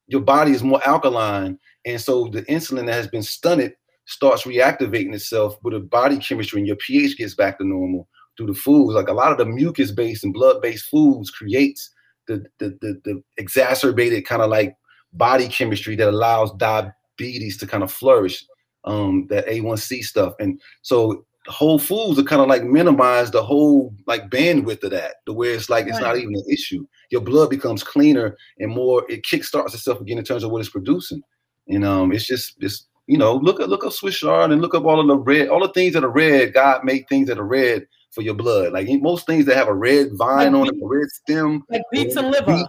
your 0.07 0.21
body 0.21 0.53
is 0.53 0.63
more 0.63 0.87
alkaline. 0.87 1.59
And 1.85 2.01
so 2.01 2.29
the 2.29 2.43
insulin 2.43 2.87
that 2.87 2.95
has 2.95 3.09
been 3.09 3.23
stunted 3.23 3.75
starts 4.07 4.45
reactivating 4.45 5.13
itself 5.13 5.57
with 5.63 5.75
a 5.75 5.81
body 5.81 6.19
chemistry 6.19 6.61
and 6.61 6.67
your 6.67 6.77
pH 6.77 7.19
gets 7.19 7.35
back 7.35 7.59
to 7.59 7.65
normal 7.65 8.09
through 8.39 8.47
the 8.47 8.55
foods. 8.55 8.95
Like 8.95 9.09
a 9.09 9.13
lot 9.13 9.33
of 9.33 9.39
the 9.39 9.45
mucus 9.45 9.91
based 9.91 10.25
and 10.25 10.33
blood 10.33 10.63
based 10.63 10.89
foods 10.89 11.31
creates 11.31 11.91
the, 12.27 12.47
the, 12.59 12.79
the, 12.81 13.01
the 13.05 13.23
exacerbated 13.37 14.25
kind 14.25 14.41
of 14.41 14.49
like 14.49 14.75
body 15.13 15.49
chemistry 15.49 15.97
that 15.97 16.09
allows 16.09 16.53
diabetes 16.55 17.59
to 17.59 17.67
kind 17.67 17.83
of 17.83 17.93
flourish, 17.93 18.45
um, 18.85 19.27
that 19.29 19.47
A1C 19.47 20.03
stuff. 20.05 20.35
And 20.39 20.61
so 20.83 21.27
whole 21.49 21.79
foods 21.79 22.19
are 22.19 22.25
kind 22.25 22.43
of 22.43 22.49
like 22.49 22.63
minimize 22.63 23.31
the 23.31 23.43
whole 23.43 23.95
like 24.07 24.31
bandwidth 24.31 24.85
of 24.85 24.91
that, 24.93 25.17
the 25.27 25.33
way 25.33 25.49
it's 25.49 25.69
like 25.69 25.87
it's 25.87 26.01
not 26.01 26.17
even 26.17 26.35
an 26.35 26.45
issue. 26.49 26.87
Your 27.11 27.23
blood 27.23 27.51
becomes 27.51 27.83
cleaner 27.83 28.37
and 28.59 28.71
more, 28.71 29.05
it 29.11 29.25
kickstarts 29.25 29.75
itself 29.75 30.01
again 30.01 30.19
in 30.19 30.25
terms 30.25 30.45
of 30.45 30.51
what 30.51 30.61
it's 30.61 30.69
producing. 30.69 31.23
And 31.69 31.85
um, 31.85 32.13
it's 32.13 32.27
just 32.27 32.55
it's 32.61 32.87
you 33.07 33.17
know, 33.17 33.35
look 33.35 33.59
at 33.61 33.71
look 33.71 33.85
up 33.85 33.93
Swiss 33.93 34.19
chard 34.19 34.53
and 34.53 34.61
look 34.61 34.75
up 34.75 34.85
all 34.85 35.01
of 35.01 35.07
the 35.07 35.17
red, 35.17 35.49
all 35.49 35.61
the 35.61 35.73
things 35.73 35.95
that 35.95 36.05
are 36.05 36.11
red. 36.11 36.53
God 36.53 36.85
made 36.85 37.09
things 37.09 37.29
that 37.29 37.39
are 37.39 37.47
red 37.47 37.87
for 38.11 38.23
your 38.23 38.35
blood. 38.35 38.73
Like 38.73 38.89
most 39.03 39.27
things 39.27 39.45
that 39.47 39.57
have 39.57 39.69
a 39.69 39.75
red 39.75 40.09
vine 40.15 40.53
Like 40.53 40.61
on 40.63 40.75
it, 40.75 40.83
a 40.83 40.87
red 40.87 41.09
stem, 41.09 41.63
Like 41.71 41.83
beets 41.93 42.17
and 42.17 42.31
liver. 42.31 42.47
beet- 42.57 42.67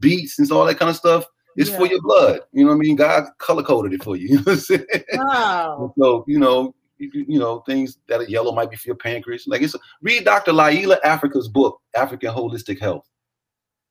beets 0.00 0.38
and 0.38 0.50
all 0.50 0.64
that 0.66 0.78
kind 0.78 0.90
of 0.90 0.96
stuff. 0.96 1.24
It's 1.56 1.68
for 1.70 1.86
your 1.86 2.00
blood. 2.00 2.40
You 2.52 2.64
know 2.64 2.70
what 2.70 2.76
I 2.76 2.78
mean? 2.78 2.96
God 2.96 3.24
color 3.38 3.62
coded 3.62 3.92
it 3.92 4.02
for 4.02 4.16
you. 4.16 4.28
You 4.28 4.36
know 4.36 4.42
what 4.42 4.52
I'm 4.52 4.58
saying? 4.58 4.86
Wow. 5.14 5.92
So 5.98 6.24
you 6.26 6.38
know, 6.38 6.74
you, 6.98 7.10
you- 7.28 7.38
know, 7.38 7.60
things 7.60 7.98
that 8.08 8.20
are 8.20 8.24
yellow 8.24 8.52
might 8.52 8.70
be 8.70 8.76
for 8.76 8.88
your 8.88 8.96
pancreas. 8.96 9.46
Like 9.46 9.62
it's 9.62 9.74
read 10.00 10.24
Dr. 10.24 10.52
Llaila 10.52 11.00
Afrika's 11.02 11.48
book, 11.48 11.80
African 11.94 12.32
Holistic 12.34 12.80
Health. 12.80 13.06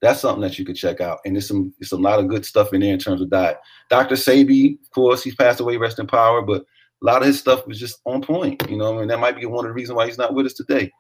That's 0.02 0.22
something 0.22 0.42
that 0.42 0.58
you 0.58 0.64
could 0.64 0.78
check 0.78 1.02
out, 1.02 1.20
and 1.26 1.36
there's 1.36 1.48
some 1.48 1.74
it's 1.80 1.92
a 1.92 1.98
lot 1.98 2.20
of 2.20 2.30
good 2.30 2.46
stuff 2.46 2.74
in 2.74 2.80
there 2.80 2.94
in 2.94 3.00
terms 3.00 3.20
of 3.22 3.30
diet. 3.30 3.58
Dr. 3.90 4.16
Sebi, 4.16 4.80
of 4.82 4.90
course, 4.92 5.22
he's 5.24 5.36
passed 5.36 5.60
away, 5.60 5.76
rest 5.76 6.00
in 6.00 6.08
power, 6.08 6.42
but 6.42 6.64
a 7.02 7.06
lot 7.06 7.22
of 7.22 7.28
his 7.28 7.40
stuff 7.40 7.66
was 7.68 7.80
just 7.80 8.00
on 8.06 8.22
point. 8.22 8.70
You 8.70 8.78
know, 8.78 9.00
and 9.00 9.10
that 9.10 9.20
might 9.20 9.38
be 9.38 9.46
one 9.46 9.66
of 9.66 9.70
the 9.70 9.74
reasons 9.74 9.96
why 9.96 10.06
he's 10.06 10.18
not 10.18 10.34
with 10.34 10.46
us 10.46 10.54
today. 10.54 10.92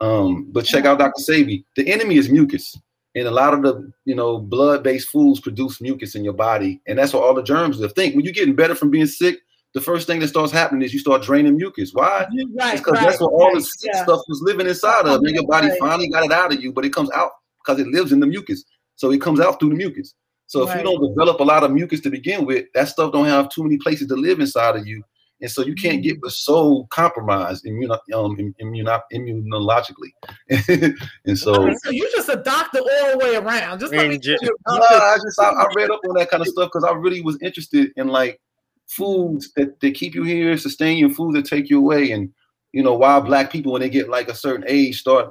Um, 0.00 0.46
but 0.52 0.64
check 0.64 0.84
out 0.84 0.98
Dr. 0.98 1.20
Sebi. 1.20 1.64
The 1.76 1.90
enemy 1.92 2.16
is 2.16 2.28
mucus, 2.28 2.76
and 3.14 3.26
a 3.26 3.30
lot 3.30 3.54
of 3.54 3.62
the 3.62 3.90
you 4.04 4.14
know 4.14 4.38
blood-based 4.38 5.08
foods 5.08 5.40
produce 5.40 5.80
mucus 5.80 6.14
in 6.14 6.24
your 6.24 6.34
body, 6.34 6.80
and 6.86 6.98
that's 6.98 7.12
where 7.12 7.22
all 7.22 7.34
the 7.34 7.42
germs 7.42 7.80
live. 7.80 7.92
Think 7.92 8.14
when 8.14 8.24
you're 8.24 8.34
getting 8.34 8.54
better 8.54 8.74
from 8.74 8.90
being 8.90 9.06
sick, 9.06 9.38
the 9.74 9.80
first 9.80 10.06
thing 10.06 10.20
that 10.20 10.28
starts 10.28 10.52
happening 10.52 10.82
is 10.82 10.94
you 10.94 11.00
start 11.00 11.22
draining 11.22 11.56
mucus. 11.56 11.92
Why? 11.92 12.26
Right, 12.58 12.78
because 12.78 12.94
right, 12.94 13.06
that's 13.06 13.20
what 13.20 13.32
all 13.32 13.54
the 13.54 13.60
sick 13.60 13.90
yeah. 13.92 14.04
stuff 14.04 14.20
was 14.28 14.40
living 14.42 14.66
inside 14.66 15.06
of. 15.06 15.20
And 15.22 15.34
your 15.34 15.46
body 15.46 15.70
finally 15.78 16.08
got 16.08 16.24
it 16.24 16.32
out 16.32 16.52
of 16.52 16.62
you, 16.62 16.72
but 16.72 16.84
it 16.84 16.92
comes 16.92 17.10
out 17.10 17.32
because 17.64 17.80
it 17.80 17.88
lives 17.88 18.12
in 18.12 18.20
the 18.20 18.26
mucus. 18.26 18.64
So 18.96 19.10
it 19.10 19.20
comes 19.20 19.40
out 19.40 19.60
through 19.60 19.70
the 19.70 19.76
mucus. 19.76 20.14
So 20.46 20.66
if 20.66 20.74
you 20.74 20.82
don't 20.82 21.06
develop 21.06 21.40
a 21.40 21.44
lot 21.44 21.62
of 21.62 21.72
mucus 21.72 22.00
to 22.00 22.10
begin 22.10 22.46
with, 22.46 22.66
that 22.74 22.88
stuff 22.88 23.12
don't 23.12 23.26
have 23.26 23.50
too 23.50 23.62
many 23.62 23.76
places 23.76 24.08
to 24.08 24.16
live 24.16 24.40
inside 24.40 24.76
of 24.76 24.86
you. 24.86 25.02
And 25.40 25.50
so 25.50 25.62
you 25.62 25.74
can't 25.74 25.98
Mm-hmm. 25.98 26.02
get 26.02 26.20
but 26.20 26.32
so 26.32 26.86
compromised 26.90 27.64
immuno, 27.64 27.98
um, 28.14 28.38
im- 28.38 28.54
immuno, 28.60 29.00
immunologically. 29.12 30.12
and 31.24 31.38
so 31.38 31.54
Okay, 31.54 31.74
so 31.84 31.90
you're 31.90 32.10
just 32.10 32.28
a 32.28 32.36
doctor 32.36 32.78
all 32.80 33.12
the 33.12 33.18
way 33.18 33.36
around. 33.36 33.78
Just 33.80 33.94
let 33.94 34.08
me 34.08 34.14
And 34.14 34.22
tell 34.22 34.50
no, 34.68 34.80
I 34.82 35.16
just 35.22 35.40
I, 35.40 35.50
I 35.50 35.66
read 35.76 35.90
up 35.90 36.00
on 36.08 36.14
that 36.16 36.30
kind 36.30 36.42
of 36.42 36.48
stuff 36.48 36.70
because 36.72 36.84
I 36.84 36.92
really 36.92 37.20
was 37.20 37.38
interested 37.40 37.90
in 37.96 38.08
like 38.08 38.40
foods 38.86 39.52
that, 39.56 39.78
that 39.80 39.94
keep 39.94 40.14
you 40.14 40.24
here, 40.24 40.56
sustain 40.56 40.98
you, 40.98 41.06
and 41.06 41.16
foods 41.16 41.34
that 41.34 41.44
take 41.46 41.70
you 41.70 41.78
away. 41.78 42.10
And 42.10 42.32
you 42.72 42.82
know, 42.82 42.94
why 42.94 43.20
black 43.20 43.50
people 43.52 43.72
when 43.72 43.80
they 43.82 43.88
get 43.90 44.08
like 44.08 44.28
a 44.28 44.34
certain 44.34 44.64
age 44.68 45.00
start, 45.00 45.30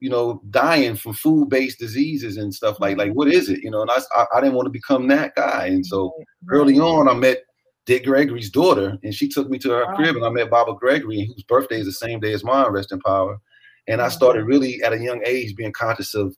you 0.00 0.10
know, 0.10 0.42
dying 0.50 0.96
from 0.96 1.14
food-based 1.14 1.78
diseases 1.78 2.36
and 2.36 2.54
stuff 2.54 2.78
like 2.80 2.96
like 2.98 3.12
what 3.12 3.28
is 3.28 3.48
it? 3.48 3.60
You 3.62 3.70
know, 3.70 3.82
and 3.82 3.90
I 3.90 3.98
I, 4.14 4.26
I 4.36 4.40
didn't 4.40 4.54
want 4.54 4.66
to 4.66 4.70
become 4.70 5.08
that 5.08 5.34
guy. 5.34 5.66
And 5.66 5.84
so 5.84 6.12
early 6.50 6.78
on, 6.78 7.08
I 7.08 7.14
met 7.14 7.38
Dick 7.86 8.04
Gregory's 8.04 8.50
daughter, 8.50 8.98
and 9.02 9.14
she 9.14 9.28
took 9.28 9.48
me 9.48 9.58
to 9.60 9.70
her 9.70 9.86
Wow. 9.86 9.94
crib, 9.94 10.16
and 10.16 10.24
I 10.24 10.30
met 10.30 10.50
Baba 10.50 10.74
Gregory, 10.74 11.24
whose 11.26 11.44
birthday 11.44 11.78
is 11.80 11.86
the 11.86 11.92
same 11.92 12.20
day 12.20 12.32
as 12.32 12.44
mine, 12.44 12.70
rest 12.72 12.92
in 12.92 13.00
power. 13.00 13.38
And 13.88 14.02
I 14.02 14.08
started 14.08 14.44
really 14.44 14.82
at 14.82 14.92
a 14.92 14.98
young 14.98 15.22
age 15.24 15.54
being 15.54 15.72
conscious 15.72 16.14
of 16.14 16.36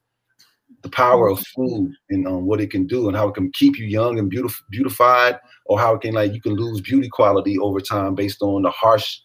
the 0.82 0.90
power 0.90 1.28
of 1.28 1.40
food 1.56 1.92
and 2.10 2.26
um, 2.26 2.46
what 2.46 2.60
it 2.60 2.70
can 2.70 2.86
do 2.86 3.08
and 3.08 3.16
how 3.16 3.28
it 3.28 3.34
can 3.34 3.50
keep 3.52 3.78
you 3.78 3.86
young 3.86 4.18
and 4.18 4.28
beautiful, 4.30 4.64
beautified, 4.70 5.38
or 5.64 5.78
how 5.78 5.94
it 5.94 6.02
can 6.02 6.14
like 6.14 6.34
you 6.34 6.40
can 6.40 6.54
lose 6.54 6.80
beauty 6.82 7.08
quality 7.08 7.58
over 7.58 7.80
time 7.80 8.14
based 8.14 8.42
on 8.42 8.62
the 8.62 8.70
harsh 8.70 9.18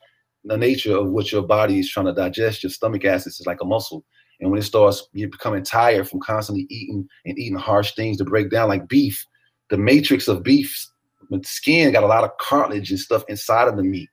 the 0.45 0.57
nature 0.57 0.97
of 0.97 1.07
what 1.07 1.31
your 1.31 1.41
body 1.41 1.79
is 1.79 1.89
trying 1.89 2.05
to 2.05 2.13
digest. 2.13 2.63
Your 2.63 2.69
stomach 2.69 3.05
acids 3.05 3.39
is 3.39 3.45
like 3.45 3.61
a 3.61 3.65
muscle. 3.65 4.03
And 4.39 4.49
when 4.51 4.59
it 4.59 4.63
starts, 4.63 5.07
you're 5.13 5.29
becoming 5.29 5.63
tired 5.63 6.09
from 6.09 6.19
constantly 6.19 6.65
eating 6.69 7.07
and 7.25 7.37
eating 7.37 7.57
harsh 7.57 7.93
things 7.95 8.17
to 8.17 8.25
break 8.25 8.49
down, 8.49 8.67
like 8.69 8.87
beef. 8.89 9.25
The 9.69 9.77
matrix 9.77 10.27
of 10.27 10.43
beef, 10.43 10.85
the 11.29 11.41
skin 11.43 11.93
got 11.93 12.03
a 12.03 12.07
lot 12.07 12.23
of 12.23 12.37
cartilage 12.39 12.89
and 12.89 12.99
stuff 12.99 13.23
inside 13.27 13.67
of 13.67 13.77
the 13.77 13.83
meat. 13.83 14.09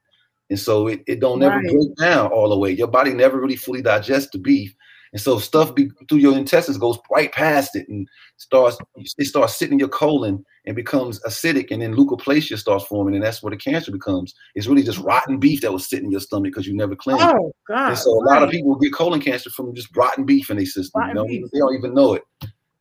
And 0.50 0.58
so 0.58 0.88
it, 0.88 1.02
it 1.06 1.20
don't 1.20 1.38
never 1.38 1.56
Right. 1.56 1.72
break 1.72 1.96
down 1.96 2.32
all 2.32 2.48
the 2.48 2.58
way. 2.58 2.72
Your 2.72 2.88
body 2.88 3.14
never 3.14 3.40
really 3.40 3.56
fully 3.56 3.82
digests 3.82 4.30
the 4.32 4.38
beef. 4.38 4.74
And 5.12 5.20
so 5.20 5.38
stuff 5.38 5.74
be, 5.74 5.90
through 6.08 6.18
your 6.18 6.36
intestines 6.36 6.78
goes 6.78 6.98
right 7.10 7.32
past 7.32 7.74
it 7.74 7.88
and 7.88 8.06
starts 8.36 8.78
it 8.96 9.26
starts 9.26 9.56
sitting 9.56 9.72
in 9.72 9.78
your 9.80 9.88
colon 9.88 10.44
and 10.66 10.76
becomes 10.76 11.20
acidic 11.22 11.72
and 11.72 11.82
then 11.82 11.96
leukoplasia 11.96 12.56
starts 12.56 12.84
forming 12.84 13.14
and 13.14 13.24
that's 13.24 13.42
where 13.42 13.50
the 13.50 13.56
cancer 13.56 13.90
becomes. 13.90 14.34
It's 14.54 14.68
really 14.68 14.84
just 14.84 14.98
rotten 15.00 15.40
beef 15.40 15.62
that 15.62 15.72
was 15.72 15.88
sitting 15.88 16.06
in 16.06 16.12
your 16.12 16.20
stomach 16.20 16.52
because 16.52 16.66
you 16.66 16.76
never 16.76 16.94
cleaned. 16.94 17.22
Oh 17.22 17.52
God. 17.66 17.88
And 17.88 17.98
so 17.98 18.10
a 18.10 18.24
lot 18.24 18.44
of 18.44 18.50
people 18.50 18.76
get 18.76 18.92
colon 18.92 19.20
cancer 19.20 19.50
from 19.50 19.74
just 19.74 19.94
rotten 19.96 20.24
beef 20.24 20.48
in 20.48 20.58
their 20.58 20.66
system. 20.66 21.00
Rotten 21.00 21.16
you 21.16 21.22
know, 21.22 21.26
beef. 21.26 21.44
they 21.52 21.58
don't 21.58 21.74
even 21.74 21.92
know 21.92 22.14
it. 22.14 22.22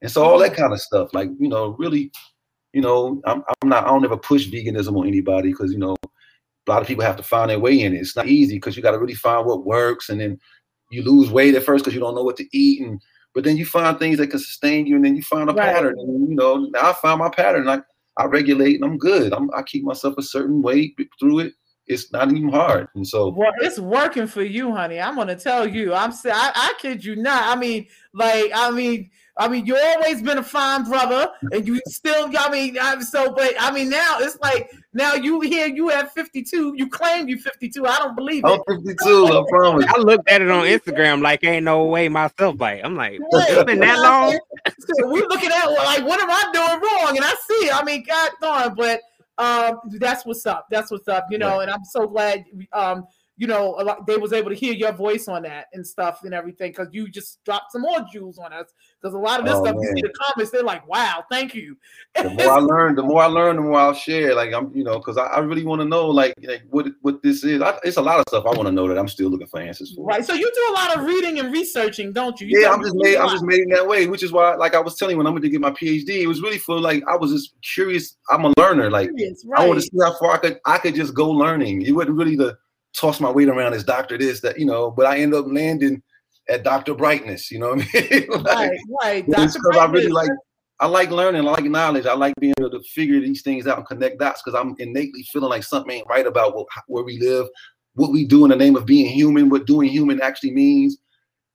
And 0.01 0.11
so 0.11 0.23
all 0.23 0.37
that 0.39 0.51
mm-hmm. 0.51 0.61
kind 0.61 0.73
of 0.73 0.81
stuff, 0.81 1.13
like 1.13 1.29
you 1.39 1.49
know, 1.49 1.75
really, 1.79 2.11
you 2.73 2.81
know, 2.81 3.21
I'm 3.25 3.43
I'm 3.61 3.69
not 3.69 3.85
I 3.85 3.87
don't 3.87 4.05
ever 4.05 4.17
push 4.17 4.47
veganism 4.47 4.97
on 4.97 5.07
anybody 5.07 5.49
because 5.49 5.71
you 5.71 5.79
know, 5.79 5.95
a 6.03 6.71
lot 6.71 6.81
of 6.81 6.87
people 6.87 7.03
have 7.03 7.17
to 7.17 7.23
find 7.23 7.49
their 7.49 7.59
way 7.59 7.81
in 7.81 7.93
it. 7.93 7.99
It's 7.99 8.15
not 8.15 8.27
easy 8.27 8.55
because 8.55 8.77
you 8.77 8.83
got 8.83 8.91
to 8.91 8.99
really 8.99 9.15
find 9.15 9.45
what 9.45 9.65
works, 9.65 10.09
and 10.09 10.21
then 10.21 10.39
you 10.91 11.03
lose 11.03 11.31
weight 11.31 11.55
at 11.55 11.63
first 11.63 11.83
because 11.83 11.93
you 11.95 11.99
don't 11.99 12.15
know 12.15 12.23
what 12.23 12.37
to 12.37 12.57
eat, 12.57 12.81
and 12.81 13.01
but 13.33 13.43
then 13.43 13.57
you 13.57 13.65
find 13.65 13.97
things 13.97 14.17
that 14.17 14.27
can 14.27 14.39
sustain 14.39 14.85
you, 14.85 14.95
and 14.95 15.05
then 15.05 15.15
you 15.15 15.23
find 15.23 15.49
a 15.49 15.53
Right. 15.53 15.73
pattern. 15.73 15.97
And 15.99 16.29
you 16.29 16.35
know, 16.35 16.67
now 16.71 16.91
I 16.91 16.93
found 16.93 17.19
my 17.19 17.29
pattern. 17.29 17.67
I 17.67 17.81
I 18.17 18.25
regulate, 18.25 18.75
and 18.75 18.83
I'm 18.83 18.97
good. 18.97 19.33
I'm, 19.33 19.49
I 19.53 19.63
keep 19.63 19.83
myself 19.83 20.15
a 20.17 20.21
certain 20.21 20.61
weight 20.61 20.97
through 21.19 21.39
it. 21.39 21.53
It's 21.87 22.11
not 22.11 22.31
even 22.31 22.49
hard, 22.49 22.87
and 22.95 23.07
so 23.07 23.31
Well, 23.31 23.51
it's 23.61 23.79
working 23.79 24.27
for 24.27 24.43
you, 24.43 24.75
honey. 24.75 24.99
I'm 24.99 25.15
gonna 25.15 25.35
tell 25.35 25.67
you. 25.67 25.93
I'm 25.93 26.11
I, 26.11 26.51
I 26.55 26.73
kid 26.79 27.03
you 27.03 27.15
not. 27.15 27.45
I 27.45 27.59
mean, 27.59 27.87
like, 28.13 28.51
I 28.53 28.69
mean, 28.71 29.09
I 29.39 29.47
mean, 29.47 29.65
you 29.65 29.77
always 29.77 30.21
been 30.21 30.37
a 30.37 30.43
fine 30.43 30.83
brother, 30.83 31.31
and 31.53 31.65
you 31.65 31.79
still. 31.87 32.29
I 32.37 32.51
mean, 32.51 32.77
I'm 32.79 33.01
so, 33.01 33.31
but 33.31 33.53
I 33.57 33.71
mean, 33.71 33.89
now 33.89 34.17
it's 34.19 34.37
like 34.41 34.69
now 34.93 35.13
you 35.13 35.39
here, 35.39 35.67
you 35.67 35.87
have 35.87 36.11
52. 36.11 36.73
You 36.75 36.89
claim 36.89 37.29
you 37.29 37.37
52. 37.37 37.87
I 37.87 37.97
don't 37.99 38.15
believe 38.15 38.43
it. 38.45 38.47
I'm 38.47 38.77
52. 38.83 39.25
I 39.27 39.43
promise. 39.49 39.85
I 39.87 39.97
looked 39.97 40.29
at 40.29 40.41
it 40.41 40.49
on 40.49 40.65
Instagram 40.65 41.21
like 41.21 41.43
ain't 41.45 41.63
no 41.63 41.85
way 41.85 42.09
myself. 42.09 42.59
Like 42.59 42.81
I'm 42.83 42.95
like, 42.95 43.19
it's 43.21 43.63
been 43.63 43.79
that 43.79 43.95
know 43.95 44.01
what 44.01 44.05
I'm 44.05 44.29
long. 44.29 44.39
So 44.79 45.07
we're 45.09 45.27
looking 45.27 45.51
at 45.51 45.65
well, 45.67 45.85
like, 45.85 46.05
what 46.05 46.19
am 46.19 46.29
I 46.29 46.43
doing 46.53 46.81
wrong? 46.81 47.15
And 47.15 47.25
I 47.25 47.33
see, 47.47 47.67
it. 47.67 47.75
I 47.75 47.83
mean, 47.83 48.03
God 48.03 48.31
darn, 48.41 48.75
but 48.75 49.01
um, 49.37 49.79
that's 49.99 50.25
what's 50.25 50.45
up. 50.45 50.67
That's 50.69 50.91
what's 50.91 51.07
up, 51.07 51.27
you 51.31 51.37
know. 51.37 51.61
And 51.61 51.71
I'm 51.71 51.85
so 51.85 52.07
glad, 52.07 52.43
um, 52.73 53.07
you 53.37 53.47
know, 53.47 53.75
a 53.79 53.83
lot, 53.83 54.05
they 54.05 54.17
was 54.17 54.33
able 54.33 54.49
to 54.49 54.55
hear 54.55 54.73
your 54.73 54.91
voice 54.91 55.29
on 55.29 55.43
that 55.43 55.67
and 55.71 55.87
stuff 55.87 56.23
and 56.25 56.33
everything 56.33 56.71
because 56.71 56.89
you 56.91 57.07
just 57.07 57.41
dropped 57.45 57.71
some 57.71 57.83
more 57.83 58.05
jewels 58.11 58.37
on 58.37 58.51
us. 58.51 58.73
Because 59.01 59.13
a 59.13 59.17
lot 59.17 59.39
of 59.39 59.45
this 59.45 59.55
Oh, 59.55 59.63
stuff, 59.63 59.75
you 59.79 59.93
see 59.95 60.01
the 60.01 60.13
comments, 60.19 60.51
they're 60.51 60.63
like, 60.63 60.85
"Wow, 60.87 61.23
thank 61.31 61.55
you." 61.55 61.77
the 62.15 62.29
more 62.39 62.51
I 62.51 62.59
learn, 62.59 62.95
the 62.95 63.03
more 63.03 63.21
I 63.21 63.27
learn, 63.27 63.55
the 63.55 63.61
more 63.61 63.79
I'll 63.79 63.93
share. 63.93 64.35
Like 64.35 64.53
I'm, 64.53 64.75
you 64.75 64.83
know, 64.83 64.97
because 64.97 65.17
I, 65.17 65.25
I 65.25 65.39
really 65.39 65.63
want 65.63 65.81
to 65.81 65.87
know, 65.87 66.07
like, 66.07 66.33
like 66.43 66.63
what 66.69 66.87
what 67.01 67.23
this 67.23 67.43
is. 67.43 67.61
I, 67.61 67.77
it's 67.83 67.97
a 67.97 68.01
lot 68.01 68.19
of 68.19 68.25
stuff 68.27 68.45
I 68.45 68.49
want 68.49 68.65
to 68.65 68.71
know 68.71 68.87
that 68.89 68.97
I'm 68.97 69.07
still 69.07 69.29
looking 69.29 69.47
for 69.47 69.61
answers 69.61 69.93
for. 69.95 70.05
Right. 70.05 70.25
So 70.25 70.33
you 70.33 70.51
do 70.53 70.73
a 70.73 70.73
lot 70.73 70.97
of 70.97 71.05
reading 71.05 71.39
and 71.39 71.53
researching, 71.53 72.11
don't 72.11 72.39
you? 72.41 72.47
You 72.47 72.61
Yeah, 72.61 72.71
I'm 72.71 72.81
just 72.81 72.95
made. 72.95 73.17
I'm 73.17 73.29
just 73.29 73.43
made 73.43 73.61
in 73.61 73.69
that 73.69 73.87
way, 73.87 74.07
which 74.07 74.23
is 74.23 74.33
why, 74.33 74.55
like 74.55 74.75
I 74.75 74.79
was 74.81 74.95
telling 74.95 75.13
you, 75.13 75.17
when 75.17 75.27
I 75.27 75.29
went 75.29 75.43
to 75.43 75.49
get 75.49 75.61
my 75.61 75.71
PhD, 75.71 76.09
it 76.09 76.27
was 76.27 76.41
really 76.41 76.57
for 76.57 76.79
like 76.79 77.03
I 77.07 77.15
was 77.15 77.31
just 77.31 77.53
curious. 77.61 78.17
I'm 78.29 78.45
a 78.45 78.53
learner. 78.57 78.89
Like 78.89 79.15
Curious, 79.15 79.45
I 79.55 79.65
want 79.65 79.79
to 79.79 79.83
see 79.83 79.97
how 80.01 80.17
far 80.17 80.33
I 80.33 80.37
could 80.39 80.59
I 80.65 80.77
could 80.77 80.95
just 80.95 81.13
go 81.13 81.29
learning. 81.29 81.83
It 81.83 81.93
wasn't 81.93 82.17
really 82.17 82.35
to 82.37 82.57
toss 82.93 83.19
my 83.19 83.31
weight 83.31 83.47
around 83.47 83.73
as 83.73 83.83
doctor 83.83 84.17
this 84.17 84.41
that 84.41 84.59
you 84.59 84.65
know, 84.65 84.91
but 84.91 85.05
I 85.05 85.19
end 85.19 85.33
up 85.33 85.45
landing 85.47 86.01
at 86.49 86.63
Doctor 86.63 86.93
Brightness. 86.93 87.51
You 87.51 87.59
know 87.59 87.75
what 87.75 87.85
I 87.93 88.09
mean? 88.09 88.27
Like, 88.43 88.45
Right, 88.55 88.79
right. 89.01 89.29
Dr. 89.29 89.59
because 89.59 89.77
I 89.77 89.85
really 89.85 90.07
like 90.07 90.31
I 90.81 90.87
like 90.87 91.11
learning, 91.11 91.45
I 91.45 91.51
like 91.51 91.65
knowledge, 91.65 92.05
I 92.05 92.13
like 92.13 92.33
being 92.39 92.53
able 92.57 92.71
to 92.71 92.81
figure 92.81 93.19
these 93.19 93.41
things 93.41 93.67
out 93.67 93.77
and 93.77 93.85
connect 93.85 94.17
dots 94.19 94.41
because 94.41 94.57
I'm 94.57 94.75
innately 94.79 95.23
feeling 95.23 95.49
like 95.49 95.63
something 95.63 95.91
ain't 95.91 96.07
right 96.07 96.25
about 96.25 96.55
what, 96.55 96.67
where 96.87 97.03
we 97.03 97.19
live, 97.19 97.47
what 97.95 98.11
we 98.11 98.23
do 98.25 98.45
in 98.45 98.51
the 98.51 98.55
name 98.55 98.77
of 98.77 98.85
being 98.85 99.07
human, 99.11 99.49
what 99.49 99.65
doing 99.67 99.89
human 99.89 100.21
actually 100.21 100.51
means, 100.51 100.97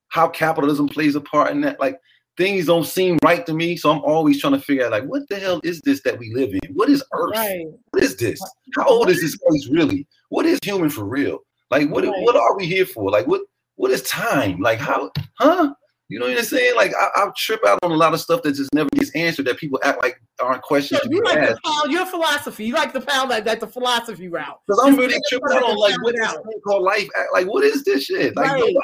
how 0.09 0.29
capitalism 0.29 0.89
plays 0.89 1.15
a 1.15 1.23
part 1.23 1.53
in 1.53 1.63
that. 1.63 1.81
Like 1.81 1.99
things 2.37 2.67
don't 2.67 2.85
seem 2.85 3.17
right 3.25 3.47
to 3.47 3.55
me, 3.55 3.79
so 3.79 3.91
I'm 3.91 4.01
always 4.03 4.43
trying 4.43 4.53
to 4.53 4.61
figure 4.61 4.85
out 4.85 4.93
like 4.93 5.05
what 5.05 5.23
the 5.31 5.37
hell 5.37 5.59
is 5.65 5.81
this 5.81 6.03
that 6.03 6.19
we 6.19 6.31
live 6.35 6.51
in? 6.53 6.75
What 6.75 6.91
is 6.91 7.03
Earth? 7.15 7.33
Right. 7.35 7.67
What 7.93 8.05
is 8.05 8.17
this? 8.17 8.43
How 8.77 8.87
old 8.87 9.09
is 9.09 9.23
this 9.23 9.39
place 9.39 9.69
really? 9.69 10.07
What 10.29 10.45
is 10.45 10.59
human 10.63 10.91
for 10.91 11.05
real? 11.05 11.39
Like 11.71 11.89
what 11.89 12.05
Right. 12.05 12.23
what 12.25 12.37
are 12.37 12.57
we 12.57 12.67
here 12.67 12.85
for? 12.85 13.11
Like 13.11 13.27
what 13.27 13.41
what 13.77 13.91
is 13.91 14.03
time? 14.03 14.61
Like 14.61 14.79
how 14.79 15.11
huh? 15.39 15.75
You 16.09 16.19
know 16.21 16.27
what 16.29 16.37
I'm 16.39 16.45
saying? 16.45 16.77
Like 16.77 16.93
I, 16.95 17.09
I 17.23 17.31
trip 17.37 17.61
out 17.67 17.79
on 17.83 17.91
a 17.91 17.95
lot 17.97 18.13
of 18.13 18.21
stuff 18.21 18.43
that 18.43 18.53
just 18.53 18.73
never 18.75 18.89
gets 18.95 19.11
answered 19.17 19.47
that 19.47 19.57
people 19.57 19.81
act 19.83 20.03
like 20.03 20.21
aren't 20.39 20.63
questions 20.63 21.01
to 21.01 21.09
be 21.09 21.17
you 21.17 21.23
like 21.25 21.35
the 21.41 21.51
asked. 21.53 21.63
pound, 21.65 21.91
your 21.93 22.05
philosophy. 22.07 22.67
You 22.67 22.75
like 22.75 22.93
the 22.93 23.01
pound 23.01 23.31
like 23.31 23.45
that 23.47 23.59
the 23.61 23.67
philosophy 23.67 24.29
route. 24.29 24.61
Because 24.67 24.83
I'm 24.85 24.97
really 24.97 25.19
tripped 25.29 25.47
out 25.51 25.63
on 25.63 25.77
like 25.77 26.01
what 26.03 26.15
this 26.15 26.31
thing 26.33 26.61
called 26.67 26.83
life 26.83 27.09
like. 27.33 27.47
What 27.47 27.65
is 27.65 27.83
this 27.85 28.05
shit? 28.05 28.37
Like 28.37 28.47
Right. 28.51 28.59
nobody- 28.61 28.79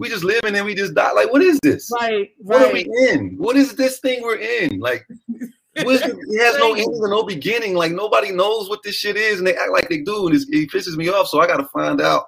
we 0.00 0.08
just 0.08 0.24
live 0.24 0.42
and 0.42 0.56
then 0.56 0.64
we 0.64 0.74
just 0.74 0.92
die. 0.94 1.12
Like 1.12 1.32
what 1.32 1.40
is 1.42 1.60
this? 1.62 1.88
Right, 1.94 2.30
What 2.38 2.60
are 2.62 2.72
we 2.72 2.84
in? 3.10 3.36
What 3.38 3.56
is 3.56 3.76
this 3.76 4.00
thing 4.00 4.22
we're 4.22 4.34
in? 4.36 4.80
Like 4.80 5.06
wisdom 5.84 6.18
it 6.20 6.42
has 6.44 6.56
no 6.58 6.74
end 6.74 6.86
and 6.88 7.10
no 7.10 7.22
beginning. 7.22 7.74
Like 7.74 7.92
nobody 7.92 8.32
knows 8.32 8.68
what 8.68 8.82
this 8.82 8.96
shit 8.96 9.16
is, 9.16 9.38
and 9.38 9.46
they 9.46 9.54
act 9.56 9.70
like 9.70 9.88
they 9.88 10.00
do, 10.00 10.26
and 10.26 10.34
it 10.36 10.70
pisses 10.70 10.96
me 10.96 11.08
off. 11.08 11.28
So 11.28 11.40
I 11.40 11.46
got 11.46 11.58
to 11.58 11.68
find 11.72 12.00
out 12.00 12.24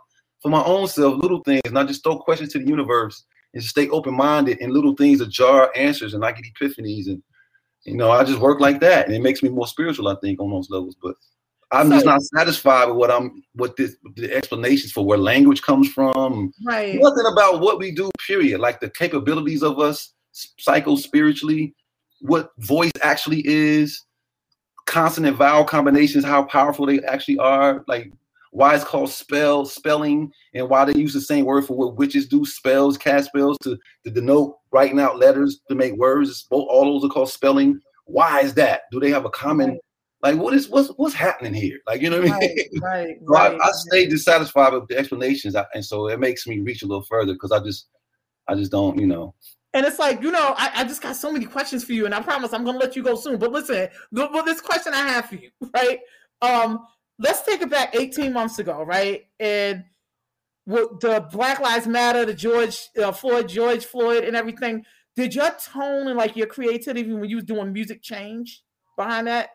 for 0.47 0.51
my 0.51 0.63
own 0.63 0.87
self 0.87 1.21
little 1.21 1.41
things, 1.41 1.73
not 1.73 1.89
just 1.89 2.05
throw 2.05 2.21
questions 2.21 2.53
to 2.53 2.61
the 2.61 2.69
universe, 2.69 3.25
and 3.53 3.61
just 3.61 3.75
stay 3.75 3.89
open 3.89 4.15
minded 4.15 4.61
and 4.61 4.73
little 4.73 4.95
things 4.95 5.19
that 5.19 5.29
jar 5.29 5.73
answers, 5.75 6.15
and 6.15 6.25
I 6.25 6.31
get 6.31 6.45
epiphanies, 6.55 7.09
and 7.09 7.21
you 7.83 7.97
know 7.97 8.13
I 8.13 8.23
just 8.23 8.39
work 8.39 8.61
like 8.61 8.79
that, 8.79 9.07
and 9.07 9.15
it 9.17 9.23
makes 9.23 9.43
me 9.43 9.49
more 9.49 9.67
spiritual, 9.67 10.07
I 10.07 10.15
think, 10.23 10.41
on 10.41 10.49
those 10.51 10.71
levels. 10.71 10.95
But 11.03 11.17
I'm 11.73 11.91
just 11.91 12.07
not 12.07 12.23
satisfied 12.23 12.85
with 12.87 12.97
what 12.97 13.11
I'm, 13.11 13.43
what 13.55 13.77
this, 13.77 13.97
the 14.15 14.33
explanations 14.33 14.93
for 14.93 15.05
where 15.05 15.19
language 15.19 15.63
comes 15.63 15.93
from, 15.93 16.53
Right. 16.65 16.95
nothing 16.95 17.27
about 17.33 17.61
what 17.61 17.81
we 17.81 17.91
do 17.91 18.09
period 18.25 18.61
like 18.61 18.79
the 18.79 18.91
capabilities 18.91 19.65
of 19.65 19.81
us 19.81 20.15
psycho 20.33 20.95
spiritually 20.95 21.75
what 22.21 22.51
voice 22.59 22.93
actually 23.03 23.43
is 23.45 24.05
consonant 24.87 25.37
vowel 25.37 25.65
combinations 25.65 26.25
how 26.25 26.45
powerful 26.45 26.87
they 26.87 27.01
actually 27.01 27.39
are 27.39 27.85
like 27.89 28.13
why 28.57 28.75
it's 28.75 28.85
called 28.85 29.11
spell 29.11 29.67
spelling 29.67 30.33
and 30.55 30.67
why 30.67 30.83
they 30.83 30.99
use 30.99 31.13
the 31.13 31.21
same 31.21 31.45
word 31.45 31.67
for 31.67 31.77
what 31.77 31.97
witches 31.97 32.27
do 32.27 32.43
spells 32.47 32.97
cast 32.97 33.27
spells 33.27 33.59
to, 33.59 33.77
to 34.03 34.11
denote 34.11 34.57
writing 34.73 34.99
out 34.99 35.19
letters 35.19 35.61
to 35.69 35.75
make 35.75 35.93
words 35.97 36.45
both, 36.45 36.67
all 36.71 36.85
those 36.85 37.05
are 37.05 37.13
called 37.13 37.29
spelling 37.29 37.79
why 38.07 38.41
is 38.41 38.55
that 38.55 38.83
do 38.91 38.99
they 38.99 39.11
have 39.11 39.27
a 39.27 39.31
common 39.31 39.79
like 40.23 40.37
what 40.39 40.55
is 40.55 40.71
what's 40.71 40.89
what's 40.97 41.15
happening 41.15 41.53
here 41.53 41.79
like 41.87 42.01
you 42.01 42.09
know 42.09 42.19
what 42.19 42.33
i 42.33 42.39
mean 42.39 42.57
Right, 42.57 42.69
right, 42.83 43.19
so 43.29 43.37
I, 43.37 43.51
right. 43.51 43.61
I 43.63 43.71
stay 43.73 44.07
dissatisfied 44.07 44.73
with 44.73 44.89
the 44.89 44.97
explanations, 44.97 45.55
I- 45.55 45.67
and 45.75 45.85
so 45.85 46.09
it 46.09 46.19
makes 46.19 46.47
me 46.47 46.61
reach 46.61 46.83
a 46.83 46.87
little 46.87 47.05
further 47.05 47.35
because 47.35 47.53
I 47.53 47.59
just, 47.61 47.89
I 48.49 48.55
just 48.55 48.71
don't, 48.71 48.99
you 48.99 49.07
know. 49.07 49.35
And 49.75 49.85
it's 49.85 49.99
like, 49.99 50.23
you 50.23 50.31
know, 50.31 50.55
I, 50.57 50.71
I 50.77 50.85
just 50.85 51.03
got 51.03 51.17
so 51.17 51.31
many 51.31 51.45
questions 51.45 51.85
for 51.85 51.93
you, 51.93 52.07
and 52.07 52.15
I 52.15 52.23
promise 52.23 52.55
I'm 52.55 52.65
gonna 52.65 52.79
let 52.79 52.97
you 52.97 53.03
go 53.03 53.17
soon. 53.17 53.39
But 53.39 53.53
listen, 53.53 53.89
the, 54.13 54.29
well, 54.33 54.45
this 54.45 54.61
question 54.63 54.95
I 54.95 55.09
have 55.09 55.27
for 55.27 55.35
you, 55.35 55.51
right? 55.75 55.99
Um, 56.41 56.87
let's 57.19 57.43
take 57.43 57.63
it 57.63 57.71
back 57.71 57.95
18 57.95 58.33
months 58.33 58.59
ago, 58.59 58.83
right? 58.83 59.27
And 59.41 59.85
with 60.67 61.01
the 61.01 61.27
Black 61.33 61.61
Lives 61.61 61.87
Matter, 61.87 62.25
the 62.25 62.35
George 62.35 62.77
uh, 63.03 63.13
Floyd, 63.13 63.49
George 63.49 63.85
Floyd, 63.85 64.25
and 64.25 64.37
everything. 64.37 64.85
Did 65.15 65.35
your 65.35 65.51
tone 65.51 66.09
and 66.09 66.17
like 66.17 66.37
your 66.37 66.47
creativity 66.47 67.11
when 67.11 67.31
you 67.31 67.37
was 67.37 67.45
doing 67.45 67.73
music 67.73 68.03
change 68.03 68.63
behind 68.99 69.29
that 69.29 69.51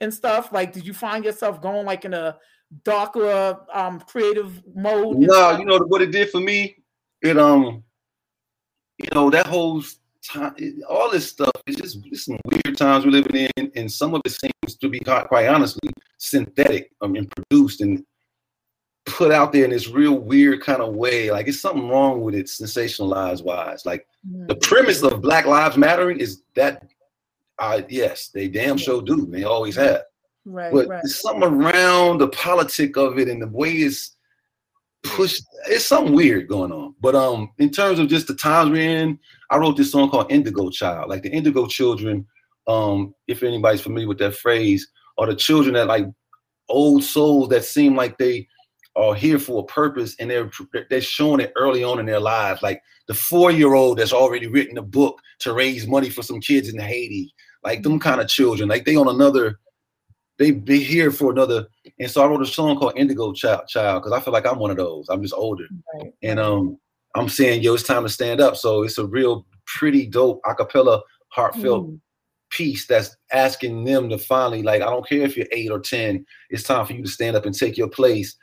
and 0.00 0.12
stuff? 0.12 0.52
Like, 0.52 0.72
did 0.72 0.86
you 0.86 0.92
find 0.92 1.24
yourself 1.24 1.62
going 1.62 1.86
like 1.86 2.04
in 2.04 2.12
a 2.12 2.36
darker, 2.84 3.58
um, 3.72 4.00
creative 4.00 4.60
mode? 4.74 5.16
No, 5.18 5.56
you 5.56 5.64
know 5.64 5.78
what 5.86 6.02
it 6.02 6.10
did 6.10 6.30
for 6.30 6.40
me. 6.40 6.76
It 7.22 7.38
um, 7.38 7.82
you 8.98 9.08
know 9.14 9.30
that 9.30 9.46
whole 9.46 9.82
time, 10.22 10.54
it- 10.58 10.84
all 10.84 11.10
this 11.10 11.28
stuff. 11.30 11.52
It's 11.66 11.80
just 11.80 11.98
it's 12.06 12.26
some 12.26 12.38
weird 12.44 12.76
times 12.76 13.04
we're 13.06 13.12
living 13.12 13.48
in, 13.56 13.72
and 13.74 13.90
some 13.90 14.14
of 14.14 14.20
it 14.24 14.32
seems 14.32 14.76
to 14.78 14.88
be 14.88 14.98
quite, 15.00 15.28
quite 15.28 15.46
honestly 15.46 15.88
synthetic. 16.18 16.90
I 17.00 17.06
mean, 17.06 17.28
produced 17.28 17.80
and 17.80 18.04
put 19.06 19.30
out 19.30 19.52
there 19.52 19.64
in 19.64 19.70
this 19.70 19.88
real 19.88 20.18
weird 20.18 20.62
kind 20.62 20.82
of 20.82 20.94
way. 20.94 21.30
Like 21.30 21.48
it's 21.48 21.60
something 21.60 21.88
wrong 21.88 22.20
with 22.20 22.34
it, 22.34 22.46
sensationalized 22.46 23.44
wise. 23.44 23.86
Like 23.86 24.06
the 24.24 24.56
premise 24.56 25.02
of 25.02 25.22
Black 25.22 25.46
Lives 25.46 25.76
Mattering 25.76 26.18
is 26.18 26.42
that, 26.56 26.82
uh, 27.58 27.82
yes, 27.88 28.28
they 28.28 28.48
damn 28.48 28.76
sure 28.76 29.00
do. 29.00 29.26
They 29.26 29.44
always 29.44 29.76
have. 29.76 30.02
Right, 30.44 30.72
but 30.72 30.88
right. 30.88 31.00
there's 31.02 31.20
something 31.20 31.42
around 31.42 32.18
the 32.18 32.28
politic 32.28 32.96
of 32.96 33.18
it 33.18 33.28
and 33.28 33.42
the 33.42 33.48
way 33.48 33.72
it's 33.72 34.16
pushed. 35.02 35.42
It's 35.68 35.86
something 35.86 36.14
weird 36.14 36.48
going 36.48 36.72
on. 36.72 36.94
But 37.00 37.14
um, 37.14 37.50
in 37.58 37.70
terms 37.70 37.98
of 37.98 38.08
just 38.08 38.26
the 38.26 38.34
times 38.34 38.70
we're 38.70 38.98
in, 38.98 39.18
I 39.50 39.56
wrote 39.56 39.76
this 39.76 39.92
song 39.92 40.10
called 40.10 40.30
Indigo 40.30 40.70
Child. 40.70 41.08
Like 41.08 41.22
the 41.22 41.30
Indigo 41.30 41.66
Children, 41.66 42.26
um, 42.66 43.14
if 43.26 43.42
anybody's 43.42 43.80
familiar 43.80 44.08
with 44.08 44.18
that 44.18 44.36
phrase, 44.36 44.88
are 45.18 45.26
the 45.26 45.36
children 45.36 45.74
that 45.74 45.86
like 45.86 46.06
old 46.68 47.04
souls 47.04 47.48
that 47.48 47.64
seem 47.64 47.94
like 47.96 48.18
they 48.18 48.46
are 48.96 49.14
here 49.14 49.38
for 49.38 49.62
a 49.62 49.66
purpose 49.66 50.16
and 50.18 50.30
they're 50.30 50.50
they're 50.90 51.00
showing 51.00 51.40
it 51.40 51.52
early 51.56 51.84
on 51.84 51.98
in 51.98 52.06
their 52.06 52.20
lives. 52.20 52.62
Like 52.62 52.82
the 53.08 53.14
four-year-old 53.14 53.98
that's 53.98 54.12
already 54.12 54.46
written 54.46 54.78
a 54.78 54.82
book 54.82 55.20
to 55.40 55.52
raise 55.52 55.86
money 55.86 56.10
for 56.10 56.22
some 56.22 56.40
kids 56.40 56.68
in 56.68 56.78
Haiti, 56.78 57.32
like 57.62 57.82
them 57.82 57.98
kind 57.98 58.20
of 58.20 58.28
children, 58.28 58.68
like 58.68 58.84
they 58.84 58.96
on 58.96 59.08
another, 59.08 59.58
they 60.38 60.50
be 60.50 60.82
here 60.82 61.10
for 61.10 61.30
another. 61.30 61.66
And 62.00 62.10
so 62.10 62.22
I 62.22 62.26
wrote 62.26 62.42
a 62.42 62.46
song 62.46 62.78
called 62.78 62.94
Indigo 62.96 63.32
Child 63.32 63.68
Child 63.68 64.02
because 64.02 64.18
I 64.18 64.20
feel 64.20 64.32
like 64.32 64.46
I'm 64.46 64.58
one 64.58 64.70
of 64.70 64.76
those. 64.78 65.08
I'm 65.08 65.22
just 65.22 65.34
older. 65.34 65.66
Right. 65.94 66.12
And 66.22 66.40
um 66.40 66.78
I'm 67.14 67.28
saying, 67.28 67.62
yo, 67.62 67.74
it's 67.74 67.82
time 67.82 68.02
to 68.02 68.08
stand 68.10 68.40
up. 68.40 68.56
So 68.56 68.82
it's 68.82 68.98
a 68.98 69.06
real 69.06 69.46
pretty 69.66 70.06
dope 70.06 70.42
acapella, 70.44 71.00
heartfelt 71.28 71.86
Mm. 71.86 72.00
Piece 72.50 72.86
that's 72.86 73.16
asking 73.32 73.84
them 73.84 74.08
to 74.08 74.18
finally, 74.18 74.62
like, 74.62 74.82
I 74.82 74.86
don't 74.86 75.06
care 75.06 75.22
if 75.22 75.36
you're 75.36 75.46
eight 75.52 75.70
or 75.70 75.80
10, 75.80 76.24
it's 76.50 76.62
time 76.62 76.86
for 76.86 76.92
you 76.92 77.02
to 77.02 77.08
stand 77.08 77.36
up 77.36 77.46
and 77.46 77.54
take 77.54 77.76
your 77.76 77.88
place 77.88 78.36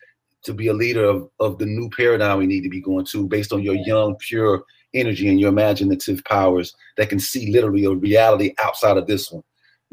to 0.43 0.53
be 0.53 0.67
a 0.67 0.73
leader 0.73 1.05
of, 1.05 1.29
of 1.39 1.57
the 1.57 1.65
new 1.65 1.89
paradigm 1.89 2.37
we 2.37 2.45
need 2.45 2.61
to 2.61 2.69
be 2.69 2.81
going 2.81 3.05
to 3.05 3.27
based 3.27 3.53
on 3.53 3.63
your 3.63 3.75
young, 3.75 4.15
pure 4.17 4.63
energy 4.93 5.29
and 5.29 5.39
your 5.39 5.49
imaginative 5.49 6.23
powers 6.25 6.73
that 6.97 7.09
can 7.09 7.19
see 7.19 7.51
literally 7.51 7.85
a 7.85 7.91
reality 7.91 8.53
outside 8.59 8.97
of 8.97 9.07
this 9.07 9.31
one. 9.31 9.43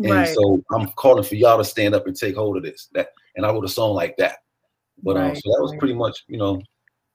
And 0.02 0.12
Right. 0.12 0.28
so 0.28 0.62
I'm 0.72 0.88
calling 0.92 1.24
for 1.24 1.34
y'all 1.34 1.58
to 1.58 1.64
stand 1.64 1.94
up 1.94 2.06
and 2.06 2.16
take 2.16 2.34
hold 2.34 2.56
of 2.56 2.62
this. 2.62 2.88
That 2.94 3.10
and 3.36 3.44
I 3.44 3.50
wrote 3.50 3.64
a 3.64 3.68
song 3.68 3.94
like 3.94 4.16
that. 4.16 4.38
But 5.02 5.16
um, 5.16 5.34
so 5.34 5.42
that 5.44 5.62
was 5.62 5.74
pretty 5.78 5.94
much, 5.94 6.24
you 6.26 6.38
know, 6.38 6.60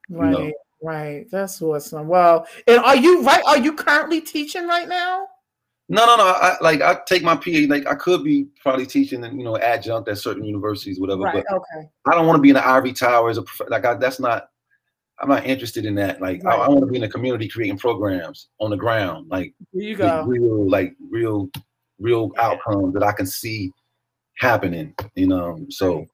Right, 0.10 0.32
know. 0.32 0.52
right. 0.82 1.26
That's 1.32 1.62
awesome. 1.62 2.08
Well, 2.08 2.48
and 2.68 2.80
are 2.80 2.96
you 2.96 3.24
right? 3.24 3.44
Are 3.48 3.58
you 3.58 3.74
currently 3.74 4.22
teaching 4.22 4.68
right 4.68 4.88
now? 4.88 5.28
No, 5.88 6.06
no, 6.06 6.16
no. 6.16 6.24
I 6.26 6.56
like 6.62 6.82
I 6.82 6.98
take 7.06 7.22
my 7.24 7.36
PhD. 7.36 7.70
Like 7.70 7.86
I 7.88 7.94
could 7.96 8.24
be 8.24 8.48
probably 8.62 8.88
teaching, 8.88 9.24
and 9.24 9.38
you 9.38 9.44
know, 9.44 9.58
adjunct 9.58 10.10
at 10.10 10.18
certain 10.18 10.44
universities, 10.44 11.00
whatever. 11.00 11.22
Right. 11.22 11.44
But 11.48 11.56
Okay. 11.56 11.88
I 12.08 12.16
don't 12.16 12.26
want 12.26 12.38
to 12.38 12.42
be 12.42 12.50
in 12.50 12.56
the 12.56 12.68
ivory 12.68 12.94
tower 12.94 13.30
as 13.30 13.38
a 13.38 13.44
prof- 13.44 13.70
like. 13.70 13.86
I, 13.86 13.94
that's 13.96 14.20
not. 14.20 14.50
I'm 15.20 15.30
not 15.30 15.46
interested 15.46 15.86
in 15.86 15.96
that. 15.96 16.20
Like 16.22 16.44
I, 16.46 16.56
I 16.56 16.68
want 16.68 16.82
to 16.82 16.88
be 16.88 16.96
in 16.96 17.02
the 17.02 17.08
community 17.08 17.48
creating 17.48 17.78
programs 17.78 18.50
on 18.60 18.70
the 18.70 18.76
ground, 18.78 19.28
like 19.30 19.54
There 19.72 19.84
you 19.84 19.96
go. 19.96 20.26
real, 20.26 20.70
like 20.70 20.94
real, 21.10 21.50
real 22.00 22.32
outcomes 22.38 22.94
that 22.96 23.04
I 23.04 23.14
can 23.14 23.26
see 23.26 23.72
happening. 24.38 24.94
You 25.16 25.28
know, 25.28 25.58
so 25.70 26.06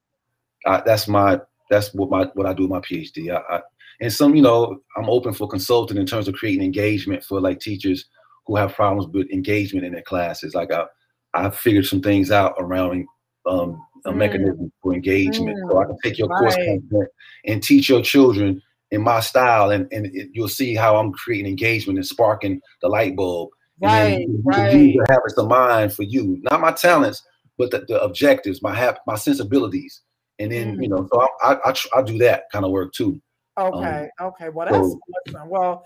I, 0.68 0.82
that's 0.86 1.08
my 1.08 1.40
that's 1.72 1.94
what 1.96 2.12
my 2.12 2.26
what 2.36 2.46
I 2.46 2.54
do 2.54 2.64
with 2.64 2.72
my 2.72 2.80
PhD. 2.82 3.34
I, 3.34 3.56
I 3.56 3.62
and 4.02 4.12
some, 4.12 4.36
you 4.36 4.42
know, 4.42 4.82
I'm 4.98 5.10
open 5.10 5.34
for 5.34 5.48
consulting 5.48 5.98
in 5.98 6.06
terms 6.06 6.28
of 6.28 6.34
creating 6.36 6.64
engagement 6.64 7.24
for 7.24 7.40
like 7.40 7.60
teachers 7.60 8.06
who 8.48 8.56
have 8.56 8.74
problems 8.74 9.08
with 9.14 9.30
engagement 9.32 9.86
in 9.86 9.94
their 9.94 10.02
classes. 10.02 10.54
Like 10.56 10.72
I, 10.72 10.86
I 11.34 11.50
figured 11.50 11.86
some 11.86 12.02
things 12.02 12.32
out 12.32 12.56
around 12.60 13.06
um, 13.46 13.82
a 14.06 14.12
Mm. 14.12 14.18
mechanism 14.18 14.72
for 14.82 14.94
engagement, 14.94 15.58
so 15.70 15.78
I 15.80 15.86
can 15.86 15.98
take 16.04 16.18
your 16.18 16.28
course 16.30 16.56
Right. 16.58 16.82
content 16.90 17.10
and 17.46 17.62
teach 17.64 17.88
your 17.90 18.02
children 18.02 18.62
in 18.92 19.02
my 19.02 19.20
style, 19.20 19.72
and 19.72 19.88
and 19.92 20.08
it, 20.08 20.30
you'll 20.34 20.48
see 20.50 20.76
how 20.76 20.98
I'm 20.98 21.12
creating 21.14 21.48
engagement 21.48 21.98
and 22.00 22.06
sparking 22.06 22.60
the 22.82 22.88
light 22.90 23.16
bulb. 23.16 23.50
And 23.84 23.92
Right, 23.92 24.20
you 24.20 24.44
can 24.52 24.64
right. 24.64 24.74
use 24.74 24.96
your 24.96 25.06
habits 25.10 25.38
of 25.38 25.48
mind 25.48 25.94
for 25.94 26.04
you, 26.04 26.40
not 26.52 26.62
my 26.62 26.72
talents, 26.72 27.24
but 27.58 27.72
the, 27.72 27.80
the 27.88 28.02
objectives, 28.02 28.62
my 28.62 28.74
hap- 28.76 29.00
my 29.08 29.16
sensibilities, 29.16 30.02
and 30.40 30.52
then 30.52 30.78
Mm. 30.78 30.84
you 30.84 30.90
know, 30.90 31.08
so 31.12 31.22
I 31.22 31.28
I, 31.54 31.70
I, 31.70 31.72
tr- 31.72 31.88
I 31.96 32.02
do 32.02 32.18
that 32.20 32.44
kind 32.52 32.66
of 32.66 32.72
work 32.72 32.92
too. 32.94 33.22
Okay. 33.60 34.08
okay. 34.20 34.50
Well, 34.50 34.68
that's 34.68 34.78
so- 34.78 35.00
awesome. 35.36 35.50
Well, 35.50 35.86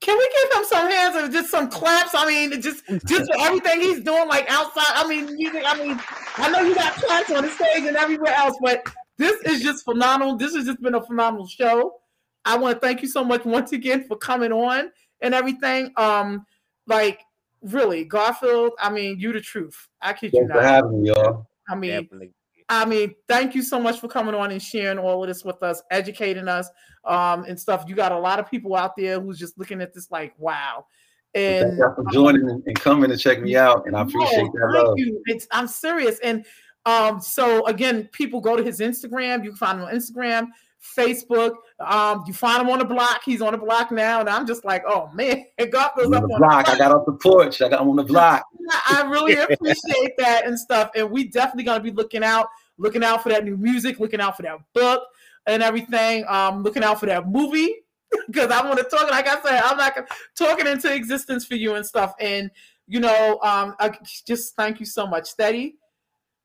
can 0.00 0.16
we 0.16 0.30
give 0.42 0.58
him 0.58 0.64
some 0.64 0.90
hands 0.90 1.16
or 1.16 1.28
just 1.28 1.50
some 1.50 1.68
claps? 1.68 2.14
I 2.14 2.26
mean, 2.26 2.60
just 2.62 2.86
just 3.06 3.30
for 3.32 3.40
everything 3.40 3.80
he's 3.80 4.02
doing, 4.02 4.28
like 4.28 4.50
outside. 4.50 4.92
I 4.94 5.06
mean, 5.06 5.34
music. 5.36 5.62
I 5.66 5.76
mean, 5.76 6.00
I 6.36 6.50
know 6.50 6.60
you 6.60 6.74
got 6.74 6.94
claps 6.94 7.30
on 7.30 7.44
the 7.44 7.50
stage 7.50 7.84
and 7.84 7.96
everywhere 7.96 8.34
else, 8.34 8.56
but 8.62 8.82
this 9.18 9.40
is 9.42 9.62
just 9.62 9.84
phenomenal. 9.84 10.36
This 10.36 10.54
has 10.54 10.64
just 10.64 10.80
been 10.80 10.94
a 10.94 11.02
phenomenal 11.02 11.46
show. 11.46 11.96
I 12.46 12.56
want 12.56 12.76
to 12.76 12.80
thank 12.80 13.02
you 13.02 13.08
so 13.08 13.22
much 13.22 13.44
once 13.44 13.72
again 13.72 14.04
for 14.08 14.16
coming 14.16 14.52
on 14.52 14.90
and 15.20 15.34
everything. 15.34 15.92
Um, 15.98 16.46
like 16.86 17.20
really, 17.60 18.04
Garfield. 18.04 18.72
I 18.78 18.90
mean, 18.90 19.20
you 19.20 19.32
the 19.34 19.40
truth. 19.40 19.76
I 20.00 20.14
kid 20.14 20.32
you 20.32 20.40
Thanks 20.40 20.54
for 20.54 20.62
having 20.62 21.02
me, 21.02 21.10
y'all. 21.10 21.46
I 21.68 21.74
mean, 21.74 21.90
Definitely. 21.90 22.32
I 22.70 22.84
mean, 22.84 23.14
thank 23.28 23.56
you 23.56 23.62
so 23.62 23.80
much 23.80 24.00
for 24.00 24.06
coming 24.06 24.34
on 24.34 24.52
and 24.52 24.62
sharing 24.62 24.98
all 24.98 25.22
of 25.22 25.28
this 25.28 25.44
with 25.44 25.60
us, 25.62 25.82
educating 25.90 26.46
us, 26.46 26.70
um, 27.04 27.44
and 27.44 27.58
stuff. 27.58 27.84
You 27.88 27.96
got 27.96 28.12
a 28.12 28.18
lot 28.18 28.38
of 28.38 28.48
people 28.48 28.76
out 28.76 28.96
there 28.96 29.20
who's 29.20 29.38
just 29.38 29.58
looking 29.58 29.82
at 29.82 29.92
this 29.92 30.10
like, 30.12 30.34
wow. 30.38 30.86
And 31.34 31.76
for 31.78 32.04
joining 32.12 32.48
and, 32.48 32.62
and 32.66 32.80
coming 32.80 33.10
and 33.10 33.20
checking 33.20 33.44
me 33.44 33.56
out, 33.56 33.86
and 33.86 33.96
I 33.96 34.02
appreciate 34.02 34.44
no, 34.44 34.52
that 34.52 34.70
thank 34.72 34.86
love. 34.86 34.98
you. 34.98 35.22
It's 35.26 35.46
I'm 35.50 35.66
serious. 35.66 36.18
And 36.20 36.44
um, 36.86 37.20
so 37.20 37.66
again, 37.66 38.08
people 38.12 38.40
go 38.40 38.56
to 38.56 38.62
his 38.62 38.80
Instagram. 38.80 39.44
You 39.44 39.50
can 39.50 39.56
find 39.56 39.78
him 39.78 39.86
on 39.86 39.94
Instagram, 39.94 40.48
Facebook. 40.96 41.52
Um, 41.78 42.24
you 42.26 42.32
find 42.32 42.62
him 42.62 42.70
on 42.70 42.78
the 42.78 42.84
block. 42.84 43.22
He's 43.24 43.42
on 43.42 43.52
the 43.52 43.58
block 43.58 43.92
now, 43.92 44.20
and 44.20 44.28
I'm 44.28 44.46
just 44.46 44.64
like, 44.64 44.82
oh 44.86 45.08
man, 45.14 45.44
God 45.70 45.90
goes 45.96 46.12
up 46.12 46.22
on 46.22 46.28
the 46.28 46.38
block. 46.38 46.68
I 46.68 46.76
got 46.76 46.92
off 46.92 47.06
the 47.06 47.12
porch. 47.12 47.62
I 47.62 47.68
got 47.68 47.80
on 47.80 47.96
the 47.96 48.04
block. 48.04 48.44
I 48.88 49.02
really 49.08 49.34
appreciate 49.34 50.16
that 50.18 50.46
and 50.46 50.58
stuff. 50.58 50.90
And 50.96 51.10
we 51.10 51.28
definitely 51.28 51.64
gonna 51.64 51.82
be 51.82 51.92
looking 51.92 52.24
out, 52.24 52.48
looking 52.80 53.04
out 53.04 53.22
for 53.22 53.28
that 53.28 53.44
new 53.44 53.56
music, 53.56 54.00
looking 54.00 54.20
out 54.20 54.36
for 54.36 54.42
that 54.42 54.58
book 54.74 55.02
and 55.46 55.62
everything. 55.62 56.24
Um, 56.26 56.62
looking 56.62 56.82
out 56.82 56.98
for 56.98 57.06
that 57.06 57.28
movie 57.28 57.76
because 58.26 58.50
I 58.50 58.64
want 58.66 58.78
to 58.78 58.84
talk. 58.84 59.10
Like 59.10 59.28
I 59.28 59.40
said, 59.42 59.62
I'm 59.62 59.76
not 59.76 59.94
gonna- 59.94 60.08
talking 60.36 60.66
into 60.66 60.92
existence 60.92 61.44
for 61.44 61.54
you 61.54 61.74
and 61.74 61.86
stuff. 61.86 62.14
And 62.18 62.50
you 62.88 62.98
know, 62.98 63.38
um, 63.42 63.76
I 63.78 63.92
just 64.26 64.56
thank 64.56 64.80
you 64.80 64.86
so 64.86 65.06
much, 65.06 65.28
Steady. 65.28 65.76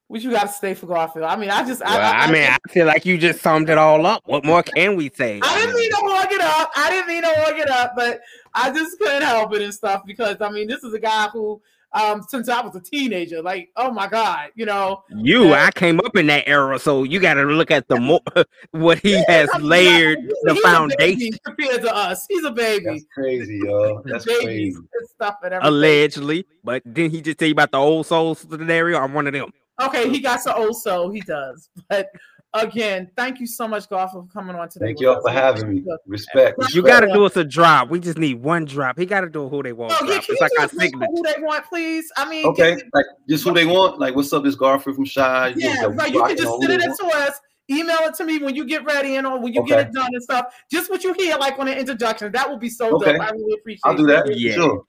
What 0.08 0.22
you 0.22 0.30
got 0.30 0.44
to 0.44 0.50
stay 0.50 0.76
for 0.76 0.86
Garfield? 0.86 1.26
I 1.26 1.36
mean, 1.36 1.50
I 1.50 1.66
just, 1.66 1.82
Well, 1.82 2.00
I, 2.00 2.32
mean, 2.32 2.44
I 2.44 2.58
feel 2.70 2.86
like 2.86 3.08
you 3.08 3.18
just 3.18 3.42
summed 3.42 3.72
it 3.72 3.80
all 3.80 4.06
up. 4.06 4.22
What 4.26 4.46
more 4.46 4.62
can 4.62 4.96
we 4.96 5.10
say? 5.10 5.40
I 5.44 5.60
didn't 5.60 5.76
mean 5.76 5.90
to 5.90 5.96
hog 5.96 6.32
it 6.32 6.42
up. 6.42 6.70
I 6.76 6.92
didn't 6.92 7.08
mean 7.08 7.24
to 7.24 7.34
hog 7.40 7.58
it 7.58 7.70
up, 7.72 7.94
but 7.96 8.22
I 8.54 8.72
just 8.72 9.00
couldn't 9.00 9.24
help 9.24 9.56
it 9.56 9.64
and 9.64 9.74
stuff 9.74 10.04
because 10.06 10.38
I 10.42 10.52
mean, 10.52 10.68
this 10.68 10.84
is 10.84 10.94
a 10.94 11.00
guy 11.00 11.30
who, 11.30 11.60
um, 11.96 12.22
since 12.28 12.50
I 12.50 12.62
was 12.62 12.76
a 12.76 12.82
teenager, 12.82 13.42
like, 13.42 13.70
oh 13.78 13.90
my 13.90 14.08
god, 14.08 14.50
you 14.56 14.66
know, 14.66 15.04
You, 15.10 15.54
I 15.54 15.72
came 15.72 16.00
up 16.02 16.16
in 16.16 16.28
that 16.28 16.48
era, 16.48 16.78
so 16.78 17.04
you 17.04 17.20
got 17.20 17.36
to 17.36 17.44
look 17.44 17.72
at 17.72 17.88
the 17.88 18.00
more 18.00 18.22
what 18.72 19.00
he 19.00 19.24
has 19.28 19.50
I 19.54 19.58
mean, 19.60 19.68
layered 19.70 20.20
he's- 20.20 20.34
the 20.44 20.54
he's 20.54 20.64
a 20.64 20.68
foundation. 20.68 20.98
baby 21.20 21.32
compared 21.46 21.82
to 21.82 21.96
us. 21.96 22.26
He's 22.30 22.44
a 22.44 22.52
baby. 22.52 22.86
That's 22.86 23.06
crazy, 23.14 23.60
yo. 23.64 24.02
That's 24.06 24.26
Babies 24.26 24.44
crazy. 24.78 24.78
stuff 25.16 25.36
and 25.44 25.54
everything. 25.54 25.68
Allegedly, 25.74 26.46
but 26.64 26.84
didn't 26.94 27.12
he 27.12 27.22
just 27.22 27.38
tell 27.40 27.48
you 27.48 27.54
about 27.54 27.72
the 27.72 27.78
old 27.78 28.06
soul 28.06 28.36
scenario? 28.36 29.00
I'm 29.00 29.14
one 29.14 29.26
of 29.28 29.34
them. 29.34 29.52
Okay, 29.82 30.10
he 30.10 30.20
got 30.20 30.42
so 30.42 30.54
old, 30.54 30.78
soul. 30.78 31.10
he 31.12 31.22
does. 31.22 31.70
But 31.90 32.08
again, 32.56 33.10
thank 33.16 33.40
you 33.40 33.48
so 33.48 33.68
much, 33.68 33.88
Garfield, 33.90 34.28
for 34.28 34.34
coming 34.34 34.56
on 34.56 34.70
today. 34.70 34.88
Thank 34.88 35.02
y'all 35.02 35.22
for 35.22 35.30
having 35.30 35.70
me. 35.74 35.84
Respect. 36.08 36.58
You 36.74 36.82
got 36.82 37.02
to 37.02 37.14
do 37.14 37.26
us 37.26 37.36
a 37.38 37.44
drop. 37.44 37.90
We 37.90 38.00
just 38.00 38.18
need 38.18 38.42
one 38.42 38.66
drop. 38.66 38.98
He 38.98 39.06
got 39.06 39.22
to 39.22 39.30
do 39.30 39.44
a 39.44 39.50
Who 39.50 39.62
Dey 39.64 39.72
Want 39.74 39.94
Oh, 39.94 40.06
yeah, 40.06 40.14
drop. 40.14 40.24
can 40.26 40.36
It's 40.36 40.42
you 40.42 40.46
like 40.46 40.52
do 40.52 40.58
our 40.60 40.66
us 40.66 40.72
signature. 40.72 41.12
Who 41.12 41.24
Dey 41.24 41.36
Want, 41.40 41.66
please? 41.66 42.12
I 42.18 42.30
mean, 42.30 42.46
Okay, 42.48 42.76
can- 42.78 42.90
like 42.94 43.06
just 43.30 43.44
Who 43.44 43.54
Dey 43.54 43.66
Want. 43.66 44.00
Like, 44.00 44.16
what's 44.16 44.32
up? 44.34 44.44
This 44.44 44.56
Garfield 44.56 44.96
from 44.96 45.06
Shai. 45.06 45.50
You 45.50 45.56
yeah, 45.58 45.82
know, 45.82 45.90
right. 45.90 46.14
You 46.14 46.24
can 46.24 46.38
just 46.38 46.50
send 46.50 46.64
who 46.64 46.72
it 46.72 46.78
they 46.80 46.84
in 46.86 46.90
want. 46.92 47.00
to 47.00 47.18
us. 47.32 47.40
Email 47.70 47.98
it 48.02 48.14
to 48.16 48.26
me 48.26 48.38
when 48.38 48.54
you 48.56 48.64
get 48.66 48.86
ready 48.86 49.16
and 49.16 49.26
or 49.26 49.40
when 49.40 49.52
you 49.52 49.66
get 49.66 49.80
it 49.88 49.92
done 49.92 50.10
and 50.14 50.22
stuff. 50.22 50.54
Just 50.72 50.90
what 50.92 51.04
you 51.04 51.14
hear, 51.14 51.36
like 51.38 51.58
on 51.58 51.66
the 51.66 51.76
introduction. 51.78 52.32
That 52.32 52.48
would 52.50 52.60
be 52.60 52.70
so 52.70 52.96
Okay. 52.98 53.14
dope. 53.14 53.22
I 53.22 53.32
really 53.32 53.54
appreciate 53.60 53.80
it. 53.86 53.90
I'll 53.90 53.98
do 53.98 54.06
that. 54.06 54.30
it. 54.30 54.38
Yeah. 54.38 54.54
Sure. 54.54 54.84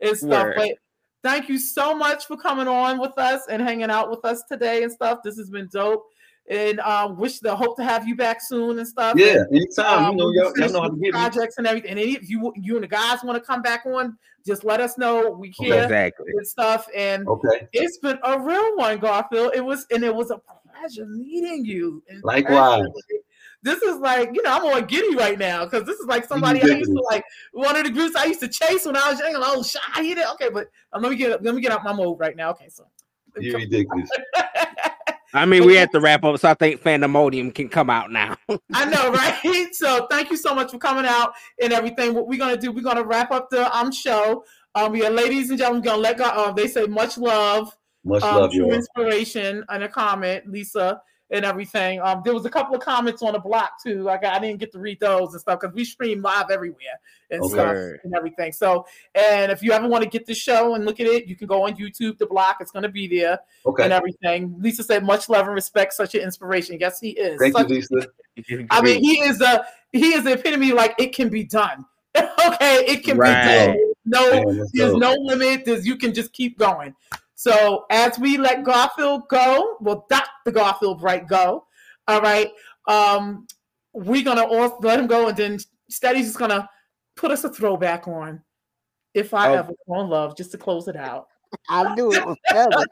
and 0.00 0.16
stuff. 0.16 0.44
Word. 0.46 0.54
But 0.56 0.68
thank 1.24 1.48
you 1.48 1.58
so 1.58 1.94
much 1.96 2.26
for 2.26 2.36
coming 2.36 2.68
on 2.68 3.00
with 3.00 3.18
us 3.18 3.42
and 3.50 3.60
hanging 3.60 3.90
out 3.90 4.08
with 4.08 4.24
us 4.24 4.44
today 4.48 4.84
and 4.84 4.92
stuff. 4.92 5.18
This 5.24 5.36
has 5.36 5.50
been 5.50 5.68
dope. 5.72 6.04
And 6.52 6.80
um, 6.80 7.16
wish 7.16 7.38
the 7.38 7.56
hope 7.56 7.76
to 7.78 7.82
have 7.84 8.06
you 8.06 8.14
back 8.14 8.42
soon 8.42 8.78
and 8.78 8.86
stuff. 8.86 9.16
Yeah, 9.16 9.36
And, 9.36 9.56
anytime. 9.56 10.04
um, 10.04 10.10
you 10.12 10.16
know, 10.18 10.30
you 10.30 10.42
y'all, 10.42 10.52
y'all 10.58 10.68
know 10.70 10.80
how 10.82 10.88
to 10.88 10.92
with 10.92 11.00
get 11.02 11.14
me. 11.14 11.20
projects 11.20 11.56
and 11.56 11.66
everything. 11.66 11.92
And 11.92 11.98
any, 11.98 12.12
if 12.12 12.28
you 12.28 12.52
you 12.56 12.74
and 12.74 12.84
the 12.84 12.88
guys 12.88 13.20
want 13.24 13.42
to 13.42 13.46
come 13.46 13.62
back 13.62 13.86
on, 13.86 14.18
just 14.44 14.62
let 14.62 14.78
us 14.78 14.98
know. 14.98 15.30
We 15.30 15.54
Okay. 15.58 15.82
Exactly. 15.82 16.26
and 16.36 16.46
stuff. 16.46 16.86
And 16.94 17.26
Okay. 17.26 17.66
it's 17.72 17.96
been 17.98 18.18
a 18.22 18.38
real 18.38 18.76
one, 18.76 18.98
Garfield. 18.98 19.52
It 19.54 19.64
was 19.64 19.86
and 19.90 20.04
it 20.04 20.14
was 20.14 20.30
a 20.30 20.38
pleasure 20.70 21.06
meeting 21.06 21.64
you. 21.64 22.02
in 22.10 22.20
Likewise. 22.22 22.80
person. 22.82 23.22
This 23.62 23.80
is 23.82 23.96
like, 24.00 24.28
you 24.34 24.42
know, 24.42 24.50
I'm 24.52 24.64
on 24.64 24.84
giddy 24.86 25.14
right 25.14 25.38
now 25.38 25.64
because 25.64 25.84
this 25.86 25.98
is 26.00 26.06
like 26.06 26.26
somebody 26.26 26.60
I 26.62 26.66
used 26.66 26.90
to 26.90 27.00
like 27.10 27.24
one 27.52 27.76
of 27.76 27.84
the 27.84 27.90
groups 27.90 28.14
I 28.14 28.26
used 28.26 28.40
to 28.40 28.48
chase 28.48 28.84
when 28.84 28.96
I 28.96 29.10
was 29.10 29.20
young. 29.20 29.32
Oh, 29.36 29.62
Shai, 29.62 30.02
he 30.02 30.14
did 30.14 30.26
okay, 30.34 30.50
but 30.50 30.66
uh, 30.92 30.98
let 31.00 31.10
me 31.12 31.16
get 31.16 31.42
let 31.42 31.54
me 31.54 31.62
get 31.62 31.72
out 31.72 31.82
my 31.82 31.94
mode 31.94 32.18
right 32.20 32.36
now. 32.36 32.50
Okay, 32.50 32.68
so 32.68 32.84
You're 33.38 33.56
ridiculous. 33.58 34.10
I 35.34 35.46
mean, 35.46 35.64
we 35.64 35.76
have 35.76 35.90
to 35.90 36.00
wrap 36.00 36.24
up, 36.24 36.38
so 36.38 36.50
I 36.50 36.54
think 36.54 36.82
Phantomodium 36.82 37.54
can 37.54 37.68
come 37.68 37.88
out 37.88 38.10
now. 38.10 38.36
I 38.72 38.84
know, 38.84 39.10
right? 39.10 39.38
So 39.72 40.06
thank 40.10 40.30
you 40.30 40.36
so 40.36 40.54
much 40.54 40.70
for 40.70 40.78
coming 40.78 41.06
out 41.06 41.32
and 41.60 41.72
everything. 41.72 42.14
What 42.14 42.28
we're 42.28 42.38
gonna 42.38 42.56
do, 42.56 42.70
we're 42.70 42.82
gonna 42.82 43.04
wrap 43.04 43.30
up 43.30 43.48
the 43.50 43.74
um 43.74 43.90
show. 43.90 44.44
Um, 44.74 44.92
we 44.92 45.04
are 45.04 45.10
ladies 45.10 45.50
and 45.50 45.58
gentlemen, 45.58 45.82
gonna 45.82 46.00
let 46.02 46.18
go. 46.18 46.24
Uh, 46.24 46.52
they 46.52 46.68
say 46.68 46.84
much 46.86 47.16
love, 47.16 47.76
Much 48.04 48.22
um, 48.22 48.36
love, 48.36 48.52
true 48.52 48.66
y'all. 48.66 48.74
inspiration, 48.74 49.64
and 49.68 49.82
a 49.82 49.88
comment, 49.88 50.46
Lisa 50.46 51.00
and 51.32 51.44
everything. 51.44 52.00
Um, 52.00 52.20
there 52.24 52.34
was 52.34 52.44
a 52.44 52.50
couple 52.50 52.76
of 52.76 52.82
comments 52.82 53.22
on 53.22 53.32
the 53.32 53.38
block 53.38 53.82
too. 53.82 54.02
Like 54.02 54.24
I 54.24 54.38
didn't 54.38 54.58
get 54.60 54.70
to 54.72 54.78
read 54.78 55.00
those 55.00 55.32
and 55.32 55.40
stuff 55.40 55.60
because 55.60 55.74
we 55.74 55.84
stream 55.84 56.22
live 56.22 56.50
everywhere 56.50 57.00
and 57.30 57.40
Okay. 57.42 57.52
stuff 57.54 57.76
and 58.04 58.14
everything. 58.14 58.52
So, 58.52 58.86
and 59.14 59.50
if 59.50 59.62
you 59.62 59.72
ever 59.72 59.88
want 59.88 60.04
to 60.04 60.10
get 60.10 60.26
the 60.26 60.34
show 60.34 60.74
and 60.74 60.84
look 60.84 61.00
at 61.00 61.06
it, 61.06 61.26
you 61.26 61.34
can 61.34 61.46
go 61.48 61.64
on 61.64 61.74
YouTube, 61.74 62.18
the 62.18 62.26
block. 62.26 62.58
It's 62.60 62.70
going 62.70 62.82
to 62.84 62.88
be 62.90 63.08
there 63.08 63.40
Okay. 63.66 63.84
and 63.84 63.92
everything. 63.92 64.54
Lisa 64.60 64.84
said, 64.84 65.04
"Much 65.04 65.28
love 65.28 65.46
and 65.46 65.54
respect, 65.54 65.94
such 65.94 66.14
an 66.14 66.20
inspiration." 66.20 66.76
Yes, 66.78 67.00
he 67.00 67.10
is. 67.10 67.40
Thank 67.40 67.56
Such- 67.56 67.68
you, 67.70 67.76
Lisa. 67.76 68.66
I 68.70 68.80
mean, 68.82 69.02
he 69.02 69.20
is 69.20 69.40
a 69.40 69.64
he 69.92 70.14
is 70.14 70.24
the 70.24 70.32
epitome. 70.32 70.72
Like 70.72 70.94
it 70.98 71.14
can 71.14 71.28
be 71.30 71.44
done. 71.44 71.84
okay, 72.16 72.84
it 72.86 73.04
can 73.04 73.16
Right. 73.16 73.42
be 73.42 73.48
done. 73.72 73.92
No, 74.04 74.30
Man, 74.44 74.66
there's 74.74 74.92
dope. 74.92 75.00
no 75.00 75.12
limit. 75.20 75.64
There's 75.64 75.86
you 75.86 75.96
can 75.96 76.12
just 76.12 76.32
keep 76.32 76.58
going. 76.58 76.94
So 77.42 77.86
as 77.90 78.20
we 78.20 78.38
let 78.38 78.62
Garfield 78.62 79.28
go, 79.28 79.76
well, 79.80 80.06
Dr. 80.08 80.52
Garfield 80.52 81.00
Bright 81.00 81.26
go. 81.26 81.66
All 82.06 82.20
right. 82.20 82.48
Um, 82.86 83.48
we're 83.92 84.22
gonna 84.22 84.46
let 84.80 85.00
him 85.00 85.08
go, 85.08 85.26
and 85.26 85.36
then 85.36 85.58
Steady's 85.90 86.26
just 86.26 86.38
gonna 86.38 86.68
put 87.16 87.32
us 87.32 87.42
a 87.42 87.48
throwback 87.48 88.06
on. 88.06 88.44
If 89.12 89.34
I 89.34 89.48
Oh. 89.48 89.54
ever 89.54 89.72
fall 89.88 90.02
in 90.02 90.08
love, 90.10 90.36
just 90.36 90.52
to 90.52 90.58
close 90.58 90.86
it 90.86 90.94
out. 90.94 91.26
I'll 91.68 91.92
do 91.96 92.12
it. 92.12 92.22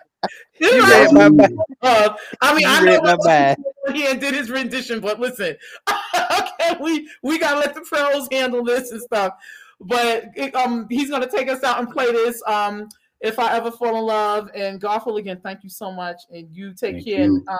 You 0.61 0.83
read 0.91 1.13
my 1.13 1.29
mind. 1.29 1.57
Uh, 1.81 2.15
I 2.43 2.53
mean, 2.53 2.63
You 2.63 2.69
I 2.69 2.81
know 2.81 3.03
my 3.03 3.17
that 3.25 3.57
mind. 3.87 3.97
he 3.97 4.03
did 4.19 4.35
his 4.35 4.51
rendition, 4.51 4.99
but 5.01 5.21
listen, 5.21 5.57
okay, 6.15 6.77
we 6.81 7.09
we 7.23 7.39
gotta 7.39 7.61
let 7.61 7.75
the 7.75 7.83
pros 7.83 8.29
handle 8.33 8.65
this 8.65 8.91
and 8.91 9.01
stuff. 9.01 9.33
But 9.81 10.25
it, 10.35 10.55
um, 10.57 10.87
he's 10.91 11.09
gonna 11.09 11.31
take 11.31 11.49
us 11.49 11.63
out 11.63 11.79
and 11.79 11.89
play 11.89 12.11
this. 12.13 12.43
Um, 12.47 12.89
if 13.21 13.39
I 13.39 13.57
ever 13.57 13.71
fall 13.71 13.97
in 13.97 14.05
love, 14.05 14.51
and 14.55 14.81
Garfield 14.81 15.19
again, 15.19 15.41
thank 15.43 15.63
you 15.63 15.71
so 15.71 15.93
much, 15.93 16.23
and 16.31 16.49
you 16.55 16.73
take 16.73 16.97
Thank 16.97 17.07
care. 17.07 17.25
you. 17.25 17.45
Um, 17.49 17.59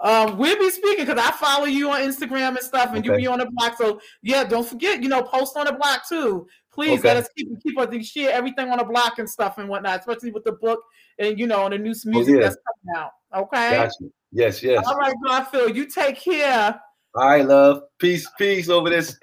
um, 0.00 0.38
we'll 0.38 0.58
be 0.58 0.70
speaking 0.70 1.04
because 1.04 1.20
I 1.20 1.32
follow 1.32 1.64
you 1.64 1.90
on 1.90 2.00
Instagram 2.00 2.50
and 2.50 2.60
stuff, 2.60 2.90
and 2.94 3.04
you 3.04 3.12
Okay. 3.12 3.22
be 3.22 3.26
on 3.26 3.40
the 3.40 3.48
block. 3.50 3.76
So 3.76 4.00
yeah, 4.22 4.44
don't 4.44 4.66
forget, 4.66 5.02
you 5.02 5.08
know, 5.08 5.22
post 5.22 5.56
on 5.56 5.66
the 5.66 5.72
block 5.72 6.08
too. 6.08 6.46
Please 6.72 7.00
Okay. 7.00 7.08
let 7.08 7.16
us 7.16 7.28
keep 7.36 7.48
keep 7.62 7.76
us 7.78 8.06
share 8.06 8.30
everything 8.30 8.70
on 8.70 8.78
the 8.78 8.84
block 8.84 9.18
and 9.18 9.28
stuff 9.28 9.58
and 9.58 9.68
whatnot, 9.68 9.98
especially 9.98 10.30
with 10.30 10.44
the 10.44 10.52
book 10.52 10.80
and 11.18 11.36
you 11.38 11.48
know, 11.48 11.64
and 11.64 11.72
the 11.74 11.78
new 11.78 11.94
music 12.04 12.36
yeah. 12.36 12.42
that's 12.42 12.56
coming 12.56 12.96
out. 12.96 13.10
Okay. 13.34 13.70
Gotcha. 13.72 14.12
Yes, 14.30 14.62
yes. 14.62 14.86
All 14.86 14.96
right, 14.96 15.14
Garfield, 15.26 15.74
you 15.74 15.86
take 15.86 16.16
care. 16.16 16.80
All 17.14 17.26
right, 17.26 17.44
love. 17.44 17.82
Peace, 17.98 18.28
peace 18.38 18.68
over 18.68 18.90
this. 18.90 19.18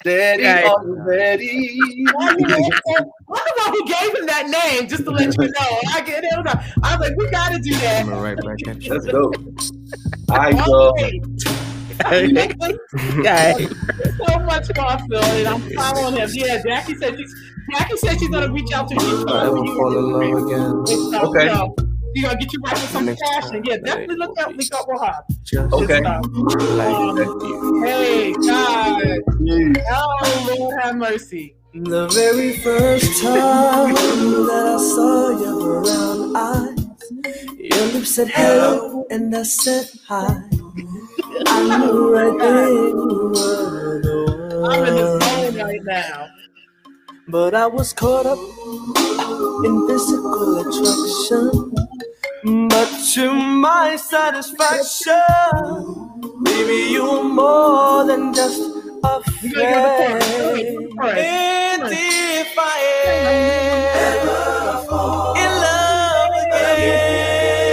Steady 0.00 0.44
Right. 0.44 0.64
already. 0.66 1.78
Wonder 2.14 3.64
who 3.70 3.84
gave 3.86 4.14
him 4.14 4.26
that 4.26 4.46
name, 4.48 4.86
just 4.88 5.04
to 5.04 5.10
let 5.10 5.34
you 5.36 5.48
know. 5.48 5.80
I 5.94 6.00
get 6.02 6.22
it. 6.22 6.30
I 6.34 6.40
was 6.96 7.00
like, 7.08 7.16
we 7.16 7.28
gotta 7.30 7.58
do 7.58 7.72
that. 7.76 8.04
I'm 8.06 8.10
right 8.20 8.36
back 8.36 8.58
at 8.68 8.82
you. 8.82 8.90
That's 8.90 9.06
dope. 9.06 9.34
All 10.30 10.36
right, 10.36 10.54
y'all. 10.54 10.94
Yeah. 13.24 13.54
so 13.56 14.38
much 14.40 14.68
Garfield, 14.74 15.24
and 15.24 15.48
I'm 15.48 15.60
following 15.74 16.16
him. 16.16 16.28
Yeah, 16.34 16.60
Jackie 16.62 16.94
said 16.96 17.16
she's 17.16 17.34
Jackie 17.72 17.96
said 17.96 18.18
she's 18.18 18.28
gonna 18.28 18.52
reach 18.52 18.70
out 18.72 18.86
to 18.88 18.94
you. 18.94 19.24
I 19.28 19.46
ever 19.46 19.56
fall 19.56 19.96
in 19.96 20.12
love 20.12 20.44
again. 20.44 20.84
Okay. 21.24 21.48
so 21.48 21.74
She's 22.16 22.24
gonna 22.24 22.38
get 22.38 22.50
you 22.50 22.60
right 22.62 22.72
with 22.72 22.90
some 22.92 23.04
Next 23.04 23.20
cash, 23.20 23.50
and 23.52 23.66
yeah, 23.66 23.76
definitely 23.76 24.16
look 24.16 24.40
up, 24.40 24.48
link 24.56 24.74
up 24.74 24.86
with 24.88 25.02
her. 25.02 25.22
Okay. 25.70 25.86
Good 25.86 26.02
stuff. 26.02 26.24
like 26.78 26.96
Um. 26.96 27.84
Hey, 27.84 28.32
God, 28.32 29.02
oh 29.90 30.56
Lord, 30.58 30.80
have 30.80 30.96
mercy. 30.96 31.56
The 31.74 32.08
very 32.08 32.56
first 32.60 33.22
time 33.22 33.92
that 33.92 34.66
I 34.66 34.78
saw 34.78 35.28
your 35.28 35.82
brown 35.84 36.34
eyes, 36.34 36.78
your 37.58 37.86
lips 37.92 38.14
said 38.14 38.28
hello 38.28 39.06
and 39.10 39.36
I 39.36 39.42
said 39.42 39.90
hi. 40.08 40.42
I 41.48 41.78
knew 41.90 42.14
right 42.14 42.38
then 42.38 42.78
you 42.96 43.32
were 43.34 44.00
the 44.00 44.68
I'm 44.70 44.86
in 44.86 44.94
the 44.96 45.04
one. 45.04 45.20
zone 45.20 45.66
right 45.66 45.84
now. 45.84 46.28
But 47.28 47.54
I 47.56 47.66
was 47.66 47.92
caught 47.92 48.24
up 48.24 48.38
in 49.64 49.88
physical 49.88 50.58
attraction. 50.60 51.74
But 52.68 52.88
to 53.14 53.32
my 53.34 53.96
satisfaction, 53.96 55.20
baby, 56.44 56.92
you 56.92 57.02
were 57.02 57.24
more 57.24 58.06
than 58.06 58.32
just 58.32 58.60
a 59.02 59.20
friend. 59.24 60.22
If 61.90 62.56
I 62.56 62.80
fall 64.88 65.34
in 65.34 65.50
love 65.66 66.30
again, 66.46 67.66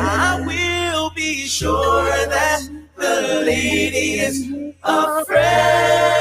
I 0.00 0.40
will 0.44 1.10
be 1.14 1.46
sure 1.46 2.26
that 2.26 2.68
the 2.96 3.42
lady 3.46 4.18
is 4.18 4.44
a 4.82 5.24
friend. 5.24 6.13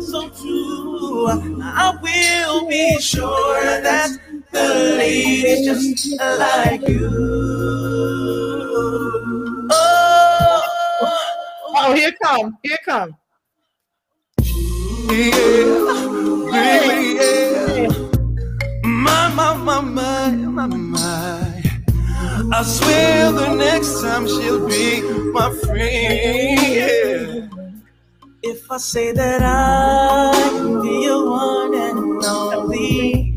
So 0.00 0.28
true, 0.30 1.28
I 1.62 1.98
will 2.02 2.68
be 2.68 2.98
sure 3.00 3.62
that 3.82 4.10
the 4.52 4.96
lady's 4.98 5.66
just 5.66 6.20
like 6.20 6.86
you. 6.88 7.10
Oh, 9.70 10.62
Oh, 11.80 11.94
here 11.94 12.12
come, 12.22 12.58
here 12.62 12.78
come. 12.84 13.16
yeah, 15.10 16.92
yeah. 17.20 17.88
My, 18.84 19.28
my, 19.34 19.54
my, 19.56 19.80
my, 19.82 20.30
my, 20.66 20.66
my. 20.66 21.62
I 22.52 22.62
swear 22.64 23.32
the 23.32 23.54
next 23.54 24.00
time 24.02 24.26
she'll 24.26 24.66
be 24.68 25.02
my 25.32 25.50
friend. 25.64 26.60
Yeah. 26.62 27.47
If 28.42 28.70
I 28.70 28.78
say 28.78 29.10
that 29.10 29.42
I 29.42 30.32
can 30.50 30.80
be 30.80 31.02
your 31.02 31.28
one 31.28 31.74
and 31.74 32.24
only, 32.24 33.36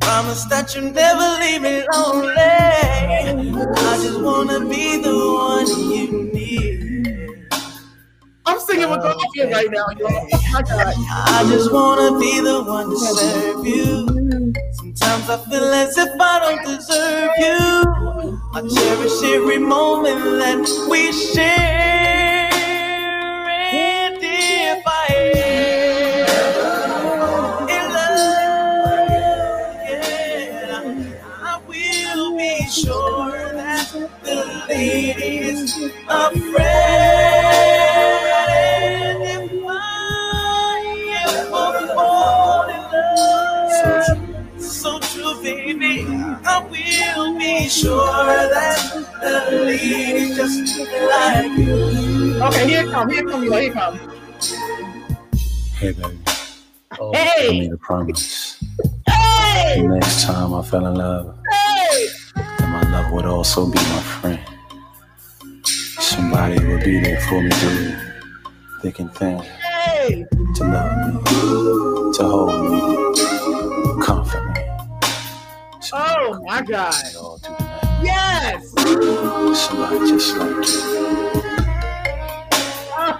promise 0.00 0.46
that 0.46 0.74
you'll 0.74 0.90
never 0.90 1.38
leave 1.38 1.60
me 1.60 1.84
lonely. 1.92 2.32
I 2.34 3.98
just 4.02 4.22
wanna 4.22 4.60
be 4.60 5.02
the 5.02 5.14
one 5.14 5.68
you 5.92 6.32
need. 6.32 7.46
I'm 8.46 8.58
singing 8.60 8.88
with 8.88 9.02
Garfield 9.02 9.52
right 9.52 9.70
now, 9.70 9.86
y'all. 9.98 10.28
Oh 10.32 10.42
my 10.50 10.62
God. 10.62 10.94
I 11.08 11.44
just 11.50 11.70
wanna 11.70 12.18
be 12.18 12.40
the 12.40 12.64
one 12.64 12.88
to 12.88 12.98
serve 12.98 13.66
you. 13.66 14.54
Sometimes 14.72 15.28
I 15.28 15.36
feel 15.50 15.64
as 15.64 15.98
if 15.98 16.08
I 16.18 16.38
don't 16.40 16.64
deserve 16.64 17.30
you. 17.36 18.40
I 18.54 18.62
cherish 18.66 19.22
every 19.34 19.58
moment 19.58 20.24
that 20.40 20.88
we 20.88 21.12
share. 21.12 22.01
A 36.08 36.30
friend. 36.52 36.62
If 39.24 39.52
I 39.68 41.24
ever 41.26 41.86
fall 41.94 42.68
in 42.70 42.82
love, 42.92 44.60
so 44.62 45.00
true, 45.00 45.42
baby, 45.42 46.06
I 46.46 46.60
will 46.70 47.38
be 47.38 47.68
sure 47.68 47.96
that 48.54 48.78
the 49.22 49.56
lady's 49.66 50.36
just 50.36 50.78
like 50.78 51.58
you. 51.58 52.42
Okay, 52.44 52.68
here 52.68 52.86
come, 52.90 53.10
here 53.10 53.24
come, 53.24 53.42
here 53.42 53.72
come. 53.72 54.00
Hey, 55.78 55.92
baby. 55.92 56.18
Oh, 57.00 57.12
I 57.12 57.16
Hey, 57.18 57.60
made 57.60 57.72
a 57.72 57.76
promise. 57.78 58.62
hey, 59.08 59.82
The 59.82 59.88
next 59.88 60.22
time 60.24 60.54
I 60.54 60.62
fell 60.62 60.86
in 60.86 60.94
love, 60.96 61.36
hey. 61.50 62.08
that 62.58 62.68
my 62.70 62.82
love 62.92 63.12
would 63.12 63.26
also 63.26 63.66
be 63.66 63.78
my 63.78 64.02
friend. 64.02 64.40
Somebody 66.14 66.64
would 66.66 66.84
be 66.84 67.00
there 67.00 67.20
for 67.22 67.42
me 67.42 67.50
through 67.50 67.96
thick 68.82 68.98
and 69.00 69.14
thin, 69.14 69.40
Hey, 69.40 70.26
to 70.56 70.64
love 70.64 71.14
me, 71.14 71.22
to 72.14 72.24
hold 72.24 72.70
me, 72.70 73.10
comfort 74.04 74.44
me. 74.54 74.62
oh 75.92 76.40
my 76.46 76.62
God. 76.62 76.94
All 77.18 77.38
through. 77.38 77.56
Yes. 78.02 78.70
Somebody 79.66 80.10
just 80.10 80.36
like 80.36 80.68
you. 80.68 81.02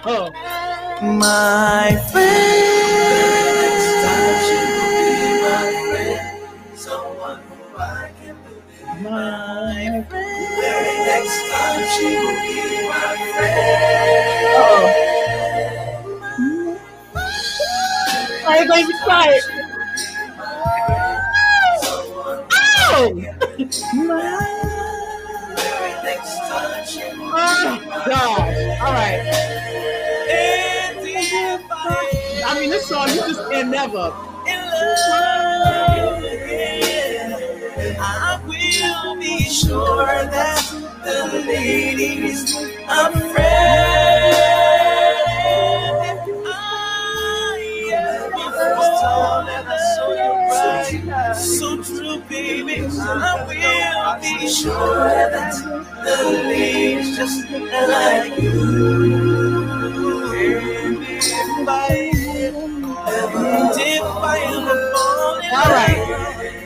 Oh, 0.05 0.29
My 1.01 1.91
friend, 2.11 3.57
next 3.61 3.93
time 4.03 4.35
she 4.45 4.55
will 4.75 4.91
be 4.99 5.43
my 5.43 5.91
friend, 5.91 6.77
someone 6.79 7.39
who 7.41 7.77
I 7.79 8.11
can 8.21 8.37
believe. 8.43 9.03
My 9.03 10.05
friend, 10.09 10.47
very 10.61 10.97
next 11.07 11.51
time 11.51 11.87
she 11.97 12.07
will 12.17 12.41
be 12.43 12.52
Oh. 13.35 15.03
going 18.67 18.85
to 18.85 18.93
try 19.03 19.27
it. 19.29 19.43
Oh! 22.95 23.23
oh 27.35 28.03
gosh. 28.05 28.79
All 28.81 28.93
right. 28.93 29.19
I 32.45 32.59
mean, 32.59 32.69
this 32.69 32.87
song, 32.87 33.09
you 33.09 33.15
just 33.15 33.41
end 33.51 33.71
never. 33.71 34.13
I 39.23 39.25
will 39.25 39.37
be 39.39 39.49
sure 39.49 40.05
that 40.05 40.59
the 41.05 41.43
ladies 41.47 42.55
are 42.89 43.11
friends. 43.11 44.35
Tall 49.01 49.47
and 49.47 49.67
I 49.67 49.77
saw 49.95 50.11
you 50.11 50.31
bright, 50.49 51.35
so 51.35 51.81
true, 51.81 52.19
baby. 52.29 52.85
I 52.99 53.43
will 53.47 54.21
be 54.21 54.49
sure 54.49 55.05
that 55.07 55.53
the 56.03 56.15
ladies 56.49 57.15
just 57.15 57.49
like 57.49 58.41
you. 58.41 58.51
And 60.35 60.97
if 61.01 61.69
I 61.69 62.11
ever, 62.39 62.67
if 63.79 64.03
I 64.03 64.39
ever 64.51 64.77
fall 64.91 65.35
in 65.39 65.49
All 65.53 65.71
right. 65.71 65.99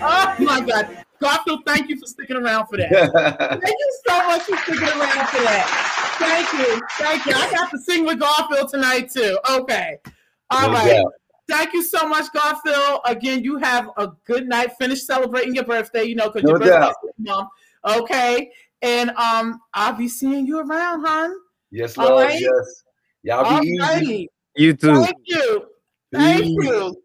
Oh 0.01 0.43
my 0.43 0.61
God. 0.61 1.06
Garfield, 1.19 1.61
thank 1.65 1.89
you 1.89 1.99
for 1.99 2.05
sticking 2.05 2.37
around 2.37 2.67
for 2.67 2.77
that. 2.77 2.89
thank 3.61 3.63
you 3.63 3.99
so 4.07 4.27
much 4.27 4.41
for 4.43 4.57
sticking 4.57 4.87
around 4.87 5.27
for 5.29 5.41
that. 5.41 6.15
Thank 6.19 6.53
you. 6.53 6.81
Thank 6.97 7.25
you. 7.25 7.33
I 7.35 7.51
got 7.51 7.69
to 7.71 7.79
sing 7.79 8.05
with 8.05 8.19
Garfield 8.19 8.69
tonight 8.69 9.09
too. 9.11 9.37
Okay. 9.49 9.97
All 10.49 10.67
No 10.69 10.73
right. 10.73 10.95
doubt. 10.95 11.13
Thank 11.49 11.73
you 11.73 11.81
so 11.83 12.07
much, 12.07 12.25
Garfield. 12.33 13.01
Again, 13.05 13.43
you 13.43 13.57
have 13.57 13.89
a 13.97 14.09
good 14.25 14.47
night. 14.47 14.71
Finish 14.77 15.03
celebrating 15.05 15.55
your 15.55 15.63
birthday, 15.63 16.03
you 16.03 16.15
know, 16.15 16.29
because 16.29 16.43
No 16.43 16.49
your 16.51 16.59
birthday 16.59 16.79
doubt. 16.79 16.95
is 17.03 17.13
month. 17.19 17.49
Okay. 17.85 18.51
And 18.81 19.11
um, 19.11 19.59
I'll 19.73 19.93
be 19.93 20.07
seeing 20.09 20.45
you 20.45 20.59
around, 20.59 21.05
hon. 21.05 21.33
Yes, 21.71 21.97
All 21.97 22.09
Lord. 22.09 22.25
right. 22.25 22.39
Yes. 22.39 22.83
Y'all 23.23 23.59
be 23.61 23.67
easy. 23.67 23.79
Alrighty. 23.79 24.27
You 24.55 24.73
too. 24.73 25.03
Thank 25.03 25.17
you. 25.25 25.65
Thank 26.13 26.43
Peace. 26.43 26.49
you. 26.65 27.01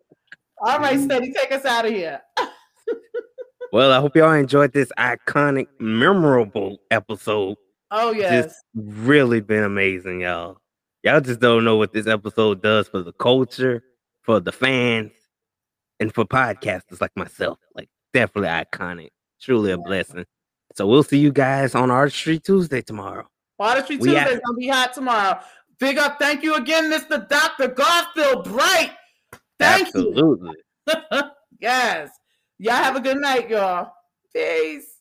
All 0.60 0.78
right, 0.78 0.98
Steady, 1.00 1.32
take 1.32 1.50
us 1.52 1.64
out 1.64 1.86
of 1.86 1.92
here. 1.92 2.20
Well, 3.72 3.90
I 3.90 4.00
hope 4.00 4.14
y'all 4.16 4.32
enjoyed 4.34 4.74
this 4.74 4.92
iconic, 4.98 5.66
memorable 5.78 6.78
episode. 6.90 7.56
Oh 7.90 8.12
yes. 8.12 8.44
Just 8.44 8.64
really 8.74 9.40
been 9.40 9.64
amazing, 9.64 10.20
y'all. 10.20 10.58
Y'all 11.02 11.22
just 11.22 11.40
don't 11.40 11.64
know 11.64 11.76
what 11.78 11.94
this 11.94 12.06
episode 12.06 12.62
does 12.62 12.86
for 12.86 13.02
the 13.02 13.14
culture, 13.14 13.82
for 14.20 14.40
the 14.40 14.52
fans, 14.52 15.10
and 15.98 16.12
for 16.14 16.26
podcasters 16.26 17.00
like 17.00 17.16
myself. 17.16 17.58
Like, 17.74 17.88
definitely 18.12 18.50
iconic. 18.50 19.08
Truly 19.40 19.72
a 19.72 19.78
blessing. 19.78 20.26
So 20.74 20.86
we'll 20.86 21.02
see 21.02 21.18
you 21.18 21.32
guys 21.32 21.74
on 21.74 21.90
Artistry 21.90 22.38
Tuesday 22.38 22.82
tomorrow. 22.82 23.26
Artistry 23.58 23.96
We 23.96 24.08
Tuesday 24.08 24.20
out. 24.20 24.32
is 24.32 24.40
gonna 24.46 24.58
be 24.58 24.68
hot 24.68 24.92
tomorrow. 24.92 25.40
Big 25.80 25.96
up, 25.96 26.18
thank 26.18 26.42
you 26.42 26.56
again, 26.56 26.92
Mr. 26.92 27.26
Dr. 27.26 27.68
Garfield 27.68 28.44
Bright. 28.44 28.92
Thank 29.58 29.86
Absolutely. 29.88 30.56
you. 30.88 31.22
yes. 31.58 32.10
Y'all 32.58 32.74
have 32.74 32.96
a 32.96 33.00
good 33.00 33.18
night, 33.18 33.50
y'all. 33.50 33.92
Peace. 34.34 34.91